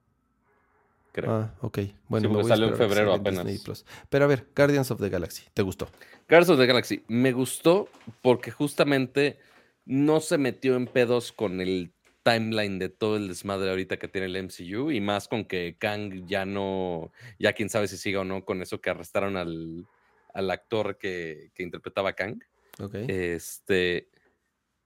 Ah, 1.26 1.52
ok. 1.60 1.80
Bueno, 2.08 2.30
me 2.30 2.44
salió 2.44 2.68
en 2.68 2.76
febrero 2.76 3.12
apenas. 3.12 3.84
Pero 4.08 4.24
a 4.24 4.28
ver, 4.28 4.48
Guardians 4.56 4.90
of 4.90 4.98
the 4.98 5.10
Galaxy, 5.10 5.42
¿te 5.52 5.60
gustó? 5.60 5.88
Guardians 6.26 6.48
of 6.48 6.58
the 6.58 6.66
Galaxy, 6.66 7.04
me 7.08 7.32
gustó 7.32 7.90
porque 8.22 8.50
justamente 8.50 9.38
no 9.84 10.20
se 10.20 10.38
metió 10.38 10.74
en 10.76 10.86
pedos 10.86 11.32
con 11.32 11.60
el 11.60 11.92
timeline 12.22 12.78
de 12.78 12.88
todo 12.88 13.16
el 13.16 13.28
desmadre 13.28 13.70
ahorita 13.70 13.98
que 13.98 14.08
tiene 14.08 14.26
el 14.26 14.44
MCU 14.44 14.90
y 14.90 15.00
más 15.00 15.28
con 15.28 15.44
que 15.44 15.76
Kang 15.78 16.26
ya 16.26 16.44
no, 16.44 17.12
ya 17.38 17.52
quién 17.52 17.68
sabe 17.68 17.88
si 17.88 17.96
siga 17.96 18.20
o 18.20 18.24
no 18.24 18.44
con 18.44 18.62
eso 18.62 18.80
que 18.80 18.90
arrestaron 18.90 19.36
al, 19.36 19.86
actor 20.34 20.98
que, 20.98 21.50
interpretaba 21.58 22.10
a 22.10 22.12
Kang. 22.14 22.42
Ok. 22.80 22.94
Este, 23.08 24.10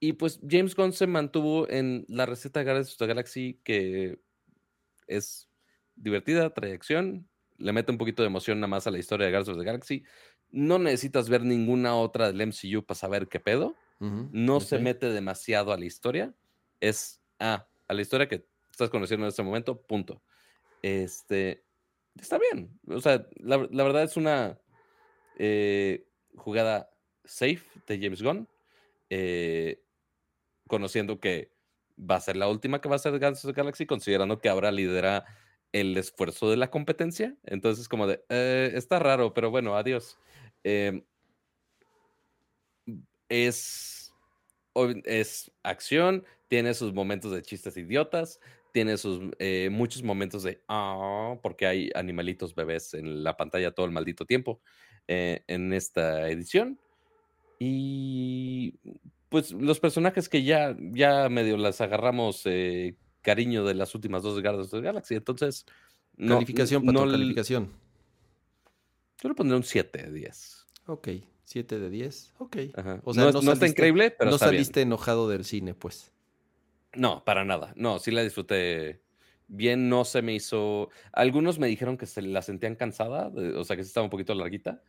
y 0.01 0.15
pues 0.15 0.41
James 0.49 0.75
Gunn 0.75 0.93
se 0.93 1.07
mantuvo 1.07 1.69
en 1.69 2.05
la 2.09 2.27
receta 2.27 2.61
de 2.61 2.65
Guardians 2.65 2.93
of 2.93 2.99
the 2.99 3.07
Galaxy 3.07 3.61
que 3.62 4.19
es 5.07 5.49
divertida, 5.94 6.52
trae 6.52 6.73
acción, 6.73 7.28
le 7.59 7.73
mete 7.73 7.93
un 7.93 7.99
poquito 7.99 8.23
de 8.23 8.27
emoción 8.27 8.59
nada 8.59 8.69
más 8.69 8.86
a 8.86 8.91
la 8.91 8.99
historia 8.99 9.27
de 9.27 9.33
Guardians 9.33 9.57
of 9.57 9.62
the 9.62 9.65
Galaxy. 9.65 10.05
No 10.51 10.78
necesitas 10.78 11.28
ver 11.28 11.44
ninguna 11.44 11.94
otra 11.94 12.31
del 12.31 12.47
MCU 12.47 12.85
para 12.85 12.99
saber 12.99 13.28
qué 13.28 13.41
pedo. 13.41 13.77
No 14.01 14.59
se 14.59 14.81
mete 14.81 15.11
demasiado 15.11 15.73
a 15.73 15.78
la 15.78 15.85
historia. 15.85 16.35
Es, 16.81 17.22
ah, 17.42 17.66
a 17.88 17.94
la 17.94 18.02
historia 18.02 18.28
que 18.28 18.46
estás 18.70 18.88
conociendo 18.88 19.26
en 19.26 19.28
este 19.28 19.42
momento, 19.42 19.82
punto. 19.82 20.22
Este, 20.80 21.64
está 22.18 22.38
bien. 22.38 22.78
O 22.88 23.00
sea, 23.00 23.26
la, 23.36 23.56
verdad 23.58 24.02
es 24.04 24.16
una 24.16 24.58
eh, 25.38 26.06
jugada 26.36 26.90
safe 27.24 27.62
de 27.86 27.98
James 28.00 28.22
Gunn, 28.22 28.48
eh, 29.10 29.82
conociendo 30.66 31.20
que 31.20 31.52
va 31.98 32.16
a 32.16 32.20
ser 32.20 32.36
la 32.36 32.48
última 32.48 32.80
que 32.80 32.88
va 32.88 32.96
a 32.96 32.98
ser 32.98 33.12
Guardians 33.12 33.44
of 33.44 33.52
the 33.52 33.60
Galaxy, 33.60 33.86
considerando 33.86 34.40
que 34.40 34.48
ahora 34.48 34.72
lidera 34.72 35.24
el 35.72 35.96
esfuerzo 35.96 36.50
de 36.50 36.56
la 36.56 36.70
competencia. 36.70 37.36
Entonces, 37.44 37.88
como 37.88 38.06
de, 38.06 38.24
eh, 38.28 38.72
está 38.74 38.98
raro, 38.98 39.34
pero 39.34 39.50
bueno, 39.50 39.76
adiós. 39.76 40.18
Em, 40.64 41.04
es, 43.28 44.12
es 45.04 45.50
acción, 45.62 46.24
tiene 46.52 46.74
sus 46.74 46.92
momentos 46.92 47.32
de 47.32 47.40
chistes 47.40 47.78
idiotas, 47.78 48.39
tiene 48.72 48.98
sus 48.98 49.22
eh, 49.39 49.70
muchos 49.72 50.02
momentos 50.02 50.42
de, 50.42 50.60
ah, 50.68 51.34
porque 51.42 51.66
hay 51.66 51.90
animalitos 51.94 52.55
bebés 52.55 52.92
en 52.92 53.24
la 53.24 53.39
pantalla 53.39 53.70
todo 53.70 53.86
el 53.86 53.92
maldito 53.92 54.26
tiempo 54.26 54.60
eh, 55.08 55.44
en 55.47 55.72
esta 55.72 56.28
edición. 56.28 56.78
Y 57.58 58.74
pues 59.31 59.52
los 59.52 59.81
personajes 59.81 60.28
que 60.28 60.42
ya, 60.42 60.76
ya 60.78 61.31
medio 61.31 61.56
las 61.56 61.81
agarramos 61.81 62.44
cariño 63.22 63.64
de 63.64 63.72
las 63.72 63.94
últimas 63.94 64.22
dos 64.22 64.42
Guardians 64.42 64.70
de 64.70 64.82
Galaxy. 64.82 65.14
Entonces, 65.14 65.64
calificación, 66.18 66.84
no, 66.84 67.10
calificación. 67.10 67.72
Yo 69.22 69.31
le 69.31 69.34
pondré 69.34 69.56
un 69.56 69.64
7 69.64 70.02
de 70.02 70.12
10. 70.12 70.66
Ok, 70.89 71.08
7 71.44 71.78
de 71.78 71.89
10. 71.89 72.34
Ok. 72.36 72.56
O 73.05 73.14
sea, 73.14 73.31
no, 73.32 73.52
está 73.52 73.66
increíble, 73.66 74.10
pero 74.10 74.32
no 74.32 74.36
saliste 74.36 74.82
enojado 74.82 75.31
del 75.31 75.47
cine, 75.47 75.72
pues. 75.72 76.12
No, 76.94 77.24
para 77.24 77.44
nada. 77.44 77.72
No, 77.76 77.98
sí 77.98 78.10
la 78.10 78.22
disfruté 78.22 79.02
bien. 79.48 79.88
No 79.88 80.04
se 80.04 80.22
me 80.22 80.34
hizo. 80.34 80.90
Algunos 81.12 81.58
me 81.58 81.66
dijeron 81.66 81.96
que 81.96 82.06
se 82.06 82.22
la 82.22 82.42
sentían 82.42 82.76
cansada, 82.76 83.28
o 83.28 83.64
sea, 83.64 83.76
que 83.76 83.84
sí 83.84 83.88
estaba 83.88 84.04
un 84.04 84.10
poquito 84.10 84.34
larguita. 84.34 84.82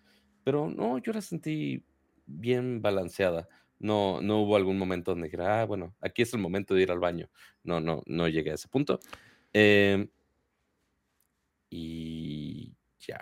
Pero 0.43 0.69
no, 0.69 0.97
yo 0.97 1.13
la 1.13 1.21
sentí 1.21 1.85
bien 2.25 2.81
balanceada. 2.81 3.47
No, 3.79 4.21
no 4.21 4.41
hubo 4.41 4.55
algún 4.55 4.77
momento 4.77 5.11
donde 5.11 5.27
dijera, 5.27 5.61
ah, 5.61 5.65
bueno, 5.65 5.95
aquí 5.99 6.21
es 6.21 6.33
el 6.33 6.39
momento 6.39 6.73
de 6.73 6.83
ir 6.83 6.91
al 6.91 6.99
baño. 6.99 7.29
No, 7.63 7.79
no, 7.79 8.01
no 8.05 8.27
llegué 8.27 8.51
a 8.51 8.55
ese 8.55 8.67
punto. 8.67 8.99
Em, 9.51 10.07
y 11.69 12.73
ya, 12.99 13.19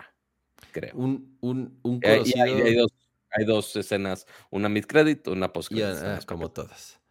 creo. 0.70 0.94
Un, 0.94 1.36
un, 1.40 1.78
un 1.82 2.00
eh, 2.02 2.22
hay, 3.34 3.44
dos, 3.44 3.74
escenas, 3.76 4.26
una 4.50 4.68
mid-credit, 4.68 5.26
una 5.28 5.52
post-credit. 5.52 6.04
Ah, 6.04 6.20
como 6.26 6.50
todas. 6.50 7.01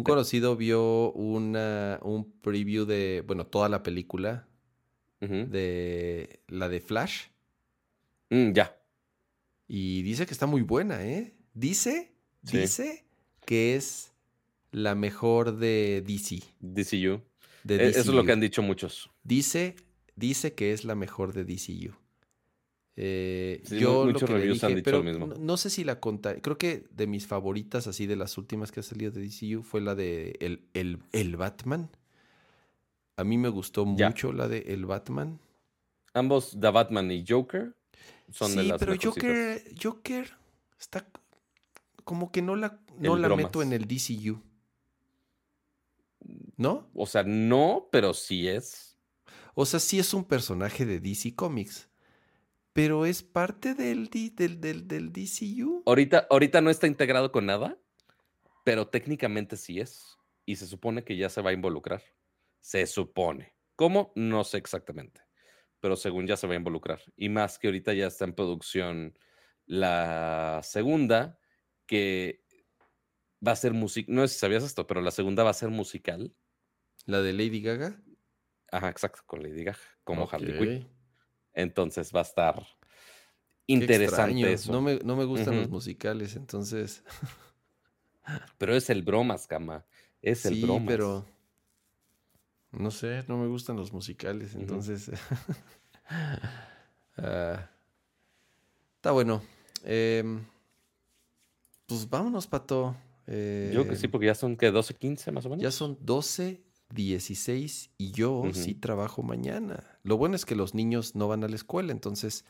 Un 0.00 0.04
conocido 0.04 0.56
vio 0.56 1.12
una, 1.12 1.98
un 2.02 2.30
preview 2.40 2.84
de, 2.84 3.22
bueno, 3.26 3.46
toda 3.46 3.68
la 3.68 3.82
película 3.82 4.46
de 5.20 6.40
la 6.48 6.68
de 6.68 6.80
Flash. 6.80 7.26
Mm, 8.30 8.52
ya. 8.52 8.76
Y 9.68 10.02
dice 10.02 10.26
que 10.26 10.32
está 10.32 10.46
muy 10.46 10.62
buena, 10.62 11.04
¿eh? 11.04 11.34
Dice 11.52 12.10
dice 12.42 13.04
que 13.44 13.76
es 13.76 14.12
la 14.70 14.94
mejor 14.94 15.56
de 15.56 16.02
DC. 16.06 16.42
DCU. 16.60 17.20
De 17.64 17.76
e, 17.76 17.88
Eso 17.88 18.00
es 18.00 18.06
lo 18.06 18.24
que 18.24 18.32
han 18.32 18.40
dicho 18.40 18.62
muchos. 18.62 19.10
Dice, 19.22 19.76
dice 20.16 20.54
que 20.54 20.72
es 20.72 20.84
la 20.84 20.94
mejor 20.94 21.32
de 21.32 21.44
DCU. 21.44 21.94
Eh, 23.02 23.62
yo 23.80 24.04
muchos 24.04 24.28
reviews 24.28 24.62
han 24.62 24.74
dicho 24.74 24.90
lo 24.90 25.02
mismo. 25.02 25.26
No, 25.26 25.56
sé 25.56 25.70
si 25.70 25.84
la 25.84 26.00
contaré. 26.00 26.42
Creo 26.42 26.58
que 26.58 26.84
de 26.90 27.06
mis 27.06 27.26
favoritas, 27.26 27.86
así 27.86 28.06
de 28.06 28.14
las 28.14 28.36
últimas 28.36 28.72
que 28.72 28.80
ha 28.80 28.82
salido 28.82 29.10
de 29.10 29.26
DCU, 29.26 29.62
fue 29.62 29.80
la 29.80 29.94
de 29.94 30.36
El, 30.38 31.00
el, 31.12 31.36
Batman. 31.38 31.88
A 33.16 33.24
mí 33.24 33.38
me 33.38 33.48
gustó 33.48 33.86
mucho 33.86 34.34
la 34.34 34.48
de 34.48 34.58
El 34.66 34.84
Batman. 34.84 35.40
Ambos, 36.12 36.54
The 36.60 36.68
Batman 36.68 37.10
y 37.10 37.24
Joker, 37.26 37.74
son 38.30 38.54
de 38.54 38.64
las 38.64 38.78
pero 38.78 38.94
Joker, 39.02 39.64
Joker 39.82 40.34
está 40.78 41.08
como 42.04 42.30
que 42.30 42.42
no 42.42 42.54
la, 42.54 42.82
no 42.98 43.16
la 43.16 43.34
meto 43.34 43.62
en 43.62 43.72
el 43.72 43.86
DCU. 43.88 44.42
¿No? 46.58 46.90
O 46.92 47.06
sea, 47.06 47.22
no, 47.22 47.88
pero 47.90 48.12
sí 48.12 48.46
es. 48.46 48.98
O 49.54 49.64
sea, 49.64 49.80
sí 49.80 49.98
es 49.98 50.12
un 50.12 50.24
personaje 50.24 50.84
de 50.84 51.00
DC 51.00 51.34
Comics. 51.34 51.89
Pero 52.80 53.04
es 53.04 53.22
parte 53.22 53.74
del, 53.74 54.08
del, 54.08 54.58
del, 54.58 54.88
del 54.88 55.12
DCU. 55.12 55.82
Ahorita, 55.84 56.26
ahorita 56.30 56.62
no 56.62 56.70
está 56.70 56.86
integrado 56.86 57.30
con 57.30 57.44
nada, 57.44 57.78
pero 58.64 58.88
técnicamente 58.88 59.58
sí 59.58 59.80
es. 59.80 60.16
Y 60.46 60.56
se 60.56 60.66
supone 60.66 61.04
que 61.04 61.18
ya 61.18 61.28
se 61.28 61.42
va 61.42 61.50
a 61.50 61.52
involucrar. 61.52 62.02
Se 62.58 62.86
supone. 62.86 63.54
¿Cómo? 63.76 64.12
No 64.16 64.44
sé 64.44 64.56
exactamente, 64.56 65.20
pero 65.78 65.94
según 65.94 66.26
ya 66.26 66.38
se 66.38 66.46
va 66.46 66.54
a 66.54 66.56
involucrar. 66.56 67.02
Y 67.16 67.28
más 67.28 67.58
que 67.58 67.66
ahorita 67.66 67.92
ya 67.92 68.06
está 68.06 68.24
en 68.24 68.32
producción 68.32 69.18
la 69.66 70.62
segunda, 70.62 71.38
que 71.84 72.46
va 73.46 73.52
a 73.52 73.56
ser 73.56 73.74
música. 73.74 74.10
No 74.10 74.26
sé 74.26 74.32
si 74.32 74.40
sabías 74.40 74.64
esto, 74.64 74.86
pero 74.86 75.02
la 75.02 75.10
segunda 75.10 75.44
va 75.44 75.50
a 75.50 75.54
ser 75.54 75.68
musical. 75.68 76.34
¿La 77.04 77.20
de 77.20 77.34
Lady 77.34 77.60
Gaga? 77.60 78.02
Ajá, 78.72 78.88
exacto, 78.88 79.20
con 79.26 79.42
Lady 79.42 79.64
Gaga, 79.64 79.78
como 80.02 80.26
Harley 80.32 80.58
Quinn. 80.58 80.99
Entonces 81.60 82.12
va 82.14 82.20
a 82.20 82.24
estar 82.24 82.66
interesante 83.66 84.52
eso. 84.52 84.72
No 84.72 84.80
me, 84.80 84.98
no 85.04 85.16
me 85.16 85.24
gustan 85.24 85.56
los 85.56 85.68
musicales, 85.68 86.36
entonces. 86.36 87.02
pero 88.58 88.74
es 88.74 88.90
el 88.90 89.02
bromas, 89.02 89.46
cama. 89.46 89.84
Es 90.22 90.44
el 90.46 90.60
bromas. 90.60 90.88
pero. 90.88 91.26
No 92.72 92.90
sé, 92.90 93.24
no 93.26 93.36
me 93.36 93.48
gustan 93.48 93.76
los 93.76 93.92
musicales, 93.92 94.54
entonces. 94.54 95.10
Ah, 97.22 97.68
está 98.96 99.10
bueno. 99.10 99.42
Em, 99.84 100.42
pues 101.84 102.08
vámonos, 102.08 102.46
Pato. 102.46 102.96
yo 103.26 103.86
que 103.86 103.96
sí, 103.96 104.06
em, 104.06 104.10
porque 104.10 104.26
ya 104.26 104.34
son 104.34 104.56
que 104.56 104.70
12, 104.70 104.94
15 104.94 105.30
más 105.30 105.44
o 105.44 105.50
menos. 105.50 105.62
Ya 105.62 105.70
son 105.70 105.98
12, 106.00 106.62
16 106.94 107.90
y 107.98 108.12
yo 108.12 108.44
sí 108.52 108.74
trabajo 108.74 109.22
mañana. 109.22 109.98
Lo 110.02 110.16
bueno 110.16 110.36
es 110.36 110.44
que 110.44 110.54
los 110.54 110.74
niños 110.74 111.14
no 111.14 111.28
van 111.28 111.44
a 111.44 111.48
la 111.48 111.56
escuela, 111.56 111.92
entonces 111.92 112.44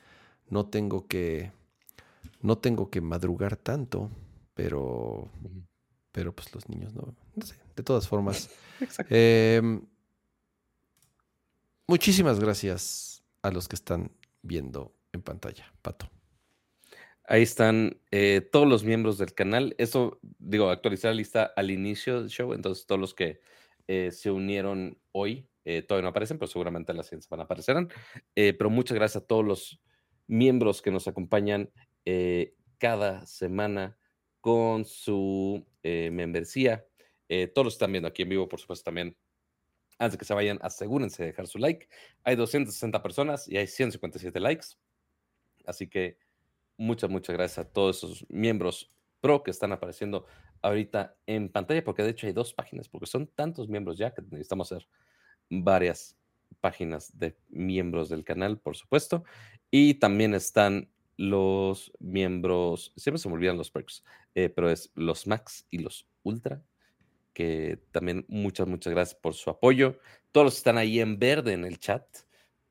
no 0.48 0.66
tengo 0.66 1.06
que 1.06 1.52
no 2.42 2.58
tengo 2.58 2.90
que 2.90 3.00
madrugar 3.00 3.56
tanto, 3.56 4.10
pero 4.54 5.30
pero 6.12 6.34
pues 6.34 6.52
los 6.54 6.68
niños 6.68 6.94
no, 6.94 7.14
no 7.34 7.46
sé, 7.46 7.56
de 7.76 7.82
todas 7.82 8.08
formas. 8.08 8.50
Em, 9.10 9.82
muchísimas 11.86 12.40
gracias 12.40 13.22
a 13.42 13.50
los 13.50 13.68
que 13.68 13.76
están 13.76 14.10
viendo 14.42 14.94
en 15.12 15.22
pantalla, 15.22 15.72
Pato. 15.82 16.10
Ahí 17.24 17.42
están 17.42 18.00
eh, 18.10 18.40
todos 18.40 18.66
los 18.66 18.82
miembros 18.84 19.18
del 19.18 19.34
canal. 19.34 19.74
Eso, 19.78 20.18
digo, 20.38 20.70
actualizar 20.70 21.10
la 21.10 21.16
lista 21.16 21.52
al 21.54 21.70
inicio 21.70 22.20
del 22.20 22.30
show. 22.30 22.54
Entonces, 22.54 22.86
todos 22.86 23.00
los 23.00 23.14
que 23.14 23.40
eh, 23.92 24.12
se 24.12 24.30
unieron 24.30 24.96
hoy 25.10 25.48
eh, 25.64 25.82
todavía 25.82 26.04
no 26.04 26.08
aparecen, 26.10 26.38
pero 26.38 26.46
seguramente 26.46 26.94
la 26.94 27.02
siguiente 27.02 27.26
semana 27.26 27.42
aparecerán. 27.42 27.88
pero 28.34 28.70
muchas 28.70 28.94
gracias 28.94 29.24
a 29.24 29.26
todos 29.26 29.44
los 29.44 29.82
miembros 30.28 30.80
que 30.80 30.92
nos 30.92 31.08
acompañan 31.08 31.70
cada 32.78 33.26
semana 33.26 33.98
con 34.40 34.84
su 34.84 35.66
membresía. 35.82 36.86
todos 37.52 37.64
los 37.64 37.74
están 37.74 37.92
viendo 37.92 38.08
aquí 38.08 38.22
en 38.22 38.30
vivo, 38.30 38.48
por 38.48 38.58
supuesto, 38.60 38.84
también. 38.84 39.16
Antes 39.98 40.12
de 40.12 40.18
que 40.18 40.24
se 40.24 40.34
vayan, 40.34 40.58
asegúrense 40.62 41.22
de 41.22 41.30
dejar 41.30 41.46
su 41.46 41.58
like. 41.58 41.88
Hay 42.24 42.36
260 42.36 43.02
personas 43.02 43.48
y 43.48 43.58
hay 43.58 43.66
157 43.66 44.40
likes. 44.40 44.68
Así 45.66 45.88
que 45.88 46.16
muchas, 46.78 47.10
muchas 47.10 47.36
gracias 47.36 47.66
a 47.66 47.70
todos 47.70 47.98
esos 47.98 48.26
miembros 48.30 48.88
pro 49.20 49.42
que 49.42 49.50
están 49.50 49.72
apareciendo 49.72 50.26
ahorita 50.62 51.16
en 51.26 51.48
pantalla, 51.48 51.84
porque 51.84 52.02
de 52.02 52.10
hecho 52.10 52.26
hay 52.26 52.32
dos 52.32 52.54
páginas, 52.54 52.88
porque 52.88 53.06
son 53.06 53.26
tantos 53.26 53.68
miembros 53.68 53.98
ya 53.98 54.12
que 54.12 54.22
necesitamos 54.22 54.72
hacer 54.72 54.88
varias 55.48 56.16
páginas 56.60 57.16
de 57.18 57.36
miembros 57.48 58.08
del 58.08 58.24
canal, 58.24 58.58
por 58.58 58.76
supuesto. 58.76 59.24
Y 59.70 59.94
también 59.94 60.34
están 60.34 60.90
los 61.16 61.92
miembros, 61.98 62.92
siempre 62.96 63.18
se 63.18 63.28
me 63.28 63.34
olvidan 63.34 63.58
los 63.58 63.70
perks, 63.70 64.04
eh, 64.34 64.48
pero 64.48 64.70
es 64.70 64.90
los 64.94 65.26
Max 65.26 65.66
y 65.70 65.78
los 65.78 66.08
Ultra, 66.22 66.62
que 67.32 67.82
también 67.92 68.24
muchas, 68.28 68.66
muchas 68.66 68.92
gracias 68.92 69.20
por 69.20 69.34
su 69.34 69.50
apoyo. 69.50 69.98
Todos 70.32 70.56
están 70.56 70.78
ahí 70.78 71.00
en 71.00 71.18
verde 71.18 71.52
en 71.52 71.64
el 71.64 71.78
chat, 71.78 72.04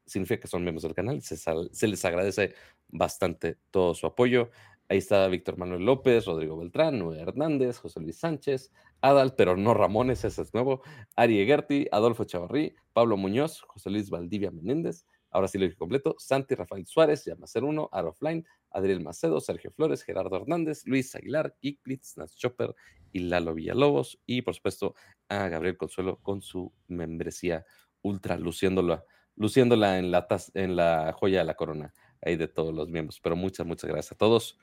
significa 0.05 0.41
que 0.41 0.47
son 0.47 0.63
miembros 0.63 0.83
del 0.83 0.95
canal, 0.95 1.21
se 1.21 1.87
les 1.87 2.05
agradece 2.05 2.55
bastante 2.87 3.57
todo 3.69 3.93
su 3.93 4.07
apoyo. 4.07 4.49
Ahí 4.91 4.97
está 4.97 5.27
Víctor 5.27 5.55
Manuel 5.59 5.85
López, 5.85 6.25
Rodrigo 6.25 6.57
Beltrán, 6.57 6.97
Noé 6.97 7.19
Hernández, 7.19 7.77
José 7.77 7.99
Luis 7.99 8.17
Sánchez, 8.17 8.71
Adal, 9.01 9.35
pero 9.35 9.55
no 9.55 9.75
Ramones, 9.75 10.25
ese 10.25 10.41
es 10.41 10.51
nuevo, 10.55 10.81
Ari 11.15 11.39
Egerti, 11.41 11.85
Adolfo 11.91 12.23
Chavarrí, 12.23 12.73
Pablo 12.91 13.15
Muñoz, 13.15 13.61
José 13.61 13.91
Luis 13.91 14.09
Valdivia 14.09 14.49
Menéndez, 14.49 15.05
ahora 15.29 15.47
sí 15.47 15.59
lo 15.59 15.65
dije 15.65 15.77
completo, 15.77 16.15
Santi 16.17 16.55
Rafael 16.55 16.87
Suárez, 16.87 17.23
Yamacer 17.23 17.63
1, 17.63 17.89
Arofline, 17.91 18.43
Adriel 18.71 18.99
Macedo, 19.01 19.39
Sergio 19.39 19.69
Flores, 19.69 20.01
Gerardo 20.01 20.35
Hernández, 20.37 20.81
Luis 20.87 21.15
Aguilar, 21.15 21.55
Kiklitz, 21.59 22.17
Nas 22.17 22.35
Chopper 22.35 22.73
y 23.11 23.19
Lalo 23.19 23.53
Villalobos, 23.53 24.19
y 24.25 24.41
por 24.41 24.55
supuesto 24.55 24.95
a 25.27 25.49
Gabriel 25.49 25.77
Consuelo 25.77 26.17
con 26.23 26.41
su 26.41 26.73
membresía 26.87 27.63
ultra, 28.01 28.39
luciéndola, 28.39 29.05
luciéndola 29.35 29.99
en 29.99 30.09
la, 30.09 30.27
en 30.55 30.75
la 30.75 31.13
joya 31.13 31.37
de 31.37 31.45
la 31.45 31.53
corona 31.53 31.93
ahí 32.23 32.37
de 32.37 32.47
todos 32.47 32.73
los 32.73 32.89
miembros. 32.89 33.19
Pero 33.21 33.35
muchas, 33.35 33.67
muchas 33.67 33.87
gracias 33.87 34.13
a 34.13 34.17
todos 34.17 34.57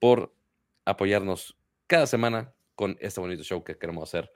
por 0.00 0.34
apoyarnos 0.84 1.56
cada 1.86 2.06
semana 2.06 2.54
con 2.74 2.96
este 3.00 3.20
bonito 3.20 3.44
show 3.44 3.62
que 3.62 3.78
queremos 3.78 4.08
hacer 4.08 4.32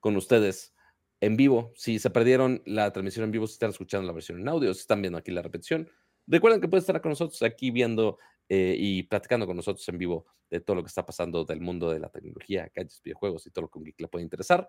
con 0.00 0.16
ustedes 0.16 0.74
en 1.20 1.36
vivo. 1.36 1.72
Si 1.76 1.98
se 1.98 2.10
perdieron 2.10 2.62
la 2.64 2.92
transmisión 2.92 3.24
en 3.24 3.32
vivo, 3.32 3.46
si 3.46 3.54
están 3.54 3.70
escuchando 3.70 4.06
la 4.06 4.12
versión 4.12 4.40
en 4.40 4.48
audio, 4.48 4.72
si 4.72 4.80
están 4.80 5.02
viendo 5.02 5.18
aquí 5.18 5.30
la 5.30 5.42
repetición, 5.42 5.90
recuerden 6.26 6.60
que 6.60 6.68
pueden 6.68 6.82
estar 6.82 7.00
con 7.02 7.10
nosotros 7.10 7.42
aquí 7.42 7.70
viendo 7.70 8.18
eh, 8.48 8.76
y 8.78 9.02
platicando 9.02 9.46
con 9.46 9.56
nosotros 9.56 9.86
en 9.88 9.98
vivo 9.98 10.26
de 10.48 10.60
todo 10.60 10.76
lo 10.76 10.82
que 10.82 10.88
está 10.88 11.04
pasando 11.04 11.44
del 11.44 11.60
mundo 11.60 11.90
de 11.90 11.98
la 11.98 12.08
tecnología, 12.08 12.70
calles, 12.70 13.02
videojuegos 13.02 13.46
y 13.46 13.50
todo 13.50 13.62
lo 13.62 13.68
que 13.68 13.78
un 13.78 13.84
geek 13.84 14.00
le 14.00 14.08
puede 14.08 14.22
interesar. 14.22 14.66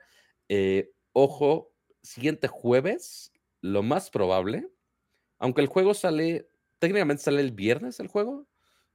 Eh, 0.49 0.91
ojo, 1.13 1.71
siguiente 2.01 2.47
jueves, 2.47 3.31
lo 3.61 3.83
más 3.83 4.09
probable, 4.09 4.67
aunque 5.37 5.61
el 5.61 5.67
juego 5.67 5.93
sale 5.93 6.49
técnicamente 6.79 7.23
sale 7.23 7.41
el 7.41 7.51
viernes 7.51 7.99
el 7.99 8.07
juego, 8.07 8.47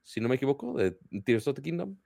si 0.05 0.20
no 0.20 0.28
me 0.28 0.36
equivoco, 0.36 0.74
de 0.74 0.92
Tears 1.24 1.49
of 1.49 1.57
the 1.57 1.62
Kingdom. 1.62 1.97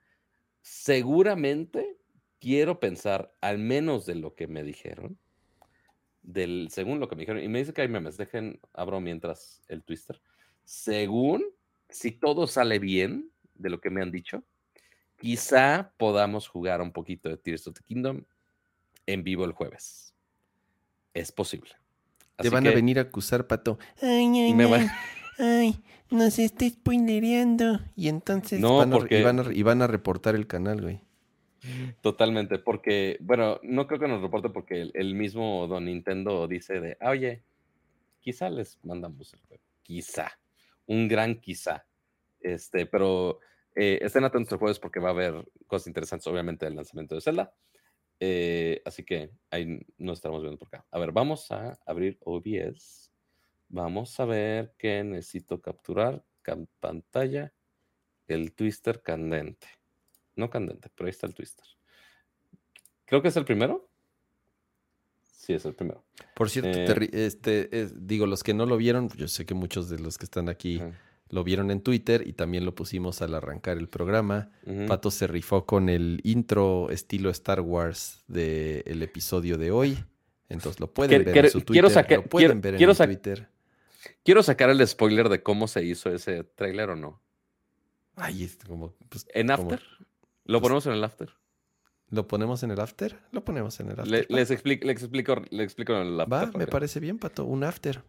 Seguramente 0.61 1.97
quiero 2.39 2.79
pensar, 2.79 3.33
al 3.41 3.59
menos 3.59 4.05
de 4.05 4.15
lo 4.15 4.33
que 4.33 4.47
me 4.47 4.63
dijeron, 4.63 5.19
del, 6.21 6.69
según 6.71 6.99
lo 6.99 7.07
que 7.07 7.15
me 7.15 7.21
dijeron, 7.21 7.43
y 7.43 7.47
me 7.47 7.59
dice 7.59 7.73
que 7.73 7.81
hay 7.81 7.87
memes, 7.87 8.17
dejen, 8.17 8.59
abro 8.73 8.99
mientras 8.99 9.61
el 9.67 9.83
twister. 9.83 10.21
Según, 10.63 11.43
si 11.89 12.11
todo 12.11 12.47
sale 12.47 12.79
bien 12.79 13.29
de 13.55 13.69
lo 13.69 13.81
que 13.81 13.89
me 13.89 14.01
han 14.01 14.11
dicho, 14.11 14.43
quizá 15.17 15.93
podamos 15.97 16.47
jugar 16.47 16.81
un 16.81 16.93
poquito 16.93 17.29
de 17.29 17.37
Tears 17.37 17.67
of 17.67 17.75
the 17.75 17.83
Kingdom 17.83 18.23
en 19.05 19.23
vivo 19.23 19.43
el 19.43 19.51
jueves. 19.51 20.13
Es 21.13 21.31
posible. 21.31 21.71
Te 22.37 22.49
van 22.49 22.65
a 22.67 22.71
venir 22.71 22.99
a 22.99 23.03
acusar, 23.03 23.47
Pato. 23.47 23.77
Ay, 24.01 24.53
me 24.53 24.65
van 24.65 24.89
ay, 25.39 25.75
nos 26.09 26.37
está 26.39 26.69
spoilereando. 26.69 27.79
Y 27.95 28.09
entonces 28.09 28.59
no, 28.59 28.77
van, 28.77 28.93
a, 28.93 28.97
porque... 28.97 29.19
y, 29.19 29.63
van 29.63 29.81
a, 29.81 29.87
reportar 29.87 30.35
el 30.35 30.47
canal, 30.47 30.81
güey. 30.81 31.01
Totalmente, 32.01 32.57
porque, 32.59 33.17
bueno, 33.21 33.59
no 33.63 33.87
creo 33.87 33.99
que 33.99 34.07
nos 34.07 34.21
reporte 34.21 34.49
porque 34.49 34.89
el, 34.93 35.15
mismo 35.15 35.67
Don 35.67 35.85
Nintendo 35.85 36.47
dice 36.47 36.79
de, 36.79 36.97
ah, 37.01 37.09
oye, 37.09 37.43
quizá 38.21 38.49
les 38.49 38.79
mandamos 38.83 39.33
el 39.33 39.41
juego, 39.41 39.63
quizá, 39.83 40.39
un 40.85 41.09
gran 41.09 41.35
quizá, 41.41 41.85
este, 42.39 42.85
pero 42.85 43.39
eh, 43.75 43.99
estén 44.01 44.23
atentos 44.23 44.53
el 44.53 44.57
jueves 44.59 44.79
porque 44.79 45.01
va 45.01 45.09
a 45.09 45.11
haber 45.11 45.45
cosas 45.67 45.87
interesantes, 45.87 46.27
obviamente, 46.27 46.65
del 46.65 46.77
lanzamiento 46.77 47.15
de 47.15 47.21
Zelda, 47.21 47.53
eh, 48.21 48.81
así 48.85 49.03
que 49.03 49.31
ahí 49.49 49.79
nos 49.97 50.17
estaremos 50.17 50.41
viendo 50.41 50.57
por 50.57 50.67
acá. 50.67 50.85
A 50.91 50.99
ver, 50.99 51.11
vamos 51.11 51.51
a 51.51 51.77
abrir 51.85 52.17
OBS. 52.21 53.08
Vamos 53.69 54.19
a 54.19 54.25
ver 54.25 54.73
que 54.77 55.03
necesito 55.03 55.61
capturar 55.61 56.23
pantalla 56.79 57.53
el 58.27 58.53
twister 58.53 59.01
candente. 59.01 59.67
No 60.35 60.49
candente, 60.49 60.89
pero 60.95 61.07
ahí 61.07 61.11
está 61.11 61.27
el 61.27 61.33
twister. 61.33 61.65
Creo 63.05 63.21
que 63.21 63.29
es 63.29 63.35
el 63.35 63.45
primero. 63.45 63.89
Sí, 65.23 65.53
es 65.53 65.65
el 65.65 65.73
primero. 65.73 66.03
Por 66.35 66.49
cierto, 66.49 66.77
eh, 66.77 67.09
este, 67.11 67.89
digo, 67.95 68.25
los 68.27 68.43
que 68.43 68.53
no 68.53 68.65
lo 68.65 68.77
vieron, 68.77 69.09
yo 69.09 69.27
sé 69.27 69.45
que 69.45 69.53
muchos 69.53 69.89
de 69.89 69.99
los 69.99 70.17
que 70.17 70.25
están 70.25 70.47
aquí 70.47 70.81
lo 71.29 71.43
vieron 71.43 71.71
en 71.71 71.81
Twitter 71.81 72.27
y 72.27 72.33
también 72.33 72.65
lo 72.65 72.75
pusimos 72.75 73.21
al 73.21 73.33
arrancar 73.33 73.77
el 73.77 73.87
programa. 73.87 74.51
Pato 74.87 75.11
se 75.11 75.27
rifó 75.27 75.65
con 75.65 75.89
el 75.89 76.21
intro 76.23 76.89
estilo 76.91 77.29
Star 77.31 77.61
Wars 77.61 78.23
del 78.27 79.01
episodio 79.01 79.57
de 79.57 79.71
hoy. 79.71 79.97
Entonces 80.49 80.79
lo 80.79 80.91
pueden 80.91 81.23
ver 81.23 81.45
en 81.45 81.51
su 81.51 81.61
Twitter. 81.61 81.91
Quiero 81.91 82.21
lo 82.21 82.29
pueden 82.29 82.61
ver 82.61 82.81
en 82.81 82.95
Twitter. 82.95 83.49
Quiero 84.23 84.43
sacar 84.43 84.69
el 84.69 84.85
spoiler 84.87 85.29
de 85.29 85.43
cómo 85.43 85.67
se 85.67 85.83
hizo 85.83 86.09
ese 86.09 86.43
trailer 86.43 86.91
o 86.91 86.95
no. 86.95 87.21
Ay, 88.15 88.43
es 88.43 88.57
como. 88.57 88.93
Pues, 89.09 89.27
¿En 89.33 89.51
After? 89.51 89.81
¿Lo 90.45 90.59
pues 90.59 90.61
ponemos 90.61 90.85
en 90.85 90.93
el 90.93 91.03
After? 91.03 91.29
¿Lo 92.09 92.27
ponemos 92.27 92.63
en 92.63 92.71
el 92.71 92.79
After? 92.79 93.19
Lo 93.31 93.45
ponemos 93.45 93.79
en 93.79 93.91
el 93.91 93.99
After. 93.99 94.07
Le, 94.07 94.25
les, 94.29 94.51
explico, 94.51 94.87
les, 94.87 95.01
explico, 95.01 95.35
les 95.49 95.63
explico 95.63 95.93
en 95.93 96.07
el 96.07 96.19
After. 96.19 96.33
Va, 96.33 96.57
me 96.57 96.67
parece 96.67 96.99
bien, 96.99 97.19
Pato. 97.19 97.45
Un 97.45 97.63
After. 97.63 98.03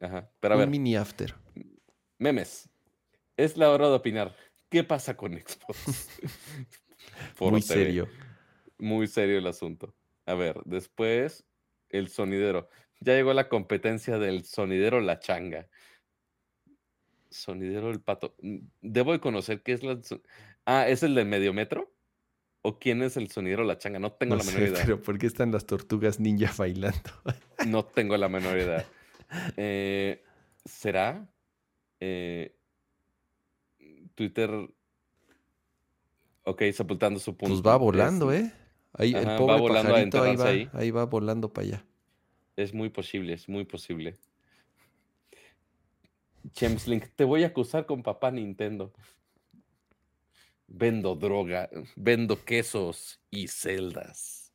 Ajá. 0.00 0.30
Pero 0.40 0.54
a 0.54 0.56
ver. 0.56 0.66
Un 0.66 0.72
mini 0.72 0.96
After. 0.96 1.34
Memes. 2.18 2.68
Es 3.36 3.56
la 3.56 3.70
hora 3.70 3.88
de 3.88 3.94
opinar. 3.94 4.34
¿Qué 4.68 4.84
pasa 4.84 5.16
con 5.16 5.32
Xbox? 5.32 6.08
Muy 7.40 7.62
serio. 7.62 8.08
Muy 8.78 9.06
serio 9.06 9.38
el 9.38 9.46
asunto. 9.46 9.94
A 10.26 10.34
ver, 10.34 10.60
después 10.64 11.44
el 11.88 12.08
sonidero. 12.08 12.68
Ya 13.00 13.14
llegó 13.14 13.32
la 13.32 13.48
competencia 13.48 14.18
del 14.18 14.44
sonidero 14.44 15.00
La 15.00 15.20
Changa. 15.20 15.68
Sonidero 17.30 17.90
el 17.90 18.00
pato. 18.00 18.34
Mm, 18.42 18.58
debo 18.80 19.12
de 19.12 19.20
conocer 19.20 19.62
qué 19.62 19.72
es 19.72 19.82
la. 19.82 20.00
Ah, 20.64 20.88
¿es 20.88 21.02
el 21.02 21.14
de 21.14 21.24
medio 21.24 21.52
metro? 21.52 21.92
¿O 22.62 22.78
quién 22.78 23.02
es 23.02 23.16
el 23.16 23.30
sonidero 23.30 23.64
La 23.64 23.78
Changa? 23.78 23.98
No 23.98 24.12
tengo 24.12 24.36
la 24.36 24.44
menor 24.44 24.62
idea. 24.62 24.82
Pero 24.84 25.00
¿por 25.00 25.18
qué 25.18 25.26
están 25.26 25.52
las 25.52 25.66
tortugas 25.66 26.18
ninja 26.18 26.52
bailando? 26.56 27.10
no 27.66 27.84
tengo 27.84 28.16
la 28.16 28.28
menor 28.28 28.58
idea. 28.58 28.84
Eh, 29.56 30.24
¿Será? 30.64 31.30
Eh, 32.00 32.56
Twitter. 34.14 34.50
Ok, 36.44 36.62
sepultando 36.72 37.20
su 37.20 37.36
punto. 37.36 37.54
Pues 37.54 37.66
va 37.66 37.76
volando, 37.76 38.32
¿eh? 38.32 38.52
Ahí, 38.94 39.14
el 39.14 39.36
pobre 39.36 39.54
va 39.54 39.56
volando 39.56 39.94
ahí 39.94 40.36
va, 40.36 40.78
ahí 40.80 40.90
va 40.90 41.04
volando 41.04 41.52
para 41.52 41.66
allá. 41.66 41.84
Es 42.58 42.74
muy 42.74 42.88
posible, 42.88 43.34
es 43.34 43.48
muy 43.48 43.64
posible. 43.64 44.16
Chemslink, 46.54 47.04
te 47.14 47.22
voy 47.22 47.44
a 47.44 47.46
acusar 47.46 47.86
con 47.86 48.02
papá 48.02 48.32
Nintendo. 48.32 48.92
Vendo 50.66 51.14
droga, 51.14 51.70
vendo 51.94 52.44
quesos 52.44 53.20
y 53.30 53.46
celdas. 53.46 54.52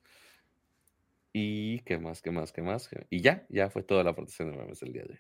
Y 1.32 1.80
qué 1.80 1.98
más, 1.98 2.22
qué 2.22 2.32
más, 2.32 2.52
qué 2.52 2.62
más. 2.62 2.90
Y 3.10 3.22
ya, 3.22 3.46
ya 3.48 3.70
fue 3.70 3.84
toda 3.84 4.04
la 4.04 4.10
aportación 4.10 4.52
de 4.52 4.58
memes 4.58 4.82
el 4.82 4.92
día 4.92 5.04
de 5.04 5.14
hoy. 5.14 5.20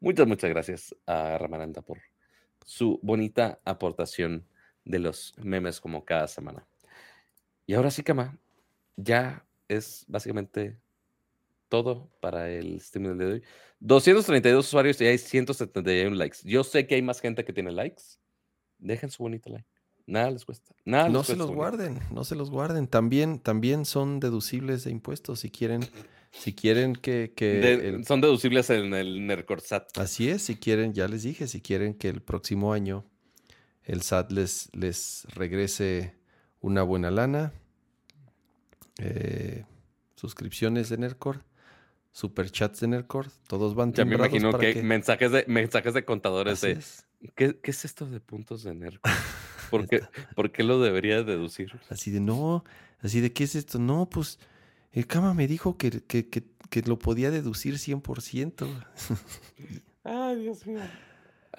Muchas, 0.00 0.26
muchas 0.26 0.50
gracias 0.50 0.96
a 1.06 1.38
Ramaranda 1.38 1.82
por 1.82 2.00
su 2.64 2.98
bonita 3.00 3.60
aportación 3.64 4.44
de 4.84 4.98
los 4.98 5.34
memes 5.38 5.80
como 5.80 6.04
cada 6.04 6.26
semana. 6.26 6.66
Y 7.64 7.74
ahora 7.74 7.92
sí, 7.92 8.02
Cama, 8.02 8.36
ya 8.96 9.46
es 9.68 10.04
básicamente 10.08 10.82
todo 11.74 12.08
para 12.20 12.48
el 12.52 12.80
stream 12.80 13.08
del 13.08 13.18
día 13.18 13.26
de 13.26 13.32
hoy. 13.32 13.42
232 13.80 14.64
usuarios 14.64 15.00
y 15.00 15.06
hay 15.06 15.18
171 15.18 16.14
likes. 16.14 16.38
Yo 16.44 16.62
sé 16.62 16.86
que 16.86 16.94
hay 16.94 17.02
más 17.02 17.20
gente 17.20 17.44
que 17.44 17.52
tiene 17.52 17.72
likes. 17.72 18.02
Dejen 18.78 19.10
su 19.10 19.24
bonito 19.24 19.50
like. 19.50 19.66
Nada 20.06 20.30
les 20.30 20.44
cuesta. 20.44 20.72
Nada 20.84 21.08
no 21.08 21.24
se 21.24 21.34
los 21.34 21.50
guarden, 21.50 21.98
no 22.12 22.22
se 22.22 22.36
los 22.36 22.50
guarden. 22.50 22.86
También, 22.86 23.40
también 23.40 23.86
son 23.86 24.20
deducibles 24.20 24.84
de 24.84 24.92
impuestos 24.92 25.40
si 25.40 25.50
quieren. 25.50 25.80
Si 26.30 26.52
quieren 26.52 26.94
que... 26.94 28.02
Son 28.06 28.20
deducibles 28.20 28.70
en 28.70 28.94
el 28.94 29.26
NERCORSAT. 29.26 29.98
Así 29.98 30.28
es, 30.28 30.42
si 30.42 30.56
quieren, 30.56 30.92
ya 30.92 31.08
les 31.08 31.24
dije, 31.24 31.48
si 31.48 31.60
quieren 31.60 31.94
que 31.94 32.08
el 32.08 32.22
próximo 32.22 32.72
año 32.72 33.04
el 33.84 34.02
SAT 34.02 34.30
les, 34.32 34.68
les 34.72 35.26
regrese 35.34 36.16
una 36.60 36.82
buena 36.82 37.10
lana, 37.10 37.52
eh, 38.98 39.64
suscripciones 40.16 40.88
de 40.88 40.98
NERCOR, 40.98 41.44
superchats 42.14 42.78
de 42.78 42.86
Nercord, 42.86 43.28
todos 43.48 43.74
van 43.74 43.92
Ya 43.92 44.04
me 44.04 44.14
imagino 44.14 44.56
que, 44.56 44.80
mensajes 44.82 45.32
de 45.32 45.44
mensajes 45.48 45.94
de 45.94 46.04
contadores 46.04 46.60
de 46.60 46.78
¿qué, 47.34 47.58
es 47.64 47.84
esto 47.84 48.06
de 48.06 48.20
puntos 48.20 48.62
de 48.62 48.72
Nercord? 48.72 49.12
¿Por 49.70 49.88
qué, 49.88 50.00
¿Por 50.36 50.52
qué 50.52 50.62
lo 50.62 50.80
debería 50.80 51.24
deducir? 51.24 51.72
Así 51.90 52.12
de 52.12 52.20
no, 52.20 52.64
así 53.00 53.20
de 53.20 53.32
¿qué 53.32 53.42
es 53.42 53.56
esto? 53.56 53.80
No, 53.80 54.08
pues 54.08 54.38
el 54.92 55.08
Kama 55.08 55.34
me 55.34 55.48
dijo 55.48 55.76
que, 55.76 56.04
lo 56.86 56.98
podía 57.00 57.32
deducir 57.32 57.74
100%. 57.74 58.68
Ay, 60.04 60.36
Dios 60.36 60.64
mío. 60.66 60.80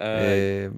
Eh, 0.00 0.70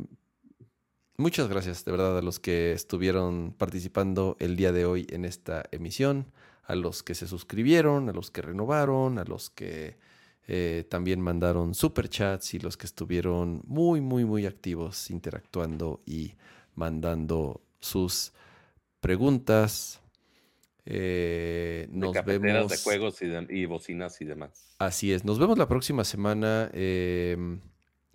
muchas 1.17 1.47
gracias, 1.49 1.85
de 1.85 1.93
verdad, 1.93 2.19
a 2.19 2.23
los 2.23 2.41
que 2.41 2.73
estuvieron 2.73 3.55
participando 3.57 4.37
el 4.41 4.57
día 4.57 4.73
de 4.73 4.87
hoy 4.87 5.07
en 5.11 5.25
esta 5.25 5.63
emisión 5.71 6.33
a 6.69 6.77
los 6.77 7.03
que 7.03 7.15
se 7.15 7.27
suscribieron, 7.27 8.11
a 8.11 8.13
los 8.13 8.31
que 8.31 8.43
renovaron, 8.43 9.19
a 9.19 9.25
los 9.25 9.49
que 9.49 9.97
eh, 10.47 10.85
también 10.91 11.19
mandaron 11.19 11.75
superchats 11.75 12.53
y 12.53 12.59
los 12.59 12.77
que 12.77 12.85
estuvieron 12.85 13.63
muy, 13.67 14.03
muy, 14.03 14.27
muy 14.27 14.45
activos 14.45 15.11
interactuando 15.11 16.03
y 16.05 16.35
mandando 16.75 17.63
sus 17.81 18.33
preguntas. 19.01 20.03
Eh, 20.85 21.89
nos 21.91 22.13
vemos. 22.27 22.71
de 22.71 22.77
juegos 22.77 23.19
y, 23.49 23.65
bocinas 23.65 24.21
y 24.21 24.27
demás. 24.27 24.75
Así 24.79 25.11
es. 25.11 25.25
Nos 25.25 25.39
vemos 25.39 25.57
la 25.57 25.69
próxima 25.69 26.05
semana. 26.05 26.71
Em, 26.75 27.61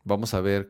vamos 0.04 0.36
a 0.36 0.42
ver. 0.42 0.70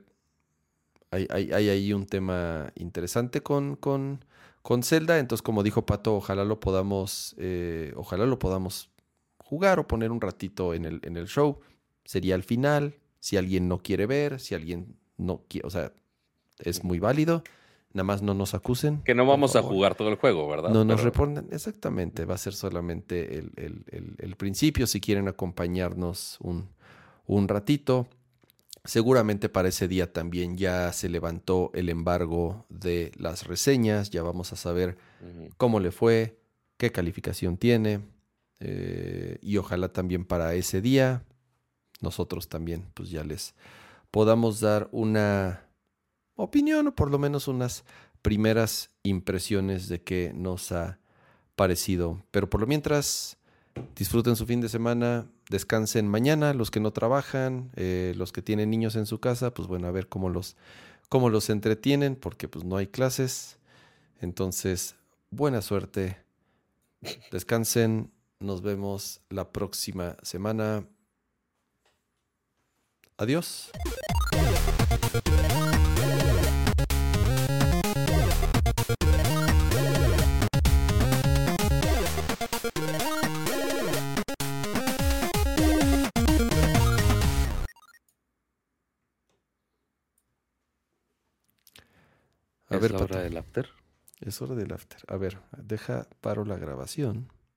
Hay, 1.12 1.28
hay, 1.30 1.52
ahí 1.52 1.92
un 1.92 2.06
tema 2.06 2.72
interesante 2.76 3.44
con, 3.44 3.76
con 3.76 4.24
con 4.64 4.82
Zelda. 4.82 5.20
Entonces, 5.20 5.44
como 5.44 5.62
dijo 5.62 5.86
Pato, 5.86 6.16
ojalá 6.16 6.44
lo 6.44 6.60
podamos, 6.60 7.36
eh, 7.38 7.94
ojalá 7.96 8.26
lo 8.26 8.40
podamos 8.40 8.90
jugar 9.38 9.78
o 9.78 9.88
poner 9.88 10.12
un 10.12 10.22
ratito 10.22 10.74
en 10.74 10.86
el, 10.86 11.00
en 11.04 11.18
el 11.18 11.28
show. 11.28 11.60
Sería 12.06 12.34
el 12.34 12.42
final. 12.42 12.96
Si 13.20 13.38
alguien 13.38 13.68
no 13.68 13.78
quiere 13.78 14.08
ver, 14.08 14.40
si 14.40 14.56
alguien 14.56 14.98
no 15.18 15.44
quiere, 15.48 15.68
o 15.68 15.70
sea, 15.70 15.94
es 16.60 16.84
muy 16.84 17.00
válido. 17.00 17.44
Nada 17.94 18.06
más 18.06 18.24
no 18.24 18.34
nos 18.34 18.56
acusen. 18.56 19.02
Que 19.04 19.14
no 19.14 19.26
vamos 19.28 19.56
a 19.56 19.62
jugar 19.62 19.94
todo 19.94 20.10
el 20.10 20.16
juego, 20.16 20.48
¿verdad? 20.48 20.72
No 20.72 20.84
nos 20.84 21.04
responden. 21.04 21.48
Exactamente. 21.52 22.26
Va 22.26 22.34
a 22.34 22.40
ser 22.40 22.54
solamente 22.54 23.38
el, 23.38 24.36
principio. 24.36 24.88
Si 24.88 25.00
quieren 25.00 25.28
acompañarnos 25.28 26.38
un, 26.42 26.70
un 27.28 27.48
ratito. 27.48 28.08
Seguramente 28.86 29.48
para 29.48 29.70
ese 29.70 29.88
día 29.88 30.12
también 30.12 30.58
ya 30.58 30.92
se 30.92 31.08
levantó 31.08 31.72
el 31.74 31.90
embargo 31.90 32.66
de 32.70 33.12
las 33.18 33.48
reseñas, 33.48 34.10
ya 34.10 34.24
vamos 34.24 34.52
a 34.52 34.58
saber 34.58 34.98
cómo 35.58 35.80
le 35.80 35.92
fue, 35.92 36.38
qué 36.78 36.92
calificación 36.92 37.58
tiene 37.58 38.02
eh, 38.60 39.38
y 39.42 39.58
ojalá 39.58 39.94
también 39.94 40.26
para 40.26 40.54
ese 40.54 40.82
día 40.82 41.24
nosotros 42.02 42.50
también 42.50 42.86
pues 42.94 43.10
ya 43.10 43.24
les 43.24 43.56
podamos 44.12 44.60
dar 44.60 44.90
una 44.92 45.66
opinión 46.36 46.88
o 46.88 46.96
por 46.96 47.10
lo 47.10 47.18
menos 47.18 47.48
unas 47.48 47.86
primeras 48.22 48.90
impresiones 49.04 49.88
de 49.88 50.02
qué 50.02 50.32
nos 50.34 50.72
ha 50.72 51.00
parecido. 51.56 52.24
Pero 52.32 52.50
por 52.50 52.62
lo 52.62 52.68
mientras, 52.68 53.38
disfruten 53.96 54.36
su 54.36 54.46
fin 54.46 54.62
de 54.62 54.70
semana, 54.70 55.28
descansen 55.50 56.08
mañana, 56.08 56.54
los 56.54 56.72
que 56.72 56.80
no 56.80 56.92
trabajan, 56.92 57.72
eh, 57.76 58.14
los 58.16 58.32
que 58.32 58.42
tienen 58.42 58.70
niños 58.70 58.96
en 58.96 59.06
su 59.06 59.20
casa, 59.20 59.54
pues 59.54 59.68
bueno, 59.68 59.88
a 59.88 59.92
ver 59.92 60.08
cómo 60.08 60.30
los, 60.30 60.56
cómo 61.10 61.30
los 61.30 61.50
entretienen, 61.50 62.16
porque 62.16 62.48
pues 62.48 62.66
no 62.66 62.78
hay 62.78 62.88
clases. 62.88 63.58
Entonces, 64.20 64.96
buena 65.30 65.62
suerte, 65.62 66.18
descansen, 67.32 68.12
nos 68.40 68.62
vemos 68.62 69.22
la 69.30 69.52
próxima 69.52 70.18
semana. 70.22 70.86
Adiós. 73.18 73.72
A 92.74 92.78
¿Es 92.78 92.82
ver, 92.82 92.92
la 92.92 93.04
hora 93.04 93.22
del 93.22 93.38
after? 93.38 93.70
Es 94.20 94.42
hora 94.42 94.56
del 94.56 94.74
after. 94.74 95.00
A 95.08 95.18
ver, 95.18 95.38
deja, 95.58 96.08
paro 96.22 96.44
la 96.44 96.58
grabación. 96.58 97.32